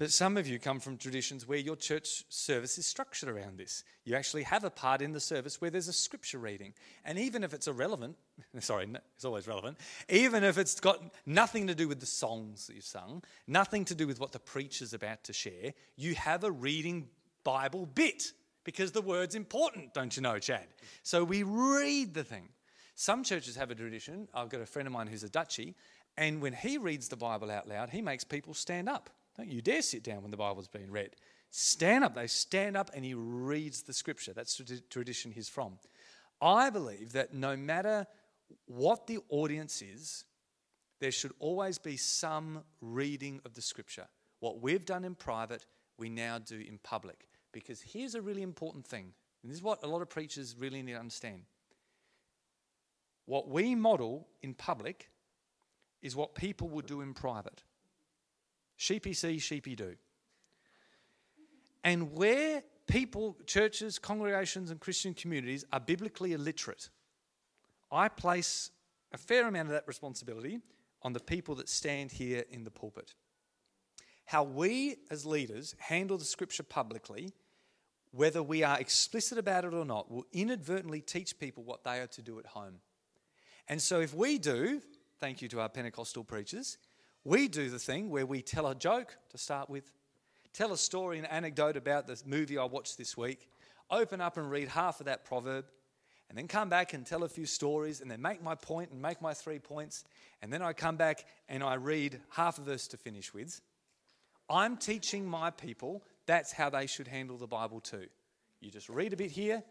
But 0.00 0.10
some 0.10 0.38
of 0.38 0.48
you 0.48 0.58
come 0.58 0.80
from 0.80 0.96
traditions 0.96 1.46
where 1.46 1.58
your 1.58 1.76
church 1.76 2.24
service 2.30 2.78
is 2.78 2.86
structured 2.86 3.28
around 3.28 3.58
this. 3.58 3.84
You 4.06 4.14
actually 4.14 4.44
have 4.44 4.64
a 4.64 4.70
part 4.70 5.02
in 5.02 5.12
the 5.12 5.20
service 5.20 5.60
where 5.60 5.70
there's 5.70 5.88
a 5.88 5.92
scripture 5.92 6.38
reading. 6.38 6.72
And 7.04 7.18
even 7.18 7.44
if 7.44 7.52
it's 7.52 7.68
irrelevant, 7.68 8.16
sorry, 8.60 8.88
it's 9.14 9.26
always 9.26 9.46
relevant, 9.46 9.76
even 10.08 10.42
if 10.42 10.56
it's 10.56 10.80
got 10.80 11.02
nothing 11.26 11.66
to 11.66 11.74
do 11.74 11.86
with 11.86 12.00
the 12.00 12.06
songs 12.06 12.66
that 12.66 12.76
you've 12.76 12.84
sung, 12.86 13.22
nothing 13.46 13.84
to 13.84 13.94
do 13.94 14.06
with 14.06 14.18
what 14.18 14.32
the 14.32 14.38
preacher's 14.38 14.94
about 14.94 15.22
to 15.24 15.34
share, 15.34 15.74
you 15.96 16.14
have 16.14 16.44
a 16.44 16.50
reading 16.50 17.06
Bible 17.44 17.84
bit 17.84 18.32
because 18.64 18.92
the 18.92 19.02
word's 19.02 19.34
important, 19.34 19.92
don't 19.92 20.16
you 20.16 20.22
know, 20.22 20.38
Chad? 20.38 20.66
So 21.02 21.24
we 21.24 21.42
read 21.42 22.14
the 22.14 22.24
thing. 22.24 22.48
Some 22.94 23.22
churches 23.22 23.54
have 23.56 23.70
a 23.70 23.74
tradition. 23.74 24.28
I've 24.32 24.48
got 24.48 24.62
a 24.62 24.66
friend 24.66 24.86
of 24.86 24.94
mine 24.94 25.08
who's 25.08 25.24
a 25.24 25.28
Dutchie, 25.28 25.74
and 26.16 26.40
when 26.40 26.54
he 26.54 26.78
reads 26.78 27.08
the 27.08 27.16
Bible 27.16 27.50
out 27.50 27.68
loud, 27.68 27.90
he 27.90 28.00
makes 28.00 28.24
people 28.24 28.54
stand 28.54 28.88
up. 28.88 29.10
Don't 29.36 29.48
you 29.48 29.62
dare 29.62 29.82
sit 29.82 30.02
down 30.02 30.22
when 30.22 30.30
the 30.30 30.36
Bible's 30.36 30.68
being 30.68 30.90
read. 30.90 31.10
Stand 31.50 32.04
up. 32.04 32.14
They 32.14 32.26
stand 32.26 32.76
up 32.76 32.90
and 32.94 33.04
he 33.04 33.14
reads 33.14 33.82
the 33.82 33.92
scripture. 33.92 34.32
That's 34.32 34.56
the 34.56 34.80
tradition 34.90 35.32
he's 35.32 35.48
from. 35.48 35.78
I 36.40 36.70
believe 36.70 37.12
that 37.12 37.34
no 37.34 37.56
matter 37.56 38.06
what 38.66 39.06
the 39.06 39.18
audience 39.28 39.82
is, 39.82 40.24
there 41.00 41.10
should 41.10 41.32
always 41.38 41.78
be 41.78 41.96
some 41.96 42.62
reading 42.80 43.40
of 43.44 43.54
the 43.54 43.62
scripture. 43.62 44.06
What 44.40 44.60
we've 44.60 44.84
done 44.84 45.04
in 45.04 45.14
private, 45.14 45.66
we 45.98 46.08
now 46.08 46.38
do 46.38 46.56
in 46.56 46.78
public. 46.82 47.26
Because 47.52 47.80
here's 47.80 48.14
a 48.14 48.22
really 48.22 48.42
important 48.42 48.86
thing, 48.86 49.12
and 49.42 49.50
this 49.50 49.56
is 49.56 49.62
what 49.62 49.82
a 49.82 49.86
lot 49.86 50.02
of 50.02 50.08
preachers 50.08 50.54
really 50.58 50.82
need 50.82 50.92
to 50.92 50.98
understand. 50.98 51.42
What 53.26 53.48
we 53.48 53.74
model 53.74 54.28
in 54.42 54.54
public 54.54 55.10
is 56.02 56.16
what 56.16 56.34
people 56.34 56.68
would 56.68 56.86
do 56.86 57.00
in 57.00 57.12
private. 57.12 57.62
Sheepy 58.80 59.12
see, 59.12 59.38
sheepy 59.38 59.76
do. 59.76 59.94
And 61.84 62.14
where 62.14 62.62
people, 62.86 63.36
churches, 63.44 63.98
congregations, 63.98 64.70
and 64.70 64.80
Christian 64.80 65.12
communities 65.12 65.66
are 65.70 65.80
biblically 65.80 66.32
illiterate, 66.32 66.88
I 67.92 68.08
place 68.08 68.70
a 69.12 69.18
fair 69.18 69.46
amount 69.46 69.68
of 69.68 69.74
that 69.74 69.86
responsibility 69.86 70.60
on 71.02 71.12
the 71.12 71.20
people 71.20 71.54
that 71.56 71.68
stand 71.68 72.12
here 72.12 72.44
in 72.48 72.64
the 72.64 72.70
pulpit. 72.70 73.12
How 74.24 74.44
we 74.44 74.96
as 75.10 75.26
leaders 75.26 75.74
handle 75.78 76.16
the 76.16 76.24
scripture 76.24 76.62
publicly, 76.62 77.34
whether 78.12 78.42
we 78.42 78.62
are 78.62 78.80
explicit 78.80 79.36
about 79.36 79.66
it 79.66 79.74
or 79.74 79.84
not, 79.84 80.10
will 80.10 80.24
inadvertently 80.32 81.02
teach 81.02 81.38
people 81.38 81.64
what 81.64 81.84
they 81.84 82.00
are 82.00 82.06
to 82.06 82.22
do 82.22 82.38
at 82.38 82.46
home. 82.46 82.76
And 83.68 83.82
so 83.82 84.00
if 84.00 84.14
we 84.14 84.38
do, 84.38 84.80
thank 85.18 85.42
you 85.42 85.48
to 85.48 85.60
our 85.60 85.68
Pentecostal 85.68 86.24
preachers, 86.24 86.78
we 87.24 87.48
do 87.48 87.68
the 87.68 87.78
thing 87.78 88.10
where 88.10 88.26
we 88.26 88.42
tell 88.42 88.66
a 88.66 88.74
joke 88.74 89.16
to 89.30 89.38
start 89.38 89.68
with, 89.68 89.90
tell 90.52 90.72
a 90.72 90.78
story, 90.78 91.18
an 91.18 91.26
anecdote 91.26 91.76
about 91.76 92.06
the 92.06 92.20
movie 92.24 92.58
I 92.58 92.64
watched 92.64 92.96
this 92.96 93.16
week, 93.16 93.48
open 93.90 94.20
up 94.20 94.36
and 94.36 94.50
read 94.50 94.68
half 94.68 95.00
of 95.00 95.06
that 95.06 95.24
proverb, 95.24 95.66
and 96.28 96.38
then 96.38 96.48
come 96.48 96.68
back 96.68 96.92
and 96.92 97.04
tell 97.04 97.24
a 97.24 97.28
few 97.28 97.44
stories, 97.44 98.00
and 98.00 98.10
then 98.10 98.22
make 98.22 98.42
my 98.42 98.54
point 98.54 98.90
and 98.90 99.02
make 99.02 99.20
my 99.20 99.34
three 99.34 99.58
points, 99.58 100.04
and 100.42 100.52
then 100.52 100.62
I 100.62 100.72
come 100.72 100.96
back 100.96 101.24
and 101.48 101.62
I 101.62 101.74
read 101.74 102.20
half 102.30 102.58
a 102.58 102.62
verse 102.62 102.86
to 102.88 102.96
finish 102.96 103.34
with. 103.34 103.60
I'm 104.48 104.76
teaching 104.76 105.26
my 105.26 105.50
people 105.50 106.02
that's 106.26 106.52
how 106.52 106.70
they 106.70 106.86
should 106.86 107.08
handle 107.08 107.36
the 107.36 107.46
Bible 107.46 107.80
too. 107.80 108.06
You 108.60 108.70
just 108.70 108.88
read 108.88 109.12
a 109.12 109.16
bit 109.16 109.30
here, 109.30 109.62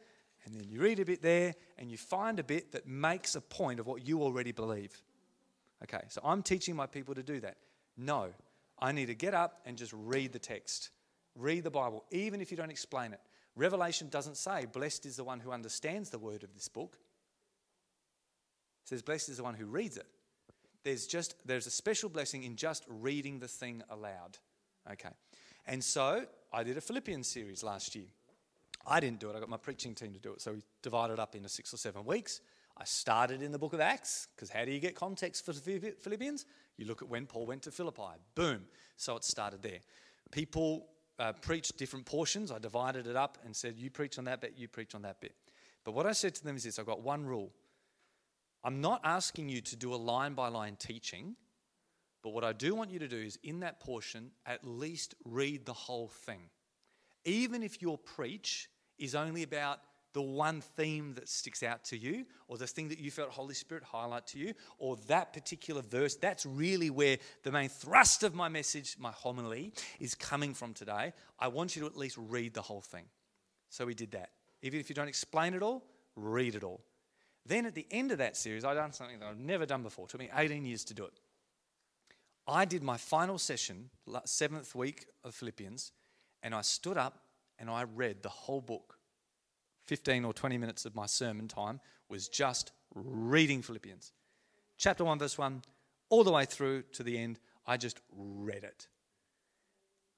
and 0.45 0.53
then 0.53 0.69
you 0.69 0.81
read 0.81 0.99
a 0.99 1.05
bit 1.05 1.21
there, 1.21 1.55
and 1.77 1.89
you 1.89 1.97
find 1.97 2.39
a 2.39 2.43
bit 2.43 2.73
that 2.73 2.87
makes 2.87 3.35
a 3.35 3.41
point 3.41 3.79
of 3.79 3.87
what 3.87 4.05
you 4.05 4.21
already 4.21 4.51
believe. 4.51 5.01
Okay, 5.83 6.01
so 6.09 6.21
I'm 6.23 6.43
teaching 6.43 6.75
my 6.75 6.85
people 6.85 7.15
to 7.15 7.23
do 7.23 7.39
that. 7.39 7.57
No, 7.97 8.29
I 8.79 8.91
need 8.91 9.07
to 9.07 9.15
get 9.15 9.33
up 9.33 9.61
and 9.65 9.77
just 9.77 9.93
read 9.93 10.33
the 10.33 10.39
text. 10.39 10.89
Read 11.35 11.63
the 11.63 11.71
Bible, 11.71 12.03
even 12.11 12.41
if 12.41 12.51
you 12.51 12.57
don't 12.57 12.69
explain 12.69 13.13
it. 13.13 13.19
Revelation 13.55 14.09
doesn't 14.09 14.37
say, 14.37 14.65
Blessed 14.65 15.05
is 15.05 15.15
the 15.15 15.23
one 15.23 15.39
who 15.39 15.51
understands 15.51 16.09
the 16.09 16.19
word 16.19 16.43
of 16.43 16.53
this 16.53 16.67
book. 16.67 16.97
It 18.83 18.89
says, 18.89 19.01
Blessed 19.01 19.29
is 19.29 19.37
the 19.37 19.43
one 19.43 19.55
who 19.55 19.65
reads 19.65 19.97
it. 19.97 20.07
There's 20.83 21.07
just 21.07 21.35
there's 21.45 21.67
a 21.67 21.71
special 21.71 22.09
blessing 22.09 22.43
in 22.43 22.55
just 22.55 22.85
reading 22.87 23.39
the 23.39 23.47
thing 23.47 23.83
aloud. 23.89 24.37
Okay. 24.89 25.09
And 25.65 25.83
so 25.83 26.25
I 26.53 26.63
did 26.63 26.77
a 26.77 26.81
Philippians 26.81 27.27
series 27.27 27.63
last 27.63 27.95
year. 27.95 28.07
I 28.87 28.99
didn't 28.99 29.19
do 29.19 29.29
it, 29.29 29.35
I 29.35 29.39
got 29.39 29.49
my 29.49 29.57
preaching 29.57 29.93
team 29.93 30.13
to 30.13 30.19
do 30.19 30.31
it. 30.33 30.41
So 30.41 30.53
we 30.53 30.61
divided 30.81 31.19
up 31.19 31.35
into 31.35 31.49
six 31.49 31.73
or 31.73 31.77
seven 31.77 32.05
weeks. 32.05 32.41
I 32.79 32.85
started 32.85 33.41
in 33.41 33.51
the 33.51 33.59
book 33.59 33.73
of 33.73 33.81
Acts, 33.81 34.29
because 34.33 34.49
how 34.49 34.63
do 34.63 34.71
you 34.71 34.79
get 34.79 34.95
context 34.95 35.45
for 35.45 35.51
Philippians? 35.51 36.45
You 36.77 36.85
look 36.85 37.01
at 37.01 37.09
when 37.09 37.25
Paul 37.25 37.45
went 37.45 37.63
to 37.63 37.71
Philippi. 37.71 38.01
Boom. 38.35 38.61
So 38.95 39.17
it 39.17 39.25
started 39.25 39.61
there. 39.61 39.79
People 40.31 40.87
uh, 41.19 41.33
preached 41.33 41.77
different 41.77 42.05
portions. 42.05 42.51
I 42.51 42.59
divided 42.59 43.05
it 43.05 43.17
up 43.17 43.37
and 43.43 43.53
said, 43.53 43.75
You 43.77 43.89
preach 43.89 44.17
on 44.17 44.23
that 44.25 44.39
bit, 44.39 44.53
you 44.55 44.69
preach 44.69 44.95
on 44.95 45.01
that 45.01 45.19
bit. 45.19 45.35
But 45.83 45.93
what 45.93 46.05
I 46.05 46.13
said 46.13 46.35
to 46.35 46.43
them 46.43 46.55
is 46.55 46.63
this 46.63 46.79
I've 46.79 46.85
got 46.85 47.01
one 47.01 47.25
rule. 47.25 47.51
I'm 48.63 48.79
not 48.79 49.01
asking 49.03 49.49
you 49.49 49.61
to 49.61 49.75
do 49.75 49.93
a 49.93 49.95
line 49.95 50.33
by 50.33 50.47
line 50.47 50.77
teaching, 50.77 51.35
but 52.23 52.31
what 52.31 52.43
I 52.43 52.53
do 52.53 52.75
want 52.75 52.91
you 52.91 52.99
to 52.99 53.07
do 53.07 53.17
is 53.17 53.37
in 53.43 53.61
that 53.61 53.79
portion, 53.79 54.31
at 54.45 54.65
least 54.65 55.15
read 55.25 55.65
the 55.65 55.73
whole 55.73 56.07
thing. 56.07 56.49
Even 57.25 57.63
if 57.63 57.81
your 57.81 57.97
preach 57.97 58.69
is 58.97 59.15
only 59.15 59.43
about 59.43 59.79
the 60.13 60.21
one 60.21 60.61
theme 60.61 61.13
that 61.13 61.29
sticks 61.29 61.61
out 61.61 61.83
to 61.85 61.97
you, 61.97 62.25
or 62.47 62.57
the 62.57 62.67
thing 62.67 62.89
that 62.89 62.99
you 62.99 63.11
felt 63.11 63.29
Holy 63.29 63.53
Spirit 63.53 63.83
highlight 63.83 64.27
to 64.27 64.39
you, 64.39 64.53
or 64.77 64.97
that 65.07 65.33
particular 65.33 65.81
verse. 65.81 66.15
That's 66.15 66.45
really 66.45 66.89
where 66.89 67.17
the 67.43 67.51
main 67.51 67.69
thrust 67.69 68.23
of 68.23 68.33
my 68.33 68.49
message, 68.49 68.95
my 68.99 69.11
homily, 69.11 69.71
is 69.99 70.15
coming 70.15 70.53
from 70.53 70.73
today. 70.73 71.13
I 71.39 71.47
want 71.49 71.75
you 71.75 71.81
to 71.81 71.87
at 71.87 71.97
least 71.97 72.17
read 72.17 72.53
the 72.53 72.61
whole 72.61 72.81
thing. 72.81 73.05
So 73.69 73.85
we 73.85 73.93
did 73.93 74.11
that. 74.11 74.31
Even 74.61 74.79
if 74.79 74.89
you 74.89 74.95
don't 74.95 75.07
explain 75.07 75.53
it 75.53 75.61
all, 75.61 75.83
read 76.15 76.55
it 76.55 76.63
all. 76.63 76.81
Then 77.45 77.65
at 77.65 77.75
the 77.75 77.87
end 77.91 78.11
of 78.11 78.17
that 78.17 78.35
series, 78.37 78.65
I 78.65 78.73
done 78.73 78.91
something 78.91 79.19
that 79.19 79.27
I've 79.27 79.39
never 79.39 79.65
done 79.65 79.83
before. 79.83 80.05
It 80.05 80.11
took 80.11 80.19
me 80.19 80.29
18 80.35 80.65
years 80.65 80.83
to 80.85 80.93
do 80.93 81.05
it. 81.05 81.19
I 82.47 82.65
did 82.65 82.83
my 82.83 82.97
final 82.97 83.37
session, 83.37 83.89
seventh 84.25 84.73
week 84.75 85.05
of 85.23 85.35
Philippians, 85.35 85.91
and 86.41 86.53
I 86.55 86.61
stood 86.61 86.97
up 86.97 87.19
and 87.59 87.69
I 87.69 87.83
read 87.83 88.23
the 88.23 88.29
whole 88.29 88.61
book. 88.61 88.98
15 89.89 90.23
or 90.23 90.33
20 90.33 90.59
minutes 90.59 90.85
of 90.85 90.93
my 90.93 91.07
sermon 91.07 91.47
time 91.47 91.79
was 92.09 92.29
just 92.29 92.73
reading 92.93 93.63
Philippians. 93.63 94.13
Chapter 94.77 95.03
1, 95.03 95.17
verse 95.17 95.35
1, 95.35 95.63
all 96.11 96.23
the 96.23 96.31
way 96.31 96.45
through 96.45 96.83
to 96.93 97.01
the 97.01 97.17
end, 97.17 97.39
I 97.65 97.75
just 97.77 97.99
read 98.15 98.63
it. 98.63 98.87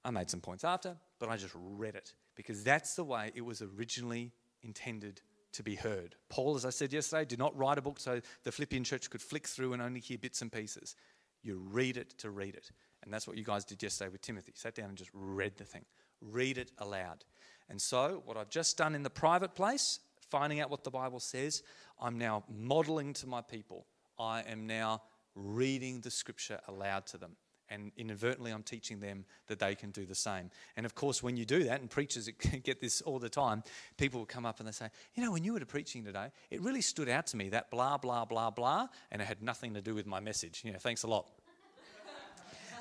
I 0.04 0.12
made 0.12 0.30
some 0.30 0.42
points 0.42 0.66
after, 0.66 0.98
but 1.20 1.30
I 1.30 1.38
just 1.38 1.56
read 1.56 1.96
it 1.96 2.14
because 2.36 2.66
that's 2.66 2.96
the 2.96 3.06
way 3.06 3.32
it 3.34 3.46
was 3.46 3.62
originally 3.62 4.34
intended 4.62 5.22
to 5.54 5.64
be 5.64 5.76
heard. 5.76 6.16
Paul, 6.28 6.56
as 6.56 6.66
I 6.66 6.70
said 6.70 6.92
yesterday, 6.92 7.24
did 7.24 7.40
not 7.40 7.58
write 7.58 7.78
a 7.78 7.82
book 7.82 7.98
so 7.98 8.20
the 8.44 8.52
Philippian 8.52 8.84
church 8.84 9.10
could 9.10 9.22
flick 9.22 9.48
through 9.48 9.72
and 9.72 9.82
only 9.82 10.02
hear 10.02 10.18
bits 10.18 10.42
and 10.42 10.52
pieces. 10.52 10.98
You 11.44 11.56
read 11.72 11.96
it 11.96 12.18
to 12.18 12.30
read 12.30 12.56
it. 12.56 12.72
And 13.04 13.14
that's 13.14 13.26
what 13.26 13.38
you 13.38 13.46
guys 13.46 13.64
did 13.64 13.82
yesterday 13.82 14.10
with 14.12 14.22
Timothy. 14.22 14.52
Sat 14.54 14.76
down 14.76 14.90
and 14.90 14.98
just 14.98 15.12
read 15.14 15.56
the 15.56 15.64
thing. 15.64 15.86
Read 16.20 16.58
it 16.58 16.74
aloud. 16.78 17.24
And 17.72 17.82
so, 17.82 18.22
what 18.26 18.36
I've 18.36 18.50
just 18.50 18.78
done 18.78 18.96
in 18.96 19.02
the 19.02 19.10
private 19.10 19.56
place, 19.56 20.00
finding 20.30 20.60
out 20.60 20.70
what 20.70 20.84
the 20.84 20.92
Bible 20.92 21.22
says, 21.22 21.64
I'm 22.02 22.18
now 22.18 22.44
modeling 22.54 23.14
to 23.14 23.28
my 23.28 23.40
people. 23.40 23.86
I 24.20 24.42
am 24.42 24.68
now 24.68 25.04
reading 25.36 26.02
the 26.02 26.12
scripture 26.12 26.60
aloud 26.68 27.08
to 27.08 27.18
them. 27.18 27.38
And 27.70 27.94
inadvertently, 27.96 28.52
I'm 28.52 28.64
teaching 28.64 29.00
them 29.00 29.24
that 29.48 29.60
they 29.60 29.76
can 29.76 29.92
do 29.92 30.06
the 30.06 30.16
same. 30.16 30.52
And 30.76 30.86
of 30.86 30.96
course, 30.96 31.24
when 31.24 31.38
you 31.38 31.46
do 31.46 31.64
that, 31.64 31.80
and 31.80 31.90
preachers 31.90 32.30
get 32.64 32.82
this 32.82 33.00
all 33.04 33.20
the 33.20 33.30
time, 33.30 33.64
people 33.96 34.20
will 34.20 34.26
come 34.26 34.46
up 34.46 34.60
and 34.60 34.68
they 34.68 34.74
say, 34.74 34.90
You 35.16 35.24
know, 35.24 35.32
when 35.32 35.46
you 35.46 35.54
were 35.54 35.62
preaching 35.62 36.04
today, 36.04 36.28
it 36.50 36.62
really 36.62 36.82
stood 36.82 37.08
out 37.08 37.28
to 37.28 37.38
me 37.38 37.48
that 37.50 37.72
blah, 37.72 37.98
blah, 37.98 38.26
blah, 38.26 38.50
blah, 38.50 38.90
and 39.12 39.22
it 39.22 39.26
had 39.26 39.42
nothing 39.42 39.76
to 39.76 39.82
do 39.82 39.96
with 39.96 40.06
my 40.06 40.20
message. 40.20 40.64
You 40.66 40.74
know, 40.74 40.80
thanks 40.80 41.04
a 41.04 41.08
lot. 41.08 41.30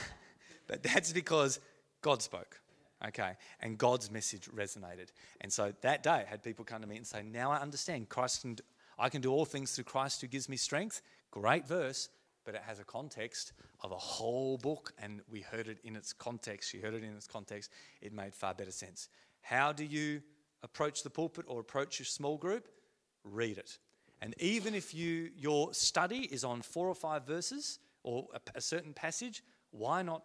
but 0.68 0.84
that's 0.84 1.12
because 1.12 1.58
God 2.00 2.22
spoke 2.22 2.60
okay 3.06 3.32
and 3.60 3.78
god's 3.78 4.10
message 4.10 4.48
resonated. 4.48 5.08
And 5.40 5.52
so 5.52 5.72
that 5.82 6.02
day 6.02 6.10
I 6.10 6.24
had 6.24 6.42
people 6.42 6.64
come 6.64 6.80
to 6.80 6.86
me 6.86 6.96
and 6.96 7.06
say 7.06 7.22
now 7.22 7.50
i 7.50 7.58
understand. 7.58 8.08
Christ 8.08 8.42
can 8.42 8.56
i 8.98 9.08
can 9.08 9.20
do 9.20 9.32
all 9.32 9.44
things 9.44 9.72
through 9.72 9.84
christ 9.84 10.20
who 10.20 10.26
gives 10.26 10.48
me 10.48 10.56
strength. 10.56 11.02
Great 11.30 11.66
verse 11.66 12.08
but 12.44 12.54
it 12.54 12.62
has 12.66 12.78
a 12.78 12.84
context 12.84 13.52
of 13.82 13.92
a 13.92 13.96
whole 13.96 14.56
book 14.56 14.94
and 14.98 15.20
we 15.30 15.42
heard 15.42 15.68
it 15.68 15.78
in 15.84 15.94
its 15.94 16.14
context. 16.14 16.70
She 16.70 16.78
heard 16.80 16.94
it 16.94 17.04
in 17.04 17.14
its 17.14 17.26
context. 17.26 17.70
It 18.00 18.10
made 18.10 18.34
far 18.34 18.54
better 18.54 18.70
sense. 18.70 19.10
How 19.42 19.70
do 19.70 19.84
you 19.84 20.22
approach 20.62 21.02
the 21.02 21.10
pulpit 21.10 21.44
or 21.46 21.60
approach 21.60 21.98
your 21.98 22.06
small 22.06 22.38
group? 22.38 22.68
Read 23.22 23.58
it. 23.58 23.78
And 24.22 24.34
even 24.38 24.74
if 24.74 24.94
you 24.94 25.30
your 25.36 25.74
study 25.74 26.20
is 26.20 26.42
on 26.42 26.62
four 26.62 26.88
or 26.88 26.94
five 26.94 27.26
verses 27.26 27.78
or 28.02 28.26
a, 28.34 28.40
a 28.54 28.60
certain 28.60 28.94
passage 28.94 29.42
why 29.70 30.02
not 30.02 30.22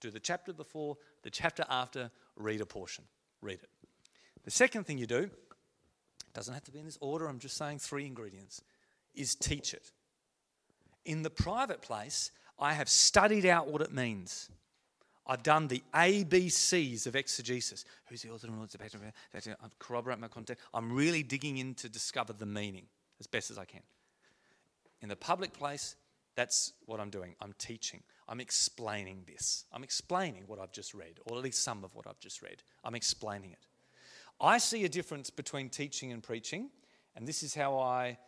do 0.00 0.10
the 0.10 0.20
chapter 0.20 0.52
before, 0.52 0.96
the 1.22 1.30
chapter 1.30 1.64
after, 1.68 2.10
read 2.36 2.60
a 2.60 2.66
portion. 2.66 3.04
Read 3.40 3.60
it. 3.62 3.68
The 4.44 4.50
second 4.50 4.84
thing 4.84 4.98
you 4.98 5.06
do, 5.06 5.30
doesn't 6.34 6.54
have 6.54 6.64
to 6.64 6.72
be 6.72 6.78
in 6.78 6.84
this 6.84 6.98
order, 7.00 7.26
I'm 7.26 7.38
just 7.38 7.56
saying 7.56 7.78
three 7.78 8.06
ingredients, 8.06 8.62
is 9.14 9.34
teach 9.34 9.74
it. 9.74 9.90
In 11.04 11.22
the 11.22 11.30
private 11.30 11.82
place, 11.82 12.30
I 12.58 12.72
have 12.72 12.88
studied 12.88 13.44
out 13.44 13.68
what 13.68 13.82
it 13.82 13.92
means. 13.92 14.48
I've 15.26 15.42
done 15.42 15.68
the 15.68 15.82
ABCs 15.94 17.06
of 17.06 17.14
exegesis. 17.14 17.84
Who's 18.06 18.22
the 18.22 18.30
author 18.30 18.48
and 18.48 18.58
what's 18.58 18.72
the 18.72 18.78
pattern? 18.78 19.12
I 19.34 19.40
corroborate 19.78 20.18
my 20.18 20.28
content. 20.28 20.58
I'm 20.74 20.92
really 20.92 21.22
digging 21.22 21.58
in 21.58 21.74
to 21.76 21.88
discover 21.88 22.32
the 22.32 22.46
meaning 22.46 22.86
as 23.20 23.26
best 23.26 23.50
as 23.50 23.58
I 23.58 23.64
can. 23.64 23.82
In 25.00 25.08
the 25.08 25.16
public 25.16 25.52
place, 25.52 25.96
that's 26.34 26.72
what 26.86 26.98
I'm 26.98 27.10
doing. 27.10 27.34
I'm 27.40 27.54
teaching. 27.58 28.02
I'm 28.28 28.40
explaining 28.40 29.24
this. 29.26 29.64
I'm 29.72 29.84
explaining 29.84 30.44
what 30.46 30.58
I've 30.58 30.72
just 30.72 30.94
read, 30.94 31.18
or 31.26 31.36
at 31.36 31.42
least 31.42 31.62
some 31.62 31.84
of 31.84 31.94
what 31.94 32.06
I've 32.06 32.20
just 32.20 32.42
read. 32.42 32.62
I'm 32.84 32.94
explaining 32.94 33.52
it. 33.52 33.66
I 34.40 34.58
see 34.58 34.84
a 34.84 34.88
difference 34.88 35.30
between 35.30 35.68
teaching 35.68 36.12
and 36.12 36.22
preaching, 36.22 36.70
and 37.14 37.26
this 37.26 37.42
is 37.42 37.54
how 37.54 37.78
I 37.78 38.18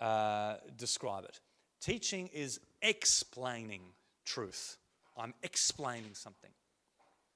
uh, 0.00 0.56
describe 0.76 1.24
it. 1.24 1.40
Teaching 1.80 2.28
is 2.28 2.60
explaining 2.82 3.82
truth. 4.24 4.76
I'm 5.16 5.34
explaining 5.42 6.14
something. 6.14 6.50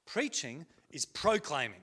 Preaching 0.07 0.67
is 0.91 1.05
proclaiming. 1.05 1.81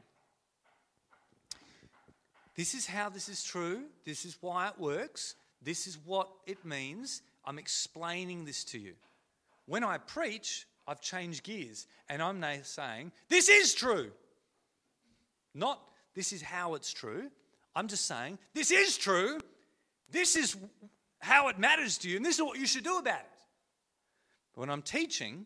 This 2.56 2.74
is 2.74 2.85
how 2.85 3.09
this 3.09 3.30
is 3.30 3.43
true. 3.43 3.83
This 4.06 4.25
is 4.25 4.38
why 4.41 4.67
it 4.67 4.80
works. 4.80 5.35
This 5.61 5.88
is 5.88 5.98
what 6.06 6.30
it 6.45 6.64
means. 6.66 7.22
I'm 7.45 7.59
explaining 7.59 8.45
this 8.45 8.64
to 8.66 8.80
you. 8.80 8.93
When 9.72 9.85
I 9.85 10.00
preach, 10.00 10.67
I've 10.85 11.00
changed 11.00 11.43
gears 11.43 11.88
and 12.09 12.22
I'm 12.22 12.41
now 12.41 12.58
saying, 12.61 13.14
This 13.30 13.48
is 13.48 13.74
true. 13.74 14.11
Not, 15.56 15.82
this 16.14 16.33
is 16.33 16.41
how 16.41 16.74
it's 16.74 16.91
true. 16.91 17.32
I'm 17.74 17.88
just 17.88 18.06
saying, 18.06 18.38
This 18.53 18.72
is 18.72 18.98
true. 18.98 19.40
This 20.09 20.35
is 20.35 20.58
how 21.19 21.48
it 21.48 21.58
matters 21.58 21.98
to 22.00 22.09
you, 22.09 22.17
and 22.17 22.25
this 22.25 22.35
is 22.35 22.41
what 22.41 22.59
you 22.59 22.67
should 22.67 22.83
do 22.83 22.98
about 22.98 23.22
it. 23.22 23.45
But 24.53 24.59
when 24.59 24.69
I'm 24.69 24.82
teaching, 24.82 25.45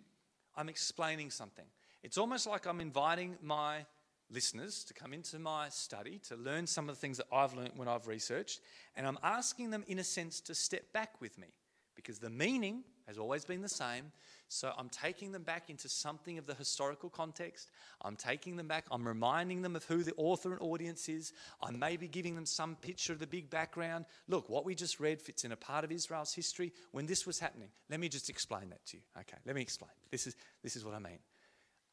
I'm 0.56 0.70
explaining 0.70 1.30
something. 1.30 1.66
It's 2.02 2.18
almost 2.18 2.48
like 2.48 2.66
I'm 2.66 2.82
inviting 2.82 3.38
my 3.44 3.86
listeners 4.32 4.84
to 4.86 4.96
come 4.96 5.14
into 5.14 5.38
my 5.38 5.70
study 5.70 6.20
to 6.30 6.36
learn 6.36 6.66
some 6.66 6.90
of 6.90 6.96
the 6.96 7.00
things 7.00 7.18
that 7.18 7.28
I've 7.32 7.54
learned 7.54 7.74
when 7.76 7.88
I've 7.88 8.08
researched, 8.08 8.62
and 8.96 9.06
I'm 9.06 9.20
asking 9.22 9.70
them, 9.70 9.84
in 9.86 10.00
a 10.00 10.04
sense, 10.04 10.42
to 10.42 10.56
step 10.56 10.92
back 10.94 11.22
with 11.22 11.38
me 11.38 11.50
because 11.96 12.18
the 12.18 12.32
meaning 12.32 12.86
has 13.08 13.18
always 13.18 13.46
been 13.46 13.62
the 13.62 13.70
same. 13.70 14.12
So 14.48 14.72
I'm 14.78 14.90
taking 14.90 15.32
them 15.32 15.44
back 15.44 15.70
into 15.70 15.90
something 15.90 16.38
of 16.38 16.46
the 16.46 16.54
historical 16.54 17.10
context. 17.10 17.72
I'm 18.02 18.16
taking 18.16 18.56
them 18.56 18.68
back. 18.68 18.86
I'm 18.92 19.08
reminding 19.08 19.62
them 19.62 19.76
of 19.76 19.84
who 19.86 20.04
the 20.04 20.14
author 20.18 20.54
and 20.54 20.62
audience 20.62 21.10
is. 21.10 21.34
I 21.62 21.72
may 21.72 21.98
be 21.98 22.08
giving 22.08 22.36
them 22.36 22.46
some 22.46 22.76
picture 22.76 23.14
of 23.14 23.20
the 23.20 23.28
big 23.28 23.50
background. 23.50 24.06
Look, 24.28 24.50
what 24.50 24.66
we 24.66 24.76
just 24.76 25.00
read 25.00 25.22
fits 25.22 25.46
in 25.46 25.52
a 25.52 25.58
part 25.58 25.84
of 25.84 25.92
Israel's 25.92 26.34
history 26.34 26.74
when 26.92 27.06
this 27.06 27.26
was 27.26 27.40
happening. 27.40 27.70
Let 27.90 28.00
me 28.00 28.10
just 28.10 28.30
explain 28.30 28.70
that 28.70 28.86
to 28.88 28.98
you. 28.98 29.04
Okay, 29.20 29.38
let 29.46 29.56
me 29.56 29.62
explain. 29.62 29.92
This 30.12 30.28
is, 30.28 30.36
this 30.62 30.76
is 30.76 30.86
what 30.86 30.94
I 30.94 31.00
mean. 31.00 31.20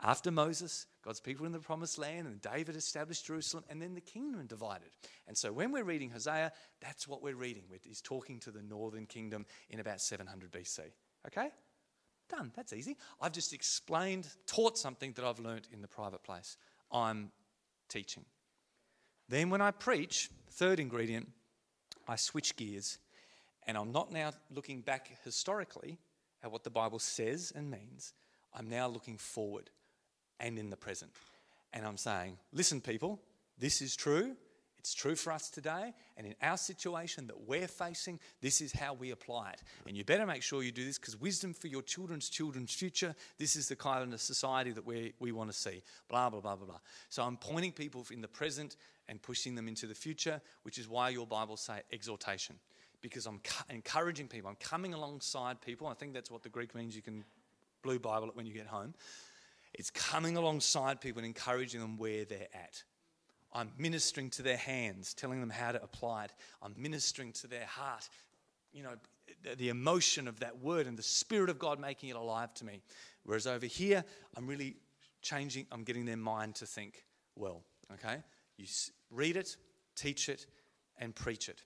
After 0.05 0.33
Moses, 0.33 0.87
God's 1.05 1.21
people 1.21 1.47
in 1.47 1.53
the 1.53 1.61
promised 1.61 1.97
land, 1.97 2.27
and 2.27 2.43
David 2.43 2.75
established 2.75 3.27
Jerusalem, 3.27 3.63
and 3.71 3.81
then 3.81 3.95
the 3.95 4.01
kingdom 4.01 4.47
divided. 4.47 4.89
And 5.29 5.39
so 5.39 5.53
when 5.53 5.71
we're 5.71 5.85
reading 5.85 6.11
Hosea, 6.11 6.51
that's 6.81 7.07
what 7.07 7.23
we're 7.23 7.37
reading. 7.37 7.63
He's 7.83 8.01
talking 8.01 8.41
to 8.41 8.51
the 8.51 8.63
northern 8.63 9.07
kingdom 9.07 9.47
in 9.71 9.79
about 9.79 10.01
700 10.01 10.51
BC. 10.51 10.81
Okay? 11.27 11.51
Done. 12.29 12.53
That's 12.57 12.73
easy. 12.73 12.97
I've 13.21 13.33
just 13.33 13.53
explained, 13.53 14.27
taught 14.47 14.79
something 14.79 15.13
that 15.13 15.25
I've 15.25 15.39
learnt 15.39 15.69
in 15.73 15.83
the 15.83 15.89
private 15.89 16.23
place. 16.23 16.57
I'm 16.91 17.31
teaching. 17.89 18.25
Then 19.29 19.51
when 19.51 19.61
I 19.61 19.71
preach, 19.71 20.31
third 20.51 20.81
ingredient, 20.81 21.29
I 22.09 22.17
switch 22.17 22.57
gears 22.57 22.99
and 23.67 23.77
I'm 23.77 23.93
not 23.93 24.13
now 24.13 24.33
looking 24.51 24.81
back 24.81 25.11
historically 25.25 25.99
at 26.43 26.51
what 26.51 26.65
the 26.65 26.71
Bible 26.71 26.99
says 26.99 27.53
and 27.55 27.71
means. 27.71 28.13
I'm 28.55 28.69
now 28.69 28.89
looking 28.89 29.17
forward 29.17 29.71
and 30.41 30.59
in 30.59 30.71
the 30.71 30.77
present. 30.77 31.13
And 31.73 31.87
I'm 31.87 31.97
saying, 31.97 32.39
listen, 32.53 32.81
people, 32.81 33.21
this 33.59 33.81
is 33.81 33.97
true. 33.97 34.37
It's 34.83 34.95
true 34.95 35.15
for 35.15 35.33
us 35.33 35.49
today. 35.49 35.95
And 36.17 36.27
in 36.27 36.35
our 36.43 36.57
situation 36.57 37.29
that 37.29 37.47
we're 37.47 37.69
facing, 37.69 38.19
this 38.41 38.61
is 38.61 38.73
how 38.73 38.95
we 38.95 39.13
apply 39.13 39.53
it. 39.53 39.63
And 39.87 39.97
you 39.97 40.03
better 40.03 40.27
make 40.27 40.43
sure 40.43 40.65
you 40.65 40.73
do 40.73 40.85
this 40.85 40.99
because 40.99 41.17
wisdom 41.21 41.55
for 41.55 41.69
your 41.69 41.83
children's 41.83 42.29
children's 42.29 42.75
future, 42.75 43.15
this 43.39 43.55
is 43.55 43.69
the 43.69 43.77
kind 43.77 44.13
of 44.13 44.21
society 44.21 44.73
that 44.73 44.85
we, 44.85 45.13
we 45.21 45.31
want 45.31 45.53
to 45.53 45.57
see. 45.57 45.83
Blah, 46.09 46.31
blah, 46.31 46.41
blah, 46.41 46.57
blah, 46.57 46.67
blah. 46.67 46.79
So 47.11 47.23
I'm 47.23 47.37
pointing 47.37 47.71
people 47.71 48.05
in 48.11 48.23
the 48.23 48.27
present 48.27 48.77
and 49.09 49.23
pushing 49.23 49.55
them 49.55 49.69
into 49.69 49.87
the 49.87 49.95
future, 49.95 50.41
which 50.65 50.79
is 50.79 50.89
why 50.89 51.11
your 51.11 51.29
Bible 51.29 51.57
say 51.57 51.83
exhortation. 51.93 52.57
Because 53.03 53.27
I'm 53.27 53.41
encouraging 53.71 54.27
people, 54.27 54.51
I'm 54.51 54.57
coming 54.57 54.95
alongside 54.95 55.61
people. 55.61 55.87
I 55.87 55.95
think 55.95 56.13
that's 56.13 56.31
what 56.31 56.43
the 56.43 56.49
Greek 56.49 56.75
means. 56.75 56.97
You 56.97 57.03
can 57.03 57.23
blue 57.83 58.01
Bible 58.01 58.27
it 58.31 58.37
when 58.37 58.47
you 58.47 58.53
get 58.53 58.67
home. 58.67 58.95
It's 59.75 59.91
coming 59.91 60.37
alongside 60.37 61.01
people 61.01 61.21
and 61.21 61.27
encouraging 61.27 61.81
them 61.81 61.99
where 61.99 62.25
they're 62.25 62.49
at. 62.53 62.83
I'm 63.53 63.71
ministering 63.79 64.31
to 64.31 64.43
their 64.43 64.57
hands, 64.57 65.15
telling 65.15 65.41
them 65.41 65.51
how 65.51 65.73
to 65.73 65.83
apply 65.83 66.25
it. 66.25 66.33
I'm 66.63 66.75
ministering 66.77 67.33
to 67.33 67.47
their 67.47 67.67
heart, 67.67 68.09
you 68.73 68.83
know, 68.83 68.95
the 69.57 69.69
emotion 69.69 70.29
of 70.29 70.41
that 70.41 70.61
word 70.61 70.87
and 70.87 70.97
the 70.97 71.03
Spirit 71.03 71.51
of 71.51 71.59
God 71.59 71.79
making 71.79 72.09
it 72.09 72.17
alive 72.17 72.53
to 72.55 72.65
me. 72.65 72.81
Whereas 73.25 73.47
over 73.47 73.67
here, 73.67 74.05
I'm 74.37 74.47
really 74.47 74.77
changing, 75.21 75.67
I'm 75.71 75.85
getting 75.85 76.05
their 76.05 76.17
mind 76.17 76.57
to 76.57 76.67
think 76.67 77.05
well, 77.37 77.63
okay? 77.95 78.17
You 78.57 78.67
read 79.11 79.37
it, 79.37 79.57
teach 79.97 80.29
it, 80.29 80.47
and 80.99 81.15
preach 81.15 81.49
it. 81.49 81.63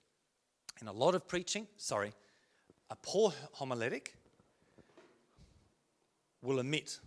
And 0.81 0.89
a 0.89 0.93
lot 0.93 1.15
of 1.15 1.27
preaching, 1.27 1.67
sorry, 1.77 2.13
a 2.91 2.97
poor 2.97 3.33
homiletic 3.59 4.15
will 6.43 6.61
omit 6.61 7.01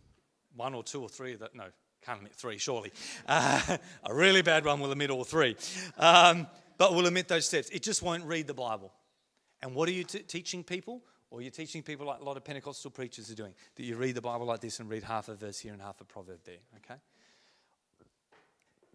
one 0.55 0.73
or 0.73 0.83
two 0.83 1.01
or 1.01 1.09
three 1.09 1.33
of 1.33 1.39
that. 1.39 1.55
No, 1.55 1.65
can't 2.05 2.19
omit 2.19 2.33
three, 2.33 2.57
surely. 2.57 2.91
Uh, 3.27 3.77
a 4.03 4.13
really 4.13 4.41
bad 4.41 4.65
one 4.65 4.79
will 4.79 4.91
omit 4.91 5.09
all 5.09 5.23
three. 5.23 5.55
Um, 5.97 6.47
but 6.77 6.95
will 6.95 7.07
omit 7.07 7.27
those 7.27 7.45
steps. 7.45 7.69
It 7.69 7.83
just 7.83 8.01
won't 8.01 8.23
read 8.23 8.47
the 8.47 8.53
Bible. 8.53 8.91
And 9.61 9.75
what 9.75 9.89
are 9.89 9.91
you 9.91 10.05
t- 10.05 10.19
teaching 10.19 10.63
people? 10.63 11.03
Or 11.31 11.41
you're 11.41 11.51
teaching 11.51 11.83
people 11.83 12.07
like 12.07 12.21
a 12.21 12.23
lot 12.23 12.37
of 12.37 12.43
Pentecostal 12.43 12.89
preachers 12.89 13.29
are 13.29 13.35
doing, 13.35 13.53
that 13.75 13.83
you 13.83 13.95
read 13.95 14.15
the 14.15 14.21
Bible 14.21 14.47
like 14.47 14.61
this 14.61 14.79
and 14.79 14.89
read 14.89 15.03
half 15.03 15.29
a 15.29 15.35
verse 15.35 15.59
here 15.59 15.73
and 15.73 15.81
half 15.81 16.01
a 16.01 16.03
proverb 16.03 16.39
there, 16.43 16.57
okay? 16.77 16.99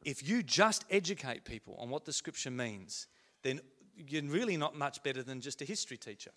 If 0.04 0.28
you 0.28 0.42
just 0.42 0.84
educate 0.90 1.44
people 1.44 1.76
on 1.78 1.90
what 1.90 2.04
the 2.04 2.12
scripture 2.12 2.50
means, 2.50 3.06
then 3.42 3.60
you're 3.96 4.24
really 4.24 4.56
not 4.56 4.76
much 4.76 5.02
better 5.02 5.22
than 5.22 5.40
just 5.40 5.62
a 5.62 5.64
history 5.64 5.96
teacher 5.96 6.32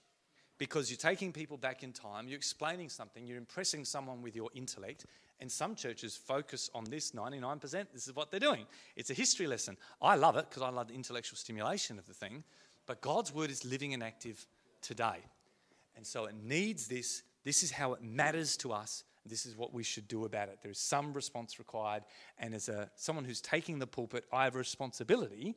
because 0.57 0.89
you're 0.89 0.97
taking 0.97 1.31
people 1.31 1.57
back 1.57 1.83
in 1.83 1.93
time, 1.93 2.27
you're 2.27 2.37
explaining 2.37 2.89
something, 2.89 3.25
you're 3.25 3.37
impressing 3.37 3.85
someone 3.85 4.21
with 4.21 4.35
your 4.35 4.49
intellect. 4.53 5.05
And 5.39 5.51
some 5.51 5.75
churches 5.75 6.17
focus 6.17 6.69
on 6.73 6.85
this 6.85 7.11
99%. 7.11 7.61
This 7.93 8.07
is 8.07 8.15
what 8.15 8.31
they're 8.31 8.39
doing. 8.39 8.65
It's 8.95 9.09
a 9.09 9.13
history 9.13 9.47
lesson. 9.47 9.77
I 10.01 10.15
love 10.15 10.35
it 10.35 10.49
because 10.49 10.63
I 10.63 10.69
love 10.69 10.87
the 10.87 10.95
intellectual 10.95 11.37
stimulation 11.37 11.99
of 11.99 12.07
the 12.07 12.13
thing. 12.13 12.43
But 12.85 13.01
God's 13.01 13.33
word 13.33 13.51
is 13.51 13.63
living 13.63 13.93
and 13.93 14.01
active 14.01 14.45
today. 14.81 15.19
And 15.95 16.05
so 16.05 16.25
it 16.25 16.35
needs 16.43 16.87
this. 16.87 17.23
This 17.43 17.63
is 17.63 17.71
how 17.71 17.93
it 17.93 18.01
matters 18.01 18.57
to 18.57 18.73
us. 18.73 19.03
This 19.25 19.45
is 19.45 19.57
what 19.57 19.73
we 19.73 19.83
should 19.83 20.07
do 20.07 20.25
about 20.25 20.49
it. 20.49 20.59
There 20.61 20.71
is 20.71 20.79
some 20.79 21.13
response 21.13 21.59
required. 21.59 22.03
And 22.39 22.53
as 22.53 22.69
a, 22.69 22.89
someone 22.95 23.25
who's 23.25 23.41
taking 23.41 23.77
the 23.77 23.87
pulpit, 23.87 24.25
I 24.31 24.45
have 24.45 24.55
a 24.55 24.59
responsibility 24.59 25.55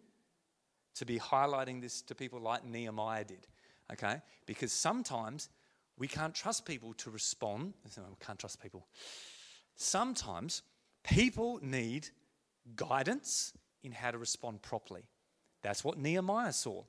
to 0.97 1.07
be 1.07 1.19
highlighting 1.19 1.81
this 1.81 2.03
to 2.03 2.15
people 2.15 2.41
like 2.41 2.65
Nehemiah 2.65 3.25
did 3.25 3.47
okay? 3.93 4.21
Because 4.47 4.73
sometimes 4.73 5.49
we 5.99 6.07
can't 6.07 6.35
trust 6.35 6.65
people 6.65 6.95
to 6.95 7.11
respond. 7.11 7.75
We 7.85 8.03
can't 8.25 8.39
trust 8.39 8.63
people. 8.63 8.87
Sometimes 9.83 10.61
people 11.05 11.59
need 11.63 12.11
guidance 12.77 13.55
in 13.83 13.93
how 13.93 14.11
to 14.11 14.19
respond 14.19 14.61
properly. 14.61 15.05
That's 15.63 15.83
what 15.83 15.97
Nehemiah 15.97 16.53
saw. 16.53 16.85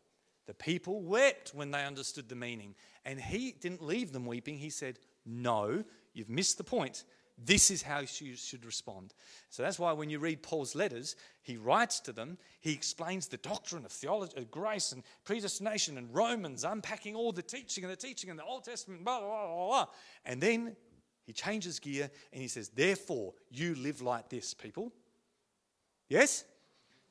The 0.45 0.53
people 0.53 1.01
wept 1.01 1.53
when 1.55 1.71
they 1.71 1.85
understood 1.85 2.27
the 2.27 2.35
meaning. 2.35 2.75
And 3.05 3.17
he 3.17 3.53
didn't 3.53 3.81
leave 3.81 4.11
them 4.11 4.25
weeping. 4.25 4.57
He 4.57 4.69
said, 4.69 4.99
No, 5.25 5.85
you've 6.13 6.29
missed 6.29 6.57
the 6.57 6.65
point. 6.65 7.05
This 7.37 7.71
is 7.71 7.81
how 7.81 8.01
you 8.01 8.35
should 8.35 8.65
respond. 8.65 9.13
So 9.49 9.63
that's 9.63 9.79
why 9.79 9.93
when 9.93 10.09
you 10.09 10.19
read 10.19 10.43
Paul's 10.43 10.75
letters, 10.75 11.15
he 11.43 11.55
writes 11.55 12.01
to 12.01 12.11
them, 12.11 12.37
he 12.59 12.73
explains 12.73 13.27
the 13.27 13.37
doctrine 13.37 13.85
of 13.85 13.91
theology, 13.93 14.35
of 14.35 14.51
grace 14.51 14.91
and 14.91 15.03
predestination 15.23 15.97
and 15.97 16.13
Romans, 16.13 16.65
unpacking 16.65 17.15
all 17.15 17.31
the 17.31 17.41
teaching 17.41 17.85
and 17.85 17.93
the 17.93 17.95
teaching 17.95 18.29
in 18.29 18.35
the 18.35 18.43
Old 18.43 18.65
Testament, 18.65 19.05
blah, 19.05 19.21
blah, 19.21 19.47
blah, 19.47 19.67
blah. 19.67 19.85
And 20.25 20.41
then 20.41 20.75
he 21.31 21.33
changes 21.33 21.79
gear 21.79 22.09
and 22.33 22.41
he 22.41 22.49
says, 22.49 22.69
Therefore, 22.69 23.33
you 23.49 23.75
live 23.75 24.01
like 24.01 24.27
this, 24.29 24.53
people. 24.53 24.91
Yes? 26.09 26.43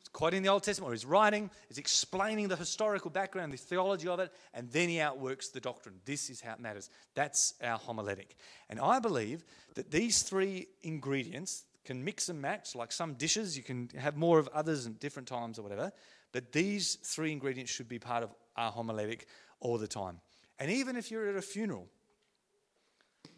It's 0.01 0.11
quite 0.11 0.35
in 0.35 0.43
the 0.43 0.51
Old 0.51 0.63
Testament, 0.63 0.93
he's 0.93 1.07
writing, 1.07 1.51
he's 1.69 1.79
explaining 1.79 2.49
the 2.49 2.57
historical 2.57 3.11
background, 3.11 3.53
the 3.53 3.57
theology 3.57 4.09
of 4.09 4.21
it, 4.21 4.31
and 4.53 4.71
then 4.71 4.91
he 4.91 5.01
outworks 5.01 5.49
the 5.49 5.61
doctrine. 5.61 5.97
This 6.05 6.29
is 6.29 6.41
how 6.41 6.53
it 6.53 6.61
matters. 6.61 6.91
That's 7.15 7.55
our 7.63 7.79
homiletic. 7.79 8.37
And 8.69 8.79
I 8.79 8.99
believe 8.99 9.45
that 9.75 9.91
these 9.91 10.23
three 10.23 10.69
ingredients 10.83 11.65
can 11.85 12.05
mix 12.05 12.29
and 12.29 12.41
match, 12.41 12.75
like 12.75 12.93
some 12.93 13.15
dishes, 13.15 13.57
you 13.57 13.63
can 13.63 13.89
have 13.97 14.17
more 14.17 14.39
of 14.39 14.49
others 14.49 14.87
at 14.87 15.01
different 15.01 15.29
times 15.29 15.59
or 15.59 15.63
whatever, 15.63 15.93
but 16.33 16.53
these 16.53 16.97
three 17.03 17.33
ingredients 17.33 17.73
should 17.73 17.89
be 17.89 17.99
part 17.99 18.23
of 18.23 18.35
our 18.57 18.71
homiletic 18.71 19.25
all 19.61 19.79
the 19.79 19.89
time. 19.89 20.21
And 20.59 20.71
even 20.71 20.97
if 20.97 21.11
you're 21.11 21.29
at 21.29 21.37
a 21.37 21.43
funeral, 21.43 21.89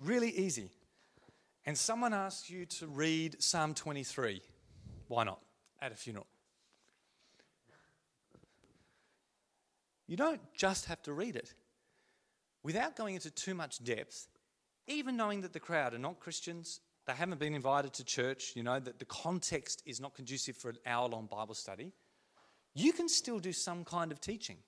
really 0.05 0.31
easy, 0.31 0.71
and 1.65 1.77
someone 1.77 2.13
asks 2.13 2.51
you 2.51 2.67
to 2.67 2.87
read 2.87 3.43
Psalm 3.43 3.75
23, 3.75 4.43
why 5.09 5.25
not 5.25 5.41
at 5.81 5.93
a 5.93 5.95
funeral? 5.95 6.27
You 10.07 10.17
don't 10.17 10.41
just 10.55 10.87
have 10.87 11.03
to 11.03 11.13
read 11.13 11.37
it. 11.37 11.55
Without 12.63 12.97
going 12.97 13.15
into 13.15 13.31
too 13.31 13.55
much 13.55 13.83
depth, 13.83 14.29
even 14.87 15.17
knowing 15.17 15.41
that 15.43 15.53
the 15.53 15.61
crowd 15.61 15.95
are 15.95 15.99
not 15.99 16.21
Christians, 16.21 16.81
they 17.07 17.13
haven't 17.13 17.41
been 17.41 17.55
invited 17.55 17.93
to 17.95 18.05
church, 18.05 18.53
you 18.55 18.63
know, 18.63 18.79
that 18.79 18.99
the 18.99 19.05
context 19.07 19.83
is 19.87 20.01
not 20.01 20.15
conducive 20.15 20.57
for 20.57 20.71
an 20.71 20.79
hour 20.87 21.09
long 21.09 21.27
Bible 21.27 21.55
study, 21.55 21.93
you 22.75 22.93
can 22.93 23.09
still 23.09 23.39
do 23.39 23.53
some 23.53 23.85
kind 23.85 24.13
of 24.13 24.21
teaching. 24.21 24.59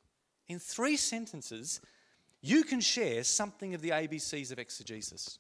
In 0.49 0.59
three 0.59 0.97
sentences, 0.97 1.81
you 2.45 2.63
can 2.63 2.79
share 2.79 3.25
something 3.25 3.73
of 3.73 3.81
the 3.81 3.89
ABCs 3.89 4.53
of 4.53 4.59
exegesis. 4.59 5.39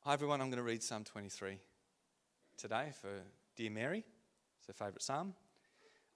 Hi, 0.00 0.14
everyone. 0.14 0.40
I'm 0.40 0.48
going 0.48 0.56
to 0.56 0.64
read 0.64 0.82
Psalm 0.82 1.04
23 1.04 1.56
today 2.56 2.88
for 3.00 3.08
Dear 3.54 3.70
Mary. 3.70 4.02
It's 4.58 4.66
her 4.66 4.72
favourite 4.72 5.00
psalm. 5.00 5.32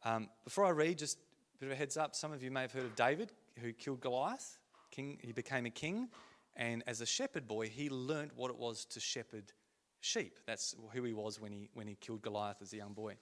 Um, 0.04 0.28
before 0.42 0.64
I 0.66 0.70
read, 0.70 0.98
just 0.98 1.18
a 1.18 1.58
bit 1.60 1.66
of 1.66 1.72
a 1.72 1.76
heads 1.76 1.96
up. 1.96 2.16
Some 2.16 2.32
of 2.32 2.42
you 2.42 2.50
may 2.50 2.62
have 2.62 2.72
heard 2.72 2.84
of 2.84 2.96
David, 2.96 3.30
who 3.60 3.72
killed 3.74 4.00
Goliath. 4.00 4.58
King, 4.90 5.16
he 5.22 5.30
became 5.30 5.66
a 5.66 5.70
king, 5.70 6.08
and 6.56 6.82
as 6.88 7.00
a 7.00 7.06
shepherd 7.06 7.46
boy, 7.46 7.68
he 7.68 7.90
learnt 7.90 8.32
what 8.34 8.50
it 8.50 8.58
was 8.58 8.84
to 8.86 8.98
shepherd 8.98 9.52
sheep. 10.00 10.40
That's 10.48 10.74
who 10.92 11.04
he 11.04 11.12
was 11.12 11.40
when 11.40 11.52
he 11.52 11.68
when 11.74 11.86
he 11.86 11.94
killed 11.94 12.22
Goliath 12.22 12.60
as 12.60 12.72
a 12.72 12.76
young 12.76 12.92
boy. 12.92 13.18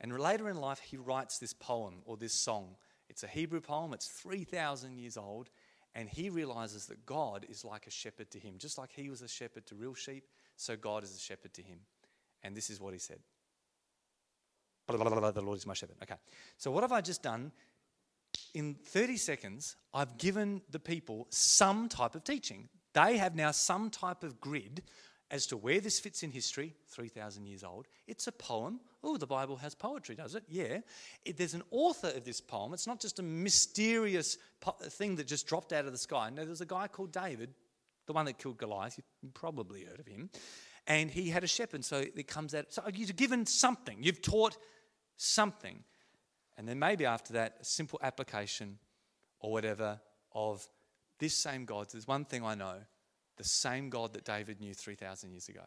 And 0.00 0.16
later 0.16 0.48
in 0.48 0.60
life, 0.60 0.78
he 0.78 0.96
writes 0.96 1.38
this 1.38 1.52
poem 1.52 2.02
or 2.04 2.16
this 2.16 2.34
song. 2.34 2.76
It's 3.18 3.24
a 3.24 3.26
Hebrew 3.26 3.60
poem. 3.60 3.92
It's 3.94 4.06
three 4.06 4.44
thousand 4.44 4.96
years 4.96 5.16
old, 5.16 5.50
and 5.96 6.08
he 6.08 6.30
realizes 6.30 6.86
that 6.86 7.04
God 7.04 7.44
is 7.48 7.64
like 7.64 7.88
a 7.88 7.90
shepherd 7.90 8.30
to 8.30 8.38
him, 8.38 8.54
just 8.58 8.78
like 8.78 8.92
he 8.92 9.10
was 9.10 9.22
a 9.22 9.28
shepherd 9.28 9.66
to 9.66 9.74
real 9.74 9.94
sheep. 9.94 10.22
So 10.54 10.76
God 10.76 11.02
is 11.02 11.16
a 11.16 11.18
shepherd 11.18 11.52
to 11.54 11.62
him. 11.62 11.80
And 12.44 12.56
this 12.56 12.70
is 12.70 12.80
what 12.80 12.92
he 12.92 13.00
said 13.00 13.18
the 14.86 15.42
Lord 15.42 15.58
is 15.58 15.66
my 15.66 15.74
shepherd. 15.74 15.96
Okay. 16.00 16.14
So 16.58 16.70
what 16.70 16.84
have 16.84 16.92
I 16.92 17.00
just 17.00 17.20
done? 17.20 17.50
In 18.54 18.76
30 18.84 19.16
seconds, 19.16 19.74
I've 19.92 20.16
given 20.16 20.62
the 20.70 20.78
people 20.78 21.26
some 21.30 21.88
type 21.88 22.14
of 22.14 22.22
teaching. 22.22 22.68
They 22.94 23.16
have 23.16 23.34
now 23.34 23.50
some 23.50 23.90
type 23.90 24.22
of 24.22 24.40
grid 24.40 24.84
as 25.30 25.46
to 25.46 25.56
where 25.56 25.80
this 25.80 26.00
fits 26.00 26.22
in 26.22 26.30
history, 26.30 26.74
3,000 26.88 27.46
years 27.46 27.62
old. 27.62 27.86
It's 28.06 28.26
a 28.26 28.32
poem. 28.32 28.80
Oh, 29.04 29.16
the 29.18 29.26
Bible 29.26 29.56
has 29.56 29.74
poetry, 29.74 30.14
does 30.14 30.34
it? 30.34 30.42
Yeah. 30.48 30.78
It, 31.24 31.36
there's 31.36 31.54
an 31.54 31.62
author 31.70 32.08
of 32.08 32.24
this 32.24 32.40
poem. 32.40 32.72
It's 32.72 32.86
not 32.86 33.00
just 33.00 33.18
a 33.18 33.22
mysterious 33.22 34.38
po- 34.60 34.76
thing 34.80 35.16
that 35.16 35.26
just 35.26 35.46
dropped 35.46 35.72
out 35.72 35.84
of 35.84 35.92
the 35.92 35.98
sky. 35.98 36.30
No, 36.30 36.44
there's 36.44 36.62
a 36.62 36.66
guy 36.66 36.88
called 36.88 37.12
David, 37.12 37.50
the 38.06 38.14
one 38.14 38.24
that 38.24 38.38
killed 38.38 38.56
Goliath. 38.56 38.98
You've 39.22 39.34
probably 39.34 39.84
heard 39.84 40.00
of 40.00 40.06
him. 40.06 40.30
And 40.86 41.10
he 41.10 41.28
had 41.28 41.44
a 41.44 41.48
shepherd, 41.48 41.84
so 41.84 41.98
it 41.98 42.26
comes 42.26 42.54
out. 42.54 42.72
So 42.72 42.82
you've 42.92 43.14
given 43.14 43.44
something. 43.44 43.98
You've 44.00 44.22
taught 44.22 44.56
something. 45.18 45.84
And 46.56 46.66
then 46.66 46.78
maybe 46.78 47.04
after 47.04 47.34
that, 47.34 47.58
a 47.60 47.64
simple 47.64 48.00
application 48.02 48.78
or 49.40 49.52
whatever 49.52 50.00
of 50.32 50.66
this 51.18 51.34
same 51.34 51.66
God. 51.66 51.88
There's 51.92 52.06
one 52.06 52.24
thing 52.24 52.42
I 52.42 52.54
know 52.54 52.78
the 53.38 53.44
same 53.44 53.90
God 53.90 54.12
that 54.14 54.24
David 54.24 54.60
knew 54.60 54.74
3,000 54.74 55.30
years 55.30 55.48
ago 55.48 55.62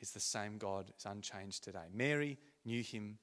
is 0.00 0.10
the 0.10 0.20
same 0.20 0.58
God, 0.58 0.92
is 0.96 1.04
unchanged 1.04 1.64
today. 1.64 1.86
Mary 1.92 2.38
knew 2.64 2.82
him 2.82 3.18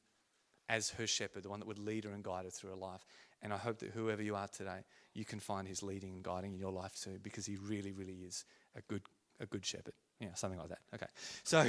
as 0.69 0.89
her 0.91 1.07
shepherd, 1.07 1.43
the 1.43 1.49
one 1.49 1.59
that 1.59 1.67
would 1.67 1.79
lead 1.79 2.05
her 2.05 2.11
and 2.11 2.23
guide 2.23 2.45
her 2.45 2.51
through 2.51 2.71
her 2.71 2.75
life. 2.75 3.05
And 3.41 3.53
I 3.53 3.57
hope 3.57 3.79
that 3.79 3.91
whoever 3.91 4.21
you 4.21 4.35
are 4.35 4.47
today, 4.47 4.83
you 5.13 5.25
can 5.25 5.39
find 5.39 5.67
his 5.67 5.81
leading 5.81 6.13
and 6.13 6.23
guiding 6.23 6.53
in 6.53 6.59
your 6.59 6.71
life 6.71 6.95
too, 6.95 7.19
because 7.21 7.45
he 7.45 7.57
really, 7.57 7.91
really 7.91 8.19
is 8.25 8.45
a 8.75 8.81
good, 8.81 9.01
a 9.39 9.45
good 9.45 9.65
shepherd. 9.65 9.93
Yeah, 10.19 10.33
something 10.35 10.59
like 10.59 10.69
that. 10.69 10.79
Okay. 10.93 11.07
So 11.43 11.67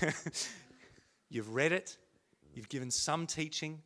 you've 1.30 1.54
read 1.54 1.72
it, 1.72 1.96
You've 2.54 2.68
given 2.68 2.90
some 2.90 3.26
teaching, 3.26 3.80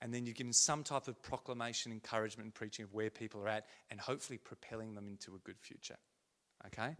and 0.00 0.12
then 0.12 0.26
you've 0.26 0.36
given 0.36 0.52
some 0.52 0.84
type 0.84 1.08
of 1.08 1.20
proclamation, 1.22 1.92
encouragement, 1.92 2.46
and 2.46 2.54
preaching 2.54 2.84
of 2.84 2.92
where 2.92 3.10
people 3.10 3.40
are 3.40 3.48
at, 3.48 3.66
and 3.90 4.00
hopefully 4.00 4.38
propelling 4.38 4.94
them 4.94 5.08
into 5.08 5.34
a 5.34 5.38
good 5.38 5.58
future. 5.58 5.96
Okay? 6.66 6.96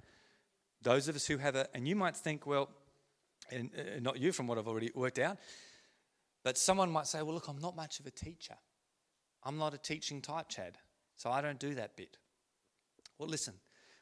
Those 0.83 1.09
of 1.09 1.17
us 1.17 1.27
who 1.27 1.39
have 1.39 1.57
it, 1.57 1.69
and 1.75 1.86
you 1.86 1.97
might 1.97 2.17
think, 2.17 2.47
well, 2.47 2.69
and 3.51 3.70
uh, 3.77 4.01
not 4.01 4.19
you 4.19 4.33
from 4.33 4.47
what 4.47 4.59
I've 4.59 4.69
already 4.69 4.91
worked 4.94 5.19
out, 5.19 5.39
but 6.44 6.59
someone 6.59 6.91
might 6.91 7.07
say, 7.07 7.23
well, 7.23 7.35
look, 7.35 7.49
I'm 7.49 7.61
not 7.61 7.77
much 7.77 8.01
of 8.01 8.07
a 8.07 8.11
teacher. 8.11 8.57
I'm 9.44 9.59
not 9.59 9.75
a 9.75 9.78
teaching 9.78 10.20
type, 10.20 10.49
Chad, 10.49 10.78
so 11.17 11.31
I 11.31 11.41
don't 11.41 11.59
do 11.59 11.75
that 11.75 11.97
bit. 11.97 12.17
Well, 13.19 13.28
listen, 13.28 13.55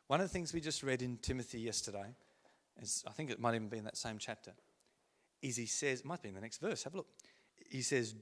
one 0.06 0.20
of 0.20 0.26
the 0.26 0.32
things 0.32 0.52
we 0.52 0.60
just 0.60 0.82
read 0.82 1.02
in 1.02 1.18
Timothy 1.18 1.60
yesterday, 1.60 2.14
is, 2.80 3.04
I 3.06 3.12
think 3.12 3.30
it 3.30 3.40
might 3.40 3.54
even 3.54 3.68
be 3.68 3.78
in 3.78 3.84
that 3.84 3.96
same 3.96 4.18
chapter, 4.18 4.52
is 5.42 5.56
he 5.56 5.66
says, 5.66 6.04
might 6.04 6.22
be 6.22 6.28
in 6.28 6.34
the 6.34 6.40
next 6.40 6.58
verse, 6.58 6.82
have 6.84 6.94
a 6.94 6.98
look. 6.98 7.08
He 7.70 7.82
says, 7.82 8.14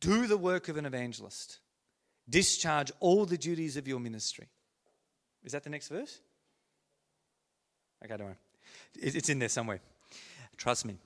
Do 0.00 0.26
the 0.26 0.36
work 0.36 0.68
of 0.68 0.76
an 0.76 0.86
evangelist, 0.86 1.60
discharge 2.28 2.92
all 3.00 3.26
the 3.26 3.38
duties 3.38 3.76
of 3.76 3.86
your 3.88 4.00
ministry. 4.00 4.48
Is 5.44 5.52
that 5.52 5.64
the 5.64 5.70
next 5.70 5.88
verse? 5.88 6.20
Okay, 8.04 8.16
don't 8.16 8.26
worry. 8.26 8.36
It's 8.96 9.28
in 9.28 9.38
there 9.38 9.48
somewhere. 9.48 9.80
Trust 10.56 10.84
me. 10.84 10.96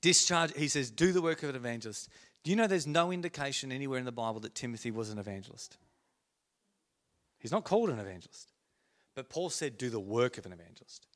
Discharge, 0.00 0.52
he 0.56 0.68
says, 0.68 0.90
do 0.90 1.12
the 1.12 1.22
work 1.22 1.42
of 1.42 1.50
an 1.50 1.56
evangelist. 1.56 2.08
Do 2.42 2.50
you 2.50 2.56
know 2.56 2.66
there's 2.66 2.88
no 2.88 3.12
indication 3.12 3.70
anywhere 3.70 3.98
in 3.98 4.04
the 4.04 4.12
Bible 4.12 4.40
that 4.40 4.54
Timothy 4.54 4.90
was 4.90 5.10
an 5.10 5.18
evangelist? 5.18 5.76
He's 7.38 7.52
not 7.52 7.64
called 7.64 7.88
an 7.88 7.98
evangelist. 7.98 8.52
But 9.14 9.28
Paul 9.28 9.50
said, 9.50 9.78
do 9.78 9.90
the 9.90 10.00
work 10.00 10.38
of 10.38 10.46
an 10.46 10.52
evangelist. 10.52 11.06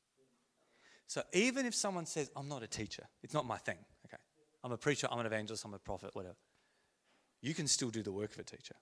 So 1.07 1.21
even 1.33 1.65
if 1.65 1.73
someone 1.73 2.05
says, 2.05 2.29
I'm 2.35 2.47
not 2.47 2.63
a 2.63 2.67
teacher, 2.67 3.07
it's 3.23 3.33
not 3.33 3.45
my 3.45 3.57
thing, 3.57 3.77
okay? 4.05 4.21
I'm 4.63 4.71
a 4.71 4.77
preacher, 4.77 5.07
I'm 5.09 5.19
an 5.19 5.25
evangelist, 5.25 5.65
I'm 5.65 5.73
a 5.73 5.79
prophet, 5.79 6.11
whatever. 6.13 6.35
You 7.41 7.53
can 7.53 7.67
still 7.67 7.89
do 7.89 8.03
the 8.03 8.11
work 8.11 8.33
of 8.33 8.39
a 8.39 8.43
teacher. 8.43 8.75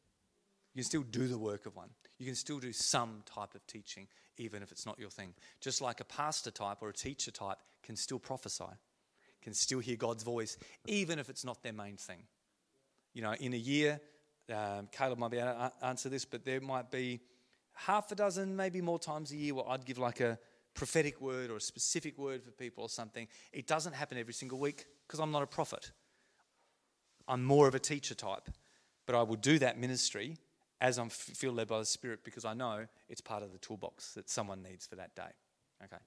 You 0.76 0.80
can 0.80 0.84
still 0.84 1.04
do 1.04 1.28
the 1.28 1.38
work 1.38 1.66
of 1.66 1.76
one. 1.76 1.90
You 2.20 2.26
can 2.26 2.36
still 2.36 2.60
do 2.60 2.74
some 2.74 3.24
type 3.26 3.56
of 3.56 3.66
teaching, 3.66 4.08
even 4.38 4.62
if 4.62 4.72
it's 4.74 4.86
not 4.86 5.00
your 5.00 5.10
thing. 5.10 5.34
Just 5.62 5.82
like 5.82 6.02
a 6.02 6.04
pastor 6.04 6.52
type 6.52 6.78
or 6.82 6.90
a 6.90 6.94
teacher 6.94 7.32
type 7.32 7.58
can 7.82 7.96
still 7.96 8.20
prophesy, 8.20 8.66
can 9.42 9.54
still 9.54 9.80
hear 9.80 9.96
God's 9.96 10.24
voice, 10.24 10.58
even 10.86 11.18
if 11.18 11.30
it's 11.30 11.46
not 11.46 11.64
their 11.64 11.74
main 11.74 11.96
thing. 11.96 12.24
You 13.14 13.22
know, 13.22 13.34
in 13.40 13.54
a 13.54 13.58
year, 13.58 14.02
um, 14.54 14.90
Caleb 14.92 15.18
might 15.18 15.32
be 15.32 15.38
able 15.38 15.54
to 15.54 15.72
answer 15.82 16.10
this, 16.10 16.26
but 16.26 16.44
there 16.44 16.60
might 16.60 16.92
be 16.92 17.22
half 17.74 18.12
a 18.12 18.16
dozen, 18.16 18.56
maybe 18.56 18.82
more 18.82 19.00
times 19.00 19.32
a 19.32 19.38
year 19.38 19.56
where 19.56 19.70
I'd 19.70 19.86
give 19.86 19.98
like 19.98 20.20
a 20.20 20.38
prophetic 20.74 21.22
word 21.22 21.52
or 21.52 21.56
a 21.56 21.62
specific 21.62 22.18
word 22.18 22.44
for 22.44 22.52
people 22.52 22.84
or 22.84 22.90
something. 22.90 23.30
It 23.54 23.66
doesn't 23.66 23.94
happen 23.94 24.18
every 24.18 24.34
single 24.34 24.60
week 24.60 24.86
because 25.08 25.22
I'm 25.22 25.32
not 25.32 25.42
a 25.42 25.48
prophet. 25.48 25.92
I'm 27.30 27.46
more 27.46 27.70
of 27.70 27.76
a 27.76 27.80
teacher 27.80 28.14
type. 28.14 28.50
But 29.06 29.16
I 29.16 29.22
will 29.22 29.36
do 29.38 29.60
that 29.60 29.80
ministry 29.80 30.38
as 30.82 30.98
I'm 30.98 31.10
feel 31.10 31.54
led 31.54 31.68
by 31.68 31.80
the 31.80 31.86
Spirit 31.86 32.24
because 32.24 32.46
I 32.46 32.54
know 32.54 32.86
it's 33.10 33.22
part 33.22 33.44
of 33.44 33.52
the 33.52 33.58
toolbox 33.58 34.14
that 34.14 34.30
someone 34.30 34.62
needs 34.62 34.86
for 34.86 34.96
that 34.96 35.16
day. 35.16 35.32
Okay. 35.84 36.02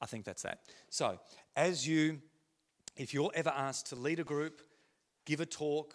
I 0.00 0.06
think 0.06 0.24
that's 0.24 0.42
that. 0.42 0.60
So, 0.90 1.20
as 1.54 1.86
you, 1.86 2.20
if 2.96 3.14
you're 3.14 3.30
ever 3.34 3.50
asked 3.50 3.86
to 3.90 3.96
lead 3.96 4.18
a 4.18 4.24
group, 4.24 4.60
give 5.24 5.40
a 5.40 5.46
talk, 5.46 5.94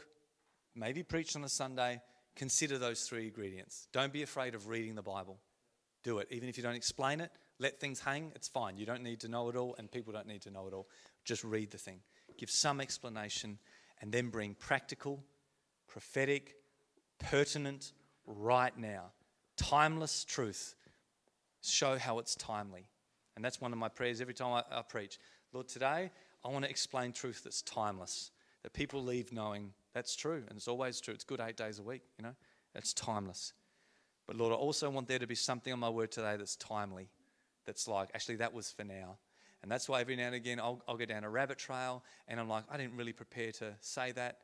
maybe 0.75 1.03
preach 1.03 1.35
on 1.35 1.43
a 1.43 1.49
Sunday, 1.49 2.01
consider 2.35 2.77
those 2.77 3.03
three 3.03 3.25
ingredients. 3.25 3.87
Don't 3.91 4.13
be 4.13 4.21
afraid 4.21 4.55
of 4.55 4.67
reading 4.67 4.95
the 4.95 5.01
Bible. 5.01 5.39
Do 6.03 6.19
it. 6.19 6.27
Even 6.31 6.47
if 6.47 6.55
you 6.55 6.63
don't 6.63 6.75
explain 6.75 7.19
it, 7.19 7.31
let 7.59 7.79
things 7.79 7.99
hang, 7.99 8.31
it's 8.35 8.47
fine. 8.47 8.77
You 8.77 8.85
don't 8.85 9.03
need 9.03 9.19
to 9.21 9.27
know 9.27 9.49
it 9.49 9.55
all, 9.55 9.75
and 9.77 9.91
people 9.91 10.13
don't 10.13 10.27
need 10.27 10.43
to 10.43 10.51
know 10.51 10.67
it 10.67 10.73
all. 10.73 10.87
Just 11.25 11.43
read 11.43 11.71
the 11.71 11.77
thing. 11.77 11.99
Give 12.37 12.49
some 12.49 12.79
explanation, 12.79 13.57
and 13.99 14.11
then 14.11 14.29
bring 14.29 14.53
practical, 14.53 15.23
prophetic, 15.87 16.55
pertinent, 17.19 17.93
right 18.25 18.77
now, 18.77 19.11
timeless 19.55 20.23
truth. 20.23 20.75
Show 21.61 21.97
how 21.97 22.19
it's 22.19 22.35
timely. 22.35 22.87
And 23.35 23.43
that's 23.43 23.61
one 23.61 23.71
of 23.71 23.79
my 23.79 23.89
prayers 23.89 24.21
every 24.21 24.33
time 24.33 24.63
I, 24.71 24.79
I 24.79 24.81
preach. 24.81 25.19
Lord, 25.53 25.67
today 25.67 26.11
I 26.43 26.47
want 26.49 26.65
to 26.65 26.69
explain 26.69 27.11
truth 27.11 27.41
that's 27.43 27.61
timeless, 27.61 28.31
that 28.63 28.73
people 28.73 29.03
leave 29.03 29.31
knowing 29.31 29.73
that's 29.93 30.15
true, 30.15 30.43
and 30.47 30.57
it's 30.57 30.67
always 30.67 31.01
true. 31.01 31.13
It's 31.13 31.23
good 31.23 31.39
eight 31.39 31.57
days 31.57 31.79
a 31.79 31.83
week, 31.83 32.03
you 32.17 32.23
know, 32.23 32.35
it's 32.75 32.93
timeless. 32.93 33.53
But 34.27 34.35
Lord, 34.35 34.51
I 34.51 34.55
also 34.55 34.89
want 34.89 35.07
there 35.07 35.19
to 35.19 35.27
be 35.27 35.35
something 35.35 35.71
on 35.71 35.79
my 35.79 35.89
word 35.89 36.11
today 36.11 36.35
that's 36.37 36.55
timely, 36.55 37.09
that's 37.65 37.87
like, 37.87 38.09
actually, 38.13 38.35
that 38.37 38.53
was 38.53 38.71
for 38.71 38.83
now. 38.83 39.17
And 39.63 39.71
that's 39.71 39.89
why 39.89 40.01
every 40.01 40.15
now 40.15 40.27
and 40.27 40.35
again 40.35 40.59
I'll, 40.59 40.81
I'll 40.87 40.97
go 40.97 41.05
down 41.05 41.23
a 41.23 41.29
rabbit 41.29 41.57
trail 41.57 42.03
and 42.27 42.39
I'm 42.39 42.47
like, 42.47 42.65
I 42.69 42.77
didn't 42.77 42.95
really 42.95 43.13
prepare 43.13 43.51
to 43.53 43.73
say 43.81 44.11
that. 44.13 44.37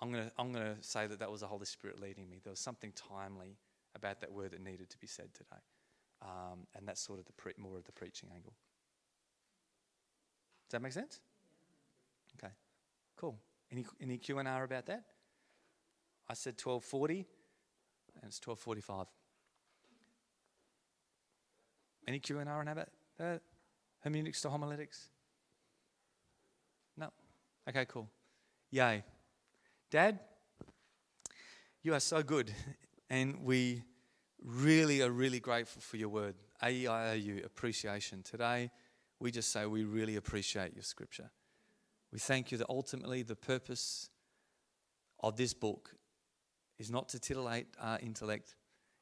I'm 0.00 0.12
going 0.12 0.24
to 0.24 0.32
I'm 0.38 0.52
to 0.54 0.76
say 0.80 1.06
that 1.06 1.18
that 1.20 1.30
was 1.30 1.40
the 1.40 1.46
Holy 1.46 1.66
Spirit 1.66 2.00
leading 2.00 2.28
me. 2.28 2.40
There 2.42 2.50
was 2.50 2.60
something 2.60 2.92
timely 2.94 3.56
about 3.94 4.20
that 4.20 4.30
word 4.30 4.52
that 4.52 4.62
needed 4.62 4.90
to 4.90 4.98
be 4.98 5.06
said 5.06 5.32
today. 5.32 5.62
Um, 6.22 6.66
and 6.74 6.86
that's 6.86 7.00
sort 7.00 7.18
of 7.18 7.26
the 7.26 7.32
pre- 7.32 7.54
more 7.58 7.76
of 7.76 7.84
the 7.84 7.92
preaching 7.92 8.28
angle. 8.34 8.52
Does 10.68 10.72
that 10.72 10.82
make 10.82 10.92
sense? 10.92 11.20
Okay, 12.38 12.52
cool. 13.16 13.38
Any, 13.70 13.84
any 14.00 14.18
Q&R 14.18 14.64
about 14.64 14.86
that? 14.86 15.04
I 16.28 16.34
said 16.34 16.54
1240 16.62 17.26
and 18.16 18.24
it's 18.24 18.40
1245. 18.44 19.06
Any 22.08 22.18
Q&R 22.18 22.48
on 22.48 22.66
that? 22.66 22.88
Uh, 23.18 23.38
hermeneutics 24.00 24.40
to 24.42 24.50
homiletics? 24.50 25.08
No? 26.96 27.10
Okay, 27.68 27.84
cool. 27.86 28.08
Yay. 28.70 29.02
Dad, 29.88 30.18
you 31.84 31.94
are 31.94 32.00
so 32.00 32.20
good, 32.20 32.52
and 33.08 33.44
we 33.44 33.84
really 34.42 35.00
are 35.00 35.10
really 35.10 35.38
grateful 35.38 35.80
for 35.80 35.96
your 35.96 36.08
word. 36.08 36.34
A-E-I-O-U, 36.60 37.42
appreciation. 37.44 38.24
Today, 38.24 38.72
we 39.20 39.30
just 39.30 39.52
say 39.52 39.64
we 39.64 39.84
really 39.84 40.16
appreciate 40.16 40.74
your 40.74 40.82
scripture. 40.82 41.30
We 42.12 42.18
thank 42.18 42.50
you 42.50 42.58
that 42.58 42.66
ultimately 42.68 43.22
the 43.22 43.36
purpose 43.36 44.10
of 45.20 45.36
this 45.36 45.54
book 45.54 45.94
is 46.80 46.90
not 46.90 47.08
to 47.10 47.20
titillate 47.20 47.68
our 47.80 48.00
intellect, 48.00 48.56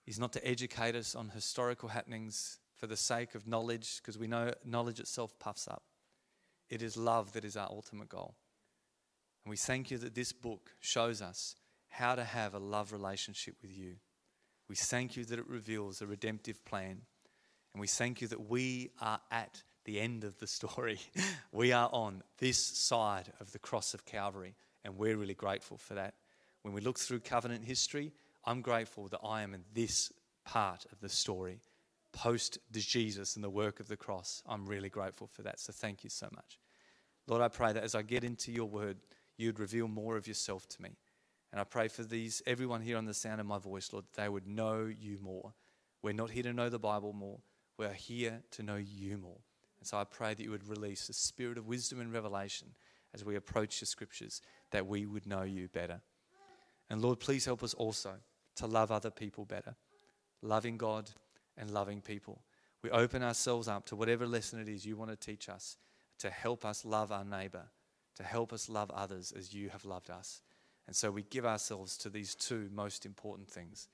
is 0.07 0.19
not 0.19 0.35
to 0.35 0.47
educate 0.47 0.95
us 0.95 1.15
on 1.15 1.31
historical 1.31 1.89
happenings 1.89 2.59
for 2.77 2.87
the 2.87 2.97
sake 2.97 3.35
of 3.35 3.47
knowledge, 3.47 4.03
because 4.03 4.19
we 4.19 4.27
know 4.27 4.53
knowledge 4.67 5.01
itself 5.01 5.39
puffs 5.39 5.67
up. 5.67 5.85
It 6.69 6.83
is 6.83 6.95
love 6.99 7.33
that 7.33 7.47
is 7.47 7.57
our 7.57 7.69
ultimate 7.71 8.11
goal. 8.11 8.35
And 9.45 9.51
we 9.51 9.57
thank 9.57 9.91
you 9.91 9.99
that 9.99 10.15
this 10.15 10.33
book 10.33 10.71
shows 10.81 11.21
us 11.21 11.55
how 11.89 12.15
to 12.15 12.25
have 12.25 12.55
a 12.55 12.59
love 12.59 12.93
relationship 12.93 13.57
with 13.63 13.77
you. 13.77 13.97
We 14.69 14.75
thank 14.75 15.17
you 15.17 15.25
that 15.27 15.39
it 15.39 15.49
reveals 15.49 16.01
a 16.01 16.07
redemptive 16.07 16.65
plan. 16.65 17.03
And 17.73 17.81
we 17.81 17.87
thank 17.87 18.21
you 18.21 18.29
that 18.29 18.49
we 18.49 18.91
are 19.01 19.21
at 19.31 19.63
the 19.85 20.01
end 20.01 20.25
of 20.25 20.39
the 20.39 20.47
story. 20.47 20.99
we 21.53 21.73
are 21.73 21.91
on 21.93 22.23
this 22.39 22.59
side 22.59 23.33
of 23.41 23.53
the 23.53 23.59
cross 23.59 23.95
of 23.95 24.07
Calvary, 24.07 24.55
and 24.85 24.97
we're 24.97 25.17
really 25.17 25.35
grateful 25.35 25.77
for 25.77 25.95
that. 25.95 26.15
When 26.63 26.73
we 26.73 26.81
look 26.81 26.99
through 26.99 27.21
covenant 27.21 27.65
history, 27.65 28.13
I'm 28.47 28.63
grateful 28.63 29.09
that 29.09 29.21
I 29.23 29.43
am 29.43 29.53
in 29.53 29.65
this 29.75 30.11
part 30.45 30.87
of 30.91 31.01
the 31.01 31.09
story, 31.09 31.61
post 32.13 32.59
Jesus 32.73 33.35
and 33.35 33.45
the 33.45 33.51
work 33.51 33.81
of 33.81 33.89
the 33.89 33.97
cross. 33.97 34.43
I'm 34.47 34.67
really 34.67 34.89
grateful 34.89 35.27
for 35.27 35.43
that. 35.43 35.61
So 35.61 35.73
thank 35.73 36.05
you 36.05 36.11
so 36.11 36.29
much. 36.35 36.59
Lord, 37.27 37.43
I 37.43 37.49
pray 37.49 37.73
that 37.73 37.83
as 37.83 37.95
I 37.95 38.03
get 38.03 38.25
into 38.25 38.53
your 38.53 38.67
word, 38.67 38.99
you'd 39.37 39.59
reveal 39.59 39.89
more 39.89 40.17
of 40.17 40.27
yourself 40.27 40.69
to 40.71 40.83
me. 40.83 40.97
And 41.53 41.61
I 41.61 41.65
pray 41.65 41.89
for 41.89 42.03
these, 42.03 42.43
everyone 42.47 42.81
here 42.81 42.97
on 42.97 43.05
the 43.05 43.15
sound 43.15 43.41
of 43.41 43.47
my 43.47 43.59
voice, 43.59 43.93
Lord, 43.93 44.07
they 44.17 44.29
would 44.29 44.47
know 44.47 44.87
you 44.87 45.19
more. 45.21 45.55
We're 46.03 46.13
not 46.13 46.31
here 46.31 46.43
to 46.43 46.53
know 46.53 46.69
the 46.69 46.79
Bible 46.79 47.13
more. 47.13 47.39
We're 47.79 47.93
here 47.93 48.43
to 48.53 48.63
know 48.63 48.77
you 48.77 49.19
more. 49.19 49.39
And 49.79 49.87
so 49.87 49.99
I 49.99 50.05
pray 50.05 50.35
that 50.35 50.43
you 50.43 50.51
would 50.51 50.69
release 50.69 51.09
a 51.09 51.13
spirit 51.13 51.59
of 51.59 51.67
wisdom 51.67 52.01
and 52.01 52.13
revelation 52.13 52.69
as 53.15 53.25
we 53.25 53.37
approach 53.37 53.81
the 53.81 53.87
scriptures, 53.87 54.43
that 54.73 54.87
we 54.87 55.07
would 55.07 55.27
know 55.27 55.43
you 55.43 55.69
better. 55.69 56.01
And 56.91 57.01
Lord, 57.01 57.21
please 57.21 57.45
help 57.45 57.63
us 57.63 57.75
also 57.75 58.15
to 58.57 58.67
love 58.67 58.91
other 58.91 59.11
people 59.11 59.45
better, 59.45 59.77
loving 60.43 60.77
God 60.77 61.11
and 61.57 61.71
loving 61.71 62.01
people. 62.01 62.43
We 62.83 62.91
open 62.91 63.23
ourselves 63.23 63.69
up 63.69 63.87
to 63.87 63.97
whatever 63.97 64.27
lesson 64.27 64.61
it 64.61 64.69
is 64.69 64.85
you 64.85 64.97
want 64.97 65.11
to 65.11 65.17
teach 65.17 65.49
us 65.49 65.77
to 66.19 66.31
help 66.31 66.65
us 66.65 66.85
love 66.85 67.13
our 67.13 67.25
neighbor, 67.25 67.65
to 68.17 68.23
help 68.23 68.53
us 68.53 68.69
love 68.69 68.91
others 68.91 69.33
as 69.37 69.55
you 69.55 69.69
have 69.71 69.85
loved 69.85 70.11
us. 70.11 70.43
And 70.87 70.95
so 70.95 71.11
we 71.11 71.23
give 71.23 71.47
ourselves 71.47 71.97
to 71.99 72.11
these 72.11 72.35
two 72.35 72.69
most 72.73 73.07
important 73.07 73.49
things. 73.49 73.89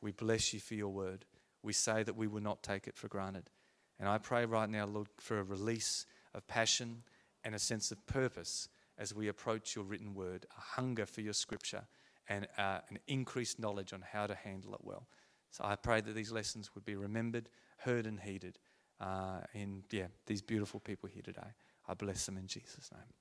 We 0.00 0.12
bless 0.12 0.52
you 0.52 0.60
for 0.60 0.74
your 0.74 0.88
word. 0.88 1.24
We 1.62 1.72
say 1.72 2.02
that 2.02 2.16
we 2.16 2.26
will 2.26 2.42
not 2.42 2.62
take 2.62 2.86
it 2.86 2.96
for 2.96 3.08
granted. 3.08 3.50
And 3.98 4.08
I 4.08 4.18
pray 4.18 4.44
right 4.44 4.68
now, 4.68 4.86
Lord, 4.86 5.08
for 5.18 5.38
a 5.40 5.42
release 5.42 6.06
of 6.34 6.46
passion 6.46 7.02
and 7.44 7.54
a 7.54 7.58
sense 7.58 7.90
of 7.90 8.06
purpose 8.06 8.68
as 8.98 9.14
we 9.14 9.28
approach 9.28 9.74
your 9.74 9.84
written 9.84 10.14
word, 10.14 10.46
a 10.56 10.60
hunger 10.60 11.06
for 11.06 11.20
your 11.20 11.32
scripture, 11.32 11.84
and 12.28 12.46
uh, 12.58 12.78
an 12.90 12.98
increased 13.06 13.58
knowledge 13.58 13.92
on 13.92 14.02
how 14.12 14.26
to 14.26 14.34
handle 14.34 14.74
it 14.74 14.80
well. 14.82 15.06
So 15.50 15.64
I 15.64 15.76
pray 15.76 16.00
that 16.00 16.14
these 16.14 16.32
lessons 16.32 16.74
would 16.74 16.84
be 16.84 16.96
remembered, 16.96 17.48
heard, 17.78 18.06
and 18.06 18.20
heeded 18.20 18.58
uh, 19.00 19.40
in 19.54 19.82
yeah, 19.90 20.06
these 20.26 20.42
beautiful 20.42 20.80
people 20.80 21.08
here 21.08 21.22
today. 21.22 21.52
I 21.88 21.94
bless 21.94 22.26
them 22.26 22.36
in 22.36 22.46
Jesus' 22.46 22.90
name. 22.92 23.12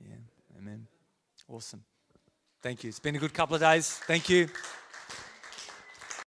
Yeah, 0.00 0.14
amen. 0.58 0.86
Awesome. 1.48 1.82
Thank 2.62 2.84
you. 2.84 2.88
It's 2.88 3.00
been 3.00 3.16
a 3.16 3.18
good 3.18 3.34
couple 3.34 3.54
of 3.54 3.60
days. 3.60 3.90
Thank 4.06 4.28
you. 4.28 4.48